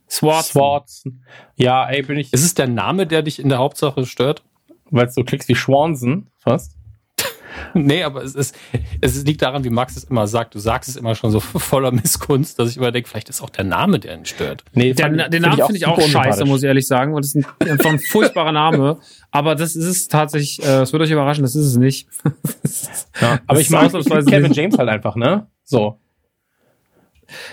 Swartz. 0.10 0.50
Swartzen. 0.50 1.26
Ja, 1.56 1.90
ey, 1.90 2.02
bin 2.02 2.18
ich, 2.18 2.34
Ist 2.34 2.44
es 2.44 2.54
der 2.54 2.68
Name, 2.68 3.08
der 3.08 3.22
dich 3.22 3.40
in 3.40 3.50
der 3.50 3.60
Hauptsache 3.60 4.06
stört? 4.06 4.44
weil 4.92 5.10
du 5.16 5.24
klickst 5.24 5.50
wie 5.50 5.56
Schwansen 5.56 6.30
fast. 6.38 6.78
Nee, 7.74 8.04
aber 8.04 8.24
es, 8.24 8.36
ist, 8.36 8.56
es 9.02 9.24
liegt 9.24 9.42
daran, 9.42 9.64
wie 9.64 9.70
Max 9.70 9.96
es 9.98 10.04
immer 10.06 10.28
sagt. 10.28 10.56
Du 10.56 10.60
sagst 10.60 10.90
es 10.90 10.96
immer 10.96 11.16
schon 11.16 11.32
so 11.32 11.40
voller 11.40 11.92
Missgunst, 11.92 12.60
dass 12.60 12.70
ich 12.70 12.78
immer 12.78 12.92
denke, 12.92 13.10
vielleicht 13.10 13.30
ist 13.30 13.42
auch 13.42 13.50
der 13.50 13.64
Name, 13.64 14.00
der 14.00 14.16
ihn 14.16 14.26
stört. 14.26 14.64
Nee, 14.74 14.94
Der, 14.94 15.08
fand- 15.08 15.34
den 15.34 15.42
Namen 15.44 15.58
finde 15.58 15.78
ich 15.78 15.86
auch 15.86 15.96
super 15.96 16.08
scheiße, 16.08 16.18
unsympathisch. 16.28 16.48
muss 16.50 16.64
ich 16.64 16.68
ehrlich 16.68 16.88
sagen, 16.88 17.14
weil 17.14 17.22
das 17.22 17.36
ist 17.36 17.46
ein, 17.60 17.70
einfach 17.70 17.90
ein 17.90 18.00
furchtbarer 18.00 18.52
Name. 18.52 18.98
Aber 19.32 19.56
das 19.56 19.76
ist 19.76 19.86
es 19.86 20.08
tatsächlich, 20.10 20.62
äh, 20.66 20.82
es 20.82 20.92
wird 20.92 21.02
euch 21.04 21.12
überraschen, 21.12 21.44
das 21.44 21.56
ist 21.56 21.66
es 21.68 21.78
nicht. 21.78 22.08
Ja, 23.22 23.40
aber 23.48 23.62
ich 23.62 23.70
mag 23.70 23.86
ich 23.86 23.92
find 23.92 24.28
Kevin 24.28 24.44
nicht. 24.50 24.58
James 24.58 24.78
halt 24.78 24.90
einfach, 24.90 25.16
ne? 25.16 25.48
So. 25.64 26.01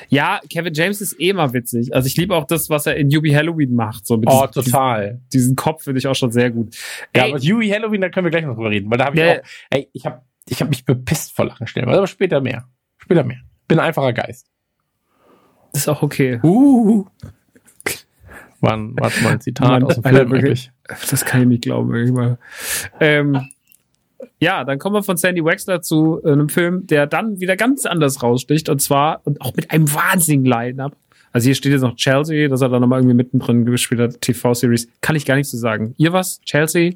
Ja, 0.09 0.41
Kevin 0.51 0.75
James 0.75 1.01
ist 1.01 1.21
eh 1.21 1.33
mal 1.33 1.53
witzig. 1.53 1.95
Also 1.95 2.07
ich 2.07 2.17
liebe 2.17 2.35
auch 2.37 2.45
das, 2.45 2.69
was 2.71 2.87
er 2.87 2.97
in 2.97 3.11
Yubi 3.11 3.31
Halloween 3.31 3.75
macht. 3.75 4.07
So 4.07 4.15
Oh, 4.27 4.47
diesem, 4.47 4.65
total. 4.73 5.07
Diesen, 5.11 5.29
diesen 5.33 5.57
Kopf 5.57 5.85
finde 5.85 5.99
ich 5.99 6.07
auch 6.07 6.15
schon 6.15 6.31
sehr 6.33 6.51
gut. 6.51 6.75
Ja, 7.15 7.25
Ey, 7.25 7.31
aber 7.33 7.41
Huey 7.41 7.69
Halloween, 7.69 8.01
da 8.01 8.09
können 8.09 8.25
wir 8.27 8.31
gleich 8.31 8.45
noch 8.45 8.55
drüber 8.55 8.71
reden, 8.71 8.91
weil 8.91 8.99
da 8.99 9.07
habe 9.07 9.17
ich 9.17 9.23
Ja, 9.23 9.33
auch, 9.39 9.45
ey, 9.71 9.89
ich 9.93 10.07
habe 10.07 10.23
ich 10.49 10.61
hab 10.63 10.69
mich 10.71 10.85
bepisst 10.85 11.35
vor 11.37 11.45
Lachen 11.47 11.67
stellen, 11.67 11.89
aber 11.89 12.07
später 12.07 12.41
mehr. 12.41 12.67
Später 12.99 13.23
mehr. 13.25 13.39
Bin 13.67 13.79
ein 13.79 13.87
einfacher 13.87 14.13
Geist. 14.13 14.47
das 15.73 15.83
ist 15.83 15.89
auch 15.89 16.03
okay. 16.03 16.41
Uh. 16.43 17.05
War 18.61 18.73
ein, 18.77 18.97
war 18.99 19.13
mal 19.23 19.33
ein 19.35 19.41
Zitat 19.41 19.69
Mann, 19.69 19.85
aus 19.85 19.95
dem 19.95 20.05
Alter, 20.05 20.19
Film 20.19 20.31
wirklich. 20.33 20.73
Das 21.11 21.25
kann 21.25 21.43
ich 21.43 21.47
nicht 21.49 21.63
glauben. 21.63 21.93
wirklich 21.93 22.13
mal. 22.13 22.39
Ähm, 22.99 23.49
ja, 24.41 24.65
dann 24.65 24.79
kommen 24.79 24.95
wir 24.95 25.03
von 25.03 25.17
Sandy 25.17 25.45
Wexler 25.45 25.83
zu 25.83 26.21
äh, 26.25 26.33
einem 26.33 26.49
Film, 26.49 26.87
der 26.87 27.07
dann 27.07 27.41
wieder 27.41 27.57
ganz 27.57 27.87
anders 27.87 28.23
raussticht. 28.23 28.69
Und 28.69 28.81
zwar, 28.81 29.21
und 29.25 29.41
auch 29.41 29.55
mit 29.55 29.71
einem 29.71 29.93
wahnsinnigen 29.93 30.45
Line-Up. 30.45 30.97
Also 31.33 31.47
hier 31.47 31.55
steht 31.55 31.73
jetzt 31.73 31.83
noch 31.83 31.95
Chelsea, 31.97 32.49
das 32.49 32.63
hat 32.63 32.73
er 32.73 32.81
nochmal 32.81 33.01
irgendwie 33.01 33.15
mittendrin 33.17 33.65
gespielt 33.67 34.01
hat, 34.01 34.21
TV-Series. 34.21 34.89
Kann 35.01 35.15
ich 35.15 35.27
gar 35.27 35.37
nicht 35.37 35.49
so 35.49 35.57
sagen. 35.59 35.95
Ihr 35.99 36.13
was? 36.13 36.41
Chelsea? 36.41 36.93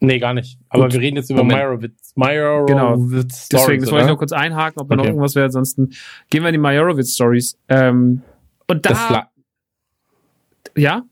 Nee, 0.00 0.18
gar 0.18 0.34
nicht. 0.34 0.58
Aber 0.68 0.84
Gut. 0.84 0.92
wir 0.92 1.00
reden 1.00 1.16
jetzt 1.16 1.30
über. 1.30 1.42
Meyerowitz. 1.42 2.12
Meyerowitz 2.16 2.68
Genau. 2.68 2.94
Stories, 2.96 3.48
Deswegen, 3.48 3.82
das 3.82 3.90
wollte 3.90 4.04
ich 4.04 4.08
nur 4.08 4.18
kurz 4.18 4.32
einhaken, 4.32 4.80
ob 4.82 4.88
da 4.90 4.96
noch 4.96 5.02
Okay. 5.04 5.10
irgendwas 5.10 5.34
wäre. 5.34 5.46
Ansonsten 5.46 5.90
gehen 6.28 6.42
wir 6.42 6.48
in 6.50 6.52
die 6.52 6.58
Majorowitz-Stories. 6.58 7.58
Ähm, 7.68 8.22
und 8.68 8.84
da, 8.84 9.30
ja, 10.76 11.02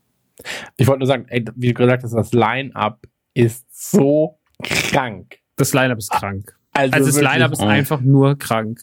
ich 0.77 0.85
wollte 0.87 0.99
nur 0.99 1.07
sagen, 1.07 1.25
ey, 1.29 1.43
wie 1.55 1.69
du 1.69 1.73
gesagt 1.73 2.03
hast, 2.03 2.13
das 2.13 2.31
Line-Up 2.33 2.99
ist 3.33 3.65
so 3.71 4.37
krank. 4.63 5.37
das 5.57 5.73
Line-Up 5.73 5.97
ist 5.97 6.11
krank. 6.11 6.55
Also, 6.73 6.93
Also 6.93 7.05
das. 7.07 7.21
Line-Up 7.21 7.51
ist 7.53 7.61
einfach 7.61 8.01
nur 8.01 8.37
krank. 8.37 8.81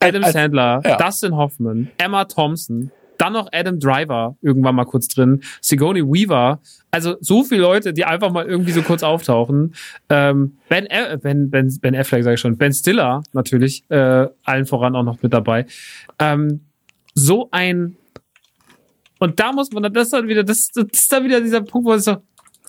Adam 0.00 0.24
als- 0.24 0.32
Sandler, 0.32 0.80
ja. 0.84 0.96
Dustin 0.96 1.36
Hoffman, 1.36 1.90
Emma 1.98 2.24
Thompson, 2.24 2.90
dann 3.18 3.32
noch 3.32 3.48
Adam 3.52 3.80
Driver 3.80 4.36
irgendwann 4.42 4.74
mal 4.74 4.84
kurz 4.84 5.08
drin, 5.08 5.42
Sigourney 5.62 6.02
Weaver, 6.02 6.60
also 6.90 7.16
so 7.20 7.44
viele 7.44 7.62
Leute, 7.62 7.94
die 7.94 8.04
einfach 8.04 8.30
mal 8.30 8.44
irgendwie 8.46 8.72
so 8.72 8.82
kurz 8.82 9.02
auftauchen. 9.02 9.74
Ähm, 10.10 10.58
ben, 10.68 10.84
äh, 10.86 11.18
ben, 11.22 11.50
ben, 11.50 11.78
ben 11.80 11.94
Affleck 11.96 12.24
sage 12.24 12.34
ich 12.34 12.40
schon, 12.40 12.58
Ben 12.58 12.72
Stiller 12.74 13.22
natürlich, 13.32 13.84
äh, 13.90 14.28
allen 14.44 14.66
voran 14.66 14.94
auch 14.96 15.02
noch 15.02 15.22
mit 15.22 15.32
dabei. 15.32 15.64
Ähm, 16.18 16.60
so 17.14 17.48
ein 17.52 17.96
und 19.18 19.40
da 19.40 19.50
muss 19.52 19.72
man 19.72 19.82
dann 19.82 19.94
das 19.94 20.04
ist 20.08 20.12
dann 20.12 20.28
wieder 20.28 20.44
das, 20.44 20.68
das 20.74 20.84
ist 20.92 21.10
dann 21.10 21.24
wieder 21.24 21.40
dieser 21.40 21.62
Punkt, 21.62 21.86
wo 21.88 21.94
es 21.94 22.04
so 22.04 22.18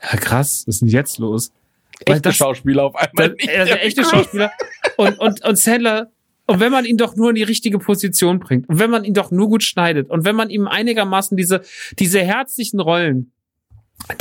ja 0.02 0.18
krass, 0.18 0.64
was 0.68 0.76
ist 0.76 0.82
denn 0.82 0.90
jetzt 0.90 1.18
los? 1.18 1.52
Weil 2.06 2.16
echte 2.18 2.30
das- 2.30 2.36
Schauspieler 2.36 2.86
auf 2.86 2.96
einmal. 2.96 3.36
der, 3.36 3.64
ist 3.64 3.70
der 3.70 3.86
echte 3.86 4.04
Schauspieler. 4.04 4.52
Und, 4.98 5.20
und, 5.20 5.44
und 5.44 5.58
Sandler, 5.58 6.12
und 6.46 6.60
wenn 6.60 6.72
man 6.72 6.86
ihn 6.86 6.98
doch 6.98 7.16
nur 7.16 7.30
in 7.30 7.36
die 7.36 7.44
richtige 7.44 7.78
Position 7.80 8.40
bringt, 8.40 8.70
und 8.70 8.80
wenn 8.80 8.90
man 8.90 9.04
ihn 9.04 9.14
doch 9.14 9.32
nur 9.32 9.48
gut 9.48 9.64
schneidet, 9.64 10.10
und 10.10 10.24
wenn 10.24 10.36
man 10.36 10.50
ihm 10.50 10.68
einigermaßen 10.68 11.36
diese, 11.36 11.62
diese 12.00 12.22
herzlichen 12.22 12.80
Rollen, 12.80 13.32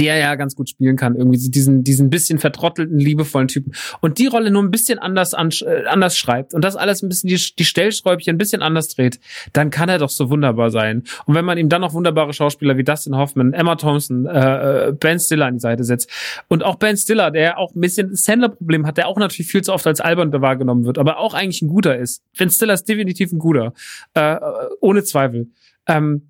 die 0.00 0.06
er 0.06 0.18
ja 0.18 0.34
ganz 0.34 0.56
gut 0.56 0.68
spielen 0.68 0.96
kann, 0.96 1.16
irgendwie 1.16 1.38
so 1.38 1.50
diesen, 1.50 1.84
diesen 1.84 2.10
bisschen 2.10 2.38
vertrottelten, 2.38 2.98
liebevollen 2.98 3.48
Typen, 3.48 3.72
und 4.00 4.18
die 4.18 4.26
Rolle 4.26 4.50
nur 4.50 4.62
ein 4.62 4.70
bisschen 4.70 4.98
anders, 4.98 5.34
an, 5.34 5.50
äh, 5.64 5.84
anders 5.86 6.16
schreibt, 6.16 6.54
und 6.54 6.64
das 6.64 6.76
alles 6.76 7.02
ein 7.02 7.08
bisschen 7.08 7.28
die, 7.28 7.36
die 7.58 7.64
Stellschräubchen 7.64 8.34
ein 8.34 8.38
bisschen 8.38 8.62
anders 8.62 8.88
dreht, 8.88 9.20
dann 9.52 9.70
kann 9.70 9.88
er 9.88 9.98
doch 9.98 10.10
so 10.10 10.30
wunderbar 10.30 10.70
sein. 10.70 11.04
Und 11.26 11.34
wenn 11.34 11.44
man 11.44 11.58
ihm 11.58 11.68
dann 11.68 11.82
noch 11.82 11.94
wunderbare 11.94 12.32
Schauspieler 12.32 12.76
wie 12.76 12.84
Dustin 12.84 13.16
Hoffman, 13.16 13.52
Emma 13.52 13.76
Thompson, 13.76 14.26
äh, 14.26 14.88
äh, 14.88 14.92
Ben 14.92 15.18
Stiller 15.18 15.46
an 15.46 15.54
die 15.54 15.60
Seite 15.60 15.84
setzt, 15.84 16.10
und 16.48 16.64
auch 16.64 16.76
Ben 16.76 16.96
Stiller, 16.96 17.30
der 17.30 17.58
auch 17.58 17.74
ein 17.74 17.80
bisschen 17.80 18.14
Sandler-Problem 18.14 18.86
hat, 18.86 18.96
der 18.96 19.08
auch 19.08 19.18
natürlich 19.18 19.50
viel 19.50 19.62
zu 19.62 19.72
oft 19.72 19.86
als 19.86 20.00
albern 20.00 20.32
wahrgenommen 20.36 20.84
wird, 20.84 20.98
aber 20.98 21.18
auch 21.18 21.34
eigentlich 21.34 21.62
ein 21.62 21.68
guter 21.68 21.96
ist. 21.96 22.22
Ben 22.36 22.50
Stiller 22.50 22.74
ist 22.74 22.88
definitiv 22.88 23.32
ein 23.32 23.38
guter. 23.38 23.72
Äh, 24.14 24.36
ohne 24.80 25.04
Zweifel. 25.04 25.48
Ähm, 25.86 26.22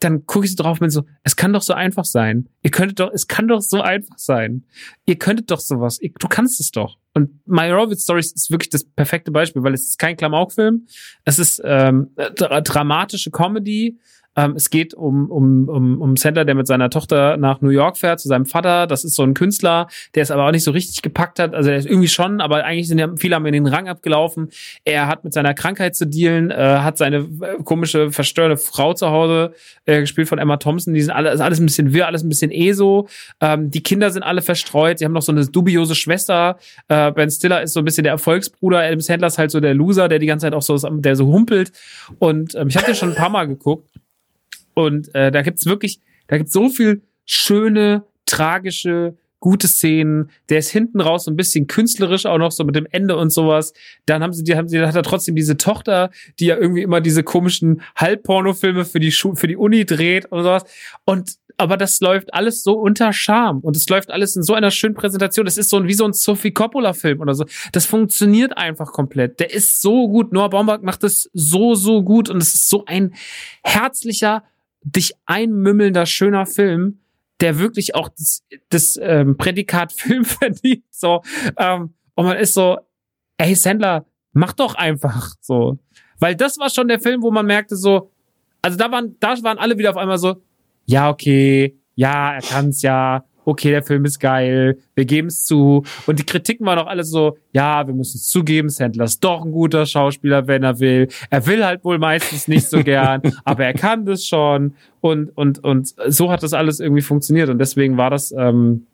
dann 0.00 0.26
gucke 0.26 0.46
ich 0.46 0.52
so 0.54 0.62
drauf 0.62 0.76
und 0.76 0.80
bin 0.80 0.90
so, 0.90 1.04
es 1.24 1.36
kann 1.36 1.52
doch 1.52 1.62
so 1.62 1.74
einfach 1.74 2.04
sein. 2.04 2.48
Ihr 2.62 2.70
könntet 2.70 3.00
doch, 3.00 3.10
es 3.12 3.26
kann 3.26 3.48
doch 3.48 3.60
so 3.60 3.80
einfach 3.80 4.16
sein. 4.18 4.64
Ihr 5.06 5.16
könntet 5.16 5.50
doch 5.50 5.60
sowas. 5.60 6.00
Ihr, 6.00 6.12
du 6.18 6.28
kannst 6.28 6.60
es 6.60 6.70
doch. 6.70 6.98
Und 7.14 7.46
Meyerowitz 7.46 8.04
Stories 8.04 8.32
ist 8.32 8.50
wirklich 8.50 8.70
das 8.70 8.84
perfekte 8.84 9.32
Beispiel, 9.32 9.62
weil 9.62 9.74
es 9.74 9.88
ist 9.88 9.98
kein 9.98 10.16
Klamaukfilm. 10.16 10.86
Es 11.24 11.38
ist 11.38 11.60
ähm, 11.64 12.10
dra 12.36 12.60
dramatische 12.60 13.30
Comedy. 13.30 13.98
Ähm, 14.38 14.52
es 14.54 14.70
geht 14.70 14.94
um, 14.94 15.30
um, 15.30 15.68
um, 15.68 16.00
um 16.00 16.16
Sandler, 16.16 16.44
der 16.44 16.54
mit 16.54 16.68
seiner 16.68 16.90
Tochter 16.90 17.36
nach 17.36 17.60
New 17.60 17.70
York 17.70 17.96
fährt, 17.96 18.20
zu 18.20 18.28
seinem 18.28 18.46
Vater. 18.46 18.86
Das 18.86 19.02
ist 19.02 19.16
so 19.16 19.24
ein 19.24 19.34
Künstler, 19.34 19.88
der 20.14 20.22
es 20.22 20.30
aber 20.30 20.46
auch 20.46 20.52
nicht 20.52 20.62
so 20.62 20.70
richtig 20.70 21.02
gepackt 21.02 21.40
hat. 21.40 21.56
Also 21.56 21.70
er 21.70 21.76
ist 21.76 21.86
irgendwie 21.86 22.06
schon, 22.06 22.40
aber 22.40 22.64
eigentlich 22.64 22.86
sind 22.86 22.98
ja 22.98 23.08
viele 23.16 23.34
haben 23.34 23.46
in 23.46 23.52
den 23.52 23.66
Rang 23.66 23.88
abgelaufen. 23.88 24.50
Er 24.84 25.08
hat 25.08 25.24
mit 25.24 25.32
seiner 25.32 25.54
Krankheit 25.54 25.96
zu 25.96 26.06
dealen, 26.06 26.52
äh, 26.52 26.54
hat 26.54 26.98
seine 26.98 27.16
äh, 27.16 27.62
komische, 27.64 28.12
verstörte 28.12 28.56
Frau 28.56 28.94
zu 28.94 29.10
Hause, 29.10 29.54
äh, 29.86 30.00
gespielt 30.00 30.28
von 30.28 30.38
Emma 30.38 30.56
Thompson. 30.58 30.94
Die 30.94 31.02
sind 31.02 31.10
alle, 31.10 31.30
ist 31.30 31.40
alles 31.40 31.58
ein 31.58 31.66
bisschen 31.66 31.92
wirr, 31.92 32.06
alles 32.06 32.22
ein 32.22 32.28
bisschen 32.28 32.52
ESO. 32.52 33.08
Ähm, 33.40 33.70
die 33.70 33.82
Kinder 33.82 34.12
sind 34.12 34.22
alle 34.22 34.42
verstreut. 34.42 35.00
Sie 35.00 35.04
haben 35.04 35.12
noch 35.12 35.22
so 35.22 35.32
eine 35.32 35.46
dubiose 35.46 35.96
Schwester. 35.96 36.58
Äh, 36.86 37.10
ben 37.10 37.28
Stiller 37.28 37.62
ist 37.62 37.72
so 37.72 37.80
ein 37.80 37.84
bisschen 37.84 38.04
der 38.04 38.12
Erfolgsbruder. 38.12 38.78
Adam 38.78 39.00
Sandler 39.00 39.26
ist 39.26 39.38
halt 39.38 39.50
so 39.50 39.58
der 39.58 39.74
Loser, 39.74 40.08
der 40.08 40.20
die 40.20 40.26
ganze 40.26 40.46
Zeit 40.46 40.54
auch 40.54 40.62
so, 40.62 40.76
der 40.76 41.16
so 41.16 41.26
humpelt. 41.26 41.72
Und 42.20 42.54
ähm, 42.54 42.68
ich 42.68 42.76
habe 42.76 42.86
den 42.86 42.94
schon 42.94 43.10
ein 43.10 43.16
paar 43.16 43.30
Mal 43.30 43.48
geguckt. 43.48 43.88
Und 44.78 45.12
äh, 45.12 45.32
da 45.32 45.42
gibt's 45.42 45.66
wirklich, 45.66 45.98
da 46.28 46.38
gibt's 46.38 46.52
so 46.52 46.68
viel 46.68 47.02
schöne, 47.24 48.04
tragische, 48.26 49.16
gute 49.40 49.66
Szenen. 49.66 50.30
Der 50.50 50.58
ist 50.60 50.70
hinten 50.70 51.00
raus 51.00 51.24
so 51.24 51.32
ein 51.32 51.36
bisschen 51.36 51.66
künstlerisch 51.66 52.26
auch 52.26 52.38
noch 52.38 52.52
so 52.52 52.62
mit 52.62 52.76
dem 52.76 52.86
Ende 52.92 53.16
und 53.16 53.30
sowas. 53.30 53.72
Dann 54.06 54.22
haben 54.22 54.32
sie, 54.32 54.44
die 54.44 54.54
haben 54.54 54.68
sie, 54.68 54.78
dann 54.78 54.86
hat 54.86 54.94
er 54.94 55.02
trotzdem 55.02 55.34
diese 55.34 55.56
Tochter, 55.56 56.10
die 56.38 56.46
ja 56.46 56.56
irgendwie 56.56 56.82
immer 56.82 57.00
diese 57.00 57.24
komischen 57.24 57.82
Halbpornofilme 57.96 58.84
für 58.84 59.00
die 59.00 59.10
Schu 59.10 59.34
für 59.34 59.48
die 59.48 59.56
Uni 59.56 59.84
dreht 59.84 60.26
und 60.26 60.44
sowas. 60.44 60.62
Und 61.04 61.38
aber 61.56 61.76
das 61.76 62.00
läuft 62.00 62.32
alles 62.32 62.62
so 62.62 62.74
unter 62.74 63.12
Charme 63.12 63.58
und 63.62 63.74
es 63.74 63.88
läuft 63.88 64.12
alles 64.12 64.36
in 64.36 64.44
so 64.44 64.54
einer 64.54 64.70
schönen 64.70 64.94
Präsentation. 64.94 65.44
Das 65.44 65.56
ist 65.56 65.70
so 65.70 65.76
ein, 65.76 65.88
wie 65.88 65.94
so 65.94 66.04
ein 66.04 66.12
Sophie 66.12 66.52
Coppola 66.52 66.92
Film 66.92 67.20
oder 67.20 67.34
so. 67.34 67.46
Das 67.72 67.84
funktioniert 67.84 68.56
einfach 68.56 68.92
komplett. 68.92 69.40
Der 69.40 69.52
ist 69.52 69.82
so 69.82 70.08
gut. 70.08 70.32
Noah 70.32 70.50
Baumbach 70.50 70.82
macht 70.82 71.02
das 71.02 71.28
so, 71.32 71.74
so 71.74 72.04
gut 72.04 72.30
und 72.30 72.40
es 72.40 72.54
ist 72.54 72.68
so 72.68 72.84
ein 72.86 73.12
herzlicher, 73.64 74.44
dich 74.82 75.14
einmümmelnder, 75.26 76.06
schöner 76.06 76.46
Film, 76.46 77.00
der 77.40 77.58
wirklich 77.58 77.94
auch 77.94 78.08
das, 78.08 78.44
das 78.68 78.98
ähm, 79.00 79.36
Prädikat 79.36 79.92
Film 79.96 80.24
verdient. 80.24 80.84
So, 80.90 81.22
ähm, 81.56 81.94
und 82.14 82.24
man 82.24 82.36
ist 82.36 82.54
so, 82.54 82.78
ey 83.36 83.54
Sandler, 83.54 84.06
mach 84.32 84.52
doch 84.52 84.74
einfach 84.74 85.34
so. 85.40 85.78
Weil 86.18 86.34
das 86.34 86.58
war 86.58 86.70
schon 86.70 86.88
der 86.88 87.00
Film, 87.00 87.22
wo 87.22 87.30
man 87.30 87.46
merkte 87.46 87.76
so, 87.76 88.10
also 88.60 88.76
da 88.76 88.90
waren, 88.90 89.16
da 89.20 89.40
waren 89.42 89.58
alle 89.58 89.78
wieder 89.78 89.90
auf 89.90 89.96
einmal 89.96 90.18
so, 90.18 90.42
ja, 90.86 91.10
okay, 91.10 91.78
ja, 91.94 92.34
er 92.34 92.42
kann's 92.42 92.82
ja, 92.82 93.24
okay, 93.48 93.70
der 93.70 93.82
Film 93.82 94.04
ist 94.04 94.20
geil, 94.20 94.78
wir 94.94 95.06
geben 95.06 95.28
es 95.28 95.46
zu. 95.46 95.82
Und 96.06 96.18
die 96.18 96.26
Kritiken 96.26 96.66
waren 96.66 96.78
auch 96.78 96.86
alle 96.86 97.02
so, 97.02 97.38
ja, 97.52 97.86
wir 97.86 97.94
müssen 97.94 98.18
es 98.18 98.28
zugeben, 98.28 98.68
Sandler 98.68 99.04
ist 99.04 99.24
doch 99.24 99.42
ein 99.42 99.52
guter 99.52 99.86
Schauspieler, 99.86 100.46
wenn 100.46 100.62
er 100.62 100.80
will. 100.80 101.08
Er 101.30 101.46
will 101.46 101.64
halt 101.64 101.82
wohl 101.82 101.98
meistens 101.98 102.46
nicht 102.46 102.68
so 102.68 102.84
gern, 102.84 103.22
aber 103.44 103.64
er 103.64 103.72
kann 103.72 104.04
das 104.04 104.26
schon. 104.26 104.74
Und, 105.00 105.34
und, 105.34 105.64
und 105.64 105.94
so 106.08 106.30
hat 106.30 106.42
das 106.42 106.52
alles 106.52 106.78
irgendwie 106.78 107.00
funktioniert. 107.00 107.48
Und 107.48 107.58
deswegen 107.58 107.96
war 107.96 108.10
das, 108.10 108.32
ähm, 108.36 108.86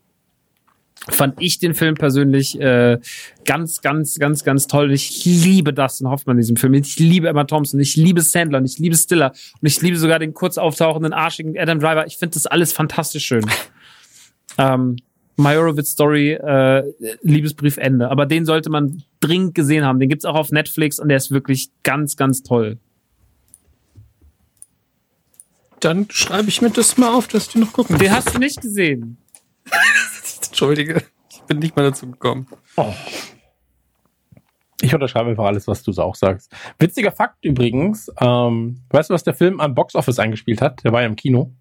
fand 1.09 1.35
ich 1.41 1.59
den 1.59 1.75
Film 1.75 1.97
persönlich 1.97 2.59
äh, 2.61 2.99
ganz, 3.45 3.81
ganz, 3.81 4.21
ganz, 4.21 4.45
ganz 4.45 4.69
toll. 4.69 4.93
Ich 4.93 5.25
liebe 5.25 5.73
Dustin 5.73 6.09
Hoffmann 6.09 6.37
in 6.37 6.43
diesem 6.43 6.57
Film. 6.57 6.75
Ich 6.75 6.97
liebe 7.01 7.29
Emma 7.29 7.43
Thompson. 7.43 7.81
Ich 7.81 7.97
liebe 7.97 8.21
Sandler 8.21 8.59
und 8.59 8.67
ich 8.67 8.79
liebe 8.79 8.97
Stiller. 8.97 9.33
Und 9.61 9.67
ich 9.67 9.83
liebe 9.83 9.97
sogar 9.97 10.21
den 10.21 10.33
kurz 10.33 10.59
auftauchenden, 10.59 11.13
arschigen 11.13 11.59
Adam 11.59 11.81
Driver. 11.81 12.07
Ich 12.07 12.19
finde 12.19 12.35
das 12.35 12.47
alles 12.47 12.73
fantastisch 12.73 13.27
schön. 13.27 13.45
ähm, 14.59 14.97
Majorowitz 15.37 15.91
Story, 15.91 16.33
äh, 16.33 16.85
Liebesbrief 17.23 17.77
Ende. 17.77 18.11
Aber 18.11 18.27
den 18.27 18.45
sollte 18.45 18.71
man 18.71 19.03
dringend 19.21 19.55
gesehen 19.55 19.85
haben. 19.85 19.99
Den 19.99 20.09
gibt's 20.09 20.25
auch 20.25 20.37
auf 20.37 20.51
Netflix 20.51 20.99
und 20.99 21.09
der 21.09 21.17
ist 21.17 21.31
wirklich 21.31 21.71
ganz, 21.83 22.17
ganz 22.17 22.43
toll. 22.43 22.79
Dann 25.81 26.07
schreibe 26.11 26.49
ich 26.49 26.63
mir 26.63 26.71
das 26.71 26.97
mal 26.97 27.13
auf, 27.13 27.29
dass 27.29 27.47
ich 27.47 27.53
den 27.53 27.63
noch 27.63 27.73
gucken 27.73 27.99
Den 27.99 28.11
hast 28.11 28.35
du 28.35 28.39
nicht 28.39 28.61
gesehen. 28.61 29.19
Entschuldige, 30.47 31.03
ich 31.31 31.43
bin 31.43 31.59
nicht 31.59 31.77
mal 31.77 31.83
dazu 31.83 32.11
gekommen. 32.11 32.47
Ich 34.81 34.95
unterschreibe 34.95 35.31
einfach 35.31 35.45
alles, 35.45 35.67
was 35.67 35.83
du 35.83 35.93
so 35.93 36.03
auch 36.03 36.15
sagst. 36.15 36.53
Witziger 36.79 37.11
Fakt 37.11 37.45
übrigens, 37.45 38.11
ähm, 38.21 38.81
weißt 38.91 39.11
du, 39.11 39.15
was 39.15 39.25
der 39.25 39.35
Film 39.35 39.61
am 39.61 39.75
Boxoffice 39.75 40.19
eingespielt 40.19 40.63
hat? 40.63 40.85
Der 40.85 40.93
war 40.93 41.01
ja 41.03 41.07
im 41.07 41.17
Kino. 41.17 41.53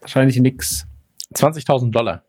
Wahrscheinlich 0.00 0.38
nix. 0.38 0.86
20.000 1.34 1.90
Dollar. 1.90 2.24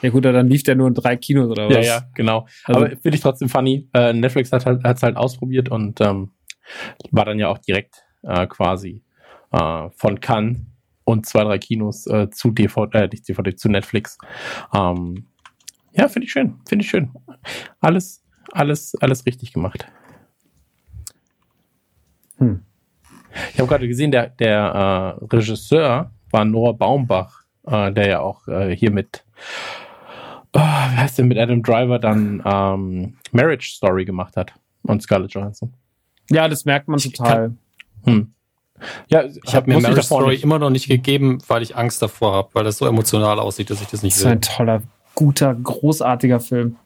Ja 0.00 0.08
gut, 0.10 0.24
dann 0.24 0.48
lief 0.48 0.62
der 0.62 0.74
nur 0.74 0.88
in 0.88 0.94
drei 0.94 1.16
Kinos 1.16 1.50
oder 1.50 1.68
was? 1.68 1.74
Ja, 1.76 1.82
ja, 1.82 2.02
genau. 2.14 2.46
Also- 2.64 2.80
Aber 2.80 2.90
finde 2.90 3.14
ich 3.14 3.20
trotzdem 3.20 3.48
funny. 3.48 3.88
Äh, 3.92 4.12
Netflix 4.14 4.52
hat 4.52 4.64
halt, 4.64 4.82
hat's 4.84 5.02
halt 5.02 5.16
ausprobiert 5.16 5.68
und 5.68 6.00
ähm, 6.00 6.30
war 7.10 7.24
dann 7.26 7.38
ja 7.38 7.48
auch 7.48 7.58
direkt 7.58 8.02
äh, 8.22 8.46
quasi 8.46 9.02
äh, 9.52 9.88
von 9.96 10.18
Cannes 10.20 10.58
und 11.04 11.26
zwei, 11.26 11.44
drei 11.44 11.58
Kinos 11.58 12.06
äh, 12.06 12.30
zu 12.30 12.50
DVD, 12.52 12.98
äh, 13.04 13.08
nicht 13.08 13.28
DVD, 13.28 13.54
zu 13.54 13.68
Netflix. 13.68 14.16
Ähm, 14.74 15.26
ja, 15.92 16.08
finde 16.08 16.26
ich 16.26 16.32
schön, 16.32 16.58
finde 16.66 16.84
ich 16.84 16.90
schön. 16.90 17.10
Alles, 17.80 18.24
alles, 18.52 18.94
alles 19.00 19.26
richtig 19.26 19.52
gemacht. 19.52 19.86
Hm. 22.38 22.62
Ich 23.52 23.58
habe 23.58 23.68
gerade 23.68 23.86
gesehen, 23.88 24.10
der, 24.10 24.28
der 24.30 25.18
äh, 25.20 25.24
Regisseur 25.26 26.12
war 26.30 26.44
Noah 26.44 26.76
Baumbach, 26.76 27.39
äh, 27.66 27.92
der 27.92 28.08
ja 28.08 28.20
auch 28.20 28.46
äh, 28.48 28.74
hier 28.74 28.90
mit, 28.90 29.24
oh, 30.52 30.58
wie 30.58 30.96
heißt 30.96 31.18
der, 31.18 31.24
mit 31.24 31.38
Adam 31.38 31.62
Driver 31.62 31.98
dann 31.98 32.42
ähm, 32.44 33.16
Marriage 33.32 33.72
Story 33.74 34.04
gemacht 34.04 34.36
hat 34.36 34.52
und 34.82 35.02
Scarlett 35.02 35.32
Johansson. 35.32 35.72
Ja, 36.30 36.48
das 36.48 36.64
merkt 36.64 36.88
man 36.88 36.98
total. 36.98 37.54
Hm. 38.04 38.32
Ja, 39.08 39.24
ich 39.24 39.54
habe 39.54 39.70
mir 39.70 39.80
Marriage 39.80 40.04
Story 40.04 40.30
nicht. 40.30 40.44
immer 40.44 40.58
noch 40.58 40.70
nicht 40.70 40.88
gegeben, 40.88 41.38
weil 41.48 41.62
ich 41.62 41.76
Angst 41.76 42.00
davor 42.00 42.34
habe, 42.34 42.48
weil 42.54 42.64
das 42.64 42.78
so 42.78 42.86
emotional 42.86 43.38
aussieht, 43.38 43.68
dass 43.70 43.82
ich 43.82 43.88
das 43.88 44.02
nicht 44.02 44.16
das 44.16 44.24
will. 44.24 44.36
Das 44.36 44.48
ist 44.48 44.52
ein 44.52 44.56
toller, 44.56 44.82
guter, 45.14 45.54
großartiger 45.54 46.40
Film. 46.40 46.76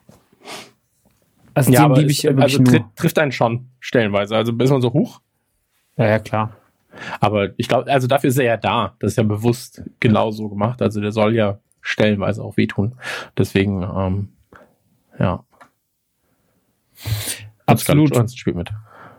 Also 1.55 1.70
ja, 1.70 1.84
aber 1.84 2.02
ich 2.02 2.28
also 2.28 2.64
trifft, 2.64 2.84
trifft 2.96 3.18
einen 3.18 3.30
schon 3.30 3.68
stellenweise. 3.78 4.34
Also 4.34 4.52
ist 4.52 4.70
man 4.70 4.82
so 4.82 4.92
hoch. 4.92 5.20
Ja, 5.96 6.06
ja, 6.06 6.18
klar. 6.18 6.56
Aber 7.20 7.50
ich 7.56 7.68
glaube, 7.68 7.90
also 7.90 8.06
dafür 8.06 8.28
ist 8.28 8.38
er 8.38 8.44
ja 8.44 8.56
da. 8.56 8.94
Das 8.98 9.12
ist 9.12 9.16
ja 9.16 9.22
bewusst 9.22 9.82
genau 10.00 10.30
so 10.30 10.48
gemacht. 10.48 10.82
Also 10.82 11.00
der 11.00 11.12
soll 11.12 11.34
ja 11.34 11.58
stellenweise 11.80 12.42
auch 12.42 12.56
wehtun. 12.56 12.94
Deswegen, 13.36 13.82
ähm, 13.82 14.28
ja. 15.18 15.44
Absolut. 17.66 18.08
Scarlett 18.08 18.14
Johansson 18.14 18.38
spielt 18.38 18.56
mit. 18.56 18.70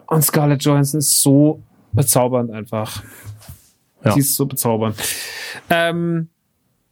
Und 0.08 0.24
Scarlett 0.24 0.64
Johansson 0.64 1.00
ist 1.00 1.22
so 1.22 1.62
bezaubernd 1.92 2.52
einfach. 2.52 3.04
Ja. 4.04 4.12
Sie 4.12 4.20
ist 4.20 4.36
so 4.36 4.46
bezaubernd. 4.46 4.96
Ähm, 5.70 6.30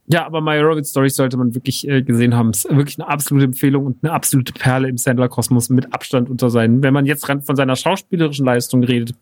ja, 0.06 0.26
aber 0.26 0.40
My 0.40 0.58
Robot 0.58 0.86
Stories 0.86 1.16
sollte 1.16 1.36
man 1.36 1.54
wirklich 1.54 1.88
äh, 1.88 2.02
gesehen 2.02 2.34
haben. 2.34 2.50
Ist 2.50 2.68
wirklich 2.68 2.98
eine 2.98 3.08
absolute 3.08 3.46
Empfehlung 3.46 3.86
und 3.86 4.04
eine 4.04 4.12
absolute 4.12 4.52
Perle 4.52 4.88
im 4.88 4.98
Sandler-Kosmos 4.98 5.70
mit 5.70 5.94
Abstand 5.94 6.28
unter 6.28 6.50
seinen. 6.50 6.82
Wenn 6.82 6.92
man 6.92 7.06
jetzt 7.06 7.24
von 7.24 7.56
seiner 7.56 7.76
schauspielerischen 7.76 8.44
Leistung 8.44 8.84
redet, 8.84 9.14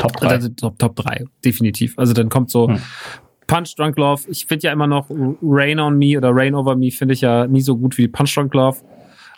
Top 0.00 0.16
3. 0.16 0.26
Also, 0.26 0.48
Top, 0.48 0.78
Top 0.78 0.96
3, 0.96 1.24
definitiv. 1.44 1.98
Also 1.98 2.12
dann 2.12 2.28
kommt 2.28 2.50
so 2.50 2.68
hm. 2.68 2.80
Punch 3.46 3.74
Drunk 3.76 3.96
Love. 3.98 4.22
Ich 4.28 4.46
finde 4.46 4.66
ja 4.66 4.72
immer 4.72 4.86
noch 4.86 5.10
Rain 5.42 5.78
on 5.78 5.98
Me 5.98 6.16
oder 6.16 6.30
Rain 6.32 6.54
Over 6.54 6.76
Me 6.76 6.90
finde 6.90 7.14
ich 7.14 7.20
ja 7.20 7.46
nie 7.46 7.60
so 7.60 7.76
gut 7.76 7.98
wie 7.98 8.08
Punch 8.08 8.34
Drunk 8.34 8.54
Love. 8.54 8.78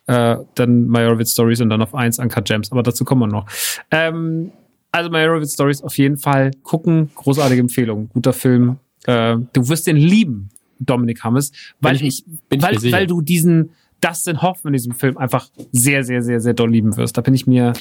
Äh, 0.06 0.36
dann 0.55 0.89
My 0.89 1.05
Orbit 1.05 1.28
Stories 1.28 1.60
und 1.60 1.70
dann 1.70 1.82
auf 1.82 1.94
eins 1.94 2.18
Uncut 2.18 2.44
Gems. 2.44 2.72
Aber 2.72 2.82
dazu 2.82 3.05
kommen 3.05 3.22
wir 3.22 3.26
noch. 3.26 3.47
Ähm, 3.90 4.52
also 4.90 5.10
My 5.10 5.26
Orbit 5.26 5.51
Stories 5.51 5.82
auf 5.82 5.97
jeden 5.98 6.18
Fall 6.18 6.51
gucken. 6.62 7.10
Großartige 7.14 7.60
Empfehlung. 7.60 8.10
Guter 8.12 8.32
Film. 8.32 8.78
Äh, 9.06 9.36
du 9.52 9.68
wirst 9.68 9.86
den 9.86 9.97
lieben, 9.97 10.51
Dominik 10.78 11.24
Hammes, 11.24 11.52
weil 11.80 11.97
bin 11.97 12.06
ich, 12.06 12.24
ich 12.51 12.62
weil, 12.62 12.93
weil 12.93 13.06
du 13.06 13.20
diesen 13.20 13.70
Dustin 14.02 14.42
Hoffman 14.42 14.74
in 14.74 14.78
diesem 14.78 14.94
Film 14.94 15.16
einfach 15.16 15.48
sehr, 15.70 16.04
sehr, 16.04 16.22
sehr, 16.22 16.40
sehr 16.40 16.52
doll 16.52 16.70
lieben 16.70 16.96
wirst. 16.96 17.16
Da 17.16 17.22
bin 17.22 17.34
ich 17.34 17.46
mir, 17.46 17.72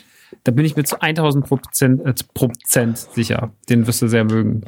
da 0.44 0.52
bin 0.52 0.64
ich 0.64 0.76
mir 0.76 0.84
zu 0.84 1.02
1000 1.02 1.46
Prozent, 1.46 2.06
äh, 2.06 2.14
Prozent 2.34 2.98
sicher. 2.98 3.52
Den 3.70 3.88
wirst 3.88 4.02
du 4.02 4.08
sehr 4.08 4.24
mögen. 4.24 4.62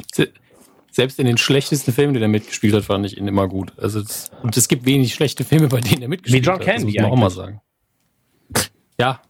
Selbst 0.92 1.20
in 1.20 1.26
den 1.26 1.38
schlechtesten 1.38 1.94
Filmen, 1.94 2.14
die 2.14 2.22
er 2.22 2.28
mitgespielt 2.28 2.74
hat, 2.74 2.84
fand 2.84 3.06
ich 3.06 3.18
ihn 3.18 3.28
immer 3.28 3.48
gut. 3.48 3.74
Also 3.78 4.02
das, 4.02 4.30
und 4.42 4.58
es 4.58 4.68
gibt 4.68 4.86
wenig 4.86 5.14
schlechte 5.14 5.44
Filme, 5.44 5.68
bei 5.68 5.80
denen 5.80 6.02
er 6.02 6.08
mitgespielt 6.08 6.46
Wie 6.46 6.50
John 6.50 6.60
Candy 6.60 6.94
hat. 6.94 7.06
Das 7.06 7.10
muss 7.10 7.10
man 7.10 7.12
auch 7.12 7.18
mal 7.18 7.30
sagen. 7.30 7.62
Ja, 9.00 9.22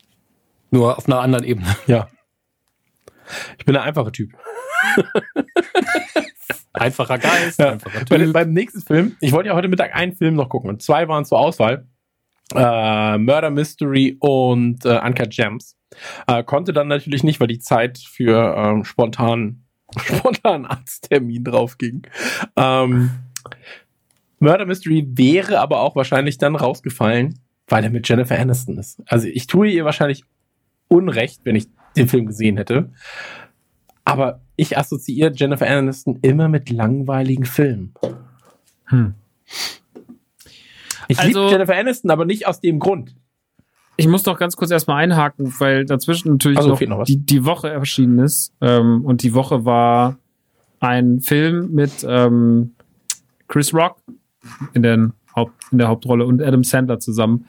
nur 0.71 0.97
auf 0.97 1.07
einer 1.07 1.19
anderen 1.19 1.45
Ebene. 1.45 1.75
Ja. 1.87 2.09
Ich 3.57 3.63
bin 3.63 3.73
der 3.73 3.83
einfache 3.83 4.11
Typ. 4.11 4.33
Einfacher 6.73 7.17
Geist, 7.17 7.59
ja. 7.59 7.71
einfacher 7.71 8.05
Typ. 8.05 8.33
Beim 8.33 8.51
nächsten 8.51 8.81
Film, 8.81 9.15
ich 9.21 9.31
wollte 9.31 9.49
ja 9.49 9.55
heute 9.55 9.69
Mittag 9.69 9.95
einen 9.95 10.13
Film 10.13 10.35
noch 10.35 10.49
gucken 10.49 10.69
und 10.69 10.81
zwei 10.81 11.07
waren 11.07 11.23
zur 11.23 11.39
Auswahl. 11.39 11.87
Äh, 12.53 13.18
Murder 13.18 13.49
Mystery 13.49 14.18
und 14.20 14.86
äh, 14.86 14.99
Uncut 15.03 15.32
Gems. 15.32 15.76
Äh, 16.28 16.44
konnte 16.44 16.74
dann 16.74 16.88
natürlich 16.88 17.24
nicht, 17.24 17.40
weil 17.40 17.48
die 17.48 17.60
Zeit 17.60 17.98
für 17.98 18.56
ähm, 18.57 18.84
spontan, 18.84 19.64
spontan 19.98 20.65
Arzttermin 20.65 21.44
drauf 21.44 21.78
ging. 21.78 22.03
Ähm, 22.56 23.11
Murder 24.40 24.65
Mystery 24.65 25.07
wäre 25.07 25.60
aber 25.60 25.80
auch 25.80 25.95
wahrscheinlich 25.95 26.38
dann 26.38 26.56
rausgefallen, 26.56 27.40
weil 27.68 27.84
er 27.84 27.90
mit 27.90 28.07
Jennifer 28.07 28.38
Aniston 28.38 28.78
ist. 28.78 29.02
Also 29.06 29.28
ich 29.28 29.48
tue 29.48 29.70
ihr 29.70 29.86
wahrscheinlich 29.86 30.24
Unrecht, 30.90 31.41
wenn 31.44 31.56
ich 31.56 31.68
den 31.95 32.07
Film 32.07 32.26
gesehen 32.26 32.57
hätte. 32.57 32.91
Aber 34.06 34.41
ich 34.56 34.78
assoziiere 34.78 35.32
Jennifer 35.34 35.68
Aniston 35.68 36.20
immer 36.22 36.49
mit 36.49 36.70
langweiligen 36.70 37.45
Filmen. 37.45 37.94
Hm. 38.86 39.15
Ich 41.07 41.19
also, 41.19 41.39
liebe 41.39 41.51
Jennifer 41.51 41.75
Aniston, 41.75 42.11
aber 42.11 42.25
nicht 42.25 42.47
aus 42.47 42.59
dem 42.59 42.80
Grund. 42.80 43.15
Ich 43.95 44.07
muss 44.07 44.23
doch 44.23 44.39
ganz 44.39 44.55
kurz 44.55 44.71
erstmal 44.71 45.03
einhaken, 45.03 45.53
weil 45.59 45.85
dazwischen 45.85 46.31
natürlich 46.31 46.57
also, 46.57 46.71
noch, 46.71 46.81
noch 46.81 47.03
die, 47.03 47.17
die 47.17 47.45
Woche 47.45 47.69
erschienen 47.69 48.19
ist. 48.19 48.51
Ähm, 48.59 49.05
und 49.05 49.21
die 49.21 49.34
Woche 49.34 49.65
war 49.65 50.17
ein 50.80 51.21
Film 51.21 51.71
mit 51.71 52.05
ähm, 52.07 52.73
Chris 53.47 53.73
Rock 53.73 53.97
in, 54.73 54.81
den 54.81 55.13
Haupt, 55.35 55.53
in 55.71 55.77
der 55.77 55.88
Hauptrolle 55.88 56.25
und 56.25 56.41
Adam 56.41 56.63
Sandler 56.63 56.99
zusammen, 56.99 57.45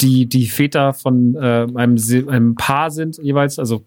die 0.00 0.26
die 0.26 0.46
Väter 0.46 0.94
von 0.94 1.34
äh, 1.34 1.66
einem, 1.74 1.98
einem 2.28 2.54
Paar 2.54 2.90
sind 2.90 3.18
jeweils, 3.18 3.58
also 3.58 3.84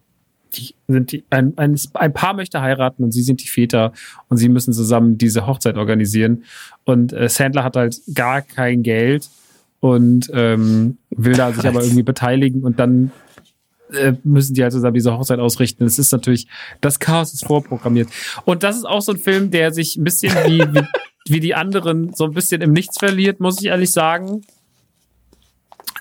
die 0.54 0.76
sind 0.88 1.12
die, 1.12 1.24
ein, 1.30 1.58
ein, 1.58 1.80
ein 1.94 2.14
Paar 2.14 2.34
möchte 2.34 2.62
heiraten 2.62 3.04
und 3.04 3.12
sie 3.12 3.22
sind 3.22 3.42
die 3.42 3.48
Väter 3.48 3.94
und 4.28 4.38
sie 4.38 4.50
müssen 4.50 4.74
zusammen 4.74 5.18
diese 5.18 5.48
Hochzeit 5.48 5.78
organisieren. 5.78 6.44
Und 6.84 7.14
äh, 7.14 7.30
Sandler 7.30 7.64
hat 7.64 7.76
halt 7.76 8.02
gar 8.14 8.42
kein 8.42 8.84
Geld 8.84 9.30
und 9.80 10.30
ähm, 10.34 10.98
will 11.10 11.34
da 11.34 11.52
sich 11.52 11.68
aber 11.68 11.84
irgendwie 11.84 12.04
beteiligen 12.04 12.64
und 12.64 12.80
dann 12.80 13.12
äh, 13.94 14.14
müssen 14.24 14.54
die 14.54 14.64
halt 14.64 14.74
zusammen 14.74 14.94
diese 14.94 15.18
Hochzeit 15.18 15.40
ausrichten. 15.40 15.84
Es 15.84 16.00
ist 16.00 16.12
natürlich, 16.12 16.48
das 16.82 17.00
Chaos 17.00 17.34
ist 17.34 17.46
vorprogrammiert. 17.46 18.10
Und 18.46 18.64
das 18.64 18.78
ist 18.78 18.86
auch 18.86 19.02
so 19.02 19.12
ein 19.14 19.18
Film, 19.18 19.52
der 19.52 19.74
sich 19.74 19.98
ein 19.98 20.04
bisschen 20.04 20.34
wie, 20.46 20.60
wie, 20.60 20.88
wie 21.28 21.40
die 21.40 21.56
anderen 21.56 22.14
so 22.14 22.26
ein 22.26 22.34
bisschen 22.34 22.62
im 22.62 22.74
Nichts 22.74 22.98
verliert, 23.00 23.40
muss 23.40 23.60
ich 23.60 23.68
ehrlich 23.68 23.92
sagen. 23.92 24.44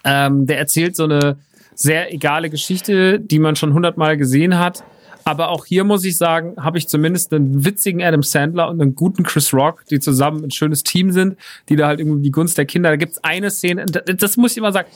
Ähm, 0.05 0.47
der 0.47 0.59
erzählt 0.59 0.97
so 0.97 1.05
eine 1.05 1.39
sehr 1.81 2.13
egale 2.13 2.51
Geschichte, 2.51 3.19
die 3.19 3.39
man 3.39 3.57
schon 3.57 3.73
hundertmal 3.73 4.19
gesehen 4.19 4.59
hat. 4.59 4.85
Aber 5.25 5.49
auch 5.49 5.65
hier 5.65 5.85
muss 5.85 6.05
ich 6.05 6.19
sagen, 6.19 6.55
habe 6.59 6.77
ich 6.77 6.89
zumindest 6.89 7.33
einen 7.33 7.65
witzigen 7.65 8.03
Adam 8.03 8.23
Sandler 8.23 8.69
und 8.69 8.81
einen 8.83 8.95
guten 8.95 9.23
Chris 9.23 9.55
Rock, 9.55 9.85
die 9.87 9.99
zusammen 9.99 10.45
ein 10.45 10.51
schönes 10.51 10.83
Team 10.83 11.11
sind, 11.11 11.37
die 11.69 11.77
da 11.77 11.87
halt 11.87 12.01
irgendwie 12.01 12.23
die 12.23 12.31
Gunst 12.31 12.59
der 12.59 12.67
Kinder. 12.67 12.91
Da 12.91 12.97
gibt's 12.97 13.23
eine 13.25 13.51
Szene, 13.51 13.87
das 13.87 14.37
muss 14.37 14.53
ich 14.53 14.59
immer 14.59 14.73
sagen. 14.73 14.89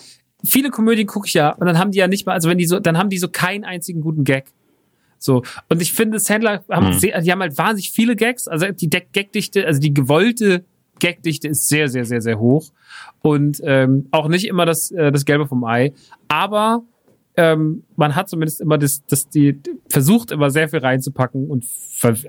Viele 0.44 0.70
Komödien 0.70 1.06
gucke 1.06 1.26
ich 1.26 1.34
ja 1.34 1.50
und 1.50 1.66
dann 1.66 1.78
haben 1.78 1.90
die 1.90 1.98
ja 1.98 2.06
nicht 2.06 2.26
mal, 2.26 2.32
also 2.32 2.50
wenn 2.50 2.58
die 2.58 2.66
so, 2.66 2.78
dann 2.80 2.98
haben 2.98 3.08
die 3.08 3.18
so 3.18 3.28
keinen 3.28 3.64
einzigen 3.64 4.02
guten 4.02 4.24
Gag. 4.24 4.46
So. 5.18 5.42
Und 5.70 5.80
ich 5.80 5.94
finde, 5.94 6.18
Sandler 6.18 6.64
haben, 6.70 6.88
mhm. 6.88 6.98
sehr, 6.98 7.18
die 7.22 7.32
haben 7.32 7.40
halt 7.40 7.56
wahnsinnig 7.56 7.90
viele 7.92 8.14
Gags. 8.14 8.46
Also 8.46 8.66
die 8.72 8.90
Gagdichte, 8.90 9.66
also 9.66 9.80
die 9.80 9.94
gewollte 9.94 10.64
Gagdichte 11.00 11.48
ist 11.48 11.68
sehr, 11.68 11.88
sehr, 11.88 12.04
sehr, 12.04 12.20
sehr 12.20 12.38
hoch. 12.38 12.70
Und 13.22 13.60
ähm, 13.64 14.06
auch 14.10 14.28
nicht 14.28 14.46
immer 14.46 14.66
das, 14.66 14.90
äh, 14.90 15.10
das 15.12 15.24
Gelbe 15.24 15.46
vom 15.46 15.64
Ei. 15.64 15.92
Aber 16.28 16.82
ähm, 17.36 17.82
man 17.96 18.14
hat 18.14 18.28
zumindest 18.28 18.60
immer 18.60 18.78
das, 18.78 19.04
das 19.06 19.28
die 19.28 19.58
versucht 19.88 20.30
immer 20.30 20.50
sehr 20.50 20.68
viel 20.68 20.78
reinzupacken 20.78 21.50
und 21.50 21.64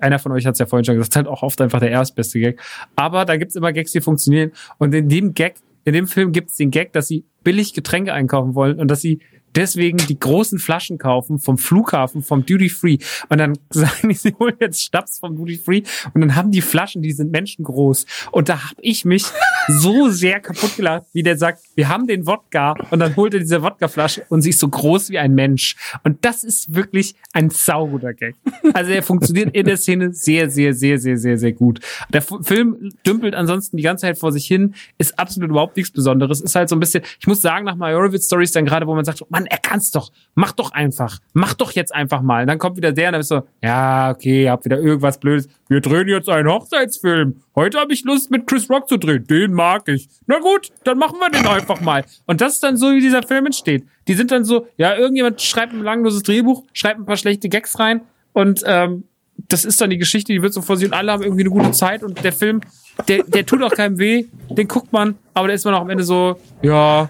einer 0.02 0.18
von 0.18 0.32
euch 0.32 0.46
hat 0.46 0.54
es 0.54 0.60
ja 0.60 0.66
vorhin 0.66 0.86
schon 0.86 0.96
gesagt, 0.96 1.16
halt 1.16 1.28
auch 1.28 1.44
oft 1.44 1.62
einfach 1.62 1.80
der 1.80 1.92
erstbeste 1.92 2.40
Gag. 2.40 2.60
Aber 2.96 3.26
da 3.26 3.38
gibt's 3.38 3.56
immer 3.56 3.72
Gags, 3.72 3.92
die 3.92 4.02
funktionieren. 4.02 4.52
Und 4.78 4.96
in 4.96 5.10
dem 5.10 5.34
Gag, 5.34 5.56
in 5.84 5.94
dem 5.94 6.08
Film 6.08 6.32
gibt's 6.32 6.56
den 6.56 6.72
Gag, 6.72 6.94
dass 6.94 7.08
sie 7.08 7.24
billig 7.44 7.74
Getränke 7.74 8.14
einkaufen 8.14 8.56
wollen 8.56 8.80
und 8.80 8.90
dass 8.90 9.02
sie 9.02 9.20
deswegen 9.56 9.98
die 9.98 10.20
großen 10.20 10.60
Flaschen 10.60 10.98
kaufen 10.98 11.40
vom 11.40 11.58
Flughafen, 11.58 12.22
vom 12.22 12.46
Duty 12.46 12.70
Free. 12.70 12.98
Und 13.30 13.40
dann 13.40 13.58
sagen 13.70 14.10
die, 14.10 14.16
sie 14.16 14.36
holen 14.40 14.56
jetzt 14.60 14.84
Schnaps 14.84 15.20
vom 15.20 15.36
Duty 15.36 15.58
Free 15.58 15.84
und 16.14 16.22
dann 16.22 16.36
haben 16.36 16.52
die 16.52 16.62
Flaschen, 16.62 17.02
die 17.02 17.12
sind 17.12 17.32
menschengroß. 17.32 18.06
Und 18.32 18.50
da 18.50 18.70
habe 18.70 18.82
ich 18.82 19.06
mich 19.06 19.26
so 19.68 20.10
sehr 20.10 20.40
kaputt 20.40 20.76
gelacht, 20.76 21.06
wie 21.14 21.24
der 21.24 21.38
sagt, 21.38 21.62
wir 21.76 21.90
haben 21.90 22.08
den 22.08 22.26
Wodka 22.26 22.76
und 22.92 23.00
dann 23.00 23.16
holt 23.16 23.34
er 23.34 23.40
diese 23.40 23.62
Wodkaflasche 23.62 24.26
und 24.30 24.42
sie 24.42 24.50
ist 24.50 24.60
so 24.60 24.68
groß 24.68 25.10
wie 25.10 25.20
ein 25.20 25.34
Mensch. 25.34 25.76
Und 26.04 26.24
das 26.26 26.44
ist 26.44 26.74
wirklich 26.74 27.16
ein 27.34 27.50
sauguter 27.50 28.14
Gag. 28.14 28.36
Also 28.74 28.92
er 28.92 29.04
funktioniert 29.04 29.56
in 29.56 29.66
der 29.66 29.78
Szene 29.78 30.14
sehr, 30.14 30.50
sehr, 30.50 30.74
sehr, 30.74 31.00
sehr, 31.00 31.18
sehr, 31.18 31.38
sehr 31.38 31.52
gut. 31.54 31.80
Der 32.10 32.22
Film 32.22 32.94
dümpelt 33.06 33.36
ansonsten 33.36 33.78
die 33.78 33.84
ganze 33.84 34.02
Zeit 34.02 34.18
vor 34.18 34.32
sich 34.32 34.46
hin, 34.46 34.76
ist 34.98 35.18
absolut 35.20 35.50
überhaupt 35.50 35.78
nichts 35.78 35.92
Besonderes. 35.92 36.42
Ist 36.42 36.56
halt 36.56 36.70
so 36.70 36.76
ein 36.76 36.80
bisschen, 36.80 37.04
ich 37.20 37.28
muss 37.28 37.42
sagen, 37.42 37.66
nach 37.66 37.76
Majorowitz 37.76 38.26
Stories 38.26 38.52
dann 38.52 38.66
gerade, 38.66 38.88
wo 38.88 38.96
man 38.96 39.06
sagt, 39.06 39.22
man, 39.46 39.52
er 39.52 39.58
kann's 39.58 39.92
doch, 39.92 40.12
mach 40.34 40.52
doch 40.52 40.72
einfach, 40.72 41.20
mach 41.34 41.54
doch 41.54 41.72
jetzt 41.72 41.94
einfach 41.94 42.22
mal. 42.22 42.42
Und 42.42 42.48
dann 42.48 42.60
kommt 42.60 42.78
wieder 42.78 42.92
der 42.92 43.10
und 43.10 43.14
dann 43.14 43.20
bist 43.20 43.32
du, 43.32 43.46
ja, 43.62 44.12
okay, 44.12 44.50
habt 44.50 44.66
wieder 44.66 44.80
irgendwas 44.80 45.20
Blödes. 45.20 45.48
Wir 45.68 45.82
drehen 45.82 46.08
jetzt 46.08 46.30
einen 46.30 46.50
Hochzeitsfilm. 46.50 47.42
Heute 47.56 47.80
habe 47.80 47.94
ich 47.94 48.04
Lust, 48.04 48.32
mit 48.32 48.48
Chris 48.48 48.70
Rock 48.70 48.90
zu 48.90 48.98
drehen. 48.98 49.26
Den 49.26 49.54
mag 49.54 49.88
ich. 49.88 50.10
Na 50.28 50.40
gut, 50.40 50.72
dann 50.84 50.98
machen 50.98 51.18
wir 51.20 51.30
den 51.30 51.48
einfach 51.48 51.82
mal. 51.82 52.04
Und 52.26 52.42
das 52.42 52.54
ist 52.54 52.64
dann 52.64 52.78
so, 52.78 52.92
wie 52.92 53.02
dieser 53.02 53.24
Film 53.24 53.46
entsteht. 53.46 53.86
Die 54.08 54.14
sind 54.14 54.32
dann 54.32 54.44
so, 54.44 54.68
ja, 54.78 54.96
irgendjemand 54.96 55.42
schreibt 55.42 55.74
ein 55.74 55.82
langloses 55.82 56.24
Drehbuch, 56.24 56.64
schreibt 56.74 57.00
ein 57.00 57.06
paar 57.06 57.18
schlechte 57.18 57.50
Gags 57.50 57.80
rein 57.80 58.02
und 58.34 58.64
ähm, 58.66 59.06
das 59.50 59.66
ist 59.66 59.82
dann 59.82 59.90
die 59.90 59.98
Geschichte, 59.98 60.32
die 60.32 60.42
wird 60.42 60.54
so 60.54 60.62
vor 60.62 60.78
sich 60.78 60.88
und 60.88 60.94
alle 60.94 61.12
haben 61.12 61.24
irgendwie 61.24 61.42
eine 61.42 61.50
gute 61.50 61.72
Zeit 61.72 62.04
und 62.04 62.24
der 62.24 62.32
Film, 62.32 62.62
der, 63.08 63.24
der 63.24 63.46
tut 63.46 63.62
auch 63.64 63.72
keinem 63.72 64.00
weh, 64.00 64.26
den 64.50 64.68
guckt 64.68 64.94
man, 64.94 65.16
aber 65.34 65.50
da 65.50 65.54
ist 65.54 65.66
man 65.66 65.74
auch 65.74 65.82
am 65.82 65.90
Ende 65.90 66.04
so, 66.04 66.40
ja, 66.62 67.10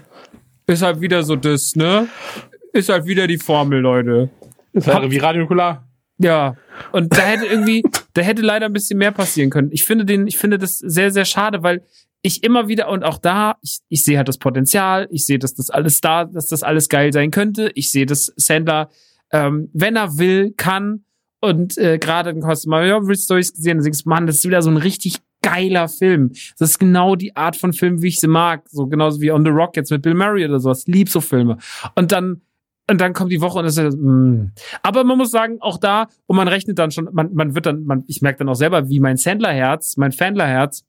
ist 0.66 0.82
halt 0.82 1.00
wieder 1.00 1.22
so 1.22 1.36
das, 1.36 1.76
ne? 1.76 2.08
Ist 2.72 2.88
halt 2.88 3.06
wieder 3.06 3.26
die 3.26 3.38
Formel, 3.38 3.80
Leute. 3.80 4.30
Das 4.72 4.86
wäre 4.86 5.10
wie 5.10 5.18
Radio 5.18 5.42
Nukular. 5.42 5.88
Ja, 6.18 6.56
und 6.92 7.16
da 7.16 7.22
hätte 7.22 7.46
irgendwie, 7.46 7.82
da 8.14 8.22
hätte 8.22 8.42
leider 8.42 8.66
ein 8.66 8.72
bisschen 8.72 8.98
mehr 8.98 9.12
passieren 9.12 9.50
können. 9.50 9.70
Ich 9.72 9.84
finde 9.84 10.04
den, 10.04 10.26
ich 10.26 10.38
finde 10.38 10.58
das 10.58 10.78
sehr, 10.78 11.10
sehr 11.10 11.24
schade, 11.24 11.62
weil 11.62 11.82
ich 12.22 12.42
immer 12.42 12.68
wieder 12.68 12.88
und 12.88 13.04
auch 13.04 13.18
da, 13.18 13.56
ich, 13.62 13.78
ich 13.88 14.04
sehe 14.04 14.16
halt 14.16 14.28
das 14.28 14.38
Potenzial, 14.38 15.08
ich 15.10 15.26
sehe, 15.26 15.38
dass 15.38 15.54
das 15.54 15.70
alles 15.70 16.00
da, 16.00 16.24
dass 16.24 16.46
das 16.46 16.62
alles 16.62 16.88
geil 16.88 17.12
sein 17.12 17.30
könnte. 17.30 17.70
Ich 17.74 17.90
sehe, 17.90 18.06
dass 18.06 18.32
Sandler, 18.36 18.90
ähm, 19.30 19.68
wenn 19.72 19.96
er 19.96 20.18
will, 20.18 20.52
kann 20.56 21.04
und 21.40 21.76
äh, 21.78 21.98
gerade 21.98 22.30
in 22.30 22.40
Cosmo 22.40 22.70
Mario 22.70 23.00
Stories 23.14 23.52
gesehen, 23.52 23.78
da 23.78 23.84
denkst 23.84 24.04
du, 24.04 24.08
Mann, 24.08 24.26
das 24.26 24.36
ist 24.36 24.44
wieder 24.46 24.62
so 24.62 24.70
ein 24.70 24.78
richtig 24.78 25.18
geiler 25.46 25.88
Film. 25.88 26.32
Das 26.58 26.70
ist 26.70 26.78
genau 26.78 27.14
die 27.14 27.36
Art 27.36 27.56
von 27.56 27.72
Film, 27.72 28.02
wie 28.02 28.08
ich 28.08 28.18
sie 28.18 28.26
mag. 28.26 28.64
So 28.68 28.86
genauso 28.86 29.20
wie 29.20 29.30
On 29.30 29.44
the 29.44 29.50
Rock 29.50 29.76
jetzt 29.76 29.90
mit 29.90 30.02
Bill 30.02 30.14
Murray 30.14 30.44
oder 30.44 30.58
sowas. 30.58 30.86
Lieb 30.86 31.08
so 31.08 31.20
Filme. 31.20 31.58
Und 31.94 32.10
dann 32.10 32.42
und 32.88 33.00
dann 33.00 33.12
kommt 33.12 33.32
die 33.32 33.40
Woche 33.40 33.58
und 33.58 33.64
das 33.64 33.76
ist 33.76 33.96
mh. 33.98 34.12
Mm. 34.12 34.52
aber 34.82 35.02
man 35.02 35.18
muss 35.18 35.32
sagen 35.32 35.58
auch 35.60 35.76
da 35.76 36.06
und 36.26 36.36
man 36.36 36.46
rechnet 36.46 36.78
dann 36.78 36.92
schon 36.92 37.08
man 37.12 37.34
man 37.34 37.56
wird 37.56 37.66
dann 37.66 37.84
man 37.84 38.04
ich 38.06 38.22
merke 38.22 38.38
dann 38.38 38.48
auch 38.48 38.54
selber 38.54 38.88
wie 38.88 39.00
mein 39.00 39.16
Sandler 39.16 39.52
Herz 39.52 39.96
mein 39.96 40.12
Fandler 40.12 40.46
Herz 40.46 40.84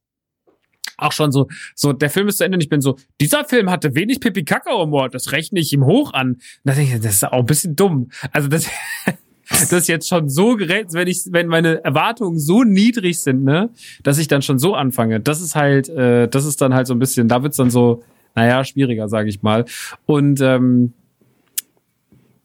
auch 0.97 1.11
schon 1.11 1.31
so, 1.31 1.47
so, 1.75 1.93
der 1.93 2.09
Film 2.09 2.27
ist 2.27 2.39
zu 2.39 2.43
Ende 2.43 2.55
und 2.55 2.63
ich 2.63 2.69
bin 2.69 2.81
so, 2.81 2.97
dieser 3.21 3.45
Film 3.45 3.69
hatte 3.69 3.93
wenig 3.93 4.19
Pipi 4.19 4.43
Kakao 4.43 4.81
Humor, 4.81 5.09
das 5.09 5.31
rechne 5.31 5.59
ich 5.59 5.71
ihm 5.71 5.85
hoch 5.85 6.13
an. 6.13 6.37
Da 6.63 6.73
denke 6.73 6.95
ich, 6.95 7.01
das 7.01 7.15
ist 7.15 7.23
auch 7.23 7.39
ein 7.39 7.45
bisschen 7.45 7.75
dumm. 7.75 8.09
Also 8.31 8.47
das, 8.47 8.67
das 9.69 9.87
jetzt 9.87 10.07
schon 10.07 10.29
so 10.29 10.55
gerät, 10.55 10.87
wenn 10.91 11.07
ich, 11.07 11.23
wenn 11.31 11.47
meine 11.47 11.83
Erwartungen 11.83 12.37
so 12.37 12.63
niedrig 12.63 13.19
sind, 13.19 13.43
ne, 13.43 13.69
dass 14.03 14.17
ich 14.17 14.27
dann 14.27 14.41
schon 14.41 14.59
so 14.59 14.75
anfange. 14.75 15.19
Das 15.19 15.41
ist 15.41 15.55
halt, 15.55 15.89
äh, 15.89 16.27
das 16.27 16.45
ist 16.45 16.61
dann 16.61 16.73
halt 16.73 16.87
so 16.87 16.93
ein 16.93 16.99
bisschen, 16.99 17.27
da 17.27 17.43
wird's 17.43 17.57
dann 17.57 17.69
so, 17.69 18.03
naja, 18.35 18.63
schwieriger, 18.63 19.07
sage 19.07 19.29
ich 19.29 19.41
mal. 19.41 19.65
Und 20.05 20.41
ähm, 20.41 20.93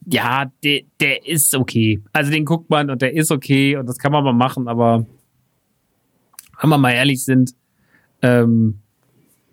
ja, 0.05 0.51
der, 0.63 0.81
der 0.99 1.27
ist 1.27 1.55
okay. 1.55 2.01
Also 2.13 2.31
den 2.31 2.45
guckt 2.45 2.69
man 2.69 2.89
und 2.89 3.01
der 3.01 3.13
ist 3.13 3.31
okay 3.31 3.77
und 3.77 3.87
das 3.87 3.97
kann 3.97 4.11
man 4.11 4.23
mal 4.23 4.33
machen, 4.33 4.67
aber 4.67 5.05
wenn 6.61 6.69
wir 6.69 6.77
mal 6.77 6.91
ehrlich 6.91 7.23
sind, 7.23 7.53
ähm, 8.21 8.79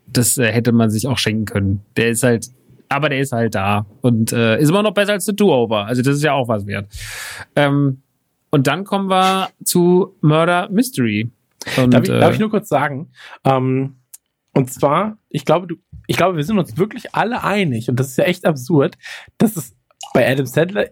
das 0.06 0.38
äh, 0.38 0.50
hätte 0.50 0.72
man 0.72 0.90
sich 0.90 1.06
auch 1.06 1.18
schenken 1.18 1.44
können. 1.44 1.80
Der 1.96 2.10
ist 2.10 2.22
halt, 2.22 2.50
aber 2.90 3.08
der 3.08 3.20
ist 3.20 3.32
halt 3.32 3.54
da 3.54 3.86
und 4.02 4.32
äh, 4.32 4.58
ist 4.58 4.68
immer 4.68 4.82
noch 4.82 4.92
besser 4.92 5.12
als 5.12 5.24
The 5.24 5.34
Do-Over. 5.34 5.86
Also 5.86 6.02
das 6.02 6.16
ist 6.16 6.24
ja 6.24 6.32
auch 6.32 6.48
was 6.48 6.66
wert. 6.66 6.88
Ähm, 7.54 8.02
und 8.50 8.66
dann 8.66 8.84
kommen 8.84 9.08
wir 9.08 9.48
zu 9.64 10.16
Murder 10.20 10.68
Mystery. 10.70 11.30
Und, 11.76 11.94
darf, 11.94 12.02
ich, 12.02 12.10
äh, 12.10 12.18
darf 12.18 12.34
ich 12.34 12.40
nur 12.40 12.50
kurz 12.50 12.68
sagen? 12.68 13.12
Ähm, 13.44 13.96
und 14.54 14.72
zwar, 14.72 15.18
ich 15.28 15.44
glaube, 15.44 15.68
du, 15.68 15.76
ich 16.08 16.16
glaube, 16.16 16.36
wir 16.36 16.42
sind 16.42 16.58
uns 16.58 16.76
wirklich 16.76 17.14
alle 17.14 17.44
einig, 17.44 17.88
und 17.88 18.00
das 18.00 18.08
ist 18.08 18.18
ja 18.18 18.24
echt 18.24 18.44
absurd, 18.44 18.98
dass 19.38 19.56
es 19.56 19.76
bei 20.12 20.28
Adam 20.28 20.46
Sandler 20.46 20.88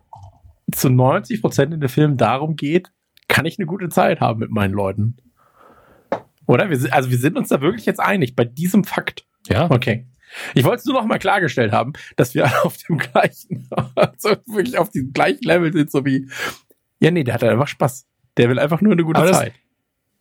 zu 0.72 0.90
90 0.90 1.40
Prozent 1.40 1.74
in 1.74 1.80
der 1.80 1.88
Film 1.88 2.16
darum 2.16 2.54
geht, 2.54 2.92
kann 3.26 3.44
ich 3.44 3.58
eine 3.58 3.66
gute 3.66 3.88
Zeit 3.88 4.20
haben 4.20 4.38
mit 4.38 4.50
meinen 4.50 4.72
Leuten. 4.72 5.16
Oder? 6.46 6.70
Wir 6.70 6.78
sind, 6.78 6.92
also 6.92 7.10
wir 7.10 7.18
sind 7.18 7.36
uns 7.36 7.48
da 7.48 7.60
wirklich 7.60 7.86
jetzt 7.86 8.00
einig 8.00 8.36
bei 8.36 8.44
diesem 8.44 8.84
Fakt. 8.84 9.26
Ja. 9.48 9.68
Okay. 9.68 10.06
Ich 10.54 10.64
wollte 10.64 10.80
es 10.80 10.84
nur 10.84 10.94
noch 10.94 11.04
mal 11.04 11.18
klargestellt 11.18 11.72
haben, 11.72 11.92
dass 12.16 12.34
wir 12.34 12.50
auf 12.64 12.76
dem 12.76 12.98
gleichen, 12.98 13.68
also 13.94 14.30
wirklich 14.46 14.78
auf 14.78 14.90
diesem 14.90 15.12
gleichen 15.12 15.44
Level 15.44 15.72
sind, 15.72 15.90
so 15.90 16.04
wie, 16.04 16.28
ja, 17.00 17.10
nee, 17.10 17.24
der 17.24 17.34
hat 17.34 17.44
einfach 17.44 17.68
Spaß. 17.68 18.06
Der 18.36 18.48
will 18.48 18.58
einfach 18.58 18.80
nur 18.80 18.92
eine 18.92 19.04
gute 19.04 19.20
Aber 19.20 19.32
Zeit. 19.32 19.54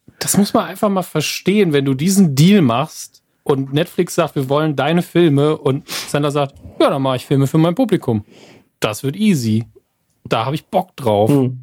Das, 0.06 0.18
das 0.20 0.38
muss 0.38 0.54
man 0.54 0.66
einfach 0.66 0.90
mal 0.90 1.04
verstehen, 1.04 1.74
wenn 1.74 1.86
du 1.86 1.94
diesen 1.94 2.36
Deal 2.36 2.62
machst 2.62 3.24
und 3.44 3.74
Netflix 3.74 4.16
sagt, 4.16 4.36
wir 4.36 4.50
wollen 4.50 4.76
deine 4.76 5.02
Filme 5.02 5.58
und 5.58 5.88
Sender 5.88 6.32
sagt, 6.32 6.56
ja, 6.80 6.90
dann 6.90 7.02
mache 7.02 7.18
ich 7.18 7.26
Filme 7.26 7.48
für 7.48 7.58
mein 7.58 7.76
Publikum. 7.76 8.26
Das 8.80 9.04
wird 9.04 9.16
easy. 9.16 9.66
Da 10.26 10.46
habe 10.46 10.56
ich 10.56 10.66
Bock 10.68 10.96
drauf. 10.96 11.30
Hm. 11.30 11.60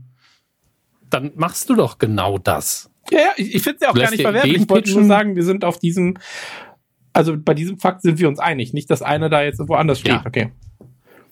Dann 1.10 1.32
machst 1.36 1.68
du 1.68 1.74
doch 1.74 1.98
genau 1.98 2.38
das. 2.38 2.90
Ja, 3.10 3.18
ja, 3.18 3.28
ich, 3.36 3.54
ich 3.54 3.62
finde 3.62 3.76
es 3.76 3.82
ja 3.82 3.90
auch 3.90 3.94
gar 3.94 4.10
nicht 4.10 4.22
verwerflich. 4.22 4.62
Ich 4.62 4.68
wollte 4.68 4.92
nur 4.92 5.04
sagen, 5.04 5.36
wir 5.36 5.44
sind 5.44 5.64
auf 5.64 5.78
diesem, 5.78 6.16
also 7.14 7.36
bei 7.38 7.54
diesem 7.54 7.78
Fakt 7.78 8.02
sind 8.02 8.18
wir 8.18 8.28
uns 8.28 8.38
einig. 8.38 8.74
Nicht, 8.74 8.90
dass 8.90 9.00
einer 9.00 9.30
da 9.30 9.42
jetzt 9.42 9.60
woanders 9.66 10.00
steht. 10.00 10.12
Ja. 10.12 10.24
Okay. 10.26 10.52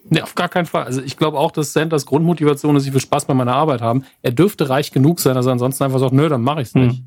Nee, 0.08 0.22
auf 0.22 0.34
gar 0.34 0.48
keinen 0.48 0.66
Fall. 0.66 0.84
Also 0.84 1.02
ich 1.02 1.16
glaube 1.16 1.38
auch, 1.38 1.50
dass 1.50 1.72
Sanders 1.72 2.06
Grundmotivation 2.06 2.76
ist, 2.76 2.86
ich 2.86 2.92
will 2.92 3.00
Spaß 3.00 3.26
bei 3.26 3.34
meiner 3.34 3.54
Arbeit 3.54 3.82
haben. 3.82 4.04
Er 4.22 4.32
dürfte 4.32 4.68
reich 4.68 4.92
genug 4.92 5.20
sein, 5.20 5.34
dass 5.34 5.46
er 5.46 5.52
ansonsten 5.52 5.84
einfach 5.84 6.00
sagt, 6.00 6.12
nö, 6.12 6.28
dann 6.28 6.42
mache 6.42 6.62
ich's 6.62 6.74
nicht. 6.74 6.98
Hm. 6.98 7.06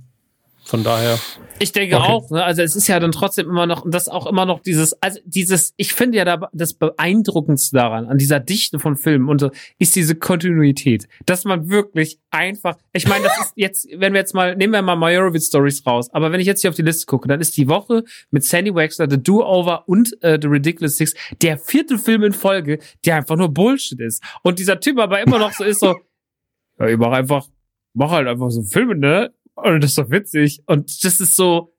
Von 0.65 0.83
daher. 0.83 1.19
Ich 1.59 1.71
denke 1.73 1.95
okay. 1.97 2.05
auch, 2.05 2.29
ne? 2.31 2.43
also 2.43 2.63
es 2.63 2.75
ist 2.75 2.87
ja 2.87 2.99
dann 2.99 3.11
trotzdem 3.11 3.47
immer 3.47 3.67
noch, 3.67 3.85
das 3.87 4.09
auch 4.09 4.25
immer 4.25 4.45
noch 4.45 4.61
dieses, 4.61 4.99
also 5.01 5.19
dieses, 5.23 5.75
ich 5.77 5.93
finde 5.93 6.17
ja 6.17 6.25
da, 6.25 6.49
das 6.53 6.73
Beeindruckendste 6.73 7.77
daran, 7.77 8.07
an 8.07 8.17
dieser 8.17 8.39
Dichte 8.39 8.79
von 8.79 8.95
Filmen 8.97 9.29
und 9.29 9.39
so, 9.39 9.51
ist 9.77 9.95
diese 9.95 10.15
Kontinuität. 10.15 11.07
Dass 11.27 11.45
man 11.45 11.69
wirklich 11.69 12.19
einfach, 12.31 12.77
ich 12.93 13.07
meine, 13.07 13.25
das 13.25 13.37
ist 13.39 13.53
jetzt, 13.55 13.87
wenn 13.95 14.13
wir 14.13 14.21
jetzt 14.21 14.33
mal, 14.33 14.55
nehmen 14.55 14.73
wir 14.73 14.81
mal 14.81 14.95
Majorowitz 14.95 15.47
Stories 15.47 15.85
raus, 15.85 16.09
aber 16.11 16.31
wenn 16.31 16.39
ich 16.39 16.47
jetzt 16.47 16.61
hier 16.61 16.71
auf 16.71 16.75
die 16.75 16.81
Liste 16.81 17.05
gucke, 17.05 17.27
dann 17.27 17.39
ist 17.41 17.55
die 17.57 17.69
Woche 17.69 18.03
mit 18.31 18.43
Sandy 18.43 18.73
Wexler, 18.73 19.07
The 19.07 19.21
Do-Over 19.21 19.87
und 19.87 20.21
äh, 20.23 20.39
The 20.41 20.47
Ridiculous 20.47 20.97
Six 20.97 21.13
der 21.43 21.59
vierte 21.59 21.99
Film 21.99 22.23
in 22.23 22.33
Folge, 22.33 22.79
der 23.05 23.17
einfach 23.17 23.35
nur 23.35 23.53
Bullshit 23.53 23.99
ist. 23.99 24.23
Und 24.41 24.57
dieser 24.57 24.79
Typ 24.79 24.97
aber 24.97 25.21
immer 25.21 25.37
noch 25.37 25.53
so 25.53 25.63
ist 25.63 25.79
so, 25.79 25.95
ja, 26.79 26.87
ich 26.87 26.97
mach 26.97 27.11
einfach, 27.11 27.45
mach 27.93 28.09
halt 28.09 28.27
einfach 28.27 28.49
so 28.49 28.63
Filme, 28.63 28.95
ne? 28.95 29.31
Und 29.55 29.83
das 29.83 29.91
ist 29.91 29.97
doch 29.97 30.09
witzig. 30.09 30.61
Und 30.65 31.03
das 31.03 31.19
ist 31.19 31.35
so, 31.35 31.73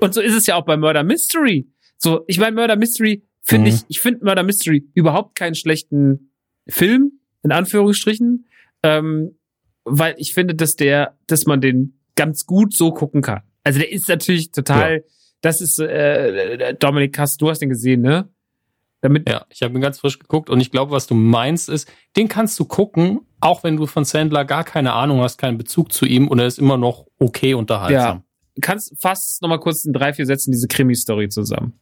und 0.00 0.14
so 0.14 0.20
ist 0.20 0.34
es 0.34 0.46
ja 0.46 0.56
auch 0.56 0.64
bei 0.64 0.76
Murder 0.76 1.04
Mystery. 1.04 1.68
So, 1.96 2.24
ich 2.26 2.38
meine, 2.38 2.54
Murder 2.54 2.76
Mystery 2.76 3.24
finde 3.42 3.70
mhm. 3.70 3.76
ich, 3.76 3.82
ich 3.88 4.00
finde 4.00 4.24
Murder 4.24 4.42
Mystery 4.42 4.88
überhaupt 4.94 5.34
keinen 5.34 5.54
schlechten 5.54 6.32
Film, 6.68 7.12
in 7.42 7.52
Anführungsstrichen, 7.52 8.46
ähm, 8.82 9.38
weil 9.84 10.14
ich 10.18 10.34
finde, 10.34 10.54
dass 10.54 10.76
der, 10.76 11.18
dass 11.26 11.46
man 11.46 11.60
den 11.60 11.98
ganz 12.14 12.46
gut 12.46 12.74
so 12.74 12.92
gucken 12.92 13.22
kann. 13.22 13.42
Also 13.64 13.80
der 13.80 13.90
ist 13.90 14.08
natürlich 14.08 14.50
total, 14.50 14.96
ja. 14.96 15.02
das 15.40 15.60
ist, 15.60 15.78
äh, 15.78 16.74
Dominik, 16.74 17.18
hast, 17.18 17.40
du 17.40 17.50
hast 17.50 17.60
den 17.60 17.68
gesehen, 17.68 18.02
ne? 18.02 18.28
Damit 19.00 19.28
ja, 19.28 19.44
ich 19.48 19.62
habe 19.62 19.74
ihn 19.74 19.80
ganz 19.80 20.00
frisch 20.00 20.18
geguckt 20.18 20.50
und 20.50 20.60
ich 20.60 20.70
glaube, 20.70 20.90
was 20.90 21.06
du 21.06 21.14
meinst 21.14 21.68
ist, 21.68 21.88
den 22.16 22.28
kannst 22.28 22.58
du 22.58 22.64
gucken, 22.64 23.20
auch 23.40 23.62
wenn 23.62 23.76
du 23.76 23.86
von 23.86 24.04
Sandler 24.04 24.44
gar 24.44 24.64
keine 24.64 24.92
Ahnung 24.92 25.20
hast, 25.20 25.38
keinen 25.38 25.58
Bezug 25.58 25.92
zu 25.92 26.04
ihm 26.04 26.26
und 26.28 26.40
er 26.40 26.46
ist 26.46 26.58
immer 26.58 26.76
noch 26.76 27.06
okay 27.18 27.54
unterhaltsam. 27.54 28.16
Ja. 28.16 28.22
Kannst 28.60 29.00
fast 29.00 29.40
nochmal 29.40 29.60
kurz 29.60 29.84
in 29.84 29.92
drei, 29.92 30.12
vier 30.12 30.26
Sätzen 30.26 30.50
diese 30.50 30.66
Krimi-Story 30.66 31.28
zusammen. 31.28 31.78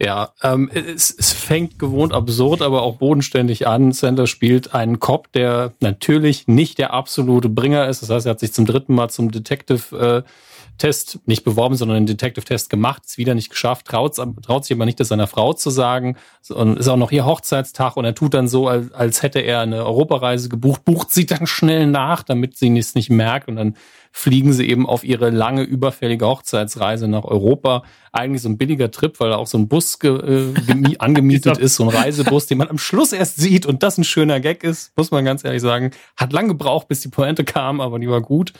Ja, 0.00 0.34
ähm, 0.42 0.70
es, 0.72 1.14
es 1.16 1.32
fängt 1.32 1.78
gewohnt 1.78 2.12
absurd, 2.12 2.60
aber 2.60 2.82
auch 2.82 2.96
bodenständig 2.96 3.66
an. 3.66 3.92
Sandler 3.92 4.26
spielt 4.26 4.74
einen 4.74 4.98
Cop, 4.98 5.32
der 5.32 5.72
natürlich 5.80 6.48
nicht 6.48 6.78
der 6.78 6.92
absolute 6.92 7.48
Bringer 7.48 7.88
ist. 7.88 8.02
Das 8.02 8.10
heißt, 8.10 8.26
er 8.26 8.30
hat 8.30 8.40
sich 8.40 8.52
zum 8.52 8.66
dritten 8.66 8.94
Mal 8.94 9.08
zum 9.08 9.30
Detective 9.30 10.24
äh, 10.26 10.30
Test 10.78 11.20
nicht 11.26 11.44
beworben, 11.44 11.76
sondern 11.76 11.98
einen 11.98 12.06
Detective-Test 12.06 12.70
gemacht, 12.70 13.04
ist 13.06 13.18
wieder 13.18 13.34
nicht 13.34 13.50
geschafft, 13.50 13.86
traut, 13.86 14.16
traut 14.16 14.64
sich 14.64 14.76
aber 14.76 14.84
nicht, 14.84 15.00
das 15.00 15.08
seiner 15.08 15.26
Frau 15.26 15.52
zu 15.52 15.70
sagen. 15.70 16.16
Und 16.50 16.78
ist 16.78 16.88
auch 16.88 16.96
noch 16.96 17.12
ihr 17.12 17.24
Hochzeitstag 17.24 17.96
und 17.96 18.04
er 18.04 18.14
tut 18.14 18.34
dann 18.34 18.48
so, 18.48 18.68
als, 18.68 18.92
als 18.92 19.22
hätte 19.22 19.40
er 19.40 19.60
eine 19.60 19.84
Europareise 19.84 20.48
gebucht, 20.48 20.84
bucht 20.84 21.10
sie 21.10 21.26
dann 21.26 21.46
schnell 21.46 21.86
nach, 21.86 22.22
damit 22.22 22.56
sie 22.56 22.76
es 22.76 22.94
nicht 22.94 23.10
merkt. 23.10 23.48
Und 23.48 23.56
dann 23.56 23.76
fliegen 24.16 24.54
sie 24.54 24.66
eben 24.66 24.86
auf 24.86 25.04
ihre 25.04 25.28
lange, 25.28 25.62
überfällige 25.62 26.26
Hochzeitsreise 26.26 27.06
nach 27.06 27.24
Europa. 27.24 27.82
Eigentlich 28.12 28.40
so 28.40 28.48
ein 28.48 28.56
billiger 28.56 28.90
Trip, 28.90 29.20
weil 29.20 29.28
da 29.28 29.36
auch 29.36 29.46
so 29.46 29.58
ein 29.58 29.68
Bus 29.68 29.98
äh, 30.02 30.54
angemietet 30.98 31.58
ist, 31.58 31.76
so 31.76 31.82
ein 31.82 31.90
Reisebus, 31.90 32.46
den 32.46 32.56
man 32.56 32.68
am 32.68 32.78
Schluss 32.78 33.12
erst 33.12 33.36
sieht 33.36 33.66
und 33.66 33.82
das 33.82 33.98
ein 33.98 34.04
schöner 34.04 34.40
Gag 34.40 34.64
ist, 34.64 34.96
muss 34.96 35.10
man 35.10 35.26
ganz 35.26 35.44
ehrlich 35.44 35.60
sagen. 35.60 35.90
Hat 36.16 36.32
lang 36.32 36.48
gebraucht, 36.48 36.88
bis 36.88 37.00
die 37.00 37.08
Pointe 37.08 37.44
kam, 37.44 37.78
aber 37.82 37.98
die 37.98 38.08
war 38.08 38.22
gut. 38.22 38.54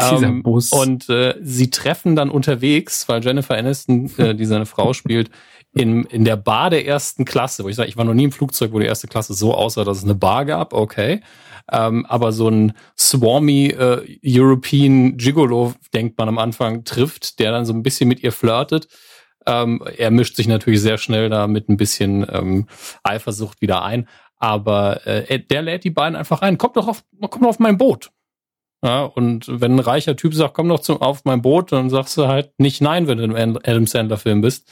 Ähm, 0.00 0.42
Bus. 0.42 0.72
Und 0.72 1.08
äh, 1.08 1.36
sie 1.40 1.70
treffen 1.70 2.16
dann 2.16 2.28
unterwegs, 2.28 3.08
weil 3.08 3.24
Jennifer 3.24 3.56
Aniston, 3.56 4.10
äh, 4.18 4.34
die 4.34 4.46
seine 4.46 4.66
Frau 4.66 4.94
spielt, 4.94 5.30
in, 5.74 6.04
in 6.06 6.24
der 6.24 6.36
Bar 6.36 6.70
der 6.70 6.86
ersten 6.86 7.24
Klasse, 7.24 7.62
wo 7.62 7.68
ich 7.68 7.76
sage, 7.76 7.88
ich 7.88 7.96
war 7.96 8.04
noch 8.04 8.14
nie 8.14 8.24
im 8.24 8.32
Flugzeug, 8.32 8.72
wo 8.72 8.80
die 8.80 8.86
erste 8.86 9.06
Klasse 9.06 9.32
so 9.32 9.54
aussah, 9.54 9.84
dass 9.84 9.98
es 9.98 10.04
eine 10.04 10.16
Bar 10.16 10.44
gab, 10.44 10.72
okay. 10.72 11.20
Ähm, 11.70 12.06
aber 12.06 12.32
so 12.32 12.48
ein 12.48 12.72
swarmy 12.96 13.68
äh, 13.68 14.18
European 14.24 15.16
Gigolo, 15.16 15.74
denkt 15.92 16.18
man 16.18 16.28
am 16.28 16.38
Anfang, 16.38 16.84
trifft, 16.84 17.38
der 17.38 17.52
dann 17.52 17.66
so 17.66 17.72
ein 17.72 17.82
bisschen 17.82 18.08
mit 18.08 18.22
ihr 18.22 18.32
flirtet. 18.32 18.88
Ähm, 19.46 19.82
er 19.96 20.10
mischt 20.10 20.36
sich 20.36 20.48
natürlich 20.48 20.80
sehr 20.80 20.98
schnell 20.98 21.28
da 21.28 21.46
mit 21.46 21.68
ein 21.68 21.76
bisschen 21.76 22.26
ähm, 22.30 22.66
Eifersucht 23.02 23.60
wieder 23.60 23.82
ein. 23.82 24.08
Aber 24.36 25.06
äh, 25.06 25.40
der 25.40 25.62
lädt 25.62 25.84
die 25.84 25.90
beiden 25.90 26.16
einfach 26.16 26.42
ein. 26.42 26.58
Kommt 26.58 26.76
doch 26.76 26.88
auf, 26.88 27.04
kommt 27.20 27.44
doch 27.44 27.50
auf 27.50 27.58
mein 27.58 27.78
Boot. 27.78 28.10
Ja, 28.82 29.02
und 29.02 29.46
wenn 29.48 29.74
ein 29.74 29.80
reicher 29.80 30.14
Typ 30.14 30.34
sagt, 30.34 30.54
komm 30.54 30.68
doch 30.68 30.78
zum, 30.78 31.02
auf 31.02 31.24
mein 31.24 31.42
Boot, 31.42 31.72
dann 31.72 31.90
sagst 31.90 32.16
du 32.16 32.28
halt 32.28 32.52
nicht 32.58 32.80
nein, 32.80 33.08
wenn 33.08 33.18
du 33.18 33.24
im 33.24 33.58
Adam 33.64 33.86
Sandler-Film 33.86 34.40
bist. 34.40 34.70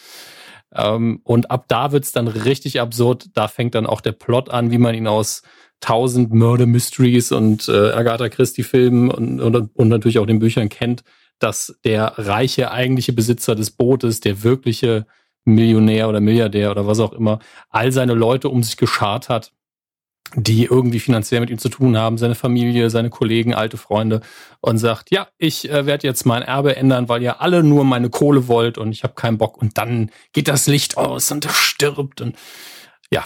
Ähm, 0.72 1.20
und 1.24 1.50
ab 1.50 1.64
da 1.68 1.90
wird's 1.92 2.12
dann 2.12 2.28
richtig 2.28 2.80
absurd. 2.80 3.26
Da 3.34 3.48
fängt 3.48 3.74
dann 3.74 3.86
auch 3.86 4.00
der 4.00 4.12
Plot 4.12 4.50
an, 4.50 4.70
wie 4.70 4.78
man 4.78 4.94
ihn 4.94 5.08
aus 5.08 5.42
tausend 5.80 6.32
Murder 6.32 6.66
Mysteries 6.66 7.32
und 7.32 7.68
äh, 7.68 7.92
Agatha 7.92 8.28
Christie 8.28 8.62
Filmen 8.62 9.10
und, 9.10 9.40
und, 9.40 9.70
und 9.74 9.88
natürlich 9.88 10.18
auch 10.18 10.26
den 10.26 10.38
Büchern 10.38 10.68
kennt, 10.68 11.04
dass 11.38 11.78
der 11.84 12.14
reiche 12.16 12.70
eigentliche 12.70 13.12
Besitzer 13.12 13.54
des 13.54 13.70
Bootes, 13.70 14.20
der 14.20 14.42
wirkliche 14.42 15.06
Millionär 15.44 16.08
oder 16.08 16.20
Milliardär 16.20 16.70
oder 16.70 16.86
was 16.86 16.98
auch 16.98 17.12
immer, 17.12 17.38
all 17.68 17.92
seine 17.92 18.14
Leute 18.14 18.48
um 18.48 18.62
sich 18.62 18.76
geschart 18.76 19.28
hat 19.28 19.52
die 20.34 20.64
irgendwie 20.64 20.98
finanziell 20.98 21.40
mit 21.40 21.50
ihm 21.50 21.58
zu 21.58 21.68
tun 21.68 21.96
haben, 21.96 22.18
seine 22.18 22.34
Familie, 22.34 22.90
seine 22.90 23.10
Kollegen, 23.10 23.54
alte 23.54 23.76
Freunde 23.76 24.22
und 24.60 24.78
sagt, 24.78 25.10
ja, 25.10 25.28
ich 25.38 25.70
äh, 25.70 25.86
werde 25.86 26.06
jetzt 26.06 26.26
mein 26.26 26.42
Erbe 26.42 26.74
ändern, 26.76 27.08
weil 27.08 27.22
ihr 27.22 27.40
alle 27.40 27.62
nur 27.62 27.84
meine 27.84 28.10
Kohle 28.10 28.48
wollt 28.48 28.76
und 28.76 28.90
ich 28.90 29.04
habe 29.04 29.14
keinen 29.14 29.38
Bock. 29.38 29.56
Und 29.56 29.78
dann 29.78 30.10
geht 30.32 30.48
das 30.48 30.66
Licht 30.66 30.96
aus 30.96 31.30
und 31.30 31.44
er 31.44 31.52
stirbt 31.52 32.20
und 32.20 32.36
ja, 33.10 33.24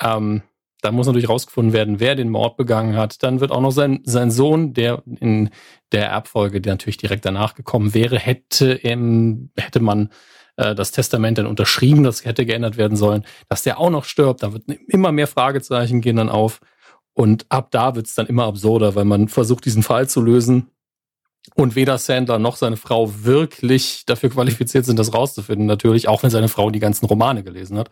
ähm, 0.00 0.42
da 0.86 0.92
muss 0.92 1.08
natürlich 1.08 1.28
rausgefunden 1.28 1.72
werden, 1.72 1.98
wer 1.98 2.14
den 2.14 2.30
Mord 2.30 2.56
begangen 2.56 2.96
hat. 2.96 3.24
Dann 3.24 3.40
wird 3.40 3.50
auch 3.50 3.60
noch 3.60 3.72
sein, 3.72 4.02
sein 4.04 4.30
Sohn, 4.30 4.72
der 4.72 5.02
in 5.18 5.50
der 5.90 6.08
Erbfolge, 6.10 6.60
der 6.60 6.74
natürlich 6.74 6.96
direkt 6.96 7.24
danach 7.24 7.56
gekommen 7.56 7.92
wäre, 7.92 8.20
hätte, 8.20 8.66
im, 8.70 9.50
hätte 9.56 9.80
man 9.80 10.10
äh, 10.54 10.76
das 10.76 10.92
Testament 10.92 11.38
dann 11.38 11.46
unterschrieben, 11.46 12.04
das 12.04 12.24
hätte 12.24 12.46
geändert 12.46 12.76
werden 12.76 12.96
sollen, 12.96 13.24
dass 13.48 13.64
der 13.64 13.80
auch 13.80 13.90
noch 13.90 14.04
stirbt. 14.04 14.44
Da 14.44 14.52
wird 14.52 14.62
immer 14.86 15.10
mehr 15.10 15.26
Fragezeichen 15.26 16.02
gehen 16.02 16.14
dann 16.14 16.28
auf. 16.28 16.60
Und 17.14 17.46
ab 17.48 17.72
da 17.72 17.96
wird 17.96 18.06
es 18.06 18.14
dann 18.14 18.28
immer 18.28 18.44
absurder, 18.44 18.94
weil 18.94 19.04
man 19.04 19.26
versucht, 19.26 19.64
diesen 19.64 19.82
Fall 19.82 20.08
zu 20.08 20.20
lösen. 20.20 20.70
Und 21.56 21.74
weder 21.74 21.98
Sandler 21.98 22.38
noch 22.38 22.54
seine 22.54 22.76
Frau 22.76 23.24
wirklich 23.24 24.04
dafür 24.06 24.30
qualifiziert 24.30 24.84
sind, 24.84 25.00
das 25.00 25.12
rauszufinden, 25.12 25.66
natürlich, 25.66 26.06
auch 26.06 26.22
wenn 26.22 26.30
seine 26.30 26.48
Frau 26.48 26.70
die 26.70 26.78
ganzen 26.78 27.06
Romane 27.06 27.42
gelesen 27.42 27.76
hat. 27.76 27.90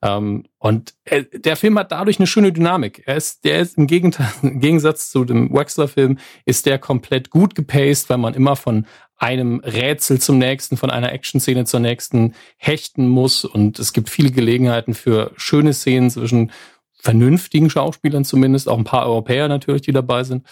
Ähm, 0.00 0.44
und 0.58 0.94
er, 1.04 1.22
der 1.22 1.56
Film 1.56 1.78
hat 1.78 1.92
dadurch 1.92 2.18
eine 2.18 2.26
schöne 2.26 2.52
Dynamik. 2.52 3.02
Er 3.06 3.16
ist, 3.16 3.44
der 3.44 3.60
ist 3.60 3.78
im, 3.78 3.86
im 4.42 4.60
Gegensatz 4.60 5.10
zu 5.10 5.24
dem 5.24 5.52
Wexler-Film, 5.52 6.18
ist 6.44 6.66
der 6.66 6.78
komplett 6.78 7.30
gut 7.30 7.54
gepaced, 7.54 8.08
weil 8.08 8.18
man 8.18 8.34
immer 8.34 8.56
von 8.56 8.86
einem 9.16 9.60
Rätsel 9.60 10.20
zum 10.20 10.38
nächsten, 10.38 10.76
von 10.76 10.90
einer 10.90 11.12
Action-Szene 11.12 11.64
zur 11.64 11.80
nächsten 11.80 12.34
hechten 12.56 13.08
muss. 13.08 13.44
Und 13.44 13.78
es 13.80 13.92
gibt 13.92 14.08
viele 14.08 14.30
Gelegenheiten 14.30 14.94
für 14.94 15.32
schöne 15.36 15.72
Szenen 15.72 16.10
zwischen 16.10 16.52
vernünftigen 17.00 17.70
Schauspielern 17.70 18.24
zumindest, 18.24 18.68
auch 18.68 18.78
ein 18.78 18.84
paar 18.84 19.06
Europäer 19.06 19.48
natürlich, 19.48 19.82
die 19.82 19.92
dabei 19.92 20.22
sind. 20.22 20.46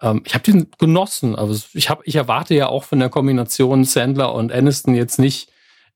Ähm, 0.00 0.22
ich 0.24 0.34
habe 0.34 0.44
den 0.44 0.70
genossen. 0.78 1.36
Also 1.36 1.62
ich, 1.74 1.90
hab, 1.90 2.06
ich 2.06 2.16
erwarte 2.16 2.54
ja 2.54 2.68
auch 2.68 2.84
von 2.84 2.98
der 2.98 3.10
Kombination 3.10 3.84
Sandler 3.84 4.34
und 4.34 4.52
Aniston 4.52 4.94
jetzt 4.94 5.18
nicht 5.18 5.50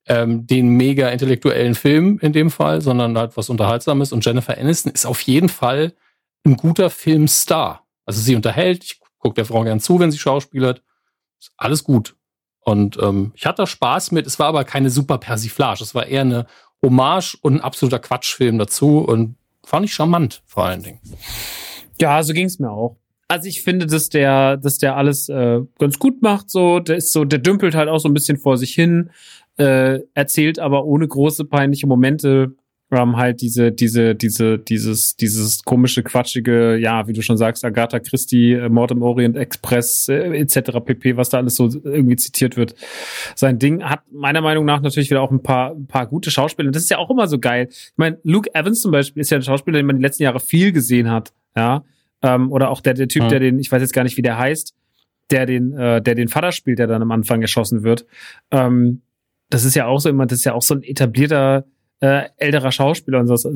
ähm, 0.07 0.47
den 0.47 0.69
mega 0.69 1.09
intellektuellen 1.09 1.75
Film 1.75 2.19
in 2.21 2.33
dem 2.33 2.51
Fall, 2.51 2.81
sondern 2.81 3.17
halt 3.17 3.37
was 3.37 3.51
Unterhaltsames. 3.51 4.13
Und 4.13 4.25
Jennifer 4.25 4.57
Aniston 4.57 4.93
ist 4.93 5.07
auf 5.07 5.21
jeden 5.23 5.49
Fall 5.49 5.95
ein 6.45 6.57
guter 6.57 6.91
Filmstar. 6.91 7.87
Also 8.07 8.21
sie 8.21 8.35
unterhält, 8.35 8.85
ich 8.85 9.01
gucke 9.19 9.35
der 9.35 9.45
Frau 9.45 9.63
gern 9.63 9.81
zu, 9.81 9.99
wenn 9.99 10.11
sie 10.11 10.19
schauspielert. 10.19 10.83
Ist 11.39 11.53
alles 11.57 11.85
gut. 11.85 12.17
Und 12.61 12.99
ähm, 13.01 13.33
ich 13.35 13.47
hatte 13.47 13.67
Spaß 13.67 14.13
mit, 14.13 14.27
es 14.27 14.39
war 14.39 14.49
aber 14.49 14.65
keine 14.65 14.91
super 14.91 15.19
Persiflage. 15.19 15.83
Es 15.83 15.95
war 15.95 16.07
eher 16.07 16.23
eine 16.23 16.47
Hommage 16.83 17.37
und 17.41 17.55
ein 17.55 17.61
absoluter 17.61 17.99
Quatschfilm 17.99 18.59
dazu 18.59 18.99
und 18.99 19.37
fand 19.65 19.87
ich 19.87 19.95
charmant 19.95 20.43
vor 20.47 20.65
allen 20.65 20.83
Dingen. 20.83 21.01
Ja, 22.01 22.23
so 22.23 22.33
ging 22.33 22.47
es 22.47 22.59
mir 22.59 22.71
auch. 22.71 22.97
Also 23.29 23.47
ich 23.47 23.63
finde, 23.63 23.87
dass 23.87 24.09
der, 24.09 24.57
dass 24.57 24.79
der 24.79 24.97
alles 24.97 25.29
äh, 25.29 25.61
ganz 25.79 25.99
gut 25.99 26.21
macht. 26.21 26.51
So, 26.51 26.81
der 26.81 26.97
ist 26.97 27.13
so, 27.13 27.25
der 27.25 27.39
dümpelt 27.39 27.77
halt 27.77 27.89
auch 27.89 28.01
so 28.01 28.09
ein 28.09 28.15
bisschen 28.15 28.39
vor 28.39 28.59
sich 28.59 28.75
hin 28.75 29.11
äh, 29.61 30.01
erzählt 30.15 30.59
aber 30.59 30.87
ohne 30.87 31.07
große 31.07 31.45
peinliche 31.45 31.87
Momente 31.87 32.55
ähm, 32.93 33.17
halt 33.17 33.41
diese, 33.41 33.71
diese, 33.71 34.15
diese, 34.15 34.59
dieses, 34.59 35.17
dieses 35.17 35.63
komische, 35.63 36.03
quatschige, 36.03 36.77
ja, 36.77 37.07
wie 37.07 37.13
du 37.13 37.23
schon 37.23 37.37
sagst, 37.37 37.65
Agatha 37.65 38.01
Christie, 38.01 38.55
äh, 38.55 38.69
Mord 38.69 38.91
im 38.91 39.03
Orient 39.03 39.37
Express, 39.37 40.09
äh, 40.09 40.39
etc. 40.39 40.81
pp, 40.85 41.17
was 41.17 41.29
da 41.29 41.39
alles 41.39 41.55
so 41.55 41.69
irgendwie 41.85 42.17
zitiert 42.17 42.57
wird. 42.57 42.75
Sein 43.37 43.59
Ding 43.59 43.85
hat 43.85 44.01
meiner 44.11 44.41
Meinung 44.41 44.65
nach 44.65 44.81
natürlich 44.81 45.11
wieder 45.11 45.23
auch 45.23 45.31
ein 45.31 45.43
paar, 45.43 45.73
ein 45.73 45.87
paar 45.87 46.07
gute 46.07 46.31
Schauspieler. 46.31 46.69
Und 46.69 46.75
das 46.75 46.83
ist 46.85 46.91
ja 46.91 46.99
auch 46.99 47.11
immer 47.11 47.29
so 47.29 47.39
geil. 47.39 47.69
Ich 47.71 47.93
meine, 47.97 48.19
Luke 48.25 48.53
Evans 48.55 48.81
zum 48.81 48.91
Beispiel 48.91 49.21
ist 49.21 49.31
ja 49.31 49.39
ein 49.39 49.43
Schauspieler, 49.43 49.79
den 49.79 49.87
man 49.87 49.97
die 49.97 50.03
letzten 50.03 50.25
Jahre 50.25 50.41
viel 50.41 50.73
gesehen 50.73 51.11
hat, 51.11 51.33
ja. 51.55 51.85
Ähm, 52.23 52.51
oder 52.51 52.71
auch 52.71 52.81
der, 52.81 52.95
der 52.95 53.09
Typ, 53.09 53.25
mhm. 53.25 53.29
der 53.29 53.41
den, 53.41 53.59
ich 53.61 53.71
weiß 53.71 53.81
jetzt 53.81 53.93
gar 53.93 54.03
nicht, 54.03 54.17
wie 54.17 54.23
der 54.23 54.37
heißt, 54.37 54.75
der 55.31 55.47
den, 55.47 55.73
äh, 55.73 56.03
der 56.03 56.17
den 56.17 56.29
Vater 56.29 56.51
spielt, 56.51 56.81
der 56.81 56.87
dann 56.87 57.03
am 57.03 57.11
Anfang 57.13 57.41
erschossen 57.41 57.83
wird. 57.83 58.05
Ähm, 58.51 59.03
das 59.51 59.65
ist 59.65 59.75
ja 59.75 59.87
auch 59.87 59.99
so 59.99 60.09
immer, 60.09 60.27
das 60.27 60.41
ist 60.41 60.45
ja 60.45 60.55
auch 60.55 60.63
so 60.63 60.75
ein 60.75 60.83
etablierter 60.83 61.67
äh, 62.01 62.29
älterer 62.39 62.73
Schauspieler 62.73 63.21
und 63.21 63.27
so. 63.27 63.35
Also, 63.35 63.51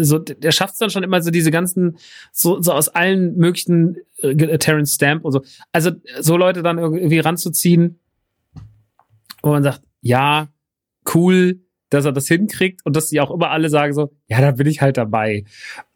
so 0.00 0.18
der 0.18 0.50
schafft 0.50 0.74
es 0.74 0.78
dann 0.78 0.90
schon 0.90 1.02
immer 1.02 1.20
so 1.20 1.30
diese 1.30 1.50
ganzen, 1.50 1.98
so, 2.32 2.60
so 2.62 2.72
aus 2.72 2.88
allen 2.88 3.36
möglichen 3.36 3.96
äh, 4.22 4.58
Terrence 4.58 4.94
Stamp 4.94 5.24
und 5.24 5.32
so. 5.32 5.42
Also 5.72 5.90
so 6.20 6.36
Leute 6.36 6.62
dann 6.62 6.78
irgendwie 6.78 7.18
ranzuziehen, 7.18 8.00
wo 9.42 9.50
man 9.50 9.62
sagt, 9.62 9.82
ja, 10.00 10.48
cool, 11.14 11.60
dass 11.90 12.04
er 12.04 12.12
das 12.12 12.26
hinkriegt 12.26 12.80
und 12.84 12.96
dass 12.96 13.08
sie 13.08 13.20
auch 13.20 13.30
immer 13.30 13.50
alle 13.50 13.68
sagen 13.68 13.92
so, 13.92 14.10
ja, 14.26 14.40
da 14.40 14.52
bin 14.52 14.66
ich 14.66 14.80
halt 14.80 14.96
dabei. 14.96 15.44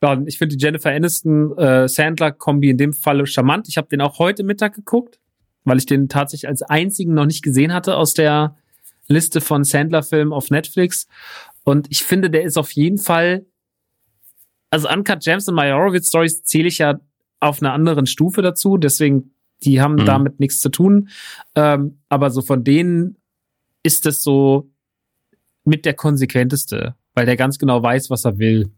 Und 0.01 0.28
ich 0.28 0.39
finde 0.39 0.57
die 0.57 0.65
Jennifer 0.65 0.90
Aniston 0.90 1.57
äh, 1.59 1.89
Sandler 1.89 2.31
Kombi 2.31 2.70
in 2.70 2.77
dem 2.77 2.93
Falle 2.93 3.27
charmant. 3.27 3.69
Ich 3.69 3.77
habe 3.77 3.89
den 3.89 4.01
auch 4.01 4.19
heute 4.19 4.44
Mittag 4.44 4.74
geguckt, 4.74 5.19
weil 5.65 5.78
ich 5.78 5.86
den 5.86 6.09
tatsächlich 6.09 6.48
als 6.48 6.62
einzigen 6.62 7.15
noch 7.15 7.27
nicht 7.27 7.43
gesehen 7.43 7.73
hatte 7.73 7.97
aus 7.97 8.15
der 8.15 8.57
Liste 9.11 9.41
von 9.41 9.65
Sandler-Filmen 9.65 10.32
auf 10.32 10.51
Netflix. 10.51 11.07
Und 11.65 11.87
ich 11.91 12.03
finde, 12.05 12.31
der 12.31 12.43
ist 12.43 12.57
auf 12.57 12.73
jeden 12.73 12.99
Fall, 12.99 13.45
also 14.70 14.89
Uncut 14.89 15.23
Gems 15.23 15.49
und 15.49 15.55
Meyerowitz 15.55 16.09
Stories 16.09 16.43
zähle 16.45 16.69
ich 16.69 16.78
ja 16.78 17.01
auf 17.41 17.62
einer 17.62 17.73
anderen 17.73 18.07
Stufe 18.07 18.43
dazu, 18.43 18.77
deswegen, 18.77 19.35
die 19.62 19.81
haben 19.81 19.95
mhm. 19.95 20.07
damit 20.07 20.41
nichts 20.41 20.61
zu 20.61 20.69
tun. 20.69 21.09
Ähm, 21.55 21.99
aber 22.09 22.31
so 22.31 22.43
von 22.43 22.65
denen 22.65 23.16
ist 23.82 24.07
es 24.07 24.23
so 24.23 24.70
mit 25.65 25.85
der 25.85 25.95
konsequenteste, 25.95 26.95
weil 27.15 27.27
der 27.27 27.37
ganz 27.37 27.59
genau 27.59 27.82
weiß, 27.82 28.11
was 28.11 28.24
er 28.24 28.39
will. 28.39 28.70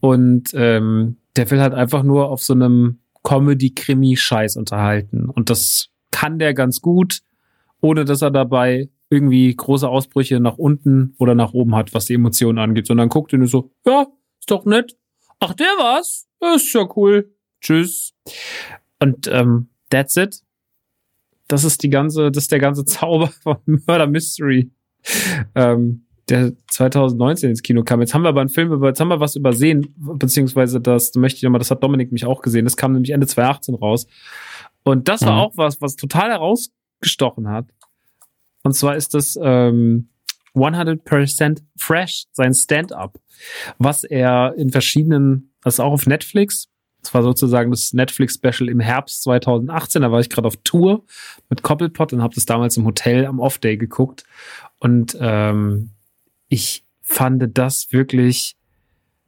Und 0.00 0.50
ähm, 0.54 1.18
der 1.36 1.50
will 1.50 1.60
halt 1.60 1.74
einfach 1.74 2.02
nur 2.02 2.30
auf 2.30 2.42
so 2.42 2.54
einem 2.54 2.98
Comedy-Krimi-Scheiß 3.22 4.56
unterhalten. 4.56 5.28
Und 5.28 5.50
das 5.50 5.88
kann 6.10 6.38
der 6.38 6.54
ganz 6.54 6.80
gut, 6.80 7.20
ohne 7.80 8.04
dass 8.04 8.22
er 8.22 8.30
dabei 8.30 8.88
irgendwie 9.10 9.54
große 9.54 9.88
Ausbrüche 9.88 10.40
nach 10.40 10.58
unten 10.58 11.14
oder 11.18 11.34
nach 11.34 11.52
oben 11.52 11.74
hat, 11.76 11.94
was 11.94 12.06
die 12.06 12.14
Emotionen 12.14 12.58
angeht, 12.58 12.86
sondern 12.86 13.08
guckt 13.08 13.32
und 13.32 13.46
so, 13.46 13.70
ja, 13.86 14.06
ist 14.38 14.50
doch 14.50 14.64
nett. 14.64 14.96
Ach, 15.38 15.54
der 15.54 15.66
war's? 15.78 16.26
Ist 16.54 16.72
ja 16.72 16.88
cool. 16.96 17.32
Tschüss. 17.60 18.14
Und 19.00 19.28
ähm, 19.28 19.68
that's 19.90 20.16
it. 20.16 20.42
Das 21.48 21.64
ist 21.64 21.82
die 21.82 21.90
ganze, 21.90 22.30
das 22.30 22.44
ist 22.44 22.52
der 22.52 22.58
ganze 22.58 22.84
Zauber 22.86 23.28
von 23.28 23.58
Murder 23.66 24.06
Mystery, 24.06 24.70
ähm, 25.54 26.06
der 26.28 26.52
2019 26.68 27.50
ins 27.50 27.62
Kino 27.62 27.84
kam. 27.84 28.00
Jetzt 28.00 28.14
haben 28.14 28.22
wir 28.22 28.30
aber 28.30 28.40
einen 28.40 28.50
Film 28.50 28.72
über, 28.72 28.88
jetzt 28.88 29.00
haben 29.00 29.08
wir 29.08 29.20
was 29.20 29.36
übersehen, 29.36 29.94
beziehungsweise 29.96 30.80
das 30.80 31.14
möchte 31.14 31.36
ich 31.36 31.42
nochmal, 31.44 31.60
das 31.60 31.70
hat 31.70 31.82
Dominik 31.82 32.10
mich 32.10 32.24
auch 32.24 32.42
gesehen. 32.42 32.64
Das 32.64 32.76
kam 32.76 32.92
nämlich 32.92 33.12
Ende 33.12 33.28
2018 33.28 33.74
raus. 33.76 34.06
Und 34.82 35.08
das 35.08 35.22
war 35.22 35.34
mhm. 35.34 35.38
auch 35.38 35.56
was, 35.56 35.80
was 35.80 35.94
total 35.94 36.30
herausgestochen 36.30 37.48
hat. 37.48 37.66
Und 38.62 38.72
zwar 38.72 38.96
ist 38.96 39.14
das 39.14 39.38
ähm, 39.40 40.08
100% 40.54 41.62
Fresh, 41.76 42.24
sein 42.32 42.54
Stand-up, 42.54 43.18
was 43.78 44.04
er 44.04 44.54
in 44.56 44.70
verschiedenen, 44.70 45.52
das 45.62 45.74
ist 45.74 45.80
auch 45.80 45.92
auf 45.92 46.06
Netflix, 46.06 46.68
das 47.06 47.14
war 47.14 47.22
sozusagen 47.22 47.70
das 47.70 47.92
Netflix-Special 47.92 48.68
im 48.68 48.80
Herbst 48.80 49.22
2018. 49.22 50.02
Da 50.02 50.10
war 50.10 50.18
ich 50.18 50.28
gerade 50.28 50.48
auf 50.48 50.56
Tour 50.64 51.04
mit 51.48 51.62
Koppelpot 51.62 52.12
und 52.12 52.20
habe 52.20 52.34
das 52.34 52.46
damals 52.46 52.76
im 52.76 52.84
Hotel 52.84 53.26
am 53.26 53.38
Off-Day 53.38 53.76
geguckt. 53.76 54.24
Und 54.80 55.16
ähm, 55.20 55.90
ich 56.48 56.84
fand 57.02 57.56
das 57.56 57.92
wirklich 57.92 58.56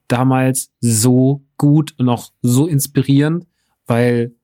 damals 0.08 0.72
so 0.80 1.44
gut 1.56 1.94
und 1.98 2.08
auch 2.08 2.32
so 2.42 2.66
inspirierend, 2.66 3.46
weil 3.86 4.34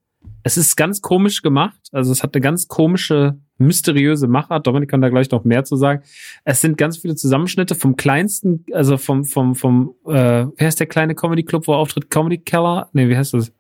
es 0.43 0.57
ist 0.57 0.77
ganz 0.77 1.01
komisch 1.01 1.43
gemacht. 1.43 1.81
Also 1.93 2.13
es 2.13 2.23
hat 2.23 2.35
eine 2.35 2.43
ganz 2.43 2.69
komische 2.69 3.39
mysteriöse 3.59 4.29
Machart. 4.29 4.67
Dominik 4.67 4.91
kann 4.91 5.01
da 5.01 5.09
gleich 5.09 5.31
noch 5.31 5.45
mehr 5.45 5.65
zu 5.65 5.77
sagen. 5.77 6.03
Es 6.45 6.61
sind 6.61 6.77
ganz 6.77 6.99
viele 6.99 7.15
Zusammenschnitte 7.15 7.75
vom 7.75 7.97
kleinsten, 7.97 8.65
also 8.73 8.97
vom, 8.99 9.25
vom, 9.25 9.55
vom, 9.55 9.95
äh, 10.07 10.47
wie 10.47 10.65
heißt 10.65 10.81
der 10.81 10.87
kleine 10.87 11.15
Comedy 11.15 11.45
Club, 11.45 11.67
wo 11.67 11.73
er 11.73 11.79
auftritt? 11.79 12.11
Comedy 12.11 12.39
Keller? 12.39 12.89
Nee, 12.93 13.09
wie 13.09 13.17
heißt 13.17 13.35
das? 13.35 13.53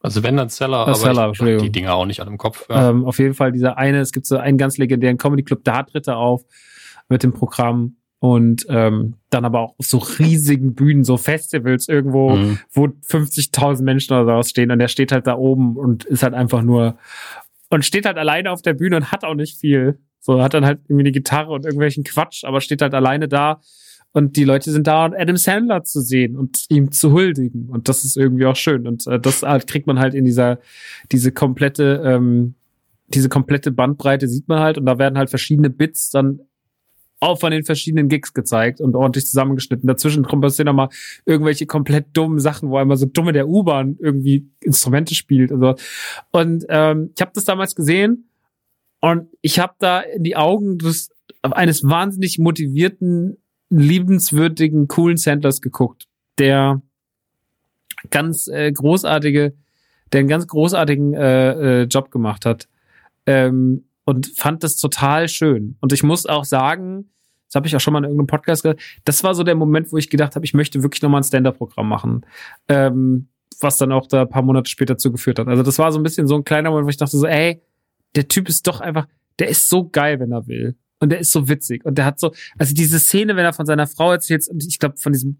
Also 0.00 0.22
wenn 0.22 0.36
dann 0.36 0.48
Zeller, 0.48 0.78
aber 0.78 0.94
Zeller, 0.94 1.32
ich 1.32 1.38
die 1.38 1.70
Dinger 1.70 1.94
auch 1.94 2.06
nicht 2.06 2.20
an 2.20 2.28
dem 2.28 2.38
Kopf. 2.38 2.66
Ja. 2.68 2.90
Ähm, 2.90 3.04
auf 3.04 3.18
jeden 3.18 3.34
Fall 3.34 3.52
dieser 3.52 3.76
eine, 3.78 4.00
es 4.00 4.12
gibt 4.12 4.26
so 4.26 4.36
einen 4.36 4.56
ganz 4.56 4.78
legendären 4.78 5.18
Comedy 5.18 5.42
Club, 5.42 5.60
da 5.64 5.82
tritt 5.82 6.06
er 6.06 6.18
auf 6.18 6.44
mit 7.08 7.22
dem 7.22 7.32
Programm 7.32 7.96
und 8.20 8.66
ähm, 8.68 9.14
dann 9.30 9.44
aber 9.44 9.60
auch 9.60 9.74
auf 9.78 9.86
so 9.86 9.98
riesigen 9.98 10.74
Bühnen, 10.74 11.04
so 11.04 11.16
Festivals 11.16 11.88
irgendwo, 11.88 12.36
mhm. 12.36 12.58
wo 12.72 12.86
50.000 12.86 13.82
Menschen 13.82 14.14
oder 14.14 14.42
so 14.42 14.48
stehen 14.48 14.70
und 14.70 14.78
der 14.78 14.88
steht 14.88 15.12
halt 15.12 15.26
da 15.26 15.36
oben 15.36 15.76
und 15.76 16.04
ist 16.04 16.22
halt 16.22 16.34
einfach 16.34 16.62
nur 16.62 16.98
und 17.70 17.84
steht 17.84 18.06
halt 18.06 18.16
alleine 18.16 18.50
auf 18.50 18.62
der 18.62 18.74
Bühne 18.74 18.96
und 18.96 19.12
hat 19.12 19.24
auch 19.24 19.34
nicht 19.34 19.58
viel. 19.58 19.98
So 20.20 20.42
hat 20.42 20.54
dann 20.54 20.64
halt 20.64 20.80
irgendwie 20.84 21.02
eine 21.02 21.12
Gitarre 21.12 21.52
und 21.52 21.64
irgendwelchen 21.64 22.02
Quatsch, 22.02 22.44
aber 22.44 22.60
steht 22.60 22.82
halt 22.82 22.94
alleine 22.94 23.28
da 23.28 23.60
und 24.12 24.36
die 24.36 24.44
Leute 24.44 24.72
sind 24.72 24.86
da, 24.86 25.04
Adam 25.04 25.36
Sandler 25.36 25.84
zu 25.84 26.00
sehen 26.00 26.36
und 26.36 26.64
ihm 26.70 26.90
zu 26.90 27.12
huldigen 27.12 27.68
und 27.68 27.88
das 27.88 28.04
ist 28.04 28.16
irgendwie 28.16 28.46
auch 28.46 28.56
schön 28.56 28.86
und 28.86 29.06
äh, 29.06 29.20
das 29.20 29.42
halt 29.42 29.66
kriegt 29.66 29.86
man 29.86 29.98
halt 29.98 30.14
in 30.14 30.24
dieser 30.24 30.58
diese 31.12 31.30
komplette 31.30 32.02
ähm, 32.04 32.54
diese 33.08 33.28
komplette 33.28 33.70
Bandbreite 33.70 34.28
sieht 34.28 34.48
man 34.48 34.58
halt 34.58 34.76
und 34.76 34.86
da 34.86 34.98
werden 34.98 35.18
halt 35.18 35.30
verschiedene 35.30 35.70
Bits 35.70 36.10
dann 36.10 36.40
auch 37.20 37.40
von 37.40 37.50
den 37.50 37.64
verschiedenen 37.64 38.08
Gigs 38.08 38.32
gezeigt 38.32 38.80
und 38.80 38.94
ordentlich 38.94 39.26
zusammengeschnitten. 39.26 39.86
Dazwischen 39.86 40.22
passieren 40.22 40.66
nochmal 40.66 40.88
irgendwelche 41.24 41.66
komplett 41.66 42.06
dummen 42.16 42.38
Sachen, 42.38 42.70
wo 42.70 42.76
einmal 42.76 42.96
so 42.96 43.06
dumme 43.06 43.32
der 43.32 43.48
U-Bahn 43.48 43.96
irgendwie 43.98 44.48
Instrumente 44.60 45.14
spielt 45.14 45.50
und 45.50 45.60
so. 45.60 45.74
Und 46.30 46.64
ähm, 46.68 47.10
ich 47.14 47.20
habe 47.20 47.32
das 47.34 47.44
damals 47.44 47.74
gesehen 47.74 48.28
und 49.00 49.28
ich 49.40 49.58
habe 49.58 49.74
da 49.78 50.00
in 50.00 50.22
die 50.22 50.36
Augen 50.36 50.78
des 50.78 51.10
eines 51.42 51.84
wahnsinnig 51.84 52.38
motivierten, 52.38 53.38
liebenswürdigen, 53.70 54.88
coolen 54.88 55.16
Sandlers 55.16 55.60
geguckt, 55.60 56.06
der 56.38 56.82
ganz 58.10 58.48
äh, 58.48 58.70
großartige, 58.72 59.54
der 60.12 60.20
einen 60.20 60.28
ganz 60.28 60.46
großartigen 60.46 61.14
äh, 61.14 61.82
äh, 61.82 61.82
Job 61.84 62.10
gemacht 62.10 62.46
hat. 62.46 62.68
Ähm, 63.26 63.87
und 64.08 64.32
fand 64.38 64.64
das 64.64 64.76
total 64.76 65.28
schön. 65.28 65.76
Und 65.82 65.92
ich 65.92 66.02
muss 66.02 66.24
auch 66.24 66.46
sagen, 66.46 67.10
das 67.46 67.56
habe 67.56 67.66
ich 67.66 67.76
auch 67.76 67.80
schon 67.80 67.92
mal 67.92 67.98
in 67.98 68.04
irgendeinem 68.04 68.26
Podcast 68.26 68.62
gesagt, 68.62 68.80
das 69.04 69.22
war 69.22 69.34
so 69.34 69.42
der 69.42 69.54
Moment, 69.54 69.92
wo 69.92 69.98
ich 69.98 70.08
gedacht 70.08 70.34
habe, 70.34 70.46
ich 70.46 70.54
möchte 70.54 70.82
wirklich 70.82 71.02
nochmal 71.02 71.20
ein 71.20 71.24
Stand-Up-Programm 71.24 71.86
machen. 71.86 72.24
Ähm, 72.68 73.28
was 73.60 73.76
dann 73.76 73.92
auch 73.92 74.06
da 74.06 74.22
ein 74.22 74.30
paar 74.30 74.40
Monate 74.40 74.70
später 74.70 74.96
zugeführt 74.96 75.38
hat. 75.38 75.46
Also 75.46 75.62
das 75.62 75.78
war 75.78 75.92
so 75.92 76.00
ein 76.00 76.02
bisschen 76.02 76.26
so 76.26 76.36
ein 76.36 76.44
kleiner 76.44 76.70
Moment, 76.70 76.86
wo 76.86 76.88
ich 76.88 76.96
dachte 76.96 77.18
so, 77.18 77.26
ey, 77.26 77.60
der 78.14 78.28
Typ 78.28 78.48
ist 78.48 78.66
doch 78.66 78.80
einfach, 78.80 79.06
der 79.40 79.48
ist 79.48 79.68
so 79.68 79.86
geil, 79.86 80.20
wenn 80.20 80.32
er 80.32 80.46
will. 80.46 80.74
Und 81.00 81.10
der 81.10 81.18
ist 81.18 81.30
so 81.30 81.46
witzig. 81.46 81.84
Und 81.84 81.98
der 81.98 82.06
hat 82.06 82.18
so, 82.18 82.32
also 82.56 82.72
diese 82.72 82.98
Szene, 82.98 83.36
wenn 83.36 83.44
er 83.44 83.52
von 83.52 83.66
seiner 83.66 83.86
Frau 83.86 84.10
erzählt, 84.10 84.48
und 84.48 84.64
ich 84.66 84.78
glaube, 84.78 84.96
von 84.96 85.12
diesem 85.12 85.36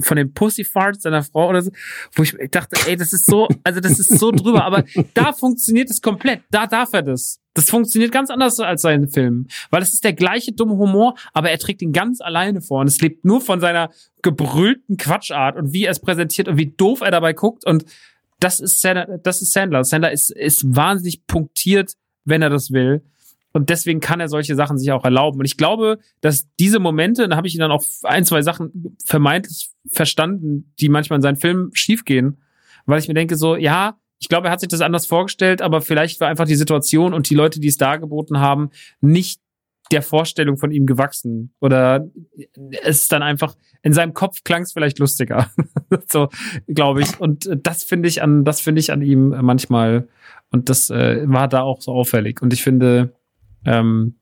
von 0.00 0.16
den 0.16 0.32
Pussyfarts 0.32 1.02
seiner 1.02 1.22
Frau 1.22 1.48
oder 1.48 1.62
so, 1.62 1.70
wo 2.14 2.22
ich 2.22 2.36
dachte, 2.50 2.76
ey, 2.88 2.96
das 2.96 3.12
ist 3.12 3.26
so, 3.26 3.48
also 3.62 3.80
das 3.80 3.98
ist 3.98 4.18
so 4.18 4.30
drüber, 4.32 4.64
aber 4.64 4.84
da 5.14 5.32
funktioniert 5.32 5.90
es 5.90 6.00
komplett, 6.00 6.42
da 6.50 6.66
darf 6.66 6.92
er 6.92 7.02
das. 7.02 7.40
Das 7.54 7.68
funktioniert 7.68 8.12
ganz 8.12 8.30
anders 8.30 8.58
als 8.60 8.82
seinen 8.82 9.08
Film, 9.08 9.46
weil 9.70 9.82
es 9.82 9.92
ist 9.92 10.04
der 10.04 10.12
gleiche 10.12 10.52
dumme 10.52 10.76
Humor, 10.76 11.14
aber 11.32 11.50
er 11.50 11.58
trägt 11.58 11.82
ihn 11.82 11.92
ganz 11.92 12.20
alleine 12.20 12.60
vor 12.60 12.80
und 12.80 12.86
es 12.86 13.00
lebt 13.00 13.24
nur 13.24 13.40
von 13.40 13.60
seiner 13.60 13.90
gebrüllten 14.22 14.96
Quatschart 14.96 15.56
und 15.56 15.72
wie 15.72 15.84
er 15.84 15.90
es 15.90 16.00
präsentiert 16.00 16.48
und 16.48 16.58
wie 16.58 16.72
doof 16.72 17.00
er 17.00 17.10
dabei 17.10 17.32
guckt 17.32 17.64
und 17.66 17.84
das 18.40 18.58
ist 18.58 18.80
Sandler, 18.80 19.18
das 19.18 19.42
ist 19.42 19.52
Sandler. 19.52 19.84
Sandler 19.84 20.12
ist, 20.12 20.30
ist 20.30 20.74
wahnsinnig 20.74 21.26
punktiert, 21.26 21.92
wenn 22.24 22.42
er 22.42 22.50
das 22.50 22.70
will. 22.70 23.02
Und 23.52 23.68
deswegen 23.70 24.00
kann 24.00 24.20
er 24.20 24.28
solche 24.28 24.54
Sachen 24.54 24.78
sich 24.78 24.92
auch 24.92 25.04
erlauben. 25.04 25.40
Und 25.40 25.44
ich 25.44 25.56
glaube, 25.56 25.98
dass 26.20 26.48
diese 26.58 26.78
Momente, 26.78 27.28
da 27.28 27.36
habe 27.36 27.46
ich 27.48 27.54
ihn 27.54 27.60
dann 27.60 27.72
auch 27.72 27.84
ein, 28.04 28.24
zwei 28.24 28.42
Sachen 28.42 28.96
vermeintlich 29.04 29.70
verstanden, 29.90 30.72
die 30.78 30.88
manchmal 30.88 31.16
in 31.18 31.22
seinen 31.22 31.36
Filmen 31.36 31.70
schiefgehen, 31.72 32.40
weil 32.86 33.00
ich 33.00 33.08
mir 33.08 33.14
denke 33.14 33.36
so, 33.36 33.56
ja, 33.56 33.98
ich 34.20 34.28
glaube, 34.28 34.48
er 34.48 34.52
hat 34.52 34.60
sich 34.60 34.68
das 34.68 34.82
anders 34.82 35.06
vorgestellt, 35.06 35.62
aber 35.62 35.80
vielleicht 35.80 36.20
war 36.20 36.28
einfach 36.28 36.46
die 36.46 36.54
Situation 36.54 37.14
und 37.14 37.30
die 37.30 37.34
Leute, 37.34 37.58
die 37.58 37.68
es 37.68 37.78
dargeboten 37.78 38.38
haben, 38.38 38.70
nicht 39.00 39.40
der 39.90 40.02
Vorstellung 40.02 40.56
von 40.56 40.70
ihm 40.70 40.86
gewachsen. 40.86 41.52
Oder 41.60 42.08
es 42.82 43.02
ist 43.02 43.12
dann 43.12 43.22
einfach, 43.22 43.56
in 43.82 43.92
seinem 43.92 44.14
Kopf 44.14 44.44
klang 44.44 44.62
es 44.62 44.72
vielleicht 44.72 44.98
lustiger. 44.98 45.50
so, 46.06 46.28
glaube 46.68 47.02
ich. 47.02 47.18
Und 47.18 47.50
das 47.62 47.82
finde 47.82 48.08
ich 48.08 48.22
an, 48.22 48.44
das 48.44 48.60
finde 48.60 48.80
ich 48.80 48.92
an 48.92 49.02
ihm 49.02 49.30
manchmal. 49.40 50.08
Und 50.52 50.68
das 50.68 50.90
äh, 50.90 51.22
war 51.26 51.48
da 51.48 51.62
auch 51.62 51.80
so 51.80 51.92
auffällig. 51.92 52.42
Und 52.42 52.52
ich 52.52 52.62
finde, 52.62 53.14
ähm, 53.64 54.14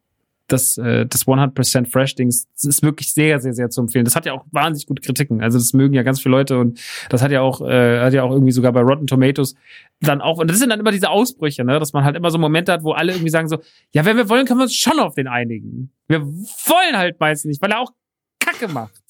das, 0.48 0.78
äh, 0.78 1.06
das 1.06 1.26
100% 1.26 1.90
Fresh-Dings 1.90 2.48
ist 2.62 2.82
wirklich 2.82 3.12
sehr, 3.12 3.38
sehr, 3.38 3.52
sehr 3.52 3.70
zu 3.70 3.82
empfehlen. 3.82 4.06
Das 4.06 4.16
hat 4.16 4.24
ja 4.26 4.32
auch 4.32 4.46
wahnsinnig 4.50 4.86
gute 4.86 5.02
Kritiken. 5.02 5.42
Also 5.42 5.58
das 5.58 5.74
mögen 5.74 5.94
ja 5.94 6.02
ganz 6.02 6.20
viele 6.20 6.32
Leute 6.32 6.58
und 6.58 6.80
das 7.10 7.22
hat 7.22 7.30
ja 7.30 7.42
auch, 7.42 7.60
äh, 7.60 8.00
hat 8.00 8.14
ja 8.14 8.22
auch 8.22 8.32
irgendwie 8.32 8.52
sogar 8.52 8.72
bei 8.72 8.80
Rotten 8.80 9.06
Tomatoes 9.06 9.54
dann 10.00 10.20
auch, 10.20 10.38
und 10.38 10.48
das 10.48 10.58
sind 10.58 10.70
dann 10.70 10.80
immer 10.80 10.90
diese 10.90 11.10
Ausbrüche, 11.10 11.64
ne, 11.64 11.78
dass 11.78 11.92
man 11.92 12.04
halt 12.04 12.16
immer 12.16 12.30
so 12.30 12.38
Momente 12.38 12.72
hat, 12.72 12.82
wo 12.82 12.92
alle 12.92 13.12
irgendwie 13.12 13.30
sagen 13.30 13.48
so, 13.48 13.58
ja, 13.92 14.04
wenn 14.04 14.16
wir 14.16 14.28
wollen, 14.28 14.46
können 14.46 14.60
wir 14.60 14.64
uns 14.64 14.74
schon 14.74 14.98
auf 14.98 15.14
den 15.14 15.28
einigen. 15.28 15.90
Wir 16.08 16.22
wollen 16.22 16.96
halt 16.96 17.20
meistens 17.20 17.50
nicht, 17.50 17.62
weil 17.62 17.72
er 17.72 17.80
auch 17.80 17.92
Kacke 18.40 18.68
macht. 18.68 19.02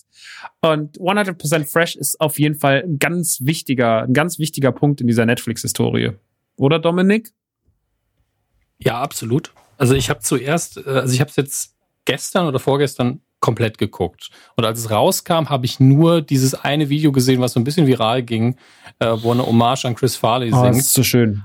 Und 0.61 0.99
100% 0.99 1.65
Fresh 1.71 1.97
ist 1.97 2.21
auf 2.21 2.39
jeden 2.39 2.57
Fall 2.57 2.83
ein 2.85 2.99
ganz 2.99 3.41
wichtiger, 3.43 4.03
ein 4.03 4.15
ganz 4.15 4.39
wichtiger 4.39 4.73
Punkt 4.73 5.01
in 5.01 5.07
dieser 5.07 5.27
Netflix-Historie. 5.27 6.13
Oder 6.57 6.79
Dominik? 6.81 7.31
Ja, 8.79 9.01
absolut. 9.01 9.53
Also 9.79 9.95
ich 9.95 10.11
habe 10.11 10.21
zuerst, 10.21 10.77
äh, 10.77 10.91
also 10.91 11.15
ich 11.15 11.21
habe 11.21 11.31
es 11.31 11.37
jetzt 11.37 11.75
gestern 12.05 12.47
oder 12.47 12.59
vorgestern 12.59 13.21
komplett 13.41 13.79
geguckt. 13.79 14.31
Und 14.57 14.65
als 14.65 14.81
es 14.81 14.91
rauskam, 14.91 15.49
habe 15.49 15.65
ich 15.65 15.81
nur 15.81 16.21
dieses 16.21 16.55
eine 16.55 16.89
Video 16.89 17.13
gesehen, 17.13 17.41
was 17.41 17.53
so 17.53 17.61
ein 17.61 17.65
bisschen 17.65 17.87
viral 17.87 18.23
ging, 18.23 18.57
äh, 18.99 19.17
wo 19.23 19.31
eine 19.33 19.47
Hommage 19.47 19.85
an 19.85 19.95
Chris 19.95 20.17
Farley 20.17 20.53
oh, 20.53 20.61
singt. 20.61 20.77
Das 20.77 20.87
ist 20.87 20.93
so 20.93 21.05
schön. 21.05 21.45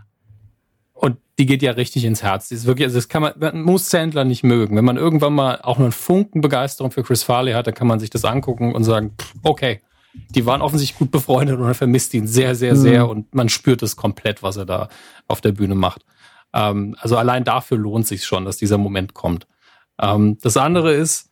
Und 0.93 1.17
die 1.37 1.45
geht 1.45 1.61
ja 1.61 1.71
richtig 1.71 2.05
ins 2.05 2.23
Herz. 2.23 2.49
Die 2.49 2.55
ist 2.55 2.65
wirklich, 2.65 2.87
also 2.87 2.97
das 2.97 3.09
kann 3.09 3.21
man, 3.21 3.33
man 3.37 3.61
muss 3.61 3.89
Sandler 3.89 4.25
nicht 4.25 4.43
mögen. 4.43 4.75
Wenn 4.75 4.85
man 4.85 4.97
irgendwann 4.97 5.33
mal 5.33 5.61
auch 5.61 5.77
nur 5.77 5.85
einen 5.85 5.91
Funken 5.91 6.41
Begeisterung 6.41 6.91
für 6.91 7.03
Chris 7.03 7.21
Farley 7.23 7.53
hat, 7.53 7.67
dann 7.67 7.75
kann 7.75 7.87
man 7.87 7.99
sich 7.99 8.09
das 8.09 8.25
angucken 8.25 8.73
und 8.73 8.83
sagen, 8.83 9.13
okay, 9.43 9.81
die 10.29 10.45
waren 10.45 10.61
offensichtlich 10.61 10.97
gut 10.97 11.11
befreundet 11.11 11.59
und 11.59 11.67
er 11.67 11.73
vermisst 11.73 12.13
ihn 12.13 12.27
sehr, 12.27 12.55
sehr, 12.55 12.75
sehr 12.75 13.05
mhm. 13.05 13.09
und 13.09 13.35
man 13.35 13.49
spürt 13.49 13.81
es 13.81 13.95
komplett, 13.95 14.43
was 14.43 14.57
er 14.57 14.65
da 14.65 14.89
auf 15.27 15.41
der 15.41 15.51
Bühne 15.51 15.75
macht. 15.75 16.05
Ähm, 16.53 16.95
also 16.99 17.17
allein 17.17 17.43
dafür 17.43 17.77
lohnt 17.77 18.07
sich 18.07 18.23
schon, 18.25 18.45
dass 18.45 18.57
dieser 18.57 18.77
Moment 18.77 19.13
kommt. 19.13 19.47
Ähm, 19.99 20.37
das 20.41 20.57
andere 20.57 20.93
ist, 20.93 21.29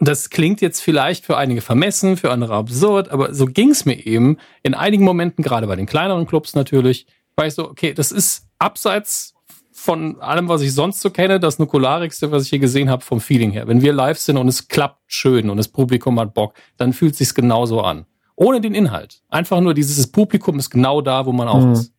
das 0.00 0.30
klingt 0.30 0.60
jetzt 0.60 0.80
vielleicht 0.80 1.24
für 1.24 1.36
einige 1.36 1.60
vermessen, 1.60 2.16
für 2.16 2.32
andere 2.32 2.54
absurd, 2.54 3.10
aber 3.10 3.34
so 3.34 3.46
ging 3.46 3.70
es 3.70 3.84
mir 3.84 4.04
eben 4.04 4.36
in 4.62 4.74
einigen 4.74 5.04
Momenten, 5.04 5.44
gerade 5.44 5.66
bei 5.66 5.76
den 5.76 5.86
kleineren 5.86 6.26
Clubs 6.26 6.54
natürlich, 6.54 7.06
war 7.36 7.46
ich 7.46 7.54
so, 7.54 7.70
okay, 7.70 7.94
das 7.94 8.10
ist 8.10 8.48
abseits 8.58 9.34
von 9.70 10.20
allem, 10.20 10.48
was 10.48 10.60
ich 10.62 10.74
sonst 10.74 11.00
so 11.00 11.10
kenne, 11.10 11.40
das 11.40 11.58
Nukularigste, 11.58 12.30
was 12.30 12.44
ich 12.44 12.50
hier 12.50 12.58
gesehen 12.58 12.90
habe, 12.90 13.02
vom 13.02 13.20
Feeling 13.20 13.50
her. 13.50 13.66
Wenn 13.66 13.80
wir 13.80 13.92
live 13.92 14.18
sind 14.18 14.36
und 14.36 14.48
es 14.48 14.68
klappt 14.68 15.00
schön 15.06 15.50
und 15.50 15.56
das 15.56 15.68
Publikum 15.68 16.20
hat 16.20 16.34
Bock, 16.34 16.54
dann 16.76 16.92
fühlt 16.92 17.12
es 17.12 17.18
sich 17.18 17.34
genauso 17.34 17.80
an. 17.80 18.06
Ohne 18.36 18.60
den 18.60 18.74
Inhalt. 18.74 19.22
Einfach 19.28 19.60
nur 19.60 19.74
dieses 19.74 20.06
Publikum 20.06 20.58
ist 20.58 20.70
genau 20.70 21.00
da, 21.00 21.26
wo 21.26 21.32
man 21.32 21.48
auch 21.48 21.64
mhm. 21.64 21.72
ist. 21.72 21.92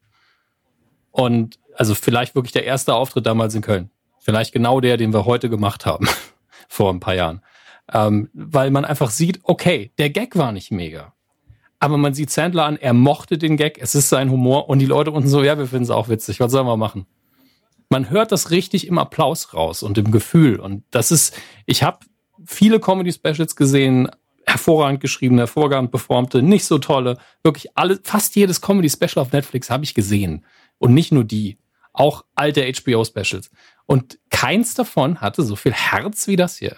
Und 1.11 1.59
also 1.75 1.95
vielleicht 1.95 2.35
wirklich 2.35 2.51
der 2.51 2.65
erste 2.65 2.93
Auftritt 2.93 3.25
damals 3.25 3.55
in 3.55 3.61
Köln. 3.61 3.89
Vielleicht 4.19 4.53
genau 4.53 4.79
der, 4.79 4.97
den 4.97 5.13
wir 5.13 5.25
heute 5.25 5.49
gemacht 5.49 5.85
haben, 5.85 6.07
vor 6.69 6.91
ein 6.91 6.99
paar 6.99 7.15
Jahren. 7.15 7.41
Ähm, 7.91 8.29
weil 8.33 8.71
man 8.71 8.85
einfach 8.85 9.09
sieht, 9.09 9.39
okay, 9.43 9.91
der 9.97 10.09
Gag 10.09 10.37
war 10.37 10.51
nicht 10.51 10.71
mega. 10.71 11.13
Aber 11.79 11.97
man 11.97 12.13
sieht 12.13 12.29
Sandler 12.29 12.63
an, 12.63 12.77
er 12.77 12.93
mochte 12.93 13.37
den 13.37 13.57
Gag, 13.57 13.77
es 13.81 13.93
ist 13.93 14.07
sein 14.07 14.31
Humor 14.31 14.69
und 14.69 14.79
die 14.79 14.85
Leute 14.85 15.11
unten 15.11 15.27
so, 15.27 15.43
ja, 15.43 15.57
wir 15.57 15.67
finden 15.67 15.83
es 15.83 15.89
auch 15.89 16.07
witzig, 16.07 16.39
was 16.39 16.53
sollen 16.53 16.65
wir 16.65 16.77
machen? 16.77 17.05
Man 17.89 18.09
hört 18.09 18.31
das 18.31 18.51
richtig 18.51 18.87
im 18.87 18.97
Applaus 18.97 19.53
raus 19.53 19.83
und 19.83 19.97
im 19.97 20.09
Gefühl. 20.09 20.61
Und 20.61 20.85
das 20.91 21.11
ist, 21.11 21.35
ich 21.65 21.83
habe 21.83 21.99
viele 22.45 22.79
Comedy-Specials 22.79 23.57
gesehen, 23.57 24.09
hervorragend 24.45 25.01
geschriebene, 25.01 25.41
hervorragend 25.41 25.91
performte, 25.91 26.41
nicht 26.41 26.65
so 26.65 26.77
tolle, 26.77 27.17
wirklich 27.43 27.77
alle, 27.77 27.99
fast 28.01 28.35
jedes 28.35 28.61
Comedy-Special 28.61 29.21
auf 29.21 29.31
Netflix 29.33 29.69
habe 29.69 29.83
ich 29.83 29.93
gesehen. 29.93 30.45
Und 30.77 30.93
nicht 30.93 31.11
nur 31.11 31.25
die 31.25 31.57
auch 31.93 32.25
alte 32.35 32.61
HBO-Specials. 32.63 33.49
Und 33.85 34.19
keins 34.29 34.73
davon 34.73 35.21
hatte 35.21 35.43
so 35.43 35.55
viel 35.55 35.73
Herz 35.73 36.27
wie 36.27 36.35
das 36.35 36.57
hier. 36.57 36.77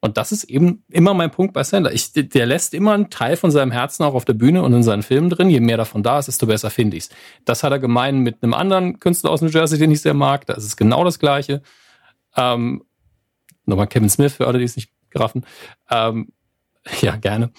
Und 0.00 0.16
das 0.16 0.30
ist 0.30 0.44
eben 0.44 0.84
immer 0.88 1.12
mein 1.12 1.32
Punkt 1.32 1.52
bei 1.52 1.64
Sandler. 1.64 1.92
Ich, 1.92 2.12
der 2.12 2.46
lässt 2.46 2.72
immer 2.72 2.92
einen 2.92 3.10
Teil 3.10 3.36
von 3.36 3.50
seinem 3.50 3.72
Herzen 3.72 4.04
auch 4.04 4.14
auf 4.14 4.24
der 4.24 4.34
Bühne 4.34 4.62
und 4.62 4.72
in 4.72 4.84
seinen 4.84 5.02
Filmen 5.02 5.28
drin. 5.28 5.50
Je 5.50 5.58
mehr 5.58 5.76
davon 5.76 6.04
da 6.04 6.20
ist, 6.20 6.26
desto 6.26 6.46
besser 6.46 6.70
finde 6.70 6.96
ich's. 6.96 7.10
Das 7.44 7.64
hat 7.64 7.72
er 7.72 7.80
gemein 7.80 8.20
mit 8.20 8.42
einem 8.42 8.54
anderen 8.54 9.00
Künstler 9.00 9.30
aus 9.30 9.42
New 9.42 9.48
Jersey, 9.48 9.76
den 9.76 9.90
ich 9.90 10.00
sehr 10.00 10.14
mag. 10.14 10.46
Da 10.46 10.54
ist 10.54 10.64
es 10.64 10.76
genau 10.76 11.02
das 11.02 11.18
Gleiche. 11.18 11.62
Ähm, 12.36 12.84
nochmal 13.66 13.88
Kevin 13.88 14.08
Smith 14.08 14.34
für 14.34 14.46
alle, 14.46 14.60
die 14.60 14.64
es 14.64 14.76
nicht 14.76 14.92
geraffen. 15.10 15.44
Ähm, 15.90 16.28
ja, 17.00 17.16
gerne. 17.16 17.50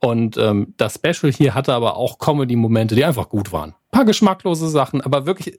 Und 0.00 0.36
ähm, 0.36 0.74
das 0.76 0.94
Special 0.94 1.32
hier 1.32 1.54
hatte 1.54 1.72
aber 1.72 1.96
auch 1.96 2.18
Comedy-Momente, 2.18 2.94
die 2.94 3.04
einfach 3.04 3.30
gut 3.30 3.50
waren. 3.50 3.70
Ein 3.70 3.90
paar 3.90 4.04
geschmacklose 4.04 4.68
Sachen, 4.68 5.00
aber 5.00 5.24
wirklich 5.24 5.58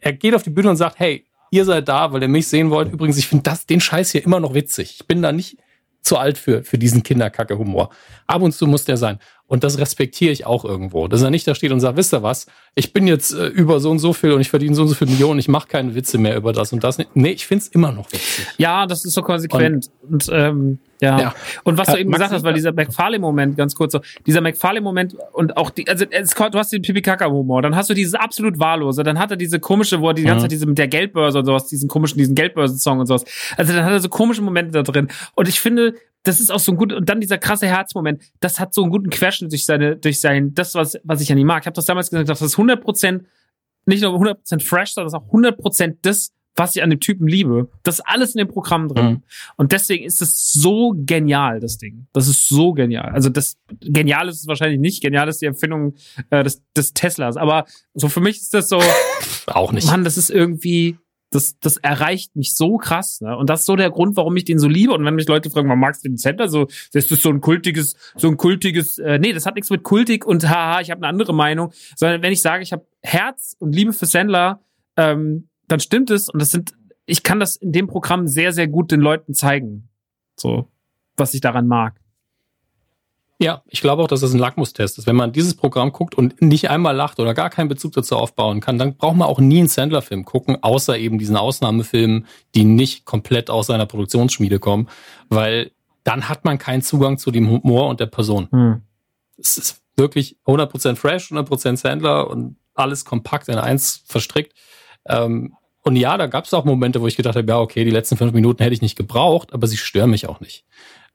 er 0.00 0.12
geht 0.12 0.34
auf 0.34 0.42
die 0.42 0.50
Bühne 0.50 0.70
und 0.70 0.76
sagt, 0.76 0.98
hey, 0.98 1.24
ihr 1.50 1.64
seid 1.64 1.88
da, 1.88 2.12
weil 2.12 2.22
ihr 2.22 2.28
mich 2.28 2.48
sehen 2.48 2.70
wollt. 2.70 2.92
Übrigens, 2.92 3.18
ich 3.18 3.26
finde 3.26 3.44
das, 3.44 3.66
den 3.66 3.80
Scheiß 3.80 4.12
hier 4.12 4.24
immer 4.24 4.40
noch 4.40 4.54
witzig. 4.54 4.96
Ich 5.00 5.06
bin 5.06 5.22
da 5.22 5.32
nicht 5.32 5.58
zu 6.02 6.16
alt 6.16 6.38
für, 6.38 6.62
für 6.62 6.78
diesen 6.78 7.02
Kinderkacke-Humor. 7.02 7.90
Ab 8.26 8.42
und 8.42 8.52
zu 8.52 8.66
muss 8.66 8.84
der 8.84 8.96
sein. 8.96 9.18
Und 9.50 9.64
das 9.64 9.78
respektiere 9.78 10.30
ich 10.30 10.46
auch 10.46 10.64
irgendwo. 10.64 11.08
Dass 11.08 11.22
er 11.22 11.30
nicht 11.30 11.44
da 11.44 11.56
steht 11.56 11.72
und 11.72 11.80
sagt, 11.80 11.96
wisst 11.96 12.14
ihr 12.14 12.22
was, 12.22 12.46
ich 12.76 12.92
bin 12.92 13.08
jetzt 13.08 13.32
äh, 13.32 13.48
über 13.48 13.80
so 13.80 13.90
und 13.90 13.98
so 13.98 14.12
viel 14.12 14.30
und 14.30 14.40
ich 14.40 14.48
verdiene 14.48 14.76
so 14.76 14.82
und 14.82 14.88
so 14.88 14.94
viel 14.94 15.08
Millionen, 15.08 15.40
ich 15.40 15.48
mache 15.48 15.66
keine 15.66 15.96
Witze 15.96 16.18
mehr 16.18 16.36
über 16.36 16.52
das 16.52 16.72
und 16.72 16.84
das. 16.84 16.98
Nee, 17.14 17.30
ich 17.30 17.48
finde 17.48 17.62
es 17.64 17.68
immer 17.68 17.90
noch 17.90 18.06
witzig. 18.12 18.46
Ja, 18.58 18.86
das 18.86 19.04
ist 19.04 19.12
so 19.12 19.22
konsequent. 19.22 19.90
Und, 20.02 20.28
und 20.28 20.30
ähm, 20.32 20.78
ja. 21.00 21.20
ja. 21.20 21.34
Und 21.64 21.78
was 21.78 21.88
du 21.88 21.98
eben 21.98 22.12
gesagt 22.12 22.32
hast, 22.32 22.44
weil 22.44 22.54
dieser 22.54 22.72
McFarlane-Moment, 22.72 23.56
ganz 23.56 23.74
kurz 23.74 23.92
so, 23.92 24.00
dieser 24.24 24.40
McFarlane-Moment 24.40 25.16
und 25.32 25.56
auch 25.56 25.70
die, 25.70 25.88
also 25.88 26.04
es, 26.08 26.30
du 26.30 26.58
hast 26.58 26.72
den 26.72 26.82
Pipi-Kaka-Humor, 26.82 27.60
dann 27.60 27.74
hast 27.74 27.90
du 27.90 27.94
dieses 27.94 28.14
absolut 28.14 28.60
wahllose, 28.60 29.02
dann 29.02 29.18
hat 29.18 29.32
er 29.32 29.36
diese 29.36 29.58
komische, 29.58 30.00
wo 30.00 30.08
er 30.08 30.14
die 30.14 30.22
ganze 30.22 30.36
mhm. 30.36 30.40
Zeit 30.42 30.52
diese 30.52 30.66
mit 30.66 30.78
der 30.78 30.86
Geldbörse 30.86 31.40
und 31.40 31.46
sowas, 31.46 31.66
diesen 31.66 31.88
komischen, 31.88 32.18
diesen 32.18 32.36
Geldbörsen-Song 32.36 33.00
und 33.00 33.06
sowas. 33.06 33.24
Also 33.56 33.72
dann 33.72 33.84
hat 33.84 33.92
er 33.92 34.00
so 34.00 34.08
komische 34.08 34.42
Momente 34.42 34.70
da 34.70 34.82
drin. 34.82 35.08
Und 35.34 35.48
ich 35.48 35.58
finde, 35.58 35.94
das 36.22 36.40
ist 36.40 36.50
auch 36.50 36.58
so 36.58 36.72
ein 36.72 36.78
gut 36.78 36.92
und 36.92 37.08
dann 37.08 37.20
dieser 37.20 37.38
krasse 37.38 37.66
Herzmoment, 37.66 38.22
das 38.40 38.60
hat 38.60 38.74
so 38.74 38.82
einen 38.82 38.90
guten 38.90 39.10
Querschnitt 39.10 39.52
durch 39.52 39.64
seine 39.64 39.96
durch 39.96 40.20
sein 40.20 40.54
das 40.54 40.74
was 40.74 40.98
was 41.04 41.20
ich 41.20 41.32
an 41.32 41.38
ihm 41.38 41.46
mag. 41.46 41.62
Ich 41.62 41.66
habe 41.66 41.74
das 41.74 41.86
damals 41.86 42.10
gesagt, 42.10 42.28
das 42.28 42.42
ist 42.42 42.58
100 42.58 42.84
nicht 43.86 44.02
nur 44.02 44.14
100% 44.14 44.62
fresh, 44.62 44.92
sondern 44.92 45.10
das 45.10 45.20
ist 45.20 45.28
auch 45.28 45.32
100% 45.32 45.96
das 46.02 46.32
was 46.56 46.76
ich 46.76 46.82
an 46.82 46.90
dem 46.90 47.00
Typen 47.00 47.26
liebe. 47.26 47.70
Das 47.84 48.00
ist 48.00 48.04
alles 48.06 48.34
in 48.34 48.38
dem 48.38 48.48
Programm 48.48 48.88
drin. 48.88 49.06
Mhm. 49.06 49.22
Und 49.56 49.72
deswegen 49.72 50.04
ist 50.04 50.20
es 50.20 50.52
so 50.52 50.94
genial, 50.96 51.60
das 51.60 51.78
Ding. 51.78 52.06
Das 52.12 52.28
ist 52.28 52.48
so 52.48 52.72
genial. 52.72 53.10
Also 53.12 53.30
das 53.30 53.56
genial 53.80 54.28
ist 54.28 54.40
es 54.40 54.46
wahrscheinlich 54.46 54.80
nicht. 54.80 55.02
Genial 55.02 55.28
ist 55.28 55.40
die 55.40 55.46
Erfindung 55.46 55.94
äh, 56.30 56.42
des, 56.42 56.62
des 56.76 56.92
Teslas. 56.92 57.36
Aber 57.36 57.64
so 57.94 58.08
für 58.08 58.20
mich 58.20 58.38
ist 58.38 58.52
das 58.52 58.68
so. 58.68 58.82
Auch 59.46 59.72
nicht. 59.72 59.86
Mann, 59.86 60.04
das 60.04 60.18
ist 60.18 60.28
irgendwie 60.28 60.98
das, 61.30 61.58
das 61.60 61.76
erreicht 61.76 62.34
mich 62.34 62.54
so 62.54 62.76
krass. 62.76 63.20
Ne? 63.20 63.36
Und 63.36 63.48
das 63.48 63.60
ist 63.60 63.66
so 63.66 63.76
der 63.76 63.90
Grund, 63.90 64.16
warum 64.16 64.36
ich 64.36 64.44
den 64.44 64.58
so 64.58 64.68
liebe. 64.68 64.92
Und 64.92 65.04
wenn 65.04 65.14
mich 65.14 65.28
Leute 65.28 65.48
fragen, 65.50 65.68
warum 65.68 65.80
magst 65.80 66.04
du 66.04 66.08
den 66.08 66.18
Center? 66.18 66.48
So, 66.48 66.66
das 66.92 67.10
ist 67.10 67.22
so 67.22 67.30
ein 67.30 67.40
kultiges, 67.40 67.94
so 68.16 68.28
ein 68.28 68.36
kultiges, 68.36 68.98
äh, 68.98 69.18
nee, 69.18 69.32
das 69.32 69.46
hat 69.46 69.54
nichts 69.54 69.70
mit 69.70 69.84
kultig 69.84 70.26
und 70.26 70.48
haha, 70.48 70.80
ich 70.80 70.90
habe 70.90 70.98
eine 70.98 71.08
andere 71.08 71.32
Meinung. 71.32 71.72
Sondern 71.96 72.22
wenn 72.22 72.32
ich 72.32 72.42
sage, 72.42 72.62
ich 72.62 72.72
habe 72.72 72.86
Herz 73.02 73.56
und 73.60 73.74
Liebe 73.74 73.92
für 73.92 74.06
Sandler, 74.06 74.60
ähm, 74.96 75.48
dann 75.68 75.80
stimmt 75.80 76.10
es. 76.10 76.28
Und 76.28 76.42
das 76.42 76.50
sind, 76.50 76.74
ich 77.06 77.22
kann 77.22 77.38
das 77.38 77.56
in 77.56 77.72
dem 77.72 77.86
Programm 77.86 78.26
sehr, 78.26 78.52
sehr 78.52 78.66
gut 78.66 78.90
den 78.90 79.00
Leuten 79.00 79.32
zeigen. 79.32 79.88
So, 80.36 80.68
was 81.16 81.32
ich 81.34 81.40
daran 81.40 81.68
mag. 81.68 82.00
Ja, 83.42 83.62
ich 83.68 83.80
glaube 83.80 84.02
auch, 84.02 84.06
dass 84.06 84.20
das 84.20 84.34
ein 84.34 84.38
Lackmustest 84.38 84.98
ist. 84.98 85.06
Wenn 85.06 85.16
man 85.16 85.32
dieses 85.32 85.54
Programm 85.54 85.92
guckt 85.92 86.14
und 86.14 86.42
nicht 86.42 86.68
einmal 86.68 86.94
lacht 86.94 87.18
oder 87.20 87.32
gar 87.32 87.48
keinen 87.48 87.68
Bezug 87.68 87.92
dazu 87.94 88.16
aufbauen 88.16 88.60
kann, 88.60 88.78
dann 88.78 88.96
braucht 88.96 89.16
man 89.16 89.28
auch 89.28 89.40
nie 89.40 89.60
einen 89.60 89.68
Sandler-Film 89.68 90.26
gucken, 90.26 90.62
außer 90.62 90.98
eben 90.98 91.18
diesen 91.18 91.38
Ausnahmefilmen, 91.38 92.26
die 92.54 92.64
nicht 92.64 93.06
komplett 93.06 93.48
aus 93.48 93.68
seiner 93.68 93.86
Produktionsschmiede 93.86 94.58
kommen, 94.58 94.90
weil 95.30 95.70
dann 96.04 96.28
hat 96.28 96.44
man 96.44 96.58
keinen 96.58 96.82
Zugang 96.82 97.16
zu 97.16 97.30
dem 97.30 97.48
Humor 97.48 97.88
und 97.88 97.98
der 97.98 98.06
Person. 98.06 98.48
Hm. 98.50 98.82
Es 99.38 99.56
ist 99.56 99.80
wirklich 99.96 100.36
100% 100.44 100.96
Fresh, 100.96 101.32
100% 101.32 101.76
Sandler 101.76 102.28
und 102.28 102.56
alles 102.74 103.06
kompakt 103.06 103.48
in 103.48 103.56
eins 103.56 104.02
verstrickt. 104.06 104.52
Ähm, 105.06 105.54
und 105.82 105.96
ja, 105.96 106.18
da 106.18 106.26
gab 106.26 106.44
es 106.44 106.52
auch 106.52 106.66
Momente, 106.66 107.00
wo 107.00 107.06
ich 107.06 107.16
gedacht 107.16 107.36
habe, 107.36 107.48
ja, 107.48 107.58
okay, 107.58 107.84
die 107.84 107.90
letzten 107.90 108.18
fünf 108.18 108.34
Minuten 108.34 108.62
hätte 108.62 108.74
ich 108.74 108.82
nicht 108.82 108.96
gebraucht, 108.96 109.54
aber 109.54 109.66
sie 109.66 109.78
stören 109.78 110.10
mich 110.10 110.28
auch 110.28 110.40
nicht. 110.40 110.66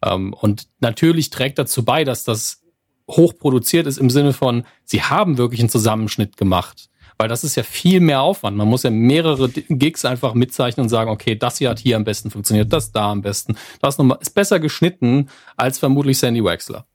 Ähm, 0.05 0.33
und 0.33 0.67
natürlich 0.79 1.29
trägt 1.31 1.59
dazu 1.59 1.83
bei, 1.83 2.03
dass 2.03 2.23
das 2.23 2.61
hochproduziert 3.09 3.87
ist 3.87 3.97
im 3.97 4.09
Sinne 4.09 4.33
von, 4.33 4.65
sie 4.83 5.01
haben 5.01 5.37
wirklich 5.37 5.59
einen 5.59 5.69
Zusammenschnitt 5.69 6.37
gemacht. 6.37 6.89
Weil 7.17 7.29
das 7.29 7.45
ist 7.45 7.55
ja 7.55 7.63
viel 7.63 8.01
mehr 8.01 8.21
Aufwand. 8.21 8.57
Man 8.57 8.67
muss 8.67 8.83
ja 8.83 8.89
mehrere 8.89 9.49
Gigs 9.49 10.03
einfach 10.03 10.33
mitzeichnen 10.33 10.83
und 10.83 10.89
sagen, 10.89 11.09
okay, 11.09 11.35
das 11.35 11.57
hier 11.57 11.69
hat 11.69 11.79
hier 11.79 11.95
am 11.95 12.03
besten 12.03 12.29
funktioniert, 12.29 12.73
das 12.73 12.91
da 12.91 13.11
am 13.11 13.21
besten. 13.21 13.55
Das 13.81 13.97
nochmal, 13.97 14.17
ist 14.19 14.31
besser 14.31 14.59
geschnitten 14.59 15.29
als 15.55 15.79
vermutlich 15.79 16.17
Sandy 16.17 16.43
Wexler. 16.43 16.85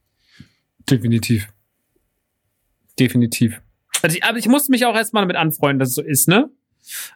Definitiv. 0.90 1.48
Definitiv. 2.98 3.62
Also 4.02 4.16
ich, 4.16 4.24
aber 4.24 4.36
ich 4.36 4.46
musste 4.46 4.70
mich 4.70 4.84
auch 4.84 4.94
erstmal 4.94 5.22
damit 5.22 5.36
anfreunden, 5.36 5.78
dass 5.78 5.90
es 5.90 5.94
so 5.94 6.02
ist, 6.02 6.28
ne? 6.28 6.50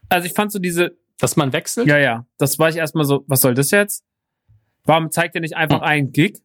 Also 0.09 0.27
ich 0.27 0.33
fand 0.33 0.53
so 0.53 0.59
diese. 0.59 0.97
Dass 1.19 1.37
man 1.37 1.53
wechselt? 1.53 1.87
Ja, 1.87 1.99
ja. 1.99 2.27
Das 2.39 2.59
war 2.59 2.71
ich 2.71 2.77
erstmal 2.77 3.05
so, 3.05 3.25
was 3.27 3.41
soll 3.41 3.55
das 3.55 3.71
jetzt? 3.71 4.03
Warum 4.85 5.11
zeigt 5.11 5.35
er 5.35 5.41
nicht 5.41 5.57
einfach 5.57 5.81
hm. 5.81 5.87
einen 5.87 6.13
Gig? 6.13 6.39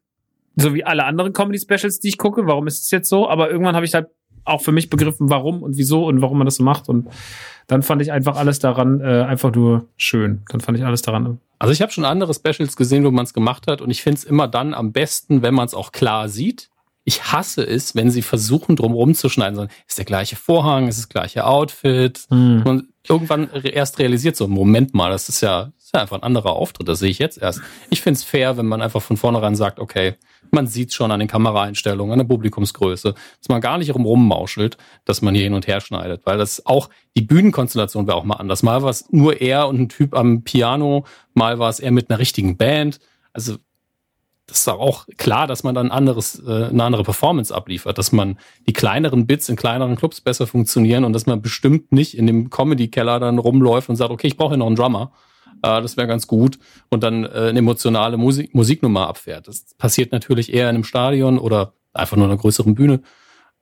So 0.55 0.73
wie 0.73 0.83
alle 0.83 1.05
anderen 1.05 1.33
Comedy-Specials, 1.33 1.99
die 1.99 2.09
ich 2.09 2.17
gucke. 2.17 2.45
Warum 2.45 2.67
ist 2.67 2.83
es 2.83 2.91
jetzt 2.91 3.09
so? 3.09 3.29
Aber 3.29 3.49
irgendwann 3.49 3.75
habe 3.75 3.85
ich 3.85 3.93
halt 3.93 4.07
auch 4.45 4.61
für 4.61 4.71
mich 4.71 4.89
begriffen, 4.89 5.29
warum 5.29 5.63
und 5.63 5.77
wieso 5.77 6.05
und 6.07 6.21
warum 6.21 6.37
man 6.37 6.45
das 6.45 6.55
so 6.55 6.63
macht. 6.63 6.89
Und 6.89 7.07
dann 7.67 7.83
fand 7.83 8.01
ich 8.01 8.11
einfach 8.11 8.35
alles 8.35 8.59
daran 8.59 8.99
äh, 8.99 9.21
einfach 9.21 9.53
nur 9.53 9.85
schön. 9.95 10.41
Dann 10.49 10.59
fand 10.59 10.77
ich 10.77 10.85
alles 10.85 11.01
daran. 11.01 11.39
Also 11.59 11.71
ich 11.71 11.81
habe 11.81 11.91
schon 11.91 12.05
andere 12.05 12.33
Specials 12.33 12.75
gesehen, 12.75 13.05
wo 13.05 13.11
man 13.11 13.25
es 13.25 13.33
gemacht 13.33 13.67
hat. 13.67 13.81
Und 13.81 13.89
ich 13.89 14.01
finde 14.01 14.17
es 14.17 14.23
immer 14.23 14.47
dann 14.47 14.73
am 14.73 14.91
besten, 14.91 15.41
wenn 15.41 15.53
man 15.53 15.65
es 15.65 15.73
auch 15.73 15.91
klar 15.91 16.29
sieht. 16.29 16.69
Ich 17.09 17.31
hasse 17.31 17.63
es, 17.63 17.95
wenn 17.95 18.11
sie 18.11 18.21
versuchen, 18.21 18.75
drum 18.75 18.93
rumzuschneiden. 18.93 19.55
So, 19.55 19.67
ist 19.87 19.97
der 19.97 20.05
gleiche 20.05 20.35
Vorhang, 20.35 20.87
ist 20.87 20.99
das 20.99 21.09
gleiche 21.09 21.47
Outfit. 21.47 22.21
Hm. 22.29 22.61
Und 22.63 22.83
irgendwann 23.07 23.49
erst 23.63 23.97
realisiert 23.97 24.35
so, 24.35 24.47
Moment 24.47 24.93
mal, 24.93 25.09
das 25.09 25.27
ist 25.27 25.41
ja 25.41 25.71
ist 25.89 25.95
ja 25.95 26.01
einfach 26.01 26.17
ein 26.17 26.23
anderer 26.23 26.51
Auftritt, 26.51 26.87
das 26.87 26.99
sehe 26.99 27.09
ich 27.09 27.17
jetzt 27.17 27.41
erst. 27.41 27.61
Ich 27.89 28.01
finde 28.01 28.19
es 28.19 28.23
fair, 28.23 28.57
wenn 28.57 28.67
man 28.67 28.79
einfach 28.83 29.01
von 29.01 29.17
vornherein 29.17 29.55
sagt, 29.55 29.79
okay, 29.79 30.17
man 30.51 30.67
sieht 30.67 30.93
schon 30.93 31.09
an 31.09 31.19
den 31.19 31.27
Kameraeinstellungen, 31.27 32.13
an 32.13 32.19
der 32.19 32.27
Publikumsgröße, 32.27 33.15
dass 33.15 33.49
man 33.49 33.59
gar 33.59 33.79
nicht 33.79 33.95
rummauschelt, 33.95 34.77
dass 35.05 35.23
man 35.23 35.33
hier 35.33 35.45
hin 35.45 35.55
und 35.55 35.65
her 35.65 35.81
schneidet, 35.81 36.27
weil 36.27 36.37
das 36.37 36.63
auch, 36.67 36.91
die 37.17 37.23
Bühnenkonstellation 37.23 38.05
wäre 38.05 38.17
auch 38.17 38.23
mal 38.23 38.35
anders. 38.35 38.61
Mal 38.61 38.83
war 38.83 38.91
es 38.91 39.09
nur 39.09 39.41
er 39.41 39.67
und 39.67 39.79
ein 39.79 39.89
Typ 39.89 40.13
am 40.13 40.43
Piano, 40.43 41.07
mal 41.33 41.57
war 41.57 41.71
es 41.71 41.79
er 41.79 41.89
mit 41.89 42.11
einer 42.11 42.19
richtigen 42.19 42.55
Band. 42.55 42.99
Also 43.33 43.55
das 44.49 44.59
ist 44.59 44.67
auch 44.67 45.05
klar, 45.17 45.45
dass 45.45 45.63
man 45.63 45.75
dann 45.75 45.91
anderes, 45.91 46.41
äh, 46.45 46.65
eine 46.65 46.83
andere 46.83 47.03
Performance 47.03 47.53
abliefert, 47.53 47.97
dass 47.97 48.11
man 48.11 48.39
die 48.67 48.73
kleineren 48.73 49.27
Bits 49.27 49.47
in 49.47 49.55
kleineren 49.55 49.95
Clubs 49.95 50.21
besser 50.21 50.47
funktionieren 50.47 51.03
und 51.03 51.13
dass 51.13 51.27
man 51.27 51.41
bestimmt 51.41 51.91
nicht 51.91 52.17
in 52.17 52.25
dem 52.25 52.49
Comedy-Keller 52.49 53.19
dann 53.19 53.37
rumläuft 53.37 53.89
und 53.89 53.95
sagt, 53.95 54.11
okay, 54.11 54.27
ich 54.27 54.37
brauche 54.37 54.51
hier 54.51 54.57
noch 54.57 54.67
einen 54.67 54.75
Drummer, 54.75 55.11
äh, 55.61 55.81
das 55.81 55.97
wäre 55.97 56.07
ganz 56.07 56.25
gut, 56.25 56.57
und 56.89 57.03
dann 57.03 57.25
äh, 57.25 57.49
eine 57.49 57.59
emotionale 57.59 58.17
Musik 58.17 58.55
Musiknummer 58.55 59.07
abfährt. 59.07 59.47
Das 59.47 59.65
passiert 59.77 60.11
natürlich 60.11 60.51
eher 60.51 60.69
in 60.69 60.75
einem 60.75 60.83
Stadion 60.83 61.37
oder 61.37 61.73
einfach 61.93 62.17
nur 62.17 62.25
einer 62.25 62.37
größeren 62.37 62.73
Bühne. 62.73 63.01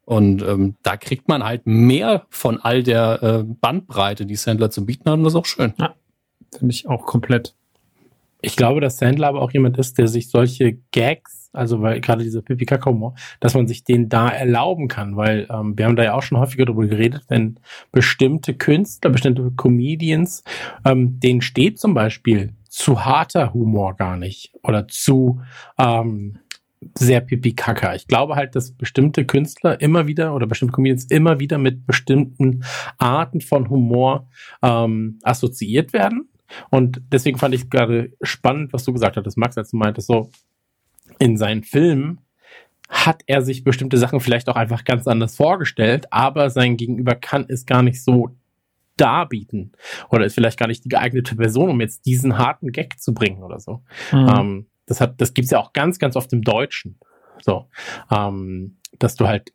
Und 0.06 0.42
ähm, 0.42 0.76
da 0.84 0.96
kriegt 0.96 1.28
man 1.28 1.44
halt 1.44 1.68
mehr 1.68 2.28
von 2.30 2.62
all 2.62 2.82
der 2.82 3.22
äh, 3.22 3.44
Bandbreite, 3.44 4.26
die 4.26 4.38
Sandler 4.38 4.72
zu 4.72 4.86
bieten 4.86 5.10
hat, 5.10 5.18
und 5.18 5.26
das 5.26 5.34
ist 5.34 5.40
auch 5.40 5.46
schön. 5.46 5.74
Ja, 5.78 5.96
finde 6.58 6.74
ich 6.74 6.88
auch 6.88 7.06
komplett. 7.06 7.56
Ich 8.42 8.56
glaube, 8.56 8.82
dass 8.82 8.98
Sandler 8.98 9.28
aber 9.28 9.42
auch 9.42 9.52
jemand 9.52 9.78
ist, 9.78 9.98
der 9.98 10.08
sich 10.08 10.30
solche 10.30 10.78
Gags 10.92 11.48
also 11.58 11.82
weil 11.82 12.00
gerade 12.02 12.24
dieser 12.24 12.42
Pipi 12.42 12.66
Kakao, 12.66 13.16
dass 13.40 13.56
man 13.56 13.68
sich 13.68 13.84
den 13.84 14.10
da 14.10 14.30
erlauben 14.30 14.88
kann, 14.88 15.18
weil 15.18 15.48
ähm, 15.50 15.78
wir 15.78 15.86
haben 15.86 15.96
da 15.96 16.04
ja 16.04 16.14
auch 16.14 16.22
schon 16.22 16.38
häufiger 16.38 16.66
darüber 16.66 16.86
geredet, 16.86 17.24
wenn 17.28 17.60
bestimmte 17.92 18.54
Künstler, 18.54 19.10
bestimmte 19.10 19.52
Comedians, 19.56 20.44
ähm, 20.86 21.20
denen 21.20 21.42
steht 21.42 21.80
zum 21.80 21.94
Beispiel 21.94 22.54
zu 22.70 23.06
harter 23.06 23.54
Humor 23.54 23.96
gar 23.96 24.18
nicht 24.18 24.54
oder 24.62 24.88
zu 24.88 25.42
ähm, 25.80 26.38
sehr 26.96 27.22
pipi 27.22 27.54
kaka. 27.54 27.96
Ich 27.96 28.08
glaube 28.08 28.36
halt, 28.36 28.56
dass 28.56 28.72
bestimmte 28.72 29.26
Künstler 29.26 29.82
immer 29.82 30.06
wieder 30.06 30.36
oder 30.36 30.46
bestimmte 30.46 30.74
Comedians 30.74 31.06
immer 31.06 31.40
wieder 31.40 31.58
mit 31.58 31.88
bestimmten 31.88 32.64
Arten 33.00 33.42
von 33.42 33.70
Humor 33.70 34.30
ähm, 34.62 35.18
assoziiert 35.24 35.92
werden. 35.92 36.30
Und 36.70 37.02
deswegen 37.12 37.38
fand 37.38 37.54
ich 37.56 37.70
gerade 37.70 38.14
spannend, 38.22 38.74
was 38.74 38.84
du 38.84 38.94
gesagt 38.94 39.18
hattest, 39.18 39.38
Max, 39.38 39.58
als 39.58 39.72
du 39.72 39.78
meintest, 39.78 40.08
so, 40.08 40.30
in 41.20 41.38
seinen 41.38 41.64
Filmen 41.64 42.20
hat 42.90 43.22
er 43.28 43.42
sich 43.42 43.64
bestimmte 43.64 43.98
Sachen 43.98 44.20
vielleicht 44.20 44.48
auch 44.50 44.56
einfach 44.56 44.86
ganz 44.86 45.08
anders 45.08 45.36
vorgestellt, 45.36 46.08
aber 46.12 46.50
sein 46.50 46.78
Gegenüber 46.78 47.16
kann 47.16 47.46
es 47.50 47.66
gar 47.66 47.82
nicht 47.82 48.02
so 48.04 48.30
darbieten 48.96 49.74
oder 50.10 50.26
ist 50.26 50.34
vielleicht 50.34 50.58
gar 50.58 50.68
nicht 50.68 50.86
die 50.86 50.90
geeignete 50.90 51.36
Person, 51.36 51.70
um 51.70 51.82
jetzt 51.82 52.06
diesen 52.06 52.38
harten 52.38 52.72
Gag 52.72 53.00
zu 53.00 53.14
bringen 53.14 53.44
oder 53.44 53.60
so. 53.60 53.84
Mhm. 54.12 54.30
Ähm, 54.30 54.66
das 54.86 55.02
hat, 55.02 55.20
das 55.22 55.34
gibt's 55.34 55.52
ja 55.52 55.60
auch 55.60 55.74
ganz, 55.74 56.00
ganz 56.00 56.16
oft 56.16 56.32
im 56.34 56.42
Deutschen. 56.42 56.98
So, 57.42 57.68
ähm, 58.10 58.78
dass 58.98 59.16
du 59.16 59.28
halt 59.28 59.54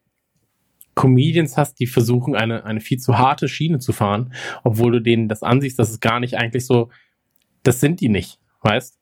Comedians 0.94 1.56
hast, 1.56 1.80
die 1.80 1.86
versuchen, 1.86 2.34
eine, 2.34 2.64
eine 2.64 2.80
viel 2.80 2.98
zu 2.98 3.18
harte 3.18 3.48
Schiene 3.48 3.78
zu 3.78 3.92
fahren, 3.92 4.34
obwohl 4.62 4.92
du 4.92 5.00
denen 5.00 5.28
das 5.28 5.42
ansiehst, 5.42 5.78
dass 5.78 5.90
es 5.90 6.00
gar 6.00 6.20
nicht 6.20 6.36
eigentlich 6.36 6.66
so, 6.66 6.90
das 7.62 7.80
sind 7.80 8.00
die 8.00 8.08
nicht, 8.08 8.38
weißt? 8.62 8.98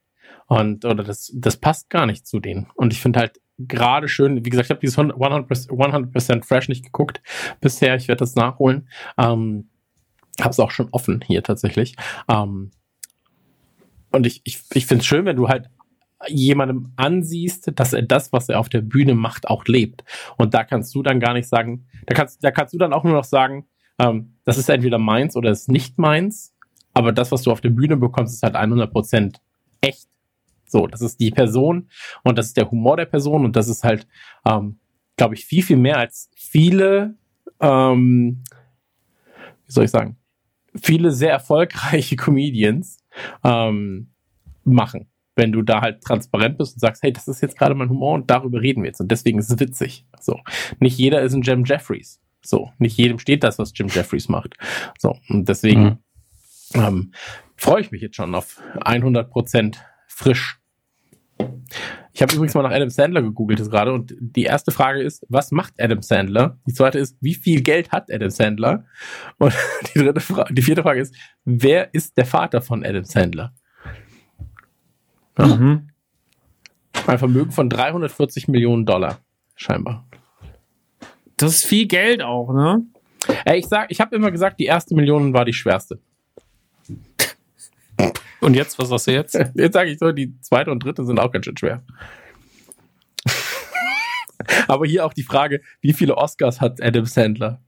Und, 0.46 0.84
oder 0.84 1.04
das, 1.04 1.32
das 1.34 1.56
passt 1.56 1.90
gar 1.90 2.06
nicht 2.06 2.26
zu 2.26 2.40
denen. 2.40 2.68
Und 2.74 2.92
ich 2.92 3.00
finde 3.00 3.20
halt 3.20 3.40
gerade 3.58 4.08
schön, 4.08 4.44
wie 4.44 4.50
gesagt, 4.50 4.66
ich 4.66 4.70
habe 4.70 4.80
dieses 4.80 4.98
100%, 4.98 5.70
100% 5.70 6.44
Fresh 6.44 6.68
nicht 6.68 6.84
geguckt 6.84 7.22
bisher. 7.60 7.94
Ich 7.94 8.08
werde 8.08 8.20
das 8.20 8.34
nachholen. 8.34 8.88
Ähm, 9.18 9.68
habe 10.40 10.50
es 10.50 10.60
auch 10.60 10.70
schon 10.70 10.88
offen 10.92 11.22
hier 11.26 11.42
tatsächlich. 11.42 11.96
Ähm, 12.28 12.70
und 14.10 14.26
ich, 14.26 14.40
ich, 14.44 14.60
ich 14.72 14.86
finde 14.86 15.02
es 15.02 15.06
schön, 15.06 15.24
wenn 15.24 15.36
du 15.36 15.48
halt 15.48 15.70
jemandem 16.28 16.92
ansiehst, 16.96 17.72
dass 17.76 17.92
er 17.92 18.02
das, 18.02 18.32
was 18.32 18.48
er 18.48 18.60
auf 18.60 18.68
der 18.68 18.82
Bühne 18.82 19.14
macht, 19.14 19.48
auch 19.48 19.64
lebt. 19.64 20.04
Und 20.36 20.54
da 20.54 20.64
kannst 20.64 20.94
du 20.94 21.02
dann 21.02 21.20
gar 21.20 21.32
nicht 21.32 21.48
sagen, 21.48 21.86
da 22.06 22.14
kannst, 22.14 22.44
da 22.44 22.50
kannst 22.50 22.74
du 22.74 22.78
dann 22.78 22.92
auch 22.92 23.04
nur 23.04 23.14
noch 23.14 23.24
sagen, 23.24 23.66
ähm, 23.98 24.36
das 24.44 24.58
ist 24.58 24.68
entweder 24.68 24.98
meins 24.98 25.36
oder 25.36 25.50
ist 25.50 25.68
nicht 25.68 25.98
meins. 25.98 26.54
Aber 26.92 27.12
das, 27.12 27.30
was 27.32 27.42
du 27.42 27.52
auf 27.52 27.60
der 27.60 27.70
Bühne 27.70 27.96
bekommst, 27.96 28.34
ist 28.34 28.42
halt 28.42 28.56
100% 28.56 29.36
echt. 29.80 30.08
So, 30.66 30.86
das 30.86 31.00
ist 31.00 31.18
die 31.18 31.30
Person 31.30 31.88
und 32.22 32.38
das 32.38 32.46
ist 32.46 32.56
der 32.56 32.70
Humor 32.70 32.96
der 32.96 33.06
Person 33.06 33.44
und 33.44 33.56
das 33.56 33.68
ist 33.68 33.82
halt, 33.82 34.06
ähm, 34.46 34.78
glaube 35.16 35.34
ich, 35.34 35.44
viel, 35.44 35.62
viel 35.62 35.76
mehr 35.76 35.98
als 35.98 36.30
viele, 36.36 37.16
ähm, 37.60 38.44
wie 39.66 39.72
soll 39.72 39.84
ich 39.84 39.90
sagen, 39.90 40.16
viele 40.80 41.10
sehr 41.10 41.32
erfolgreiche 41.32 42.16
Comedians 42.24 42.98
ähm, 43.42 44.12
machen. 44.64 45.10
Wenn 45.36 45.52
du 45.52 45.62
da 45.62 45.80
halt 45.80 46.02
transparent 46.02 46.58
bist 46.58 46.74
und 46.74 46.80
sagst, 46.80 47.02
hey, 47.02 47.12
das 47.12 47.28
ist 47.28 47.40
jetzt 47.40 47.56
gerade 47.56 47.74
mein 47.74 47.88
Humor 47.88 48.14
und 48.14 48.30
darüber 48.30 48.60
reden 48.60 48.82
wir 48.82 48.88
jetzt 48.88 49.00
und 49.00 49.10
deswegen 49.10 49.38
ist 49.38 49.50
es 49.50 49.60
witzig. 49.60 50.06
So, 50.20 50.40
nicht 50.80 50.98
jeder 50.98 51.22
ist 51.22 51.34
ein 51.34 51.42
Jim 51.42 51.64
Jeffries. 51.64 52.20
So, 52.42 52.70
nicht 52.78 52.96
jedem 52.96 53.18
steht 53.18 53.44
das, 53.44 53.58
was 53.58 53.72
Jim 53.74 53.88
Jeffries 53.88 54.28
macht. 54.28 54.56
So, 54.98 55.16
und 55.28 55.48
deswegen 55.48 56.00
mhm. 56.74 56.80
ähm, 56.80 57.12
freue 57.56 57.82
ich 57.82 57.90
mich 57.90 58.00
jetzt 58.02 58.16
schon 58.16 58.34
auf 58.34 58.60
100 58.80 59.30
Prozent 59.30 59.84
frisch 60.08 60.60
Ich 62.12 62.22
habe 62.22 62.34
übrigens 62.34 62.54
mal 62.54 62.62
nach 62.62 62.72
Adam 62.72 62.90
Sandler 62.90 63.22
gegoogelt 63.22 63.58
jetzt 63.58 63.70
gerade 63.70 63.92
und 63.92 64.14
die 64.18 64.44
erste 64.44 64.70
Frage 64.70 65.02
ist, 65.02 65.24
was 65.28 65.52
macht 65.52 65.74
Adam 65.78 66.02
Sandler? 66.02 66.58
Die 66.66 66.72
zweite 66.72 66.98
ist, 66.98 67.16
wie 67.20 67.34
viel 67.34 67.62
Geld 67.62 67.92
hat 67.92 68.10
Adam 68.12 68.30
Sandler? 68.30 68.84
Und 69.38 69.54
die 69.94 69.98
dritte 70.00 70.20
Frage, 70.20 70.54
die 70.54 70.62
vierte 70.62 70.82
Frage 70.82 71.00
ist, 71.00 71.14
wer 71.44 71.92
ist 71.94 72.16
der 72.16 72.26
Vater 72.26 72.62
von 72.62 72.84
Adam 72.84 73.04
Sandler? 73.04 73.54
Mhm. 75.46 75.88
Ein 77.06 77.18
Vermögen 77.18 77.50
von 77.50 77.70
340 77.70 78.48
Millionen 78.48 78.84
Dollar, 78.86 79.18
scheinbar. 79.54 80.06
Das 81.36 81.54
ist 81.54 81.64
viel 81.64 81.86
Geld 81.86 82.22
auch, 82.22 82.52
ne? 82.52 82.84
Ey, 83.44 83.58
ich 83.58 83.66
sag, 83.66 83.90
ich 83.90 84.00
habe 84.00 84.14
immer 84.16 84.30
gesagt, 84.30 84.60
die 84.60 84.66
erste 84.66 84.94
Million 84.94 85.32
war 85.32 85.44
die 85.44 85.52
schwerste. 85.52 85.98
Und 88.40 88.54
jetzt, 88.54 88.78
was 88.78 88.88
sagst 88.88 89.06
du 89.06 89.12
jetzt? 89.12 89.34
Jetzt 89.54 89.74
sage 89.74 89.90
ich 89.90 89.98
so, 89.98 90.12
die 90.12 90.38
zweite 90.40 90.70
und 90.70 90.82
dritte 90.82 91.04
sind 91.04 91.20
auch 91.20 91.30
ganz 91.30 91.44
schön 91.44 91.58
schwer. 91.58 91.82
Aber 94.66 94.86
hier 94.86 95.04
auch 95.04 95.12
die 95.12 95.22
Frage, 95.22 95.60
wie 95.82 95.92
viele 95.92 96.16
Oscars 96.16 96.58
hat 96.60 96.82
Adam 96.82 97.04
Sandler? 97.04 97.60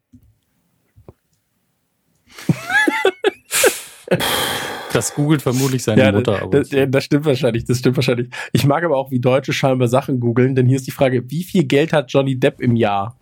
Das 4.93 5.15
googelt 5.15 5.43
vermutlich 5.43 5.83
seine 5.83 6.13
Mutter. 6.13 6.49
Das, 6.51 6.69
das, 6.69 6.89
das, 6.91 7.05
stimmt 7.05 7.25
wahrscheinlich, 7.25 7.65
das 7.65 7.79
stimmt 7.79 7.97
wahrscheinlich. 7.97 8.29
Ich 8.53 8.67
mag 8.67 8.85
aber 8.85 8.97
auch, 8.97 9.11
wie 9.11 9.21
Deutsche 9.21 9.53
scheinbar 9.53 9.89
Sachen 9.89 10.21
googeln, 10.21 10.55
denn 10.55 10.67
hier 10.67 10.77
ist 10.77 10.87
die 10.87 10.93
Frage, 10.93 11.31
wie 11.31 11.45
viel 11.45 11.65
Geld 11.65 11.93
hat 11.93 12.13
Johnny 12.13 12.39
Depp 12.39 12.61
im 12.61 12.77
Jahr? 12.77 13.19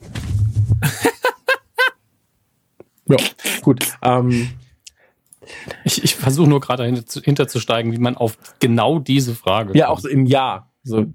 ja, 3.07 3.17
gut. 3.63 3.85
Ähm, 4.03 4.51
ich 5.85 6.05
ich 6.05 6.15
versuche 6.15 6.49
nur 6.49 6.61
gerade 6.61 6.85
hinter, 6.85 7.21
hinterzusteigen, 7.23 7.93
wie 7.93 7.99
man 7.99 8.17
auf 8.17 8.37
genau 8.59 8.99
diese 8.99 9.35
Frage. 9.35 9.77
Ja, 9.77 9.87
kommt. 9.87 9.99
auch 9.99 10.03
so 10.03 10.09
im 10.09 10.27
Jahr. 10.27 10.73
So. 10.83 11.07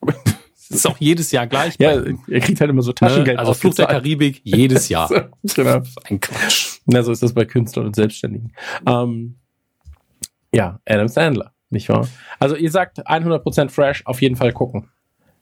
Das 0.00 0.70
ist 0.70 0.86
auch 0.86 0.98
jedes 0.98 1.32
Jahr 1.32 1.46
gleich. 1.46 1.76
Ja, 1.78 1.92
er 1.92 2.40
kriegt 2.40 2.60
halt 2.60 2.70
immer 2.70 2.82
so 2.82 2.92
Taschengeld. 2.92 3.36
Ne? 3.36 3.38
Also 3.38 3.54
Fluch 3.54 3.74
der 3.74 3.86
Karibik 3.86 4.40
jedes 4.44 4.88
Jahr. 4.88 5.30
genau. 5.54 5.82
Ein 6.04 6.20
Quatsch. 6.20 6.80
Na, 6.86 7.02
so 7.02 7.12
ist 7.12 7.22
das 7.22 7.32
bei 7.32 7.44
Künstlern 7.44 7.86
und 7.86 7.96
Selbstständigen. 7.96 8.52
Ähm, 8.86 9.36
ja, 10.56 10.80
Adam 10.86 11.08
Sandler, 11.08 11.52
nicht 11.70 11.88
wahr? 11.88 12.08
Also 12.38 12.56
ihr 12.56 12.70
sagt 12.70 13.06
100% 13.06 13.70
fresh, 13.70 14.02
auf 14.06 14.20
jeden 14.22 14.36
Fall 14.36 14.52
gucken. 14.52 14.88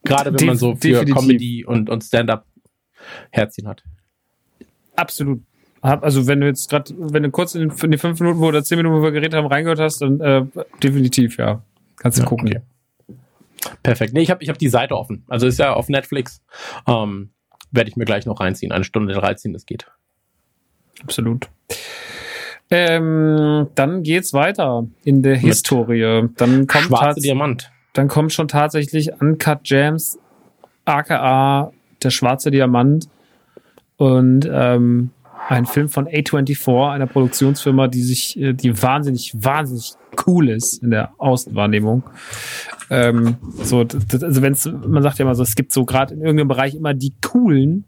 Gerade 0.04 0.38
wenn 0.38 0.46
man 0.46 0.56
so 0.56 0.74
für 0.74 0.80
Definitiv. 0.80 1.14
Comedy 1.14 1.64
und, 1.64 1.88
und 1.88 2.02
Stand-up 2.02 2.46
Herzchen 3.30 3.68
hat. 3.68 3.82
Absolut. 4.96 5.42
Also 5.80 6.26
wenn 6.26 6.40
du 6.40 6.46
jetzt 6.46 6.70
gerade, 6.70 6.94
wenn 6.96 7.22
du 7.22 7.30
kurz 7.30 7.54
in, 7.54 7.68
die 7.68 7.98
fünf 7.98 8.20
Minuten 8.20 8.42
oder 8.42 8.64
zehn 8.64 8.78
Minuten, 8.78 8.96
wo 8.96 9.02
wir 9.02 9.12
geredet 9.12 9.34
haben, 9.34 9.46
reingehört 9.46 9.80
hast, 9.80 10.00
dann 10.00 10.20
äh, 10.20 10.46
definitiv, 10.82 11.36
ja. 11.36 11.62
Kannst 11.96 12.18
du 12.18 12.22
ja, 12.22 12.28
gucken. 12.28 12.48
Okay. 12.48 12.60
Perfekt. 13.82 14.14
Nee, 14.14 14.22
ich 14.22 14.30
habe 14.30 14.42
ich 14.42 14.48
hab 14.48 14.58
die 14.58 14.68
Seite 14.68 14.96
offen. 14.96 15.24
Also 15.28 15.46
ist 15.46 15.58
ja 15.58 15.74
auf 15.74 15.88
Netflix. 15.88 16.42
Ähm, 16.86 17.30
Werde 17.70 17.90
ich 17.90 17.96
mir 17.96 18.04
gleich 18.04 18.24
noch 18.24 18.40
reinziehen. 18.40 18.72
Eine 18.72 18.84
Stunde 18.84 19.14
13, 19.14 19.52
das 19.52 19.66
geht. 19.66 19.86
Absolut. 21.02 21.48
Ähm, 22.70 23.68
dann 23.74 24.02
geht's 24.02 24.32
weiter 24.32 24.86
in 25.04 25.22
der 25.22 25.34
Mit 25.34 25.42
Historie. 25.42 26.28
Dann 26.36 26.66
kommt 26.66 26.84
Schwarze 26.84 27.20
Diamant. 27.20 27.70
Dann 27.92 28.08
kommt 28.08 28.32
schon 28.32 28.48
tatsächlich 28.48 29.12
Uncut 29.20 29.60
Jams, 29.64 30.18
aka 30.84 31.72
der 32.02 32.10
schwarze 32.10 32.50
Diamant. 32.50 33.08
Und 33.96 34.48
ähm, 34.50 35.10
ein 35.48 35.66
Film 35.66 35.88
von 35.88 36.06
A24, 36.08 36.90
einer 36.92 37.06
Produktionsfirma, 37.06 37.88
die 37.88 38.02
sich, 38.02 38.38
äh, 38.38 38.54
die 38.54 38.82
wahnsinnig, 38.82 39.32
wahnsinnig 39.34 39.92
cool 40.26 40.48
ist 40.48 40.82
in 40.82 40.90
der 40.90 41.12
Außenwahrnehmung. 41.18 42.02
Ähm, 42.90 43.36
so, 43.62 43.84
das, 43.84 44.22
also 44.22 44.42
wenn's, 44.42 44.66
man 44.66 45.02
sagt 45.02 45.18
ja 45.18 45.24
immer 45.24 45.34
so, 45.34 45.42
es 45.42 45.54
gibt 45.54 45.72
so 45.72 45.84
gerade 45.84 46.14
in 46.14 46.20
irgendeinem 46.20 46.48
Bereich 46.48 46.74
immer 46.74 46.94
die 46.94 47.12
coolen. 47.22 47.84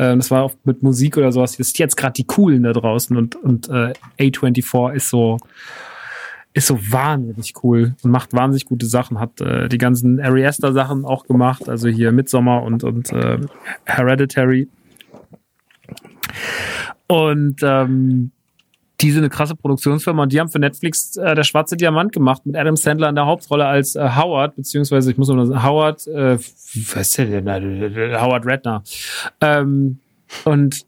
Ähm, 0.00 0.18
das 0.18 0.30
war 0.30 0.46
oft 0.46 0.64
mit 0.64 0.82
Musik 0.82 1.18
oder 1.18 1.30
sowas. 1.30 1.56
Ist 1.60 1.78
jetzt 1.78 1.96
gerade 1.96 2.14
die 2.14 2.24
coolen 2.24 2.62
da 2.62 2.72
draußen 2.72 3.14
und 3.16 3.36
und 3.36 3.68
äh, 3.68 3.92
A24 4.18 4.94
ist 4.94 5.10
so 5.10 5.36
ist 6.54 6.66
so 6.66 6.78
wahnsinnig 6.90 7.52
cool 7.62 7.94
und 8.02 8.10
macht 8.10 8.32
wahnsinnig 8.32 8.64
gute 8.64 8.86
Sachen. 8.86 9.20
Hat 9.20 9.40
äh, 9.42 9.68
die 9.68 9.76
ganzen 9.76 10.18
Ari 10.18 10.46
Aster 10.46 10.72
Sachen 10.72 11.04
auch 11.04 11.24
gemacht, 11.26 11.68
also 11.68 11.88
hier 11.88 12.12
Midsommar 12.12 12.62
und 12.62 12.82
und 12.82 13.12
äh, 13.12 13.40
Hereditary. 13.84 14.68
Und 17.06 17.56
ähm, 17.62 18.32
die 19.00 19.10
sind 19.10 19.22
eine 19.22 19.30
krasse 19.30 19.54
Produktionsfirma 19.54 20.24
und 20.24 20.32
die 20.32 20.40
haben 20.40 20.48
für 20.48 20.58
Netflix 20.58 21.16
äh, 21.16 21.34
der 21.34 21.44
schwarze 21.44 21.76
Diamant 21.76 22.12
gemacht 22.12 22.44
mit 22.44 22.56
Adam 22.56 22.76
Sandler 22.76 23.08
in 23.08 23.14
der 23.14 23.26
Hauptrolle 23.26 23.66
als 23.66 23.96
äh, 23.96 24.10
Howard, 24.16 24.56
beziehungsweise 24.56 25.10
ich 25.10 25.16
muss 25.16 25.28
nur 25.28 25.46
sagen, 25.46 25.62
Howard, 25.62 26.06
äh, 26.06 26.36
was 26.36 27.08
ist 27.08 27.18
der 27.18 27.40
denn? 27.40 28.20
Howard 28.20 28.46
Redner. 28.46 28.82
Ähm, 29.40 29.98
und 30.44 30.84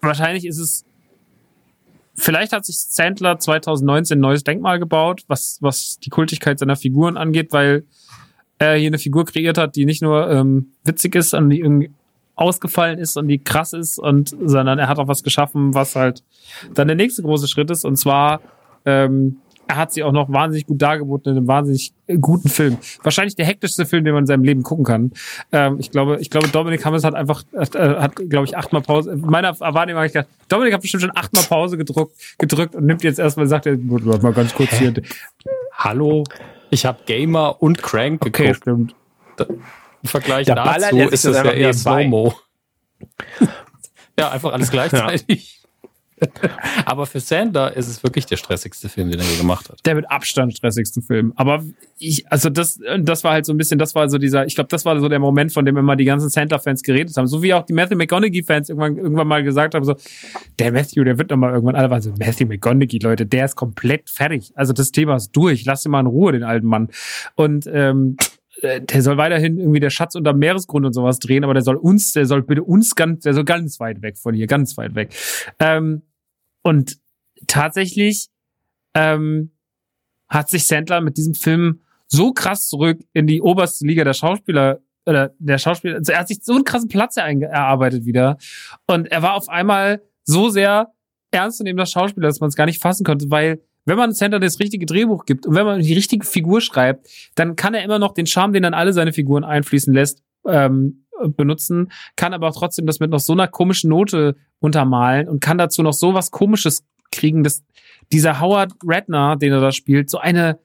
wahrscheinlich 0.00 0.46
ist 0.46 0.58
es, 0.58 0.84
vielleicht 2.14 2.52
hat 2.52 2.64
sich 2.64 2.76
Sandler 2.76 3.38
2019 3.38 4.18
ein 4.18 4.20
neues 4.20 4.44
Denkmal 4.44 4.78
gebaut, 4.78 5.24
was, 5.26 5.58
was 5.60 5.98
die 5.98 6.10
Kultigkeit 6.10 6.58
seiner 6.58 6.76
Figuren 6.76 7.16
angeht, 7.16 7.52
weil 7.52 7.84
er 8.58 8.76
hier 8.76 8.88
eine 8.88 8.98
Figur 8.98 9.24
kreiert 9.24 9.58
hat, 9.58 9.76
die 9.76 9.84
nicht 9.84 10.02
nur 10.02 10.30
ähm, 10.30 10.72
witzig 10.84 11.14
ist, 11.16 11.30
sondern 11.30 11.50
die 11.50 11.60
irgendwie 11.60 11.90
ausgefallen 12.36 12.98
ist 12.98 13.16
und 13.16 13.28
die 13.28 13.38
krass 13.38 13.72
ist 13.72 13.98
und 13.98 14.30
sondern 14.44 14.78
er 14.78 14.88
hat 14.88 14.98
auch 14.98 15.08
was 15.08 15.22
geschaffen, 15.22 15.74
was 15.74 15.96
halt 15.96 16.22
dann 16.74 16.88
der 16.88 16.96
nächste 16.96 17.22
große 17.22 17.48
Schritt 17.48 17.70
ist 17.70 17.84
und 17.84 17.96
zwar 17.96 18.40
ähm, 18.84 19.38
er 19.66 19.76
hat 19.76 19.92
sie 19.92 20.02
auch 20.02 20.12
noch 20.12 20.30
wahnsinnig 20.30 20.66
gut 20.66 20.80
dargeboten 20.80 21.32
in 21.32 21.38
einem 21.38 21.48
wahnsinnig 21.48 21.92
guten 22.20 22.48
Film. 22.48 22.78
Wahrscheinlich 23.02 23.34
der 23.34 23.46
hektischste 23.46 23.86
Film, 23.86 24.04
den 24.04 24.14
man 24.14 24.24
in 24.24 24.26
seinem 24.26 24.44
Leben 24.44 24.62
gucken 24.62 24.84
kann. 24.84 25.12
Ähm, 25.52 25.78
ich 25.80 25.90
glaube, 25.90 26.18
ich 26.20 26.30
glaube, 26.30 26.48
Dominik 26.48 26.84
Hammers 26.84 27.04
hat 27.04 27.14
einfach, 27.14 27.44
hat, 27.56 27.74
äh, 27.74 27.96
hat 27.96 28.16
glaube 28.16 28.46
ich, 28.46 28.56
achtmal 28.56 28.82
Pause. 28.82 29.12
In 29.12 29.20
meiner 29.20 29.58
Wahrnehmung 29.58 29.98
habe 29.98 30.06
ich 30.06 30.12
gedacht, 30.12 30.28
Dominik 30.48 30.74
hat 30.74 30.82
bestimmt 30.82 31.02
schon 31.02 31.16
achtmal 31.16 31.44
Pause 31.44 31.76
gedruckt, 31.76 32.14
gedrückt 32.38 32.74
und 32.74 32.84
nimmt 32.84 33.02
jetzt 33.04 33.18
erstmal, 33.18 33.46
sagt 33.46 33.66
er, 33.66 33.76
mal 33.78 34.32
ganz 34.32 34.54
kurz 34.54 34.70
hier. 34.74 34.92
Hallo, 35.72 36.24
ich 36.70 36.84
habe 36.86 36.98
Gamer 37.06 37.62
und 37.62 37.82
Crank 37.82 38.20
geguckt. 38.20 38.40
Okay, 38.40 38.54
stimmt. 38.54 38.94
Da, 39.36 39.46
im 40.04 40.10
Vergleich 40.10 40.46
ja, 40.46 40.54
dazu 40.54 40.96
ist 40.98 41.24
das 41.24 41.36
ja 41.36 41.50
eher 41.50 41.72
Slow-Mo. 41.72 42.34
ja, 44.18 44.30
einfach 44.30 44.52
alles 44.52 44.70
gleichzeitig. 44.70 45.58
Ja. 45.58 45.64
Aber 46.86 47.06
für 47.06 47.20
Sander 47.20 47.76
ist 47.76 47.88
es 47.88 48.02
wirklich 48.02 48.26
der 48.26 48.36
stressigste 48.36 48.88
Film, 48.88 49.10
den 49.10 49.18
er 49.18 49.26
je 49.26 49.36
gemacht 49.36 49.68
hat. 49.68 49.84
Der 49.84 49.94
mit 49.94 50.10
Abstand 50.10 50.56
stressigste 50.56 51.02
Film. 51.02 51.32
Aber 51.36 51.64
ich, 51.98 52.30
also 52.30 52.50
das, 52.50 52.78
das 53.00 53.24
war 53.24 53.32
halt 53.32 53.46
so 53.46 53.52
ein 53.52 53.56
bisschen, 53.56 53.78
das 53.78 53.94
war 53.94 54.08
so 54.08 54.18
dieser, 54.18 54.46
ich 54.46 54.54
glaube, 54.54 54.68
das 54.68 54.84
war 54.84 54.98
so 55.00 55.08
der 55.08 55.18
Moment, 55.18 55.52
von 55.52 55.64
dem 55.64 55.76
immer 55.76 55.96
die 55.96 56.04
ganzen 56.04 56.28
Sandler-Fans 56.28 56.82
geredet 56.82 57.16
haben. 57.16 57.26
So 57.26 57.42
wie 57.42 57.52
auch 57.54 57.64
die 57.64 57.72
Matthew 57.72 57.96
McConaughey-Fans 57.96 58.68
irgendwann, 58.68 58.96
irgendwann 58.96 59.26
mal 59.26 59.42
gesagt 59.42 59.74
haben, 59.74 59.84
so, 59.84 59.96
der 60.58 60.72
Matthew, 60.72 61.04
der 61.04 61.18
wird 61.18 61.30
nochmal 61.30 61.52
irgendwann, 61.52 61.74
alle 61.74 61.90
waren 61.90 62.02
so, 62.02 62.12
Matthew 62.18 62.46
McConaughey, 62.46 62.98
Leute, 62.98 63.26
der 63.26 63.46
ist 63.46 63.56
komplett 63.56 64.08
fertig. 64.08 64.52
Also 64.54 64.72
das 64.72 64.92
Thema 64.92 65.16
ist 65.16 65.32
durch. 65.32 65.64
Lass 65.64 65.84
ihn 65.84 65.90
mal 65.90 66.00
in 66.00 66.06
Ruhe, 66.06 66.32
den 66.32 66.44
alten 66.44 66.66
Mann. 66.66 66.90
Und, 67.34 67.68
ähm, 67.72 68.16
äh, 68.20 68.24
der 68.64 69.02
soll 69.02 69.16
weiterhin 69.16 69.58
irgendwie 69.58 69.80
der 69.80 69.90
Schatz 69.90 70.14
unter 70.14 70.32
Meeresgrund 70.32 70.86
und 70.86 70.92
sowas 70.92 71.18
drehen, 71.18 71.44
aber 71.44 71.54
der 71.54 71.62
soll 71.62 71.76
uns, 71.76 72.12
der 72.12 72.26
soll 72.26 72.42
bitte 72.42 72.62
uns 72.62 72.94
ganz, 72.94 73.24
der 73.24 73.34
soll 73.34 73.44
ganz 73.44 73.78
weit 73.80 74.02
weg 74.02 74.18
von 74.18 74.34
hier, 74.34 74.46
ganz 74.46 74.76
weit 74.76 74.94
weg. 74.94 75.14
Ähm, 75.58 76.02
und 76.62 76.98
tatsächlich 77.46 78.28
ähm, 78.94 79.52
hat 80.28 80.48
sich 80.48 80.66
Sandler 80.66 81.00
mit 81.00 81.16
diesem 81.16 81.34
Film 81.34 81.80
so 82.06 82.32
krass 82.32 82.68
zurück 82.68 83.00
in 83.12 83.26
die 83.26 83.40
oberste 83.40 83.86
Liga 83.86 84.04
der 84.04 84.14
Schauspieler 84.14 84.80
oder 85.06 85.34
der 85.38 85.58
Schauspieler, 85.58 85.96
also 85.96 86.12
er 86.12 86.20
hat 86.20 86.28
sich 86.28 86.42
so 86.42 86.54
einen 86.54 86.64
krassen 86.64 86.88
Platz 86.88 87.16
erarbeitet 87.16 88.06
wieder 88.06 88.38
und 88.86 89.10
er 89.10 89.22
war 89.22 89.34
auf 89.34 89.48
einmal 89.48 90.02
so 90.24 90.48
sehr 90.48 90.92
ernst 91.30 91.60
in 91.60 91.66
dem 91.66 91.84
Schauspieler, 91.84 92.28
dass 92.28 92.40
man 92.40 92.48
es 92.48 92.56
gar 92.56 92.66
nicht 92.66 92.80
fassen 92.80 93.04
konnte, 93.04 93.30
weil 93.30 93.60
wenn 93.84 93.96
man 93.96 94.14
Center 94.14 94.40
das 94.40 94.60
richtige 94.60 94.86
Drehbuch 94.86 95.26
gibt 95.26 95.46
und 95.46 95.54
wenn 95.54 95.66
man 95.66 95.80
die 95.80 95.94
richtige 95.94 96.24
Figur 96.24 96.60
schreibt, 96.60 97.08
dann 97.34 97.56
kann 97.56 97.74
er 97.74 97.84
immer 97.84 97.98
noch 97.98 98.14
den 98.14 98.26
Charme, 98.26 98.52
den 98.52 98.62
dann 98.62 98.74
alle 98.74 98.92
seine 98.92 99.12
Figuren 99.12 99.44
einfließen 99.44 99.92
lässt, 99.92 100.22
ähm, 100.46 101.04
benutzen, 101.36 101.92
kann 102.16 102.34
aber 102.34 102.48
auch 102.48 102.58
trotzdem 102.58 102.86
das 102.86 103.00
mit 103.00 103.10
noch 103.10 103.20
so 103.20 103.32
einer 103.32 103.48
komischen 103.48 103.90
Note 103.90 104.36
untermalen 104.58 105.28
und 105.28 105.40
kann 105.40 105.58
dazu 105.58 105.82
noch 105.82 105.92
so 105.92 106.14
was 106.14 106.30
Komisches 106.30 106.84
kriegen, 107.12 107.44
dass 107.44 107.62
dieser 108.12 108.40
Howard 108.40 108.72
Redner, 108.86 109.36
den 109.36 109.52
er 109.52 109.60
da 109.60 109.72
spielt, 109.72 110.10
so 110.10 110.18
eine 110.18 110.58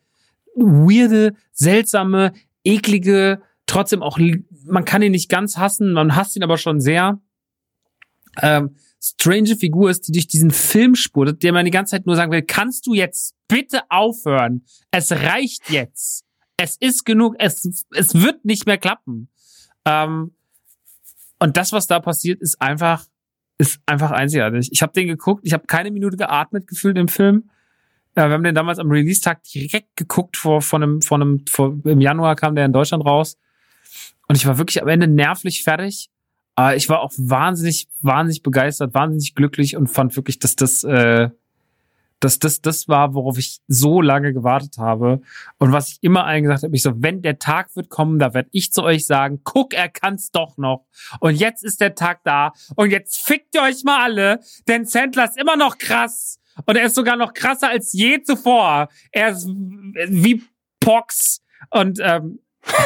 weirde, 0.55 1.33
seltsame, 1.51 2.33
eklige, 2.63 3.41
trotzdem 3.65 4.01
auch, 4.01 4.19
man 4.65 4.85
kann 4.85 5.01
ihn 5.01 5.11
nicht 5.11 5.29
ganz 5.29 5.57
hassen, 5.57 5.93
man 5.93 6.15
hasst 6.15 6.35
ihn 6.35 6.43
aber 6.43 6.57
schon 6.57 6.81
sehr. 6.81 7.19
Ähm, 8.41 8.75
strange 9.01 9.55
Figur 9.55 9.89
ist, 9.89 10.07
die 10.07 10.11
durch 10.11 10.27
diesen 10.27 10.51
Film 10.51 10.95
spurtet, 10.95 11.43
der 11.43 11.53
man 11.53 11.65
die 11.65 11.71
ganze 11.71 11.91
Zeit 11.91 12.05
nur 12.05 12.15
sagen 12.15 12.31
will, 12.31 12.41
kannst 12.41 12.85
du 12.87 12.93
jetzt 12.93 13.35
bitte 13.47 13.81
aufhören? 13.89 14.65
Es 14.91 15.11
reicht 15.11 15.69
jetzt. 15.69 16.25
Es 16.57 16.75
ist 16.77 17.05
genug. 17.05 17.35
Es, 17.39 17.85
es 17.91 18.15
wird 18.15 18.43
nicht 18.43 18.65
mehr 18.65 18.77
klappen. 18.77 19.29
Ähm, 19.85 20.31
und 21.39 21.55
das, 21.55 21.71
was 21.71 21.87
da 21.87 21.99
passiert, 21.99 22.41
ist 22.41 22.61
einfach, 22.61 23.05
ist 23.57 23.79
einfach 23.85 24.11
einzigartig. 24.11 24.69
Ich 24.71 24.81
habe 24.81 24.91
den 24.91 25.07
geguckt, 25.07 25.45
ich 25.45 25.53
habe 25.53 25.65
keine 25.67 25.91
Minute 25.91 26.17
geatmet 26.17 26.67
gefühlt 26.67 26.97
im 26.97 27.07
Film. 27.07 27.49
Äh, 28.15 28.27
wir 28.27 28.33
haben 28.33 28.43
den 28.43 28.55
damals 28.55 28.79
am 28.79 28.91
Release-Tag 28.91 29.43
direkt 29.43 29.95
geguckt, 29.95 30.35
vor, 30.35 30.61
vor 30.61 30.79
einem, 30.79 31.01
vor 31.01 31.17
einem, 31.17 31.45
vor, 31.49 31.77
im 31.85 32.01
Januar 32.01 32.35
kam 32.35 32.55
der 32.55 32.65
in 32.65 32.73
Deutschland 32.73 33.05
raus. 33.05 33.37
Und 34.27 34.35
ich 34.35 34.45
war 34.45 34.57
wirklich 34.57 34.81
am 34.81 34.89
Ende 34.89 35.07
nervlich 35.07 35.63
fertig. 35.63 36.09
Aber 36.59 36.75
ich 36.75 36.89
war 36.89 36.99
auch 36.99 37.13
wahnsinnig, 37.15 37.87
wahnsinnig 38.01 38.43
begeistert, 38.43 38.93
wahnsinnig 38.93 39.33
glücklich 39.33 39.77
und 39.77 39.87
fand 39.87 40.17
wirklich, 40.17 40.39
dass 40.39 40.57
das, 40.57 40.83
äh, 40.83 41.29
dass 42.19 42.37
das 42.37 42.59
das 42.59 42.89
war, 42.89 43.13
worauf 43.13 43.37
ich 43.37 43.61
so 43.69 44.01
lange 44.01 44.33
gewartet 44.33 44.77
habe. 44.77 45.21
Und 45.57 45.71
was 45.71 45.87
ich 45.87 45.99
immer 46.01 46.25
allen 46.25 46.43
gesagt 46.43 46.63
habe, 46.63 46.75
ich 46.75 46.83
so, 46.83 47.01
wenn 47.01 47.21
der 47.21 47.39
Tag 47.39 47.73
wird 47.77 47.87
kommen, 47.87 48.19
da 48.19 48.33
werde 48.33 48.49
ich 48.51 48.73
zu 48.73 48.83
euch 48.83 49.07
sagen, 49.07 49.39
guck, 49.45 49.73
er 49.73 49.87
kann's 49.87 50.31
doch 50.31 50.57
noch. 50.57 50.85
Und 51.21 51.35
jetzt 51.35 51.63
ist 51.63 51.79
der 51.79 51.95
Tag 51.95 52.25
da. 52.25 52.51
Und 52.75 52.91
jetzt 52.91 53.25
fickt 53.25 53.55
ihr 53.55 53.61
euch 53.61 53.85
mal 53.85 54.03
alle, 54.03 54.41
denn 54.67 54.83
Sandler 54.83 55.29
ist 55.29 55.37
immer 55.37 55.55
noch 55.55 55.77
krass. 55.77 56.41
Und 56.65 56.75
er 56.75 56.87
ist 56.87 56.95
sogar 56.95 57.15
noch 57.15 57.33
krasser 57.33 57.69
als 57.69 57.93
je 57.93 58.21
zuvor. 58.21 58.89
Er 59.13 59.29
ist 59.29 59.47
wie 59.47 60.43
Pox. 60.81 61.41
Und 61.69 62.01
ähm, 62.03 62.39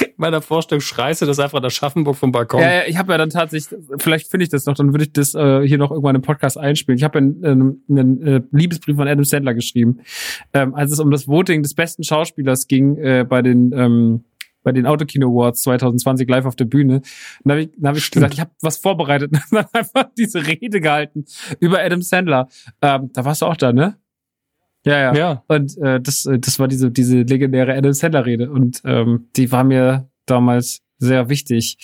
meiner 0.16 0.42
Vorstellung 0.42 0.80
schreist 0.80 1.22
du 1.22 1.26
das 1.26 1.38
einfach 1.38 1.60
nach 1.60 1.70
Schaffenburg 1.70 2.16
vom 2.16 2.32
Balkon. 2.32 2.60
Ja, 2.60 2.84
ich 2.86 2.96
habe 2.96 3.12
ja 3.12 3.18
dann 3.18 3.30
tatsächlich, 3.30 3.78
vielleicht 3.98 4.28
finde 4.28 4.44
ich 4.44 4.50
das 4.50 4.66
noch, 4.66 4.74
dann 4.74 4.92
würde 4.92 5.04
ich 5.04 5.12
das 5.12 5.34
äh, 5.34 5.62
hier 5.66 5.78
noch 5.78 5.90
irgendwann 5.90 6.16
im 6.16 6.22
Podcast 6.22 6.58
einspielen. 6.58 6.98
Ich 6.98 7.04
habe 7.04 7.18
einen, 7.18 7.44
einen, 7.44 7.84
einen 7.88 8.26
äh, 8.26 8.40
Liebesbrief 8.50 8.96
von 8.96 9.08
Adam 9.08 9.24
Sandler 9.24 9.54
geschrieben, 9.54 10.00
ähm, 10.52 10.74
als 10.74 10.92
es 10.92 11.00
um 11.00 11.10
das 11.10 11.28
Voting 11.28 11.62
des 11.62 11.74
besten 11.74 12.02
Schauspielers 12.02 12.66
ging 12.66 12.96
äh, 12.96 13.24
bei 13.28 13.42
den 13.42 13.72
ähm, 13.72 14.24
bei 14.66 14.72
den 14.72 14.84
Autokino 14.84 15.28
Awards 15.28 15.62
2020 15.62 16.28
live 16.28 16.44
auf 16.44 16.56
der 16.56 16.64
Bühne. 16.64 17.00
Dann 17.44 17.52
habe 17.52 17.62
ich, 17.62 17.70
dann 17.76 17.88
hab 17.90 17.96
ich 17.96 18.10
gesagt, 18.10 18.34
ich 18.34 18.40
habe 18.40 18.50
was 18.62 18.78
vorbereitet 18.78 19.30
und 19.50 19.52
dann 19.52 19.66
einfach 19.72 20.10
diese 20.18 20.44
Rede 20.44 20.80
gehalten 20.80 21.24
über 21.60 21.78
Adam 21.78 22.02
Sandler. 22.02 22.48
Ähm, 22.82 23.10
da 23.12 23.24
warst 23.24 23.42
du 23.42 23.46
auch 23.46 23.56
da, 23.56 23.72
ne? 23.72 23.96
Ja, 24.86 25.00
ja. 25.00 25.14
Ja. 25.14 25.42
Und 25.48 25.76
äh, 25.78 26.00
das, 26.00 26.26
äh, 26.26 26.38
das 26.38 26.58
war 26.58 26.68
diese, 26.68 26.90
diese 26.90 27.22
legendäre 27.22 27.74
Adam 27.74 27.92
Sandler-Rede. 27.92 28.50
Und 28.50 28.80
ähm, 28.84 29.28
die 29.36 29.50
war 29.50 29.64
mir 29.64 30.08
damals 30.26 30.80
sehr 30.98 31.28
wichtig. 31.28 31.76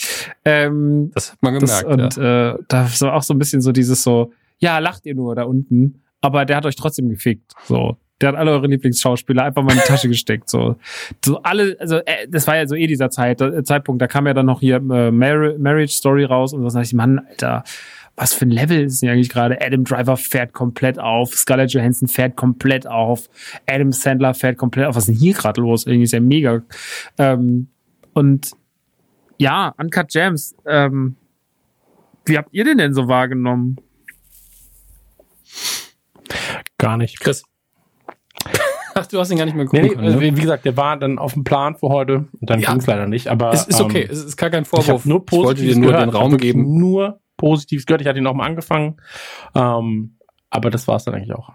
Ähm, 0.44 1.10
Das 1.14 1.32
hat 1.32 1.42
man 1.42 1.58
das, 1.58 1.82
gemerkt. 1.82 2.16
und 2.16 2.22
ja. 2.22 2.52
äh, 2.52 2.58
da 2.68 2.88
war 3.00 3.14
auch 3.14 3.22
so 3.22 3.34
ein 3.34 3.38
bisschen 3.38 3.60
so 3.60 3.72
dieses 3.72 4.02
so, 4.02 4.32
ja, 4.58 4.78
lacht 4.78 5.04
ihr 5.04 5.14
nur 5.14 5.34
da 5.34 5.42
unten, 5.42 6.02
aber 6.20 6.44
der 6.44 6.56
hat 6.56 6.64
euch 6.66 6.76
trotzdem 6.76 7.08
gefickt. 7.08 7.52
So. 7.64 7.98
Der 8.20 8.28
hat 8.28 8.36
alle 8.36 8.52
eure 8.52 8.68
Lieblingsschauspieler 8.68 9.42
einfach 9.42 9.64
mal 9.64 9.72
in 9.72 9.80
die 9.80 9.84
Tasche 9.84 10.08
gesteckt. 10.08 10.48
So, 10.48 10.76
so 11.24 11.42
alle, 11.42 11.76
also 11.80 11.96
äh, 11.96 12.28
das 12.28 12.46
war 12.46 12.56
ja 12.56 12.68
so 12.68 12.76
eh 12.76 12.86
dieser 12.86 13.10
Zeit, 13.10 13.40
äh, 13.40 13.64
Zeitpunkt, 13.64 14.00
da 14.00 14.06
kam 14.06 14.28
ja 14.28 14.32
dann 14.32 14.46
noch 14.46 14.60
hier 14.60 14.76
äh, 14.76 15.10
Mar 15.10 15.58
Marriage 15.58 15.92
Story 15.92 16.24
raus 16.24 16.52
und 16.52 16.62
was 16.62 16.74
dachte 16.74 16.86
ich, 16.86 16.94
Mann, 16.94 17.18
Alter, 17.18 17.64
was 18.16 18.34
für 18.34 18.44
ein 18.44 18.50
Level 18.50 18.82
ist 18.84 19.00
denn 19.02 19.08
eigentlich 19.10 19.30
gerade? 19.30 19.58
Adam 19.60 19.84
Driver 19.84 20.16
fährt 20.16 20.52
komplett 20.52 20.98
auf, 20.98 21.34
Scarlett 21.34 21.72
Johansson 21.72 22.08
fährt 22.08 22.36
komplett 22.36 22.86
auf, 22.86 23.28
Adam 23.66 23.90
Sandler 23.92 24.34
fährt 24.34 24.58
komplett 24.58 24.86
auf. 24.86 24.96
Was 24.96 25.04
ist 25.08 25.14
denn 25.14 25.20
hier 25.20 25.34
gerade 25.34 25.60
los? 25.60 25.86
Irgendwie 25.86 26.04
ist 26.04 26.12
ja 26.12 26.20
mega. 26.20 26.62
Ähm, 27.18 27.68
und 28.12 28.50
ja, 29.38 29.74
Uncut 29.78 30.08
Gems, 30.08 30.54
ähm, 30.66 31.16
wie 32.26 32.36
habt 32.38 32.50
ihr 32.52 32.64
den 32.64 32.78
denn 32.78 32.92
so 32.94 33.08
wahrgenommen? 33.08 33.76
Gar 36.78 36.96
nicht. 36.98 37.20
Chris. 37.20 37.42
Ach, 38.94 39.06
du 39.06 39.18
hast 39.18 39.30
ihn 39.30 39.38
gar 39.38 39.46
nicht 39.46 39.54
mehr 39.54 39.64
Nee, 39.72 39.80
gucken 39.80 39.88
nee, 39.88 39.94
können. 40.10 40.22
äh, 40.22 40.30
ne? 40.30 40.36
wie 40.36 40.40
gesagt, 40.40 40.64
der 40.66 40.76
war 40.76 40.98
dann 40.98 41.18
auf 41.18 41.32
dem 41.32 41.44
Plan 41.44 41.76
für 41.76 41.88
heute 41.88 42.28
und 42.40 42.50
dann 42.50 42.60
Ja. 42.60 42.70
ging's 42.72 42.86
leider 42.86 43.06
nicht. 43.06 43.28
Aber 43.28 43.52
Es 43.52 43.66
ist 43.66 43.80
okay, 43.80 44.02
ähm, 44.02 44.08
es 44.10 44.22
ist 44.24 44.36
gar 44.36 44.50
kein 44.50 44.62
ich 44.64 44.68
Vorwurf. 44.68 44.88
habe 45.00 45.08
nur 45.08 45.24
ich 45.26 45.32
wollte 45.32 45.62
dir 45.62 45.76
nur 45.76 45.92
gehört. 45.92 46.02
den 46.02 46.08
Ich 46.10 46.14
Raum 46.14 46.36
geben. 46.36 46.78
Nur 46.78 47.20
Positives 47.42 47.86
gehört. 47.86 48.00
Ich 48.02 48.06
hatte 48.06 48.18
ihn 48.20 48.26
auch 48.28 48.34
mal 48.34 48.46
angefangen. 48.46 48.96
Ähm, 49.54 50.16
aber 50.48 50.70
das 50.70 50.86
war's 50.86 51.04
dann 51.04 51.14
eigentlich 51.14 51.34
auch. 51.34 51.50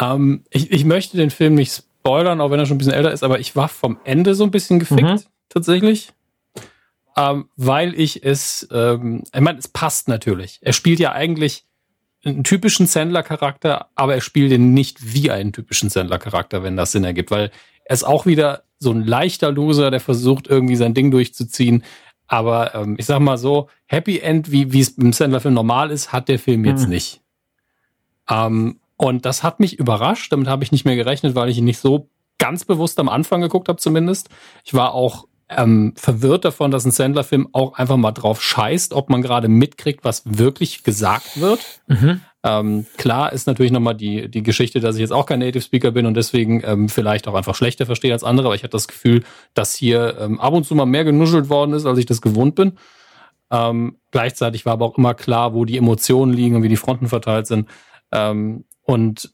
Ähm, 0.00 0.44
ich, 0.50 0.70
ich 0.70 0.84
möchte 0.84 1.16
den 1.16 1.30
Film 1.30 1.54
nicht 1.56 1.72
spoilern, 1.72 2.40
auch 2.40 2.50
wenn 2.50 2.60
er 2.60 2.66
schon 2.66 2.76
ein 2.76 2.78
bisschen 2.78 2.92
älter 2.94 3.12
ist, 3.12 3.24
aber 3.24 3.40
ich 3.40 3.56
war 3.56 3.68
vom 3.68 3.98
Ende 4.04 4.34
so 4.34 4.44
ein 4.44 4.50
bisschen 4.50 4.78
gefickt, 4.78 5.02
Mhm. 5.02 5.20
tatsächlich. 5.48 6.12
Ähm, 7.16 7.48
weil 7.56 7.98
ich 7.98 8.24
es, 8.24 8.68
ähm, 8.70 9.24
ich 9.34 9.40
meine, 9.40 9.58
es 9.58 9.66
passt 9.68 10.06
natürlich. 10.06 10.60
Er 10.62 10.72
spielt 10.72 11.00
ja 11.00 11.12
eigentlich 11.12 11.64
einen 12.24 12.44
typischen 12.44 12.86
Sandler-Charakter, 12.86 13.88
aber 13.96 14.14
er 14.14 14.20
spielt 14.20 14.52
ihn 14.52 14.72
nicht 14.72 15.14
wie 15.14 15.30
einen 15.30 15.52
typischen 15.52 15.88
Sandler-Charakter, 15.90 16.62
wenn 16.62 16.76
das 16.76 16.92
Sinn 16.92 17.02
ergibt, 17.04 17.30
weil 17.32 17.50
er 17.84 17.94
ist 17.94 18.04
auch 18.04 18.26
wieder 18.26 18.62
so 18.78 18.92
ein 18.92 19.02
leichter 19.04 19.50
Loser, 19.50 19.90
der 19.90 19.98
versucht 20.00 20.46
irgendwie 20.46 20.76
sein 20.76 20.94
Ding 20.94 21.10
durchzuziehen. 21.10 21.82
Aber 22.28 22.74
ähm, 22.74 22.96
ich 22.98 23.06
sag 23.06 23.20
mal 23.20 23.38
so, 23.38 23.68
Happy 23.86 24.18
End, 24.20 24.52
wie 24.52 24.72
wie 24.72 24.80
es 24.80 24.90
im 24.90 25.12
Sandler-Film 25.12 25.54
normal 25.54 25.90
ist, 25.90 26.12
hat 26.12 26.28
der 26.28 26.38
Film 26.38 26.64
jetzt 26.64 26.84
Mhm. 26.84 26.90
nicht. 26.90 27.22
Ähm, 28.28 28.80
und 28.96 29.24
das 29.24 29.42
hat 29.42 29.60
mich 29.60 29.78
überrascht. 29.78 30.32
Damit 30.32 30.48
habe 30.48 30.64
ich 30.64 30.72
nicht 30.72 30.84
mehr 30.84 30.96
gerechnet, 30.96 31.34
weil 31.34 31.48
ich 31.48 31.58
ihn 31.58 31.64
nicht 31.64 31.78
so 31.78 32.10
ganz 32.38 32.64
bewusst 32.64 32.98
am 33.00 33.08
Anfang 33.08 33.40
geguckt 33.40 33.68
habe, 33.68 33.78
zumindest. 33.78 34.28
Ich 34.64 34.74
war 34.74 34.92
auch 34.94 35.26
ähm, 35.50 35.94
verwirrt 35.96 36.44
davon, 36.44 36.70
dass 36.70 36.84
ein 36.84 36.90
Sandler-Film 36.90 37.48
auch 37.52 37.72
einfach 37.78 37.96
mal 37.96 38.12
drauf 38.12 38.42
scheißt, 38.42 38.92
ob 38.92 39.08
man 39.08 39.22
gerade 39.22 39.48
mitkriegt, 39.48 40.04
was 40.04 40.22
wirklich 40.26 40.84
gesagt 40.84 41.40
wird. 41.40 41.80
Ähm, 42.48 42.86
klar 42.96 43.32
ist 43.34 43.46
natürlich 43.46 43.72
nochmal 43.72 43.94
die, 43.94 44.30
die 44.30 44.42
Geschichte, 44.42 44.80
dass 44.80 44.96
ich 44.96 45.02
jetzt 45.02 45.12
auch 45.12 45.26
kein 45.26 45.40
Native 45.40 45.62
Speaker 45.62 45.90
bin 45.90 46.06
und 46.06 46.14
deswegen 46.14 46.62
ähm, 46.64 46.88
vielleicht 46.88 47.28
auch 47.28 47.34
einfach 47.34 47.54
schlechter 47.54 47.84
verstehe 47.84 48.12
als 48.12 48.24
andere, 48.24 48.46
aber 48.46 48.54
ich 48.54 48.62
hatte 48.62 48.72
das 48.72 48.88
Gefühl, 48.88 49.22
dass 49.52 49.74
hier 49.74 50.16
ähm, 50.18 50.40
ab 50.40 50.54
und 50.54 50.64
zu 50.64 50.74
mal 50.74 50.86
mehr 50.86 51.04
genuschelt 51.04 51.50
worden 51.50 51.74
ist, 51.74 51.84
als 51.84 51.98
ich 51.98 52.06
das 52.06 52.22
gewohnt 52.22 52.54
bin. 52.54 52.78
Ähm, 53.50 53.98
gleichzeitig 54.12 54.64
war 54.64 54.74
aber 54.74 54.86
auch 54.86 54.96
immer 54.96 55.12
klar, 55.12 55.52
wo 55.52 55.66
die 55.66 55.76
Emotionen 55.76 56.32
liegen 56.32 56.56
und 56.56 56.62
wie 56.62 56.70
die 56.70 56.76
Fronten 56.76 57.08
verteilt 57.08 57.46
sind. 57.46 57.68
Ähm, 58.12 58.64
und 58.82 59.30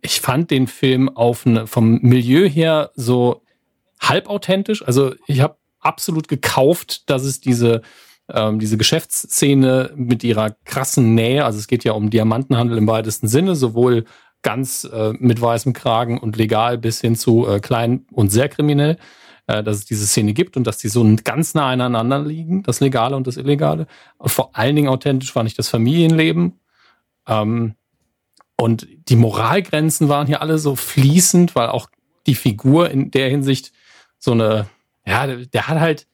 ich 0.00 0.20
fand 0.20 0.52
den 0.52 0.68
Film 0.68 1.08
auf 1.08 1.46
eine, 1.46 1.66
vom 1.66 1.98
Milieu 2.02 2.48
her 2.48 2.92
so 2.94 3.42
halbauthentisch. 4.00 4.86
Also 4.86 5.14
ich 5.26 5.40
habe 5.40 5.56
absolut 5.80 6.28
gekauft, 6.28 7.10
dass 7.10 7.24
es 7.24 7.40
diese 7.40 7.82
ähm, 8.32 8.58
diese 8.58 8.76
Geschäftsszene 8.76 9.92
mit 9.94 10.24
ihrer 10.24 10.56
krassen 10.64 11.14
Nähe, 11.14 11.44
also 11.44 11.58
es 11.58 11.66
geht 11.66 11.84
ja 11.84 11.92
um 11.92 12.10
Diamantenhandel 12.10 12.78
im 12.78 12.86
weitesten 12.86 13.28
Sinne, 13.28 13.54
sowohl 13.54 14.04
ganz 14.42 14.84
äh, 14.84 15.12
mit 15.18 15.40
weißem 15.40 15.72
Kragen 15.72 16.18
und 16.18 16.36
legal 16.36 16.78
bis 16.78 17.00
hin 17.00 17.16
zu 17.16 17.46
äh, 17.48 17.60
klein 17.60 18.06
und 18.12 18.30
sehr 18.30 18.48
kriminell, 18.48 18.98
äh, 19.46 19.62
dass 19.62 19.78
es 19.78 19.84
diese 19.84 20.06
Szene 20.06 20.32
gibt 20.32 20.56
und 20.56 20.66
dass 20.66 20.78
die 20.78 20.88
so 20.88 21.04
ganz 21.24 21.54
nah 21.54 21.68
aneinander 21.68 22.20
liegen, 22.20 22.62
das 22.62 22.80
Legale 22.80 23.16
und 23.16 23.26
das 23.26 23.36
Illegale. 23.36 23.86
Vor 24.20 24.56
allen 24.56 24.76
Dingen 24.76 24.88
authentisch 24.88 25.32
fand 25.32 25.48
ich 25.48 25.56
das 25.56 25.68
Familienleben. 25.68 26.60
Ähm, 27.26 27.74
und 28.56 28.86
die 29.08 29.16
Moralgrenzen 29.16 30.08
waren 30.08 30.26
hier 30.26 30.40
alle 30.40 30.58
so 30.58 30.76
fließend, 30.76 31.56
weil 31.56 31.68
auch 31.68 31.88
die 32.26 32.34
Figur 32.34 32.90
in 32.90 33.10
der 33.10 33.28
Hinsicht 33.28 33.72
so 34.18 34.32
eine, 34.32 34.66
ja, 35.06 35.26
der, 35.26 35.46
der 35.46 35.68
hat 35.68 35.80
halt 35.80 36.06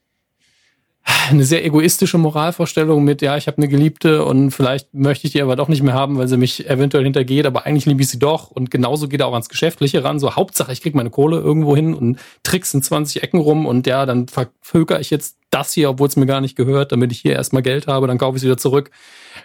eine 1.31 1.45
sehr 1.45 1.65
egoistische 1.65 2.19
Moralvorstellung 2.19 3.03
mit, 3.05 3.23
ja, 3.23 3.37
ich 3.37 3.47
habe 3.47 3.59
eine 3.59 3.69
Geliebte 3.69 4.25
und 4.25 4.51
vielleicht 4.51 4.93
möchte 4.93 5.27
ich 5.27 5.33
die 5.33 5.43
aber 5.43 5.57
doch 5.57 5.69
nicht 5.69 5.83
mehr 5.83 5.95
haben, 5.95 6.19
weil 6.19 6.29
sie 6.29 6.37
mich 6.37 6.69
eventuell 6.69 7.05
hintergeht, 7.05 7.47
aber 7.47 7.67
eigentlich 7.67 7.87
liebe 7.87 8.03
ich 8.03 8.09
sie 8.09 8.19
doch. 8.19 8.51
Und 8.51 8.70
genauso 8.70 9.09
geht 9.09 9.20
er 9.20 9.27
auch 9.27 9.33
ans 9.33 9.49
Geschäftliche 9.49 10.05
ran. 10.05 10.19
So, 10.19 10.37
Hauptsache, 10.37 10.73
ich 10.73 10.83
krieg 10.83 10.95
meine 10.95 11.11
Kohle 11.11 11.39
irgendwo 11.39 11.75
hin 11.75 11.95
und 11.95 12.19
trickst 12.43 12.75
in 12.75 12.83
20 12.83 13.23
Ecken 13.23 13.41
rum 13.41 13.67
und 13.67 13.87
ja, 13.87 14.07
dann 14.07 14.29
vervölker 14.29 15.01
ich 15.01 15.11
jetzt 15.11 15.37
das 15.51 15.73
hier, 15.73 15.91
obwohl 15.91 16.07
es 16.07 16.17
mir 16.17 16.27
gar 16.27 16.41
nicht 16.41 16.57
gehört, 16.57 16.93
damit 16.93 17.11
ich 17.11 17.20
hier 17.20 17.33
erstmal 17.33 17.62
Geld 17.62 17.89
habe, 17.89 18.07
dann 18.07 18.19
kaufe 18.19 18.37
ich 18.37 18.43
es 18.43 18.45
wieder 18.45 18.57
zurück. 18.57 18.91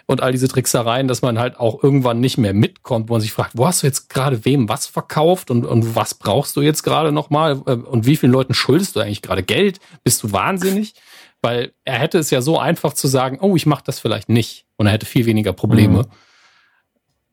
Und 0.06 0.22
all 0.22 0.32
diese 0.32 0.46
Tricksereien, 0.46 1.08
dass 1.08 1.22
man 1.22 1.38
halt 1.38 1.58
auch 1.58 1.82
irgendwann 1.82 2.20
nicht 2.20 2.38
mehr 2.38 2.54
mitkommt, 2.54 3.08
wo 3.08 3.14
man 3.14 3.20
sich 3.20 3.32
fragt, 3.32 3.52
wo 3.54 3.66
hast 3.66 3.82
du 3.82 3.86
jetzt 3.86 4.08
gerade 4.08 4.44
wem 4.44 4.68
was 4.68 4.86
verkauft 4.86 5.50
und, 5.50 5.64
und 5.64 5.96
was 5.96 6.14
brauchst 6.14 6.56
du 6.56 6.62
jetzt 6.62 6.82
gerade 6.82 7.10
nochmal 7.10 7.54
und 7.54 8.06
wie 8.06 8.16
vielen 8.16 8.32
Leuten 8.32 8.54
schuldest 8.54 8.94
du 8.94 9.00
eigentlich 9.00 9.22
gerade 9.22 9.42
Geld? 9.42 9.80
Bist 10.04 10.22
du 10.22 10.32
wahnsinnig? 10.32 10.94
Weil 11.46 11.74
er 11.84 12.00
hätte 12.00 12.18
es 12.18 12.30
ja 12.30 12.40
so 12.40 12.58
einfach 12.58 12.92
zu 12.92 13.06
sagen, 13.06 13.38
oh, 13.40 13.54
ich 13.54 13.66
mache 13.66 13.84
das 13.86 14.00
vielleicht 14.00 14.28
nicht. 14.28 14.66
Und 14.74 14.86
er 14.86 14.92
hätte 14.94 15.06
viel 15.06 15.26
weniger 15.26 15.52
Probleme. 15.52 15.98
Mhm. 15.98 16.06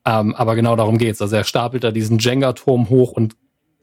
Ähm, 0.04 0.34
aber 0.36 0.54
genau 0.54 0.76
darum 0.76 0.98
geht's. 0.98 1.20
Also 1.20 1.34
er 1.34 1.42
stapelt 1.42 1.82
da 1.82 1.90
diesen 1.90 2.20
Jenga-Turm 2.20 2.90
hoch 2.90 3.10
und 3.10 3.34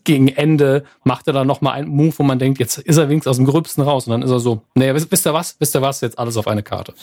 gegen 0.05 0.29
Ende 0.29 0.85
macht 1.03 1.27
er 1.27 1.33
dann 1.33 1.47
nochmal 1.47 1.73
einen 1.73 1.89
Move, 1.89 2.13
wo 2.15 2.23
man 2.23 2.39
denkt, 2.39 2.59
jetzt 2.61 2.77
ist 2.77 2.95
er 2.95 3.09
wenigstens 3.09 3.31
aus 3.31 3.35
dem 3.35 3.45
Gröbsten 3.45 3.83
raus. 3.83 4.07
Und 4.07 4.11
dann 4.11 4.21
ist 4.21 4.31
er 4.31 4.39
so, 4.39 4.61
naja, 4.73 4.95
wisst, 4.95 5.11
wisst 5.11 5.27
ihr 5.27 5.33
was? 5.33 5.59
Wisst 5.59 5.75
ihr 5.75 5.81
was? 5.81 5.99
Jetzt 5.99 6.17
alles 6.17 6.37
auf 6.37 6.47
eine 6.47 6.63
Karte. 6.63 6.93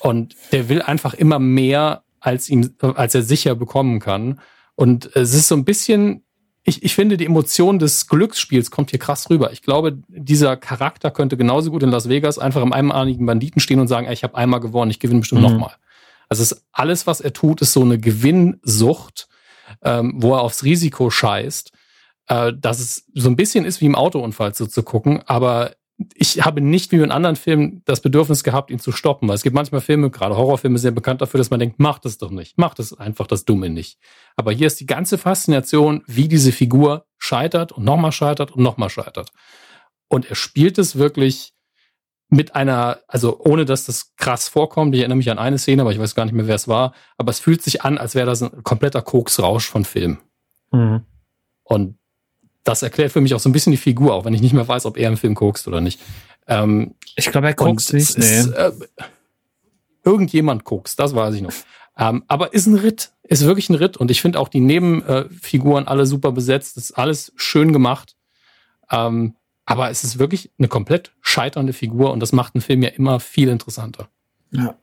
Und 0.00 0.34
der 0.52 0.70
will 0.70 0.80
einfach 0.80 1.12
immer 1.12 1.38
mehr, 1.38 2.04
als 2.18 2.48
ihm, 2.48 2.74
als 2.80 3.14
er 3.14 3.22
sicher 3.22 3.54
bekommen 3.56 4.00
kann. 4.00 4.40
Und 4.74 5.14
es 5.14 5.34
ist 5.34 5.48
so 5.48 5.54
ein 5.54 5.66
bisschen, 5.66 6.24
ich, 6.64 6.82
ich 6.84 6.94
finde, 6.94 7.16
die 7.16 7.26
Emotion 7.26 7.78
des 7.78 8.06
Glücksspiels 8.06 8.70
kommt 8.70 8.90
hier 8.90 8.98
krass 9.00 9.28
rüber. 9.30 9.52
Ich 9.52 9.62
glaube, 9.62 9.98
dieser 10.08 10.56
Charakter 10.56 11.10
könnte 11.10 11.36
genauso 11.36 11.70
gut 11.70 11.82
in 11.82 11.90
Las 11.90 12.08
Vegas 12.08 12.38
einfach 12.38 12.62
im 12.62 12.72
einmaligen 12.72 13.26
Banditen 13.26 13.60
stehen 13.60 13.80
und 13.80 13.88
sagen, 13.88 14.06
ey, 14.06 14.12
ich 14.12 14.22
habe 14.22 14.36
einmal 14.36 14.60
gewonnen, 14.60 14.90
ich 14.90 15.00
gewinne 15.00 15.20
bestimmt 15.20 15.42
Mhm. 15.42 15.48
nochmal. 15.48 15.74
Also 16.28 16.42
es 16.42 16.52
ist 16.52 16.64
alles, 16.72 17.06
was 17.06 17.20
er 17.20 17.32
tut, 17.32 17.60
ist 17.60 17.72
so 17.72 17.82
eine 17.82 17.98
Gewinnsucht, 17.98 19.28
ähm, 19.82 20.14
wo 20.16 20.34
er 20.34 20.40
aufs 20.42 20.62
Risiko 20.64 21.10
scheißt. 21.10 21.72
Äh, 22.28 22.52
dass 22.56 22.78
es 22.78 23.06
so 23.14 23.28
ein 23.28 23.36
bisschen 23.36 23.64
ist 23.64 23.80
wie 23.80 23.86
im 23.86 23.96
Autounfall 23.96 24.54
so 24.54 24.66
zu 24.66 24.84
gucken, 24.84 25.20
aber 25.26 25.72
ich 26.14 26.44
habe 26.44 26.60
nicht 26.60 26.92
wie 26.92 26.96
in 26.96 27.12
anderen 27.12 27.36
Filmen 27.36 27.82
das 27.84 28.00
Bedürfnis 28.00 28.44
gehabt, 28.44 28.70
ihn 28.70 28.78
zu 28.78 28.92
stoppen, 28.92 29.28
weil 29.28 29.36
es 29.36 29.42
gibt 29.42 29.54
manchmal 29.54 29.80
Filme, 29.80 30.10
gerade 30.10 30.36
Horrorfilme, 30.36 30.78
sehr 30.78 30.90
bekannt 30.90 31.20
dafür, 31.20 31.38
dass 31.38 31.50
man 31.50 31.60
denkt, 31.60 31.78
mach 31.78 31.98
das 31.98 32.18
doch 32.18 32.30
nicht, 32.30 32.58
mach 32.58 32.74
das 32.74 32.92
einfach 32.98 33.26
das 33.26 33.44
Dumme 33.44 33.70
nicht. 33.70 33.98
Aber 34.36 34.52
hier 34.52 34.66
ist 34.66 34.80
die 34.80 34.86
ganze 34.86 35.18
Faszination, 35.18 36.02
wie 36.06 36.28
diese 36.28 36.52
Figur 36.52 37.06
scheitert 37.18 37.72
und 37.72 37.84
nochmal 37.84 38.12
scheitert 38.12 38.52
und 38.52 38.62
nochmal 38.62 38.90
scheitert. 38.90 39.30
Und 40.08 40.28
er 40.28 40.34
spielt 40.34 40.78
es 40.78 40.96
wirklich 40.96 41.52
mit 42.28 42.54
einer, 42.54 43.00
also 43.08 43.38
ohne 43.40 43.66
dass 43.66 43.84
das 43.84 44.14
krass 44.16 44.48
vorkommt. 44.48 44.94
Ich 44.94 45.00
erinnere 45.00 45.18
mich 45.18 45.30
an 45.30 45.38
eine 45.38 45.58
Szene, 45.58 45.82
aber 45.82 45.92
ich 45.92 45.98
weiß 45.98 46.14
gar 46.14 46.24
nicht 46.24 46.34
mehr, 46.34 46.46
wer 46.46 46.54
es 46.54 46.66
war. 46.66 46.94
Aber 47.18 47.30
es 47.30 47.40
fühlt 47.40 47.62
sich 47.62 47.82
an, 47.82 47.98
als 47.98 48.14
wäre 48.14 48.26
das 48.26 48.42
ein 48.42 48.62
kompletter 48.62 49.02
Koksrausch 49.02 49.68
von 49.68 49.84
Film. 49.84 50.18
Mhm. 50.70 51.04
Und 51.62 51.98
das 52.64 52.82
erklärt 52.82 53.12
für 53.12 53.20
mich 53.20 53.34
auch 53.34 53.40
so 53.40 53.48
ein 53.48 53.52
bisschen 53.52 53.72
die 53.72 53.76
Figur, 53.76 54.14
auch 54.14 54.24
wenn 54.24 54.34
ich 54.34 54.42
nicht 54.42 54.52
mehr 54.52 54.66
weiß, 54.66 54.86
ob 54.86 54.96
er 54.96 55.08
im 55.08 55.16
Film 55.16 55.34
kokst 55.34 55.66
oder 55.68 55.80
nicht. 55.80 56.00
Ähm, 56.46 56.94
ich 57.16 57.30
glaube, 57.30 57.48
er 57.48 57.54
kokst 57.54 57.92
nicht. 57.92 58.18
Nee. 58.18 58.24
Ist, 58.24 58.48
äh, 58.48 58.72
irgendjemand 60.04 60.64
kokst, 60.64 60.98
das 60.98 61.14
weiß 61.14 61.34
ich 61.34 61.42
noch. 61.42 61.52
Ähm, 61.98 62.24
aber 62.26 62.54
ist 62.54 62.66
ein 62.66 62.76
Ritt, 62.76 63.12
ist 63.22 63.44
wirklich 63.44 63.68
ein 63.68 63.74
Ritt. 63.74 63.96
Und 63.96 64.10
ich 64.10 64.20
finde 64.20 64.40
auch 64.40 64.48
die 64.48 64.60
Nebenfiguren 64.60 65.86
alle 65.86 66.06
super 66.06 66.32
besetzt. 66.32 66.76
Ist 66.76 66.92
alles 66.92 67.32
schön 67.36 67.72
gemacht. 67.72 68.16
Ähm, 68.90 69.36
aber 69.64 69.90
es 69.90 70.04
ist 70.04 70.18
wirklich 70.18 70.50
eine 70.58 70.68
komplett 70.68 71.12
scheiternde 71.20 71.72
Figur 71.72 72.12
und 72.12 72.20
das 72.20 72.32
macht 72.32 72.54
einen 72.54 72.62
Film 72.62 72.82
ja 72.82 72.88
immer 72.88 73.20
viel 73.20 73.48
interessanter. 73.48 74.08
Ja. 74.50 74.74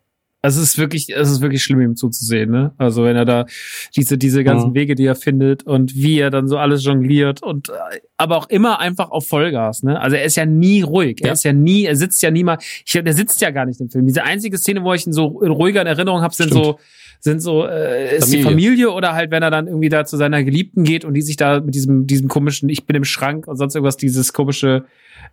Also 0.41 0.61
es 0.61 0.69
ist 0.69 0.77
wirklich, 0.77 1.09
es 1.09 1.29
ist 1.29 1.41
wirklich 1.41 1.61
schlimm, 1.63 1.81
ihm 1.81 1.95
zuzusehen, 1.97 2.49
ne? 2.49 2.71
Also 2.77 3.03
wenn 3.03 3.17
er 3.17 3.25
da 3.25 3.45
diese, 3.97 4.17
diese 4.17 4.45
ganzen 4.45 4.69
mhm. 4.69 4.75
Wege, 4.75 4.95
die 4.95 5.05
er 5.05 5.15
findet 5.15 5.63
und 5.63 5.95
wie 5.95 6.17
er 6.19 6.29
dann 6.29 6.47
so 6.47 6.57
alles 6.57 6.85
jongliert 6.85 7.43
und 7.43 7.69
aber 8.15 8.37
auch 8.37 8.49
immer 8.49 8.79
einfach 8.79 9.11
auf 9.11 9.27
Vollgas, 9.27 9.83
ne? 9.83 9.99
Also 9.99 10.15
er 10.15 10.23
ist 10.23 10.37
ja 10.37 10.45
nie 10.45 10.81
ruhig. 10.81 11.19
Ja. 11.19 11.27
Er 11.27 11.33
ist 11.33 11.43
ja 11.43 11.51
nie, 11.51 11.83
er 11.83 11.97
sitzt 11.97 12.21
ja 12.21 12.31
nie 12.31 12.45
mal, 12.45 12.57
ich, 12.85 12.93
der 12.93 13.13
sitzt 13.13 13.41
ja 13.41 13.51
gar 13.51 13.65
nicht 13.65 13.81
im 13.81 13.89
Film. 13.89 14.05
Diese 14.05 14.23
einzige 14.23 14.57
Szene, 14.57 14.81
wo 14.83 14.93
ich 14.93 15.05
ihn 15.05 15.11
so 15.11 15.41
in 15.41 15.51
ruhiger 15.51 15.81
Erinnerung 15.81 16.21
habe, 16.21 16.33
sind 16.33 16.51
Stimmt. 16.51 16.65
so 16.65 16.79
sind 17.21 17.41
so 17.41 17.65
äh, 17.65 18.15
ist 18.15 18.23
Familie. 18.23 18.37
die 18.37 18.43
Familie 18.43 18.91
oder 18.91 19.13
halt 19.13 19.29
wenn 19.29 19.43
er 19.43 19.51
dann 19.51 19.67
irgendwie 19.67 19.89
da 19.89 20.05
zu 20.05 20.15
seiner 20.15 20.41
Geliebten 20.41 20.85
geht 20.85 21.03
und 21.03 21.15
die 21.15 21.21
sich 21.21 21.35
da 21.35 21.59
mit 21.59 21.75
diesem 21.75 22.07
diesem 22.07 22.29
komischen 22.29 22.69
ich 22.69 22.85
bin 22.85 22.95
im 22.95 23.03
Schrank 23.03 23.45
und 23.45 23.57
sonst 23.57 23.75
irgendwas 23.75 23.97
dieses 23.97 24.31
komische 24.31 24.85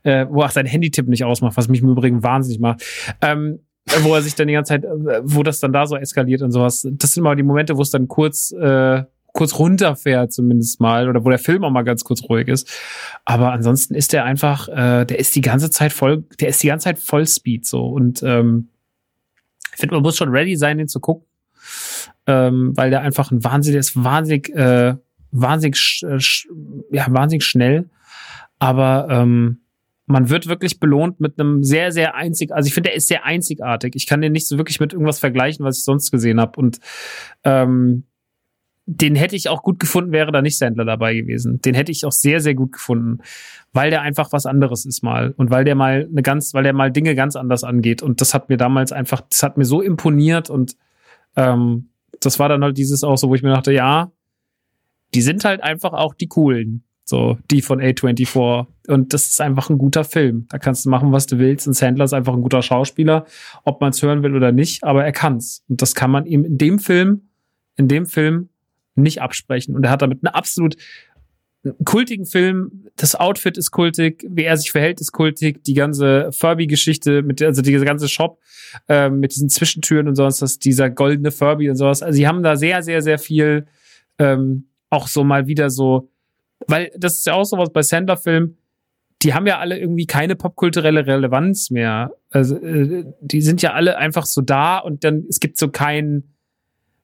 äh, 0.03 0.27
wo 0.29 0.43
auch 0.43 0.51
sein 0.51 0.67
Handytipp 0.67 1.09
nicht 1.09 1.25
ausmacht, 1.25 1.57
was 1.57 1.69
mich 1.69 1.81
im 1.81 1.89
Übrigen 1.89 2.23
wahnsinnig 2.23 2.61
macht. 2.61 2.83
Ähm, 3.23 3.61
wo 4.03 4.15
er 4.15 4.23
sich 4.23 4.35
dann 4.35 4.49
die 4.49 4.55
ganze 4.55 4.71
Zeit, 4.71 4.85
äh, 4.85 5.21
wo 5.23 5.43
das 5.43 5.61
dann 5.61 5.73
da 5.73 5.87
so 5.87 5.97
eskaliert 5.97 6.43
und 6.43 6.51
sowas. 6.51 6.87
Das 6.91 7.13
sind 7.13 7.23
mal 7.23 7.37
die 7.37 7.43
Momente, 7.43 7.77
wo 7.77 7.83
es 7.83 7.91
dann 7.91 8.09
kurz, 8.09 8.53
äh, 8.53 9.05
kurz 9.33 9.59
runterfährt 9.59 10.33
zumindest 10.33 10.81
mal 10.81 11.09
oder 11.09 11.25
wo 11.25 11.29
der 11.29 11.39
Film 11.39 11.63
auch 11.65 11.71
mal 11.71 11.83
ganz 11.83 12.05
kurz 12.05 12.23
ruhig 12.25 12.49
ist. 12.49 12.69
Aber 13.25 13.53
ansonsten 13.53 13.95
ist 13.95 14.13
der 14.13 14.25
einfach, 14.25 14.69
äh, 14.69 15.05
der 15.05 15.19
ist 15.19 15.35
die 15.37 15.41
ganze 15.41 15.71
Zeit 15.71 15.93
voll, 15.93 16.25
der 16.41 16.49
ist 16.49 16.63
die 16.63 16.69
ganze 16.69 16.85
Zeit 16.85 16.99
voll 16.99 17.27
Speed 17.27 17.67
so 17.67 17.87
und 17.87 18.23
ähm, 18.23 18.69
ich 19.73 19.81
finde, 19.81 19.95
man 19.95 20.03
muss 20.03 20.17
schon 20.17 20.31
ready 20.31 20.57
sein, 20.57 20.79
den 20.79 20.89
zu 20.89 21.01
gucken, 21.01 21.27
ähm, 22.27 22.73
weil 22.77 22.89
der 22.89 23.03
einfach 23.03 23.31
ein 23.31 23.45
wahnsinnig, 23.45 23.75
der 23.75 23.81
ist 23.81 24.03
wahnsinnig, 24.03 24.49
äh, 24.55 24.95
wahnsinnig, 25.33 25.77
sch, 25.77 26.49
ja 26.91 27.07
wahnsinnig 27.11 27.45
schnell, 27.45 27.91
aber 28.59 29.07
ähm, 29.11 29.61
man 30.07 30.31
wird 30.31 30.47
wirklich 30.47 30.79
belohnt 30.79 31.21
mit 31.21 31.39
einem 31.39 31.65
sehr, 31.65 31.93
sehr 31.93 32.15
einzig, 32.15 32.53
also 32.53 32.67
ich 32.67 32.75
finde, 32.75 32.91
der 32.91 32.97
ist 32.97 33.09
sehr 33.09 33.25
einzigartig. 33.25 33.95
Ich 33.97 34.07
kann 34.07 34.21
den 34.21 34.33
nicht 34.33 34.47
so 34.47 34.57
wirklich 34.57 34.81
mit 34.81 34.93
irgendwas 34.93 35.19
vergleichen, 35.19 35.65
was 35.65 35.79
ich 35.79 35.85
sonst 35.85 36.13
gesehen 36.13 36.41
habe. 36.41 36.59
Und 36.59 36.79
ähm, 37.43 38.05
den 38.87 39.17
hätte 39.17 39.35
ich 39.35 39.49
auch 39.49 39.65
gut 39.65 39.81
gefunden, 39.81 40.13
wäre 40.13 40.31
da 40.31 40.43
nicht 40.43 40.59
Sandler 40.59 40.85
dabei 40.85 41.15
gewesen. 41.15 41.61
Den 41.61 41.75
hätte 41.75 41.91
ich 41.91 42.05
auch 42.05 42.13
sehr, 42.13 42.41
sehr 42.41 42.55
gut 42.55 42.73
gefunden, 42.73 43.19
weil 43.73 43.91
der 43.91 44.03
einfach 44.03 44.33
was 44.33 44.47
anderes 44.47 44.87
ist 44.87 45.03
mal 45.03 45.35
und 45.37 45.51
weil 45.51 45.65
der 45.65 45.75
mal 45.75 46.09
eine 46.09 46.23
ganz, 46.23 46.55
weil 46.55 46.63
der 46.63 46.73
mal 46.73 46.93
Dinge 46.93 47.17
ganz 47.17 47.35
anders 47.35 47.65
angeht. 47.65 48.01
Und 48.01 48.21
das 48.21 48.33
hat 48.33 48.49
mir 48.49 48.57
damals 48.57 48.93
einfach, 48.93 49.23
das 49.23 49.43
hat 49.43 49.59
mir 49.59 49.65
so 49.65 49.83
imponiert 49.83 50.51
und 50.51 50.77
ähm, 51.35 51.89
das 52.21 52.39
war 52.39 52.49
dann 52.49 52.63
halt 52.63 52.79
dieses 52.79 53.03
auch 53.03 53.17
so, 53.17 53.29
wo 53.29 53.35
ich 53.35 53.43
mir 53.43 53.51
dachte, 53.53 53.73
ja, 53.73 54.13
die 55.15 55.23
sind 55.23 55.45
halt 55.45 55.63
einfach 55.63 55.93
auch 55.93 56.15
die 56.15 56.29
coolen. 56.29 56.85
So, 57.09 57.39
die 57.53 57.63
von 57.63 57.81
A24. 57.81 58.67
Und 58.89 59.15
das 59.15 59.27
ist 59.27 59.41
einfach 59.41 59.71
ein 59.71 59.79
guter 59.79 60.03
Film. 60.03 60.47
Da 60.51 60.59
kannst 60.59 60.85
du 60.85 60.91
machen, 60.91 61.13
was 61.13 61.27
du 61.27 61.39
willst. 61.39 61.69
Und 61.69 61.75
Sandler 61.75 62.05
ist 62.05 62.13
einfach 62.13 62.35
ein 62.35 62.43
guter 62.43 62.63
Schauspieler, 62.63 63.27
ob 63.65 63.81
man 63.81 63.91
es 63.91 64.03
hören 64.03 64.25
will 64.25 64.35
oder 64.35 64.51
nicht, 64.51 64.83
aber 64.83 65.05
er 65.05 65.13
kann's. 65.13 65.65
Und 65.69 65.81
das 65.83 65.95
kann 65.95 66.11
man 66.11 66.27
ihm 66.27 66.45
in 66.45 66.59
dem 66.59 66.81
Film, 66.81 67.29
in 67.77 67.87
dem 67.87 68.07
Film 68.07 68.49
nicht 68.97 69.23
absprechen. 69.23 69.77
Und 69.77 69.85
er 69.85 69.91
hat 69.91 70.03
damit 70.03 70.25
einen 70.25 70.35
absolut 70.35 70.77
kultigen 71.85 72.27
Film. 72.27 72.89
Das 72.97 73.15
Outfit 73.15 73.57
ist 73.57 73.71
kultig, 73.71 74.27
wie 74.29 74.43
er 74.43 74.57
sich 74.57 74.73
verhält, 74.73 75.01
ist 75.01 75.13
kultig. 75.13 75.63
Die 75.63 75.75
ganze 75.75 76.33
Furby-Geschichte, 76.33 77.23
mit 77.23 77.41
also 77.41 77.63
diese 77.63 77.85
ganze 77.85 78.09
Shop 78.09 78.41
äh, 78.89 79.11
mit 79.11 79.33
diesen 79.33 79.49
Zwischentüren 79.49 80.09
und 80.09 80.17
sonst, 80.17 80.43
das, 80.43 80.59
dieser 80.59 80.91
goldene 80.91 81.31
Furby 81.31 81.71
und 81.71 81.77
sowas. 81.77 82.03
Also 82.03 82.17
sie 82.17 82.27
haben 82.27 82.43
da 82.43 82.57
sehr, 82.57 82.83
sehr, 82.83 83.01
sehr 83.01 83.21
viel 83.21 83.67
ähm, 84.19 84.69
auch 84.91 85.07
so 85.07 85.23
mal 85.23 85.47
wieder 85.47 85.71
so 85.71 86.11
weil 86.67 86.91
das 86.97 87.17
ist 87.17 87.27
ja 87.27 87.35
auch 87.35 87.45
sowas 87.45 87.71
bei 87.73 87.83
Sandler-Filmen, 87.83 88.59
die 89.23 89.35
haben 89.35 89.47
ja 89.47 89.59
alle 89.59 89.79
irgendwie 89.79 90.07
keine 90.07 90.37
popkulturelle 90.37 91.07
Relevanz 91.07 91.71
mehr. 91.71 92.13
Also, 92.31 92.57
äh, 92.57 93.05
die 93.21 93.41
sind 93.41 93.63
ja 93.63 93.73
alle 93.73 93.97
einfach 93.97 94.27
so 94.27 94.43
da 94.43 94.79
und 94.79 95.05
dann, 95.05 95.25
es 95.29 95.41
gibt 95.41 95.59
so 95.59 95.69
kein, 95.69 96.25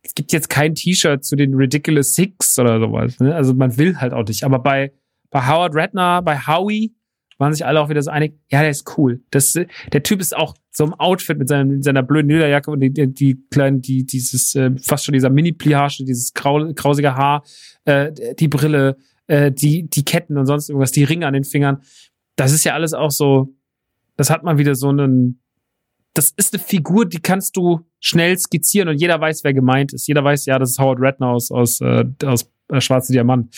es 0.02 0.14
gibt 0.14 0.32
jetzt 0.32 0.50
kein 0.50 0.74
T-Shirt 0.74 1.24
zu 1.24 1.36
den 1.36 1.54
Ridiculous 1.54 2.14
Six 2.14 2.58
oder 2.58 2.80
sowas. 2.80 3.18
Ne? 3.20 3.34
Also 3.34 3.54
man 3.54 3.76
will 3.78 3.96
halt 3.98 4.12
auch 4.12 4.26
nicht. 4.26 4.44
Aber 4.44 4.58
bei, 4.58 4.92
bei 5.30 5.46
Howard 5.46 5.74
Redner, 5.74 6.22
bei 6.22 6.38
Howie, 6.38 6.94
waren 7.38 7.52
sich 7.52 7.66
alle 7.66 7.80
auch 7.80 7.88
wieder 7.88 8.02
so 8.02 8.10
einig, 8.10 8.38
ja, 8.50 8.60
der 8.60 8.70
ist 8.70 8.96
cool. 8.96 9.20
Das, 9.30 9.52
der 9.54 10.02
Typ 10.02 10.20
ist 10.20 10.36
auch 10.36 10.54
so 10.70 10.84
im 10.84 10.94
Outfit 10.94 11.38
mit, 11.38 11.48
seinem, 11.48 11.82
seiner 11.82 12.02
blöden 12.02 12.30
Lederjacke 12.30 12.70
und 12.70 12.80
die, 12.80 12.92
die, 12.92 13.12
die 13.12 13.44
kleinen, 13.50 13.82
die, 13.82 14.06
dieses, 14.06 14.54
äh, 14.54 14.70
fast 14.80 15.04
schon 15.04 15.12
dieser 15.12 15.30
Mini-Pliage, 15.30 16.04
dieses 16.04 16.34
grau, 16.34 16.72
grausige 16.72 17.16
Haar, 17.16 17.42
äh, 17.84 18.12
die 18.38 18.48
Brille, 18.48 18.96
äh, 19.26 19.52
die, 19.52 19.88
die 19.88 20.04
Ketten 20.04 20.36
und 20.38 20.46
sonst 20.46 20.68
irgendwas, 20.68 20.92
die 20.92 21.04
Ringe 21.04 21.26
an 21.26 21.34
den 21.34 21.44
Fingern. 21.44 21.82
Das 22.36 22.52
ist 22.52 22.64
ja 22.64 22.74
alles 22.74 22.94
auch 22.94 23.10
so, 23.10 23.54
das 24.16 24.30
hat 24.30 24.42
man 24.42 24.58
wieder 24.58 24.74
so 24.74 24.88
einen, 24.88 25.40
das 26.14 26.30
ist 26.36 26.54
eine 26.54 26.62
Figur, 26.62 27.06
die 27.06 27.20
kannst 27.20 27.56
du 27.56 27.80
schnell 28.00 28.38
skizzieren 28.38 28.88
und 28.88 29.00
jeder 29.00 29.20
weiß, 29.20 29.44
wer 29.44 29.54
gemeint 29.54 29.92
ist. 29.92 30.06
Jeder 30.06 30.24
weiß, 30.24 30.46
ja, 30.46 30.58
das 30.58 30.70
ist 30.70 30.78
Howard 30.78 31.00
Redknapp 31.00 31.30
aus, 31.30 31.50
aus, 31.50 31.80
äh, 31.80 32.04
aus 32.24 32.50
äh, 32.68 32.80
Schwarze 32.80 33.12
Diamant. 33.12 33.54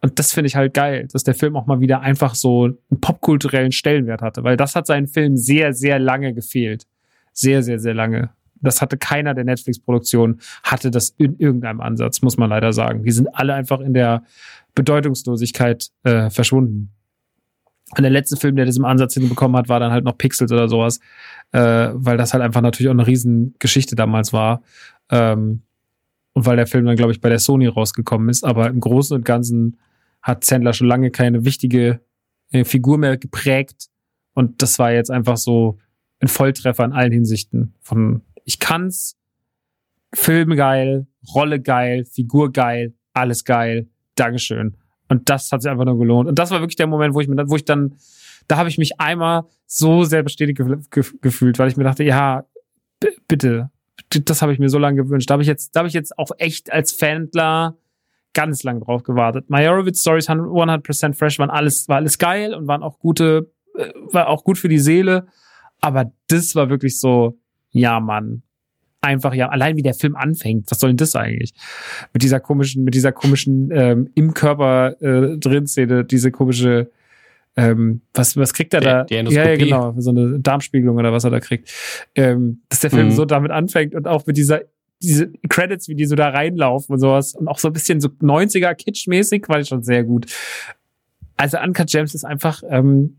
Und 0.00 0.18
das 0.18 0.32
finde 0.32 0.48
ich 0.48 0.56
halt 0.56 0.74
geil, 0.74 1.08
dass 1.12 1.24
der 1.24 1.34
Film 1.34 1.56
auch 1.56 1.66
mal 1.66 1.80
wieder 1.80 2.00
einfach 2.00 2.34
so 2.34 2.64
einen 2.64 3.00
popkulturellen 3.00 3.72
Stellenwert 3.72 4.22
hatte, 4.22 4.44
weil 4.44 4.56
das 4.56 4.74
hat 4.74 4.86
seinen 4.86 5.08
Film 5.08 5.36
sehr, 5.36 5.74
sehr 5.74 5.98
lange 5.98 6.34
gefehlt. 6.34 6.86
Sehr, 7.32 7.62
sehr, 7.62 7.78
sehr 7.78 7.94
lange. 7.94 8.30
Das 8.62 8.80
hatte 8.80 8.96
keiner 8.96 9.34
der 9.34 9.44
Netflix-Produktionen, 9.44 10.40
hatte 10.62 10.90
das 10.90 11.10
in 11.18 11.38
irgendeinem 11.38 11.80
Ansatz, 11.80 12.22
muss 12.22 12.36
man 12.36 12.50
leider 12.50 12.72
sagen. 12.72 13.04
Die 13.04 13.10
sind 13.10 13.28
alle 13.34 13.54
einfach 13.54 13.80
in 13.80 13.94
der 13.94 14.24
Bedeutungslosigkeit 14.74 15.88
äh, 16.04 16.30
verschwunden. 16.30 16.90
Und 17.96 18.02
der 18.02 18.10
letzte 18.10 18.36
Film, 18.36 18.56
der 18.56 18.64
das 18.64 18.78
im 18.78 18.86
Ansatz 18.86 19.14
hinbekommen 19.14 19.56
hat, 19.56 19.68
war 19.68 19.78
dann 19.78 19.92
halt 19.92 20.04
noch 20.04 20.16
Pixels 20.16 20.50
oder 20.50 20.68
sowas, 20.68 20.98
äh, 21.52 21.90
weil 21.92 22.16
das 22.16 22.32
halt 22.32 22.42
einfach 22.42 22.62
natürlich 22.62 22.88
auch 22.88 22.94
eine 22.94 23.06
Riesengeschichte 23.06 23.96
damals 23.96 24.32
war. 24.32 24.62
Ähm, 25.10 25.62
und 26.32 26.46
weil 26.46 26.56
der 26.56 26.66
Film 26.66 26.86
dann, 26.86 26.96
glaube 26.96 27.12
ich, 27.12 27.20
bei 27.20 27.28
der 27.28 27.38
Sony 27.38 27.66
rausgekommen 27.66 28.30
ist. 28.30 28.44
Aber 28.44 28.68
im 28.68 28.80
Großen 28.80 29.14
und 29.14 29.24
Ganzen 29.24 29.76
hat 30.22 30.44
Sandler 30.44 30.72
schon 30.72 30.86
lange 30.86 31.10
keine 31.10 31.44
wichtige 31.44 32.00
äh, 32.52 32.64
Figur 32.64 32.96
mehr 32.96 33.18
geprägt. 33.18 33.88
Und 34.34 34.62
das 34.62 34.78
war 34.78 34.92
jetzt 34.92 35.10
einfach 35.10 35.36
so 35.36 35.78
ein 36.20 36.28
Volltreffer 36.28 36.84
in 36.84 36.92
allen 36.92 37.12
Hinsichten. 37.12 37.74
Von 37.80 38.22
ich 38.44 38.58
kann's, 38.58 39.16
Film 40.14 40.56
geil, 40.56 41.06
Rolle 41.34 41.60
geil, 41.60 42.04
Figur 42.04 42.52
geil, 42.52 42.94
alles 43.12 43.44
geil. 43.44 43.88
Dankeschön. 44.14 44.76
Und 45.08 45.28
das 45.28 45.50
hat 45.52 45.62
sich 45.62 45.70
einfach 45.70 45.84
nur 45.84 45.98
gelohnt. 45.98 46.28
Und 46.28 46.38
das 46.38 46.50
war 46.50 46.60
wirklich 46.60 46.76
der 46.76 46.86
Moment, 46.86 47.14
wo 47.14 47.20
ich 47.20 47.28
mir, 47.28 47.48
wo 47.48 47.56
ich 47.56 47.64
dann, 47.64 47.96
da 48.48 48.56
habe 48.56 48.68
ich 48.68 48.78
mich 48.78 49.00
einmal 49.00 49.44
so 49.66 50.04
sehr 50.04 50.22
bestätigt 50.22 50.60
gefühlt, 50.90 51.58
weil 51.58 51.68
ich 51.68 51.76
mir 51.76 51.84
dachte, 51.84 52.04
ja, 52.04 52.44
bitte, 53.28 53.70
das 54.10 54.42
habe 54.42 54.52
ich 54.52 54.58
mir 54.58 54.68
so 54.68 54.78
lange 54.78 55.02
gewünscht. 55.02 55.30
Da 55.30 55.34
habe 55.34 55.42
ich 55.42 55.48
jetzt, 55.48 55.74
da 55.74 55.80
habe 55.80 55.88
ich 55.88 55.94
jetzt 55.94 56.18
auch 56.18 56.30
echt 56.38 56.72
als 56.72 56.92
Fandler 56.92 57.76
ganz 58.34 58.62
lang 58.62 58.80
drauf 58.80 59.02
gewartet. 59.02 59.50
Majorowitz 59.50 60.00
Stories 60.00 60.28
100% 60.28 61.14
fresh 61.14 61.38
waren 61.38 61.50
alles, 61.50 61.88
war 61.88 61.96
alles 61.96 62.18
geil 62.18 62.54
und 62.54 62.66
waren 62.66 62.82
auch 62.82 62.98
gute, 62.98 63.52
äh, 63.76 63.90
war 64.10 64.28
auch 64.28 64.44
gut 64.44 64.58
für 64.58 64.68
die 64.68 64.78
Seele. 64.78 65.26
Aber 65.80 66.12
das 66.28 66.54
war 66.54 66.70
wirklich 66.70 66.98
so, 66.98 67.38
ja, 67.72 68.00
Mann, 68.00 68.42
einfach 69.00 69.34
ja 69.34 69.48
allein 69.48 69.76
wie 69.76 69.82
der 69.82 69.94
Film 69.94 70.16
anfängt. 70.16 70.70
Was 70.70 70.80
soll 70.80 70.90
denn 70.90 70.96
das 70.96 71.16
eigentlich? 71.16 71.52
Mit 72.12 72.22
dieser 72.22 72.40
komischen, 72.40 72.84
mit 72.84 72.94
dieser 72.94 73.12
komischen 73.12 73.70
ähm, 73.72 74.10
im 74.14 74.32
Körper 74.32 75.00
äh, 75.00 75.38
drin 75.38 75.66
Szene, 75.66 76.04
diese 76.04 76.30
komische 76.30 76.90
ähm, 77.54 78.00
was, 78.14 78.36
was 78.36 78.54
kriegt 78.54 78.72
er 78.72 78.80
da? 78.80 79.04
Die 79.04 79.14
ja, 79.14 79.22
ja, 79.22 79.56
genau, 79.56 79.94
so 79.98 80.10
eine 80.10 80.40
Darmspiegelung 80.40 80.96
oder 80.96 81.12
was 81.12 81.24
er 81.24 81.30
da 81.30 81.40
kriegt. 81.40 81.70
Ähm, 82.14 82.62
dass 82.70 82.80
der 82.80 82.90
Film 82.90 83.08
mhm. 83.08 83.12
so 83.12 83.26
damit 83.26 83.50
anfängt 83.50 83.94
und 83.94 84.08
auch 84.08 84.26
mit 84.26 84.36
dieser 84.36 84.62
diese 85.02 85.32
Credits, 85.48 85.88
wie 85.88 85.96
die 85.96 86.06
so 86.06 86.14
da 86.14 86.28
reinlaufen 86.28 86.94
und 86.94 87.00
sowas 87.00 87.34
und 87.34 87.48
auch 87.48 87.58
so 87.58 87.68
ein 87.68 87.72
bisschen 87.72 88.00
so 88.00 88.08
90er 88.08 88.72
Kitsch-mäßig, 88.74 89.48
war 89.48 89.58
ich 89.58 89.68
schon 89.68 89.82
sehr 89.82 90.04
gut. 90.04 90.26
Also 91.36 91.58
Uncut 91.58 91.90
Gems 91.90 92.14
ist 92.14 92.24
einfach 92.24 92.62
ähm, 92.68 93.16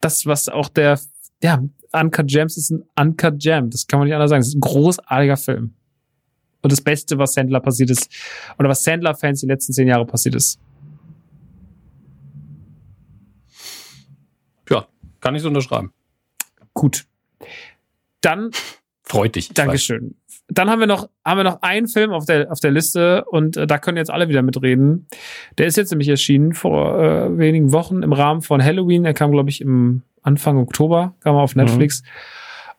das, 0.00 0.26
was 0.26 0.50
auch 0.50 0.68
der, 0.68 1.00
ja, 1.44 1.62
Uncut 1.92 2.26
Gems 2.26 2.56
ist 2.56 2.70
ein 2.70 2.84
Uncut 2.98 3.38
Gem. 3.38 3.68
Das 3.68 3.86
kann 3.86 3.98
man 3.98 4.08
nicht 4.08 4.14
anders 4.14 4.30
sagen. 4.30 4.40
Das 4.40 4.48
ist 4.48 4.54
ein 4.54 4.62
großartiger 4.62 5.36
Film. 5.36 5.74
Und 6.62 6.72
das 6.72 6.80
Beste, 6.80 7.18
was 7.18 7.34
Sandler 7.34 7.60
passiert 7.60 7.90
ist, 7.90 8.10
oder 8.58 8.70
was 8.70 8.82
Sandler-Fans 8.82 9.40
die 9.40 9.46
letzten 9.46 9.74
zehn 9.74 9.86
Jahre 9.86 10.06
passiert 10.06 10.36
ist. 10.36 10.58
Ja, 14.70 14.86
kann 15.20 15.34
ich 15.34 15.42
so 15.42 15.48
unterschreiben. 15.48 15.92
Gut. 16.72 17.04
Dann 18.22 18.50
Freut 19.02 19.36
dich. 19.36 19.50
weiß. 19.50 19.54
Dankeschön. 19.54 20.14
Dann 20.48 20.70
haben 20.70 20.80
wir 20.80 20.86
noch, 20.86 21.10
haben 21.26 21.38
wir 21.38 21.44
noch 21.44 21.60
einen 21.60 21.88
Film 21.88 22.12
auf 22.12 22.24
der, 22.24 22.50
auf 22.50 22.60
der 22.60 22.70
Liste 22.70 23.26
und 23.26 23.58
äh, 23.58 23.66
da 23.66 23.76
können 23.76 23.98
jetzt 23.98 24.10
alle 24.10 24.30
wieder 24.30 24.40
mitreden. 24.40 25.06
Der 25.58 25.66
ist 25.66 25.76
jetzt 25.76 25.90
nämlich 25.90 26.08
erschienen 26.08 26.54
vor 26.54 26.98
äh, 26.98 27.36
wenigen 27.36 27.72
Wochen 27.72 28.02
im 28.02 28.14
Rahmen 28.14 28.40
von 28.40 28.64
Halloween. 28.64 29.04
Er 29.04 29.12
kam, 29.12 29.30
glaube 29.30 29.50
ich, 29.50 29.60
im 29.60 30.02
Anfang 30.24 30.56
Oktober, 30.58 31.14
kam 31.20 31.36
er 31.36 31.42
auf 31.42 31.54
Netflix. 31.54 32.02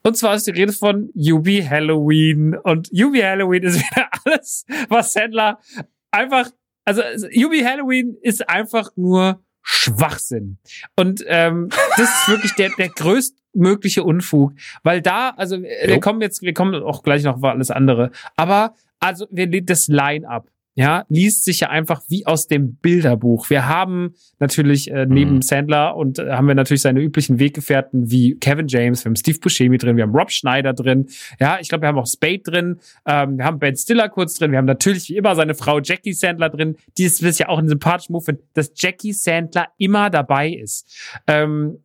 Und 0.03 0.17
zwar 0.17 0.35
ist 0.35 0.45
die 0.45 0.51
Rede 0.51 0.73
von 0.73 1.09
Yubi 1.15 1.63
Halloween. 1.63 2.55
Und 2.55 2.89
Yubi 2.91 3.21
Halloween 3.21 3.63
ist 3.63 3.79
wieder 3.79 4.09
alles, 4.25 4.65
was 4.89 5.13
Sandler 5.13 5.59
einfach, 6.11 6.49
also 6.83 7.01
Yubi 7.31 7.61
Halloween 7.61 8.17
ist 8.21 8.47
einfach 8.49 8.89
nur 8.95 9.41
Schwachsinn. 9.61 10.59
Und 10.95 11.23
ähm, 11.27 11.69
das 11.97 12.09
ist 12.09 12.29
wirklich 12.29 12.53
der, 12.53 12.69
der 12.77 12.89
größtmögliche 12.89 14.03
Unfug. 14.03 14.53
Weil 14.83 15.01
da, 15.01 15.29
also 15.31 15.61
wir 15.61 15.89
Jo. 15.89 15.99
kommen 15.99 16.21
jetzt, 16.21 16.43
wir 16.43 16.53
kommen 16.53 16.75
auch 16.83 17.01
gleich 17.01 17.23
noch 17.23 17.37
auf 17.37 17.43
alles 17.43 17.71
andere. 17.71 18.11
Aber 18.35 18.75
also 18.99 19.27
wir 19.31 19.47
das 19.69 19.87
Line-up. 19.87 20.49
Ja, 20.75 21.05
liest 21.09 21.45
sich 21.45 21.61
ja 21.61 21.69
einfach 21.69 22.01
wie 22.09 22.25
aus 22.25 22.47
dem 22.47 22.75
Bilderbuch. 22.75 23.49
Wir 23.49 23.67
haben 23.67 24.13
natürlich 24.39 24.91
äh, 24.91 25.05
neben 25.05 25.35
Mhm. 25.35 25.41
Sandler 25.41 25.95
und 25.95 26.19
äh, 26.19 26.31
haben 26.31 26.47
wir 26.47 26.55
natürlich 26.55 26.81
seine 26.81 27.01
üblichen 27.01 27.39
Weggefährten 27.39 28.11
wie 28.11 28.35
Kevin 28.35 28.67
James, 28.67 29.03
wir 29.03 29.09
haben 29.09 29.15
Steve 29.15 29.39
Buscemi 29.39 29.77
drin, 29.77 29.95
wir 29.95 30.03
haben 30.03 30.15
Rob 30.15 30.31
Schneider 30.31 30.73
drin. 30.73 31.07
Ja, 31.39 31.59
ich 31.61 31.69
glaube, 31.69 31.83
wir 31.83 31.87
haben 31.87 31.97
auch 31.97 32.07
Spade 32.07 32.39
drin, 32.39 32.79
ähm, 33.05 33.37
wir 33.37 33.45
haben 33.45 33.59
Ben 33.59 33.75
Stiller 33.75 34.09
kurz 34.09 34.35
drin, 34.35 34.51
wir 34.51 34.57
haben 34.57 34.65
natürlich 34.65 35.09
wie 35.09 35.15
immer 35.15 35.35
seine 35.35 35.55
Frau 35.55 35.79
Jackie 35.79 36.13
Sandler 36.13 36.49
drin, 36.49 36.75
die 36.97 37.03
ist 37.03 37.21
ist 37.21 37.39
ja 37.39 37.49
auch 37.49 37.59
ein 37.59 37.69
sympathischer 37.69 38.11
Move, 38.11 38.37
dass 38.53 38.71
Jackie 38.75 39.13
Sandler 39.13 39.67
immer 39.77 40.09
dabei 40.09 40.49
ist. 40.49 41.19
Ähm, 41.27 41.79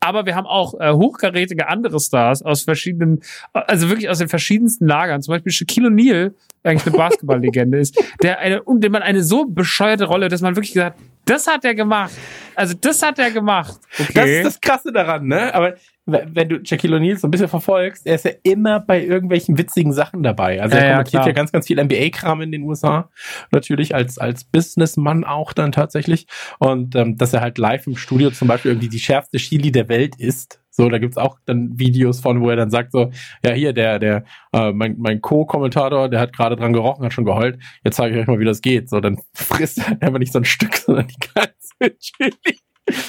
aber 0.00 0.24
wir 0.24 0.34
haben 0.34 0.46
auch 0.46 0.74
äh, 0.80 0.92
hochkarätige 0.92 1.68
andere 1.68 2.00
Stars 2.00 2.42
aus 2.42 2.62
verschiedenen, 2.62 3.20
also 3.52 3.88
wirklich 3.88 4.08
aus 4.08 4.18
den 4.18 4.28
verschiedensten 4.28 4.86
Lagern. 4.86 5.20
Zum 5.22 5.32
Beispiel 5.34 5.52
Shaquille 5.52 5.88
O'Neal, 5.88 6.32
eigentlich 6.62 6.86
eine 6.86 6.96
Basketballlegende 6.96 7.78
ist, 7.78 8.02
der 8.22 8.38
eine, 8.38 8.62
und 8.62 8.82
dem 8.82 8.92
man 8.92 9.02
eine 9.02 9.22
so 9.22 9.46
bescheuerte 9.46 10.04
Rolle, 10.04 10.28
dass 10.28 10.40
man 10.40 10.56
wirklich 10.56 10.72
gesagt, 10.72 10.98
das 11.24 11.46
hat 11.46 11.64
er 11.64 11.74
gemacht. 11.74 12.12
Also 12.54 12.74
das 12.80 13.02
hat 13.02 13.18
er 13.18 13.30
gemacht. 13.30 13.78
Okay. 13.98 14.12
Das 14.14 14.28
ist 14.28 14.44
das 14.44 14.60
Krasse 14.60 14.92
daran, 14.92 15.26
ne? 15.26 15.54
Aber 15.54 15.74
wenn 16.06 16.48
du 16.48 16.64
Shaquille 16.64 16.96
O'Neal 16.96 17.16
so 17.18 17.28
ein 17.28 17.30
bisschen 17.30 17.48
verfolgst, 17.48 18.06
er 18.06 18.16
ist 18.16 18.24
ja 18.24 18.32
immer 18.42 18.80
bei 18.80 19.04
irgendwelchen 19.04 19.56
witzigen 19.58 19.92
Sachen 19.92 20.22
dabei. 20.22 20.60
Also 20.60 20.76
er 20.76 20.82
Ja, 20.82 20.88
ja, 20.88 20.92
kommentiert 20.94 21.22
klar. 21.22 21.26
ja 21.28 21.32
ganz, 21.32 21.52
ganz 21.52 21.66
viel 21.66 21.82
NBA-Kram 21.82 22.40
in 22.42 22.52
den 22.52 22.62
USA. 22.62 23.10
Natürlich 23.52 23.94
als, 23.94 24.18
als 24.18 24.44
Businessmann 24.44 25.24
auch 25.24 25.52
dann 25.52 25.72
tatsächlich. 25.72 26.26
Und 26.58 26.96
ähm, 26.96 27.16
dass 27.16 27.32
er 27.32 27.40
halt 27.40 27.58
live 27.58 27.86
im 27.86 27.96
Studio 27.96 28.30
zum 28.30 28.48
Beispiel 28.48 28.72
irgendwie 28.72 28.88
die 28.88 28.98
schärfste 28.98 29.38
Chili 29.38 29.70
der 29.72 29.88
Welt 29.88 30.16
ist. 30.18 30.59
So, 30.70 30.88
da 30.88 30.98
gibt's 30.98 31.16
auch 31.16 31.38
dann 31.46 31.78
Videos 31.78 32.20
von, 32.20 32.40
wo 32.40 32.48
er 32.48 32.56
dann 32.56 32.70
sagt 32.70 32.92
so, 32.92 33.10
ja 33.44 33.52
hier, 33.52 33.72
der, 33.72 33.98
der, 33.98 34.24
äh, 34.52 34.72
mein, 34.72 34.96
mein 34.98 35.20
Co-Kommentator, 35.20 36.08
der 36.08 36.20
hat 36.20 36.32
gerade 36.32 36.56
dran 36.56 36.72
gerochen, 36.72 37.04
hat 37.04 37.12
schon 37.12 37.24
geheult. 37.24 37.58
Jetzt 37.84 37.96
zeige 37.96 38.14
ich 38.14 38.22
euch 38.22 38.28
mal, 38.28 38.38
wie 38.38 38.44
das 38.44 38.62
geht. 38.62 38.88
So, 38.88 39.00
dann 39.00 39.18
frisst 39.34 39.78
er 39.78 40.00
einfach 40.00 40.18
nicht 40.18 40.32
so 40.32 40.38
ein 40.38 40.44
Stück, 40.44 40.76
sondern 40.76 41.08
die 41.08 41.28
ganze 41.34 41.98
Chili. 41.98 42.58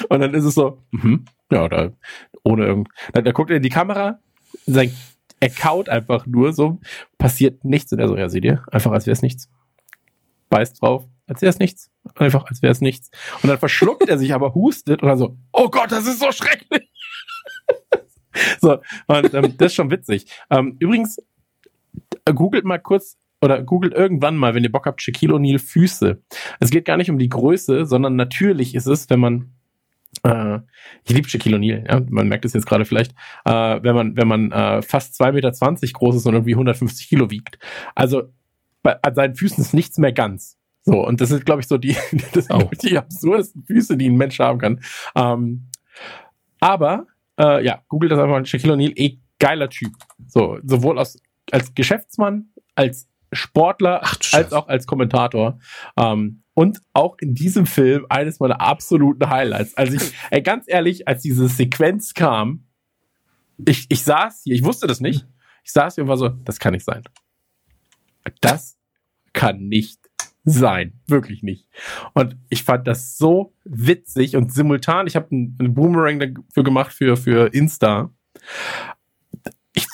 Und 0.08 0.20
dann 0.20 0.34
ist 0.34 0.44
es 0.44 0.54
so, 0.54 0.82
mhm, 0.90 1.24
ja, 1.50 1.68
da, 1.68 1.90
ohne 2.44 2.66
irgend, 2.66 2.88
da, 3.12 3.20
da 3.20 3.32
guckt 3.32 3.50
er 3.50 3.56
in 3.56 3.62
die 3.62 3.68
Kamera, 3.68 4.18
sein, 4.66 4.92
er 5.40 5.50
kaut 5.50 5.88
einfach 5.88 6.26
nur 6.26 6.52
so, 6.52 6.78
passiert 7.18 7.64
nichts. 7.64 7.92
Und 7.92 7.98
er 7.98 8.08
so, 8.08 8.16
ja, 8.16 8.28
seht 8.28 8.44
ihr, 8.44 8.62
einfach 8.70 8.92
als 8.92 9.06
wäre 9.06 9.12
es 9.12 9.22
nichts. 9.22 9.48
Beißt 10.50 10.82
drauf, 10.82 11.04
als 11.26 11.42
wäre 11.42 11.50
es 11.50 11.58
nichts. 11.58 11.90
Einfach 12.14 12.44
als 12.46 12.62
wäre 12.62 12.72
es 12.72 12.80
nichts. 12.80 13.10
Und 13.42 13.48
dann 13.48 13.58
verschluckt 13.58 14.08
er 14.08 14.18
sich 14.18 14.34
aber, 14.34 14.54
hustet 14.54 15.02
und 15.02 15.08
dann 15.08 15.18
so, 15.18 15.36
oh 15.52 15.68
Gott, 15.68 15.90
das 15.90 16.06
ist 16.06 16.20
so 16.20 16.30
schrecklich. 16.30 16.88
so, 18.60 18.78
und 19.06 19.34
ähm, 19.34 19.54
das 19.56 19.72
ist 19.72 19.74
schon 19.74 19.90
witzig. 19.90 20.26
Ähm, 20.50 20.76
übrigens, 20.78 21.22
googelt 22.24 22.64
mal 22.64 22.78
kurz 22.78 23.18
oder 23.40 23.62
googelt 23.62 23.92
irgendwann 23.92 24.36
mal, 24.36 24.54
wenn 24.54 24.62
ihr 24.62 24.72
Bock 24.72 24.86
habt, 24.86 25.02
Shaquille 25.02 25.34
O'Neal 25.34 25.58
Füße. 25.58 26.22
Es 26.60 26.70
geht 26.70 26.84
gar 26.84 26.96
nicht 26.96 27.10
um 27.10 27.18
die 27.18 27.28
Größe, 27.28 27.86
sondern 27.86 28.14
natürlich 28.16 28.74
ist 28.74 28.86
es, 28.86 29.10
wenn 29.10 29.20
man 29.20 29.52
äh, 30.24 30.60
ich 31.04 31.14
liebe 31.14 31.28
Shaquille 31.28 31.56
O'Neal, 31.56 31.84
ja, 31.88 32.00
man 32.08 32.28
merkt 32.28 32.44
es 32.44 32.52
jetzt 32.52 32.66
gerade 32.66 32.84
vielleicht, 32.84 33.12
äh, 33.44 33.80
wenn 33.82 33.94
man, 33.94 34.16
wenn 34.16 34.28
man 34.28 34.52
äh, 34.52 34.82
fast 34.82 35.20
2,20 35.20 35.32
Meter 35.32 35.92
groß 35.92 36.16
ist 36.16 36.26
und 36.26 36.34
irgendwie 36.34 36.54
150 36.54 37.08
Kilo 37.08 37.30
wiegt. 37.30 37.58
Also 37.94 38.24
bei, 38.82 39.00
an 39.02 39.14
seinen 39.14 39.34
Füßen 39.34 39.62
ist 39.62 39.74
nichts 39.74 39.98
mehr 39.98 40.12
ganz. 40.12 40.58
So, 40.84 41.06
und 41.06 41.20
das 41.20 41.30
ist, 41.30 41.46
glaube 41.46 41.60
ich, 41.60 41.68
so 41.68 41.78
die, 41.78 41.96
das 42.32 42.46
sind, 42.46 42.52
Oh. 42.52 42.70
die 42.82 42.98
absurdesten 42.98 43.64
Füße, 43.64 43.96
die 43.96 44.08
ein 44.08 44.16
Mensch 44.16 44.38
haben 44.38 44.58
kann. 44.58 44.80
Ähm, 45.14 45.68
aber, 46.60 47.06
äh, 47.42 47.64
ja, 47.64 47.82
googelt 47.88 48.12
das 48.12 48.18
einfach 48.18 48.30
mal, 48.30 48.46
Shaquille 48.46 48.74
O'Neal, 48.74 48.92
eh 48.96 49.18
geiler 49.38 49.68
Typ. 49.68 49.92
So, 50.28 50.58
sowohl 50.62 50.98
aus, 50.98 51.18
als 51.50 51.74
Geschäftsmann, 51.74 52.50
als 52.74 53.08
Sportler, 53.32 54.00
Ach 54.04 54.16
als 54.32 54.52
auch 54.52 54.68
als 54.68 54.86
Kommentator. 54.86 55.58
Ähm, 55.96 56.42
und 56.54 56.80
auch 56.92 57.16
in 57.18 57.34
diesem 57.34 57.66
Film 57.66 58.06
eines 58.10 58.38
meiner 58.38 58.60
absoluten 58.60 59.28
Highlights. 59.30 59.76
Also 59.76 59.94
ich, 59.94 60.12
ey, 60.30 60.42
ganz 60.42 60.66
ehrlich, 60.68 61.08
als 61.08 61.22
diese 61.22 61.48
Sequenz 61.48 62.12
kam, 62.12 62.66
ich, 63.66 63.86
ich 63.88 64.04
saß 64.04 64.42
hier, 64.44 64.54
ich 64.54 64.64
wusste 64.64 64.86
das 64.86 65.00
nicht. 65.00 65.26
Ich 65.64 65.72
saß 65.72 65.94
hier 65.94 66.04
und 66.04 66.08
war 66.08 66.16
so, 66.16 66.28
das 66.28 66.58
kann 66.58 66.74
nicht 66.74 66.84
sein. 66.84 67.02
Das 68.40 68.76
kann 69.32 69.66
nicht 69.68 70.01
sein. 70.44 71.00
Wirklich 71.06 71.42
nicht. 71.42 71.66
Und 72.14 72.36
ich 72.48 72.64
fand 72.64 72.86
das 72.86 73.16
so 73.16 73.54
witzig 73.64 74.36
und 74.36 74.52
simultan, 74.52 75.06
ich 75.06 75.16
habe 75.16 75.28
einen, 75.30 75.74
Boomerang 75.74 76.18
dafür 76.18 76.64
gemacht 76.64 76.92
für, 76.92 77.16
für 77.16 77.52
Insta. 77.54 78.10
Ich, 79.74 79.86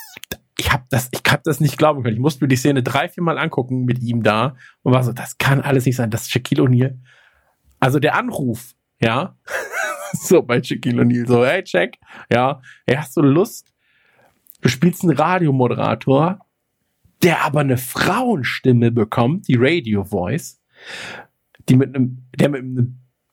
ich 0.57 0.73
habe 0.73 0.85
das, 0.89 1.09
ich 1.13 1.21
hab 1.31 1.45
das 1.45 1.61
nicht 1.61 1.77
glauben 1.77 2.03
können. 2.03 2.17
Ich 2.17 2.23
musste 2.23 2.45
mir 2.45 2.49
die 2.49 2.57
Szene 2.57 2.83
drei, 2.83 3.09
vier 3.09 3.23
Mal 3.23 3.39
angucken 3.39 3.85
mit 3.85 4.01
ihm 4.01 4.23
da 4.23 4.57
und 4.83 4.93
war 4.93 5.05
so, 5.05 5.13
das 5.13 5.39
kann 5.39 5.61
alles 5.61 5.85
nicht 5.85 5.97
sein. 5.97 6.11
Das 6.11 6.23
ist 6.23 6.31
Shaquille 6.31 6.63
O'Neal. 6.63 6.99
Also 7.81 7.99
der 7.99 8.15
Anruf, 8.15 8.75
ja, 9.01 9.37
so 10.13 10.43
bei 10.43 10.63
Shaquille 10.63 11.03
O'Neal, 11.03 11.27
so, 11.27 11.45
hey 11.45 11.63
Jack, 11.65 11.97
ja, 12.33 12.63
hey, 12.87 12.97
hast 12.97 13.17
du 13.17 13.21
Lust? 13.21 13.73
Du 14.61 14.69
spielst 14.69 15.05
einen 15.05 15.17
Radiomoderator, 15.17 16.41
der 17.23 17.45
aber 17.45 17.61
eine 17.61 17.79
Frauenstimme 17.79 18.91
bekommt, 18.93 19.49
die 19.49 19.57
Radio 19.59 20.05
Voice, 20.05 20.61
die 21.69 21.77
mit 21.77 21.95
einem, 21.95 22.25
der 22.39 22.49
mit 22.49 22.63
einer 22.63 22.87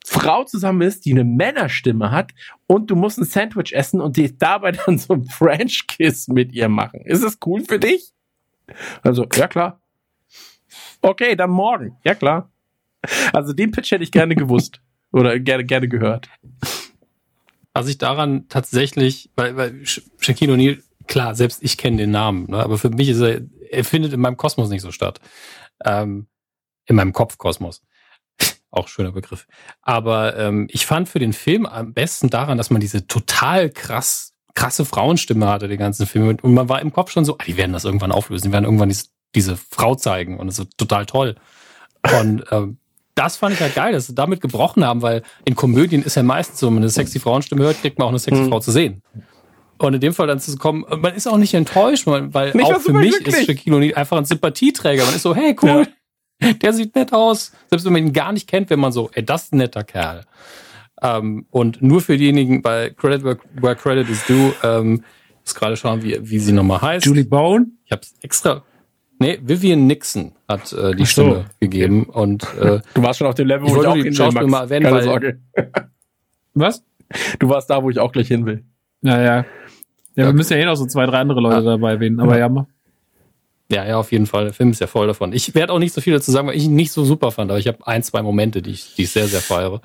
Frau 0.06 0.44
zusammen 0.44 0.82
ist, 0.82 1.06
die 1.06 1.12
eine 1.12 1.24
Männerstimme 1.24 2.12
hat 2.12 2.32
und 2.68 2.92
du 2.92 2.96
musst 2.96 3.18
ein 3.18 3.26
Sandwich 3.26 3.74
essen 3.74 4.02
und 4.02 4.18
die 4.18 4.38
dabei 4.38 4.72
dann 4.72 4.98
so 4.98 5.14
ein 5.14 5.26
French 5.26 5.88
Kiss 5.88 6.28
mit 6.28 6.54
ihr 6.54 6.70
machen. 6.70 7.02
Ist 7.06 7.24
das 7.24 7.38
cool 7.46 7.64
für 7.64 7.80
dich? 7.80 8.12
Also, 9.04 9.26
ja 9.36 9.48
klar. 9.48 9.82
Okay, 11.02 11.36
dann 11.36 11.52
morgen. 11.52 11.98
Ja 12.04 12.16
klar. 12.16 12.52
Also 13.34 13.54
den 13.54 13.72
Pitch 13.72 13.92
hätte 13.92 14.04
ich 14.04 14.12
gerne 14.12 14.36
gewusst 14.36 14.82
oder 15.12 15.40
gerne 15.40 15.64
gerne 15.64 15.88
gehört. 15.88 16.28
Was 17.74 17.88
ich 17.88 17.98
daran 17.98 18.48
tatsächlich, 18.48 19.30
weil, 19.36 19.56
weil 19.58 19.72
Sh- 19.84 20.02
Shaquille 20.20 20.54
O'Neal, 20.54 20.82
klar, 21.08 21.36
selbst 21.36 21.62
ich 21.62 21.78
kenne 21.78 21.98
den 21.98 22.12
Namen, 22.12 22.50
ne, 22.50 22.58
aber 22.58 22.78
für 22.78 22.90
mich 22.90 23.10
ist 23.10 23.20
er 23.22 23.42
findet 23.84 24.14
in 24.14 24.20
meinem 24.22 24.38
Kosmos 24.38 24.70
nicht 24.70 24.82
so 24.82 24.92
statt. 24.92 25.20
Ähm, 25.84 26.28
in 26.86 26.96
meinem 26.96 27.14
Kopfkosmos. 27.14 27.82
Auch 28.72 28.88
schöner 28.88 29.12
Begriff. 29.12 29.48
Aber 29.82 30.38
ähm, 30.38 30.68
ich 30.70 30.86
fand 30.86 31.10
für 31.10 31.20
den 31.20 31.34
Film 31.34 31.66
am 31.66 31.94
besten 31.94 32.30
daran, 32.30 32.58
dass 32.58 32.70
man 32.70 32.82
diese 32.82 33.08
total 33.08 33.70
krass, 33.70 34.34
krasse 34.54 34.86
Frauenstimme 34.86 35.48
hatte, 35.48 35.68
den 35.68 35.80
ganzen 35.80 36.06
Film. 36.06 36.38
Und 36.42 36.54
man 36.54 36.70
war 36.70 36.82
im 36.82 36.94
Kopf 36.94 37.12
schon 37.12 37.26
so, 37.26 37.38
ah, 37.38 37.44
die 37.46 37.58
werden 37.58 37.74
das 37.74 37.86
irgendwann 37.86 38.12
auflösen, 38.12 38.48
die 38.48 38.52
werden 38.52 38.66
irgendwann 38.66 38.90
dies, 38.90 39.12
diese 39.34 39.58
Frau 39.58 39.96
zeigen 39.96 40.40
und 40.40 40.48
das 40.48 40.60
ist 40.60 40.78
total 40.78 41.06
toll. 41.06 41.36
Und 42.20 42.44
ähm, 42.52 42.78
das 43.16 43.38
fand 43.38 43.54
ich 43.56 43.62
halt 43.62 43.76
geil, 43.76 43.94
dass 43.94 44.08
sie 44.08 44.14
damit 44.16 44.42
gebrochen 44.42 44.86
haben, 44.86 45.02
weil 45.02 45.24
in 45.46 45.56
Komödien 45.56 46.04
ist 46.04 46.16
ja 46.16 46.24
meistens 46.24 46.60
so, 46.60 46.68
wenn 46.68 46.76
man 46.76 46.84
eine 46.84 46.90
sexy 46.90 47.20
Frauenstimme 47.20 47.64
hört, 47.64 47.82
kriegt 47.82 47.98
man 47.98 48.06
auch 48.06 48.10
eine 48.12 48.20
sexy 48.20 48.42
Mhm. 48.44 48.50
Frau 48.50 48.60
zu 48.60 48.72
sehen. 48.72 49.02
Und 49.78 49.94
in 49.94 50.00
dem 50.00 50.14
Fall 50.14 50.28
dann 50.28 50.40
zu 50.40 50.56
kommen, 50.58 50.86
man 50.90 51.14
ist 51.16 51.28
auch 51.28 51.38
nicht 51.38 51.54
enttäuscht, 51.54 52.06
weil 52.08 52.50
Ich 52.50 52.56
war 52.56 52.78
auch 52.78 52.82
für 52.82 52.94
mich 52.94 53.12
glücklich. 53.12 53.36
ist 53.36 53.46
Shaquille 53.48 53.76
O'Neal 53.78 53.94
einfach 53.96 54.18
ein 54.18 54.26
Sympathieträger. 54.26 55.06
Man 55.06 55.16
ist 55.16 55.24
so, 55.24 55.36
hey, 55.36 55.56
cool, 55.62 55.88
der 56.62 56.72
sieht 56.74 56.96
nett 56.96 57.12
aus. 57.14 57.52
Selbst 57.70 57.86
wenn 57.86 57.94
man 57.94 58.08
ihn 58.08 58.14
gar 58.14 58.32
nicht 58.32 58.48
kennt, 58.48 58.70
wenn 58.70 58.80
man 58.80 58.92
so, 58.94 59.10
ey, 59.14 59.24
das 59.26 59.46
ist 59.46 59.54
ein 59.54 59.58
netter 59.58 59.84
Kerl. 59.84 60.24
Ähm, 61.02 61.46
und 61.52 61.82
nur 61.82 62.00
für 62.02 62.18
diejenigen, 62.18 62.62
bei 62.62 62.90
Credit 62.92 63.24
where, 63.26 63.38
where 63.60 63.76
Credit 63.76 64.10
is 64.10 64.26
due, 64.26 64.54
ähm, 64.64 65.04
ist 65.44 65.56
gerade 65.56 65.76
schauen, 65.76 66.02
wie, 66.04 66.18
wie 66.22 66.40
sie 66.40 66.54
nochmal 66.54 66.82
heißt. 66.82 67.06
Julie 67.06 67.26
Bone? 67.26 67.68
Ich 67.86 67.92
habe 67.92 68.02
extra. 68.22 68.64
Nee, 69.20 69.40
Vivian 69.44 69.88
Nixon 69.88 70.32
hat 70.48 70.72
äh, 70.74 70.94
die 70.96 71.04
so. 71.04 71.06
Stimme 71.06 71.46
gegeben 71.60 72.04
und 72.06 72.44
äh, 72.60 72.80
Du 72.94 73.04
warst 73.04 73.20
schon 73.20 73.28
auf 73.28 73.36
dem 73.36 73.48
Level, 73.48 73.68
Ich 73.68 73.74
wo 73.74 73.82
ich 73.82 73.88
wollte 73.88 73.90
auch 73.92 73.96
hin 73.96 74.18
will, 74.18 74.32
Max. 74.32 74.48
mal 74.48 74.62
erwähnen, 74.62 74.84
Keine 74.84 74.96
weil- 74.98 75.04
Sorge. 75.04 75.40
Was? 76.54 76.84
Du 77.40 77.50
warst 77.50 77.70
da, 77.70 77.84
wo 77.84 77.90
ich 77.90 78.00
auch 78.00 78.12
gleich 78.12 78.28
hin 78.30 78.46
will. 78.46 78.64
Ja, 79.02 79.46
ja. 80.16 80.24
Ja, 80.24 80.30
wir 80.30 80.34
müssen 80.34 80.54
ja 80.54 80.60
eh 80.60 80.66
noch 80.66 80.76
so 80.76 80.86
zwei, 80.86 81.06
drei 81.06 81.20
andere 81.20 81.42
Leute 81.42 81.64
dabei 81.64 81.92
erwähnen. 81.92 82.20
Aber 82.20 82.38
ja, 82.38 82.50
mach. 82.50 82.66
Ja, 83.72 83.86
ja, 83.86 83.98
auf 83.98 84.12
jeden 84.12 84.28
Fall. 84.28 84.46
Der 84.46 84.54
Film 84.54 84.72
ist 84.72 84.82
ja 84.82 84.88
voll 84.88 85.08
davon. 85.08 85.34
Ich 85.34 85.56
werde 85.56 85.74
auch 85.74 85.80
nicht 85.80 85.94
so 85.94 86.02
viel 86.02 86.14
dazu 86.14 86.32
sagen, 86.32 86.48
weil 86.48 86.56
ich 86.56 86.66
ihn 86.66 86.76
nicht 86.76 86.92
so 86.92 87.04
super 87.04 87.32
fand, 87.32 87.50
aber 87.50 87.60
ich 87.60 87.68
habe 87.68 87.86
ein, 87.88 88.04
zwei 88.04 88.22
Momente, 88.22 88.62
die 88.62 88.72
ich, 88.72 88.94
die 88.96 89.04
ich 89.04 89.12
sehr, 89.12 89.28
sehr 89.28 89.42
feiere. 89.42 89.82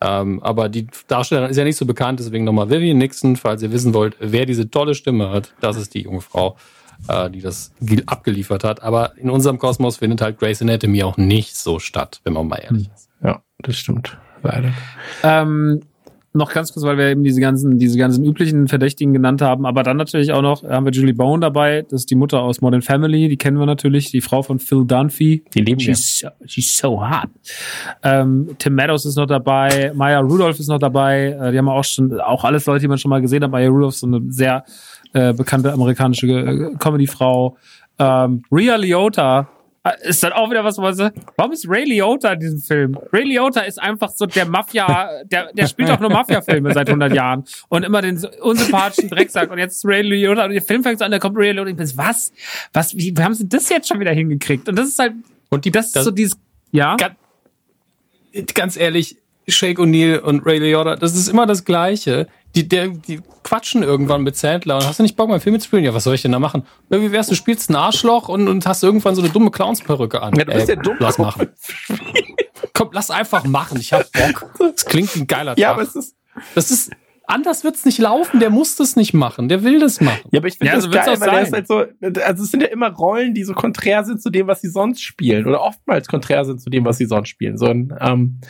Ähm, 0.00 0.42
aber 0.42 0.68
die 0.68 0.88
Darstellerin 1.06 1.50
ist 1.50 1.56
ja 1.56 1.62
nicht 1.62 1.76
so 1.76 1.86
bekannt, 1.86 2.18
deswegen 2.18 2.44
nochmal 2.44 2.68
Vivian 2.70 2.98
Nixon, 2.98 3.36
falls 3.36 3.62
ihr 3.62 3.70
wissen 3.70 3.94
wollt, 3.94 4.16
wer 4.18 4.46
diese 4.46 4.68
tolle 4.68 4.96
Stimme 4.96 5.30
hat, 5.30 5.54
das 5.60 5.76
ist 5.76 5.94
die 5.94 6.02
junge 6.02 6.20
Frau, 6.20 6.56
äh, 7.06 7.30
die 7.30 7.40
das 7.40 7.72
abgeliefert 8.06 8.64
hat. 8.64 8.82
Aber 8.82 9.16
in 9.16 9.30
unserem 9.30 9.58
Kosmos 9.58 9.98
findet 9.98 10.20
halt 10.20 10.40
Grey's 10.40 10.60
Anatomy 10.60 11.04
auch 11.04 11.16
nicht 11.16 11.54
so 11.54 11.78
statt, 11.78 12.20
wenn 12.24 12.32
man 12.32 12.48
mal 12.48 12.56
ehrlich 12.56 12.90
ist. 12.92 13.08
Ja, 13.22 13.42
das 13.58 13.76
stimmt. 13.76 14.18
Leider. 14.42 14.72
Ähm, 15.22 15.82
noch 16.34 16.52
ganz 16.52 16.72
kurz, 16.72 16.84
weil 16.84 16.96
wir 16.96 17.08
eben 17.08 17.24
diese 17.24 17.40
ganzen, 17.40 17.78
diese 17.78 17.98
ganzen 17.98 18.24
üblichen 18.24 18.68
Verdächtigen 18.68 19.12
genannt 19.12 19.42
haben, 19.42 19.66
aber 19.66 19.82
dann 19.82 19.96
natürlich 19.96 20.32
auch 20.32 20.42
noch 20.42 20.62
haben 20.62 20.86
wir 20.86 20.92
Julie 20.92 21.14
Bone 21.14 21.40
dabei, 21.40 21.82
das 21.82 22.02
ist 22.02 22.10
die 22.10 22.14
Mutter 22.14 22.40
aus 22.42 22.60
Modern 22.60 22.82
Family, 22.82 23.28
die 23.28 23.36
kennen 23.36 23.58
wir 23.58 23.66
natürlich, 23.66 24.10
die 24.10 24.20
Frau 24.20 24.42
von 24.42 24.58
Phil 24.58 24.84
Dunphy. 24.86 25.44
Die 25.54 25.60
leben 25.60 25.80
wir. 25.80 25.94
She's 25.94 26.20
so, 26.20 26.28
she's 26.46 26.76
so 26.76 27.00
hot. 27.00 27.28
Ähm, 28.02 28.50
Tim 28.58 28.74
Meadows 28.74 29.04
ist 29.04 29.16
noch 29.16 29.26
dabei, 29.26 29.92
Maya 29.94 30.20
Rudolph 30.20 30.58
ist 30.58 30.68
noch 30.68 30.78
dabei, 30.78 31.36
äh, 31.38 31.52
die 31.52 31.58
haben 31.58 31.66
wir 31.66 31.74
auch 31.74 31.84
schon, 31.84 32.18
auch 32.20 32.44
alles 32.44 32.66
Leute, 32.66 32.80
die 32.80 32.88
man 32.88 32.98
schon 32.98 33.10
mal 33.10 33.20
gesehen 33.20 33.42
hat. 33.44 33.50
Maya 33.50 33.68
Rudolph 33.68 33.94
ist 33.94 34.00
so 34.00 34.06
eine 34.06 34.22
sehr 34.28 34.64
äh, 35.12 35.32
bekannte 35.34 35.72
amerikanische 35.72 36.26
äh, 36.26 36.74
Comedy-Frau. 36.78 37.56
Ähm, 37.98 38.42
Ria 38.50 38.76
Liotta 38.76 39.48
ist 40.02 40.22
dann 40.22 40.32
auch 40.32 40.48
wieder 40.50 40.62
was, 40.62 40.78
was 40.78 40.98
warum 41.36 41.52
ist 41.52 41.68
Ray 41.68 41.84
Liotta 41.84 42.34
in 42.34 42.40
diesem 42.40 42.60
Film? 42.60 42.96
Ray 43.12 43.24
Liotta 43.24 43.62
ist 43.62 43.82
einfach 43.82 44.10
so 44.10 44.26
der 44.26 44.46
Mafia, 44.46 45.24
der, 45.24 45.52
der 45.52 45.66
spielt 45.66 45.90
auch 45.90 45.98
nur 45.98 46.10
Mafia-Filme 46.10 46.72
seit 46.72 46.88
100 46.88 47.12
Jahren 47.12 47.44
und 47.68 47.84
immer 47.84 48.00
den 48.00 48.24
unsympathischen 48.40 49.10
Drecksack 49.10 49.50
und 49.50 49.58
jetzt 49.58 49.76
ist 49.76 49.84
Ray 49.84 50.02
Liotta 50.02 50.44
und 50.44 50.52
der 50.52 50.62
Film 50.62 50.84
fängt 50.84 51.00
so 51.00 51.04
an, 51.04 51.10
da 51.10 51.18
kommt 51.18 51.36
Ray 51.36 51.50
Liotta 51.50 51.62
und 51.62 51.68
ich 51.68 51.76
bin, 51.76 51.96
was? 51.96 52.32
Was, 52.72 52.96
wie, 52.96 53.16
wie 53.16 53.22
haben 53.22 53.34
sie 53.34 53.48
das 53.48 53.68
jetzt 53.70 53.88
schon 53.88 53.98
wieder 53.98 54.12
hingekriegt? 54.12 54.68
Und 54.68 54.78
das 54.78 54.88
ist 54.88 54.98
halt, 54.98 55.14
Und 55.50 55.64
die, 55.64 55.72
das 55.72 55.86
ist 55.86 56.04
so 56.04 56.12
dieses, 56.12 56.38
ja? 56.70 56.96
Ganz, 56.96 57.16
ganz 58.54 58.76
ehrlich, 58.76 59.16
Shake 59.48 59.78
O'Neal 59.78 60.18
und 60.20 60.44
Ray 60.46 60.58
Liotta, 60.58 60.96
das 60.96 61.14
ist 61.16 61.28
immer 61.28 61.46
das 61.46 61.64
Gleiche. 61.64 62.26
Die, 62.54 62.68
der, 62.68 62.88
die 62.88 63.20
quatschen 63.44 63.82
irgendwann 63.82 64.22
mit 64.22 64.36
Sandler 64.36 64.76
und 64.76 64.86
hast 64.86 64.98
du 64.98 65.02
nicht 65.02 65.16
Bock, 65.16 65.28
meinen 65.30 65.40
Film 65.40 65.54
mitzuspielen? 65.54 65.84
Ja, 65.86 65.94
was 65.94 66.04
soll 66.04 66.14
ich 66.14 66.22
denn 66.22 66.32
da 66.32 66.38
machen? 66.38 66.64
Ja, 66.90 67.00
wie 67.00 67.10
wär's, 67.10 67.28
du 67.28 67.34
spielst 67.34 67.70
ein 67.70 67.76
Arschloch 67.76 68.28
und, 68.28 68.46
und 68.46 68.66
hast 68.66 68.82
irgendwann 68.82 69.14
so 69.14 69.22
eine 69.22 69.30
dumme 69.30 69.50
Clownsperücke 69.50 70.20
an. 70.22 70.34
Ja, 70.36 70.44
du 70.44 70.52
bist 70.52 70.68
ja 70.68 70.76
dumm. 70.76 70.96
Lass 70.98 71.16
machen. 71.18 71.48
Komm, 72.74 72.90
lass 72.92 73.10
einfach 73.10 73.44
machen. 73.44 73.78
Ich 73.80 73.92
hab 73.92 74.10
Bock. 74.12 74.50
Das 74.58 74.84
klingt 74.84 75.14
wie 75.16 75.20
ein 75.20 75.26
geiler 75.26 75.58
Ja, 75.58 75.68
Tag. 75.68 75.74
aber 75.76 75.82
es 75.82 75.96
ist, 75.96 76.14
das 76.54 76.70
ist, 76.70 76.90
anders 77.26 77.64
wird's 77.64 77.84
nicht 77.86 77.98
laufen. 77.98 78.38
Der 78.40 78.50
muss 78.50 78.76
das 78.76 78.96
nicht 78.96 79.14
machen. 79.14 79.48
Der 79.48 79.62
will 79.62 79.80
das 79.80 80.00
machen. 80.02 80.20
ja, 80.30 80.38
aber 80.40 80.48
ich 80.48 80.58
finde 80.58 80.66
Ja, 80.66 80.74
das 80.76 80.84
so 80.84 80.92
wird's 80.92 81.06
geil, 81.06 81.16
auch 81.16 81.20
weil 81.20 81.30
der 81.30 81.46
sein. 81.46 81.62
ist 81.62 81.70
halt 81.70 81.90
so, 82.12 82.20
also 82.22 82.44
es 82.44 82.50
sind 82.50 82.60
ja 82.62 82.68
immer 82.68 82.90
Rollen, 82.90 83.32
die 83.34 83.44
so 83.44 83.54
konträr 83.54 84.04
sind 84.04 84.20
zu 84.22 84.28
dem, 84.30 84.46
was 84.46 84.60
sie 84.60 84.68
sonst 84.68 85.02
spielen 85.02 85.46
oder 85.46 85.62
oftmals 85.62 86.06
konträr 86.06 86.44
sind 86.44 86.60
zu 86.60 86.68
dem, 86.68 86.84
was 86.84 86.98
sie 86.98 87.06
sonst 87.06 87.28
spielen. 87.30 87.56
So 87.56 87.66
ein, 87.66 87.94
ähm, 88.00 88.40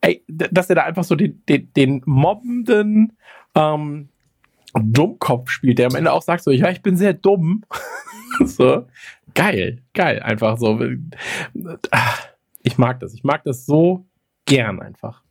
ey, 0.00 0.24
dass 0.28 0.68
er 0.68 0.76
da 0.76 0.82
einfach 0.84 1.04
so 1.04 1.14
den, 1.14 1.42
den, 1.48 1.72
den 1.74 2.02
mobbenden, 2.04 3.12
ähm, 3.54 4.08
Dummkopf 4.74 5.50
spielt, 5.50 5.78
der 5.78 5.86
am 5.86 5.96
Ende 5.96 6.12
auch 6.12 6.22
sagt 6.22 6.44
so, 6.44 6.50
ja, 6.50 6.70
ich 6.70 6.82
bin 6.82 6.96
sehr 6.96 7.14
dumm. 7.14 7.64
so, 8.44 8.86
geil, 9.34 9.82
geil, 9.94 10.20
einfach 10.20 10.58
so. 10.58 10.80
Ich 12.62 12.78
mag 12.78 13.00
das, 13.00 13.14
ich 13.14 13.24
mag 13.24 13.42
das 13.44 13.66
so 13.66 14.04
gern 14.44 14.80
einfach. 14.80 15.22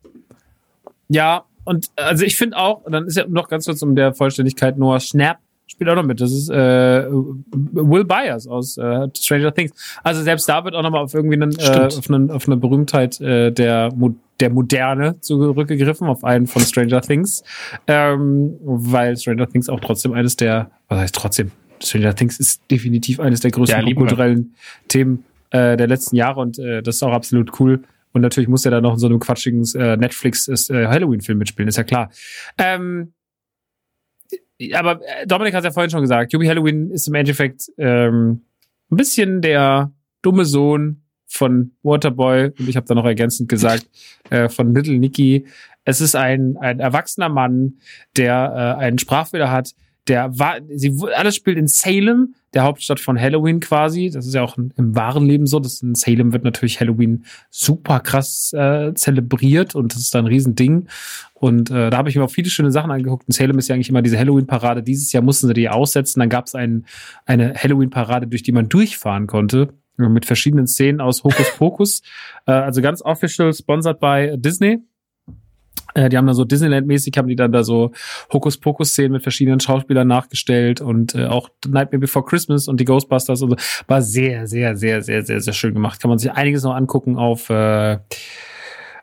Ja, 1.08 1.46
und 1.64 1.90
also 1.96 2.26
ich 2.26 2.38
finde 2.38 2.58
auch, 2.58 2.84
dann 2.90 3.06
ist 3.06 3.18
ja 3.18 3.26
noch 3.28 3.48
ganz 3.48 3.66
kurz 3.66 3.82
um 3.82 3.96
der 3.96 4.14
Vollständigkeit, 4.14 4.78
Noah 4.78 5.00
Schnapp 5.00 5.40
spielt 5.68 5.90
auch 5.90 5.96
noch 5.96 6.04
mit. 6.04 6.22
Das 6.22 6.32
ist 6.32 6.50
äh, 6.50 7.06
Will 7.10 8.06
Byers 8.06 8.48
aus 8.48 8.78
äh, 8.78 9.08
Stranger 9.16 9.54
Things. 9.54 9.74
Also 10.02 10.24
selbst 10.24 10.48
da 10.48 10.64
wird 10.64 10.74
auch 10.76 10.82
nochmal 10.82 11.04
auf 11.04 11.14
irgendwie 11.14 11.36
einen, 11.36 11.52
äh, 11.60 11.88
auf, 11.88 12.10
einen, 12.10 12.32
auf 12.32 12.48
eine 12.48 12.58
Berühmtheit 12.58 13.20
äh, 13.22 13.52
der, 13.52 13.92
Mo 13.94 14.16
der 14.40 14.50
Moderne 14.50 15.20
zurückgegriffen, 15.22 16.08
auf 16.08 16.24
einen 16.24 16.48
von 16.48 16.62
Stranger 16.62 17.02
Things. 17.02 17.44
Ähm, 17.88 18.56
weil 18.62 19.18
Stranger 19.18 19.50
Things 19.50 19.70
auch 19.70 19.80
trotzdem 19.80 20.14
eines 20.14 20.36
der, 20.36 20.72
was 20.88 21.00
heißt 21.00 21.16
trotzdem? 21.16 21.52
Stranger 21.82 22.16
Things 22.16 22.40
ist 22.40 22.62
definitiv 22.72 23.20
eines 23.20 23.42
der 23.42 23.52
größten 23.52 23.88
Ja, 23.88 23.94
kulturellen 23.94 24.56
Themen 24.88 25.26
äh, 25.52 25.78
der 25.78 25.88
letzten 25.88 26.16
Jahre 26.16 26.42
und 26.42 26.60
äh, 26.60 26.82
das 26.82 26.96
ist 26.96 27.04
auch 27.04 27.14
absolut 27.14 27.60
cool. 27.60 27.84
Und 28.14 28.22
natürlich 28.22 28.48
muss 28.50 28.66
er 28.66 28.72
da 28.72 28.82
noch 28.82 28.94
in 28.94 29.00
so 29.00 29.08
einem 29.08 29.20
quatschigen 29.20 29.64
äh, 29.76 29.96
Netflix 29.96 30.48
äh, 30.48 31.06
mitspielen, 31.06 31.68
ist 31.68 31.78
ja 31.78 31.84
klar. 31.84 32.10
Ähm, 32.58 33.14
aber 34.74 35.02
äh, 35.06 35.28
Dominik 35.28 35.54
hat 35.54 35.64
ja 35.64 35.72
vorhin 35.72 35.92
schon 35.92 36.02
gesagt, 36.02 36.34
Yubi 36.34 36.48
Halloween 36.48 36.90
ist 36.90 37.08
im 37.08 37.14
Endeffekt 37.14 37.72
ähm, 37.78 38.42
ein 38.92 38.98
bisschen 38.98 39.42
der 39.42 39.92
dumme 40.22 40.46
Sohn 40.46 41.04
von 41.28 41.72
Waterboy 41.84 42.52
und 42.58 42.70
ich 42.70 42.76
habe 42.76 42.88
da 42.88 42.96
noch 42.96 43.06
ergänzend 43.06 43.50
gesagt 43.50 43.88
äh, 44.30 44.50
von 44.50 44.74
Little 44.74 44.98
Nicky. 44.98 45.46
Es 45.84 46.02
ist 46.02 46.16
ein, 46.16 46.58
ein 46.58 46.80
erwachsener 46.80 47.30
Mann, 47.30 47.76
der 48.16 48.76
äh, 48.80 48.82
einen 48.82 48.98
Sprachfehler 48.98 49.52
hat, 49.52 49.74
der 50.08 50.38
war, 50.40 50.58
sie, 50.70 50.96
alles 51.16 51.36
spielt 51.36 51.58
in 51.58 51.68
Salem, 51.68 52.36
der 52.54 52.64
Hauptstadt 52.64 53.00
von 53.00 53.20
Halloween 53.20 53.60
quasi. 53.60 54.10
Das 54.10 54.26
ist 54.26 54.34
ja 54.34 54.42
auch 54.42 54.58
im 54.58 54.96
wahren 54.96 55.26
Leben 55.26 55.48
so. 55.48 55.60
Das 55.60 55.82
in 55.82 55.96
Salem 55.96 56.32
wird 56.32 56.44
natürlich 56.44 56.80
Halloween 56.80 57.26
super 57.50 58.00
krass 58.00 58.54
äh, 58.54 58.94
zelebriert 58.94 59.76
und 59.76 59.94
das 59.94 60.02
ist 60.02 60.16
da 60.16 60.20
ein 60.20 60.28
Riesending. 60.28 60.88
Und 61.34 61.70
äh, 61.70 61.90
da 61.90 61.98
habe 61.98 62.10
ich 62.10 62.16
mir 62.16 62.24
auch 62.24 62.32
viele 62.32 62.50
schöne 62.50 62.72
Sachen 62.72 62.90
angeguckt. 62.90 63.28
In 63.28 63.34
Salem 63.34 63.60
ist 63.60 63.68
ja 63.68 63.76
eigentlich 63.76 63.90
immer 63.90 64.02
diese 64.02 64.18
Halloween-Parade. 64.18 64.82
Dieses 64.82 65.12
Jahr 65.12 65.24
mussten 65.24 65.48
sie 65.48 65.54
die 65.54 65.70
aussetzen. 65.70 66.20
Dann 66.20 66.30
gab 66.30 66.48
es 66.48 66.56
ein, 66.56 66.86
eine 67.26 67.54
Halloween-Parade, 67.54 68.28
durch 68.28 68.44
die 68.44 68.54
man 68.54 68.70
durchfahren 68.70 69.28
konnte. 69.28 69.74
Mit 69.98 70.26
verschiedenen 70.26 70.68
Szenen 70.68 71.02
aus 71.02 71.24
Hokus 71.24 71.52
Pokus. 71.58 72.02
äh, 72.46 72.52
also 72.52 72.82
ganz 72.82 73.02
official, 73.02 73.54
sponsored 73.54 74.00
by 74.00 74.36
Disney. 74.38 74.80
Äh, 75.98 76.10
die 76.10 76.18
haben 76.18 76.28
da 76.28 76.34
so 76.34 76.46
Disneyland-mäßig, 76.46 77.18
haben 77.18 77.28
die 77.28 77.36
dann 77.36 77.52
da 77.52 77.64
so 77.64 77.92
Hokus-Pokus-Szenen 78.32 79.14
mit 79.14 79.24
verschiedenen 79.24 79.60
Schauspielern 79.60 80.08
nachgestellt 80.08 80.80
und 80.80 81.16
äh, 81.16 81.26
auch 81.26 81.50
Nightmare 81.68 82.00
Before 82.00 82.24
Christmas 82.24 82.68
und 82.68 82.80
die 82.80 82.86
Ghostbusters 82.86 83.42
und 83.42 83.52
so. 83.52 83.56
War 83.88 84.02
sehr, 84.02 84.48
sehr, 84.48 84.76
sehr, 84.78 85.02
sehr, 85.02 85.24
sehr, 85.24 85.42
sehr 85.42 85.54
schön 85.54 85.74
gemacht. 85.74 86.00
Kann 86.00 86.10
man 86.10 86.20
sich 86.20 86.32
einiges 86.32 86.64
noch 86.64 86.76
angucken 86.76 87.18
auf, 87.18 87.50
äh, 87.50 87.98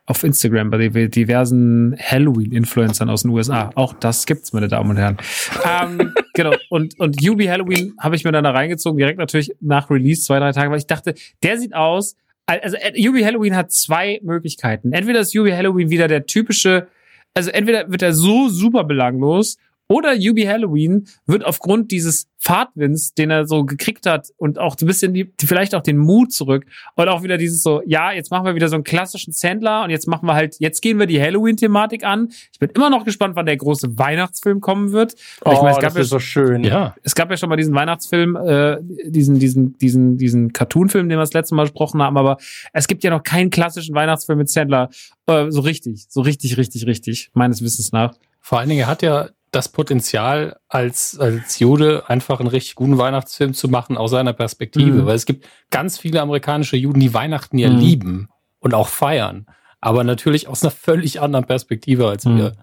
auf 0.06 0.22
Instagram 0.22 0.70
bei 0.70 0.88
diversen 0.88 1.96
Halloween-Influencern 1.98 3.08
aus 3.08 3.22
den 3.22 3.30
USA. 3.30 3.70
Auch 3.74 3.94
das 3.94 4.26
gibt's, 4.26 4.52
meine 4.52 4.68
Damen 4.68 4.90
und 4.90 4.96
Herren. 4.98 5.16
ähm, 5.64 6.12
genau. 6.34 6.54
Und, 6.68 6.98
und 7.00 7.22
Yubi 7.22 7.46
Halloween 7.46 7.94
habe 7.98 8.14
ich 8.14 8.24
mir 8.24 8.32
dann 8.32 8.44
da 8.44 8.50
reingezogen, 8.50 8.98
direkt 8.98 9.18
natürlich 9.18 9.54
nach 9.60 9.90
Release, 9.90 10.22
zwei, 10.22 10.38
drei 10.38 10.52
Tage, 10.52 10.70
weil 10.70 10.78
ich 10.78 10.86
dachte, 10.86 11.14
der 11.42 11.58
sieht 11.58 11.74
aus, 11.74 12.16
also 12.46 12.76
äh, 12.76 12.92
Yubi 12.94 13.22
Halloween 13.22 13.56
hat 13.56 13.72
zwei 13.72 14.20
Möglichkeiten. 14.22 14.92
Entweder 14.92 15.20
ist 15.20 15.32
Yubi 15.32 15.52
Halloween 15.52 15.88
wieder 15.88 16.08
der 16.08 16.26
typische, 16.26 16.88
also 17.32 17.50
entweder 17.50 17.90
wird 17.90 18.02
er 18.02 18.12
so 18.12 18.48
super 18.48 18.84
belanglos 18.84 19.56
oder 19.88 20.14
Yubi 20.14 20.44
Halloween 20.44 21.06
wird 21.26 21.44
aufgrund 21.44 21.90
dieses 21.90 22.28
Fahrtwinds, 22.38 23.14
den 23.14 23.30
er 23.30 23.46
so 23.46 23.64
gekriegt 23.64 24.04
hat 24.06 24.28
und 24.36 24.58
auch 24.58 24.76
so 24.78 24.84
ein 24.84 24.88
bisschen 24.88 25.14
die, 25.14 25.32
vielleicht 25.40 25.74
auch 25.74 25.80
den 25.80 25.96
Mut 25.96 26.32
zurück 26.32 26.66
und 26.94 27.08
auch 27.08 27.22
wieder 27.22 27.38
dieses 27.38 27.62
so, 27.62 27.82
ja, 27.86 28.12
jetzt 28.12 28.30
machen 28.30 28.44
wir 28.44 28.54
wieder 28.54 28.68
so 28.68 28.74
einen 28.74 28.84
klassischen 28.84 29.32
Sandler 29.32 29.82
und 29.84 29.90
jetzt 29.90 30.06
machen 30.06 30.26
wir 30.26 30.34
halt, 30.34 30.56
jetzt 30.58 30.82
gehen 30.82 30.98
wir 30.98 31.06
die 31.06 31.20
Halloween-Thematik 31.20 32.04
an. 32.04 32.28
Ich 32.52 32.58
bin 32.58 32.68
immer 32.74 32.90
noch 32.90 33.04
gespannt, 33.04 33.34
wann 33.36 33.46
der 33.46 33.56
große 33.56 33.98
Weihnachtsfilm 33.98 34.60
kommen 34.60 34.92
wird. 34.92 35.14
Oh, 35.44 35.52
ich 35.52 35.58
meine, 35.62 35.70
es 35.70 35.76
gab 35.76 35.84
das 35.84 35.94
ja 35.94 36.00
ist 36.02 36.10
so 36.10 36.18
schön. 36.18 36.64
Ja. 36.64 36.94
es 37.02 37.14
gab 37.14 37.30
ja 37.30 37.36
schon 37.38 37.48
mal 37.48 37.56
diesen 37.56 37.74
Weihnachtsfilm, 37.74 38.36
äh, 38.36 38.76
diesen, 39.06 39.38
diesen, 39.38 39.78
diesen, 39.78 40.18
diesen 40.18 40.52
Cartoon-Film, 40.52 41.08
den 41.08 41.18
wir 41.18 41.22
das 41.22 41.32
letzte 41.32 41.54
Mal 41.54 41.62
besprochen 41.62 42.02
haben, 42.02 42.18
aber 42.18 42.36
es 42.74 42.86
gibt 42.88 43.04
ja 43.04 43.10
noch 43.10 43.22
keinen 43.22 43.48
klassischen 43.48 43.94
Weihnachtsfilm 43.94 44.38
mit 44.38 44.50
Sandler. 44.50 44.90
Äh, 45.26 45.50
so 45.50 45.60
richtig, 45.60 46.06
so 46.10 46.20
richtig, 46.20 46.58
richtig, 46.58 46.86
richtig, 46.86 47.30
meines 47.32 47.62
Wissens 47.62 47.92
nach. 47.92 48.14
Vor 48.40 48.58
allen 48.58 48.68
Dingen, 48.68 48.80
er 48.82 48.88
hat 48.88 49.00
ja 49.00 49.28
das 49.54 49.68
Potenzial, 49.70 50.58
als, 50.68 51.18
als 51.18 51.58
Jude 51.58 52.08
einfach 52.08 52.40
einen 52.40 52.48
richtig 52.48 52.74
guten 52.74 52.98
Weihnachtsfilm 52.98 53.54
zu 53.54 53.68
machen, 53.68 53.96
aus 53.96 54.10
seiner 54.10 54.32
Perspektive. 54.32 55.02
Mhm. 55.02 55.06
Weil 55.06 55.16
es 55.16 55.26
gibt 55.26 55.46
ganz 55.70 55.98
viele 55.98 56.20
amerikanische 56.20 56.76
Juden, 56.76 57.00
die 57.00 57.14
Weihnachten 57.14 57.58
ja 57.58 57.70
Mhm. 57.70 57.78
lieben 57.78 58.28
und 58.58 58.74
auch 58.74 58.88
feiern. 58.88 59.46
Aber 59.80 60.02
natürlich 60.04 60.48
aus 60.48 60.62
einer 60.62 60.70
völlig 60.70 61.20
anderen 61.20 61.46
Perspektive 61.46 62.08
als 62.08 62.24
Mhm. 62.24 62.36
wir. 62.38 62.56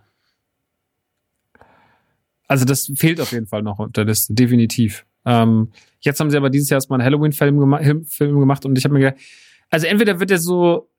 Also 2.48 2.66
das 2.66 2.92
fehlt 2.98 3.22
auf 3.22 3.32
jeden 3.32 3.48
Fall 3.48 3.62
noch 3.64 3.80
auf 3.80 3.92
der 3.92 4.06
Liste, 4.06 4.34
definitiv. 4.34 5.06
Ähm, 5.26 5.72
jetzt 6.02 6.20
haben 6.20 6.32
sie 6.32 6.38
aber 6.38 6.50
dieses 6.50 6.70
Jahr 6.70 6.78
erstmal 6.78 7.00
einen 7.00 7.06
Halloween-Film 7.06 7.60
gema 7.60 7.80
Film 8.08 8.40
gemacht 8.40 8.66
und 8.66 8.78
ich 8.78 8.84
habe 8.84 8.94
mir 8.94 9.00
gedacht, 9.02 9.22
also 9.70 9.88
entweder 9.88 10.20
wird 10.20 10.32
er 10.32 10.40
so 10.40 10.90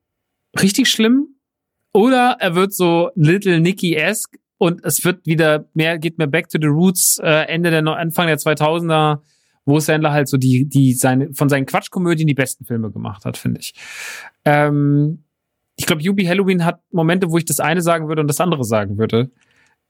richtig 0.60 0.88
schlimm 0.88 1.26
oder 1.92 2.36
er 2.40 2.54
wird 2.54 2.72
so 2.72 3.10
Little 3.16 3.60
Nicky-esque 3.60 4.38
und 4.62 4.84
es 4.84 5.04
wird 5.04 5.26
wieder 5.26 5.64
mehr, 5.74 5.98
geht 5.98 6.18
mehr 6.18 6.28
back 6.28 6.48
to 6.48 6.56
the 6.60 6.68
roots, 6.68 7.18
äh, 7.20 7.46
Ende 7.48 7.72
der, 7.72 7.84
Anfang 7.84 8.28
der 8.28 8.38
2000er, 8.38 9.18
wo 9.64 9.80
Sandler 9.80 10.12
halt 10.12 10.28
so 10.28 10.36
die, 10.36 10.68
die 10.68 10.94
seine, 10.94 11.34
von 11.34 11.48
seinen 11.48 11.66
Quatschkomödien 11.66 12.28
die 12.28 12.34
besten 12.34 12.64
Filme 12.64 12.92
gemacht 12.92 13.24
hat, 13.24 13.36
finde 13.36 13.58
ich. 13.58 13.74
Ähm, 14.44 15.24
ich 15.74 15.86
glaube, 15.86 16.02
Yubi 16.02 16.26
Halloween 16.26 16.64
hat 16.64 16.80
Momente, 16.92 17.32
wo 17.32 17.38
ich 17.38 17.44
das 17.44 17.58
eine 17.58 17.82
sagen 17.82 18.06
würde 18.06 18.20
und 18.20 18.28
das 18.28 18.40
andere 18.40 18.62
sagen 18.62 18.98
würde. 18.98 19.32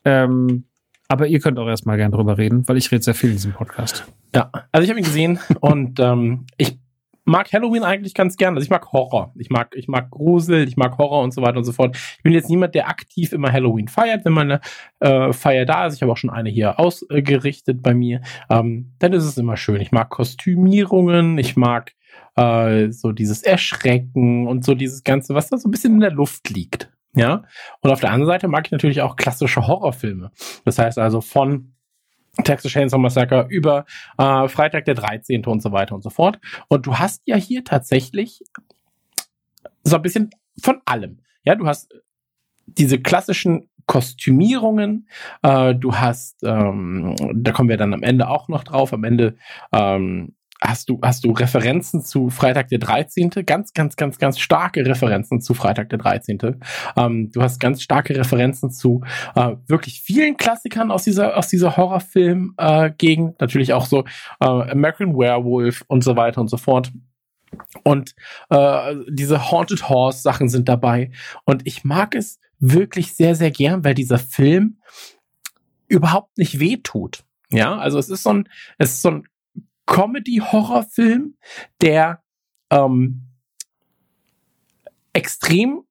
Ähm, 0.07 0.65
aber 1.07 1.27
ihr 1.27 1.41
könnt 1.41 1.59
auch 1.59 1.69
erstmal 1.69 1.99
gern 1.99 2.11
drüber 2.11 2.39
reden, 2.39 2.67
weil 2.67 2.79
ich 2.79 2.91
rede 2.91 3.03
sehr 3.03 3.15
viel 3.15 3.29
in 3.29 3.37
diesem 3.37 3.53
Podcast. 3.53 4.07
Ja, 4.35 4.51
also 4.73 4.85
ich 4.85 4.89
habe 4.89 5.01
ihn 5.01 5.05
gesehen 5.05 5.39
und 5.61 6.01
ähm, 6.01 6.47
ich 6.57 6.79
mag 7.25 7.53
Halloween 7.53 7.85
eigentlich 7.85 8.15
ganz 8.15 8.37
gern. 8.37 8.55
Also 8.55 8.65
ich 8.65 8.71
mag 8.71 8.93
Horror. 8.93 9.33
Ich 9.37 9.51
mag, 9.51 9.75
ich 9.75 9.89
mag 9.89 10.11
Grusel, 10.11 10.67
ich 10.67 10.77
mag 10.77 10.99
Horror 10.99 11.23
und 11.23 11.33
so 11.33 11.43
weiter 11.43 11.59
und 11.59 11.65
so 11.65 11.73
fort. 11.73 11.97
Ich 11.97 12.23
bin 12.23 12.33
jetzt 12.33 12.51
niemand, 12.51 12.75
der 12.75 12.89
aktiv 12.89 13.33
immer 13.33 13.53
Halloween 13.53 13.89
feiert, 13.89 14.25
wenn 14.25 14.33
meine 14.33 14.61
äh, 15.01 15.33
Feier 15.33 15.65
da 15.65 15.87
ist. 15.87 15.97
Ich 15.97 16.03
habe 16.03 16.13
auch 16.13 16.17
schon 16.17 16.31
eine 16.31 16.51
hier 16.51 16.79
ausgerichtet 16.79 17.83
bei 17.83 17.95
mir. 17.95 18.23
Ähm, 18.51 18.93
dann 18.99 19.13
ist 19.13 19.25
es 19.25 19.39
immer 19.39 19.57
schön. 19.57 19.81
Ich 19.81 19.93
mag 19.93 20.11
Kostümierungen, 20.11 21.39
ich 21.39 21.57
mag 21.57 21.93
äh, 22.37 22.91
so 22.91 23.13
dieses 23.13 23.43
Erschrecken 23.43 24.47
und 24.47 24.65
so 24.65 24.75
dieses 24.75 25.05
Ganze, 25.05 25.35
was 25.35 25.49
da 25.49 25.59
so 25.59 25.69
ein 25.69 25.73
bisschen 25.73 25.95
in 25.95 26.01
der 26.01 26.13
Luft 26.13 26.51
liegt. 26.51 26.91
Ja. 27.15 27.45
Und 27.81 27.91
auf 27.91 28.01
der 28.01 28.11
anderen 28.11 28.27
Seite 28.27 28.49
mag 28.49 28.67
ich 28.67 28.73
natürlich 28.73 29.03
auch 29.03 29.17
klassische 29.17 29.67
Horrorfilme. 29.67 30.31
Das 30.65 30.79
heißt 30.79 30.99
also 30.99 31.21
von 31.21 31.72
Texas 32.45 32.73
Chainsaw 32.73 32.99
Massacre 32.99 33.47
über 33.51 33.85
äh, 34.19 34.49
Freitag 34.49 34.87
der 34.87 34.95
13. 34.95 35.45
und 35.47 35.63
so 35.63 35.73
weiter 35.73 35.95
und 35.95 36.03
so 36.03 36.11
fort. 36.11 36.39
Und 36.69 36.87
du 36.87 36.99
hast 36.99 37.23
ja 37.27 37.37
hier 37.37 37.65
tatsächlich 37.65 38.41
so 39.85 39.97
ein 39.97 40.03
bisschen 40.03 40.31
von 40.61 40.81
allem. 40.85 41.21
Ja, 41.45 41.55
du 41.55 41.67
hast 41.67 41.93
diese 42.67 43.01
klassischen 43.01 43.69
Kostümierungen, 43.87 45.09
äh, 45.43 45.75
du 45.75 45.95
hast, 45.97 46.43
ähm, 46.45 47.17
da 47.35 47.53
kommen 47.53 47.69
wir 47.69 47.77
dann 47.77 47.93
am 47.93 48.03
Ende 48.03 48.29
auch 48.29 48.49
noch 48.49 48.65
drauf, 48.65 48.93
am 48.93 49.05
Ende 49.05 49.37
ähm, 49.73 50.35
hast 50.63 50.89
du, 50.89 51.01
hast 51.03 51.25
du 51.25 51.33
Referenzen 51.33 52.03
zu 52.03 52.31
Freitag 52.31 52.69
der 52.69 52.79
13. 52.79 53.31
Ganz, 53.45 53.73
ganz, 53.73 53.97
ganz, 53.97 54.19
ganz 54.19 54.39
starke 54.39 54.87
Referenzen 54.87 55.41
zu 55.41 55.55
Freitag 55.55 55.91
der 55.91 55.99
13. 55.99 56.39
Ähm, 56.97 57.31
du 57.33 57.43
hast 57.43 57.59
ganz 57.59 57.83
starke 57.83 58.17
Referenzen 58.17 58.71
zu 58.71 59.03
äh, 59.35 59.57
wirklich 59.67 60.03
vielen 60.03 60.37
Klassikern 60.37 60.91
aus 60.91 61.05
dieser, 61.05 61.37
aus 61.37 61.49
dieser 61.49 61.77
Horrorfilm-Gegend. 61.77 63.31
Äh, 63.33 63.37
Natürlich 63.41 63.73
auch 63.73 63.87
so 63.87 64.05
äh, 64.41 64.47
American 64.47 65.17
Werewolf 65.17 65.85
und 65.89 66.05
so 66.05 66.17
weiter 66.17 66.41
und 66.41 66.49
so 66.49 66.57
fort. 66.57 66.93
Und 67.85 68.15
äh, 68.51 68.95
diese 69.09 69.51
Haunted 69.51 69.89
Horse 69.89 70.23
Sachen 70.23 70.49
sind 70.49 70.69
dabei. 70.69 71.11
Und 71.45 71.67
ich 71.67 71.85
mag 71.85 72.15
es 72.15 72.39
wirklich 72.59 73.15
sehr, 73.15 73.35
sehr 73.35 73.51
gern, 73.51 73.85
weil 73.85 73.95
dieser 73.95 74.19
Film 74.19 74.79
überhaupt 75.89 76.39
nicht 76.39 76.61
wehtut. 76.61 77.25
Ja, 77.51 77.77
also 77.77 77.99
es 77.99 78.09
ist 78.09 78.23
so 78.23 78.33
ein, 78.33 78.49
es 78.79 78.93
ist 78.93 79.03
so 79.03 79.11
ein 79.11 79.29
Comedy-Horrorfilm, 79.87 81.37
der 81.81 82.23
ähm, 82.71 83.29
extrem 85.13 85.83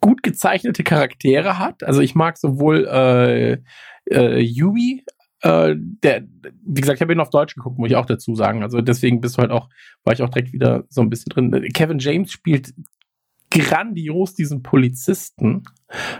gut 0.00 0.22
gezeichnete 0.22 0.84
Charaktere 0.84 1.58
hat. 1.58 1.82
Also 1.82 2.00
ich 2.00 2.14
mag 2.14 2.38
sowohl 2.38 2.86
äh, 2.86 3.58
äh, 4.10 4.40
Yui, 4.40 5.04
äh, 5.42 5.74
der, 5.76 6.24
wie 6.64 6.80
gesagt, 6.80 6.98
ich 6.98 7.02
habe 7.02 7.12
ihn 7.12 7.20
auf 7.20 7.30
Deutsch 7.30 7.54
geguckt, 7.54 7.78
muss 7.78 7.90
ich 7.90 7.96
auch 7.96 8.06
dazu 8.06 8.34
sagen. 8.34 8.62
Also 8.62 8.80
deswegen 8.80 9.20
bist 9.20 9.36
du 9.36 9.42
halt 9.42 9.50
auch, 9.50 9.68
war 10.04 10.12
ich 10.12 10.22
auch 10.22 10.30
direkt 10.30 10.52
wieder 10.52 10.84
so 10.88 11.00
ein 11.00 11.10
bisschen 11.10 11.30
drin. 11.30 11.68
Kevin 11.72 11.98
James 11.98 12.32
spielt 12.32 12.74
grandios 13.50 14.34
diesen 14.34 14.62
Polizisten. 14.62 15.64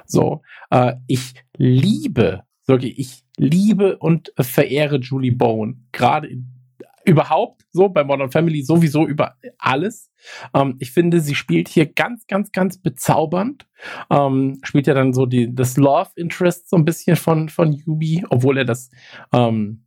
So, 0.06 0.42
äh, 0.70 0.94
ich 1.06 1.34
liebe, 1.56 2.42
wirklich, 2.66 2.98
ich 2.98 3.24
liebe 3.36 3.98
und 3.98 4.32
verehre 4.38 4.96
Julie 4.96 5.32
Bowen. 5.32 5.88
Gerade 5.92 6.28
in 6.28 6.57
überhaupt 7.08 7.64
so 7.72 7.88
bei 7.88 8.04
Modern 8.04 8.30
Family 8.30 8.62
sowieso 8.62 9.06
über 9.06 9.36
alles. 9.56 10.10
Ähm, 10.54 10.76
ich 10.78 10.92
finde, 10.92 11.20
sie 11.20 11.34
spielt 11.34 11.68
hier 11.68 11.86
ganz, 11.86 12.26
ganz, 12.26 12.52
ganz 12.52 12.78
bezaubernd. 12.78 13.66
Ähm, 14.10 14.60
spielt 14.62 14.86
ja 14.86 14.94
dann 14.94 15.14
so 15.14 15.24
die, 15.24 15.54
das 15.54 15.78
Love 15.78 16.10
Interest 16.16 16.68
so 16.68 16.76
ein 16.76 16.84
bisschen 16.84 17.16
von, 17.16 17.48
von 17.48 17.72
Yubi, 17.72 18.24
obwohl 18.28 18.58
er 18.58 18.66
das 18.66 18.90
ähm, 19.32 19.84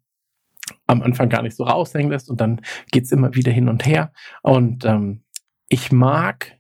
am 0.88 1.03
Anfang 1.03 1.30
gar 1.30 1.43
nicht 1.43 1.56
so 1.56 1.64
raushängen 1.64 2.11
lässt 2.11 2.30
und 2.30 2.41
dann 2.41 2.61
geht's 2.91 3.11
immer 3.11 3.35
wieder 3.35 3.51
hin 3.51 3.69
und 3.69 3.85
her. 3.85 4.11
Und 4.41 4.83
ähm, 4.85 5.24
ich 5.69 5.91
mag 5.91 6.58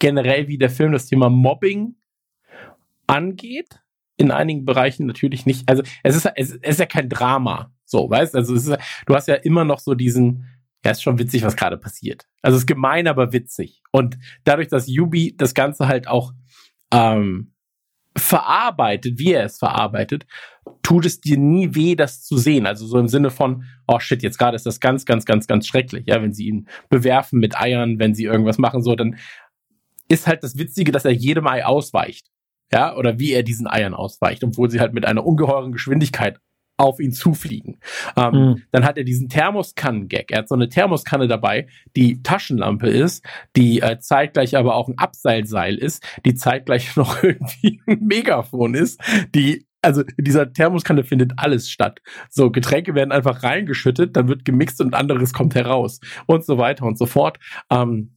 generell, 0.00 0.48
wie 0.48 0.58
der 0.58 0.70
Film 0.70 0.92
das 0.92 1.06
Thema 1.06 1.30
Mobbing 1.30 1.94
angeht. 3.06 3.80
In 4.16 4.30
einigen 4.30 4.64
Bereichen 4.64 5.06
natürlich 5.06 5.46
nicht. 5.46 5.68
Also 5.68 5.82
es 6.02 6.14
ist, 6.14 6.30
es 6.36 6.52
ist 6.52 6.78
ja 6.78 6.86
kein 6.86 7.08
Drama. 7.08 7.73
So, 7.84 8.08
weißt 8.08 8.34
also 8.34 8.54
ist, 8.54 8.76
du 9.06 9.14
hast 9.14 9.28
ja 9.28 9.34
immer 9.34 9.64
noch 9.64 9.78
so 9.78 9.94
diesen, 9.94 10.48
ja, 10.84 10.90
ist 10.90 11.02
schon 11.02 11.18
witzig, 11.18 11.42
was 11.42 11.56
gerade 11.56 11.76
passiert. 11.76 12.26
Also 12.42 12.56
es 12.56 12.62
ist 12.62 12.66
gemein, 12.66 13.06
aber 13.06 13.32
witzig. 13.32 13.82
Und 13.92 14.18
dadurch, 14.44 14.68
dass 14.68 14.86
Yubi 14.86 15.34
das 15.36 15.54
Ganze 15.54 15.88
halt 15.88 16.08
auch 16.08 16.32
ähm, 16.92 17.52
verarbeitet, 18.16 19.18
wie 19.18 19.32
er 19.32 19.44
es 19.44 19.58
verarbeitet, 19.58 20.26
tut 20.82 21.04
es 21.06 21.20
dir 21.20 21.36
nie 21.36 21.74
weh, 21.74 21.94
das 21.96 22.22
zu 22.22 22.36
sehen. 22.36 22.66
Also 22.66 22.86
so 22.86 22.98
im 22.98 23.08
Sinne 23.08 23.30
von, 23.30 23.64
oh 23.88 23.98
shit, 23.98 24.22
jetzt 24.22 24.38
gerade 24.38 24.54
ist 24.54 24.66
das 24.66 24.80
ganz, 24.80 25.04
ganz, 25.04 25.24
ganz, 25.24 25.46
ganz 25.46 25.66
schrecklich. 25.66 26.04
Ja, 26.06 26.22
wenn 26.22 26.32
sie 26.32 26.46
ihn 26.46 26.68
bewerfen 26.88 27.40
mit 27.40 27.58
Eiern, 27.58 27.98
wenn 27.98 28.14
sie 28.14 28.24
irgendwas 28.24 28.58
machen, 28.58 28.82
so, 28.82 28.94
dann 28.94 29.16
ist 30.08 30.26
halt 30.26 30.42
das 30.44 30.56
Witzige, 30.58 30.92
dass 30.92 31.04
er 31.04 31.12
jedem 31.12 31.46
Ei 31.46 31.64
ausweicht. 31.64 32.30
Ja, 32.72 32.96
oder 32.96 33.18
wie 33.18 33.32
er 33.32 33.42
diesen 33.42 33.66
Eiern 33.66 33.94
ausweicht, 33.94 34.42
obwohl 34.42 34.70
sie 34.70 34.80
halt 34.80 34.94
mit 34.94 35.04
einer 35.04 35.24
ungeheuren 35.24 35.72
Geschwindigkeit 35.72 36.40
auf 36.76 37.00
ihn 37.00 37.12
zufliegen. 37.12 37.78
Ähm, 38.16 38.32
mhm. 38.32 38.62
Dann 38.72 38.84
hat 38.84 38.98
er 38.98 39.04
diesen 39.04 39.28
Thermoskannen-Gag. 39.28 40.30
Er 40.30 40.38
hat 40.38 40.48
so 40.48 40.54
eine 40.54 40.68
Thermoskanne 40.68 41.28
dabei, 41.28 41.68
die 41.96 42.22
Taschenlampe 42.22 42.88
ist, 42.88 43.24
die 43.56 43.80
äh, 43.80 43.98
zeitgleich 43.98 44.56
aber 44.56 44.74
auch 44.74 44.88
ein 44.88 44.98
Abseilseil 44.98 45.76
ist, 45.76 46.04
die 46.24 46.34
zeitgleich 46.34 46.96
noch 46.96 47.22
irgendwie 47.22 47.80
ein 47.86 48.00
Megafon 48.00 48.74
ist, 48.74 49.00
die 49.34 49.66
also 49.82 50.02
in 50.16 50.24
dieser 50.24 50.50
Thermoskanne 50.50 51.04
findet 51.04 51.32
alles 51.36 51.70
statt. 51.70 52.00
So, 52.30 52.50
Getränke 52.50 52.94
werden 52.94 53.12
einfach 53.12 53.42
reingeschüttet, 53.42 54.16
dann 54.16 54.28
wird 54.28 54.46
gemixt 54.46 54.80
und 54.80 54.94
anderes 54.94 55.34
kommt 55.34 55.54
heraus 55.54 56.00
und 56.26 56.44
so 56.44 56.56
weiter 56.56 56.86
und 56.86 56.96
so 56.96 57.04
fort. 57.04 57.38
Ähm, 57.70 58.14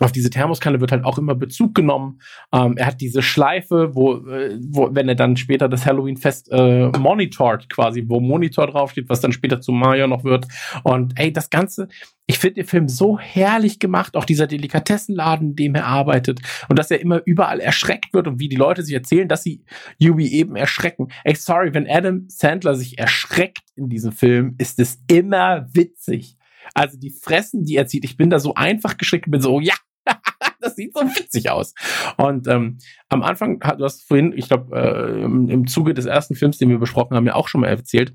auf 0.00 0.10
diese 0.10 0.28
Thermoskanne 0.28 0.80
wird 0.80 0.90
halt 0.90 1.04
auch 1.04 1.18
immer 1.18 1.36
Bezug 1.36 1.74
genommen. 1.74 2.20
Ähm, 2.52 2.76
er 2.76 2.86
hat 2.86 3.00
diese 3.00 3.22
Schleife, 3.22 3.94
wo, 3.94 4.16
äh, 4.26 4.58
wo, 4.60 4.88
wenn 4.92 5.08
er 5.08 5.14
dann 5.14 5.36
später 5.36 5.68
das 5.68 5.86
Halloween-Fest 5.86 6.50
äh, 6.50 6.88
monitort, 6.98 7.70
quasi, 7.70 8.04
wo 8.08 8.18
Monitor 8.18 8.66
draufsteht, 8.66 9.08
was 9.08 9.20
dann 9.20 9.32
später 9.32 9.60
zu 9.60 9.70
Mario 9.70 10.08
noch 10.08 10.24
wird. 10.24 10.46
Und 10.82 11.12
ey, 11.16 11.32
das 11.32 11.48
Ganze, 11.48 11.86
ich 12.26 12.38
finde 12.38 12.56
den 12.56 12.66
Film 12.66 12.88
so 12.88 13.20
herrlich 13.20 13.78
gemacht, 13.78 14.16
auch 14.16 14.24
dieser 14.24 14.48
Delikatessenladen, 14.48 15.50
in 15.50 15.56
dem 15.56 15.74
er 15.76 15.86
arbeitet 15.86 16.40
und 16.68 16.76
dass 16.76 16.90
er 16.90 17.00
immer 17.00 17.22
überall 17.24 17.60
erschreckt 17.60 18.12
wird 18.12 18.26
und 18.26 18.40
wie 18.40 18.48
die 18.48 18.56
Leute 18.56 18.82
sich 18.82 18.94
erzählen, 18.94 19.28
dass 19.28 19.44
sie 19.44 19.62
Yubi 19.98 20.26
eben 20.26 20.56
erschrecken. 20.56 21.08
Ey, 21.22 21.36
sorry, 21.36 21.72
wenn 21.72 21.88
Adam 21.88 22.24
Sandler 22.26 22.74
sich 22.74 22.98
erschreckt 22.98 23.62
in 23.76 23.88
diesem 23.88 24.10
Film, 24.10 24.56
ist 24.58 24.80
es 24.80 24.98
immer 25.06 25.68
witzig. 25.72 26.36
Also 26.72 26.98
die 26.98 27.10
Fressen, 27.10 27.64
die 27.64 27.76
er 27.76 27.86
zieht, 27.86 28.04
ich 28.04 28.16
bin 28.16 28.30
da 28.30 28.38
so 28.38 28.54
einfach 28.54 28.96
geschickt, 28.96 29.30
bin 29.30 29.40
so, 29.40 29.60
ja, 29.60 29.74
das 30.60 30.76
sieht 30.76 30.94
so 30.94 31.02
witzig 31.02 31.50
aus. 31.50 31.74
Und 32.16 32.46
ähm, 32.46 32.78
am 33.08 33.22
Anfang, 33.22 33.60
du 33.60 33.84
hast 33.84 34.06
vorhin, 34.06 34.32
ich 34.36 34.48
glaube, 34.48 34.76
äh, 34.76 35.22
im, 35.22 35.48
im 35.48 35.66
Zuge 35.66 35.94
des 35.94 36.06
ersten 36.06 36.34
Films, 36.34 36.58
den 36.58 36.70
wir 36.70 36.78
besprochen 36.78 37.16
haben, 37.16 37.26
ja 37.26 37.34
auch 37.34 37.48
schon 37.48 37.60
mal 37.60 37.68
erzählt, 37.68 38.14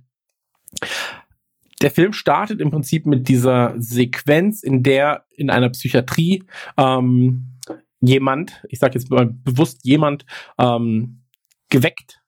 der 1.82 1.92
Film 1.92 2.14
startet 2.14 2.60
im 2.60 2.72
Prinzip 2.72 3.06
mit 3.06 3.28
dieser 3.28 3.74
Sequenz, 3.78 4.64
in 4.64 4.84
der 4.84 5.26
in 5.36 5.50
einer 5.50 5.70
Psychiatrie 5.70 6.44
ähm, 6.78 7.60
jemand, 8.02 8.64
ich 8.68 8.80
sage 8.80 8.96
jetzt 8.96 9.10
mal 9.10 9.28
bewusst 9.28 9.86
jemand, 9.86 10.26
ähm, 10.58 11.22
geweckt 11.70 12.22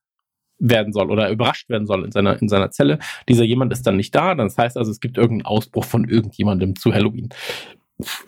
werden 0.61 0.93
soll 0.93 1.11
oder 1.11 1.29
überrascht 1.29 1.69
werden 1.69 1.87
soll 1.87 2.05
in 2.05 2.11
seiner, 2.11 2.41
in 2.41 2.47
seiner 2.47 2.71
Zelle. 2.71 2.99
Dieser 3.27 3.43
jemand 3.43 3.73
ist 3.73 3.85
dann 3.85 3.97
nicht 3.97 4.15
da. 4.15 4.35
Das 4.35 4.57
heißt 4.57 4.77
also, 4.77 4.91
es 4.91 4.99
gibt 4.99 5.17
irgendeinen 5.17 5.45
Ausbruch 5.45 5.85
von 5.85 6.07
irgendjemandem 6.07 6.75
zu 6.75 6.93
Halloween. 6.93 7.29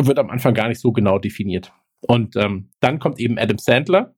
Wird 0.01 0.19
am 0.19 0.29
Anfang 0.29 0.53
gar 0.53 0.67
nicht 0.67 0.81
so 0.81 0.91
genau 0.91 1.19
definiert. 1.19 1.71
Und 2.01 2.35
ähm, 2.35 2.69
dann 2.79 2.99
kommt 2.99 3.19
eben 3.19 3.37
Adam 3.37 3.57
Sandler 3.57 4.13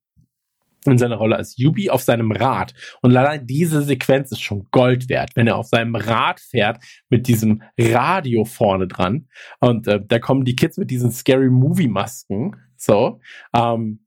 in 0.86 0.98
seiner 0.98 1.16
Rolle 1.16 1.36
als 1.36 1.56
Yubi 1.56 1.90
auf 1.90 2.02
seinem 2.02 2.32
Rad. 2.32 2.72
Und 3.02 3.16
allein 3.16 3.46
diese 3.46 3.82
Sequenz 3.82 4.32
ist 4.32 4.40
schon 4.40 4.66
Gold 4.70 5.08
wert, 5.08 5.30
wenn 5.34 5.46
er 5.46 5.56
auf 5.56 5.66
seinem 5.66 5.96
Rad 5.96 6.40
fährt 6.40 6.78
mit 7.08 7.26
diesem 7.26 7.62
Radio 7.78 8.44
vorne 8.44 8.86
dran. 8.86 9.28
Und 9.60 9.88
äh, 9.88 10.00
da 10.06 10.18
kommen 10.18 10.44
die 10.44 10.56
Kids 10.56 10.78
mit 10.78 10.90
diesen 10.90 11.10
Scary 11.10 11.50
Movie 11.50 11.88
Masken. 11.88 12.56
So. 12.76 13.20
Ähm, 13.54 14.05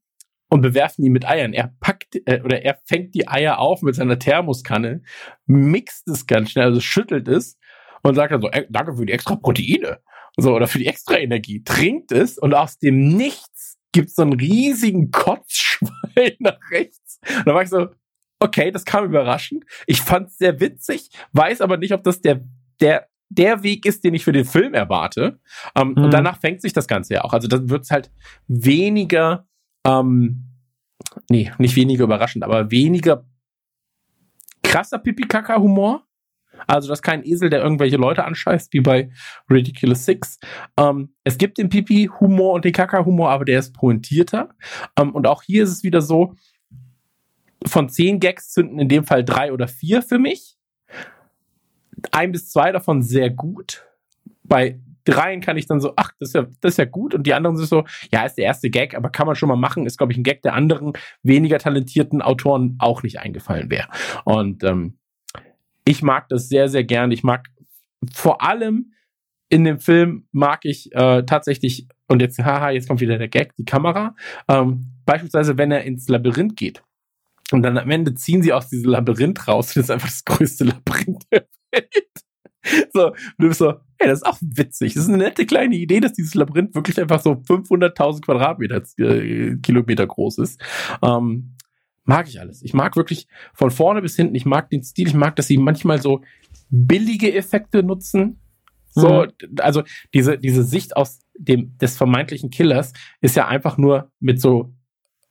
und 0.50 0.60
bewerfen 0.60 1.04
ihn 1.04 1.12
mit 1.12 1.26
Eiern. 1.26 1.54
Er 1.54 1.72
packt 1.80 2.16
äh, 2.26 2.42
oder 2.44 2.62
er 2.62 2.78
fängt 2.84 3.14
die 3.14 3.26
Eier 3.26 3.58
auf 3.58 3.82
mit 3.82 3.94
seiner 3.94 4.18
Thermoskanne, 4.18 5.02
mixt 5.46 6.08
es 6.08 6.26
ganz 6.26 6.50
schnell, 6.50 6.66
also 6.66 6.80
schüttelt 6.80 7.28
es 7.28 7.56
und 8.02 8.16
sagt 8.16 8.32
dann 8.32 8.42
so, 8.42 8.50
äh, 8.50 8.66
danke 8.68 8.96
für 8.96 9.06
die 9.06 9.12
extra 9.12 9.36
Proteine. 9.36 10.00
So, 10.36 10.54
oder 10.54 10.68
für 10.68 10.78
die 10.78 10.86
extra 10.86 11.18
Energie. 11.18 11.62
Trinkt 11.64 12.12
es 12.12 12.38
und 12.38 12.54
aus 12.54 12.78
dem 12.78 13.16
Nichts 13.16 13.78
gibt 13.92 14.08
es 14.08 14.14
so 14.14 14.22
einen 14.22 14.34
riesigen 14.34 15.10
Kotzschwein 15.10 16.36
nach 16.38 16.58
rechts. 16.70 17.20
Und 17.38 17.46
da 17.46 17.54
war 17.54 17.62
ich 17.62 17.68
so, 17.68 17.88
okay, 18.38 18.70
das 18.70 18.84
kam 18.84 19.04
überraschend. 19.04 19.64
Ich 19.86 20.00
fand 20.00 20.28
es 20.28 20.38
sehr 20.38 20.60
witzig, 20.60 21.10
weiß 21.32 21.60
aber 21.60 21.76
nicht, 21.76 21.92
ob 21.92 22.04
das 22.04 22.20
der, 22.20 22.44
der, 22.80 23.08
der 23.28 23.62
Weg 23.62 23.86
ist, 23.86 24.04
den 24.04 24.14
ich 24.14 24.24
für 24.24 24.32
den 24.32 24.44
Film 24.44 24.74
erwarte. 24.74 25.40
Um, 25.78 25.90
mhm. 25.90 26.04
Und 26.04 26.10
danach 26.12 26.40
fängt 26.40 26.62
sich 26.62 26.72
das 26.72 26.86
Ganze 26.86 27.14
ja 27.14 27.24
auch. 27.24 27.32
Also 27.32 27.48
dann 27.48 27.68
wird 27.68 27.82
es 27.82 27.90
halt 27.90 28.10
weniger 28.46 29.46
ähm, 29.86 30.44
nee, 31.28 31.52
nicht 31.58 31.76
weniger 31.76 32.04
überraschend, 32.04 32.44
aber 32.44 32.70
weniger 32.70 33.24
krasser 34.62 34.98
Pipi-Kaka-Humor. 34.98 36.06
Also 36.66 36.88
das 36.88 36.98
ist 36.98 37.02
kein 37.02 37.24
Esel, 37.24 37.48
der 37.48 37.62
irgendwelche 37.62 37.96
Leute 37.96 38.24
anscheißt, 38.24 38.72
wie 38.72 38.80
bei 38.80 39.10
Ridiculous 39.48 40.04
Six. 40.04 40.38
Ähm, 40.76 41.14
es 41.24 41.38
gibt 41.38 41.58
den 41.58 41.68
Pipi-Humor 41.70 42.52
und 42.54 42.64
den 42.64 42.72
Kaka-Humor, 42.72 43.30
aber 43.30 43.44
der 43.44 43.58
ist 43.60 43.72
pointierter. 43.72 44.50
Ähm, 44.98 45.14
und 45.14 45.26
auch 45.26 45.42
hier 45.42 45.64
ist 45.64 45.70
es 45.70 45.82
wieder 45.82 46.02
so, 46.02 46.34
von 47.66 47.88
zehn 47.88 48.20
Gags 48.20 48.50
zünden 48.52 48.78
in 48.78 48.88
dem 48.88 49.04
Fall 49.04 49.24
drei 49.24 49.52
oder 49.52 49.68
vier 49.68 50.02
für 50.02 50.18
mich. 50.18 50.56
Ein 52.12 52.32
bis 52.32 52.50
zwei 52.50 52.72
davon 52.72 53.02
sehr 53.02 53.30
gut. 53.30 53.86
Bei 54.42 54.80
dreien 55.04 55.40
kann 55.40 55.56
ich 55.56 55.66
dann 55.66 55.80
so, 55.80 55.92
ach, 55.96 56.12
das 56.18 56.30
ist 56.30 56.34
ja, 56.34 56.46
das 56.60 56.72
ist 56.72 56.76
ja 56.78 56.84
gut. 56.84 57.14
Und 57.14 57.26
die 57.26 57.34
anderen 57.34 57.56
sind 57.56 57.68
so, 57.68 57.84
ja, 58.12 58.24
ist 58.24 58.34
der 58.34 58.44
erste 58.44 58.70
Gag, 58.70 58.94
aber 58.94 59.10
kann 59.10 59.26
man 59.26 59.36
schon 59.36 59.48
mal 59.48 59.56
machen. 59.56 59.86
Ist, 59.86 59.98
glaube 59.98 60.12
ich, 60.12 60.18
ein 60.18 60.24
Gag, 60.24 60.42
der 60.42 60.54
anderen 60.54 60.92
weniger 61.22 61.58
talentierten 61.58 62.22
Autoren 62.22 62.76
auch 62.78 63.02
nicht 63.02 63.18
eingefallen 63.18 63.70
wäre. 63.70 63.88
Und 64.24 64.64
ähm, 64.64 64.98
ich 65.84 66.02
mag 66.02 66.28
das 66.28 66.48
sehr, 66.48 66.68
sehr 66.68 66.84
gern. 66.84 67.10
Ich 67.10 67.22
mag 67.22 67.46
vor 68.12 68.42
allem 68.42 68.92
in 69.50 69.64
dem 69.64 69.80
Film 69.80 70.26
mag 70.30 70.64
ich 70.64 70.94
äh, 70.94 71.24
tatsächlich, 71.24 71.88
und 72.06 72.22
jetzt, 72.22 72.38
haha, 72.38 72.70
jetzt 72.70 72.88
kommt 72.88 73.00
wieder 73.00 73.18
der 73.18 73.28
Gag, 73.28 73.54
die 73.56 73.64
Kamera. 73.64 74.14
Ähm, 74.48 74.92
beispielsweise, 75.04 75.58
wenn 75.58 75.72
er 75.72 75.82
ins 75.84 76.08
Labyrinth 76.08 76.56
geht. 76.56 76.82
Und 77.50 77.62
dann 77.62 77.76
am 77.76 77.90
Ende 77.90 78.14
ziehen 78.14 78.42
sie 78.42 78.52
aus 78.52 78.68
diesem 78.68 78.90
Labyrinth 78.90 79.48
raus. 79.48 79.74
Das 79.74 79.84
ist 79.84 79.90
einfach 79.90 80.08
das 80.08 80.24
größte 80.24 80.64
Labyrinth 80.64 81.24
der 81.32 81.46
Welt. 81.72 82.24
So, 82.92 83.12
du 83.38 83.48
bist 83.48 83.58
so, 83.58 83.74
hey, 84.00 84.08
das 84.08 84.20
ist 84.20 84.26
auch 84.26 84.38
witzig. 84.40 84.94
Das 84.94 85.04
ist 85.04 85.08
eine 85.08 85.18
nette 85.18 85.44
kleine 85.44 85.76
Idee, 85.76 86.00
dass 86.00 86.14
dieses 86.14 86.34
Labyrinth 86.34 86.74
wirklich 86.74 86.98
einfach 86.98 87.20
so 87.20 87.32
500.000 87.32 88.22
Quadratmeter, 88.22 88.82
äh, 88.98 89.56
Kilometer 89.56 90.06
groß 90.06 90.38
ist. 90.38 90.60
Ähm, 91.02 91.56
mag 92.04 92.26
ich 92.26 92.40
alles. 92.40 92.62
Ich 92.62 92.72
mag 92.72 92.96
wirklich 92.96 93.28
von 93.52 93.70
vorne 93.70 94.00
bis 94.00 94.16
hinten. 94.16 94.34
Ich 94.34 94.46
mag 94.46 94.70
den 94.70 94.82
Stil. 94.82 95.08
Ich 95.08 95.14
mag, 95.14 95.36
dass 95.36 95.48
sie 95.48 95.58
manchmal 95.58 96.00
so 96.00 96.22
billige 96.70 97.34
Effekte 97.34 97.82
nutzen. 97.82 98.40
So, 98.88 99.24
mhm. 99.24 99.56
also 99.60 99.82
diese, 100.14 100.38
diese 100.38 100.64
Sicht 100.64 100.96
aus 100.96 101.20
dem, 101.38 101.76
des 101.78 101.96
vermeintlichen 101.96 102.50
Killers 102.50 102.92
ist 103.20 103.36
ja 103.36 103.46
einfach 103.46 103.76
nur 103.76 104.10
mit 104.18 104.40
so 104.40 104.74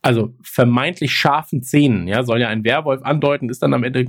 also 0.02 0.34
vermeintlich 0.42 1.14
scharfen 1.14 1.61
Zähnen, 1.61 2.08
ja, 2.08 2.24
soll 2.24 2.40
ja 2.40 2.48
ein 2.48 2.64
Werwolf 2.64 3.02
andeuten, 3.03 3.50
ist 3.50 3.61
dann 3.61 3.74
am 3.74 3.84
Ende 3.84 4.06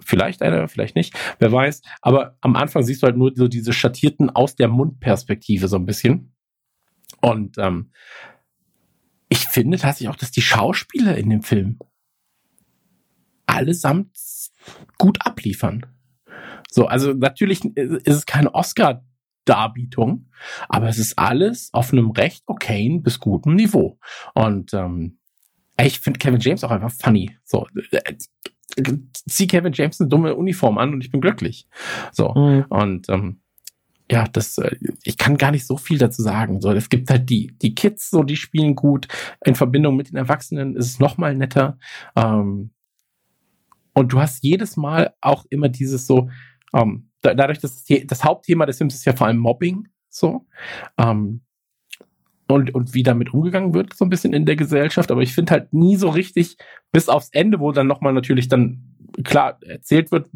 vielleicht 0.00 0.42
einer, 0.42 0.68
vielleicht 0.68 0.94
nicht, 0.94 1.14
wer 1.38 1.50
weiß. 1.50 1.82
Aber 2.02 2.36
am 2.40 2.56
Anfang 2.56 2.82
siehst 2.82 3.02
du 3.02 3.06
halt 3.06 3.16
nur 3.16 3.32
so 3.34 3.48
diese 3.48 3.72
schattierten 3.72 4.30
aus 4.30 4.54
der 4.54 4.68
Mundperspektive 4.68 5.68
so 5.68 5.76
ein 5.76 5.86
bisschen. 5.86 6.34
Und 7.20 7.58
ähm, 7.58 7.90
ich 9.28 9.46
finde 9.46 9.78
tatsächlich 9.78 10.10
auch, 10.10 10.16
dass 10.16 10.30
die 10.30 10.42
Schauspieler 10.42 11.16
in 11.16 11.30
dem 11.30 11.42
Film 11.42 11.78
allesamt 13.46 14.16
gut 14.98 15.18
abliefern. 15.26 15.86
So, 16.70 16.86
also 16.86 17.12
natürlich 17.12 17.64
ist 17.64 18.06
es 18.06 18.26
keine 18.26 18.54
Oscar 18.54 19.04
Darbietung, 19.44 20.30
aber 20.68 20.88
es 20.88 20.98
ist 20.98 21.18
alles 21.18 21.68
auf 21.72 21.92
einem 21.92 22.10
recht 22.10 22.44
okayen 22.46 23.02
bis 23.02 23.20
guten 23.20 23.54
Niveau. 23.54 23.98
Und 24.34 24.72
ähm, 24.74 25.18
ich 25.82 26.00
finde 26.00 26.18
Kevin 26.18 26.40
James 26.40 26.64
auch 26.64 26.70
einfach 26.70 26.92
funny. 26.92 27.36
So, 27.44 27.66
äh, 27.90 28.14
zieh 29.28 29.46
Kevin 29.46 29.72
James 29.72 30.00
eine 30.00 30.08
dumme 30.08 30.34
Uniform 30.34 30.78
an 30.78 30.94
und 30.94 31.04
ich 31.04 31.10
bin 31.10 31.20
glücklich. 31.20 31.68
So 32.12 32.32
mhm. 32.34 32.64
und 32.68 33.08
ähm, 33.08 33.40
ja, 34.10 34.26
das, 34.28 34.58
äh, 34.58 34.76
ich 35.02 35.16
kann 35.16 35.36
gar 35.36 35.50
nicht 35.50 35.66
so 35.66 35.76
viel 35.76 35.98
dazu 35.98 36.22
sagen. 36.22 36.60
So, 36.60 36.70
es 36.72 36.88
gibt 36.88 37.10
halt 37.10 37.28
die, 37.30 37.56
die 37.62 37.74
Kids, 37.74 38.10
so, 38.10 38.22
die 38.22 38.36
spielen 38.36 38.74
gut. 38.74 39.08
In 39.44 39.54
Verbindung 39.54 39.96
mit 39.96 40.10
den 40.10 40.16
Erwachsenen 40.16 40.76
ist 40.76 40.86
es 40.86 40.98
noch 40.98 41.16
mal 41.16 41.34
netter. 41.34 41.78
Ähm, 42.14 42.70
und 43.94 44.12
du 44.12 44.20
hast 44.20 44.42
jedes 44.42 44.76
Mal 44.76 45.14
auch 45.20 45.46
immer 45.50 45.68
dieses 45.68 46.06
so, 46.06 46.28
ähm, 46.74 47.10
dadurch, 47.22 47.60
dass 47.60 47.84
das 47.84 48.24
Hauptthema 48.24 48.66
des 48.66 48.78
Films 48.78 48.94
ist 48.94 49.04
ja 49.04 49.14
vor 49.14 49.28
allem 49.28 49.38
Mobbing, 49.38 49.88
so, 50.10 50.46
ähm, 50.98 51.40
und, 52.48 52.74
und 52.74 52.94
wie 52.94 53.02
damit 53.02 53.32
umgegangen 53.32 53.74
wird, 53.74 53.94
so 53.94 54.04
ein 54.04 54.10
bisschen 54.10 54.32
in 54.32 54.46
der 54.46 54.56
Gesellschaft. 54.56 55.10
Aber 55.10 55.22
ich 55.22 55.34
finde 55.34 55.52
halt 55.52 55.72
nie 55.72 55.96
so 55.96 56.08
richtig, 56.08 56.56
bis 56.92 57.08
aufs 57.08 57.30
Ende, 57.32 57.60
wo 57.60 57.72
dann 57.72 57.86
nochmal 57.86 58.12
natürlich 58.12 58.48
dann 58.48 58.94
klar 59.22 59.58
erzählt 59.62 60.10
wird 60.10 60.28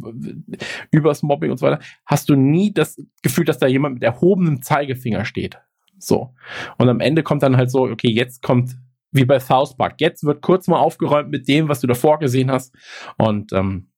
übers 0.90 1.22
Mobbing 1.22 1.50
und 1.50 1.58
so 1.58 1.66
weiter, 1.66 1.80
hast 2.06 2.28
du 2.28 2.36
nie 2.36 2.72
das 2.72 3.02
Gefühl, 3.22 3.44
dass 3.44 3.58
da 3.58 3.66
jemand 3.66 3.94
mit 3.94 4.02
erhobenem 4.04 4.62
Zeigefinger 4.62 5.24
steht. 5.24 5.58
So. 5.98 6.34
Und 6.78 6.88
am 6.88 7.00
Ende 7.00 7.22
kommt 7.22 7.42
dann 7.42 7.56
halt 7.56 7.70
so, 7.70 7.82
okay, 7.82 8.10
jetzt 8.10 8.42
kommt 8.42 8.76
wie 9.10 9.24
bei 9.24 9.40
South 9.40 9.76
Park. 9.76 9.96
Jetzt 9.98 10.24
wird 10.24 10.42
kurz 10.42 10.68
mal 10.68 10.78
aufgeräumt 10.78 11.30
mit 11.30 11.48
dem, 11.48 11.68
was 11.68 11.80
du 11.80 11.86
davor 11.86 12.18
gesehen 12.18 12.50
hast. 12.50 12.74
Und 13.16 13.52
ähm, 13.52 13.88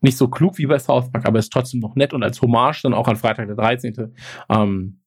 nicht 0.00 0.16
so 0.16 0.28
klug 0.28 0.58
wie 0.58 0.66
bei 0.66 0.78
South 0.78 1.10
Park, 1.10 1.26
aber 1.26 1.38
ist 1.38 1.52
trotzdem 1.52 1.80
noch 1.80 1.96
nett 1.96 2.12
und 2.12 2.22
als 2.22 2.40
Hommage 2.40 2.82
dann 2.82 2.94
auch 2.94 3.08
an 3.08 3.16
Freitag 3.16 3.46
der 3.46 3.56
13. 3.56 4.14
Ähm, 4.48 4.97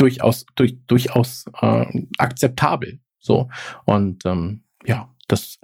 durchaus, 0.00 0.46
durch, 0.54 0.78
durchaus 0.86 1.44
äh, 1.60 2.06
akzeptabel. 2.18 3.00
So. 3.18 3.48
Und 3.84 4.24
ähm, 4.24 4.64
ja, 4.84 5.08
das 5.28 5.58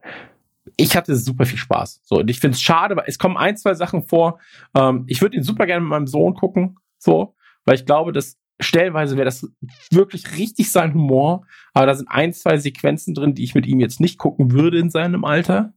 ich 0.77 0.97
hatte 0.97 1.17
super 1.17 1.47
viel 1.47 1.59
Spaß. 1.59 2.03
So, 2.05 2.17
und 2.17 2.29
ich 2.29 2.41
finde 2.41 2.55
es 2.55 2.63
schade, 2.63 2.97
weil 2.97 3.05
es 3.07 3.19
kommen 3.19 3.37
ein, 3.37 3.57
zwei 3.57 3.75
Sachen 3.75 4.03
vor. 4.03 4.41
Ähm, 4.75 5.05
ich 5.07 5.23
würde 5.23 5.37
ihn 5.37 5.43
super 5.43 5.67
gerne 5.67 5.81
mit 5.81 5.91
meinem 5.91 6.07
Sohn 6.07 6.35
gucken, 6.35 6.79
so, 6.99 7.35
weil 7.65 7.77
ich 7.77 7.87
glaube, 7.87 8.13
dass 8.13 8.37
stellenweise 8.61 9.17
wäre 9.17 9.27
das 9.27 9.51
wirklich 9.91 10.37
richtig 10.37 10.71
sein 10.71 10.95
Humor, 10.95 11.47
aber 11.75 11.87
da 11.87 11.95
sind 11.95 12.09
ein, 12.11 12.33
zwei 12.33 12.57
Sequenzen 12.57 13.15
drin, 13.15 13.35
die 13.35 13.45
ich 13.45 13.55
mit 13.55 13.67
ihm 13.67 13.81
jetzt 13.81 14.01
nicht 14.01 14.19
gucken 14.19 14.53
würde 14.53 14.79
in 14.79 14.91
seinem 14.91 15.25
Alter. 15.25 15.75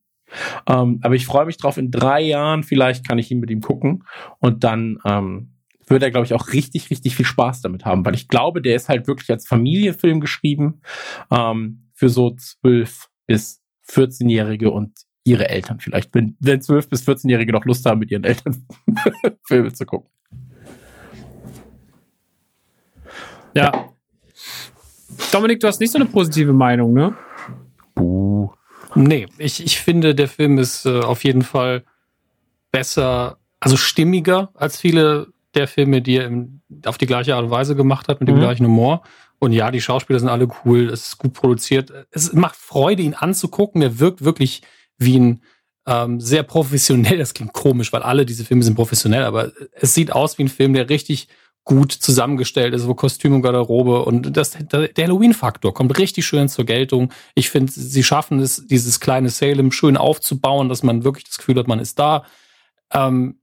Ähm, 0.68 1.00
aber 1.02 1.16
ich 1.16 1.26
freue 1.26 1.46
mich 1.46 1.58
drauf, 1.58 1.78
in 1.78 1.92
drei 1.92 2.22
Jahren 2.22 2.64
vielleicht 2.64 3.08
kann 3.08 3.20
ich 3.20 3.32
ihn 3.32 3.40
mit 3.40 3.50
ihm 3.50 3.62
gucken 3.62 4.04
und 4.40 4.64
dann 4.64 5.00
ähm, 5.04 5.54
würde 5.90 6.06
er, 6.06 6.12
glaube 6.12 6.26
ich, 6.26 6.34
auch 6.34 6.54
richtig, 6.54 6.90
richtig 6.90 7.16
viel 7.16 7.26
Spaß 7.26 7.62
damit 7.62 7.86
haben, 7.86 8.06
weil 8.06 8.16
ich 8.16 8.28
glaube, 8.28 8.62
der 8.62 8.76
ist 8.76 8.90
halt 8.90 9.08
wirklich 9.08 9.30
als 9.30 9.48
Familienfilm 9.48 10.20
geschrieben 10.20 10.82
ähm, 11.32 11.90
für 11.94 12.10
so 12.10 12.36
zwölf 12.36 13.10
bis 13.28 13.62
14-Jährige 13.90 14.72
und 14.72 14.94
ihre 15.24 15.50
Eltern 15.50 15.80
vielleicht, 15.80 16.14
wenn, 16.16 16.36
wenn 16.40 16.62
12 16.62 16.90
bis 16.90 17.08
14-Jährige 17.08 17.52
noch 17.52 17.66
Lust 17.66 17.86
haben, 17.86 18.00
mit 18.00 18.12
ihren 18.12 18.24
Eltern 18.24 18.66
Filme 19.46 19.72
zu 19.74 19.86
gucken. 19.86 20.10
Ja. 23.56 23.90
Dominik, 25.32 25.60
du 25.60 25.68
hast 25.68 25.80
nicht 25.80 25.92
so 25.92 25.98
eine 25.98 26.06
positive 26.06 26.54
Meinung, 26.54 26.94
ne? 26.94 27.16
Buh. 27.96 28.50
Nee, 28.96 29.28
ich, 29.38 29.64
ich 29.64 29.80
finde, 29.80 30.16
der 30.16 30.28
Film 30.28 30.58
ist 30.58 30.86
äh, 30.86 31.00
auf 31.00 31.24
jeden 31.24 31.42
Fall 31.42 31.84
besser, 32.72 33.38
also 33.60 33.78
stimmiger 33.78 34.52
als 34.56 34.80
viele 34.80 35.28
der 35.60 35.68
Filme, 35.68 36.02
die 36.02 36.18
er 36.18 36.32
auf 36.86 36.98
die 36.98 37.06
gleiche 37.06 37.36
Art 37.36 37.46
und 37.46 37.52
Weise 37.52 37.76
gemacht 37.76 38.08
hat, 38.08 38.20
mit 38.20 38.30
dem 38.30 38.38
mhm. 38.38 38.42
gleichen 38.42 38.66
Humor. 38.66 39.04
Und 39.40 39.54
ja, 39.54 39.72
die 39.72 39.82
Schauspieler 39.82 40.20
sind 40.20 40.30
alle 40.30 40.48
cool, 40.66 40.90
es 40.90 41.08
ist 41.08 41.18
gut 41.18 41.34
produziert. 41.34 41.94
Es 42.12 42.34
macht 42.34 42.56
Freude, 42.56 43.02
ihn 43.02 43.14
anzugucken. 43.14 43.82
Er 43.82 44.00
wirkt 44.00 44.24
wirklich 44.24 44.62
wie 44.98 45.20
ein 45.20 45.44
ähm, 45.88 46.20
sehr 46.20 46.44
professionell. 46.44 47.18
Das 47.18 47.34
klingt 47.34 47.54
komisch, 47.54 47.94
weil 47.94 48.04
alle 48.04 48.26
diese 48.26 48.44
Filme 48.46 48.64
sind 48.64 48.76
professionell, 48.76 49.24
aber 49.24 49.52
es 49.74 49.94
sieht 49.94 50.12
aus 50.12 50.38
wie 50.38 50.44
ein 50.44 50.50
Film, 50.50 50.74
der 50.74 50.90
richtig 50.90 51.28
gut 51.64 51.92
zusammengestellt 51.92 52.74
ist, 52.74 52.88
wo 52.88 52.96
Kostüm 52.96 53.36
und 53.36 53.42
Garderobe 53.44 54.04
und 54.04 54.36
das, 54.36 54.58
der 54.72 54.90
Halloween-Faktor 54.98 55.74
kommt 55.74 55.98
richtig 56.00 56.26
schön 56.26 56.50
zur 56.50 56.66
Geltung. 56.66 57.14
Ich 57.36 57.50
finde, 57.52 57.72
sie 57.72 58.04
schaffen 58.04 58.40
es, 58.40 58.66
dieses 58.66 59.00
kleine 59.00 59.30
Salem 59.30 59.72
schön 59.72 59.96
aufzubauen, 59.96 60.68
dass 60.68 60.82
man 60.82 61.04
wirklich 61.04 61.26
das 61.26 61.38
Gefühl 61.38 61.60
hat, 61.60 61.68
man 61.68 61.80
ist 61.80 62.00
da. 62.00 62.26
Ähm, 62.92 63.40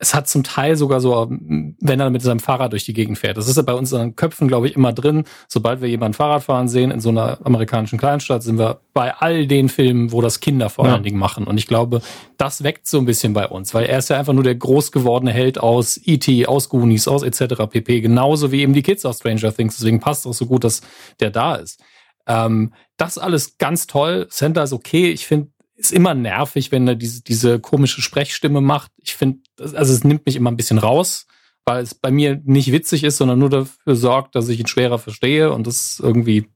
es 0.00 0.14
hat 0.14 0.28
zum 0.28 0.44
Teil 0.44 0.76
sogar 0.76 1.00
so, 1.00 1.28
wenn 1.28 2.00
er 2.00 2.10
mit 2.10 2.22
seinem 2.22 2.38
Fahrrad 2.38 2.72
durch 2.72 2.84
die 2.84 2.92
Gegend 2.92 3.18
fährt. 3.18 3.36
Das 3.36 3.48
ist 3.48 3.56
ja 3.56 3.62
bei 3.62 3.74
unseren 3.74 4.14
Köpfen, 4.14 4.46
glaube 4.46 4.68
ich, 4.68 4.76
immer 4.76 4.92
drin. 4.92 5.24
Sobald 5.48 5.80
wir 5.80 5.88
jemanden 5.88 6.14
Fahrrad 6.14 6.44
fahren 6.44 6.68
sehen 6.68 6.92
in 6.92 7.00
so 7.00 7.08
einer 7.08 7.44
amerikanischen 7.44 7.98
Kleinstadt, 7.98 8.44
sind 8.44 8.58
wir 8.58 8.80
bei 8.94 9.12
all 9.14 9.48
den 9.48 9.68
Filmen, 9.68 10.12
wo 10.12 10.20
das 10.20 10.38
Kinder 10.38 10.70
vor 10.70 10.86
ja. 10.86 10.94
allen 10.94 11.02
Dingen 11.02 11.18
machen. 11.18 11.48
Und 11.48 11.58
ich 11.58 11.66
glaube, 11.66 12.00
das 12.36 12.62
weckt 12.62 12.86
so 12.86 12.98
ein 12.98 13.06
bisschen 13.06 13.32
bei 13.32 13.48
uns, 13.48 13.74
weil 13.74 13.86
er 13.86 13.98
ist 13.98 14.08
ja 14.08 14.18
einfach 14.18 14.32
nur 14.32 14.44
der 14.44 14.54
groß 14.54 14.92
gewordene 14.92 15.32
Held 15.32 15.58
aus 15.58 16.00
E.T., 16.04 16.46
aus 16.46 16.68
Goonies, 16.68 17.08
aus 17.08 17.24
etc. 17.24 17.66
pp. 17.68 18.00
Genauso 18.00 18.52
wie 18.52 18.60
eben 18.60 18.74
die 18.74 18.82
Kids 18.82 19.04
aus 19.04 19.18
Stranger 19.18 19.52
Things. 19.52 19.78
Deswegen 19.78 19.98
passt 19.98 20.20
es 20.20 20.26
auch 20.26 20.34
so 20.34 20.46
gut, 20.46 20.62
dass 20.62 20.80
der 21.18 21.30
da 21.30 21.56
ist. 21.56 21.82
Ähm, 22.28 22.72
das 22.96 23.18
alles 23.18 23.58
ganz 23.58 23.88
toll. 23.88 24.28
Center 24.30 24.62
ist 24.62 24.72
okay. 24.72 25.10
Ich 25.10 25.26
finde, 25.26 25.48
ist 25.78 25.92
immer 25.92 26.14
nervig, 26.14 26.72
wenn 26.72 26.88
er 26.88 26.96
diese, 26.96 27.22
diese 27.22 27.60
komische 27.60 28.02
Sprechstimme 28.02 28.60
macht. 28.60 28.90
Ich 28.96 29.14
finde, 29.14 29.40
also 29.58 29.92
es 29.92 30.02
nimmt 30.02 30.26
mich 30.26 30.34
immer 30.34 30.50
ein 30.50 30.56
bisschen 30.56 30.78
raus, 30.78 31.26
weil 31.64 31.84
es 31.84 31.94
bei 31.94 32.10
mir 32.10 32.40
nicht 32.44 32.72
witzig 32.72 33.04
ist, 33.04 33.16
sondern 33.16 33.38
nur 33.38 33.48
dafür 33.48 33.94
sorgt, 33.94 34.34
dass 34.34 34.48
ich 34.48 34.58
ihn 34.58 34.66
schwerer 34.66 34.98
verstehe 34.98 35.52
und 35.52 35.66
das 35.68 36.00
irgendwie, 36.02 36.50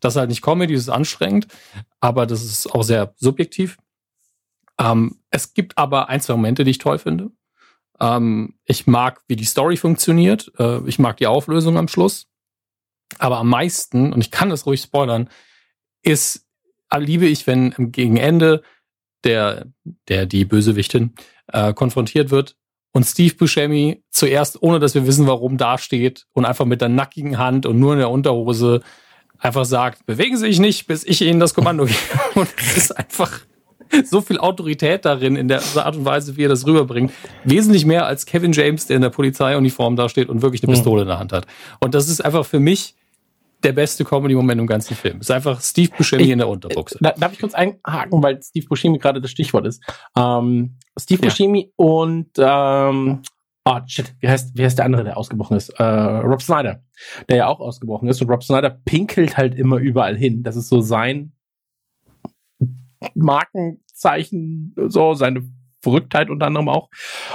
das 0.00 0.14
ist 0.14 0.18
halt 0.18 0.30
nicht 0.30 0.40
Comedy, 0.40 0.72
das 0.72 0.84
ist 0.84 0.88
anstrengend, 0.88 1.48
aber 2.00 2.26
das 2.26 2.42
ist 2.42 2.74
auch 2.74 2.82
sehr 2.82 3.14
subjektiv. 3.18 3.76
Ähm, 4.80 5.20
es 5.28 5.52
gibt 5.52 5.76
aber 5.76 6.08
ein, 6.08 6.22
zwei 6.22 6.34
Momente, 6.34 6.64
die 6.64 6.70
ich 6.70 6.78
toll 6.78 6.98
finde. 6.98 7.30
Ähm, 8.00 8.54
ich 8.64 8.86
mag, 8.86 9.20
wie 9.28 9.36
die 9.36 9.44
Story 9.44 9.76
funktioniert. 9.76 10.50
Äh, 10.58 10.80
ich 10.88 10.98
mag 10.98 11.18
die 11.18 11.26
Auflösung 11.26 11.76
am 11.76 11.88
Schluss. 11.88 12.26
Aber 13.18 13.36
am 13.36 13.50
meisten, 13.50 14.14
und 14.14 14.22
ich 14.22 14.30
kann 14.30 14.48
das 14.48 14.64
ruhig 14.64 14.80
spoilern, 14.80 15.28
ist 16.02 16.46
liebe 16.98 17.26
ich, 17.26 17.46
wenn 17.46 17.92
gegen 17.92 18.16
Ende 18.16 18.62
der, 19.24 19.66
der 20.08 20.26
die 20.26 20.44
Bösewichtin, 20.44 21.14
äh, 21.52 21.72
konfrontiert 21.72 22.30
wird 22.30 22.56
und 22.92 23.04
Steve 23.04 23.34
Buscemi 23.34 24.02
zuerst, 24.10 24.62
ohne 24.62 24.78
dass 24.78 24.94
wir 24.94 25.06
wissen, 25.06 25.26
warum, 25.26 25.56
dasteht 25.56 26.26
und 26.32 26.44
einfach 26.44 26.64
mit 26.64 26.80
der 26.80 26.88
nackigen 26.88 27.38
Hand 27.38 27.66
und 27.66 27.78
nur 27.78 27.94
in 27.94 27.98
der 27.98 28.10
Unterhose 28.10 28.82
einfach 29.38 29.64
sagt, 29.64 30.06
bewegen 30.06 30.36
Sie 30.36 30.46
sich 30.46 30.60
nicht, 30.60 30.86
bis 30.86 31.04
ich 31.04 31.22
Ihnen 31.22 31.40
das 31.40 31.54
Kommando 31.54 31.86
gebe. 31.86 31.98
Und 32.34 32.48
es 32.56 32.76
ist 32.76 32.96
einfach 32.96 33.40
so 34.04 34.20
viel 34.20 34.38
Autorität 34.38 35.04
darin, 35.04 35.36
in 35.36 35.48
der 35.48 35.60
Art 35.74 35.96
und 35.96 36.04
Weise, 36.04 36.36
wie 36.36 36.44
er 36.44 36.48
das 36.48 36.66
rüberbringt. 36.66 37.12
Wesentlich 37.44 37.84
mehr 37.84 38.06
als 38.06 38.24
Kevin 38.24 38.52
James, 38.52 38.86
der 38.86 38.96
in 38.96 39.02
der 39.02 39.10
Polizeiuniform 39.10 39.96
dasteht 39.96 40.28
und 40.28 40.40
wirklich 40.40 40.62
eine 40.62 40.72
Pistole 40.72 41.02
in 41.02 41.08
der 41.08 41.18
Hand 41.18 41.32
hat. 41.32 41.46
Und 41.80 41.94
das 41.94 42.08
ist 42.08 42.24
einfach 42.24 42.46
für 42.46 42.60
mich 42.60 42.94
der 43.64 43.72
beste 43.72 44.04
Comedy-Moment 44.04 44.60
im 44.60 44.66
ganzen 44.66 44.94
Film. 44.96 45.20
Ist 45.20 45.30
einfach 45.30 45.60
Steve 45.60 45.90
Buscemi 45.96 46.22
Ich- 46.24 46.30
in 46.30 46.38
der 46.38 46.48
Unterbuchse. 46.48 46.98
Da, 47.00 47.12
darf 47.12 47.32
ich 47.32 47.38
kurz 47.40 47.54
einhaken, 47.54 48.22
weil 48.22 48.42
Steve 48.42 48.66
Buscemi 48.66 48.98
gerade 48.98 49.20
das 49.20 49.30
Stichwort 49.30 49.66
ist. 49.66 49.82
Ähm, 50.16 50.76
Steve 50.98 51.22
Ja. 51.22 51.28
Buscemi 51.28 51.72
und 51.76 52.30
ähm, 52.38 53.22
oh 53.64 53.78
shit, 53.86 54.14
wie 54.20 54.28
heißt, 54.28 54.56
wie 54.56 54.64
heißt 54.64 54.78
der 54.78 54.84
andere, 54.86 55.04
der 55.04 55.16
ausgebrochen 55.16 55.56
ist? 55.56 55.68
Äh, 55.70 55.82
Rob 55.84 56.42
Snyder, 56.42 56.82
der 57.28 57.36
ja 57.36 57.46
auch 57.46 57.60
ausgebrochen 57.60 58.08
ist. 58.08 58.20
Und 58.20 58.28
Rob 58.30 58.42
Snyder 58.42 58.70
pinkelt 58.70 59.36
halt 59.36 59.54
immer 59.54 59.76
überall 59.78 60.16
hin. 60.16 60.42
Das 60.42 60.56
ist 60.56 60.68
so 60.68 60.80
sein 60.80 61.32
Markenzeichen, 63.14 64.74
so 64.88 65.14
seine 65.14 65.42
Verrücktheit 65.82 66.30
unter 66.30 66.46
anderem 66.46 66.68
auch. 66.68 66.88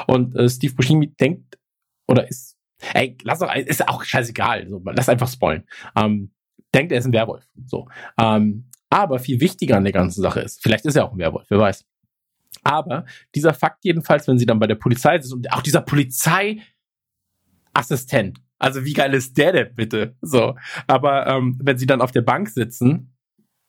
Und 0.07 0.35
äh, 0.35 0.49
Steve 0.49 0.73
Buscemi 0.73 1.07
denkt 1.15 1.57
oder 2.07 2.27
ist, 2.27 2.56
ey, 2.93 3.17
lass 3.23 3.39
doch, 3.39 3.53
ist 3.53 3.87
auch 3.87 4.03
scheißegal, 4.03 4.67
so, 4.67 4.81
lass 4.85 5.09
einfach 5.09 5.29
spoilen. 5.29 5.63
Ähm, 5.95 6.31
denkt, 6.73 6.91
er 6.91 6.99
ist 6.99 7.05
ein 7.05 7.13
Werwolf. 7.13 7.47
So. 7.65 7.87
Ähm, 8.19 8.69
aber 8.89 9.19
viel 9.19 9.39
wichtiger 9.39 9.77
an 9.77 9.83
der 9.83 9.93
ganzen 9.93 10.21
Sache 10.21 10.41
ist, 10.41 10.63
vielleicht 10.63 10.85
ist 10.85 10.95
er 10.95 11.05
auch 11.05 11.11
ein 11.11 11.17
Werwolf, 11.17 11.47
wer 11.49 11.59
weiß. 11.59 11.85
Aber 12.63 13.05
dieser 13.35 13.53
Fakt 13.53 13.83
jedenfalls, 13.83 14.27
wenn 14.27 14.37
sie 14.37 14.45
dann 14.45 14.59
bei 14.59 14.67
der 14.67 14.75
Polizei 14.75 15.17
ist 15.17 15.33
und 15.33 15.51
auch 15.51 15.61
dieser 15.61 15.81
Polizeiassistent, 15.81 18.41
also 18.59 18.85
wie 18.85 18.93
geil 18.93 19.13
ist 19.13 19.37
der 19.37 19.51
denn 19.51 19.75
bitte? 19.75 20.15
So, 20.21 20.55
aber 20.87 21.27
ähm, 21.27 21.59
wenn 21.61 21.77
sie 21.77 21.85
dann 21.85 22.01
auf 22.01 22.11
der 22.11 22.21
Bank 22.21 22.49
sitzen 22.49 23.13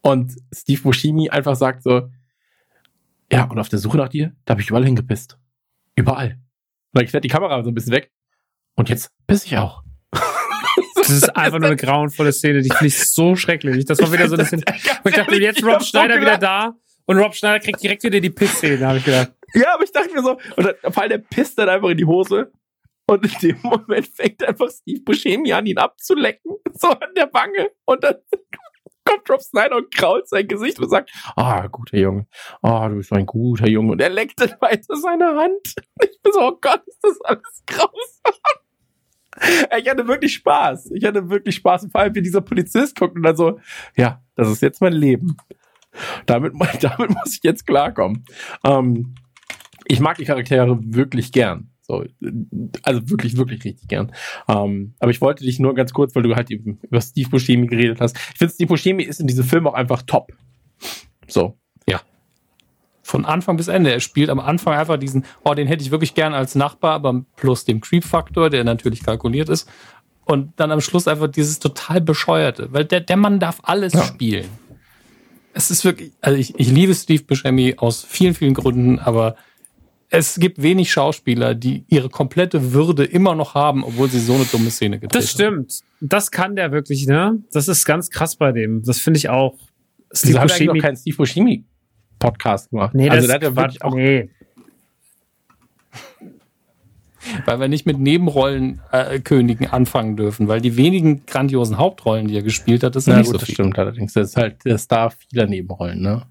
und 0.02 0.34
Steve 0.54 0.82
Buscemi 0.82 1.28
einfach 1.28 1.56
sagt 1.56 1.82
so, 1.82 2.08
ja, 3.30 3.44
und 3.44 3.58
auf 3.58 3.68
der 3.68 3.78
Suche 3.78 3.98
nach 3.98 4.08
dir, 4.08 4.32
da 4.44 4.52
habe 4.52 4.62
ich 4.62 4.70
überall 4.70 4.84
hingepisst. 4.84 5.38
Überall. 5.94 6.38
Und 6.92 7.02
dann 7.02 7.06
fährt 7.06 7.24
die 7.24 7.28
Kamera 7.28 7.62
so 7.62 7.70
ein 7.70 7.74
bisschen 7.74 7.92
weg. 7.92 8.10
Und 8.78 8.88
jetzt 8.88 9.10
piss 9.26 9.44
ich 9.44 9.58
auch. 9.58 9.82
Das 10.94 11.10
ist 11.10 11.36
einfach 11.36 11.58
nur 11.58 11.68
eine 11.68 11.76
grauenvolle 11.76 12.32
Szene, 12.32 12.60
die 12.60 12.68
finde 12.68 12.86
ich 12.86 12.98
so 12.98 13.34
schrecklich. 13.34 13.84
Das 13.84 13.98
war 14.00 14.12
wieder 14.12 14.28
so 14.28 14.34
ein 14.34 14.40
bisschen. 14.40 14.62
Und 15.04 15.10
ich 15.10 15.14
dachte, 15.14 15.36
jetzt 15.36 15.64
Rob 15.64 15.82
Schneider 15.82 16.20
wieder 16.20 16.36
da 16.36 16.74
und 17.06 17.18
Rob 17.18 17.34
Schneider 17.34 17.58
kriegt 17.60 17.82
direkt 17.82 18.02
wieder 18.02 18.20
die 18.20 18.30
Pissszene, 18.30 18.86
habe 18.86 18.98
ich 18.98 19.04
gedacht. 19.04 19.32
Ja, 19.54 19.74
aber 19.74 19.84
ich 19.84 19.92
dachte 19.92 20.12
mir 20.12 20.22
so, 20.22 20.32
und 20.56 20.66
dann 20.66 20.92
vor 20.92 21.02
allem 21.02 21.10
der 21.10 21.18
pisst 21.18 21.58
dann 21.58 21.70
einfach 21.70 21.88
in 21.88 21.96
die 21.96 22.04
Hose. 22.04 22.52
Und 23.06 23.24
in 23.24 23.48
dem 23.48 23.58
Moment 23.62 24.06
fängt 24.14 24.44
einfach 24.46 24.68
Steve 24.70 25.00
Buscemi 25.00 25.52
an, 25.52 25.64
ihn 25.64 25.78
abzulecken, 25.78 26.56
so 26.74 26.88
an 26.88 27.14
der 27.16 27.32
Wange. 27.32 27.70
Und 27.86 28.04
dann 28.04 28.16
kommt 29.08 29.30
Rob 29.30 29.40
Snyder 29.40 29.76
und 29.76 29.94
krault 29.94 30.28
sein 30.28 30.46
Gesicht 30.46 30.78
und 30.78 30.90
sagt, 30.90 31.10
ah, 31.36 31.66
guter 31.68 31.96
Junge, 31.96 32.26
ah, 32.60 32.88
du 32.88 32.96
bist 32.96 33.12
ein 33.12 33.24
guter 33.24 33.66
Junge. 33.66 33.92
Und 33.92 34.00
er 34.02 34.10
leckt 34.10 34.40
dann 34.40 34.54
weiter 34.60 34.96
seine 34.96 35.34
Hand. 35.34 35.74
Ich 36.02 36.20
bin 36.22 36.32
so, 36.32 36.40
oh 36.40 36.58
Gott, 36.60 36.82
ist 36.86 37.02
das 37.02 37.20
alles 37.22 37.62
grausam. 37.66 38.67
Ich 39.78 39.88
hatte 39.88 40.06
wirklich 40.06 40.34
Spaß. 40.34 40.90
Ich 40.92 41.04
hatte 41.04 41.28
wirklich 41.30 41.56
Spaß. 41.56 41.84
Und 41.84 41.92
vor 41.92 42.00
allem, 42.00 42.14
wie 42.14 42.22
dieser 42.22 42.40
Polizist 42.40 42.98
guckt 42.98 43.16
und 43.16 43.22
dann 43.22 43.36
so, 43.36 43.58
ja, 43.96 44.22
das 44.34 44.48
ist 44.50 44.62
jetzt 44.62 44.80
mein 44.80 44.92
Leben. 44.92 45.36
Damit, 46.26 46.52
damit 46.80 47.10
muss 47.10 47.34
ich 47.34 47.40
jetzt 47.42 47.66
klarkommen. 47.66 48.24
Ähm, 48.64 49.14
ich 49.86 50.00
mag 50.00 50.18
die 50.18 50.24
Charaktere 50.24 50.78
wirklich 50.82 51.32
gern. 51.32 51.70
So, 51.82 52.04
also 52.82 53.08
wirklich, 53.08 53.38
wirklich 53.38 53.64
richtig 53.64 53.88
gern. 53.88 54.12
Ähm, 54.46 54.94
aber 54.98 55.10
ich 55.10 55.22
wollte 55.22 55.44
dich 55.44 55.58
nur 55.58 55.74
ganz 55.74 55.94
kurz, 55.94 56.14
weil 56.14 56.22
du 56.22 56.36
halt 56.36 56.50
über 56.50 57.00
Steve 57.00 57.30
Buscemi 57.30 57.66
geredet 57.66 58.00
hast. 58.00 58.16
Ich 58.32 58.38
finde, 58.38 58.52
Steve 58.52 58.68
Buscemi 58.68 59.04
ist 59.04 59.20
in 59.20 59.26
diesem 59.26 59.44
Film 59.44 59.66
auch 59.66 59.72
einfach 59.72 60.02
top. 60.02 60.32
So. 61.26 61.58
Von 63.08 63.24
Anfang 63.24 63.56
bis 63.56 63.68
Ende. 63.68 63.90
Er 63.90 64.00
spielt 64.00 64.28
am 64.28 64.38
Anfang 64.38 64.74
einfach 64.74 64.98
diesen, 64.98 65.24
oh, 65.42 65.54
den 65.54 65.66
hätte 65.66 65.82
ich 65.82 65.90
wirklich 65.90 66.12
gern 66.12 66.34
als 66.34 66.54
Nachbar, 66.54 66.92
aber 66.92 67.24
plus 67.36 67.64
dem 67.64 67.80
Creep-Faktor, 67.80 68.50
der 68.50 68.64
natürlich 68.64 69.02
kalkuliert 69.02 69.48
ist. 69.48 69.66
Und 70.26 70.52
dann 70.56 70.70
am 70.70 70.82
Schluss 70.82 71.08
einfach 71.08 71.28
dieses 71.28 71.58
total 71.58 72.02
bescheuerte, 72.02 72.68
weil 72.70 72.84
der, 72.84 73.00
der 73.00 73.16
Mann 73.16 73.40
darf 73.40 73.60
alles 73.62 73.94
Ja. 73.94 74.02
spielen. 74.02 74.44
Es 75.54 75.70
ist 75.70 75.86
wirklich, 75.86 76.12
also 76.20 76.38
ich, 76.38 76.60
ich 76.60 76.68
liebe 76.70 76.94
Steve 76.94 77.24
Buscemi 77.24 77.76
aus 77.78 78.04
vielen, 78.06 78.34
vielen 78.34 78.52
Gründen, 78.52 78.98
aber 78.98 79.36
es 80.10 80.34
gibt 80.38 80.60
wenig 80.60 80.92
Schauspieler, 80.92 81.54
die 81.54 81.86
ihre 81.88 82.10
komplette 82.10 82.74
Würde 82.74 83.04
immer 83.04 83.34
noch 83.34 83.54
haben, 83.54 83.84
obwohl 83.84 84.10
sie 84.10 84.20
so 84.20 84.34
eine 84.34 84.44
dumme 84.44 84.70
Szene 84.70 84.98
gedreht 84.98 85.14
Das 85.14 85.30
stimmt. 85.30 85.80
Das 86.02 86.30
kann 86.30 86.56
der 86.56 86.72
wirklich, 86.72 87.06
ne? 87.06 87.42
Das 87.52 87.68
ist 87.68 87.86
ganz 87.86 88.10
krass 88.10 88.36
bei 88.36 88.52
dem. 88.52 88.82
Das 88.82 88.98
finde 88.98 89.16
ich 89.16 89.30
auch. 89.30 89.56
Steve 90.12 90.40
Buscemi. 90.40 90.78
keinen 90.80 90.96
Steve 90.98 91.16
Buscemi 91.16 91.64
Podcast 92.18 92.70
gemacht? 92.70 92.94
Nee, 92.94 93.08
also 93.10 93.26
das 93.26 93.26
der 93.26 93.34
hat 93.36 93.42
ja 93.42 93.48
ist 93.50 93.56
wirklich 93.56 93.80
Quatsch. 93.80 93.90
auch 93.92 93.94
Nee. 93.94 94.30
weil 97.44 97.60
wir 97.60 97.68
nicht 97.68 97.84
mit 97.84 97.98
Nebenrollenkönigen 97.98 98.80
äh, 98.92 99.20
Königen 99.20 99.66
anfangen 99.66 100.16
dürfen, 100.16 100.48
weil 100.48 100.60
die 100.60 100.76
wenigen 100.76 101.26
grandiosen 101.26 101.76
Hauptrollen, 101.78 102.28
die 102.28 102.36
er 102.36 102.42
gespielt 102.42 102.82
hat, 102.82 102.96
das 102.96 103.04
sind 103.04 103.12
Na 103.14 103.18
nicht 103.18 103.26
gut, 103.26 103.34
so 103.34 103.38
das 103.38 103.46
viele. 103.46 103.54
stimmt 103.54 103.78
allerdings. 103.78 104.12
Das 104.14 104.30
ist 104.30 104.36
halt 104.36 104.64
der 104.64 104.78
Star 104.78 105.10
vieler 105.10 105.46
Nebenrollen, 105.46 106.00
ne? 106.00 106.22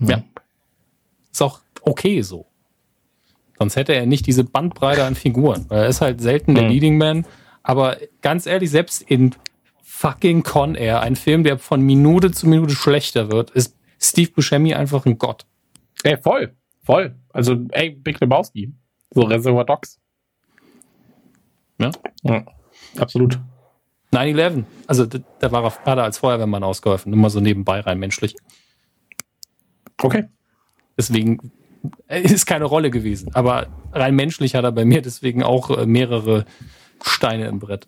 Ja. 0.00 0.22
Ist 1.32 1.42
auch 1.42 1.60
okay 1.82 2.20
so. 2.22 2.46
Sonst 3.58 3.76
hätte 3.76 3.94
er 3.94 4.06
nicht 4.06 4.26
diese 4.26 4.44
Bandbreite 4.44 5.04
an 5.04 5.14
Figuren. 5.14 5.66
Er 5.70 5.86
ist 5.88 6.00
halt 6.00 6.20
selten 6.20 6.54
der 6.54 6.64
Mhm. 6.64 6.70
Leading 6.70 6.98
Man. 6.98 7.26
Aber 7.62 7.96
ganz 8.22 8.46
ehrlich, 8.46 8.70
selbst 8.70 9.02
in 9.02 9.34
fucking 9.82 10.42
Con 10.42 10.74
Air, 10.74 11.00
ein 11.00 11.16
Film, 11.16 11.42
der 11.42 11.58
von 11.58 11.80
Minute 11.80 12.30
zu 12.32 12.46
Minute 12.48 12.74
schlechter 12.74 13.32
wird, 13.32 13.50
ist 13.50 13.74
Steve 14.00 14.30
Buscemi 14.30 14.74
einfach 14.74 15.06
ein 15.06 15.18
Gott. 15.18 15.46
Ey, 16.04 16.16
voll, 16.16 16.54
voll. 16.82 17.16
Also, 17.32 17.66
ey, 17.70 17.90
Big 17.90 18.20
Lebowski. 18.20 18.72
So 19.10 19.22
Reservoir 19.22 19.64
Dogs. 19.64 19.98
Ja. 21.78 21.90
ja. 22.22 22.44
Absolut. 22.98 23.38
9-11. 24.12 24.64
Also 24.86 25.06
da, 25.06 25.52
war 25.52 25.64
er, 25.64 25.70
hat 25.70 25.98
er 25.98 26.04
als 26.04 26.18
Feuerwehrmann 26.18 26.64
ausgeholfen. 26.64 27.12
Immer 27.12 27.30
so 27.30 27.40
nebenbei 27.40 27.80
rein 27.80 27.98
menschlich. 27.98 28.34
Okay. 30.02 30.24
Deswegen 30.96 31.52
äh, 32.06 32.22
ist 32.22 32.46
keine 32.46 32.64
Rolle 32.64 32.90
gewesen. 32.90 33.34
Aber 33.34 33.66
rein 33.92 34.14
menschlich 34.14 34.54
hat 34.54 34.64
er 34.64 34.72
bei 34.72 34.84
mir 34.84 35.02
deswegen 35.02 35.42
auch 35.42 35.70
äh, 35.70 35.86
mehrere 35.86 36.44
Steine 37.02 37.46
im 37.46 37.58
Brett. 37.58 37.86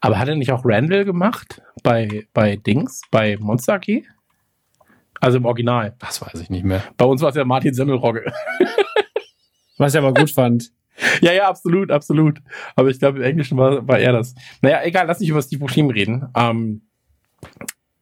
Aber 0.00 0.18
hat 0.18 0.28
er 0.28 0.36
nicht 0.36 0.52
auch 0.52 0.62
Randall 0.64 1.04
gemacht 1.04 1.62
bei, 1.82 2.26
bei 2.34 2.56
Dings, 2.56 3.00
bei 3.10 3.36
Monster 3.38 3.74
AG? 3.74 4.02
Also 5.22 5.38
im 5.38 5.44
Original. 5.44 5.94
Das 6.00 6.20
weiß 6.20 6.40
ich 6.40 6.50
nicht 6.50 6.64
mehr. 6.64 6.82
Bei 6.96 7.04
uns 7.04 7.22
war 7.22 7.28
es 7.28 7.36
ja 7.36 7.44
Martin 7.44 7.72
Semmelrogge. 7.72 8.24
Was 9.78 9.94
ich 9.94 9.98
aber 9.98 10.12
gut 10.12 10.32
fand. 10.32 10.72
ja, 11.20 11.32
ja, 11.32 11.48
absolut, 11.48 11.92
absolut. 11.92 12.40
Aber 12.74 12.90
ich 12.90 12.98
glaube, 12.98 13.18
im 13.18 13.24
Englischen 13.24 13.56
war, 13.56 13.86
war 13.86 14.00
er 14.00 14.12
das. 14.12 14.34
Naja, 14.62 14.82
egal, 14.82 15.06
lass 15.06 15.20
nicht 15.20 15.28
über 15.28 15.40
Steve 15.40 15.60
Buscemi 15.60 15.92
reden. 15.92 16.26
Ähm, 16.34 16.82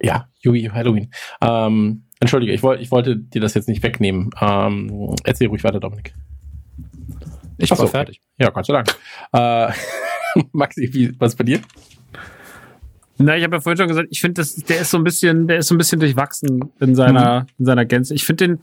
ja, 0.00 0.30
Yui 0.40 0.70
Halloween. 0.72 1.10
Ähm, 1.42 2.06
Entschuldige, 2.20 2.54
ich, 2.54 2.62
wollte 2.62 2.82
ich 2.82 2.90
wollte 2.90 3.18
dir 3.18 3.42
das 3.42 3.52
jetzt 3.52 3.68
nicht 3.68 3.82
wegnehmen. 3.82 4.30
Ähm, 4.40 5.14
erzähl 5.22 5.48
ruhig 5.48 5.62
weiter, 5.62 5.78
Dominik. 5.78 6.14
Ich 7.58 7.70
Ach 7.70 7.76
so, 7.76 7.82
war 7.82 7.90
fertig. 7.90 8.22
Ja, 8.38 8.48
Gott 8.48 8.64
sei 8.64 8.72
Dank. 8.72 8.96
Äh, 9.34 9.72
Maxi, 10.52 10.88
wie, 10.94 11.20
was 11.20 11.36
bei 11.36 11.44
dir? 11.44 11.60
Na, 13.22 13.36
ich 13.36 13.44
habe 13.44 13.56
ja 13.56 13.60
vorhin 13.60 13.76
schon 13.76 13.88
gesagt, 13.88 14.08
ich 14.10 14.20
finde, 14.20 14.42
der 14.68 14.80
ist 14.80 14.90
so 14.90 14.96
ein 14.96 15.04
bisschen, 15.04 15.46
der 15.46 15.58
ist 15.58 15.68
so 15.68 15.74
ein 15.74 15.78
bisschen 15.78 16.00
durchwachsen 16.00 16.70
in 16.80 16.94
seiner, 16.94 17.46
in 17.58 17.66
seiner 17.66 17.84
Gänze. 17.84 18.14
Ich 18.14 18.24
finde 18.24 18.48
den, 18.48 18.58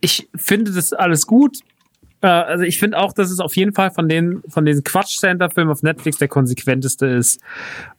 ich 0.00 0.28
finde 0.34 0.72
das 0.72 0.92
alles 0.92 1.26
gut. 1.26 1.58
Äh, 2.20 2.26
also 2.26 2.64
ich 2.64 2.78
finde 2.80 2.98
auch, 2.98 3.12
dass 3.12 3.30
es 3.30 3.38
auf 3.38 3.54
jeden 3.56 3.72
Fall 3.72 3.92
von 3.92 4.08
den, 4.08 4.42
von 4.48 4.64
den 4.64 4.82
Quatsch-Center-Filmen 4.82 5.70
auf 5.70 5.82
Netflix 5.82 6.18
der 6.18 6.26
konsequenteste 6.26 7.06
ist. 7.06 7.40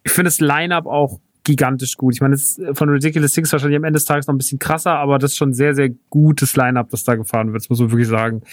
Ich 0.03 0.11
finde 0.11 0.27
das 0.27 0.41
Line-Up 0.41 0.88
auch 0.88 1.19
gigantisch 1.43 1.98
gut. 1.98 2.14
Ich 2.16 2.22
meine, 2.22 2.35
es 2.35 2.58
ist 2.58 2.77
von 2.77 2.90
Ridiculous 2.90 3.32
Things 3.32 3.51
wahrscheinlich 3.51 3.77
am 3.77 3.83
Ende 3.83 3.98
des 3.98 4.06
Tages 4.06 4.27
noch 4.27 4.35
ein 4.35 4.38
bisschen 4.38 4.59
krasser, 4.59 4.95
aber 4.95 5.19
das 5.19 5.32
ist 5.32 5.38
schon 5.38 5.53
sehr, 5.53 5.74
sehr 5.74 5.90
gutes 6.09 6.56
Line-Up, 6.56 6.90
das 6.90 7.03
da 7.03 7.16
gefahren 7.16 7.53
wird, 7.53 7.64
das 7.64 7.69
muss 7.69 7.80
man 7.80 7.91
wirklich 7.91 8.09
sagen. 8.09 8.43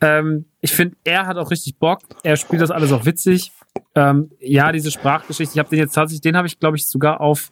Ähm, 0.00 0.44
ich 0.60 0.72
finde, 0.72 0.96
er 1.04 1.26
hat 1.26 1.38
auch 1.38 1.50
richtig 1.50 1.78
Bock. 1.78 2.00
Er 2.22 2.36
spielt 2.36 2.62
das 2.62 2.70
alles 2.70 2.92
auch 2.92 3.04
witzig. 3.06 3.50
Ähm, 3.94 4.30
ja, 4.40 4.72
diese 4.72 4.90
Sprachgeschichte, 4.90 5.54
ich 5.54 5.58
habe 5.58 5.70
den 5.70 5.78
jetzt 5.78 5.94
tatsächlich, 5.94 6.20
den 6.20 6.36
habe 6.36 6.46
ich, 6.46 6.58
glaube 6.58 6.76
ich, 6.76 6.86
sogar 6.86 7.20
auf, 7.20 7.50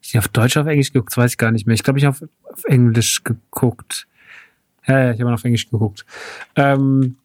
ich 0.00 0.18
auf 0.18 0.28
Deutsch 0.28 0.56
auf 0.56 0.66
Englisch 0.66 0.92
geguckt, 0.92 1.12
das 1.12 1.16
weiß 1.16 1.32
ich 1.32 1.38
gar 1.38 1.50
nicht 1.50 1.66
mehr. 1.66 1.74
Ich 1.74 1.82
glaube, 1.82 1.98
ich 1.98 2.04
habe 2.04 2.28
auf 2.44 2.64
Englisch 2.64 3.22
geguckt. 3.24 4.06
Ja, 4.86 4.98
ja, 4.98 5.12
ich 5.12 5.20
habe 5.20 5.32
auf 5.32 5.44
Englisch 5.44 5.70
geguckt. 5.70 6.04
Ähm, 6.56 7.16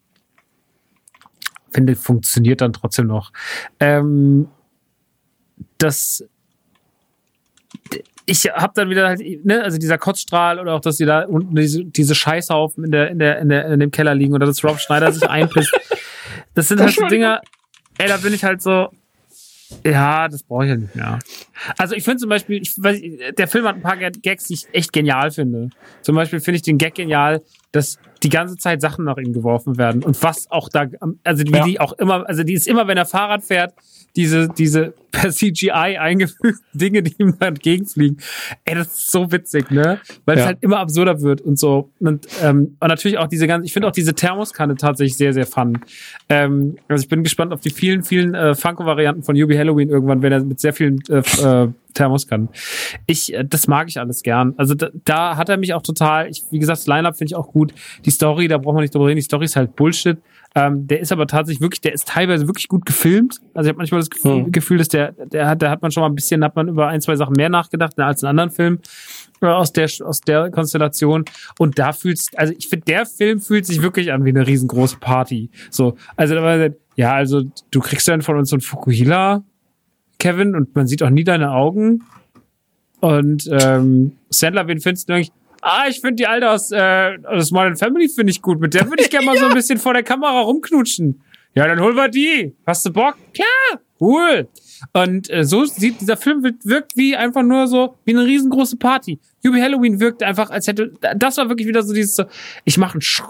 finde, 1.71 1.95
funktioniert 1.95 2.61
dann 2.61 2.73
trotzdem 2.73 3.07
noch. 3.07 3.31
Ähm, 3.79 4.47
das 5.77 6.23
ich 8.25 8.45
habe 8.45 8.73
dann 8.75 8.89
wieder 8.89 9.07
halt, 9.07 9.21
ne, 9.45 9.63
also 9.63 9.77
dieser 9.77 9.97
Kotzstrahl 9.97 10.59
oder 10.59 10.73
auch, 10.73 10.79
dass 10.79 10.97
die 10.97 11.05
da 11.05 11.25
unten 11.25 11.55
diese, 11.55 11.83
diese 11.83 12.15
Scheißhaufen 12.15 12.85
in 12.85 12.91
der, 12.91 13.09
in 13.11 13.19
der, 13.19 13.39
in 13.39 13.49
der, 13.49 13.65
in 13.65 13.79
dem 13.79 13.91
Keller 13.91 14.15
liegen 14.15 14.33
oder 14.33 14.45
dass 14.45 14.63
Rob 14.63 14.79
Schneider 14.79 15.11
sich 15.11 15.29
einpisst. 15.29 15.73
Das 16.53 16.67
sind 16.67 16.79
halt 16.79 16.93
so 16.93 17.05
Dinge, 17.07 17.41
ey, 17.97 18.07
da 18.07 18.17
bin 18.17 18.33
ich 18.33 18.43
halt 18.43 18.61
so, 18.61 18.89
ja, 19.85 20.27
das 20.27 20.43
brauche 20.43 20.65
ich 20.65 20.69
ja 20.69 20.75
nicht 20.75 20.95
mehr. 20.95 21.19
Also 21.77 21.95
ich 21.95 22.03
finde 22.03 22.19
zum 22.19 22.29
Beispiel, 22.29 22.61
ich 22.61 22.73
weiß, 22.77 23.01
der 23.37 23.47
Film 23.47 23.65
hat 23.65 23.75
ein 23.75 23.81
paar 23.81 23.97
Gags, 23.97 24.47
die 24.47 24.53
ich 24.53 24.67
echt 24.71 24.93
genial 24.93 25.31
finde. 25.31 25.69
Zum 26.01 26.15
Beispiel 26.15 26.39
finde 26.39 26.57
ich 26.57 26.61
den 26.61 26.77
Gag 26.77 26.95
genial, 26.95 27.41
dass 27.73 27.97
die 28.21 28.29
ganze 28.29 28.55
Zeit 28.55 28.79
Sachen 28.81 29.03
nach 29.03 29.17
ihm 29.17 29.33
geworfen 29.33 29.77
werden 29.77 30.03
und 30.03 30.21
was 30.23 30.49
auch 30.49 30.69
da, 30.69 30.85
also 31.23 31.43
wie 31.43 31.51
ja. 31.51 31.65
die 31.65 31.79
auch 31.79 31.93
immer, 31.93 32.27
also 32.29 32.43
die 32.43 32.53
ist 32.53 32.67
immer, 32.67 32.87
wenn 32.87 32.97
er 32.97 33.05
Fahrrad 33.05 33.43
fährt, 33.43 33.73
diese, 34.15 34.47
diese 34.47 34.93
per 35.11 35.31
CGI 35.31 35.97
eingefügten 35.97 36.61
Dinge, 36.73 37.03
die 37.03 37.15
ihm 37.17 37.35
da 37.39 37.47
entgegenfliegen. 37.47 38.17
Ey, 38.63 38.75
das 38.75 38.87
ist 38.87 39.11
so 39.11 39.31
witzig, 39.31 39.71
ne? 39.71 39.99
Weil 40.25 40.37
ja. 40.37 40.43
es 40.43 40.47
halt 40.47 40.57
immer 40.61 40.79
absurder 40.79 41.21
wird 41.21 41.41
und 41.41 41.57
so. 41.59 41.91
Und, 41.99 42.27
ähm, 42.41 42.77
und 42.79 42.87
natürlich 42.87 43.17
auch 43.17 43.27
diese 43.27 43.47
ganze, 43.47 43.65
ich 43.65 43.73
finde 43.73 43.87
auch 43.87 43.91
diese 43.91 44.13
Thermoskanne 44.13 44.75
tatsächlich 44.75 45.17
sehr, 45.17 45.33
sehr 45.33 45.45
fun. 45.45 45.79
Ähm, 46.29 46.77
also 46.87 47.03
ich 47.03 47.09
bin 47.09 47.23
gespannt 47.23 47.53
auf 47.53 47.61
die 47.61 47.71
vielen, 47.71 48.03
vielen 48.03 48.35
äh, 48.35 48.55
Funko-Varianten 48.55 49.23
von 49.23 49.35
Yubi 49.35 49.55
Halloween 49.55 49.89
irgendwann, 49.89 50.21
wenn 50.21 50.31
er 50.31 50.43
mit 50.43 50.59
sehr 50.59 50.73
vielen 50.73 50.99
äh, 51.09 51.17
äh, 51.17 51.69
Thermoskannen. 51.93 52.49
Ich, 53.07 53.33
äh, 53.33 53.43
das 53.45 53.67
mag 53.67 53.87
ich 53.89 53.99
alles 53.99 54.23
gern. 54.23 54.53
Also 54.57 54.75
da, 54.75 54.89
da 55.05 55.37
hat 55.37 55.49
er 55.49 55.57
mich 55.57 55.73
auch 55.73 55.81
total, 55.81 56.29
ich, 56.29 56.43
wie 56.51 56.59
gesagt, 56.59 56.79
das 56.79 56.87
Line-Up 56.87 57.17
finde 57.17 57.31
ich 57.31 57.35
auch 57.35 57.51
gut. 57.51 57.73
Die 58.05 58.11
Story, 58.11 58.47
da 58.47 58.57
braucht 58.57 58.75
man 58.75 58.81
nicht 58.83 58.93
drüber 58.93 59.07
reden, 59.07 59.17
die 59.17 59.23
Story 59.23 59.45
ist 59.45 59.55
halt 59.55 59.75
Bullshit. 59.75 60.17
Ähm, 60.55 60.85
der 60.85 60.99
ist 60.99 61.11
aber 61.11 61.25
tatsächlich 61.25 61.61
wirklich, 61.61 61.81
der 61.81 61.93
ist 61.93 62.07
teilweise 62.07 62.47
wirklich 62.47 62.67
gut 62.67 62.85
gefilmt. 62.85 63.39
Also 63.55 63.67
ich 63.67 63.69
habe 63.69 63.77
manchmal 63.77 64.01
das 64.01 64.09
Gefühl, 64.09 64.45
hm. 64.45 64.51
Gefühl, 64.51 64.77
dass 64.77 64.87
der, 64.87 65.13
der 65.13 65.47
hat, 65.47 65.61
da 65.61 65.71
hat 65.71 65.81
man 65.81 65.91
schon 65.91 66.01
mal 66.01 66.09
ein 66.09 66.15
bisschen, 66.15 66.43
hat 66.43 66.55
man 66.55 66.67
über 66.67 66.87
ein, 66.87 67.01
zwei 67.01 67.15
Sachen 67.15 67.33
mehr 67.35 67.49
nachgedacht 67.49 67.99
als 67.99 68.21
in 68.21 68.29
anderen 68.29 68.51
Filmen 68.51 68.79
äh, 69.41 69.47
aus 69.47 69.73
der 69.73 69.89
aus 70.03 70.21
der 70.21 70.51
Konstellation. 70.51 71.25
Und 71.57 71.79
da 71.79 71.91
fühlst, 71.91 72.37
also 72.37 72.53
ich 72.55 72.67
finde, 72.67 72.85
der 72.85 73.05
Film 73.07 73.39
fühlt 73.39 73.65
sich 73.65 73.81
wirklich 73.81 74.11
an 74.11 74.25
wie 74.25 74.29
eine 74.29 74.45
riesengroße 74.45 74.97
Party. 74.99 75.49
So, 75.71 75.95
also 76.15 76.35
da 76.35 76.43
war 76.43 76.69
ja, 76.95 77.13
also 77.13 77.41
du 77.71 77.79
kriegst 77.79 78.07
dann 78.07 78.21
von 78.21 78.37
uns 78.37 78.49
so 78.49 78.57
ein 78.57 78.61
Fukuhila, 78.61 79.43
Kevin, 80.23 80.55
und 80.55 80.75
man 80.75 80.87
sieht 80.87 81.03
auch 81.03 81.09
nie 81.09 81.23
deine 81.23 81.51
Augen. 81.51 82.03
Und 83.01 83.49
ähm, 83.51 84.13
Sandler, 84.29 84.67
wen 84.67 84.79
findest 84.79 85.09
du 85.09 85.13
eigentlich? 85.13 85.31
ah, 85.63 85.85
ich 85.89 85.99
finde 85.99 86.15
die 86.15 86.27
Alte 86.27 86.49
aus, 86.49 86.71
äh, 86.71 87.17
aus 87.25 87.51
Modern 87.51 87.75
Family 87.75 88.09
finde 88.09 88.31
ich 88.31 88.41
gut. 88.41 88.59
Mit 88.59 88.73
der 88.73 88.89
würde 88.89 89.03
ich 89.03 89.09
gerne 89.09 89.25
mal 89.25 89.37
so 89.37 89.45
ein 89.45 89.53
bisschen 89.55 89.79
vor 89.79 89.93
der 89.93 90.03
Kamera 90.03 90.41
rumknutschen. 90.41 91.21
Ja, 91.55 91.67
dann 91.67 91.79
holen 91.79 91.95
wir 91.95 92.09
die. 92.09 92.55
Hast 92.65 92.85
du 92.85 92.91
Bock? 92.91 93.15
Klar, 93.33 93.81
cool. 93.99 94.47
Und 94.93 95.29
äh, 95.29 95.43
so 95.43 95.65
sieht 95.65 96.01
dieser 96.01 96.17
Film 96.17 96.43
wirkt 96.63 96.97
wie 96.97 97.15
einfach 97.15 97.43
nur 97.43 97.67
so 97.67 97.95
wie 98.05 98.15
eine 98.15 98.25
riesengroße 98.25 98.77
Party. 98.77 99.19
Hubie 99.45 99.61
Halloween 99.61 99.99
wirkte 99.99 100.25
einfach, 100.25 100.49
als 100.49 100.67
hätte, 100.67 100.93
das 101.17 101.37
war 101.37 101.49
wirklich 101.49 101.67
wieder 101.67 101.83
so 101.83 101.93
dieses, 101.93 102.21
ich 102.63 102.77
mache 102.77 102.93
einen, 102.93 103.01
Sch 103.01 103.21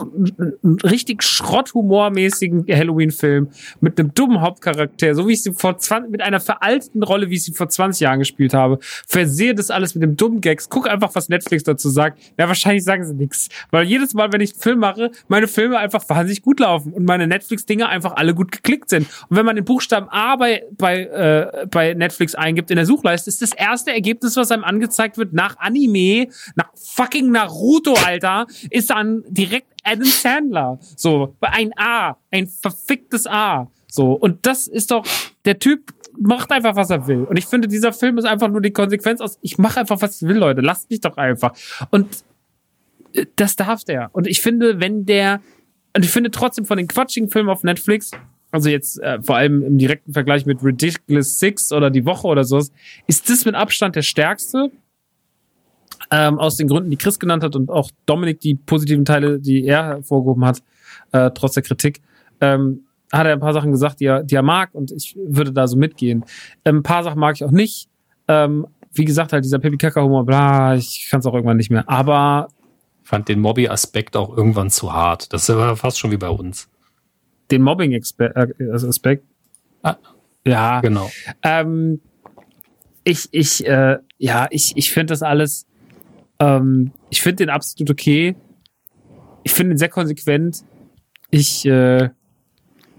einen 0.64 0.80
richtig 0.83 1.24
schrotthumormäßigen 1.24 2.66
Halloween-Film 2.69 3.50
mit 3.82 4.00
einem 4.00 4.14
dummen 4.14 4.42
Hauptcharakter, 4.42 5.16
so 5.16 5.27
wie 5.27 5.33
ich 5.33 5.42
sie 5.42 5.53
vor 5.53 5.77
20, 5.77 6.11
mit 6.11 6.22
einer 6.22 6.40
veralteten 6.40 7.01
Rolle, 7.01 7.30
wie 7.32 7.35
ich 7.35 7.43
sie 7.43 7.53
vor 7.53 7.67
20 7.67 8.01
Jahren 8.01 8.19
gespielt 8.19 8.53
habe. 8.53 8.77
Versehe 9.08 9.56
das 9.56 9.72
alles 9.72 9.95
mit 9.95 10.03
dem 10.03 10.16
dummen 10.16 10.40
Gags. 10.40 10.69
Guck 10.69 10.88
einfach, 10.88 11.16
was 11.16 11.30
Netflix 11.30 11.64
dazu 11.64 11.90
sagt. 11.90 12.19
Ja, 12.38 12.48
wahrscheinlich 12.48 12.83
sagen 12.83 13.03
sie 13.03 13.16
nichts. 13.16 13.50
Weil 13.72 13.85
jedes 13.85 14.14
Mal, 14.14 14.32
wenn 14.32 14.42
ich 14.42 14.53
einen 14.53 14.61
Film 14.61 14.80
mache, 14.80 15.11
meine 15.27 15.48
Filme 15.48 15.80
einfach 15.80 16.08
wahnsinnig 16.08 16.43
gut 16.43 16.59
laufen 16.59 16.93
und 16.93 17.06
meine 17.06 17.25
Netflix-Dinger 17.25 17.90
einfach 17.90 18.16
alle 18.16 18.35
gut 18.35 18.51
geklickt 18.51 18.90
sind. 18.90 19.08
Und 19.30 19.38
wenn 19.38 19.45
man 19.45 19.56
den 19.56 19.66
Buchstaben 19.66 20.09
A 20.09 20.35
bei, 20.35 20.64
bei, 20.77 21.06
äh, 21.06 21.66
bei 21.72 21.95
Netflix 21.95 22.35
eingibt 22.35 22.69
in 22.69 22.75
der 22.75 22.85
Suchleiste, 22.85 23.30
ist 23.30 23.42
das 23.42 23.53
erste 23.53 23.92
Ergebnis, 23.92 24.35
was 24.38 24.51
einem 24.51 24.64
angezeigt 24.64 25.17
wird, 25.17 25.33
nach 25.33 25.58
Anime 25.58 26.03
nach 26.56 26.70
fucking 26.76 27.32
Naruto, 27.32 27.94
Alter, 28.06 28.48
ist 28.70 28.90
dann 28.90 29.24
direkt 29.28 29.68
Adam 29.84 30.06
Sandler. 30.06 30.80
So, 30.96 31.36
ein 31.42 31.72
A, 31.78 32.18
ein 32.32 32.48
verficktes 32.48 33.28
A. 33.28 33.70
So, 33.88 34.14
und 34.14 34.46
das 34.46 34.68
ist 34.68 34.92
doch, 34.92 35.06
der 35.46 35.60
Typ 35.60 35.94
macht 36.20 36.52
einfach, 36.52 36.76
was 36.76 36.90
er 36.90 37.08
will. 37.08 37.24
Und 37.24 37.38
ich 37.38 37.46
finde, 37.46 37.68
dieser 37.68 37.94
Film 37.94 38.18
ist 38.18 38.26
einfach 38.26 38.50
nur 38.50 38.62
die 38.62 38.72
Konsequenz 38.72 39.22
aus, 39.22 39.38
ich 39.42 39.58
mache 39.58 39.80
einfach, 39.80 40.02
was 40.02 40.22
ich 40.22 40.28
will, 40.28 40.38
Leute. 40.38 40.62
Lasst 40.62 40.90
mich 40.90 41.02
doch 41.02 41.18
einfach. 41.18 41.54
Und 41.92 42.08
äh, 43.14 43.26
das 43.36 43.56
darf 43.56 43.84
der. 43.84 44.10
Und 44.14 44.28
ich 44.28 44.42
finde, 44.42 44.80
wenn 44.80 45.06
der, 45.06 45.42
und 45.96 46.06
ich 46.06 46.12
finde 46.12 46.32
trotzdem 46.32 46.66
von 46.66 46.78
den 46.78 46.88
quatschigen 46.88 47.30
Filmen 47.30 47.50
auf 47.50 47.64
Netflix, 47.64 48.12
also 48.52 48.70
jetzt 48.70 49.00
äh, 49.00 49.22
vor 49.22 49.38
allem 49.38 49.64
im 49.64 49.78
direkten 49.78 50.14
Vergleich 50.14 50.46
mit 50.46 50.64
Ridiculous 50.64 51.40
Six 51.40 51.72
oder 51.72 51.90
die 51.90 52.06
Woche 52.06 52.28
oder 52.28 52.44
sowas, 52.44 52.72
ist 53.08 53.30
das 53.30 53.46
mit 53.46 53.56
Abstand 53.56 53.96
der 53.96 54.04
stärkste 54.04 54.72
ähm, 56.14 56.38
aus 56.38 56.58
den 56.58 56.67
Gründen, 56.67 56.92
die 56.92 56.98
Chris 56.98 57.19
genannt 57.19 57.43
hat 57.43 57.56
und 57.56 57.72
auch 57.72 57.90
Dominik 58.06 58.40
die 58.40 58.53
positiven 58.53 59.03
Teile, 59.03 59.40
die 59.40 59.66
er 59.66 59.83
hervorgehoben 59.83 60.45
hat, 60.45 60.61
äh, 61.11 61.32
trotz 61.33 61.56
der 61.56 61.64
Kritik, 61.64 62.01
ähm, 62.40 62.82
hat 63.11 63.25
er 63.25 63.33
ein 63.33 63.40
paar 63.40 63.53
Sachen 63.53 63.72
gesagt, 63.72 64.00
die 64.00 64.06
er, 64.06 64.22
die 64.22 64.35
er 64.35 64.43
mag 64.43 64.69
und 64.74 64.92
ich 64.92 65.17
würde 65.17 65.51
da 65.51 65.67
so 65.67 65.75
mitgehen. 65.75 66.24
Ähm, 66.66 66.77
ein 66.77 66.83
paar 66.83 67.03
Sachen 67.03 67.19
mag 67.19 67.35
ich 67.35 67.43
auch 67.43 67.51
nicht. 67.51 67.90
Ähm, 68.27 68.67
wie 68.93 69.06
gesagt, 69.06 69.33
halt 69.33 69.43
dieser 69.43 69.58
Pipi 69.58 69.77
Kaka 69.77 70.03
Humor, 70.03 70.24
bla, 70.24 70.75
ich 70.75 71.08
kann 71.09 71.19
es 71.19 71.25
auch 71.25 71.33
irgendwann 71.33 71.58
nicht 71.58 71.72
mehr. 71.72 71.90
Aber 71.90 72.48
fand 73.01 73.27
den 73.27 73.40
Mobby-Aspekt 73.40 74.16
auch 74.16 74.38
irgendwann 74.38 74.69
zu 74.69 74.93
hart. 74.93 75.33
Das 75.33 75.50
war 75.50 75.75
fast 75.75 75.98
schon 75.98 76.11
wie 76.11 76.17
bei 76.17 76.30
uns. 76.30 76.69
Den 77.50 77.64
Mobbing-Aspekt? 77.64 78.38
Äh, 78.38 79.27
ah, 79.82 79.98
ja, 80.45 80.80
genau. 80.82 81.09
Ähm, 81.42 82.01
ich, 83.03 83.30
ich, 83.32 83.66
äh, 83.66 83.98
ja, 84.19 84.48
ich, 84.51 84.74
ich 84.75 84.92
finde 84.92 85.14
das 85.14 85.24
alles 85.24 85.66
ähm, 86.40 86.92
ich 87.10 87.22
finde 87.22 87.45
den 87.45 87.50
absolut 87.50 87.90
okay. 87.92 88.36
Ich 89.44 89.53
finde 89.53 89.76
ihn 89.76 89.78
sehr 89.78 89.90
konsequent. 89.90 90.64
Ich 91.32 91.66
äh, 91.66 92.10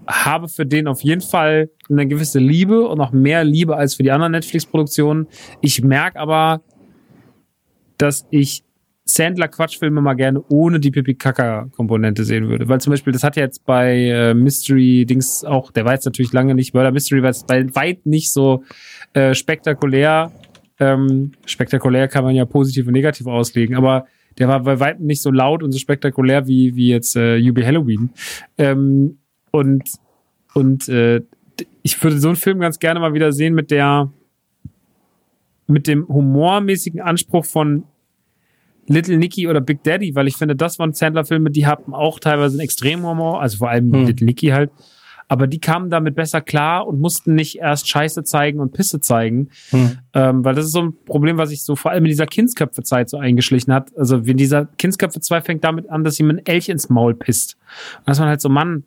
habe 0.07 0.47
für 0.47 0.65
den 0.65 0.87
auf 0.87 1.01
jeden 1.01 1.21
Fall 1.21 1.69
eine 1.89 2.07
gewisse 2.07 2.39
Liebe 2.39 2.87
und 2.87 2.97
noch 2.97 3.11
mehr 3.11 3.43
Liebe 3.43 3.77
als 3.77 3.95
für 3.95 4.03
die 4.03 4.11
anderen 4.11 4.31
Netflix-Produktionen. 4.31 5.27
Ich 5.61 5.83
merke 5.83 6.19
aber, 6.19 6.61
dass 7.97 8.25
ich 8.29 8.63
Sandler-Quatschfilme 9.05 10.01
mal 10.01 10.15
gerne 10.15 10.43
ohne 10.49 10.79
die 10.79 10.89
Pipi-Kaka-Komponente 10.89 12.23
sehen 12.23 12.49
würde. 12.49 12.67
Weil 12.67 12.81
zum 12.81 12.91
Beispiel, 12.91 13.13
das 13.13 13.23
hat 13.23 13.35
jetzt 13.35 13.63
bei 13.63 13.93
äh, 13.95 14.33
Mystery-Dings 14.33 15.43
auch, 15.43 15.71
der 15.71 15.85
war 15.85 15.93
jetzt 15.93 16.05
natürlich 16.05 16.33
lange 16.33 16.55
nicht, 16.55 16.73
Murder 16.73 16.91
Mystery 16.91 17.21
war 17.21 17.29
jetzt 17.29 17.45
bei 17.45 17.63
weit 17.75 18.05
nicht 18.05 18.33
so 18.33 18.63
äh, 19.13 19.35
spektakulär 19.35 20.31
ähm, 20.79 21.31
spektakulär 21.45 22.07
kann 22.07 22.23
man 22.23 22.35
ja 22.35 22.45
positiv 22.45 22.87
und 22.87 22.93
negativ 22.93 23.27
auslegen, 23.27 23.75
aber 23.75 24.05
der 24.37 24.47
war 24.47 24.61
bei 24.61 24.79
weitem 24.79 25.05
nicht 25.05 25.21
so 25.21 25.31
laut 25.31 25.63
und 25.63 25.71
so 25.71 25.79
spektakulär 25.79 26.47
wie, 26.47 26.75
wie 26.75 26.89
jetzt 26.89 27.15
äh, 27.15 27.39
UB 27.39 27.63
Halloween. 27.63 28.09
Ähm, 28.57 29.19
und 29.51 29.83
und 30.53 30.89
äh, 30.89 31.21
ich 31.83 32.01
würde 32.03 32.19
so 32.19 32.29
einen 32.29 32.37
Film 32.37 32.59
ganz 32.59 32.79
gerne 32.79 32.99
mal 32.99 33.13
wieder 33.13 33.31
sehen 33.31 33.53
mit 33.53 33.71
der 33.71 34.11
mit 35.67 35.87
dem 35.87 36.07
humormäßigen 36.07 37.01
Anspruch 37.01 37.45
von 37.45 37.85
Little 38.87 39.17
Nicky 39.17 39.47
oder 39.47 39.61
Big 39.61 39.83
Daddy, 39.83 40.13
weil 40.13 40.27
ich 40.27 40.37
finde, 40.37 40.55
das 40.55 40.77
waren 40.77 40.93
Sandler-Filme, 40.93 41.49
die 41.49 41.65
hatten 41.65 41.93
auch 41.93 42.19
teilweise 42.19 42.53
einen 42.53 42.61
extremen 42.61 43.03
Humor, 43.03 43.41
also 43.41 43.57
vor 43.57 43.69
allem 43.69 43.91
hm. 43.91 44.05
Little 44.05 44.25
Nicky 44.25 44.47
halt 44.47 44.69
aber 45.27 45.47
die 45.47 45.59
kamen 45.59 45.89
damit 45.89 46.15
besser 46.15 46.41
klar 46.41 46.87
und 46.87 46.99
mussten 46.99 47.35
nicht 47.35 47.57
erst 47.57 47.89
Scheiße 47.89 48.23
zeigen 48.23 48.59
und 48.59 48.73
Pisse 48.73 48.99
zeigen. 48.99 49.49
Hm. 49.69 49.97
Ähm, 50.13 50.45
weil 50.45 50.55
das 50.55 50.65
ist 50.65 50.71
so 50.71 50.81
ein 50.81 50.93
Problem, 51.05 51.37
was 51.37 51.49
sich 51.49 51.63
so 51.63 51.75
vor 51.75 51.91
allem 51.91 52.05
in 52.05 52.09
dieser 52.09 52.27
Kindsköpfe-Zeit 52.27 53.09
so 53.09 53.17
eingeschlichen 53.17 53.73
hat. 53.73 53.95
Also 53.97 54.27
wenn 54.27 54.37
dieser 54.37 54.65
Kindsköpfe 54.77 55.19
2 55.19 55.41
fängt 55.41 55.63
damit 55.63 55.89
an, 55.89 56.03
dass 56.03 56.17
jemand 56.17 56.39
ein 56.39 56.45
Elch 56.45 56.69
ins 56.69 56.89
Maul 56.89 57.15
pisst. 57.15 57.57
Und 57.99 58.09
dass 58.09 58.19
man 58.19 58.29
halt 58.29 58.41
so, 58.41 58.49
Mann, 58.49 58.83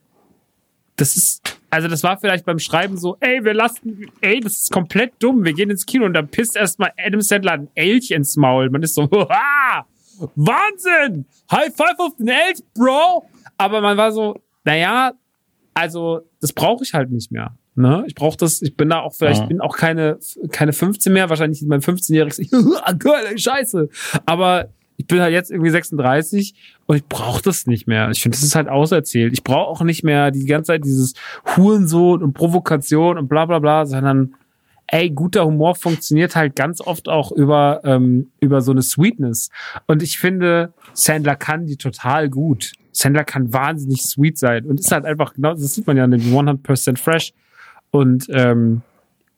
das 0.97 1.17
ist, 1.17 1.61
also 1.71 1.89
das 1.89 2.03
war 2.03 2.19
vielleicht 2.19 2.45
beim 2.45 2.59
Schreiben 2.59 2.97
so, 2.97 3.17
ey, 3.21 3.45
wir 3.45 3.55
lassen, 3.55 4.07
ey, 4.21 4.41
das 4.41 4.55
ist 4.55 4.73
komplett 4.73 5.13
dumm, 5.21 5.45
wir 5.45 5.53
gehen 5.53 5.71
ins 5.71 5.87
Kino 5.87 6.05
und 6.07 6.15
dann 6.15 6.29
pisst 6.29 6.57
erstmal 6.57 6.93
Adam 6.99 7.21
Sandler 7.21 7.53
ein 7.53 7.69
Elch 7.75 8.11
ins 8.11 8.37
Maul. 8.37 8.71
Man 8.71 8.83
ist 8.83 8.95
so, 8.95 9.09
ah, 9.29 9.85
Wahnsinn! 10.35 11.25
High 11.51 11.75
five 11.75 11.99
auf 11.99 12.17
den 12.17 12.29
Elch, 12.29 12.63
Bro! 12.75 13.29
Aber 13.57 13.81
man 13.81 13.97
war 13.97 14.13
so, 14.13 14.41
naja, 14.65 15.13
also 15.79 16.23
das 16.41 16.53
brauche 16.53 16.83
ich 16.83 16.93
halt 16.93 17.11
nicht 17.11 17.31
mehr. 17.31 17.57
Ne? 17.77 18.03
Ich 18.09 18.17
brauche 18.17 18.37
das, 18.37 18.61
ich 18.63 18.77
bin 18.77 18.89
da 18.89 19.01
auch 19.01 19.15
vielleicht, 19.15 19.43
ja. 19.43 19.47
bin 19.47 19.61
auch 19.61 19.77
keine, 19.77 20.19
keine 20.51 20.73
15 20.73 21.13
mehr, 21.13 21.31
wahrscheinlich 21.31 21.63
mein 21.63 21.81
15-jähriges, 21.81 22.99
geile 22.99 23.39
Scheiße. 23.39 23.89
Aber 24.27 24.71
ich 24.97 25.07
bin 25.07 25.21
halt 25.21 25.33
jetzt 25.33 25.53
irgendwie 25.53 25.71
36 25.71 26.55
und 26.87 26.97
ich 26.97 27.05
brauche 27.05 27.41
das 27.41 27.67
nicht 27.67 27.87
mehr. 27.87 28.11
Ich 28.11 28.21
finde, 28.21 28.37
das 28.37 28.43
ist 28.43 28.57
halt 28.57 28.69
auserzählt. 28.69 29.33
Ich 29.33 29.45
brauche 29.45 29.69
auch 29.69 29.83
nicht 29.83 30.03
mehr 30.03 30.33
die 30.33 30.47
ganze 30.47 30.73
Zeit 30.73 30.85
dieses 30.85 31.15
Hurensohn 31.57 32.25
und 32.25 32.33
Provokation 32.33 33.17
und 33.17 33.29
bla 33.29 33.47
bla 33.47 33.61
bla, 33.61 33.87
sondern 33.87 34.35
ey, 34.89 35.11
guter 35.11 35.45
Humor 35.45 35.77
funktioniert 35.77 36.35
halt 36.35 36.57
ganz 36.57 36.81
oft 36.81 37.09
auch 37.09 37.31
über, 37.31 37.83
ähm, 37.85 38.33
über 38.41 38.61
so 38.61 38.73
eine 38.73 38.83
Sweetness. 38.83 39.51
Und 39.87 40.03
ich 40.03 40.19
finde, 40.19 40.73
Sandler 40.95 41.37
kann 41.37 41.67
die 41.67 41.77
total 41.77 42.29
gut. 42.29 42.73
Sandler 42.99 43.25
kann 43.25 43.53
wahnsinnig 43.53 44.03
sweet 44.03 44.39
sein 44.39 44.65
und 44.65 44.81
ist 44.81 44.91
halt 44.91 45.05
einfach 45.05 45.35
genau, 45.35 45.53
das 45.53 45.75
sieht 45.75 45.87
man 45.87 45.97
ja 45.97 46.05
in 46.05 46.11
dem 46.11 46.21
100% 46.21 46.99
Fresh. 46.99 47.33
Und 47.91 48.27
ähm, 48.31 48.83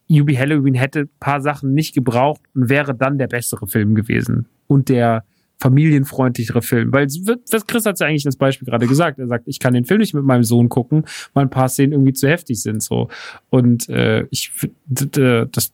Yubi 0.09 0.35
Halloween 0.35 0.75
hätte 0.75 1.01
ein 1.01 1.11
paar 1.21 1.41
Sachen 1.41 1.75
nicht 1.75 1.95
gebraucht 1.95 2.41
und 2.55 2.69
wäre 2.69 2.95
dann 2.95 3.19
der 3.19 3.29
bessere 3.29 3.67
Film 3.67 3.95
gewesen. 3.95 4.47
Und 4.67 4.89
der 4.89 5.25
familienfreundlichere 5.59 6.63
Film. 6.63 6.91
Weil, 6.93 7.07
was 7.07 7.67
Chris 7.67 7.85
hat 7.85 8.01
ja 8.01 8.07
eigentlich 8.07 8.25
das 8.25 8.37
Beispiel 8.37 8.67
gerade 8.67 8.87
gesagt. 8.87 9.19
Er 9.19 9.27
sagt, 9.27 9.47
ich 9.47 9.61
kann 9.61 9.75
den 9.75 9.85
Film 9.85 10.01
nicht 10.01 10.15
mit 10.15 10.25
meinem 10.25 10.43
Sohn 10.43 10.71
gucken, 10.71 11.05
weil 11.35 11.45
ein 11.45 11.51
paar 11.51 11.69
Szenen 11.69 11.93
irgendwie 11.93 12.15
zu 12.15 12.29
heftig 12.29 12.63
sind, 12.63 12.83
so. 12.83 13.09
Und, 13.51 13.89
äh, 13.91 14.27
ich, 14.31 14.53
das, 14.87 15.73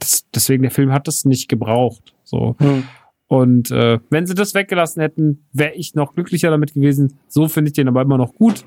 das, 0.00 0.26
deswegen 0.34 0.62
der 0.62 0.72
Film 0.72 0.92
hat 0.92 1.06
das 1.06 1.24
nicht 1.24 1.48
gebraucht, 1.48 2.12
so. 2.24 2.56
Hm. 2.58 2.82
Und 3.26 3.70
äh, 3.70 4.00
wenn 4.10 4.26
sie 4.26 4.34
das 4.34 4.54
weggelassen 4.54 5.00
hätten, 5.00 5.46
wäre 5.52 5.74
ich 5.74 5.94
noch 5.94 6.14
glücklicher 6.14 6.50
damit 6.50 6.74
gewesen. 6.74 7.18
So 7.28 7.48
finde 7.48 7.70
ich 7.70 7.72
den 7.74 7.88
aber 7.88 8.02
immer 8.02 8.18
noch 8.18 8.34
gut 8.34 8.64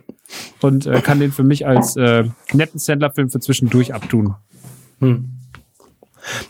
und 0.61 0.87
äh, 0.87 1.01
kann 1.01 1.19
den 1.19 1.31
für 1.31 1.43
mich 1.43 1.67
als 1.67 1.95
äh, 1.95 2.25
netten 2.53 2.79
Sandler-Film 2.79 3.29
für 3.29 3.39
zwischendurch 3.39 3.93
abtun. 3.93 4.35
Hm. 4.99 5.29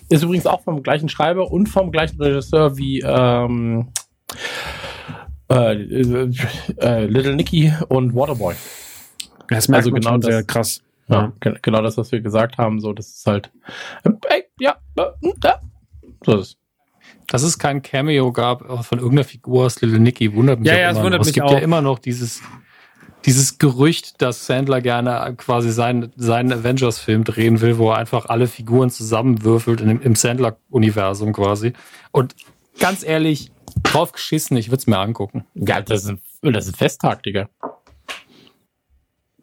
Ist 0.09 0.23
übrigens 0.23 0.47
auch 0.47 0.63
vom 0.63 0.81
gleichen 0.81 1.09
Schreiber 1.09 1.51
und 1.51 1.67
vom 1.67 1.91
gleichen 1.91 2.19
Regisseur 2.19 2.77
wie 2.77 3.01
ähm, 3.05 3.89
äh, 5.51 5.73
äh, 5.75 6.31
äh 6.77 7.05
Little 7.05 7.35
Nicky 7.35 7.73
und 7.89 8.15
Waterboy. 8.15 8.55
Das 9.49 9.67
merkt 9.67 9.85
also 9.85 9.91
man 9.91 10.01
genau 10.01 10.17
das, 10.17 10.31
sehr 10.31 10.43
krass. 10.43 10.81
Ja, 11.09 11.31
ja, 11.43 11.53
genau 11.61 11.81
das, 11.81 11.97
was 11.97 12.11
wir 12.11 12.21
gesagt 12.21 12.57
haben. 12.57 12.79
So, 12.79 12.93
das 12.93 13.07
ist 13.09 13.27
halt. 13.27 13.51
Äh, 14.03 14.43
ja, 14.59 14.77
hm, 14.97 15.33
ja, 15.43 15.61
so 16.25 16.35
ist 16.37 16.47
es. 16.47 16.57
Dass 17.27 17.43
es 17.43 17.59
kein 17.59 17.81
Cameo 17.81 18.31
gab 18.31 18.85
von 18.85 18.99
irgendeiner 18.99 19.25
Figur 19.25 19.65
aus 19.65 19.81
Little 19.81 19.99
Nicky, 19.99 20.33
wundert 20.33 20.59
mich 20.59 20.69
ja, 20.69 20.77
ja, 20.77 20.91
es 20.91 20.97
wundert 20.97 21.19
mich 21.19 21.27
Es 21.29 21.33
gibt 21.33 21.45
auch. 21.45 21.51
ja 21.51 21.59
immer 21.59 21.81
noch 21.81 21.99
dieses 21.99 22.41
dieses 23.27 23.57
Gerücht, 23.57 24.21
dass 24.21 24.45
Sandler 24.45 24.79
gerne 24.79 25.35
quasi 25.35 25.71
seinen, 25.71 26.13
seinen 26.15 26.53
Avengers-Film 26.53 27.25
drehen 27.25 27.59
will, 27.59 27.77
wo 27.77 27.91
er 27.91 27.97
einfach 27.97 28.27
alle 28.27 28.47
Figuren 28.47 28.89
zusammenwürfelt 28.89 29.81
in, 29.81 30.01
im 30.01 30.15
Sandler-Universum 30.15 31.33
quasi. 31.33 31.73
Und 32.11 32.35
ganz 32.79 33.03
ehrlich, 33.03 33.51
drauf 33.83 34.13
geschissen, 34.13 34.55
ich 34.55 34.69
würde 34.69 34.77
es 34.77 34.87
mir 34.87 34.97
angucken. 34.97 35.45
Ja, 35.55 35.81
das 35.81 36.05
ist 36.05 36.09
ein, 36.09 36.53
das 36.53 36.67
ist 36.67 36.73
ein 36.73 36.77
Festtag, 36.77 37.23
Digga. 37.23 37.49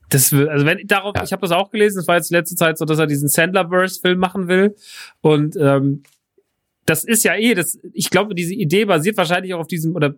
Das, 0.08 0.32
also 0.32 0.64
wenn 0.64 0.86
darauf, 0.86 1.14
ja. 1.16 1.24
ich 1.24 1.32
habe 1.32 1.42
das 1.42 1.50
auch 1.50 1.70
gelesen, 1.70 1.98
es 1.98 2.08
war 2.08 2.16
jetzt 2.16 2.30
letzte 2.30 2.56
Zeit 2.56 2.78
so, 2.78 2.84
dass 2.84 2.98
er 2.98 3.06
diesen 3.06 3.28
Sandler-Verse-Film 3.28 4.18
machen 4.18 4.48
will. 4.48 4.76
Und 5.20 5.56
ähm, 5.56 6.04
das 6.86 7.04
ist 7.04 7.24
ja 7.24 7.34
eh, 7.36 7.54
das, 7.54 7.78
ich 7.92 8.10
glaube, 8.10 8.34
diese 8.34 8.54
Idee 8.54 8.84
basiert 8.84 9.16
wahrscheinlich 9.16 9.54
auch 9.54 9.60
auf 9.60 9.68
diesem, 9.68 9.94
oder 9.94 10.14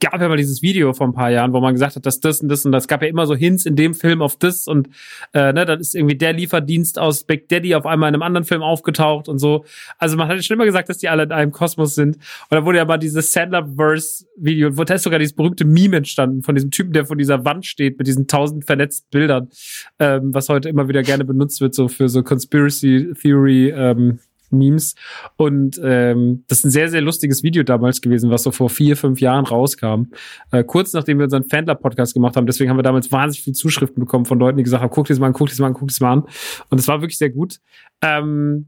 gab 0.00 0.20
ja 0.20 0.28
mal 0.28 0.36
dieses 0.36 0.62
Video 0.62 0.92
vor 0.94 1.06
ein 1.06 1.12
paar 1.12 1.30
Jahren, 1.30 1.52
wo 1.52 1.60
man 1.60 1.74
gesagt 1.74 1.96
hat, 1.96 2.06
dass 2.06 2.20
das 2.20 2.40
und 2.40 2.48
das 2.48 2.64
und 2.64 2.72
das 2.72 2.88
gab 2.88 3.02
ja 3.02 3.08
immer 3.08 3.26
so 3.26 3.34
Hints 3.34 3.66
in 3.66 3.76
dem 3.76 3.94
Film 3.94 4.22
auf 4.22 4.36
das 4.36 4.66
und 4.66 4.88
äh, 5.34 5.52
ne, 5.52 5.66
dann 5.66 5.80
ist 5.80 5.94
irgendwie 5.94 6.16
der 6.16 6.32
Lieferdienst 6.32 6.98
aus 6.98 7.24
Big 7.24 7.48
Daddy 7.48 7.74
auf 7.74 7.84
einmal 7.84 8.08
in 8.08 8.14
einem 8.14 8.22
anderen 8.22 8.44
Film 8.44 8.62
aufgetaucht 8.62 9.28
und 9.28 9.38
so. 9.38 9.64
Also 9.98 10.16
man 10.16 10.28
hat 10.28 10.36
ja 10.36 10.42
schon 10.42 10.54
immer 10.54 10.64
gesagt, 10.64 10.88
dass 10.88 10.98
die 10.98 11.08
alle 11.08 11.24
in 11.24 11.32
einem 11.32 11.52
Kosmos 11.52 11.94
sind. 11.94 12.16
Und 12.16 12.22
da 12.50 12.64
wurde 12.64 12.78
ja 12.78 12.84
mal 12.86 12.96
dieses 12.96 13.32
Sandler-Verse-Video, 13.32 14.78
wo 14.78 14.84
da 14.84 14.94
ist 14.94 15.02
sogar 15.02 15.18
dieses 15.18 15.34
berühmte 15.34 15.66
Meme 15.66 15.98
entstanden 15.98 16.42
von 16.42 16.54
diesem 16.54 16.70
Typen, 16.70 16.92
der 16.92 17.04
vor 17.04 17.16
dieser 17.16 17.44
Wand 17.44 17.66
steht 17.66 17.98
mit 17.98 18.06
diesen 18.06 18.26
tausend 18.26 18.64
vernetzten 18.64 19.08
Bildern, 19.10 19.50
ähm, 19.98 20.32
was 20.32 20.48
heute 20.48 20.70
immer 20.70 20.88
wieder 20.88 21.02
gerne 21.02 21.24
benutzt 21.24 21.60
wird, 21.60 21.74
so 21.74 21.88
für 21.88 22.08
so 22.08 22.22
Conspiracy 22.22 23.12
Theory 23.20 23.70
ähm, 23.76 24.20
Memes. 24.52 24.94
Und 25.36 25.80
ähm, 25.82 26.44
das 26.48 26.58
ist 26.58 26.64
ein 26.66 26.70
sehr, 26.70 26.88
sehr 26.88 27.00
lustiges 27.00 27.42
Video 27.42 27.62
damals 27.62 28.00
gewesen, 28.00 28.30
was 28.30 28.42
so 28.42 28.50
vor 28.50 28.70
vier, 28.70 28.96
fünf 28.96 29.20
Jahren 29.20 29.44
rauskam. 29.44 30.06
Äh, 30.50 30.64
kurz 30.64 30.92
nachdem 30.92 31.18
wir 31.18 31.24
unseren 31.24 31.44
Fandler-Podcast 31.44 32.14
gemacht 32.14 32.36
haben. 32.36 32.46
Deswegen 32.46 32.70
haben 32.70 32.78
wir 32.78 32.82
damals 32.82 33.10
wahnsinnig 33.12 33.44
viele 33.44 33.54
Zuschriften 33.54 34.00
bekommen 34.00 34.24
von 34.24 34.38
Leuten, 34.38 34.58
die 34.58 34.64
gesagt 34.64 34.82
haben, 34.82 34.90
guck 34.90 35.06
dir 35.06 35.14
das 35.14 35.20
mal 35.20 35.28
an, 35.28 35.32
guck 35.32 35.48
dir 35.48 35.52
das 35.52 35.60
mal 35.60 35.68
an, 35.68 35.74
guck 35.74 35.88
dir 35.88 35.94
das 35.94 36.00
mal 36.00 36.12
an. 36.12 36.24
Und 36.70 36.78
es 36.78 36.88
war 36.88 37.00
wirklich 37.00 37.18
sehr 37.18 37.30
gut. 37.30 37.60
Ähm, 38.02 38.66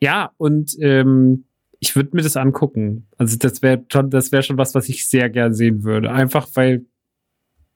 ja, 0.00 0.32
und 0.36 0.76
ähm, 0.80 1.44
ich 1.78 1.96
würde 1.96 2.10
mir 2.12 2.22
das 2.22 2.36
angucken. 2.36 3.08
Also 3.18 3.36
das 3.36 3.62
wäre 3.62 3.84
schon, 3.90 4.10
das 4.10 4.30
wäre 4.30 4.42
schon 4.42 4.58
was, 4.58 4.74
was 4.74 4.88
ich 4.88 5.08
sehr 5.08 5.30
gern 5.30 5.52
sehen 5.52 5.82
würde. 5.82 6.12
Einfach 6.12 6.48
weil, 6.54 6.86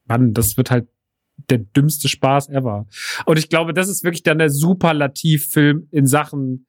Mann, 0.06 0.32
das 0.32 0.56
wird 0.56 0.70
halt 0.70 0.86
der 1.50 1.58
dümmste 1.58 2.08
Spaß 2.08 2.48
ever. 2.48 2.86
Und 3.24 3.38
ich 3.38 3.48
glaube, 3.48 3.74
das 3.74 3.88
ist 3.88 4.04
wirklich 4.04 4.22
dann 4.22 4.38
der 4.38 4.50
Superlativfilm 4.50 5.88
in 5.90 6.06
Sachen 6.06 6.65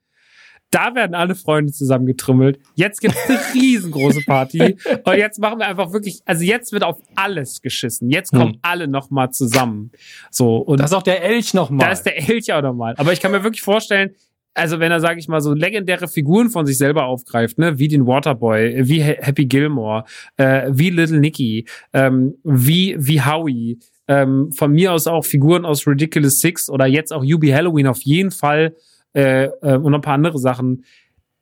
da 0.71 0.95
werden 0.95 1.15
alle 1.15 1.35
Freunde 1.35 1.71
zusammengetrümmelt. 1.71 2.59
Jetzt 2.75 3.01
gibt's 3.01 3.17
eine 3.29 3.39
riesengroße 3.53 4.21
Party. 4.25 4.77
Und 5.05 5.17
jetzt 5.17 5.39
machen 5.39 5.59
wir 5.59 5.67
einfach 5.67 5.93
wirklich, 5.93 6.21
also 6.25 6.43
jetzt 6.43 6.71
wird 6.73 6.83
auf 6.83 7.01
alles 7.15 7.61
geschissen. 7.61 8.09
Jetzt 8.09 8.31
kommen 8.31 8.53
hm. 8.53 8.59
alle 8.61 8.87
nochmal 8.87 9.31
zusammen. 9.31 9.91
So. 10.29 10.57
Und 10.57 10.79
da 10.79 10.85
ist 10.85 10.93
auch 10.93 11.03
der 11.03 11.23
Elch 11.23 11.53
nochmal. 11.53 11.87
Da 11.87 11.91
ist 11.93 12.03
der 12.03 12.17
Elch 12.29 12.51
auch 12.51 12.61
nochmal. 12.61 12.95
Aber 12.97 13.13
ich 13.13 13.21
kann 13.21 13.31
mir 13.31 13.43
wirklich 13.43 13.61
vorstellen, 13.61 14.11
also 14.57 14.79
wenn 14.79 14.91
er, 14.91 14.99
sage 14.99 15.19
ich 15.19 15.27
mal, 15.27 15.39
so 15.39 15.53
legendäre 15.53 16.07
Figuren 16.07 16.49
von 16.49 16.65
sich 16.65 16.77
selber 16.77 17.05
aufgreift, 17.05 17.59
ne, 17.59 17.77
wie 17.77 17.87
den 17.87 18.07
Waterboy, 18.07 18.87
wie 18.87 19.01
Happy 19.01 19.45
Gilmore, 19.45 20.03
äh, 20.37 20.69
wie 20.71 20.89
Little 20.89 21.19
Nicky, 21.19 21.67
ähm, 21.93 22.35
wie, 22.43 22.95
wie 22.97 23.21
Howie, 23.21 23.79
ähm, 24.07 24.51
von 24.51 24.71
mir 24.71 24.93
aus 24.93 25.05
auch 25.05 25.25
Figuren 25.25 25.65
aus 25.65 25.85
Ridiculous 25.85 26.39
Six 26.39 26.69
oder 26.69 26.87
jetzt 26.87 27.13
auch 27.13 27.23
Yubi 27.23 27.49
Halloween 27.49 27.87
auf 27.87 28.01
jeden 28.01 28.31
Fall 28.31 28.73
äh, 29.17 29.45
äh, 29.63 29.77
und 29.77 29.91
noch 29.91 29.97
ein 29.97 30.01
paar 30.01 30.13
andere 30.13 30.37
Sachen. 30.37 30.85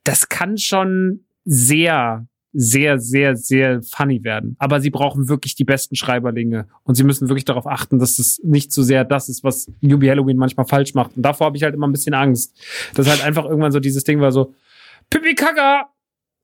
Das 0.05 0.29
kann 0.29 0.57
schon 0.57 1.25
sehr, 1.43 2.25
sehr, 2.53 2.99
sehr, 2.99 3.35
sehr 3.35 3.81
funny 3.83 4.23
werden. 4.23 4.55
Aber 4.59 4.79
sie 4.79 4.91
brauchen 4.91 5.27
wirklich 5.27 5.55
die 5.55 5.65
besten 5.65 5.97
Schreiberlinge. 5.97 6.69
Und 6.83 6.95
sie 6.95 7.03
müssen 7.03 7.27
wirklich 7.27 7.43
darauf 7.43 7.67
achten, 7.67 7.99
dass 7.99 8.17
es 8.17 8.39
nicht 8.45 8.71
so 8.71 8.81
sehr 8.81 9.03
das 9.03 9.27
ist, 9.27 9.43
was 9.43 9.69
Newbie 9.81 10.09
Halloween 10.09 10.37
manchmal 10.37 10.65
falsch 10.65 10.93
macht. 10.93 11.17
Und 11.17 11.23
davor 11.23 11.47
habe 11.47 11.57
ich 11.57 11.63
halt 11.63 11.75
immer 11.75 11.85
ein 11.85 11.91
bisschen 11.91 12.13
Angst. 12.13 12.57
Dass 12.93 13.09
halt 13.09 13.21
einfach 13.25 13.43
irgendwann 13.43 13.73
so 13.73 13.81
dieses 13.81 14.05
Ding 14.05 14.21
war 14.21 14.31
so, 14.31 14.55
Pipi 15.09 15.35
Kaka! 15.35 15.89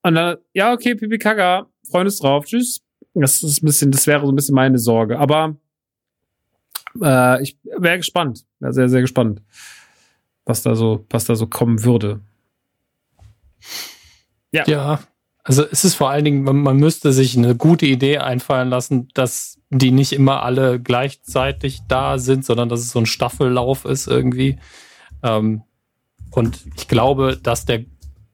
Und 0.03 0.15
dann, 0.15 0.37
ja, 0.51 0.73
okay, 0.73 0.95
Pipi 0.95 1.17
Kaka, 1.17 1.67
Freund 1.89 2.09
ist 2.09 2.21
drauf, 2.21 2.43
tschüss. 2.43 2.81
Das 3.13 3.41
ist 3.41 3.63
ein 3.63 3.67
bisschen, 3.67 3.91
das 3.91 4.05
wäre 4.05 4.25
so 4.25 4.31
ein 4.33 4.35
bisschen 4.35 4.55
meine 4.55 4.79
Sorge. 4.79 5.17
Aber 5.17 5.55
äh, 7.01 7.41
ich 7.41 7.57
wäre 7.63 7.97
gespannt. 7.97 8.43
Wäre 8.59 8.73
sehr, 8.73 8.89
sehr 8.89 9.01
gespannt 9.01 9.41
was 10.51 10.63
da 10.63 10.75
so, 10.75 11.05
was 11.09 11.23
da 11.23 11.35
so 11.35 11.47
kommen 11.47 11.85
würde. 11.85 12.19
Ja. 14.51 14.65
Ja. 14.67 14.99
Also 15.43 15.63
es 15.71 15.85
ist 15.85 15.95
vor 15.95 16.09
allen 16.09 16.25
Dingen, 16.25 16.43
man, 16.43 16.57
man 16.57 16.77
müsste 16.77 17.13
sich 17.13 17.37
eine 17.37 17.55
gute 17.55 17.85
Idee 17.85 18.17
einfallen 18.17 18.69
lassen, 18.69 19.07
dass 19.13 19.57
die 19.69 19.91
nicht 19.91 20.11
immer 20.11 20.43
alle 20.43 20.79
gleichzeitig 20.79 21.79
da 21.87 22.19
sind, 22.19 22.45
sondern 22.45 22.67
dass 22.67 22.81
es 22.81 22.91
so 22.91 22.99
ein 22.99 23.05
Staffellauf 23.05 23.85
ist 23.85 24.07
irgendwie. 24.07 24.59
Ähm, 25.23 25.63
und 26.31 26.59
ich 26.75 26.89
glaube, 26.89 27.39
dass 27.41 27.65
der 27.65 27.85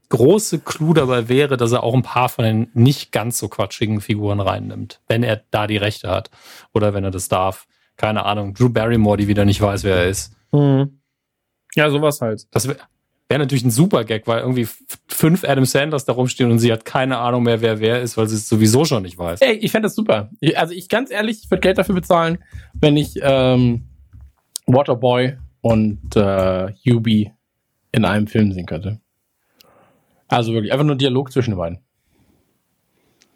große 0.10 0.60
Clou 0.60 0.94
dabei 0.94 1.30
wäre, 1.30 1.56
dass 1.56 1.72
er 1.72 1.84
auch 1.84 1.94
ein 1.94 2.02
paar 2.02 2.30
von 2.30 2.44
den 2.46 2.70
nicht 2.74 3.12
ganz 3.12 3.38
so 3.38 3.48
quatschigen 3.48 4.02
Figuren 4.02 4.40
reinnimmt, 4.40 5.02
wenn 5.08 5.22
er 5.22 5.44
da 5.52 5.68
die 5.68 5.78
Rechte 5.78 6.10
hat 6.10 6.32
oder 6.74 6.94
wenn 6.96 7.04
er 7.04 7.12
das 7.12 7.30
darf. 7.30 7.68
Keine 7.96 8.26
Ahnung, 8.26 8.54
Drew 8.54 8.70
Barrymore, 8.70 9.18
die 9.18 9.28
wieder 9.28 9.46
nicht 9.46 9.62
weiß, 9.62 9.84
wer 9.84 9.98
er 9.98 10.08
ist. 10.08 10.34
Mhm. 10.52 10.97
Ja, 11.76 11.90
sowas 11.90 12.22
halt. 12.22 12.48
Das 12.52 12.68
wäre 12.68 12.78
wär 13.30 13.40
natürlich 13.40 13.66
ein 13.66 13.72
super 13.72 14.06
Gag, 14.06 14.28
weil 14.28 14.40
irgendwie 14.40 14.68
fünf 15.08 15.44
Adam 15.44 15.66
Sanders 15.66 16.06
da 16.06 16.14
rumstehen 16.14 16.50
und 16.50 16.60
sie 16.60 16.72
hat 16.72 16.86
keine 16.86 17.18
Ahnung 17.18 17.44
mehr, 17.44 17.62
wer 17.62 17.80
wer 17.80 18.02
ist, 18.02 18.18
weil 18.18 18.28
sie 18.28 18.36
es 18.36 18.48
sowieso 18.48 18.86
schon 18.86 19.04
nicht 19.04 19.18
weiß. 19.18 19.42
Ey, 19.42 19.56
ich 19.56 19.72
fände 19.72 19.88
das 19.88 19.96
super. 19.96 20.30
Also 20.56 20.74
ich 20.74 20.88
ganz 20.88 21.12
ehrlich, 21.12 21.42
ich 21.44 21.52
würde 21.52 21.62
Geld 21.62 21.78
dafür 21.78 21.96
bezahlen, 21.96 22.38
wenn 22.74 22.96
ich 22.96 23.20
ähm, 23.22 23.90
Waterboy 24.66 25.38
und 25.62 26.16
äh, 26.16 26.72
Yubi 26.84 27.32
in 27.92 28.06
einem 28.06 28.28
Film 28.28 28.52
sehen 28.54 28.66
könnte. 28.66 29.02
Also 30.28 30.54
wirklich, 30.54 30.72
einfach 30.72 30.86
nur 30.86 30.96
Dialog 30.96 31.32
zwischen 31.32 31.52
den 31.52 31.58
beiden. 31.58 31.80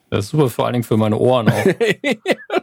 Das 0.10 0.26
ist 0.26 0.32
super, 0.32 0.50
vor 0.50 0.66
allen 0.66 0.74
Dingen 0.74 0.84
für 0.84 0.98
meine 0.98 1.18
Ohren 1.18 1.50
auch. 1.50 1.66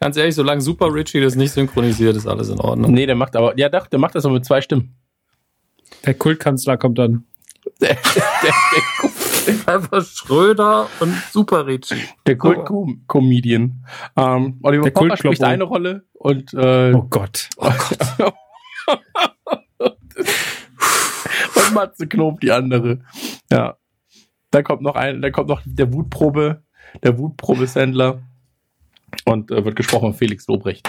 Ganz 0.00 0.16
ehrlich, 0.16 0.34
solange 0.34 0.60
Super 0.60 0.92
Richie 0.92 1.20
das 1.20 1.36
nicht 1.36 1.52
synchronisiert, 1.52 2.16
ist 2.16 2.26
alles 2.26 2.48
in 2.50 2.60
Ordnung. 2.60 2.92
Nee, 2.92 3.06
der 3.06 3.14
macht 3.14 3.34
aber, 3.34 3.58
ja, 3.58 3.68
der, 3.68 3.82
der 3.86 3.98
macht 3.98 4.14
das 4.14 4.24
aber 4.24 4.34
mit 4.34 4.44
zwei 4.44 4.60
Stimmen. 4.60 4.94
Der 6.04 6.14
Kultkanzler 6.14 6.76
kommt 6.76 6.98
dann. 6.98 7.24
Der, 7.80 7.96
der, 7.96 8.22
der, 8.44 9.74
Einfach 9.74 10.04
Schröder 10.04 10.88
und 11.00 11.12
Super 11.32 11.66
Richie. 11.66 11.96
Der 12.24 12.38
Kult-Comedian. 12.38 13.84
Ähm, 14.16 14.60
Oliver 14.62 14.84
der 14.84 14.90
Pocher 14.92 15.16
spricht 15.16 15.42
eine 15.42 15.64
Rolle 15.64 16.04
und 16.12 16.54
äh, 16.54 16.92
Oh 16.94 17.02
Gott. 17.10 17.48
Oh 17.58 17.72
Gott. 19.78 19.98
und 21.56 21.74
Matze 21.74 22.06
Knob 22.06 22.40
die 22.40 22.52
andere. 22.52 23.00
Ja. 23.50 23.76
Da 24.52 24.62
kommt 24.62 24.82
noch 24.82 24.94
ein, 24.94 25.20
da 25.22 25.30
kommt 25.30 25.48
noch 25.48 25.62
der 25.64 25.92
Wutprobe, 25.92 26.62
der 27.02 27.18
Wutprobe-Sandler 27.18 28.22
und 29.24 29.50
äh, 29.50 29.64
wird 29.64 29.76
gesprochen 29.76 30.10
von 30.10 30.14
Felix 30.14 30.46
Lobrecht. 30.46 30.88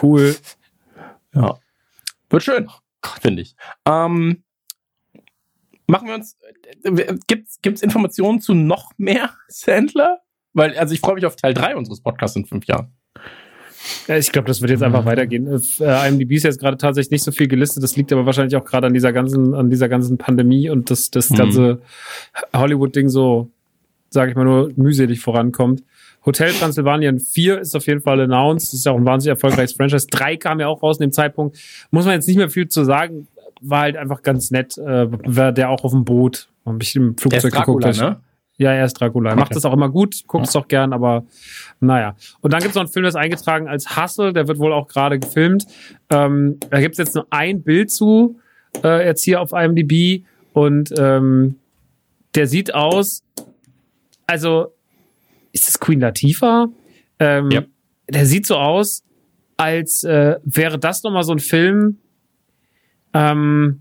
Cool. 0.00 0.36
Ja. 1.34 1.58
Wird 2.30 2.42
schön, 2.42 2.68
finde 3.20 3.42
ich. 3.42 3.56
Ähm, 3.86 4.42
machen 5.86 6.08
wir 6.08 6.14
uns, 6.14 6.36
äh, 6.82 7.14
gibt's, 7.26 7.60
gibt's 7.62 7.82
Informationen 7.82 8.40
zu 8.40 8.54
noch 8.54 8.92
mehr 8.98 9.30
Sandler? 9.48 10.20
Weil, 10.52 10.76
also 10.78 10.94
ich 10.94 11.00
freue 11.00 11.14
mich 11.16 11.26
auf 11.26 11.36
Teil 11.36 11.54
3 11.54 11.76
unseres 11.76 12.00
Podcasts 12.00 12.36
in 12.36 12.46
fünf 12.46 12.66
Jahren. 12.66 12.92
Ich 14.08 14.32
glaube, 14.32 14.48
das 14.48 14.60
wird 14.62 14.70
jetzt 14.70 14.82
einfach 14.82 15.04
weitergehen. 15.04 15.46
Äh, 15.46 16.08
IMDb 16.08 16.32
ist 16.32 16.42
jetzt 16.42 16.58
gerade 16.58 16.76
tatsächlich 16.76 17.12
nicht 17.12 17.22
so 17.24 17.30
viel 17.30 17.46
gelistet. 17.46 17.82
Das 17.84 17.94
liegt 17.96 18.12
aber 18.12 18.26
wahrscheinlich 18.26 18.56
auch 18.56 18.64
gerade 18.64 18.86
an 18.88 18.94
dieser 18.94 19.12
ganzen, 19.12 19.54
an 19.54 19.70
dieser 19.70 19.88
ganzen 19.88 20.18
Pandemie 20.18 20.68
und 20.70 20.90
das, 20.90 21.10
das 21.10 21.30
Mhm. 21.30 21.34
ganze 21.36 21.82
Hollywood-Ding 22.52 23.08
so, 23.08 23.50
sage 24.10 24.30
ich 24.30 24.36
mal, 24.36 24.44
nur 24.44 24.72
mühselig 24.76 25.20
vorankommt. 25.20 25.84
Hotel 26.26 26.52
Transylvanien 26.52 27.20
4 27.20 27.60
ist 27.60 27.74
auf 27.76 27.86
jeden 27.86 28.00
Fall 28.00 28.20
announced. 28.20 28.68
Das 28.72 28.80
ist 28.80 28.86
ja 28.86 28.92
auch 28.92 28.96
ein 28.96 29.06
wahnsinnig 29.06 29.36
erfolgreiches 29.36 29.72
Franchise. 29.76 30.08
3 30.08 30.36
kam 30.36 30.60
ja 30.60 30.66
auch 30.66 30.82
raus 30.82 30.98
in 30.98 31.06
dem 31.08 31.12
Zeitpunkt. 31.12 31.56
Muss 31.90 32.04
man 32.04 32.14
jetzt 32.14 32.26
nicht 32.26 32.36
mehr 32.36 32.50
viel 32.50 32.68
zu 32.68 32.84
sagen. 32.84 33.28
War 33.60 33.82
halt 33.82 33.96
einfach 33.96 34.22
ganz 34.22 34.50
nett. 34.50 34.76
Äh, 34.76 35.08
war 35.10 35.52
der 35.52 35.70
auch 35.70 35.84
auf 35.84 35.92
dem 35.92 36.04
Boot. 36.04 36.48
Hab 36.66 36.82
ich 36.82 36.96
im 36.96 37.16
Flugzeug 37.16 37.44
ist 37.44 37.54
Dracula, 37.54 37.92
geguckt. 37.92 38.02
ne? 38.02 38.20
Ja, 38.58 38.72
er 38.72 38.86
ist 38.86 38.94
Dracula. 38.94 39.30
Er 39.30 39.36
macht 39.36 39.54
das 39.54 39.64
auch 39.64 39.72
immer 39.72 39.90
gut, 39.90 40.26
guckt 40.26 40.48
es 40.48 40.56
auch 40.56 40.66
gern, 40.66 40.92
aber 40.94 41.24
naja. 41.80 42.16
Und 42.40 42.52
dann 42.52 42.60
gibt 42.60 42.70
es 42.70 42.74
noch 42.74 42.82
einen 42.82 42.90
Film, 42.92 43.02
der 43.02 43.10
ist 43.10 43.16
eingetragen 43.16 43.68
als 43.68 43.96
Hustle, 43.96 44.32
der 44.32 44.48
wird 44.48 44.58
wohl 44.58 44.72
auch 44.72 44.88
gerade 44.88 45.18
gefilmt. 45.18 45.66
Ähm, 46.10 46.58
da 46.70 46.80
gibt 46.80 46.94
es 46.94 46.98
jetzt 46.98 47.14
nur 47.14 47.26
ein 47.30 47.62
Bild 47.62 47.90
zu, 47.90 48.38
äh, 48.82 49.06
jetzt 49.06 49.22
hier 49.24 49.42
auf 49.42 49.52
IMDb 49.52 50.24
und 50.54 50.92
ähm, 50.98 51.56
der 52.34 52.46
sieht 52.46 52.74
aus, 52.74 53.22
also 54.26 54.72
ist 55.56 55.66
das 55.68 55.80
Queen 55.80 56.00
Latifah? 56.00 56.68
Ähm, 57.18 57.50
Ja. 57.50 57.62
Der 58.08 58.24
sieht 58.26 58.46
so 58.46 58.56
aus, 58.56 59.02
als 59.56 60.04
äh, 60.04 60.36
wäre 60.44 60.78
das 60.78 61.02
nochmal 61.02 61.24
so 61.24 61.32
ein 61.32 61.38
Film, 61.40 61.98
ähm, 63.12 63.80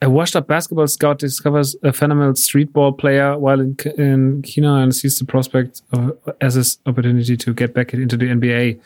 A 0.00 0.06
washed 0.06 0.36
up 0.36 0.46
basketball 0.46 0.86
scout 0.86 1.16
discovers 1.22 1.76
a 1.82 1.92
phenomenal 1.92 2.32
streetball 2.36 2.96
player 2.96 3.36
while 3.36 3.60
in, 3.60 3.74
in 3.96 4.42
China 4.44 4.80
and 4.82 4.94
sees 4.94 5.18
the 5.18 5.24
prospect 5.24 5.82
of, 5.90 6.12
as 6.40 6.54
his 6.54 6.80
opportunity 6.86 7.36
to 7.36 7.52
get 7.52 7.74
back 7.74 7.92
into 7.92 8.16
the 8.16 8.26
NBA. 8.26 8.78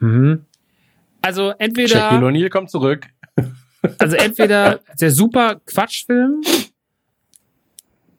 Mhm. 0.00 0.40
Also 1.22 1.50
Shaquille 1.50 1.60
entweder, 1.60 2.22
O'Neal 2.26 2.50
kommt 2.50 2.70
zurück. 2.70 3.06
also 3.98 4.16
entweder 4.16 4.80
der 5.00 5.10
super 5.12 5.60
Quatschfilm, 5.64 6.42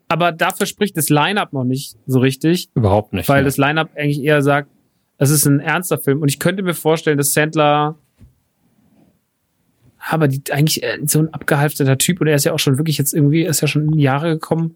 aber 0.09 0.31
dafür 0.31 0.65
spricht 0.65 0.97
das 0.97 1.09
Line-Up 1.09 1.53
noch 1.53 1.63
nicht 1.63 1.95
so 2.07 2.19
richtig, 2.19 2.69
Überhaupt 2.73 3.13
nicht. 3.13 3.29
weil 3.29 3.41
ne. 3.41 3.45
das 3.45 3.57
Line-Up 3.57 3.91
eigentlich 3.95 4.21
eher 4.21 4.41
sagt, 4.41 4.69
es 5.17 5.29
ist 5.29 5.45
ein 5.45 5.59
ernster 5.59 5.97
Film. 5.97 6.21
Und 6.21 6.29
ich 6.29 6.39
könnte 6.39 6.63
mir 6.63 6.73
vorstellen, 6.73 7.17
dass 7.17 7.33
Sandler 7.33 7.95
aber 9.99 10.27
die 10.27 10.41
eigentlich 10.51 10.81
äh, 10.81 10.97
so 11.05 11.19
ein 11.19 11.33
abgehalfterter 11.33 11.97
Typ 11.97 12.21
und 12.21 12.27
er 12.27 12.35
ist 12.35 12.45
ja 12.45 12.53
auch 12.53 12.59
schon 12.59 12.77
wirklich 12.77 12.97
jetzt 12.97 13.13
irgendwie, 13.13 13.43
er 13.43 13.51
ist 13.51 13.61
ja 13.61 13.67
schon 13.67 13.93
in 13.93 13.99
Jahre 13.99 14.29
gekommen. 14.31 14.75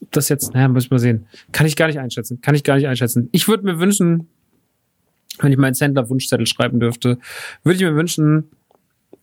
Ob 0.00 0.12
das 0.12 0.28
jetzt, 0.28 0.54
naja, 0.54 0.68
muss 0.68 0.84
ich 0.84 0.90
mal 0.90 0.98
sehen. 0.98 1.26
Kann 1.52 1.66
ich 1.66 1.76
gar 1.76 1.86
nicht 1.86 1.98
einschätzen. 1.98 2.40
Kann 2.40 2.54
ich 2.54 2.62
gar 2.62 2.76
nicht 2.76 2.86
einschätzen. 2.86 3.28
Ich 3.32 3.48
würde 3.48 3.64
mir 3.64 3.78
wünschen, 3.78 4.28
wenn 5.38 5.50
ich 5.50 5.58
meinen 5.58 5.74
Sandler-Wunschzettel 5.74 6.46
schreiben 6.46 6.78
dürfte, 6.78 7.18
würde 7.62 7.76
ich 7.76 7.82
mir 7.82 7.96
wünschen, 7.96 8.50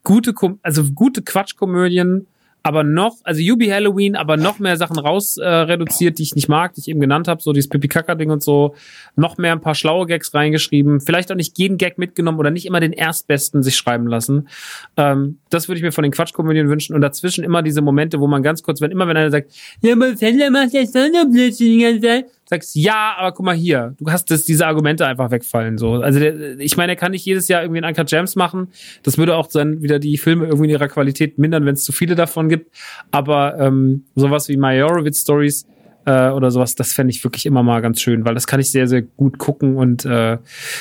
gute, 0.03 0.34
also 0.61 0.84
gute 0.92 1.22
Quatschkomödien, 1.22 2.27
aber 2.64 2.83
noch, 2.83 3.17
also 3.23 3.41
Yubi 3.41 3.67
Halloween, 3.67 4.15
aber 4.15 4.38
noch 4.38 4.59
mehr 4.59 4.77
Sachen 4.77 4.99
raus 4.99 5.38
äh, 5.38 5.48
reduziert, 5.48 6.19
die 6.19 6.23
ich 6.23 6.35
nicht 6.35 6.48
mag, 6.48 6.73
die 6.73 6.81
ich 6.81 6.88
eben 6.90 6.99
genannt 6.99 7.27
habe, 7.27 7.41
so 7.41 7.53
dieses 7.53 7.69
pipi 7.69 7.88
kaka 7.88 8.15
ding 8.15 8.30
und 8.30 8.43
so, 8.43 8.75
noch 9.15 9.38
mehr 9.38 9.51
ein 9.51 9.61
paar 9.61 9.75
schlaue 9.75 10.06
Gags 10.06 10.33
reingeschrieben, 10.33 11.01
vielleicht 11.01 11.31
auch 11.31 11.35
nicht 11.35 11.57
jeden 11.57 11.77
Gag 11.77 11.98
mitgenommen 11.98 12.40
oder 12.40 12.51
nicht 12.51 12.65
immer 12.65 12.80
den 12.80 12.93
erstbesten 12.93 13.64
sich 13.64 13.75
schreiben 13.75 14.07
lassen. 14.07 14.48
Ähm, 14.95 15.40
das 15.49 15.67
würde 15.67 15.77
ich 15.77 15.83
mir 15.83 15.91
von 15.91 16.03
den 16.03 16.11
Quatschkomödien 16.11 16.69
wünschen. 16.69 16.95
Und 16.95 17.01
dazwischen 17.01 17.43
immer 17.43 17.64
diese 17.64 17.81
Momente, 17.81 18.19
wo 18.19 18.27
man 18.27 18.43
ganz 18.43 18.61
kurz, 18.61 18.81
wenn 18.81 18.91
immer 18.91 19.07
wenn 19.07 19.17
einer 19.17 19.31
sagt, 19.31 19.51
ja, 19.81 19.93
aber 19.93 20.11
macht 20.51 20.73
jetzt 20.73 20.93
so 20.93 20.99
eine 20.99 21.25
Blödsinn 21.25 21.67
die 21.67 21.83
ganze 21.83 22.01
Zeit, 22.01 22.25
sagst 22.51 22.75
ja, 22.75 23.15
aber 23.17 23.31
guck 23.31 23.45
mal 23.45 23.55
hier, 23.55 23.95
du 23.97 24.11
hast 24.11 24.30
das, 24.30 24.43
diese 24.43 24.67
Argumente 24.67 25.05
einfach 25.05 25.31
wegfallen 25.31 25.77
so. 25.77 25.93
Also 25.93 26.19
der, 26.19 26.59
ich 26.59 26.75
meine, 26.75 26.91
er 26.91 26.95
kann 26.97 27.11
nicht 27.11 27.25
jedes 27.25 27.47
Jahr 27.47 27.61
irgendwie 27.61 27.81
einen 27.81 27.89
Uncut 27.89 28.09
Gems 28.09 28.35
machen. 28.35 28.67
Das 29.03 29.17
würde 29.17 29.38
auch 29.38 29.47
dann 29.47 29.81
wieder 29.81 29.99
die 29.99 30.17
Filme 30.17 30.45
irgendwie 30.45 30.65
in 30.65 30.71
ihrer 30.71 30.89
Qualität 30.89 31.38
mindern, 31.38 31.65
wenn 31.65 31.75
es 31.75 31.83
zu 31.83 31.93
viele 31.93 32.15
davon 32.15 32.49
gibt. 32.49 32.75
Aber 33.09 33.57
ähm, 33.57 34.03
sowas 34.15 34.49
wie 34.49 34.57
Majorowitz 34.57 35.21
Stories 35.21 35.65
äh, 36.05 36.30
oder 36.30 36.51
sowas, 36.51 36.75
das 36.75 36.91
fände 36.91 37.11
ich 37.11 37.23
wirklich 37.23 37.45
immer 37.45 37.63
mal 37.63 37.81
ganz 37.81 38.01
schön, 38.01 38.25
weil 38.25 38.33
das 38.33 38.47
kann 38.47 38.59
ich 38.59 38.69
sehr, 38.69 38.88
sehr 38.88 39.01
gut 39.01 39.38
gucken 39.38 39.77
und 39.77 40.03
äh, 40.03 40.38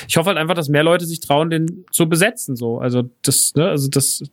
ich 0.09 0.17
hoffe 0.17 0.27
halt 0.27 0.37
einfach, 0.37 0.55
dass 0.55 0.67
mehr 0.67 0.83
Leute 0.83 1.05
sich 1.05 1.21
trauen, 1.21 1.49
den 1.49 1.85
zu 1.91 2.09
besetzen. 2.09 2.57
So, 2.57 2.79
also 2.79 3.09
das, 3.21 3.53
ne, 3.55 3.69
also 3.69 3.89
das, 3.89 4.23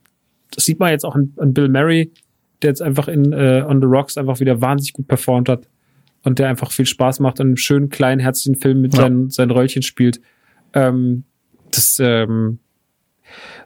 das 0.51 0.65
sieht 0.65 0.81
man 0.81 0.91
jetzt 0.91 1.05
auch 1.05 1.15
an, 1.15 1.35
an 1.37 1.55
Bill 1.55 1.69
Murray, 1.69 2.11
der 2.63 2.71
jetzt 2.71 2.83
einfach 2.83 3.07
in 3.07 3.33
äh, 3.33 3.65
On 3.65 3.81
the 3.81 3.87
Rocks 3.87 4.19
einfach 4.19 4.41
wieder 4.41 4.61
wahnsinnig 4.61 4.93
gut 4.93 5.07
performt 5.07 5.49
hat 5.49 5.69
und 6.23 6.39
der 6.39 6.49
einfach 6.49 6.73
viel 6.73 6.87
Spaß 6.87 7.21
macht 7.21 7.41
und 7.41 7.47
einen 7.47 7.57
schönen 7.57 7.89
kleinen 7.89 8.21
herzlichen 8.21 8.57
Film 8.61 8.81
mit 8.81 8.95
Ja. 8.95 9.03
seinen, 9.03 9.31
seinen 9.31 9.51
Röllchen 9.51 9.83
spielt. 9.83 10.21
Ähm, 10.75 11.25
das 11.71 11.99
ähm, 12.01 12.59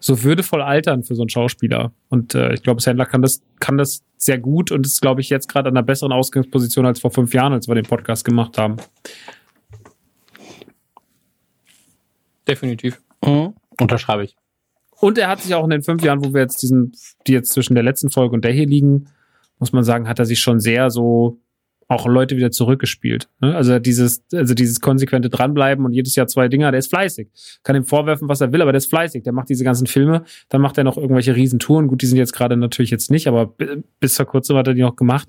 so 0.01 0.23
würdevoll 0.25 0.61
altern 0.61 1.05
für 1.05 1.15
so 1.15 1.23
einen 1.23 1.29
Schauspieler. 1.29 1.93
Und 2.09 2.35
äh, 2.35 2.53
ich 2.53 2.63
glaube, 2.63 2.81
Sandler 2.81 3.07
kann 3.07 3.23
das, 3.23 3.43
kann 3.61 3.79
das 3.79 4.03
sehr 4.17 4.39
gut 4.39 4.73
und 4.73 4.87
ist, 4.87 5.01
glaube 5.01 5.21
ich, 5.21 5.31
jetzt 5.31 5.49
gerade 5.49 5.69
an 5.69 5.77
einer 5.77 5.85
besseren 5.85 6.13
Ausgangsposition 6.13 6.87
als 6.87 7.01
vor 7.01 7.11
fünf 7.11 7.33
Jahren, 7.35 7.53
als 7.53 7.69
wir 7.69 7.75
den 7.75 7.85
Podcast 7.85 8.25
gemacht 8.25 8.59
haben. 8.59 8.77
Definitiv. 12.49 13.01
Mhm. 13.25 13.55
Unterschreibe 13.81 14.25
ich. 14.25 14.37
Und 15.01 15.19
er 15.19 15.29
hat 15.29 15.41
sich 15.41 15.55
auch 15.55 15.65
in 15.65 15.71
den 15.71 15.83
fünf 15.83 16.03
Jahren, 16.03 16.25
wo 16.25 16.33
wir 16.33 16.43
jetzt 16.43 16.63
diesen, 16.63 16.93
die 17.27 17.33
jetzt 17.33 17.53
zwischen 17.53 17.75
der 17.75 17.83
letzten 17.83 18.11
Folge 18.11 18.35
und 18.35 18.45
der 18.45 18.53
hier 18.53 18.67
liegen, 18.67 19.07
muss 19.59 19.73
man 19.73 19.85
sagen, 19.85 20.09
hat 20.09 20.19
er 20.19 20.27
sich 20.27 20.41
schon 20.41 20.61
sehr 20.61 20.91
so 20.91 21.41
auch 21.93 22.07
Leute 22.07 22.37
wieder 22.37 22.51
zurückgespielt. 22.51 23.29
Ne? 23.41 23.55
Also 23.55 23.79
dieses, 23.79 24.23
also 24.33 24.55
dieses 24.55 24.81
konsequente 24.81 25.29
Dranbleiben 25.29 25.85
und 25.85 25.93
jedes 25.93 26.17
Jahr 26.17 26.27
zwei 26.27 26.49
Dinger, 26.49 26.71
der 26.71 26.79
ist 26.79 26.89
fleißig. 26.89 27.29
Kann 27.63 27.77
ihm 27.77 27.85
vorwerfen, 27.85 28.29
was 28.29 28.41
er 28.41 28.53
will, 28.53 28.63
aber 28.63 28.73
der 28.73 28.79
ist 28.79 28.91
fleißig. 28.91 29.23
Der 29.23 29.33
macht 29.33 29.49
diese 29.49 29.65
ganzen 29.65 29.87
Filme, 29.87 30.25
dann 30.49 30.61
macht 30.61 30.79
er 30.79 30.85
noch 30.85 30.97
irgendwelche 30.97 31.37
Riesentouren. 31.37 31.89
Gut, 31.89 32.03
die 32.03 32.07
sind 32.07 32.19
jetzt 32.19 32.33
gerade 32.33 32.57
natürlich 32.57 32.91
jetzt 32.91 33.11
nicht, 33.11 33.29
aber 33.29 33.47
bi- 33.47 33.83
bis 34.01 34.17
vor 34.17 34.27
kurzem 34.27 34.57
hat 34.57 34.67
er 34.67 34.75
die 34.75 34.83
noch 34.83 34.97
gemacht. 34.97 35.29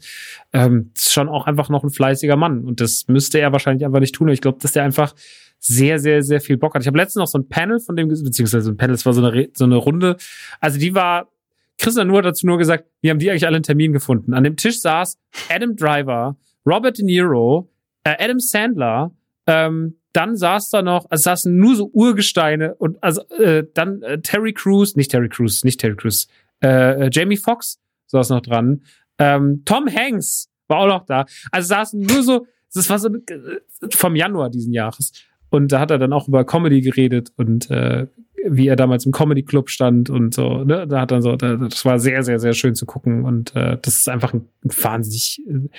Ähm, 0.53 0.91
ist 0.95 1.13
schon 1.13 1.29
auch 1.29 1.45
einfach 1.45 1.69
noch 1.69 1.83
ein 1.83 1.89
fleißiger 1.89 2.35
Mann. 2.35 2.63
Und 2.63 2.81
das 2.81 3.07
müsste 3.07 3.39
er 3.39 3.51
wahrscheinlich 3.51 3.85
einfach 3.85 3.99
nicht 3.99 4.15
tun. 4.15 4.29
Ich 4.29 4.41
glaube, 4.41 4.59
dass 4.61 4.71
der 4.71 4.83
einfach 4.83 5.13
sehr, 5.59 5.97
sehr, 5.97 6.21
sehr 6.23 6.41
viel 6.41 6.57
Bock 6.57 6.75
hat. 6.75 6.81
Ich 6.81 6.87
habe 6.87 6.97
letztens 6.97 7.21
noch 7.21 7.27
so 7.27 7.37
ein 7.37 7.47
Panel 7.47 7.79
von 7.79 7.95
dem, 7.95 8.09
beziehungsweise 8.09 8.69
ein 8.69 8.75
Panel, 8.77 8.95
es 8.95 9.05
war 9.05 9.13
so 9.13 9.23
eine, 9.23 9.49
so 9.53 9.63
eine 9.63 9.77
Runde. 9.77 10.17
Also 10.59 10.77
die 10.77 10.93
war, 10.93 11.29
Christian 11.77 12.07
nur 12.07 12.21
dazu 12.21 12.45
nur 12.45 12.57
gesagt, 12.57 12.85
wie 13.01 13.09
haben 13.09 13.17
die 13.19 13.31
eigentlich 13.31 13.47
alle 13.47 13.55
einen 13.55 13.63
Termin 13.63 13.93
gefunden? 13.93 14.33
An 14.33 14.43
dem 14.43 14.57
Tisch 14.57 14.81
saß 14.81 15.17
Adam 15.49 15.75
Driver, 15.77 16.35
Robert 16.65 16.97
De 16.97 17.05
Niro, 17.05 17.69
äh, 18.03 18.15
Adam 18.19 18.39
Sandler, 18.39 19.11
ähm, 19.47 19.97
dann 20.13 20.35
saß 20.37 20.69
da 20.69 20.81
noch, 20.81 21.09
also 21.09 21.23
saßen 21.23 21.55
nur 21.55 21.75
so 21.75 21.89
Urgesteine 21.91 22.75
und 22.75 23.03
also 23.03 23.27
äh, 23.29 23.65
dann 23.73 24.01
äh, 24.03 24.21
Terry 24.21 24.53
Crews, 24.53 24.95
nicht 24.95 25.11
Terry 25.11 25.29
Crews, 25.29 25.63
nicht 25.63 25.79
Terry 25.79 25.95
Crews, 25.95 26.27
äh, 26.63 27.05
äh, 27.05 27.09
Jamie 27.11 27.37
Foxx 27.37 27.79
saß 28.07 28.29
noch 28.29 28.41
dran, 28.41 28.83
ähm, 29.17 29.63
Tom 29.65 29.87
Hanks 29.87 30.49
war 30.67 30.79
auch 30.79 30.87
noch 30.87 31.05
da. 31.05 31.25
Also 31.51 31.67
saßen 31.67 31.99
nur 31.99 32.23
so, 32.23 32.47
das 32.73 32.89
war 32.89 32.99
so 32.99 33.09
äh, 33.09 33.59
vom 33.91 34.15
Januar 34.15 34.49
diesen 34.49 34.73
Jahres. 34.73 35.11
Und 35.49 35.71
da 35.71 35.79
hat 35.79 35.91
er 35.91 35.99
dann 35.99 36.13
auch 36.13 36.27
über 36.27 36.45
Comedy 36.45 36.81
geredet 36.81 37.31
und 37.35 37.69
äh, 37.69 38.07
wie 38.45 38.67
er 38.67 38.75
damals 38.75 39.05
im 39.05 39.11
Comedy 39.11 39.43
Club 39.43 39.69
stand 39.69 40.09
und 40.09 40.33
so. 40.33 40.63
Ne? 40.63 40.87
Da 40.87 41.01
hat 41.01 41.11
er 41.11 41.21
so, 41.21 41.35
da, 41.35 41.55
das 41.55 41.85
war 41.85 41.99
sehr, 41.99 42.23
sehr, 42.23 42.39
sehr 42.39 42.53
schön 42.53 42.75
zu 42.75 42.85
gucken 42.85 43.23
und 43.23 43.55
äh, 43.55 43.77
das 43.81 43.99
ist 43.99 44.09
einfach 44.09 44.33
ein, 44.33 44.47
wahnsinnig, 44.63 45.41
äh, 45.47 45.69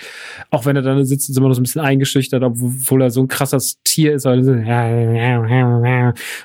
auch 0.50 0.66
wenn 0.66 0.76
er 0.76 0.82
dann 0.82 1.04
sitzt, 1.04 1.28
ist 1.28 1.36
immer 1.36 1.48
noch 1.48 1.54
so 1.54 1.60
ein 1.60 1.64
bisschen 1.64 1.82
eingeschüchtert, 1.82 2.42
obwohl 2.42 3.02
er 3.02 3.10
so 3.10 3.20
ein 3.20 3.28
krasses 3.28 3.82
Tier 3.82 4.14
ist, 4.14 4.26
aber 4.26 4.42
so, 4.42 4.52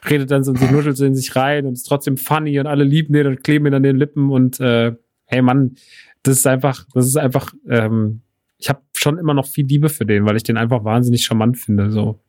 redet 0.09 0.31
dann 0.31 0.43
so 0.43 0.51
und 0.51 0.59
so 0.59 0.65
nuschelt 0.65 0.97
so 0.97 1.05
in 1.05 1.15
sich 1.15 1.35
rein 1.35 1.65
und 1.65 1.73
ist 1.73 1.83
trotzdem 1.83 2.17
funny 2.17 2.59
und 2.59 2.67
alle 2.67 2.83
lieben 2.83 3.13
den 3.13 3.27
und 3.27 3.43
kleben 3.43 3.65
ihn 3.67 3.73
an 3.73 3.83
den 3.83 3.97
Lippen 3.97 4.29
und 4.29 4.59
äh, 4.59 4.93
hey 5.25 5.41
Mann, 5.41 5.75
das 6.23 6.37
ist 6.37 6.47
einfach, 6.47 6.85
das 6.93 7.05
ist 7.05 7.17
einfach, 7.17 7.53
ähm, 7.67 8.21
ich 8.57 8.69
habe 8.69 8.81
schon 8.93 9.17
immer 9.17 9.33
noch 9.33 9.47
viel 9.47 9.65
Liebe 9.65 9.89
für 9.89 10.05
den, 10.05 10.25
weil 10.25 10.35
ich 10.35 10.43
den 10.43 10.57
einfach 10.57 10.83
wahnsinnig 10.83 11.23
charmant 11.23 11.57
finde. 11.57 11.91
So. 11.91 12.19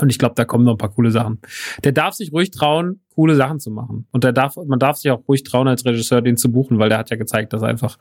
Und 0.00 0.10
ich 0.10 0.18
glaube, 0.18 0.34
da 0.36 0.44
kommen 0.44 0.64
noch 0.64 0.72
ein 0.72 0.78
paar 0.78 0.92
coole 0.92 1.10
Sachen. 1.10 1.40
Der 1.84 1.92
darf 1.92 2.14
sich 2.14 2.32
ruhig 2.32 2.50
trauen, 2.50 3.00
coole 3.14 3.34
Sachen 3.34 3.58
zu 3.58 3.70
machen. 3.70 4.06
Und 4.12 4.24
der 4.24 4.32
darf, 4.32 4.56
man 4.56 4.78
darf 4.78 4.96
sich 4.96 5.10
auch 5.10 5.26
ruhig 5.26 5.42
trauen, 5.42 5.66
als 5.66 5.84
Regisseur 5.84 6.22
den 6.22 6.36
zu 6.36 6.52
buchen, 6.52 6.78
weil 6.78 6.88
der 6.88 6.98
hat 6.98 7.10
ja 7.10 7.16
gezeigt, 7.16 7.52
dass 7.52 7.62
er 7.62 7.68
einfach 7.68 7.98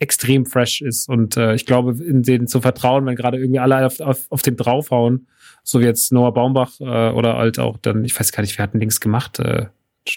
extrem 0.00 0.46
fresh 0.46 0.80
ist. 0.80 1.08
Und 1.08 1.36
äh, 1.36 1.54
ich 1.54 1.66
glaube, 1.66 2.02
in 2.02 2.22
den 2.22 2.48
zu 2.48 2.60
vertrauen, 2.60 3.06
wenn 3.06 3.16
gerade 3.16 3.38
irgendwie 3.38 3.60
alle 3.60 3.86
auf, 3.86 4.00
auf, 4.00 4.26
auf 4.30 4.42
den 4.42 4.56
draufhauen, 4.56 5.28
so 5.62 5.80
wie 5.80 5.84
jetzt 5.84 6.10
Noah 6.10 6.32
Baumbach 6.32 6.80
äh, 6.80 7.10
oder 7.10 7.36
halt 7.36 7.58
auch 7.58 7.76
dann, 7.76 8.04
ich 8.04 8.18
weiß 8.18 8.32
gar 8.32 8.40
nicht, 8.42 8.58
wer 8.58 8.64
hat 8.64 8.72
denn 8.72 8.80
Links 8.80 9.00
gemacht? 9.00 9.38
Äh, 9.38 9.66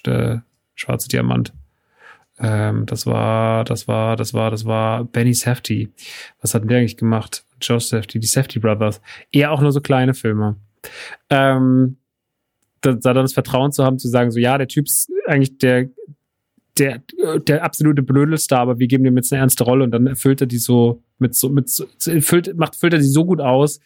der 0.06 0.44
Schwarze 0.76 1.10
Diamant. 1.10 1.54
Ähm, 2.40 2.86
das 2.86 3.06
war, 3.06 3.64
das 3.66 3.88
war, 3.88 4.16
das 4.16 4.34
war, 4.34 4.50
das 4.50 4.66
war 4.66 5.04
Benny 5.04 5.34
Safety. 5.34 5.92
Was 6.42 6.56
hat 6.56 6.64
denn 6.64 6.70
der 6.70 6.80
eigentlich 6.80 6.98
gemacht? 6.98 7.46
Joe 7.62 7.80
Safety, 7.80 8.20
die 8.20 8.28
Safety 8.28 8.60
Brothers. 8.60 9.02
Eher 9.32 9.52
auch 9.52 9.62
nur 9.62 9.72
so 9.72 9.82
kleine 9.82 10.14
Filme. 10.14 10.56
Ähm, 11.30 11.98
da, 12.82 12.94
da 12.94 13.14
dann 13.14 13.24
das 13.24 13.34
Vertrauen 13.34 13.72
zu 13.72 13.84
haben, 13.84 14.00
zu 14.00 14.08
sagen, 14.08 14.32
so 14.32 14.40
ja, 14.40 14.58
der 14.58 14.68
Typ 14.68 14.88
ist 14.88 15.10
eigentlich 15.26 15.58
der, 15.58 15.90
der, 16.78 17.02
der 17.48 17.64
absolute 17.64 18.02
Blödelstar, 18.02 18.62
aber 18.62 18.80
wir 18.80 18.88
geben 18.88 19.04
dem 19.04 19.16
jetzt 19.16 19.32
eine 19.32 19.42
ernste 19.42 19.64
Rolle 19.64 19.84
und 19.84 19.92
dann 19.92 20.08
erfüllt 20.08 20.42
er 20.42 20.48
die 20.48 20.58
so 20.58 21.02
mit 21.20 21.36
so, 21.36 21.50
mit 21.50 21.70
so, 21.70 21.86
erfüllt, 22.06 22.58
macht, 22.58 22.76
füllt 22.76 22.94
er 22.94 23.00
die 23.00 23.06
so 23.06 23.26
gut 23.26 23.40
aus, 23.40 23.80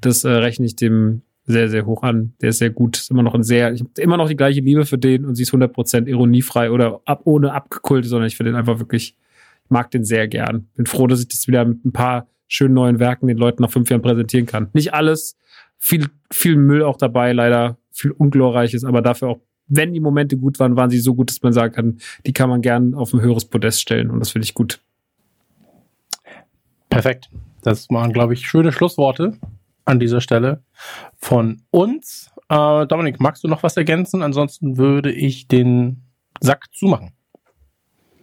das 0.00 0.24
äh, 0.24 0.30
rechne 0.30 0.66
ich 0.66 0.76
dem 0.76 1.22
sehr, 1.50 1.68
sehr 1.68 1.86
hoch 1.86 2.02
an. 2.02 2.34
Der 2.40 2.50
ist 2.50 2.58
sehr 2.58 2.70
gut. 2.70 2.96
Ist 2.96 3.10
immer 3.10 3.22
noch 3.22 3.34
ein 3.34 3.42
sehr, 3.42 3.72
ich 3.72 3.80
habe 3.80 3.90
immer 3.98 4.16
noch 4.16 4.28
die 4.28 4.36
gleiche 4.36 4.60
Liebe 4.60 4.86
für 4.86 4.98
den 4.98 5.24
und 5.24 5.34
sie 5.34 5.42
ist 5.42 5.52
100% 5.52 6.06
ironiefrei 6.06 6.70
oder 6.70 7.00
ab, 7.04 7.22
ohne 7.24 7.52
abgekult, 7.52 8.04
sondern 8.06 8.28
ich 8.28 8.36
finde 8.36 8.52
den 8.52 8.58
einfach 8.58 8.78
wirklich, 8.78 9.16
ich 9.64 9.70
mag 9.70 9.90
den 9.90 10.04
sehr 10.04 10.28
gern. 10.28 10.68
Bin 10.74 10.86
froh, 10.86 11.06
dass 11.06 11.20
ich 11.20 11.28
das 11.28 11.48
wieder 11.48 11.64
mit 11.64 11.84
ein 11.84 11.92
paar 11.92 12.28
schönen 12.48 12.74
neuen 12.74 12.98
Werken 12.98 13.28
den 13.28 13.36
Leuten 13.36 13.62
nach 13.62 13.70
fünf 13.70 13.90
Jahren 13.90 14.02
präsentieren 14.02 14.46
kann. 14.46 14.68
Nicht 14.72 14.94
alles, 14.94 15.36
viel, 15.80 16.08
viel 16.30 16.56
Müll 16.56 16.84
auch 16.84 16.96
dabei, 16.96 17.32
leider 17.32 17.78
viel 17.90 18.12
Unglorreiches, 18.12 18.84
aber 18.84 19.02
dafür 19.02 19.28
auch, 19.28 19.40
wenn 19.66 19.92
die 19.92 20.00
Momente 20.00 20.36
gut 20.36 20.58
waren, 20.60 20.76
waren 20.76 20.90
sie 20.90 21.00
so 21.00 21.14
gut, 21.14 21.30
dass 21.30 21.42
man 21.42 21.52
sagen 21.52 21.74
kann, 21.74 21.98
die 22.26 22.32
kann 22.32 22.48
man 22.50 22.60
gern 22.60 22.94
auf 22.94 23.12
ein 23.12 23.20
höheres 23.20 23.44
Podest 23.44 23.80
stellen 23.80 24.10
und 24.10 24.20
das 24.20 24.30
finde 24.30 24.44
ich 24.44 24.54
gut. 24.54 24.80
Perfekt. 26.88 27.30
Das 27.62 27.88
waren, 27.90 28.12
glaube 28.12 28.34
ich, 28.34 28.46
schöne 28.46 28.72
Schlussworte 28.72 29.38
an 29.84 30.00
dieser 30.00 30.20
Stelle 30.20 30.62
von 31.16 31.62
uns. 31.70 32.30
Äh, 32.48 32.86
Dominik, 32.86 33.20
magst 33.20 33.44
du 33.44 33.48
noch 33.48 33.62
was 33.62 33.76
ergänzen? 33.76 34.22
Ansonsten 34.22 34.76
würde 34.76 35.12
ich 35.12 35.46
den 35.46 36.02
Sack 36.40 36.66
zumachen. 36.72 37.12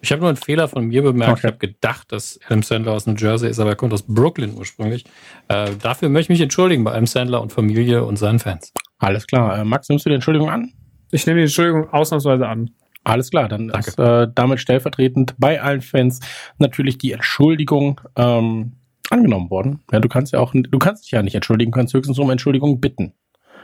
Ich 0.08 0.12
habe 0.14 0.22
nur 0.22 0.30
einen 0.30 0.38
Fehler 0.38 0.70
von 0.70 0.86
mir 0.86 1.02
bemerkt. 1.02 1.32
Okay. 1.34 1.40
Ich 1.42 1.46
habe 1.48 1.58
gedacht, 1.58 2.14
dass 2.14 2.40
Adam 2.46 2.64
Sandler 2.64 2.94
aus 2.94 3.08
New 3.08 3.16
Jersey 3.16 3.50
ist, 3.50 3.60
aber 3.60 3.72
er 3.72 3.76
kommt 3.76 3.92
aus 3.92 4.04
Brooklyn 4.04 4.54
ursprünglich. 4.56 5.04
Äh, 5.50 5.72
dafür 5.82 6.08
möchte 6.08 6.32
ich 6.32 6.40
mich 6.40 6.44
entschuldigen 6.44 6.86
bei 6.86 6.92
Adam 6.92 7.08
Sandler 7.08 7.42
und 7.42 7.52
Familie 7.52 8.06
und 8.06 8.16
seinen 8.16 8.40
Fans. 8.40 8.72
Alles 9.00 9.28
klar. 9.28 9.60
Äh, 9.60 9.66
Max, 9.66 9.90
nimmst 9.90 10.06
du 10.06 10.10
die 10.10 10.16
Entschuldigung 10.16 10.50
an? 10.50 10.72
Ich 11.12 11.28
nehme 11.28 11.40
die 11.40 11.44
Entschuldigung 11.44 11.90
ausnahmsweise 11.90 12.48
an. 12.48 12.70
Alles 13.04 13.32
klar, 13.32 13.50
dann 13.50 13.68
Danke. 13.68 13.90
ist 13.90 14.00
äh, 14.00 14.28
damit 14.34 14.62
stellvertretend 14.62 15.36
bei 15.40 15.62
allen 15.62 15.82
Fans 15.82 16.22
natürlich 16.58 16.98
die 16.98 17.12
Entschuldigung 17.12 18.00
ähm, 18.16 18.78
angenommen 19.10 19.50
worden. 19.50 19.84
Ja, 19.92 20.00
du 20.00 20.08
kannst 20.08 20.32
ja 20.32 20.40
auch, 20.40 20.54
du 20.54 20.80
kannst 20.80 21.04
dich 21.04 21.12
ja 21.12 21.22
nicht 21.22 21.36
entschuldigen, 21.36 21.74
kannst 21.74 21.94
höchstens 21.94 22.18
um 22.18 22.30
Entschuldigung 22.30 22.80
bitten. 22.80 23.12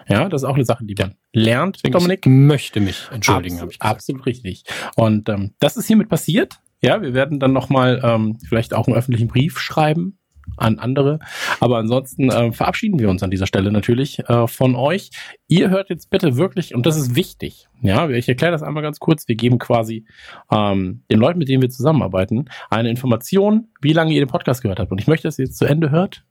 Ja, 0.08 0.30
das 0.30 0.44
ist 0.44 0.48
auch 0.48 0.56
eine 0.56 0.66
Sache, 0.66 0.86
die 0.86 0.96
man 0.96 1.16
lernt, 1.34 1.80
ich 1.84 1.92
Dominik. 1.92 2.26
möchte 2.26 2.80
mich 2.80 3.08
entschuldigen, 3.12 3.60
habe 3.60 3.72
ich 3.72 3.80
gesagt. 3.80 3.96
Absolut 3.96 4.26
richtig. 4.26 4.64
Und 4.96 5.30
ähm, 5.30 5.54
das 5.60 5.78
ist 5.78 5.88
hiermit 5.88 6.10
passiert. 6.10 6.60
Ja, 6.82 7.02
wir 7.02 7.14
werden 7.14 7.40
dann 7.40 7.54
nochmal 7.54 8.02
ähm, 8.04 8.38
vielleicht 8.48 8.74
auch 8.74 8.88
einen 8.88 8.98
öffentlichen 8.98 9.28
Brief 9.30 9.60
schreiben 9.60 10.18
an 10.58 10.80
andere. 10.80 11.20
Aber 11.60 11.78
ansonsten 11.78 12.30
äh, 12.30 12.52
verabschieden 12.52 13.00
wir 13.00 13.10
uns 13.10 13.24
an 13.24 13.32
dieser 13.32 13.48
Stelle 13.48 13.72
natürlich 13.72 14.20
äh, 14.28 14.48
von 14.48 14.76
euch. 14.76 15.10
Ihr 15.48 15.70
hört 15.70 15.90
jetzt 15.90 16.10
bitte 16.10 16.38
wirklich, 16.38 16.76
und 16.76 16.86
das 16.86 16.98
ist 16.98 17.16
wichtig, 17.16 17.68
ja, 17.82 18.10
ich 18.10 18.28
erkläre 18.28 18.52
das 18.52 18.64
einmal 18.64 18.84
ganz 18.84 19.00
kurz. 19.00 19.28
Wir 19.28 19.36
geben 19.36 19.60
quasi 19.60 20.06
ähm, 20.52 21.04
den 21.12 21.20
Leuten, 21.20 21.40
mit 21.40 21.50
denen 21.50 21.62
wir 21.62 21.70
zusammenarbeiten, 21.70 22.50
eine 22.70 22.90
Information, 22.90 23.70
wie 23.82 23.94
lange 23.94 24.14
ihr 24.14 24.22
den 24.22 24.30
Podcast 24.30 24.62
gehört 24.62 24.80
habt. 24.80 24.92
Und 24.92 25.00
ich 25.00 25.08
möchte, 25.08 25.28
dass 25.28 25.40
ihr 25.40 25.46
jetzt 25.46 25.58
zu 25.58 25.66
Ende 25.66 25.92
hört. 25.92 26.24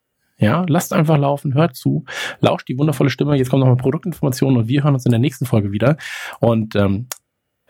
Ja, 0.42 0.64
lasst 0.68 0.92
einfach 0.92 1.18
laufen, 1.18 1.54
hört 1.54 1.76
zu, 1.76 2.04
lauscht 2.40 2.68
die 2.68 2.76
wundervolle 2.76 3.10
Stimme. 3.10 3.36
Jetzt 3.36 3.48
kommt 3.48 3.60
nochmal 3.60 3.76
Produktinformationen 3.76 4.58
und 4.58 4.68
wir 4.68 4.82
hören 4.82 4.94
uns 4.94 5.06
in 5.06 5.12
der 5.12 5.20
nächsten 5.20 5.46
Folge 5.46 5.72
wieder. 5.72 5.96
Und 6.40 6.74
ähm, 6.76 7.06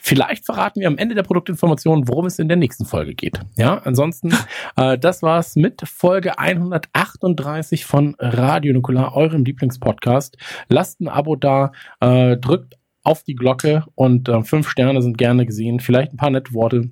Vielleicht 0.05 0.47
verraten 0.47 0.81
wir 0.81 0.89
am 0.89 0.99
Ende 0.99 1.15
der 1.15 1.23
Produktinformation, 1.23 2.09
worum 2.09 2.27
es 2.27 2.41
in 2.41 2.49
der 2.49 2.57
nächsten 2.57 2.85
Folge 2.85 3.15
geht. 3.15 3.39
Ja, 3.57 3.79
ansonsten, 3.85 4.35
äh, 4.77 4.99
das 4.99 5.23
war's 5.23 5.55
mit 5.55 5.83
Folge 5.85 6.41
138 6.41 7.85
von 7.85 8.17
Radio 8.19 8.75
Nukular, 8.75 9.15
eurem 9.15 9.45
Lieblingspodcast. 9.45 10.39
Lasst 10.69 11.01
ein 11.01 11.07
Abo 11.07 11.37
da, 11.37 11.71
äh, 12.01 12.37
drückt 12.37 12.75
auf 13.05 13.23
die 13.23 13.37
Glocke 13.37 13.85
und 13.95 14.29
äh, 14.29 14.43
fünf 14.43 14.69
Sterne 14.69 15.03
sind 15.03 15.19
gerne 15.19 15.47
gesehen. 15.47 15.79
Vielleicht 15.79 16.13
ein 16.13 16.17
paar 16.17 16.31
nette 16.31 16.53
Worte. 16.53 16.91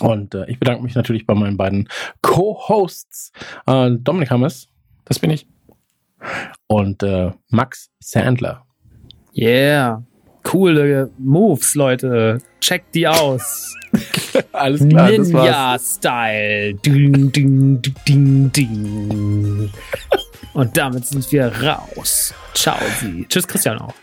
Und 0.00 0.34
äh, 0.34 0.46
ich 0.48 0.58
bedanke 0.58 0.82
mich 0.82 0.94
natürlich 0.94 1.26
bei 1.26 1.34
meinen 1.34 1.58
beiden 1.58 1.88
Co-Hosts, 2.22 3.32
äh, 3.66 3.90
Dominik 3.90 4.30
Hammes. 4.30 4.68
Das 5.08 5.18
bin 5.18 5.30
ich. 5.30 5.46
Und 6.66 7.02
äh, 7.02 7.32
Max 7.48 7.90
Sandler. 8.00 8.64
Yeah 9.34 10.02
coole 10.48 11.10
Moves, 11.18 11.74
Leute. 11.74 12.38
Checkt 12.60 12.94
die 12.94 13.06
aus. 13.06 13.74
Alles 14.52 14.88
klar. 14.88 15.10
Ninja-Style. 15.10 16.74
Ding, 16.74 17.32
ding, 17.32 17.82
ding, 18.06 18.52
ding. 18.52 19.70
Und 20.54 20.76
damit 20.76 21.06
sind 21.06 21.30
wir 21.30 21.52
raus. 21.62 22.34
Ciao, 22.54 22.78
Sie. 23.00 23.26
Tschüss, 23.28 23.46
Christian 23.46 23.78
auch. 23.78 23.94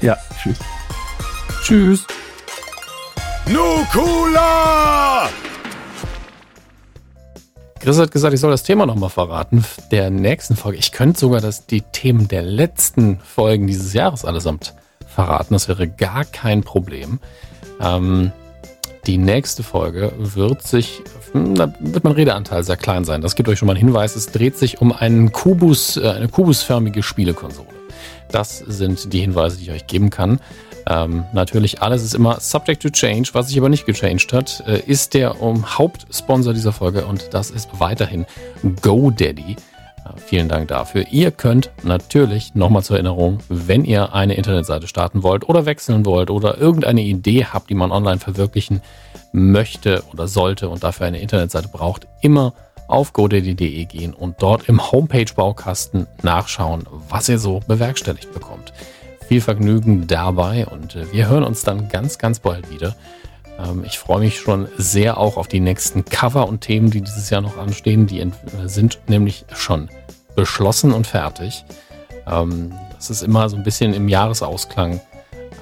Ja, 0.00 0.16
tschüss. 0.42 0.58
Tschüss. 1.62 2.06
Nukula! 3.46 5.28
Chris 7.82 7.98
hat 7.98 8.12
gesagt, 8.12 8.32
ich 8.32 8.38
soll 8.38 8.52
das 8.52 8.62
Thema 8.62 8.86
nochmal 8.86 9.10
verraten. 9.10 9.64
Der 9.90 10.08
nächsten 10.08 10.54
Folge. 10.54 10.78
Ich 10.78 10.92
könnte 10.92 11.18
sogar 11.18 11.40
das, 11.40 11.66
die 11.66 11.80
Themen 11.80 12.28
der 12.28 12.42
letzten 12.42 13.18
Folgen 13.18 13.66
dieses 13.66 13.92
Jahres 13.92 14.24
allesamt 14.24 14.74
verraten. 15.04 15.52
Das 15.52 15.66
wäre 15.66 15.88
gar 15.88 16.24
kein 16.24 16.62
Problem. 16.62 17.18
Ähm, 17.80 18.30
die 19.08 19.18
nächste 19.18 19.64
Folge 19.64 20.12
wird 20.16 20.62
sich, 20.62 21.02
hm, 21.32 21.56
da 21.56 21.74
wird 21.80 22.04
mein 22.04 22.12
Redeanteil 22.12 22.62
sehr 22.62 22.76
klein 22.76 23.04
sein. 23.04 23.20
Das 23.20 23.34
gibt 23.34 23.48
euch 23.48 23.58
schon 23.58 23.66
mal 23.66 23.72
einen 23.72 23.84
Hinweis. 23.84 24.14
Es 24.14 24.30
dreht 24.30 24.56
sich 24.56 24.80
um 24.80 24.92
einen 24.92 25.32
Kubus, 25.32 25.96
äh, 25.96 26.08
eine 26.08 26.28
kubusförmige 26.28 27.02
Spielekonsole. 27.02 27.66
Das 28.30 28.58
sind 28.58 29.12
die 29.12 29.22
Hinweise, 29.22 29.56
die 29.56 29.64
ich 29.64 29.70
euch 29.72 29.88
geben 29.88 30.10
kann. 30.10 30.38
Ähm, 30.88 31.24
natürlich, 31.32 31.82
alles 31.82 32.02
ist 32.02 32.14
immer 32.14 32.40
subject 32.40 32.82
to 32.82 32.90
change. 32.90 33.30
Was 33.32 33.48
sich 33.48 33.58
aber 33.58 33.68
nicht 33.68 33.86
gechanged 33.86 34.32
hat, 34.32 34.62
äh, 34.66 34.80
ist 34.80 35.14
der 35.14 35.40
um, 35.40 35.78
Hauptsponsor 35.78 36.52
dieser 36.52 36.72
Folge 36.72 37.06
und 37.06 37.32
das 37.32 37.50
ist 37.50 37.68
weiterhin 37.78 38.26
GoDaddy. 38.82 39.56
Vielen 40.16 40.48
Dank 40.48 40.68
dafür. 40.68 41.06
Ihr 41.10 41.30
könnt 41.30 41.70
natürlich 41.84 42.54
nochmal 42.54 42.82
zur 42.82 42.96
Erinnerung, 42.96 43.38
wenn 43.48 43.84
ihr 43.84 44.12
eine 44.12 44.34
Internetseite 44.34 44.88
starten 44.88 45.22
wollt 45.22 45.48
oder 45.48 45.64
wechseln 45.64 46.04
wollt 46.04 46.28
oder 46.28 46.58
irgendeine 46.58 47.02
Idee 47.02 47.46
habt, 47.46 47.70
die 47.70 47.74
man 47.74 47.92
online 47.92 48.18
verwirklichen 48.18 48.82
möchte 49.32 50.02
oder 50.12 50.26
sollte 50.26 50.68
und 50.68 50.82
dafür 50.82 51.06
eine 51.06 51.20
Internetseite 51.20 51.68
braucht, 51.68 52.08
immer 52.20 52.52
auf 52.88 53.12
godaddy.de 53.12 53.84
gehen 53.86 54.12
und 54.12 54.42
dort 54.42 54.68
im 54.68 54.92
Homepage-Baukasten 54.92 56.06
nachschauen, 56.22 56.86
was 57.08 57.28
ihr 57.28 57.38
so 57.38 57.60
bewerkstelligt 57.66 58.32
bekommt. 58.34 58.72
Viel 59.32 59.40
Vergnügen 59.40 60.06
dabei 60.06 60.66
und 60.66 60.94
äh, 60.94 61.10
wir 61.10 61.26
hören 61.26 61.42
uns 61.42 61.62
dann 61.62 61.88
ganz, 61.88 62.18
ganz 62.18 62.38
bald 62.38 62.70
wieder. 62.70 62.94
Ähm, 63.58 63.82
ich 63.82 63.98
freue 63.98 64.20
mich 64.20 64.38
schon 64.38 64.68
sehr 64.76 65.16
auch 65.16 65.38
auf 65.38 65.48
die 65.48 65.60
nächsten 65.60 66.04
Cover 66.04 66.46
und 66.46 66.60
Themen, 66.60 66.90
die 66.90 67.00
dieses 67.00 67.30
Jahr 67.30 67.40
noch 67.40 67.56
anstehen. 67.56 68.06
Die 68.06 68.30
sind 68.66 69.00
nämlich 69.06 69.46
schon 69.54 69.88
beschlossen 70.36 70.92
und 70.92 71.06
fertig. 71.06 71.64
Ähm, 72.26 72.74
das 72.94 73.08
ist 73.08 73.22
immer 73.22 73.48
so 73.48 73.56
ein 73.56 73.62
bisschen 73.62 73.94
im 73.94 74.06
Jahresausklang 74.06 75.00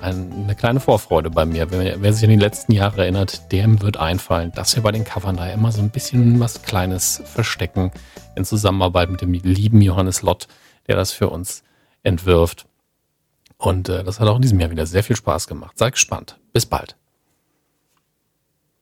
eine 0.00 0.56
kleine 0.56 0.80
Vorfreude 0.80 1.30
bei 1.30 1.44
mir. 1.44 1.70
Wer, 1.70 2.12
sich 2.12 2.24
an 2.24 2.30
die 2.30 2.44
letzten 2.44 2.72
Jahre 2.72 3.02
erinnert, 3.02 3.52
dem 3.52 3.80
wird 3.82 3.98
einfallen, 3.98 4.50
dass 4.50 4.74
wir 4.74 4.82
bei 4.82 4.90
den 4.90 5.04
Covern 5.04 5.36
da 5.36 5.46
immer 5.46 5.70
so 5.70 5.80
ein 5.80 5.90
bisschen 5.90 6.40
was 6.40 6.62
Kleines 6.62 7.22
verstecken 7.24 7.92
in 8.34 8.44
Zusammenarbeit 8.44 9.10
mit 9.10 9.20
dem 9.20 9.32
lieben 9.32 9.80
Johannes 9.80 10.22
Lott, 10.22 10.48
der 10.88 10.96
das 10.96 11.12
für 11.12 11.30
uns 11.30 11.62
entwirft. 12.02 12.66
Und 13.60 13.90
äh, 13.90 14.02
das 14.02 14.20
hat 14.20 14.28
auch 14.28 14.36
in 14.36 14.42
diesem 14.42 14.58
Jahr 14.58 14.70
wieder 14.70 14.86
sehr 14.86 15.04
viel 15.04 15.16
Spaß 15.16 15.46
gemacht. 15.46 15.76
Seid 15.78 15.92
gespannt. 15.92 16.38
Bis 16.52 16.64
bald. 16.64 16.96